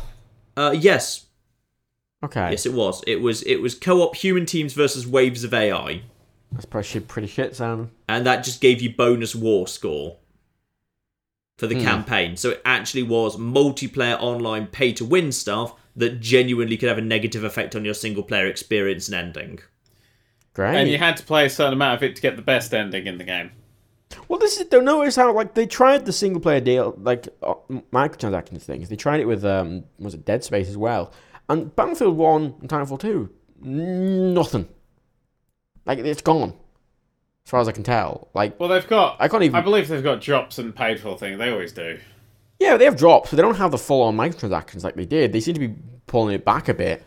uh, 0.56 0.74
yes, 0.76 1.26
Okay, 2.24 2.50
yes, 2.50 2.66
it 2.66 2.72
was. 2.72 3.00
It 3.06 3.20
was. 3.20 3.42
It 3.44 3.58
was 3.58 3.76
co-op 3.76 4.16
human 4.16 4.44
teams 4.44 4.72
versus 4.72 5.06
waves 5.06 5.44
of 5.44 5.54
AI. 5.54 6.02
that's 6.50 6.64
pretty 6.66 6.88
shit, 6.88 7.06
pretty 7.06 7.28
shit 7.28 7.54
sound. 7.54 7.90
and 8.08 8.26
that 8.26 8.42
just 8.42 8.60
gave 8.60 8.82
you 8.82 8.92
bonus 8.92 9.36
war 9.36 9.68
score 9.68 10.16
for 11.58 11.68
the 11.68 11.80
campaign. 11.80 12.36
So 12.36 12.50
it 12.50 12.62
actually 12.64 13.04
was 13.04 13.36
multiplayer 13.36 14.18
online 14.20 14.66
pay 14.66 14.92
to 14.94 15.04
win 15.04 15.30
stuff 15.30 15.74
that 15.96 16.20
genuinely 16.20 16.76
could 16.76 16.88
have 16.88 16.98
a 16.98 17.02
negative 17.02 17.44
effect 17.44 17.74
on 17.74 17.84
your 17.84 17.94
single 17.94 18.22
player 18.22 18.46
experience 18.46 19.08
and 19.08 19.14
ending. 19.16 19.60
Great. 20.54 20.76
And 20.76 20.88
you 20.88 20.98
had 20.98 21.16
to 21.16 21.22
play 21.22 21.46
a 21.46 21.50
certain 21.50 21.74
amount 21.74 21.96
of 21.96 22.02
it 22.02 22.16
to 22.16 22.22
get 22.22 22.36
the 22.36 22.42
best 22.42 22.74
ending 22.74 23.06
in 23.06 23.18
the 23.18 23.24
game. 23.24 23.52
Well, 24.28 24.38
this 24.38 24.58
is 24.58 24.66
don't 24.66 24.84
notice 24.84 25.16
how 25.16 25.32
like 25.32 25.54
they 25.54 25.66
tried 25.66 26.04
the 26.04 26.12
single 26.12 26.40
player 26.40 26.60
deal 26.60 26.94
like 26.98 27.28
uh, 27.42 27.54
microtransactions 27.92 28.62
things. 28.62 28.88
They 28.88 28.96
tried 28.96 29.20
it 29.20 29.26
with 29.26 29.44
um 29.44 29.84
was 29.98 30.14
it 30.14 30.24
Dead 30.24 30.42
Space 30.42 30.68
as 30.68 30.76
well, 30.76 31.12
and 31.48 31.74
Battlefield 31.76 32.16
One 32.16 32.54
and 32.60 32.68
Titanfall 32.68 33.00
Two, 33.00 33.30
nothing. 33.60 34.68
Like 35.86 36.00
it's 36.00 36.22
gone, 36.22 36.54
as 37.46 37.50
far 37.50 37.60
as 37.60 37.68
I 37.68 37.72
can 37.72 37.84
tell. 37.84 38.28
Like 38.34 38.58
Well, 38.58 38.68
they've 38.68 38.86
got. 38.86 39.16
I 39.20 39.28
can't 39.28 39.44
even. 39.44 39.54
I 39.56 39.60
believe 39.60 39.86
they've 39.86 40.02
got 40.02 40.20
drops 40.20 40.58
and 40.58 40.74
paid 40.74 40.98
for 40.98 41.16
thing. 41.16 41.38
They 41.38 41.50
always 41.50 41.72
do. 41.72 41.98
Yeah, 42.60 42.76
they 42.76 42.84
have 42.84 42.96
drops, 42.96 43.30
but 43.30 43.36
they 43.36 43.42
don't 43.42 43.56
have 43.56 43.72
the 43.72 43.78
full 43.78 44.02
on 44.02 44.16
microtransactions 44.16 44.84
like 44.84 44.94
they 44.94 45.06
did. 45.06 45.32
They 45.32 45.40
seem 45.40 45.54
to 45.54 45.60
be 45.60 45.74
pulling 46.06 46.34
it 46.34 46.44
back 46.44 46.68
a 46.68 46.74
bit. 46.74 47.02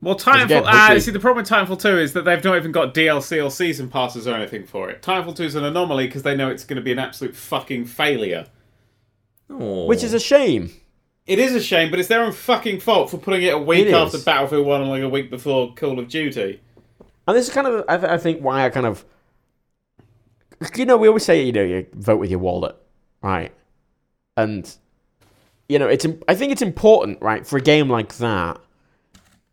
Well, 0.00 0.14
Titanfall. 0.16 0.44
again, 0.44 0.62
ah, 0.66 0.72
hopefully- 0.80 1.00
see, 1.00 1.10
the 1.12 1.18
problem 1.20 1.42
with 1.42 1.50
Titanfall 1.50 1.80
2 1.80 1.98
is 1.98 2.12
that 2.12 2.24
they've 2.26 2.44
not 2.44 2.56
even 2.56 2.72
got 2.72 2.92
DLC 2.94 3.42
or 3.42 3.50
season 3.50 3.88
passes 3.88 4.28
or 4.28 4.34
anything 4.34 4.66
for 4.66 4.90
it. 4.90 5.00
Titanfall 5.02 5.34
2 5.34 5.44
is 5.44 5.54
an 5.54 5.64
anomaly 5.64 6.06
because 6.06 6.22
they 6.22 6.36
know 6.36 6.50
it's 6.50 6.64
going 6.64 6.76
to 6.76 6.82
be 6.82 6.92
an 6.92 6.98
absolute 6.98 7.34
fucking 7.34 7.86
failure. 7.86 8.46
Oh. 9.48 9.86
Which 9.86 10.02
is 10.04 10.12
a 10.12 10.20
shame. 10.20 10.70
It 11.26 11.38
is 11.38 11.54
a 11.54 11.60
shame, 11.62 11.90
but 11.90 11.98
it's 11.98 12.08
their 12.08 12.22
own 12.22 12.32
fucking 12.32 12.80
fault 12.80 13.08
for 13.10 13.16
putting 13.16 13.42
it 13.42 13.54
a 13.54 13.58
week 13.58 13.86
It 13.86 13.94
after 13.94 14.18
is. 14.18 14.24
Battlefield 14.24 14.66
1 14.66 14.82
and 14.82 14.90
like 14.90 15.02
a 15.02 15.08
week 15.08 15.30
before 15.30 15.72
Call 15.74 15.98
of 15.98 16.08
Duty. 16.08 16.60
And 17.26 17.34
this 17.34 17.48
is 17.48 17.54
kind 17.54 17.66
of, 17.66 17.82
I, 17.88 17.96
th- 17.96 18.10
I 18.12 18.18
think, 18.18 18.40
why 18.40 18.66
I 18.66 18.68
kind 18.68 18.84
of, 18.84 19.02
you 20.76 20.84
know, 20.84 20.98
we 20.98 21.08
always 21.08 21.24
say, 21.24 21.42
you 21.42 21.52
know, 21.52 21.62
you 21.62 21.86
vote 21.94 22.18
with 22.18 22.28
your 22.30 22.40
wallet, 22.40 22.76
right? 23.22 23.52
And, 24.36 24.72
you 25.68 25.78
know, 25.78 25.88
it's, 25.88 26.06
I 26.28 26.34
think 26.34 26.52
it's 26.52 26.62
important, 26.62 27.20
right, 27.22 27.46
for 27.46 27.56
a 27.56 27.60
game 27.60 27.88
like 27.88 28.16
that 28.16 28.60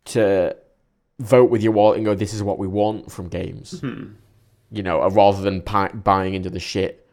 to 0.06 0.56
vote 1.20 1.50
with 1.50 1.62
your 1.62 1.72
wallet 1.72 1.98
and 1.98 2.06
go, 2.06 2.16
this 2.16 2.34
is 2.34 2.42
what 2.42 2.58
we 2.58 2.68
want 2.68 3.12
from 3.12 3.28
games, 3.28 3.80
you 4.72 4.84
know, 4.84 5.04
uh, 5.04 5.10
rather 5.10 5.42
than 5.42 5.62
pi- 5.62 5.90
buying 5.90 6.34
into 6.34 6.50
the 6.50 6.60
shit. 6.60 7.08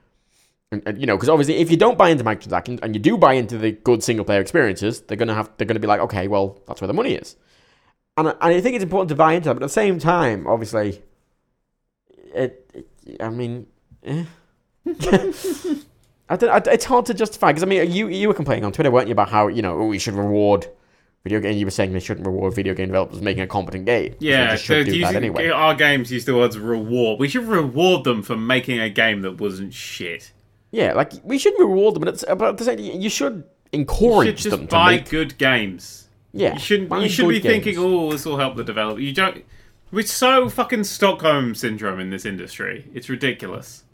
And, 0.70 0.82
and 0.86 1.00
you 1.00 1.06
know, 1.06 1.16
because 1.16 1.28
obviously, 1.28 1.56
if 1.56 1.70
you 1.70 1.76
don't 1.76 1.96
buy 1.96 2.10
into 2.10 2.24
microtransactions 2.24 2.80
and 2.82 2.94
you 2.94 3.00
do 3.00 3.16
buy 3.16 3.34
into 3.34 3.56
the 3.56 3.72
good 3.72 4.02
single 4.02 4.24
player 4.24 4.40
experiences, 4.40 5.00
they're 5.02 5.16
gonna 5.16 5.34
have, 5.34 5.50
they're 5.56 5.66
gonna 5.66 5.80
be 5.80 5.86
like, 5.86 6.00
okay, 6.00 6.28
well, 6.28 6.60
that's 6.66 6.80
where 6.80 6.88
the 6.88 6.94
money 6.94 7.14
is. 7.14 7.36
And 8.16 8.28
I, 8.28 8.30
and 8.32 8.54
I 8.54 8.60
think 8.60 8.74
it's 8.74 8.82
important 8.82 9.08
to 9.10 9.14
buy 9.14 9.32
into 9.32 9.48
that, 9.48 9.54
but 9.54 9.62
at 9.62 9.66
the 9.66 9.72
same 9.72 9.98
time, 9.98 10.46
obviously, 10.46 11.02
it. 12.34 12.70
it 12.74 13.16
I 13.20 13.30
mean, 13.30 13.66
eh. 14.04 14.24
I 16.30 16.36
don't, 16.36 16.50
I, 16.50 16.72
it's 16.72 16.84
hard 16.84 17.06
to 17.06 17.14
justify 17.14 17.48
because 17.50 17.62
I 17.62 17.66
mean, 17.66 17.90
you 17.90 18.08
you 18.08 18.28
were 18.28 18.34
complaining 18.34 18.64
on 18.64 18.72
Twitter, 18.72 18.90
weren't 18.90 19.08
you, 19.08 19.12
about 19.12 19.28
how 19.30 19.48
you 19.48 19.62
know 19.62 19.78
oh, 19.78 19.86
we 19.86 19.98
should 19.98 20.14
reward 20.14 20.66
video 21.24 21.40
game. 21.40 21.56
You 21.56 21.66
were 21.66 21.70
saying 21.70 21.92
they 21.92 22.00
shouldn't 22.00 22.26
reward 22.26 22.54
video 22.54 22.74
game 22.74 22.88
developers 22.88 23.20
making 23.22 23.42
a 23.42 23.46
competent 23.46 23.86
game. 23.86 24.14
Yeah, 24.18 24.56
so 24.56 24.82
do 24.84 24.90
that 24.90 24.96
using, 24.96 25.16
anyway. 25.16 25.48
our 25.48 25.74
games 25.74 26.12
use 26.12 26.24
the 26.24 26.34
words 26.34 26.58
reward. 26.58 27.18
We 27.18 27.28
should 27.28 27.44
reward 27.44 28.04
them 28.04 28.22
for 28.22 28.36
making 28.36 28.78
a 28.80 28.90
game 28.90 29.22
that 29.22 29.40
wasn't 29.40 29.72
shit. 29.72 30.32
Yeah, 30.70 30.92
like 30.92 31.12
we 31.24 31.38
should 31.38 31.54
reward 31.58 31.94
them, 31.94 32.00
but, 32.02 32.14
it's, 32.14 32.24
but 32.28 32.42
at 32.42 32.58
the 32.58 32.64
same, 32.64 32.78
you 32.78 33.08
should 33.08 33.44
You 33.72 33.80
encourage 33.80 34.26
should 34.26 34.36
just 34.36 34.50
them 34.50 34.66
to 34.66 34.70
buy 34.70 34.96
make. 34.96 35.08
good 35.08 35.38
games. 35.38 36.08
Yeah, 36.32 36.52
You 36.54 36.58
shouldn't. 36.60 37.02
You 37.02 37.08
should 37.08 37.28
be 37.28 37.40
games. 37.40 37.64
thinking, 37.64 37.78
"Oh, 37.78 38.12
this 38.12 38.26
will 38.26 38.36
help 38.36 38.56
the 38.56 38.64
developer." 38.64 39.00
You 39.00 39.14
don't. 39.14 39.44
We're 39.90 40.04
so 40.04 40.50
fucking 40.50 40.84
Stockholm 40.84 41.54
syndrome 41.54 41.98
in 41.98 42.10
this 42.10 42.26
industry. 42.26 42.86
It's 42.92 43.08
ridiculous. 43.08 43.84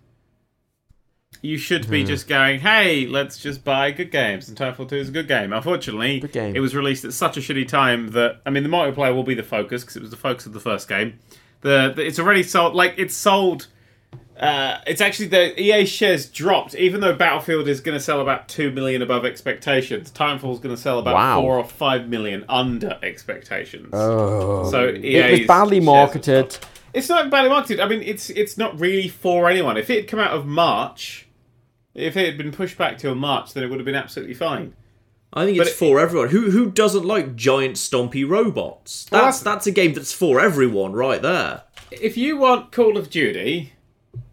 You 1.44 1.58
should 1.58 1.90
be 1.90 2.04
just 2.04 2.26
going, 2.26 2.60
"Hey, 2.60 3.06
let's 3.06 3.36
just 3.38 3.64
buy 3.64 3.90
good 3.90 4.10
games." 4.10 4.48
And 4.48 4.56
Titanfall 4.56 4.88
Two 4.88 4.96
is 4.96 5.10
a 5.10 5.12
good 5.12 5.28
game. 5.28 5.52
Unfortunately, 5.52 6.20
Good 6.20 6.32
game. 6.32 6.56
it 6.56 6.60
was 6.60 6.74
released 6.74 7.04
at 7.04 7.12
such 7.12 7.36
a 7.36 7.40
shitty 7.40 7.68
time 7.68 8.08
that 8.12 8.40
I 8.46 8.50
mean, 8.50 8.62
the 8.62 8.68
multiplayer 8.70 9.14
will 9.14 9.24
be 9.24 9.34
the 9.34 9.42
focus 9.42 9.82
because 9.82 9.96
it 9.96 10.00
was 10.02 10.10
the 10.10 10.16
focus 10.16 10.46
of 10.46 10.54
the 10.54 10.60
first 10.60 10.88
game. 10.88 11.18
The, 11.60 11.92
the 11.94 12.06
it's 12.06 12.18
already 12.18 12.42
sold. 12.42 12.74
Like 12.74 12.94
it's 12.96 13.14
sold. 13.14 13.66
Uh, 14.40 14.78
it's 14.86 15.00
actually 15.00 15.28
the 15.28 15.60
EA 15.62 15.84
shares 15.86 16.26
dropped, 16.28 16.74
even 16.74 17.00
though 17.00 17.14
Battlefield 17.14 17.68
is 17.68 17.80
going 17.80 17.96
to 17.96 18.02
sell 18.02 18.20
about 18.20 18.48
two 18.48 18.70
million 18.72 19.00
above 19.02 19.24
expectations. 19.24 20.10
Titanfall 20.10 20.54
is 20.54 20.58
going 20.60 20.74
to 20.74 20.80
sell 20.80 20.98
about 20.98 21.14
Wow. 21.14 21.40
four 21.42 21.58
or 21.58 21.64
five 21.64 22.08
million 22.08 22.44
under 22.48 22.98
expectations. 23.02 23.90
Oh. 23.92 24.68
so 24.70 24.88
it 24.88 25.04
EA's 25.04 25.38
was 25.40 25.46
badly 25.46 25.76
shares 25.76 25.84
have 25.84 25.94
marketed. 25.94 26.48
dropped. 26.48 26.66
It's 26.94 27.08
not 27.08 27.30
badly 27.30 27.50
marketed. 27.50 27.80
I 27.80 27.86
mean, 27.88 28.02
it's 28.02 28.30
it's 28.30 28.56
not 28.56 28.78
really 28.80 29.08
for 29.08 29.48
anyone. 29.50 29.76
If 29.76 29.90
it 29.90 29.96
had 30.02 30.08
come 30.08 30.20
out 30.20 30.32
of 30.32 30.46
March, 30.46 31.23
if 31.94 32.16
it 32.16 32.26
had 32.26 32.38
been 32.38 32.52
pushed 32.52 32.76
back 32.78 32.98
till 32.98 33.14
March, 33.14 33.52
then 33.54 33.62
it 33.64 33.70
would 33.70 33.78
have 33.78 33.86
been 33.86 33.94
absolutely 33.94 34.34
fine. 34.34 34.74
I 35.32 35.44
think 35.46 35.58
But 35.58 35.66
it's 35.66 35.76
it- 35.76 35.78
for 35.78 35.98
everyone. 35.98 36.28
Who 36.28 36.50
who 36.52 36.70
doesn't 36.70 37.04
like 37.04 37.34
giant 37.36 37.74
stompy 37.76 38.28
robots? 38.28 39.06
Well, 39.10 39.22
That's 39.24 39.40
that's- 39.40 39.42
that's 39.42 39.66
a 39.66 39.72
game 39.72 39.92
that's 39.92 40.12
for 40.12 40.40
everyone 40.40 40.92
right 40.92 41.20
there. 41.20 41.62
If 41.90 42.16
you 42.16 42.36
want 42.36 42.70
Call 42.72 42.96
of 42.96 43.10
Duty, 43.10 43.72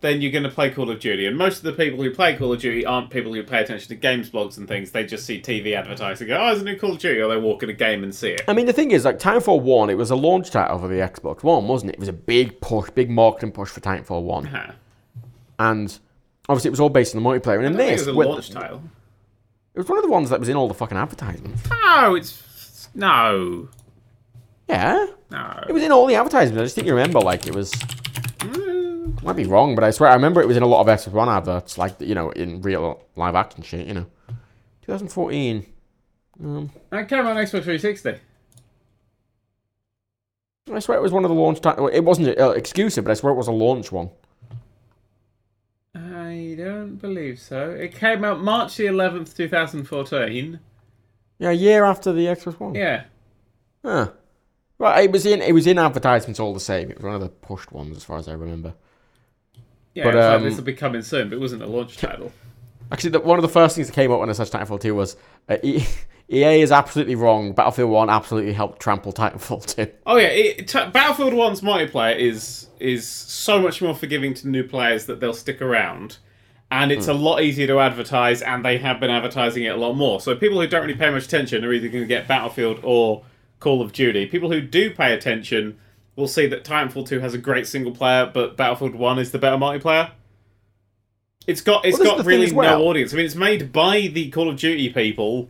then 0.01 0.21
you're 0.21 0.31
going 0.31 0.43
to 0.43 0.49
play 0.49 0.69
Call 0.69 0.91
of 0.91 0.99
Duty. 0.99 1.25
And 1.25 1.35
most 1.35 1.57
of 1.57 1.63
the 1.63 1.73
people 1.73 2.03
who 2.03 2.11
play 2.11 2.35
Call 2.35 2.53
of 2.53 2.59
Duty 2.61 2.85
aren't 2.85 3.09
people 3.09 3.33
who 3.33 3.41
pay 3.41 3.61
attention 3.63 3.87
to 3.87 3.95
games 3.95 4.29
blogs 4.29 4.57
and 4.57 4.67
things. 4.67 4.91
They 4.91 5.03
just 5.03 5.25
see 5.25 5.41
TV 5.41 5.73
advertising, 5.75 6.27
go, 6.27 6.37
"Oh, 6.39 6.47
there's 6.47 6.61
a 6.61 6.65
new 6.65 6.75
Call 6.77 6.91
of 6.91 6.99
Duty," 6.99 7.19
or 7.19 7.27
they 7.29 7.37
walk 7.37 7.63
in 7.63 7.69
a 7.71 7.73
game 7.73 8.03
and 8.03 8.13
see 8.13 8.29
it. 8.29 8.41
I 8.47 8.53
mean, 8.53 8.67
the 8.67 8.73
thing 8.73 8.91
is, 8.91 9.05
like 9.05 9.17
Titanfall 9.17 9.61
One, 9.61 9.89
it 9.89 9.97
was 9.97 10.11
a 10.11 10.15
launch 10.15 10.51
title 10.51 10.77
for 10.77 10.87
the 10.87 10.95
Xbox 10.95 11.41
One, 11.41 11.67
wasn't 11.67 11.91
it? 11.91 11.93
It 11.95 11.99
was 11.99 12.09
a 12.09 12.13
big 12.13 12.61
push, 12.61 12.91
big 12.91 13.09
marketing 13.09 13.53
push 13.53 13.69
for 13.69 13.79
Titanfall 13.79 14.21
One, 14.21 14.45
Huh. 14.45 14.71
and 15.57 15.97
obviously 16.49 16.69
it 16.69 16.71
was 16.71 16.79
all 16.79 16.89
based 16.89 17.15
on 17.15 17.23
the 17.23 17.29
multiplayer. 17.29 17.57
And 17.57 17.65
in 17.67 17.73
this, 17.77 18.01
it 18.07 18.07
was 18.15 18.25
a 18.25 18.29
launch 18.29 18.49
title. 18.51 18.81
it 19.73 19.79
was 19.79 19.87
one 19.89 19.97
of 19.97 20.03
the 20.03 20.09
ones 20.09 20.29
that 20.29 20.39
was 20.39 20.49
in 20.49 20.55
all 20.55 20.67
the 20.67 20.73
fucking 20.73 20.97
advertisements. 20.97 21.61
No, 21.69 22.15
it's 22.15 22.87
no, 22.93 23.69
Yeah, 24.67 25.05
no. 25.29 25.63
it 25.67 25.71
was 25.71 25.83
in 25.83 25.91
all 25.91 26.05
the 26.07 26.15
advertisements. 26.15 26.59
I 26.59 26.65
just 26.65 26.75
think 26.75 26.87
you 26.87 26.93
remember, 26.93 27.19
like 27.19 27.47
it 27.47 27.55
was. 27.55 27.71
Mm. 27.71 29.21
Might 29.23 29.35
be 29.35 29.45
wrong, 29.45 29.75
but 29.75 29.83
I 29.83 29.91
swear 29.91 30.09
I 30.09 30.13
remember 30.15 30.41
it 30.41 30.47
was 30.47 30.57
in 30.57 30.63
a 30.63 30.67
lot 30.67 30.81
of 30.81 30.87
Xbox 30.87 31.11
One 31.11 31.29
adverts, 31.29 31.77
like 31.77 31.99
you 32.01 32.15
know, 32.15 32.31
in 32.31 32.61
real 32.61 33.03
live 33.15 33.35
action 33.35 33.61
shit. 33.61 33.85
You 33.87 33.93
know, 33.93 34.05
2014. 34.81 35.65
Um, 36.43 36.71
That 36.89 37.07
came 37.07 37.25
on 37.27 37.35
Xbox 37.35 37.63
360. 37.63 38.15
I 40.73 40.79
swear 40.79 40.97
it 40.97 41.01
was 41.01 41.11
one 41.11 41.23
of 41.25 41.29
the 41.29 41.35
launch 41.35 41.61
titles. 41.61 41.91
It 41.93 42.03
wasn't 42.03 42.37
uh, 42.39 42.51
exclusive, 42.51 43.03
but 43.03 43.11
I 43.11 43.13
swear 43.15 43.33
it 43.33 43.37
was 43.37 43.47
a 43.47 43.51
launch 43.51 43.91
one. 43.91 44.09
I 46.31 46.55
don't 46.55 46.95
believe 46.95 47.39
so. 47.39 47.71
It 47.71 47.93
came 47.95 48.23
out 48.23 48.41
March 48.41 48.77
the 48.77 48.85
11th, 48.85 49.35
2014. 49.35 50.59
Yeah, 51.39 51.49
a 51.49 51.53
year 51.53 51.83
after 51.83 52.13
the 52.13 52.25
Xbox 52.27 52.59
One. 52.59 52.75
Yeah. 52.75 53.03
Huh. 53.83 54.11
Right, 54.77 55.05
it 55.05 55.11
was 55.11 55.25
in 55.25 55.41
it 55.41 55.53
was 55.53 55.67
in 55.67 55.77
advertisements 55.77 56.39
all 56.39 56.53
the 56.53 56.59
same. 56.59 56.89
It 56.89 56.97
was 56.97 57.03
one 57.05 57.15
of 57.15 57.21
the 57.21 57.29
pushed 57.29 57.71
ones, 57.71 57.95
as 57.97 58.03
far 58.03 58.17
as 58.17 58.27
I 58.27 58.33
remember. 58.33 58.73
Yeah, 59.93 60.05
But, 60.05 60.13
it 60.13 60.17
was 60.17 60.25
like, 60.25 60.37
um, 60.37 60.43
this 60.43 60.55
will 60.57 60.63
be 60.63 60.73
coming 60.73 61.01
soon, 61.01 61.29
but 61.29 61.35
it 61.35 61.39
wasn't 61.39 61.61
a 61.63 61.67
launch 61.67 61.97
title. 62.07 62.31
Actually, 62.91 63.11
the, 63.11 63.19
one 63.19 63.37
of 63.37 63.43
the 63.43 63.49
first 63.49 63.75
things 63.75 63.87
that 63.87 63.93
came 63.93 64.11
up 64.11 64.19
when 64.19 64.29
I 64.29 64.33
searched 64.33 64.53
Titanfall 64.53 64.81
2 64.81 64.95
was 64.95 65.17
uh, 65.49 65.57
E- 65.63 65.85
EA 66.31 66.61
is 66.61 66.71
absolutely 66.71 67.15
wrong. 67.15 67.51
Battlefield 67.51 67.91
1 67.91 68.09
absolutely 68.09 68.53
helped 68.53 68.79
trample 68.79 69.11
Titanfall 69.11 69.75
2. 69.75 69.91
Oh 70.05 70.17
yeah, 70.17 70.27
it, 70.27 70.67
t- 70.67 70.89
Battlefield 70.91 71.33
One's 71.33 71.61
multiplayer 71.61 72.17
is 72.17 72.67
is 72.79 73.07
so 73.07 73.61
much 73.61 73.81
more 73.81 73.93
forgiving 73.93 74.33
to 74.33 74.47
new 74.47 74.63
players 74.63 75.05
that 75.05 75.19
they'll 75.19 75.33
stick 75.33 75.61
around, 75.61 76.17
and 76.71 76.91
it's 76.91 77.05
hmm. 77.05 77.11
a 77.11 77.15
lot 77.15 77.41
easier 77.41 77.67
to 77.67 77.79
advertise, 77.79 78.41
and 78.41 78.63
they 78.63 78.77
have 78.77 78.99
been 78.99 79.09
advertising 79.11 79.63
it 79.63 79.69
a 79.69 79.75
lot 79.75 79.93
more. 79.93 80.21
So 80.21 80.35
people 80.35 80.59
who 80.59 80.67
don't 80.67 80.83
really 80.83 80.95
pay 80.95 81.09
much 81.09 81.25
attention 81.25 81.65
are 81.65 81.73
either 81.73 81.89
going 81.89 82.03
to 82.03 82.07
get 82.07 82.27
Battlefield 82.27 82.79
or 82.81 83.23
Call 83.59 83.81
of 83.81 83.91
Duty. 83.91 84.25
People 84.25 84.51
who 84.51 84.61
do 84.61 84.89
pay 84.89 85.13
attention 85.13 85.77
will 86.15 86.29
see 86.29 86.47
that 86.47 86.63
Titanfall 86.63 87.07
Two 87.07 87.19
has 87.19 87.33
a 87.33 87.37
great 87.37 87.67
single 87.67 87.91
player, 87.91 88.29
but 88.33 88.55
Battlefield 88.55 88.95
One 88.95 89.19
is 89.19 89.31
the 89.31 89.39
better 89.39 89.57
multiplayer. 89.57 90.11
It's 91.45 91.61
got 91.61 91.83
it's 91.83 91.99
Well, 91.99 92.17
got 92.17 92.25
really 92.25 92.53
well. 92.53 92.79
no 92.79 92.85
audience. 92.85 93.13
I 93.13 93.17
mean, 93.17 93.25
it's 93.25 93.35
made 93.35 93.73
by 93.73 94.07
the 94.07 94.29
Call 94.29 94.47
of 94.47 94.57
Duty 94.57 94.89
people 94.89 95.49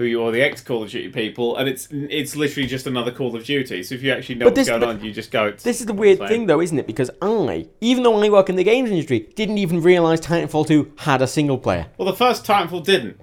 who 0.00 0.06
you 0.06 0.20
or 0.20 0.32
the 0.32 0.40
ex 0.42 0.60
Call 0.62 0.82
of 0.82 0.90
Duty 0.90 1.08
people, 1.10 1.56
and 1.56 1.68
it's 1.68 1.88
it's 1.90 2.34
literally 2.34 2.66
just 2.66 2.86
another 2.86 3.12
Call 3.12 3.36
of 3.36 3.44
Duty. 3.44 3.82
So 3.82 3.94
if 3.94 4.02
you 4.02 4.12
actually 4.12 4.36
know 4.36 4.46
But 4.46 4.52
what's 4.56 4.68
this- 4.68 4.68
going 4.68 4.82
on, 4.82 5.04
you 5.04 5.12
just 5.12 5.30
go. 5.30 5.50
This 5.52 5.80
is 5.80 5.86
the 5.86 5.92
weird 5.92 6.18
thing, 6.18 6.46
though, 6.46 6.60
isn't 6.60 6.78
it? 6.78 6.86
Because 6.86 7.10
I, 7.20 7.66
even 7.80 8.02
though 8.02 8.20
I 8.22 8.28
work 8.30 8.48
in 8.48 8.56
the 8.56 8.64
games 8.64 8.90
industry, 8.90 9.20
didn't 9.36 9.58
even 9.58 9.80
realise 9.82 10.20
Titanfall 10.20 10.66
2 10.66 10.92
had 10.98 11.20
a 11.22 11.26
single 11.26 11.58
player. 11.58 11.86
Well, 11.98 12.06
the 12.10 12.16
first 12.16 12.44
Titanfall 12.46 12.84
didn't. 12.84 13.20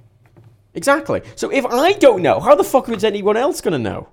Exactly. 0.76 1.22
So 1.36 1.50
if 1.52 1.66
I 1.66 1.94
don't 1.94 2.22
know, 2.22 2.40
how 2.40 2.54
the 2.56 2.64
fuck 2.64 2.88
is 2.90 3.04
anyone 3.04 3.36
else 3.38 3.62
going 3.62 3.72
to 3.74 3.80
know? 3.80 4.10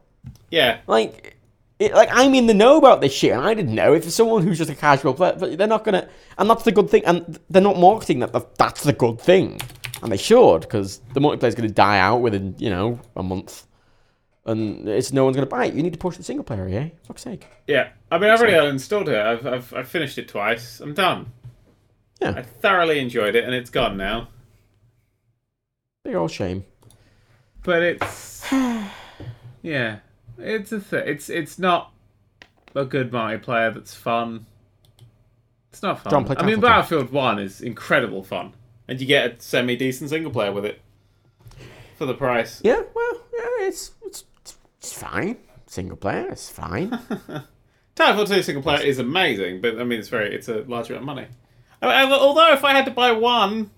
Yeah, 0.51 0.79
Like, 0.87 1.37
it, 1.79 1.93
like 1.93 2.09
I'm 2.13 2.35
in 2.35 2.47
the 2.47 2.55
know 2.55 2.79
about 2.79 3.01
this 3.01 3.13
shit, 3.13 3.33
and 3.33 3.43
I 3.45 3.53
didn't 3.53 3.75
know. 3.75 3.93
If 3.95 4.09
someone 4.11 4.43
who's 4.45 4.59
just 4.59 4.71
a 4.71 4.75
casual 4.75 5.13
player, 5.13 5.35
but 5.39 5.59
they're 5.59 5.67
not 5.67 5.85
gonna, 5.85 6.09
and 6.39 6.49
that's 6.49 6.63
the 6.63 6.71
good 6.73 6.89
thing, 6.89 7.05
and 7.05 7.39
they're 7.51 7.61
not 7.61 7.77
marketing 7.79 8.21
that- 8.21 8.33
That's 8.57 8.85
the 8.85 8.93
good 8.93 9.21
thing, 9.21 9.61
and 10.05 10.13
they 10.13 10.17
should, 10.19 10.61
because 10.61 11.01
the 11.15 11.21
multiplayer's 11.21 11.55
gonna 11.57 11.69
die 11.69 11.99
out 11.99 12.19
within, 12.21 12.55
you 12.59 12.71
know, 12.71 13.01
a 13.17 13.23
month, 13.23 13.67
and 14.45 14.87
it's 14.87 15.13
no 15.13 15.25
one's 15.25 15.35
gonna 15.35 15.47
buy 15.47 15.65
it. 15.65 15.75
You 15.75 15.83
need 15.83 15.95
to 15.95 15.99
push 15.99 16.17
the 16.19 16.23
single 16.23 16.45
player, 16.45 16.69
yeah? 16.69 16.89
For 16.89 17.07
fuck's 17.09 17.23
sake. 17.23 17.47
yeah. 17.67 17.89
I 18.13 18.19
mean, 18.19 18.31
I've 18.31 18.41
already 18.41 18.69
installed 18.69 19.09
it. 19.09 19.17
I've, 19.19 19.45
I've 19.47 19.75
I've 19.75 19.89
finished 19.89 20.19
it 20.19 20.29
twice. 20.29 20.79
I'm 20.81 20.95
done. 20.95 21.33
Yeah. 22.21 22.35
I 22.37 22.43
thoroughly 22.43 23.01
enjoyed 23.01 23.35
it, 23.35 23.45
and 23.45 23.55
it's 23.55 23.71
gone 23.71 23.97
now. 23.97 24.29
big 26.05 26.15
old 26.15 26.31
shame. 26.31 26.65
But 27.63 27.83
it's 27.83 28.45
yeah, 29.63 29.99
it's 30.39 30.71
a 30.71 30.81
th- 30.81 31.07
it's 31.07 31.31
it's 31.31 31.59
not 31.59 31.93
a 32.75 32.85
good 32.85 33.11
multiplayer 33.11 33.73
that's 33.73 33.95
fun. 33.95 34.47
It's 35.73 35.83
not 35.83 36.01
fun. 36.01 36.11
John, 36.27 36.37
I 36.39 36.45
mean, 36.47 36.61
Battlefield 36.61 37.11
One 37.11 37.39
is 37.39 37.61
incredible 37.63 38.23
fun, 38.23 38.53
and 38.89 39.01
you 39.01 39.07
get 39.07 39.33
a 39.39 39.41
semi 39.41 39.77
decent 39.77 40.11
single 40.11 40.33
player 40.33 40.53
with 40.53 40.65
it 40.65 40.81
for 41.97 42.07
the 42.07 42.15
price. 42.15 42.61
Yeah, 42.65 42.83
well, 42.95 43.21
yeah, 43.33 43.67
it's 43.67 43.93
it's 44.05 44.25
it's 44.79 44.93
fine. 44.93 45.39
Single 45.67 45.97
player, 45.97 46.29
it's 46.31 46.51
fine. 46.51 46.91
Titanfall 47.97 48.29
2 48.29 48.43
single 48.43 48.63
player 48.63 48.85
is 48.85 48.99
amazing, 48.99 49.61
but 49.61 49.81
I 49.81 49.85
mean, 49.85 49.99
it's 49.99 50.09
very, 50.09 50.35
it's 50.35 50.49
a 50.49 50.63
large 50.63 50.91
amount 50.91 51.03
of 51.03 51.07
money. 51.07 51.27
I 51.81 52.05
mean, 52.05 52.13
although 52.13 52.53
if 52.53 52.65
I 52.65 52.73
had 52.73 52.85
to 52.87 52.91
buy 52.91 53.13
one, 53.13 53.71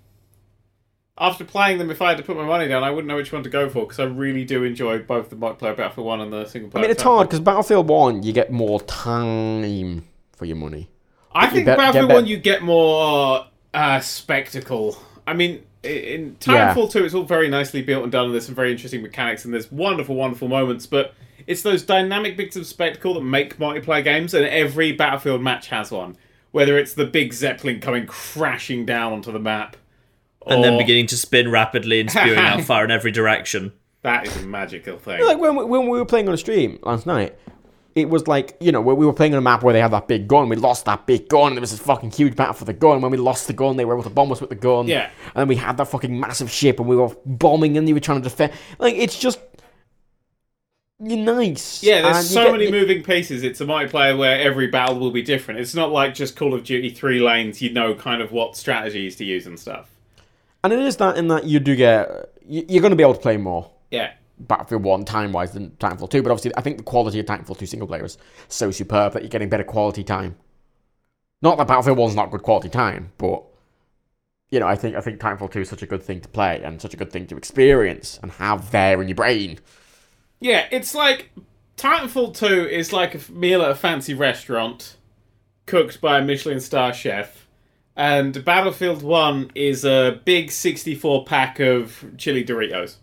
after 1.18 1.44
playing 1.44 1.78
them, 1.78 1.90
if 1.90 2.00
I 2.00 2.10
had 2.10 2.18
to 2.18 2.22
put 2.22 2.36
my 2.36 2.44
money 2.44 2.68
down, 2.68 2.82
I 2.82 2.90
wouldn't 2.90 3.08
know 3.08 3.16
which 3.16 3.32
one 3.32 3.42
to 3.42 3.48
go 3.50 3.68
for 3.68 3.82
because 3.84 3.98
I 3.98 4.04
really 4.04 4.44
do 4.44 4.64
enjoy 4.64 4.98
both 5.00 5.30
the 5.30 5.36
multiplayer 5.36 5.76
Battlefield 5.76 6.06
1 6.06 6.20
and 6.22 6.32
the 6.32 6.44
single 6.46 6.70
player. 6.70 6.80
I 6.80 6.82
mean, 6.82 6.90
it's 6.90 7.02
hard 7.02 7.28
because 7.28 7.40
Battlefield 7.40 7.88
One, 7.88 8.22
you 8.22 8.32
get 8.32 8.50
more 8.50 8.80
time 8.82 10.06
for 10.34 10.44
your 10.44 10.56
money. 10.56 10.88
I 11.32 11.48
think 11.48 11.66
bet- 11.66 11.76
Battlefield 11.78 12.12
1 12.12 12.26
you 12.26 12.38
get 12.38 12.62
more 12.62 13.46
uh, 13.76 14.00
spectacle. 14.00 14.96
I 15.26 15.34
mean, 15.34 15.62
i- 15.84 15.88
in 15.88 16.36
Yeah. 16.46 16.74
Titanfall 16.74 16.90
2, 16.90 17.04
it's 17.04 17.14
all 17.14 17.22
very 17.24 17.48
nicely 17.48 17.82
built 17.82 18.02
and 18.02 18.10
done, 18.12 18.24
and 18.26 18.34
there's 18.34 18.46
some 18.46 18.54
very 18.54 18.72
interesting 18.72 19.02
mechanics, 19.02 19.44
and 19.44 19.52
there's 19.54 19.70
wonderful, 19.70 20.14
wonderful 20.16 20.48
moments, 20.48 20.86
but 20.86 21.14
it's 21.46 21.62
those 21.62 21.82
dynamic 21.82 22.36
bits 22.36 22.56
of 22.56 22.66
spectacle 22.66 23.14
that 23.14 23.20
make 23.22 23.58
multiplayer 23.58 24.02
games, 24.02 24.34
and 24.34 24.44
every 24.46 24.92
Battlefield 24.92 25.42
match 25.42 25.68
has 25.68 25.90
one. 25.92 26.16
Whether 26.52 26.78
it's 26.78 26.94
the 26.94 27.04
big 27.04 27.32
Zeppelin 27.34 27.80
coming 27.80 28.06
crashing 28.06 28.86
down 28.86 29.12
onto 29.12 29.30
the 29.30 29.38
map, 29.38 29.76
and 30.46 30.62
then 30.64 30.78
beginning 30.78 31.06
to 31.08 31.16
spin 31.16 31.50
rapidly 31.50 32.00
and 32.00 32.10
spewing 32.10 32.38
out 32.38 32.60
fire 32.64 32.84
in 32.84 32.90
every 32.90 33.10
direction. 33.12 33.72
That 34.02 34.26
is 34.26 34.36
a 34.36 34.46
magical 34.46 34.96
thing. 34.96 35.22
Like 35.24 35.38
when 35.38 35.56
we, 35.56 35.64
when 35.64 35.88
we 35.88 35.98
were 35.98 36.04
playing 36.06 36.28
on 36.28 36.34
a 36.34 36.38
stream 36.38 36.78
last 36.82 37.04
night, 37.04 37.36
it 37.96 38.08
was 38.08 38.28
like 38.28 38.56
you 38.60 38.70
know 38.70 38.80
we 38.80 39.04
were 39.06 39.12
playing 39.12 39.32
on 39.34 39.38
a 39.38 39.42
map 39.42 39.62
where 39.64 39.72
they 39.72 39.80
had 39.80 39.90
that 39.90 40.06
big 40.06 40.28
gun, 40.28 40.48
we 40.48 40.54
lost 40.56 40.84
that 40.84 41.06
big 41.06 41.28
gun, 41.28 41.48
and 41.48 41.56
there 41.56 41.60
was 41.62 41.72
this 41.72 41.80
fucking 41.80 42.12
huge 42.12 42.36
battle 42.36 42.54
for 42.54 42.64
the 42.64 42.72
gun. 42.72 43.00
When 43.00 43.10
we 43.10 43.16
lost 43.16 43.46
the 43.48 43.52
gun, 43.52 43.76
they 43.76 43.84
were 43.84 43.94
able 43.94 44.04
to 44.04 44.10
bomb 44.10 44.30
us 44.30 44.40
with 44.40 44.50
the 44.50 44.56
gun. 44.56 44.86
Yeah. 44.86 45.10
and 45.24 45.34
then 45.34 45.48
we 45.48 45.56
had 45.56 45.76
that 45.78 45.86
fucking 45.88 46.18
massive 46.20 46.50
ship, 46.50 46.78
and 46.78 46.88
we 46.88 46.94
were 46.94 47.08
bombing, 47.24 47.76
and 47.76 47.88
they 47.88 47.92
were 47.92 48.00
trying 48.00 48.22
to 48.22 48.28
defend. 48.28 48.52
Like 48.78 48.94
it's 48.94 49.18
just 49.18 49.40
you're 50.98 51.18
nice. 51.18 51.82
Yeah, 51.82 52.02
there's 52.02 52.30
so 52.30 52.44
get- 52.44 52.52
many 52.52 52.64
you- 52.66 52.70
moving 52.70 53.02
pieces. 53.02 53.42
It's 53.42 53.60
a 53.60 53.64
multiplayer 53.66 54.16
where 54.16 54.40
every 54.40 54.68
battle 54.68 54.98
will 54.98 55.10
be 55.10 55.22
different. 55.22 55.60
It's 55.60 55.74
not 55.74 55.90
like 55.92 56.14
just 56.14 56.36
Call 56.36 56.54
of 56.54 56.64
Duty 56.64 56.90
three 56.90 57.20
lanes. 57.20 57.60
You 57.60 57.70
know 57.72 57.94
kind 57.94 58.22
of 58.22 58.32
what 58.32 58.56
strategies 58.56 59.16
to 59.16 59.24
use 59.24 59.46
and 59.46 59.58
stuff. 59.58 59.90
and 60.64 60.72
it 60.72 60.78
is 60.80 60.96
that 60.96 61.16
in 61.18 61.28
that 61.28 61.44
you 61.44 61.60
do 61.60 61.76
get 61.76 62.30
you're 62.48 62.80
going 62.80 62.90
to 62.92 62.96
be 62.96 63.02
able 63.02 63.14
to 63.14 63.20
play 63.20 63.36
more. 63.36 63.70
Yeah, 63.90 64.12
Battlefield 64.38 64.82
1 64.82 65.04
time 65.04 65.32
wise 65.32 65.52
than 65.52 65.70
Titanfall 65.78 66.10
2, 66.10 66.22
but 66.22 66.30
obviously 66.30 66.52
I 66.56 66.60
think 66.60 66.76
the 66.76 66.82
quality 66.82 67.18
of 67.18 67.26
Titanfall 67.26 67.58
2 67.58 67.66
single 67.66 67.88
player 67.88 68.04
is 68.04 68.18
so 68.48 68.70
superb 68.70 69.12
that 69.12 69.22
you're 69.22 69.30
getting 69.30 69.48
better 69.48 69.64
quality 69.64 70.04
time. 70.04 70.36
Not 71.42 71.58
that 71.58 71.66
Battlefield 71.66 71.98
1's 71.98 72.14
not 72.14 72.30
good 72.30 72.42
quality 72.42 72.68
time, 72.68 73.12
but 73.18 73.42
you 74.50 74.60
know, 74.60 74.66
I 74.66 74.76
think 74.76 74.96
I 74.96 75.00
think 75.00 75.20
Titanfall 75.20 75.50
2 75.50 75.60
is 75.60 75.68
such 75.68 75.82
a 75.82 75.86
good 75.86 76.02
thing 76.02 76.20
to 76.20 76.28
play 76.28 76.62
and 76.62 76.80
such 76.80 76.94
a 76.94 76.96
good 76.96 77.10
thing 77.10 77.26
to 77.28 77.36
experience 77.36 78.18
and 78.22 78.32
have 78.32 78.70
there 78.70 79.00
in 79.02 79.08
your 79.08 79.16
brain. 79.16 79.58
yeah. 80.40 80.66
It's 80.70 80.94
like 80.94 81.30
Titanfall 81.76 82.34
two 82.36 82.66
is 82.66 82.92
like 82.92 83.14
a 83.14 83.32
meal 83.32 83.62
at 83.62 83.70
a 83.70 83.74
fancy 83.74 84.14
restaurant, 84.14 84.96
cooked 85.66 86.00
by 86.00 86.18
a 86.18 86.24
Michelin 86.24 86.60
star 86.60 86.94
chef, 86.94 87.46
and 87.94 88.44
Battlefield 88.44 89.02
one 89.02 89.50
is 89.54 89.84
a 89.84 90.20
big 90.24 90.50
sixty 90.50 90.94
four 90.94 91.24
pack 91.24 91.60
of 91.60 92.04
chili 92.16 92.44
Doritos. 92.44 92.96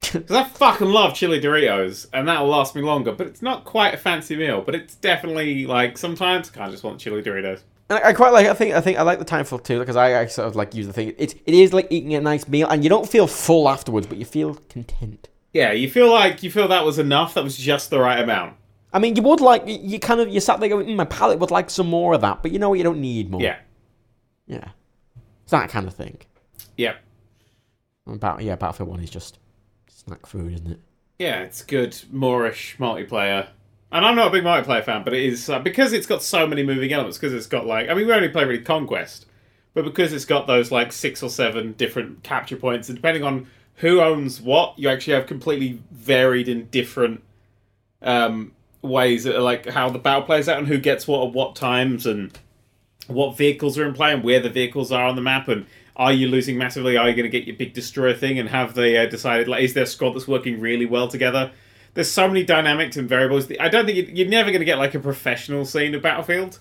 Because 0.00 0.30
I 0.30 0.44
fucking 0.44 0.88
love 0.88 1.14
chili 1.14 1.40
Doritos, 1.40 2.06
and 2.12 2.28
that 2.28 2.40
will 2.40 2.48
last 2.48 2.74
me 2.74 2.82
longer. 2.82 3.12
But 3.12 3.26
it's 3.26 3.42
not 3.42 3.64
quite 3.64 3.92
a 3.94 3.98
fancy 3.98 4.36
meal. 4.36 4.62
But 4.62 4.74
it's 4.74 4.94
definitely 4.94 5.66
like 5.66 5.98
sometimes 5.98 6.50
I 6.50 6.54
kind 6.54 6.66
of 6.68 6.72
just 6.72 6.84
want 6.84 6.98
chili 7.00 7.22
Doritos. 7.22 7.60
And 7.90 7.98
I, 7.98 8.08
I 8.08 8.12
quite 8.14 8.32
like. 8.32 8.46
I 8.46 8.54
think. 8.54 8.74
I 8.74 8.80
think 8.80 8.98
I 8.98 9.02
like 9.02 9.18
the 9.18 9.24
Titanfall 9.24 9.64
2 9.64 9.78
because 9.80 9.96
I, 9.96 10.20
I 10.22 10.26
sort 10.26 10.48
of 10.48 10.56
like 10.56 10.74
use 10.74 10.86
the 10.86 10.92
thing. 10.92 11.14
It 11.18 11.34
it 11.44 11.54
is 11.54 11.72
like 11.72 11.88
eating 11.90 12.14
a 12.14 12.20
nice 12.20 12.48
meal, 12.48 12.68
and 12.68 12.82
you 12.82 12.88
don't 12.90 13.08
feel 13.08 13.26
full 13.26 13.68
afterwards, 13.68 14.06
but 14.06 14.18
you 14.18 14.24
feel 14.24 14.54
content. 14.70 15.28
Yeah, 15.52 15.72
you 15.72 15.90
feel 15.90 16.10
like 16.10 16.42
you 16.42 16.50
feel 16.50 16.68
that 16.68 16.84
was 16.84 16.98
enough. 16.98 17.34
That 17.34 17.44
was 17.44 17.56
just 17.58 17.90
the 17.90 17.98
right 18.00 18.20
amount. 18.20 18.54
I 18.92 18.98
mean, 19.00 19.16
you 19.16 19.22
would 19.22 19.40
like 19.42 19.66
you- 19.66 19.78
you 19.82 19.98
kind 19.98 20.20
of 20.20 20.28
you 20.28 20.40
sat 20.40 20.60
there 20.60 20.68
going, 20.70 20.86
mm, 20.86 20.96
my 20.96 21.04
palate 21.06 21.38
would 21.40 21.50
like 21.50 21.68
some 21.68 21.88
more 21.88 22.14
of 22.14 22.22
that, 22.22 22.42
but 22.42 22.52
you 22.52 22.58
know 22.58 22.70
what? 22.70 22.78
You 22.78 22.84
don't 22.84 23.00
need 23.00 23.30
more. 23.30 23.40
Yeah, 23.42 23.56
yeah. 24.46 24.68
It's 25.42 25.50
that 25.50 25.68
kind 25.68 25.86
of 25.86 25.94
thing. 25.94 26.18
yeah. 26.76 26.94
About 28.06 28.42
yeah, 28.42 28.56
Battlefield 28.56 28.88
One 28.88 29.00
is 29.00 29.10
just 29.10 29.38
snack 30.08 30.26
food, 30.26 30.52
isn't 30.54 30.72
it? 30.72 30.80
Yeah, 31.18 31.42
it's 31.42 31.62
good, 31.62 31.92
Moreish 32.12 32.76
multiplayer. 32.76 33.48
And 33.90 34.04
I'm 34.04 34.16
not 34.16 34.28
a 34.28 34.30
big 34.30 34.44
multiplayer 34.44 34.84
fan, 34.84 35.02
but 35.02 35.14
it 35.14 35.22
is 35.22 35.48
uh, 35.48 35.58
because 35.58 35.92
it's 35.92 36.06
got 36.06 36.22
so 36.22 36.46
many 36.46 36.62
moving 36.62 36.92
elements. 36.92 37.18
Because 37.18 37.32
it's 37.32 37.46
got 37.46 37.66
like, 37.66 37.88
I 37.88 37.94
mean, 37.94 38.06
we 38.06 38.12
only 38.12 38.28
play 38.28 38.44
really 38.44 38.62
Conquest, 38.62 39.26
but 39.74 39.84
because 39.84 40.12
it's 40.12 40.24
got 40.24 40.46
those 40.46 40.70
like 40.70 40.92
six 40.92 41.22
or 41.22 41.30
seven 41.30 41.72
different 41.72 42.22
capture 42.22 42.56
points, 42.56 42.88
and 42.88 42.96
depending 42.96 43.24
on 43.24 43.46
who 43.76 44.00
owns 44.00 44.40
what, 44.40 44.78
you 44.78 44.88
actually 44.88 45.14
have 45.14 45.26
completely 45.26 45.80
varied 45.90 46.48
and 46.48 46.70
different 46.70 47.22
um, 48.02 48.52
ways, 48.82 49.24
that 49.24 49.40
like 49.40 49.66
how 49.66 49.88
the 49.88 49.98
battle 49.98 50.22
plays 50.22 50.48
out 50.48 50.58
and 50.58 50.68
who 50.68 50.78
gets 50.78 51.08
what 51.08 51.26
at 51.26 51.32
what 51.32 51.56
times, 51.56 52.06
and 52.06 52.38
what 53.06 53.38
vehicles 53.38 53.78
are 53.78 53.86
in 53.86 53.94
play 53.94 54.12
and 54.12 54.22
where 54.22 54.40
the 54.40 54.50
vehicles 54.50 54.92
are 54.92 55.06
on 55.06 55.16
the 55.16 55.22
map, 55.22 55.48
and 55.48 55.66
are 55.98 56.12
you 56.12 56.28
losing 56.28 56.56
massively? 56.56 56.96
Are 56.96 57.08
you 57.08 57.14
going 57.16 57.30
to 57.30 57.38
get 57.38 57.46
your 57.46 57.56
big 57.56 57.74
destroyer 57.74 58.14
thing? 58.14 58.38
And 58.38 58.48
have 58.48 58.74
they 58.74 58.96
uh, 58.96 59.06
decided 59.06 59.48
like 59.48 59.62
is 59.64 59.74
there 59.74 59.82
a 59.84 59.86
squad 59.86 60.14
that's 60.14 60.28
working 60.28 60.60
really 60.60 60.86
well 60.86 61.08
together? 61.08 61.50
There's 61.94 62.10
so 62.10 62.28
many 62.28 62.44
dynamics 62.44 62.96
and 62.96 63.08
variables. 63.08 63.50
I 63.58 63.68
don't 63.68 63.84
think 63.86 63.96
you- 63.98 64.14
you're 64.14 64.28
never 64.28 64.50
going 64.50 64.60
to 64.60 64.64
get 64.66 64.78
like 64.78 64.94
a 64.94 65.00
professional 65.00 65.64
scene 65.64 65.94
of 65.94 66.02
Battlefield, 66.02 66.60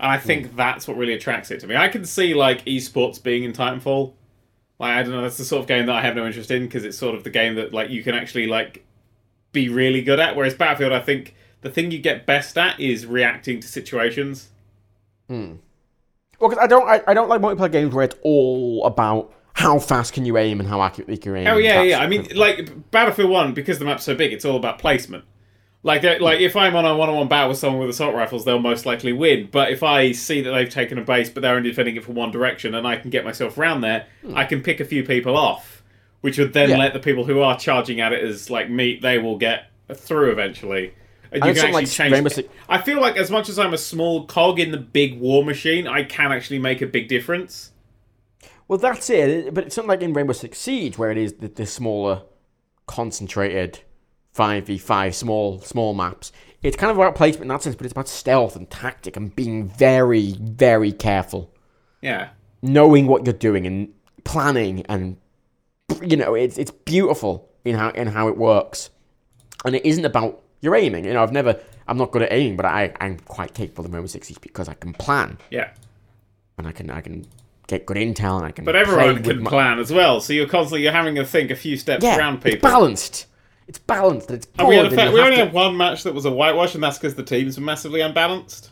and 0.00 0.10
I 0.10 0.18
think 0.18 0.56
that's 0.56 0.88
what 0.88 0.96
really 0.96 1.12
attracts 1.14 1.50
it 1.52 1.60
to 1.60 1.66
me. 1.68 1.76
I 1.76 1.86
can 1.88 2.04
see 2.04 2.34
like 2.34 2.64
esports 2.64 3.22
being 3.22 3.44
in 3.44 3.52
Titanfall. 3.52 4.12
Like 4.80 4.90
I 4.96 5.02
don't 5.04 5.12
know, 5.12 5.22
that's 5.22 5.36
the 5.38 5.44
sort 5.44 5.60
of 5.62 5.68
game 5.68 5.86
that 5.86 5.94
I 5.94 6.00
have 6.00 6.16
no 6.16 6.26
interest 6.26 6.50
in 6.50 6.64
because 6.64 6.84
it's 6.84 6.98
sort 6.98 7.14
of 7.14 7.22
the 7.22 7.30
game 7.30 7.54
that 7.54 7.72
like 7.72 7.90
you 7.90 8.02
can 8.02 8.16
actually 8.16 8.48
like 8.48 8.84
be 9.52 9.68
really 9.68 10.02
good 10.02 10.18
at. 10.18 10.34
Whereas 10.34 10.54
Battlefield, 10.54 10.92
I 10.92 10.98
think 11.00 11.36
the 11.60 11.70
thing 11.70 11.92
you 11.92 11.98
get 12.00 12.26
best 12.26 12.58
at 12.58 12.80
is 12.80 13.06
reacting 13.06 13.60
to 13.60 13.68
situations. 13.68 14.48
Well, 16.44 16.50
'cause 16.50 16.62
I 16.62 16.66
don't, 16.66 16.86
I, 16.86 17.00
I 17.06 17.14
don't 17.14 17.30
like 17.30 17.40
multiplayer 17.40 17.72
games 17.72 17.94
where 17.94 18.04
it's 18.04 18.16
all 18.22 18.84
about 18.84 19.32
how 19.54 19.78
fast 19.78 20.12
can 20.12 20.26
you 20.26 20.36
aim 20.36 20.60
and 20.60 20.68
how 20.68 20.82
accurately 20.82 21.16
can 21.16 21.32
you 21.32 21.38
aim. 21.38 21.46
Oh 21.46 21.56
yeah, 21.56 21.80
yeah. 21.82 22.00
I 22.00 22.06
mean, 22.06 22.26
like 22.34 22.90
Battlefield 22.90 23.30
One, 23.30 23.54
because 23.54 23.78
the 23.78 23.86
map's 23.86 24.04
so 24.04 24.14
big, 24.14 24.32
it's 24.34 24.44
all 24.44 24.56
about 24.56 24.78
placement. 24.78 25.24
Like, 25.82 26.02
like 26.20 26.40
if 26.40 26.54
I'm 26.54 26.76
on 26.76 26.84
a 26.84 26.94
one-on-one 26.94 27.28
battle 27.28 27.48
with 27.48 27.58
someone 27.58 27.80
with 27.80 27.88
assault 27.90 28.14
rifles, 28.14 28.44
they'll 28.44 28.58
most 28.58 28.84
likely 28.84 29.12
win. 29.14 29.48
But 29.50 29.70
if 29.70 29.82
I 29.82 30.12
see 30.12 30.42
that 30.42 30.50
they've 30.50 30.68
taken 30.68 30.98
a 30.98 31.02
base, 31.02 31.30
but 31.30 31.40
they're 31.42 31.56
only 31.56 31.70
defending 31.70 31.96
it 31.96 32.04
from 32.04 32.14
one 32.14 32.30
direction, 32.30 32.74
and 32.74 32.86
I 32.86 32.96
can 32.96 33.08
get 33.10 33.24
myself 33.24 33.56
around 33.56 33.80
there, 33.80 34.06
I 34.34 34.44
can 34.44 34.60
pick 34.62 34.80
a 34.80 34.84
few 34.84 35.02
people 35.02 35.36
off, 35.36 35.82
which 36.20 36.36
would 36.38 36.52
then. 36.52 36.68
Yeah. 36.70 36.78
let 36.78 36.92
the 36.92 37.00
people 37.00 37.24
who 37.24 37.40
are 37.40 37.58
charging 37.58 38.00
at 38.00 38.12
it 38.12 38.22
as 38.22 38.50
like 38.50 38.68
meat, 38.68 39.00
they 39.00 39.16
will 39.16 39.38
get 39.38 39.70
through 39.94 40.30
eventually. 40.32 40.92
And 41.34 41.44
you 41.44 41.52
can 41.52 41.64
actually 41.64 41.72
like 41.72 41.90
change. 41.90 42.48
I 42.68 42.78
feel 42.80 43.00
like 43.00 43.16
as 43.16 43.30
much 43.30 43.48
as 43.48 43.58
I'm 43.58 43.74
a 43.74 43.78
small 43.78 44.24
cog 44.26 44.60
in 44.60 44.70
the 44.70 44.78
big 44.78 45.18
war 45.18 45.44
machine, 45.44 45.86
I 45.86 46.04
can 46.04 46.30
actually 46.32 46.60
make 46.60 46.80
a 46.80 46.86
big 46.86 47.08
difference. 47.08 47.72
Well, 48.68 48.78
that's 48.78 49.10
it. 49.10 49.52
But 49.52 49.64
it's 49.64 49.76
not 49.76 49.86
like 49.86 50.00
in 50.00 50.12
Rainbow 50.12 50.32
Six 50.32 50.58
Siege 50.58 50.96
where 50.96 51.10
it 51.10 51.18
is 51.18 51.34
the, 51.34 51.48
the 51.48 51.66
smaller, 51.66 52.22
concentrated 52.86 53.80
five 54.32 54.66
v 54.66 54.78
five 54.78 55.14
small 55.14 55.60
small 55.60 55.92
maps. 55.94 56.30
It's 56.62 56.76
kind 56.76 56.90
of 56.90 56.96
about 56.98 57.14
placement 57.14 57.42
in 57.42 57.48
that 57.48 57.62
sense, 57.62 57.76
but 57.76 57.84
it's 57.84 57.92
about 57.92 58.08
stealth 58.08 58.56
and 58.56 58.70
tactic 58.70 59.16
and 59.16 59.34
being 59.34 59.68
very 59.68 60.36
very 60.40 60.92
careful, 60.92 61.52
Yeah. 62.00 62.28
knowing 62.62 63.06
what 63.06 63.26
you're 63.26 63.34
doing 63.34 63.66
and 63.66 63.92
planning 64.24 64.86
and 64.88 65.16
you 66.02 66.16
know 66.16 66.34
it's 66.34 66.58
it's 66.58 66.70
beautiful 66.70 67.50
in 67.64 67.74
how 67.76 67.90
in 67.90 68.06
how 68.08 68.28
it 68.28 68.36
works, 68.36 68.90
and 69.64 69.74
it 69.74 69.84
isn't 69.84 70.04
about 70.04 70.42
your 70.64 70.74
aiming. 70.74 71.04
You 71.04 71.12
know, 71.12 71.22
I've 71.22 71.32
never 71.32 71.60
I'm 71.86 71.96
not 71.98 72.10
good 72.10 72.22
at 72.22 72.32
aiming, 72.32 72.56
but 72.56 72.66
I 72.66 72.92
I'm 73.00 73.18
quite 73.20 73.54
capable 73.54 73.84
of 73.84 73.92
Rainbow 73.94 74.06
Six 74.06 74.28
Siege 74.28 74.40
because 74.40 74.68
I 74.68 74.74
can 74.74 74.92
plan 74.94 75.38
Yeah. 75.50 75.70
and 76.58 76.66
I 76.66 76.72
can 76.72 76.90
I 76.90 77.00
can 77.00 77.26
get 77.66 77.86
good 77.86 77.96
intel 77.96 78.36
and 78.38 78.46
I 78.46 78.50
can. 78.50 78.64
But 78.64 78.76
everyone 78.76 79.22
can 79.22 79.42
my- 79.42 79.50
plan 79.50 79.78
as 79.78 79.92
well, 79.92 80.20
so 80.20 80.32
you're 80.32 80.48
constantly 80.48 80.82
you're 80.82 80.92
having 80.92 81.14
to 81.16 81.24
think 81.24 81.50
a 81.50 81.56
few 81.56 81.76
steps 81.76 82.02
Yeah, 82.04 82.18
around 82.18 82.36
it's 82.36 82.44
people. 82.44 82.68
balanced. 82.68 83.26
It's 83.66 83.78
balanced. 83.78 84.30
It's 84.30 84.46
And 84.58 84.68
we, 84.68 84.76
had 84.76 84.86
a 84.86 84.88
good, 84.90 84.98
fa- 84.98 85.10
we 85.12 85.20
only 85.20 85.36
to- 85.36 85.44
had 85.46 85.54
one 85.54 85.74
match 85.76 86.02
that 86.02 86.12
was 86.14 86.26
a 86.26 86.30
whitewash, 86.30 86.74
and 86.74 86.82
that's 86.84 86.98
because 86.98 87.14
the 87.14 87.22
teams 87.22 87.58
were 87.58 87.64
massively 87.64 88.02
unbalanced. 88.02 88.70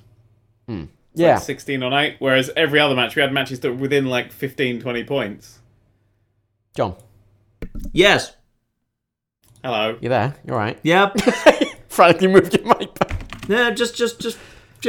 Hmm, 0.69 0.85
yeah. 1.15 1.39
16 1.39 1.83
on 1.83 1.95
8, 1.95 2.17
whereas 2.19 2.51
every 2.57 2.79
other 2.79 2.95
match, 2.95 3.17
we 3.17 3.23
had 3.23 3.33
matches 3.33 3.61
that 3.61 3.71
were 3.71 3.77
within 3.79 4.05
like 4.07 4.31
15, 4.33 4.81
20 4.83 5.05
points. 5.05 5.61
John, 6.77 6.95
Yes. 7.93 8.37
Hello. 9.65 9.97
you 10.03 10.11
there? 10.11 10.35
You're 10.47 10.57
right. 10.59 10.79
Yep. 10.83 11.17
Frantically 11.93 12.29
moved 12.29 12.55
your 12.55 12.65
mic 12.67 12.95
back. 12.95 13.23
yeah. 13.49 13.71
Just, 13.71 13.95
just, 13.97 14.19
just 14.21 14.39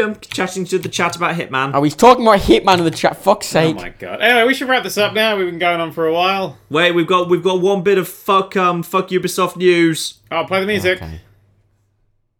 um, 0.01 0.15
chatting 0.21 0.65
to 0.65 0.79
the 0.79 0.89
chat 0.89 1.15
about 1.15 1.35
Hitman. 1.35 1.71
Oh, 1.73 1.83
he's 1.83 1.95
talking 1.95 2.25
about 2.25 2.39
Hitman 2.39 2.79
in 2.79 2.83
the 2.85 2.91
chat? 2.91 3.17
Fuck's 3.17 3.47
sake. 3.47 3.75
Oh 3.75 3.79
my 3.81 3.89
god. 3.89 4.21
Anyway, 4.21 4.47
we 4.47 4.53
should 4.53 4.69
wrap 4.69 4.83
this 4.83 4.97
up 4.97 5.13
now. 5.13 5.37
We've 5.37 5.45
been 5.47 5.59
going 5.59 5.79
on 5.79 5.91
for 5.91 6.07
a 6.07 6.13
while. 6.13 6.57
Wait, 6.69 6.91
we've 6.93 7.05
got, 7.07 7.29
we've 7.29 7.43
got 7.43 7.61
one 7.61 7.83
bit 7.83 7.97
of 7.97 8.07
fuck, 8.07 8.55
um, 8.57 8.83
fuck 8.83 9.09
Ubisoft 9.09 9.57
news. 9.57 10.19
I'll 10.31 10.45
play 10.45 10.61
the 10.61 10.65
music. 10.67 11.01
okay. 11.01 11.21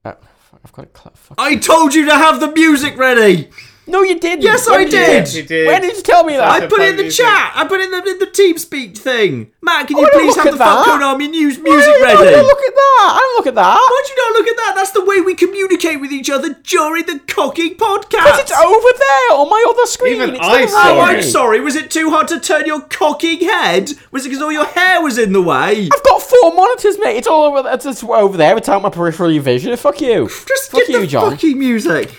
Uh, 0.06 0.14
fuck, 0.40 0.62
I've 0.64 0.72
got 0.72 0.86
it. 0.86 0.98
Cl- 0.98 1.14
fuck. 1.16 1.40
I 1.40 1.56
told 1.58 1.94
you 1.94 2.06
to 2.06 2.14
have 2.16 2.40
the 2.40 2.52
music 2.52 2.98
ready. 2.98 3.50
No, 3.88 4.02
you 4.02 4.20
didn't. 4.20 4.44
Yes, 4.44 4.70
When 4.70 4.82
I 4.82 4.86
did. 4.86 5.34
You 5.34 5.44
did. 5.44 5.68
When 5.68 5.82
did 5.82 5.98
you 5.98 6.04
tell 6.04 6.24
me 6.24 6.36
that? 6.38 6.48
I 6.64 6.68
put 6.68 6.80
it 6.82 6.90
in 6.92 6.96
the 6.98 7.04
music. 7.04 7.26
chat. 7.26 7.52
I 7.56 7.68
put 7.68 7.82
it 7.82 7.86
in 7.86 7.92
the 7.92 8.12
in 8.12 8.20
the 8.20 8.28
TeamSpeak 8.28 8.98
thing. 8.98 9.52
Matt, 9.62 9.88
can 9.88 9.98
oh, 9.98 10.02
you 10.02 10.10
please 10.14 10.36
have 10.36 10.46
the 10.46 10.58
Fuck 10.58 10.86
that. 10.86 10.86
Code 10.86 11.02
Army 11.02 11.28
news 11.28 11.58
music 11.60 11.88
Why 12.00 12.14
music 12.14 12.18
do 12.20 12.26
you 12.30 12.38
not? 12.38 12.46
Look 12.46 12.60
at 12.60 12.76
that. 12.76 13.10
I 13.14 13.20
don't 13.20 13.36
look 13.38 13.48
at 13.48 13.56
that. 13.56 13.76
Why 13.76 14.04
do 14.06 14.12
you 14.12 14.18
not 14.18 14.40
look 14.40 14.48
at 14.48 14.58
that? 14.58 14.74
That's 14.76 14.92
the 14.92 15.06
way 15.06 15.22
we 15.22 15.36
communicate 15.36 16.00
with 16.02 16.12
each 16.12 16.30
other 16.30 16.54
during 16.64 17.06
the 17.06 17.20
cocking 17.28 17.76
podcast. 17.76 18.24
Because 18.24 18.40
it's 18.40 18.52
over 18.52 18.90
there 18.98 19.38
on 19.40 19.50
my 19.50 19.66
other 19.70 19.86
screen. 19.86 20.16
Even 20.16 20.30
it's 20.36 20.40
I 20.46 20.62
the 20.64 20.68
saw 20.68 20.84
Oh, 20.94 20.98
right 20.98 21.18
I'm 21.18 21.24
sorry. 21.24 21.60
Was 21.60 21.76
it 21.76 21.92
too 21.92 22.10
hard 22.10 22.28
to 22.30 22.40
turn 22.40 22.66
your 22.66 22.82
cocking 22.82 23.40
head? 23.40 23.92
Was 24.12 24.26
it 24.26 24.30
because 24.30 24.42
all 24.42 24.52
your 24.52 24.66
hair 24.66 25.02
was 25.02 25.18
in 25.18 25.34
the 25.34 25.42
way? 25.42 25.90
I've 25.92 26.04
got 26.04 26.22
four 26.22 26.54
monitors, 26.54 26.98
mate. 27.00 27.18
It's 27.18 27.28
all 27.28 27.44
over. 27.58 27.70
It's, 27.70 27.86
it's 27.86 28.04
over 28.04 28.38
there. 28.38 28.58
It's 28.58 28.70
out 28.70 28.82
my 28.82 28.90
peripheral 28.90 29.38
vision. 29.40 29.76
Fuck 29.78 30.02
you. 30.02 30.28
Just 30.28 30.72
Fuck 30.72 30.82
get 30.82 30.90
you, 30.90 31.00
the 31.02 31.08
John. 31.08 31.32
fucking 31.32 31.58
music. 31.58 32.12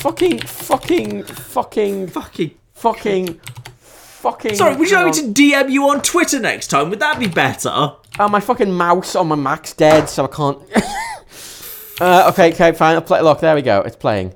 Fucking, 0.00 0.38
fucking, 0.38 1.24
fucking, 1.24 2.06
Fucking. 2.06 2.54
fucking, 2.72 3.34
fucking. 3.34 4.54
Sorry, 4.54 4.74
would 4.74 4.88
you 4.90 4.96
like 4.96 5.06
me 5.06 5.12
to 5.12 5.28
DM 5.28 5.70
you 5.70 5.90
on 5.90 6.00
Twitter 6.00 6.40
next 6.40 6.68
time? 6.68 6.88
Would 6.88 7.00
that 7.00 7.18
be 7.18 7.28
better? 7.28 7.68
Oh, 7.70 8.28
my 8.30 8.40
fucking 8.40 8.72
mouse 8.72 9.14
on 9.14 9.28
my 9.28 9.34
Mac's 9.34 9.74
dead, 9.74 10.08
so 10.08 10.24
I 10.24 10.28
can't. 10.28 10.58
uh, 12.00 12.30
okay, 12.32 12.54
okay, 12.54 12.72
fine. 12.72 12.94
I'll 12.94 13.02
play. 13.02 13.20
Look, 13.20 13.40
there 13.40 13.54
we 13.54 13.60
go. 13.60 13.82
It's 13.82 13.94
playing. 13.94 14.32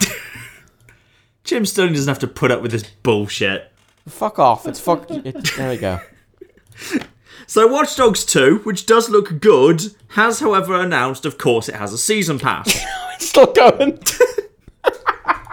Jim 1.44 1.64
Sterling 1.66 1.92
doesn't 1.92 2.08
have 2.08 2.18
to 2.18 2.26
put 2.26 2.50
up 2.50 2.60
with 2.60 2.72
this 2.72 2.82
bullshit. 3.04 3.70
Fuck 4.08 4.40
off. 4.40 4.66
It's 4.66 4.80
fuck. 4.80 5.08
It, 5.08 5.36
there 5.56 5.70
we 5.70 5.76
go. 5.76 6.00
So, 7.46 7.66
Watch 7.66 7.96
Dogs 7.96 8.24
2, 8.26 8.60
which 8.62 8.86
does 8.86 9.10
look 9.10 9.40
good, 9.40 9.82
has, 10.10 10.38
however, 10.38 10.74
announced, 10.74 11.26
of 11.26 11.36
course, 11.36 11.68
it 11.68 11.74
has 11.74 11.92
a 11.92 11.98
season 11.98 12.38
pass. 12.38 12.80
It's 13.16 13.28
still 13.28 13.52
going. 13.52 13.98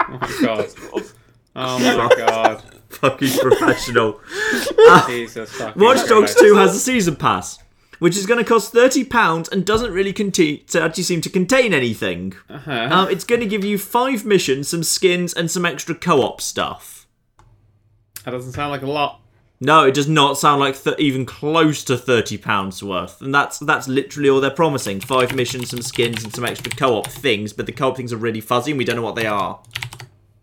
Oh 0.10 0.18
my 0.20 0.42
god. 0.42 0.70
Oh 1.60 1.80
my 1.80 2.16
god. 2.16 2.64
Fucking 2.90 3.32
professional. 3.40 4.22
Jesus 5.08 5.52
fucking 5.54 5.82
Watch 5.82 6.08
Dogs 6.08 6.34
Christ. 6.36 6.40
2 6.40 6.56
has 6.56 6.76
a 6.76 6.80
season 6.80 7.16
pass, 7.16 7.58
which 7.98 8.16
is 8.16 8.28
going 8.28 8.38
to 8.38 8.48
cost 8.48 8.76
£30 8.76 9.52
and 9.52 9.66
doesn't 9.66 9.92
really 9.92 10.14
contain, 10.14 10.64
to 10.68 10.80
actually 10.80 11.02
seem 11.02 11.20
to 11.22 11.32
contain 11.32 11.74
anything. 11.74 12.36
Uh-huh. 12.48 12.90
Um, 12.92 13.10
it's 13.10 13.24
going 13.24 13.42
to 13.42 13.48
give 13.48 13.66
you 13.66 13.80
five 13.80 14.24
missions, 14.24 14.70
some 14.70 14.84
skins, 14.84 15.34
and 15.34 15.50
some 15.50 15.66
extra 15.66 15.96
co 15.96 16.22
op 16.22 16.42
stuff. 16.42 17.08
That 18.24 18.32
doesn't 18.32 18.52
sound 18.52 18.70
like 18.70 18.84
a 18.84 18.88
lot. 18.88 19.22
No, 19.60 19.86
it 19.86 19.96
does 19.96 20.08
not 20.08 20.38
sound 20.38 20.60
like 20.60 20.80
th- 20.80 21.00
even 21.00 21.26
close 21.26 21.84
to 21.86 21.98
thirty 21.98 22.38
pounds 22.38 22.84
worth, 22.84 23.20
and 23.22 23.34
that's 23.34 23.58
that's 23.58 23.88
literally 23.88 24.30
all 24.30 24.40
they're 24.40 24.52
promising: 24.52 25.00
five 25.00 25.34
missions, 25.34 25.72
some 25.72 25.82
skins, 25.82 26.24
and 26.24 26.36
some 26.36 26.46
extra 26.46 26.72
co-op 26.72 27.08
things. 27.08 27.54
But 27.54 27.66
the 27.66 27.72
co-op 27.72 27.98
things 27.98 28.14
are 28.14 28.18
really 28.18 28.42
fuzzy, 28.42 28.72
and 28.72 28.78
we 28.78 28.86
don't 28.86 28.98
know 28.98 29.02
what 29.02 29.16
they 29.16 29.26
are. 29.26 29.60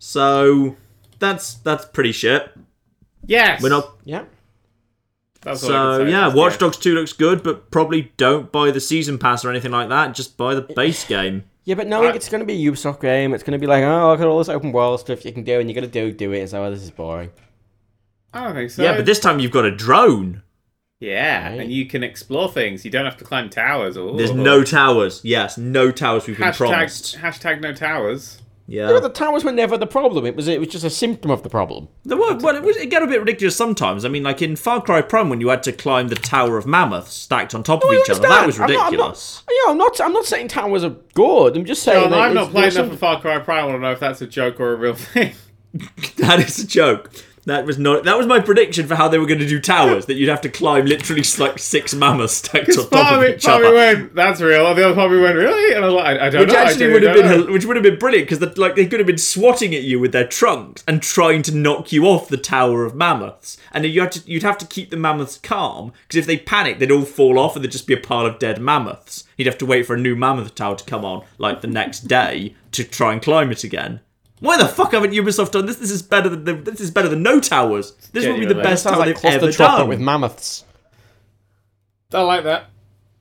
So 0.07 0.75
that's 1.17 1.55
that's 1.55 1.85
pretty 1.85 2.11
shit. 2.11 2.51
Yes. 3.25 3.59
We're 3.63 3.69
not. 3.69 3.97
Yeah. 4.03 4.25
That's 5.41 5.63
all 5.63 5.69
I 5.69 5.73
can 5.73 5.81
So 5.99 6.05
say. 6.05 6.11
yeah, 6.11 6.25
Just, 6.25 6.35
Watch 6.37 6.57
Dogs 6.59 6.77
Two 6.77 6.93
looks 6.93 7.11
good, 7.11 7.41
but 7.41 7.71
probably 7.71 8.11
don't 8.17 8.51
buy 8.51 8.69
the 8.69 8.79
season 8.79 9.17
pass 9.17 9.43
or 9.43 9.49
anything 9.49 9.71
like 9.71 9.89
that. 9.89 10.13
Just 10.13 10.37
buy 10.37 10.53
the 10.53 10.61
base 10.61 11.03
game. 11.07 11.43
Yeah, 11.63 11.73
but 11.73 11.87
knowing 11.87 12.11
I- 12.11 12.15
it's 12.15 12.29
going 12.29 12.41
to 12.41 12.45
be 12.45 12.53
a 12.53 12.71
Ubisoft 12.71 13.01
game, 13.01 13.33
it's 13.33 13.41
going 13.43 13.53
to 13.53 13.57
be 13.59 13.65
like, 13.65 13.83
oh, 13.83 14.11
look 14.11 14.19
at 14.19 14.27
all 14.27 14.37
this 14.37 14.47
open 14.49 14.71
world 14.71 14.99
stuff 14.99 15.25
you 15.25 15.33
can 15.33 15.43
do, 15.43 15.59
and 15.59 15.67
you 15.67 15.73
got 15.73 15.81
to 15.81 15.87
do 15.87 16.11
do 16.11 16.31
it. 16.33 16.41
And 16.41 16.49
so, 16.49 16.63
oh, 16.63 16.69
this 16.69 16.83
is 16.83 16.91
boring. 16.91 17.31
I 18.31 18.43
don't 18.43 18.53
think 18.53 18.69
so. 18.69 18.83
Yeah, 18.83 18.95
but 18.95 19.07
this 19.07 19.19
time 19.19 19.39
you've 19.39 19.51
got 19.51 19.65
a 19.65 19.75
drone. 19.75 20.43
Yeah, 20.99 21.49
Right. 21.49 21.59
and 21.61 21.71
you 21.71 21.87
can 21.87 22.03
explore 22.03 22.51
things. 22.51 22.85
You 22.85 22.91
don't 22.91 23.05
have 23.05 23.17
to 23.17 23.23
climb 23.25 23.49
towers. 23.49 23.97
Or 23.97 24.15
There's 24.15 24.31
no 24.31 24.63
towers. 24.63 25.21
Yes, 25.23 25.57
no 25.57 25.89
towers 25.91 26.27
we've 26.27 26.37
been 26.37 26.53
promised. 26.53 27.17
hashtag 27.17 27.21
hashtag 27.41 27.61
no 27.61 27.73
towers. 27.73 28.39
Yeah, 28.67 28.87
Yeah. 28.87 28.93
but 28.93 29.03
the 29.03 29.09
towers 29.09 29.43
were 29.43 29.51
never 29.51 29.77
the 29.77 29.85
problem. 29.85 30.25
It 30.25 30.35
was 30.35 30.47
it 30.47 30.59
was 30.59 30.69
just 30.69 30.83
a 30.83 30.89
symptom 30.89 31.29
of 31.29 31.43
the 31.43 31.49
problem. 31.49 31.87
There 32.03 32.17
were, 32.17 32.35
well, 32.37 32.55
it, 32.55 32.63
was, 32.63 32.75
it 32.77 32.87
got 32.89 33.03
a 33.03 33.07
bit 33.07 33.19
ridiculous 33.19 33.55
sometimes. 33.55 34.05
I 34.05 34.09
mean, 34.09 34.23
like 34.23 34.41
in 34.41 34.55
Far 34.55 34.81
Cry 34.81 35.01
Primal, 35.01 35.29
when 35.31 35.41
you 35.41 35.49
had 35.49 35.61
to 35.63 35.71
climb 35.71 36.07
the 36.07 36.15
Tower 36.15 36.57
of 36.57 36.65
Mammoths 36.65 37.13
stacked 37.13 37.53
on 37.53 37.61
top 37.61 37.83
of 37.83 37.89
I 37.91 37.93
each 37.95 38.09
other, 38.09 38.21
that 38.21 38.31
understand. 38.31 38.47
was 38.47 38.59
I'm 38.59 38.61
not- 38.61 38.69
I'm 38.69 38.75
not- 38.75 38.91
ridiculous. 38.91 39.43
Yeah, 39.49 39.71
I'm 39.71 39.77
not. 39.77 40.01
I'm 40.01 40.13
not 40.13 40.25
saying 40.25 40.47
towers 40.47 40.83
are 40.83 40.95
good. 41.13 41.55
I'm 41.55 41.65
just 41.65 41.83
saying. 41.83 42.01
John, 42.03 42.11
that 42.11 42.19
I'm 42.21 42.33
not 42.33 42.49
playing 42.49 42.61
there's 42.63 42.75
enough 42.75 42.87
some- 42.87 42.93
of 42.93 42.99
Far 42.99 43.21
Cry 43.21 43.37
Primal. 43.39 43.69
I 43.69 43.73
want 43.73 43.77
to 43.77 43.87
know 43.87 43.91
if 43.91 43.99
that's 43.99 44.21
a 44.21 44.27
joke 44.27 44.59
or 44.59 44.73
a 44.73 44.75
real 44.77 44.95
thing. 44.95 45.33
That 46.17 46.39
is 46.39 46.57
a 46.59 46.65
joke. 46.67 47.11
That 47.45 47.65
was 47.65 47.77
not. 47.77 48.03
That 48.05 48.17
was 48.17 48.25
my 48.25 48.39
prediction 48.39 48.87
for 48.87 48.95
how 48.95 49.07
they 49.07 49.19
were 49.19 49.27
going 49.27 49.39
to 49.39 49.47
do 49.47 49.59
towers. 49.59 50.07
that 50.07 50.15
you'd 50.15 50.29
have 50.29 50.41
to 50.41 50.49
climb 50.49 50.85
literally 50.85 51.23
like 51.37 51.59
six 51.59 51.93
mammoths 51.93 52.33
stacked 52.33 52.69
on 52.71 52.75
top 52.75 52.91
part 52.91 53.13
of 53.13 53.21
me, 53.21 53.35
each 53.35 53.43
part 53.43 53.63
other. 53.63 53.75
went, 53.75 54.15
that's 54.15 54.41
real. 54.41 54.65
And 54.67 54.77
the 54.77 54.85
other 54.85 54.95
part 54.95 55.11
went, 55.11 55.35
really? 55.35 55.75
And 55.75 55.85
I 55.85 55.87
was 55.87 55.95
like, 55.95 56.19
I, 56.19 56.25
I 56.25 56.29
don't 56.31 56.41
Which 56.41 56.49
know. 56.53 56.59
I 56.59 56.63
actually 56.63 56.87
do- 56.87 56.93
would 56.93 57.03
have 57.03 57.15
been, 57.15 57.45
know. 57.45 57.53
which 57.53 57.65
would 57.65 57.75
have 57.75 57.83
been 57.83 57.99
brilliant 57.99 58.29
because 58.29 58.57
like 58.57 58.75
they 58.75 58.87
could 58.87 58.99
have 58.99 59.05
been 59.05 59.19
swatting 59.19 59.75
at 59.75 59.83
you 59.83 59.99
with 59.99 60.11
their 60.11 60.27
trunks 60.27 60.83
and 60.87 61.03
trying 61.03 61.43
to 61.43 61.55
knock 61.55 61.91
you 61.91 62.05
off 62.05 62.29
the 62.29 62.37
tower 62.37 62.83
of 62.83 62.95
mammoths, 62.95 63.57
and 63.71 63.85
you 63.85 64.01
had 64.01 64.11
to, 64.13 64.21
you'd 64.25 64.41
have 64.43 64.57
to 64.57 64.65
keep 64.65 64.89
the 64.89 64.97
mammoths 64.97 65.37
calm 65.37 65.91
because 66.07 66.17
if 66.17 66.25
they 66.25 66.37
panicked, 66.37 66.79
they'd 66.79 66.89
all 66.91 67.03
fall 67.05 67.37
off 67.37 67.55
and 67.55 67.63
there'd 67.63 67.71
just 67.71 67.85
be 67.87 67.93
a 67.93 67.97
pile 67.97 68.25
of 68.25 68.39
dead 68.39 68.59
mammoths. 68.59 69.23
You'd 69.37 69.45
have 69.47 69.57
to 69.59 69.65
wait 69.67 69.85
for 69.85 69.95
a 69.95 69.99
new 69.99 70.15
mammoth 70.15 70.55
tower 70.55 70.75
to 70.77 70.83
come 70.85 71.05
on 71.05 71.23
like 71.37 71.61
the 71.61 71.67
next 71.67 72.01
day 72.07 72.55
to 72.71 72.83
try 72.83 73.13
and 73.13 73.21
climb 73.21 73.51
it 73.51 73.63
again. 73.63 73.99
Why 74.45 74.57
the 74.57 74.67
fuck 74.67 74.91
haven't 74.91 75.11
Ubisoft 75.11 75.51
done 75.51 75.65
this? 75.65 75.77
This 75.77 75.91
is 75.91 76.01
better 76.01 76.29
than 76.29 76.43
the, 76.43 76.53
this 76.53 76.79
is 76.79 76.91
better 76.91 77.09
than 77.09 77.23
no 77.23 77.39
towers. 77.39 77.91
This 78.11 78.25
would 78.25 78.39
be 78.39 78.45
the 78.45 78.53
Genuinely. 78.53 78.63
best 78.63 78.83
sounds 78.83 78.97
tower 78.97 79.05
like 79.07 79.21
they've 79.21 79.33
ever 79.33 79.51
chocolate 79.51 79.79
done. 79.79 79.87
with 79.89 79.99
mammoths. 79.99 80.63
I 82.13 82.21
like 82.21 82.43
that. 82.43 82.69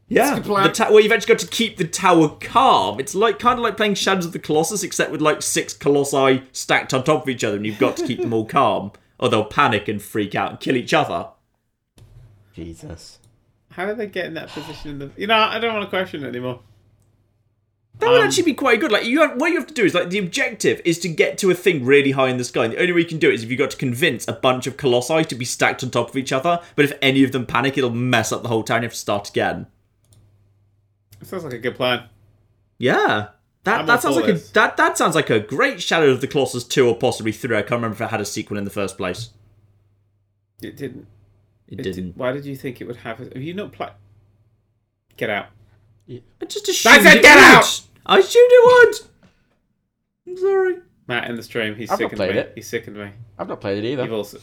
Yeah, 0.09 0.37
a 0.37 0.41
plan. 0.43 0.65
the 0.65 0.73
ta- 0.73 0.91
well, 0.91 1.01
you've 1.01 1.13
actually 1.13 1.35
got 1.35 1.39
to 1.41 1.47
keep 1.47 1.79
the 1.79 1.87
tower 1.87 2.29
calm. 2.41 3.01
It's 3.01 3.15
like 3.15 3.39
kind 3.39 3.59
of 3.59 3.63
like 3.63 3.77
playing 3.77 3.95
Shadows 3.95 4.27
of 4.27 4.33
the 4.33 4.39
Colossus, 4.39 4.83
except 4.83 5.11
with 5.11 5.23
like 5.23 5.41
six 5.41 5.73
colossi 5.73 6.43
stacked 6.53 6.93
on 6.93 7.05
top 7.05 7.23
of 7.23 7.29
each 7.29 7.43
other, 7.43 7.57
and 7.57 7.65
you've 7.65 7.79
got 7.79 7.97
to 7.97 8.07
keep 8.07 8.21
them 8.21 8.35
all 8.35 8.45
calm, 8.45 8.93
or 9.19 9.31
they'll 9.31 9.45
panic 9.45 9.89
and 9.89 10.03
freak 10.03 10.35
out 10.35 10.51
and 10.51 10.61
kill 10.61 10.77
each 10.77 10.93
other. 10.93 11.29
Jesus. 12.55 13.19
How 13.71 13.87
did 13.87 13.97
they 13.97 14.07
get 14.07 14.27
in 14.27 14.35
that 14.35 14.51
position? 14.51 14.91
In 14.91 14.99
the... 14.99 15.11
You 15.17 15.27
know, 15.27 15.35
I 15.35 15.59
don't 15.59 15.73
want 15.73 15.85
to 15.85 15.91
question 15.91 16.23
it 16.23 16.29
anymore. 16.29 16.61
That 18.01 18.11
would 18.11 18.21
Um, 18.21 18.27
actually 18.27 18.43
be 18.43 18.55
quite 18.55 18.81
good. 18.81 18.91
Like 18.91 19.05
you 19.05 19.21
have, 19.21 19.41
what 19.41 19.49
you 19.53 19.59
have 19.59 19.69
to 19.69 19.75
do 19.75 19.85
is 19.85 19.95
like 19.95 20.11
the 20.11 20.19
objective 20.19 20.81
is 20.85 20.99
to 21.01 21.09
get 21.09 21.39
to 21.39 21.51
a 21.51 21.55
thing 21.55 21.85
really 21.85 22.11
high 22.11 22.29
in 22.29 22.39
the 22.39 22.45
sky. 22.45 22.65
And 22.65 22.75
the 22.75 22.81
only 22.81 22.93
way 22.93 23.01
you 23.01 23.07
can 23.07 23.19
do 23.19 23.31
it 23.31 23.35
is 23.35 23.45
if 23.45 23.51
you've 23.51 23.59
got 23.59 23.71
to 23.71 23.77
convince 23.77 24.27
a 24.27 24.33
bunch 24.33 24.67
of 24.67 24.77
colossi 24.77 25.25
to 25.25 25.35
be 25.35 25.45
stacked 25.45 25.85
on 25.85 25.91
top 25.91 26.09
of 26.11 26.17
each 26.17 26.33
other. 26.33 26.61
But 26.75 26.85
if 26.87 26.93
any 27.01 27.23
of 27.23 27.31
them 27.33 27.47
panic, 27.47 27.79
it'll 27.79 27.91
mess 27.91 28.33
up 28.33 28.43
the 28.43 28.49
whole 28.49 28.65
town. 28.65 28.83
You 28.83 28.87
have 28.87 28.93
to 28.93 28.99
start 28.99 29.29
again. 29.31 29.67
Sounds 31.23 31.45
like 31.45 31.53
a 31.55 31.59
good 31.59 31.77
plan. 31.77 32.09
Yeah. 32.79 33.29
That, 33.63 33.87
that 33.87 34.03
sounds 34.03 34.17
like 34.17 34.29
a 34.29 34.35
that, 34.53 34.77
that 34.77 34.99
sounds 34.99 35.15
like 35.15 35.31
a 35.31 35.41
great 35.41 35.81
Shadow 35.81 36.11
of 36.11 36.21
the 36.21 36.27
Colossus 36.27 36.65
two 36.65 36.87
or 36.87 36.95
possibly 36.97 37.33
three. 37.33 37.57
I 37.57 37.63
can't 37.63 37.73
remember 37.81 37.95
if 37.95 38.01
it 38.03 38.11
had 38.11 38.21
a 38.21 38.27
sequel 38.27 38.59
in 38.59 38.65
the 38.65 38.71
first 38.71 38.99
place. 38.99 39.31
It 40.61 40.77
didn't. 40.77 41.07
It, 41.69 41.75
It 41.81 41.83
didn't. 41.83 41.95
didn't. 41.95 42.17
Why 42.19 42.33
did 42.33 42.45
you 42.45 42.57
think 42.57 42.81
it 42.83 42.87
would 42.87 42.97
have? 42.97 43.21
Have 43.21 43.37
you 43.43 43.55
not 43.55 43.73
played? 43.73 43.93
Get 45.17 45.31
out. 45.31 45.47
I 46.09 46.45
just 46.47 46.69
assumed 46.69 47.03
said 47.03 47.17
it 47.19 47.23
get 47.23 47.35
would. 47.37 47.45
out! 47.45 47.81
I 48.07 48.19
assumed 48.19 48.51
it 48.53 48.65
would. 48.67 48.95
I'm 50.29 50.37
sorry. 50.37 50.77
Matt 51.07 51.31
in 51.31 51.37
the 51.37 51.43
stream. 51.43 51.75
He's 51.77 51.91
I've 51.91 51.99
not 52.01 52.05
sickened 52.11 52.17
played 52.19 52.35
me. 52.35 52.41
it. 52.41 52.53
He's 52.55 52.67
sickened 52.69 52.97
me. 52.97 53.11
I've 53.39 53.49
not 53.49 53.61
played 53.61 53.83
it 53.85 53.89
either. 53.89 54.05
You've 54.05 54.13
also. 54.13 54.39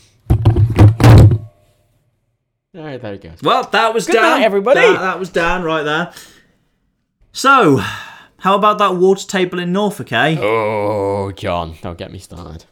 Alright, 2.76 3.02
there 3.02 3.14
you 3.14 3.20
go. 3.20 3.32
Well, 3.44 3.64
that 3.72 3.94
was 3.94 4.06
Good 4.08 4.14
Dan. 4.14 4.22
night, 4.24 4.44
everybody. 4.44 4.80
That, 4.80 5.00
that 5.00 5.20
was 5.20 5.30
Dan 5.30 5.64
right 5.64 5.84
there. 5.84 6.14
So, 7.34 7.78
how 8.38 8.56
about 8.56 8.78
that 8.78 8.96
water 8.96 9.28
table 9.28 9.60
in 9.60 9.74
Norfolk, 9.74 10.12
eh? 10.14 10.38
Oh, 10.40 11.32
John, 11.36 11.76
don't 11.82 11.98
get 11.98 12.12
me 12.12 12.20
started. 12.20 12.66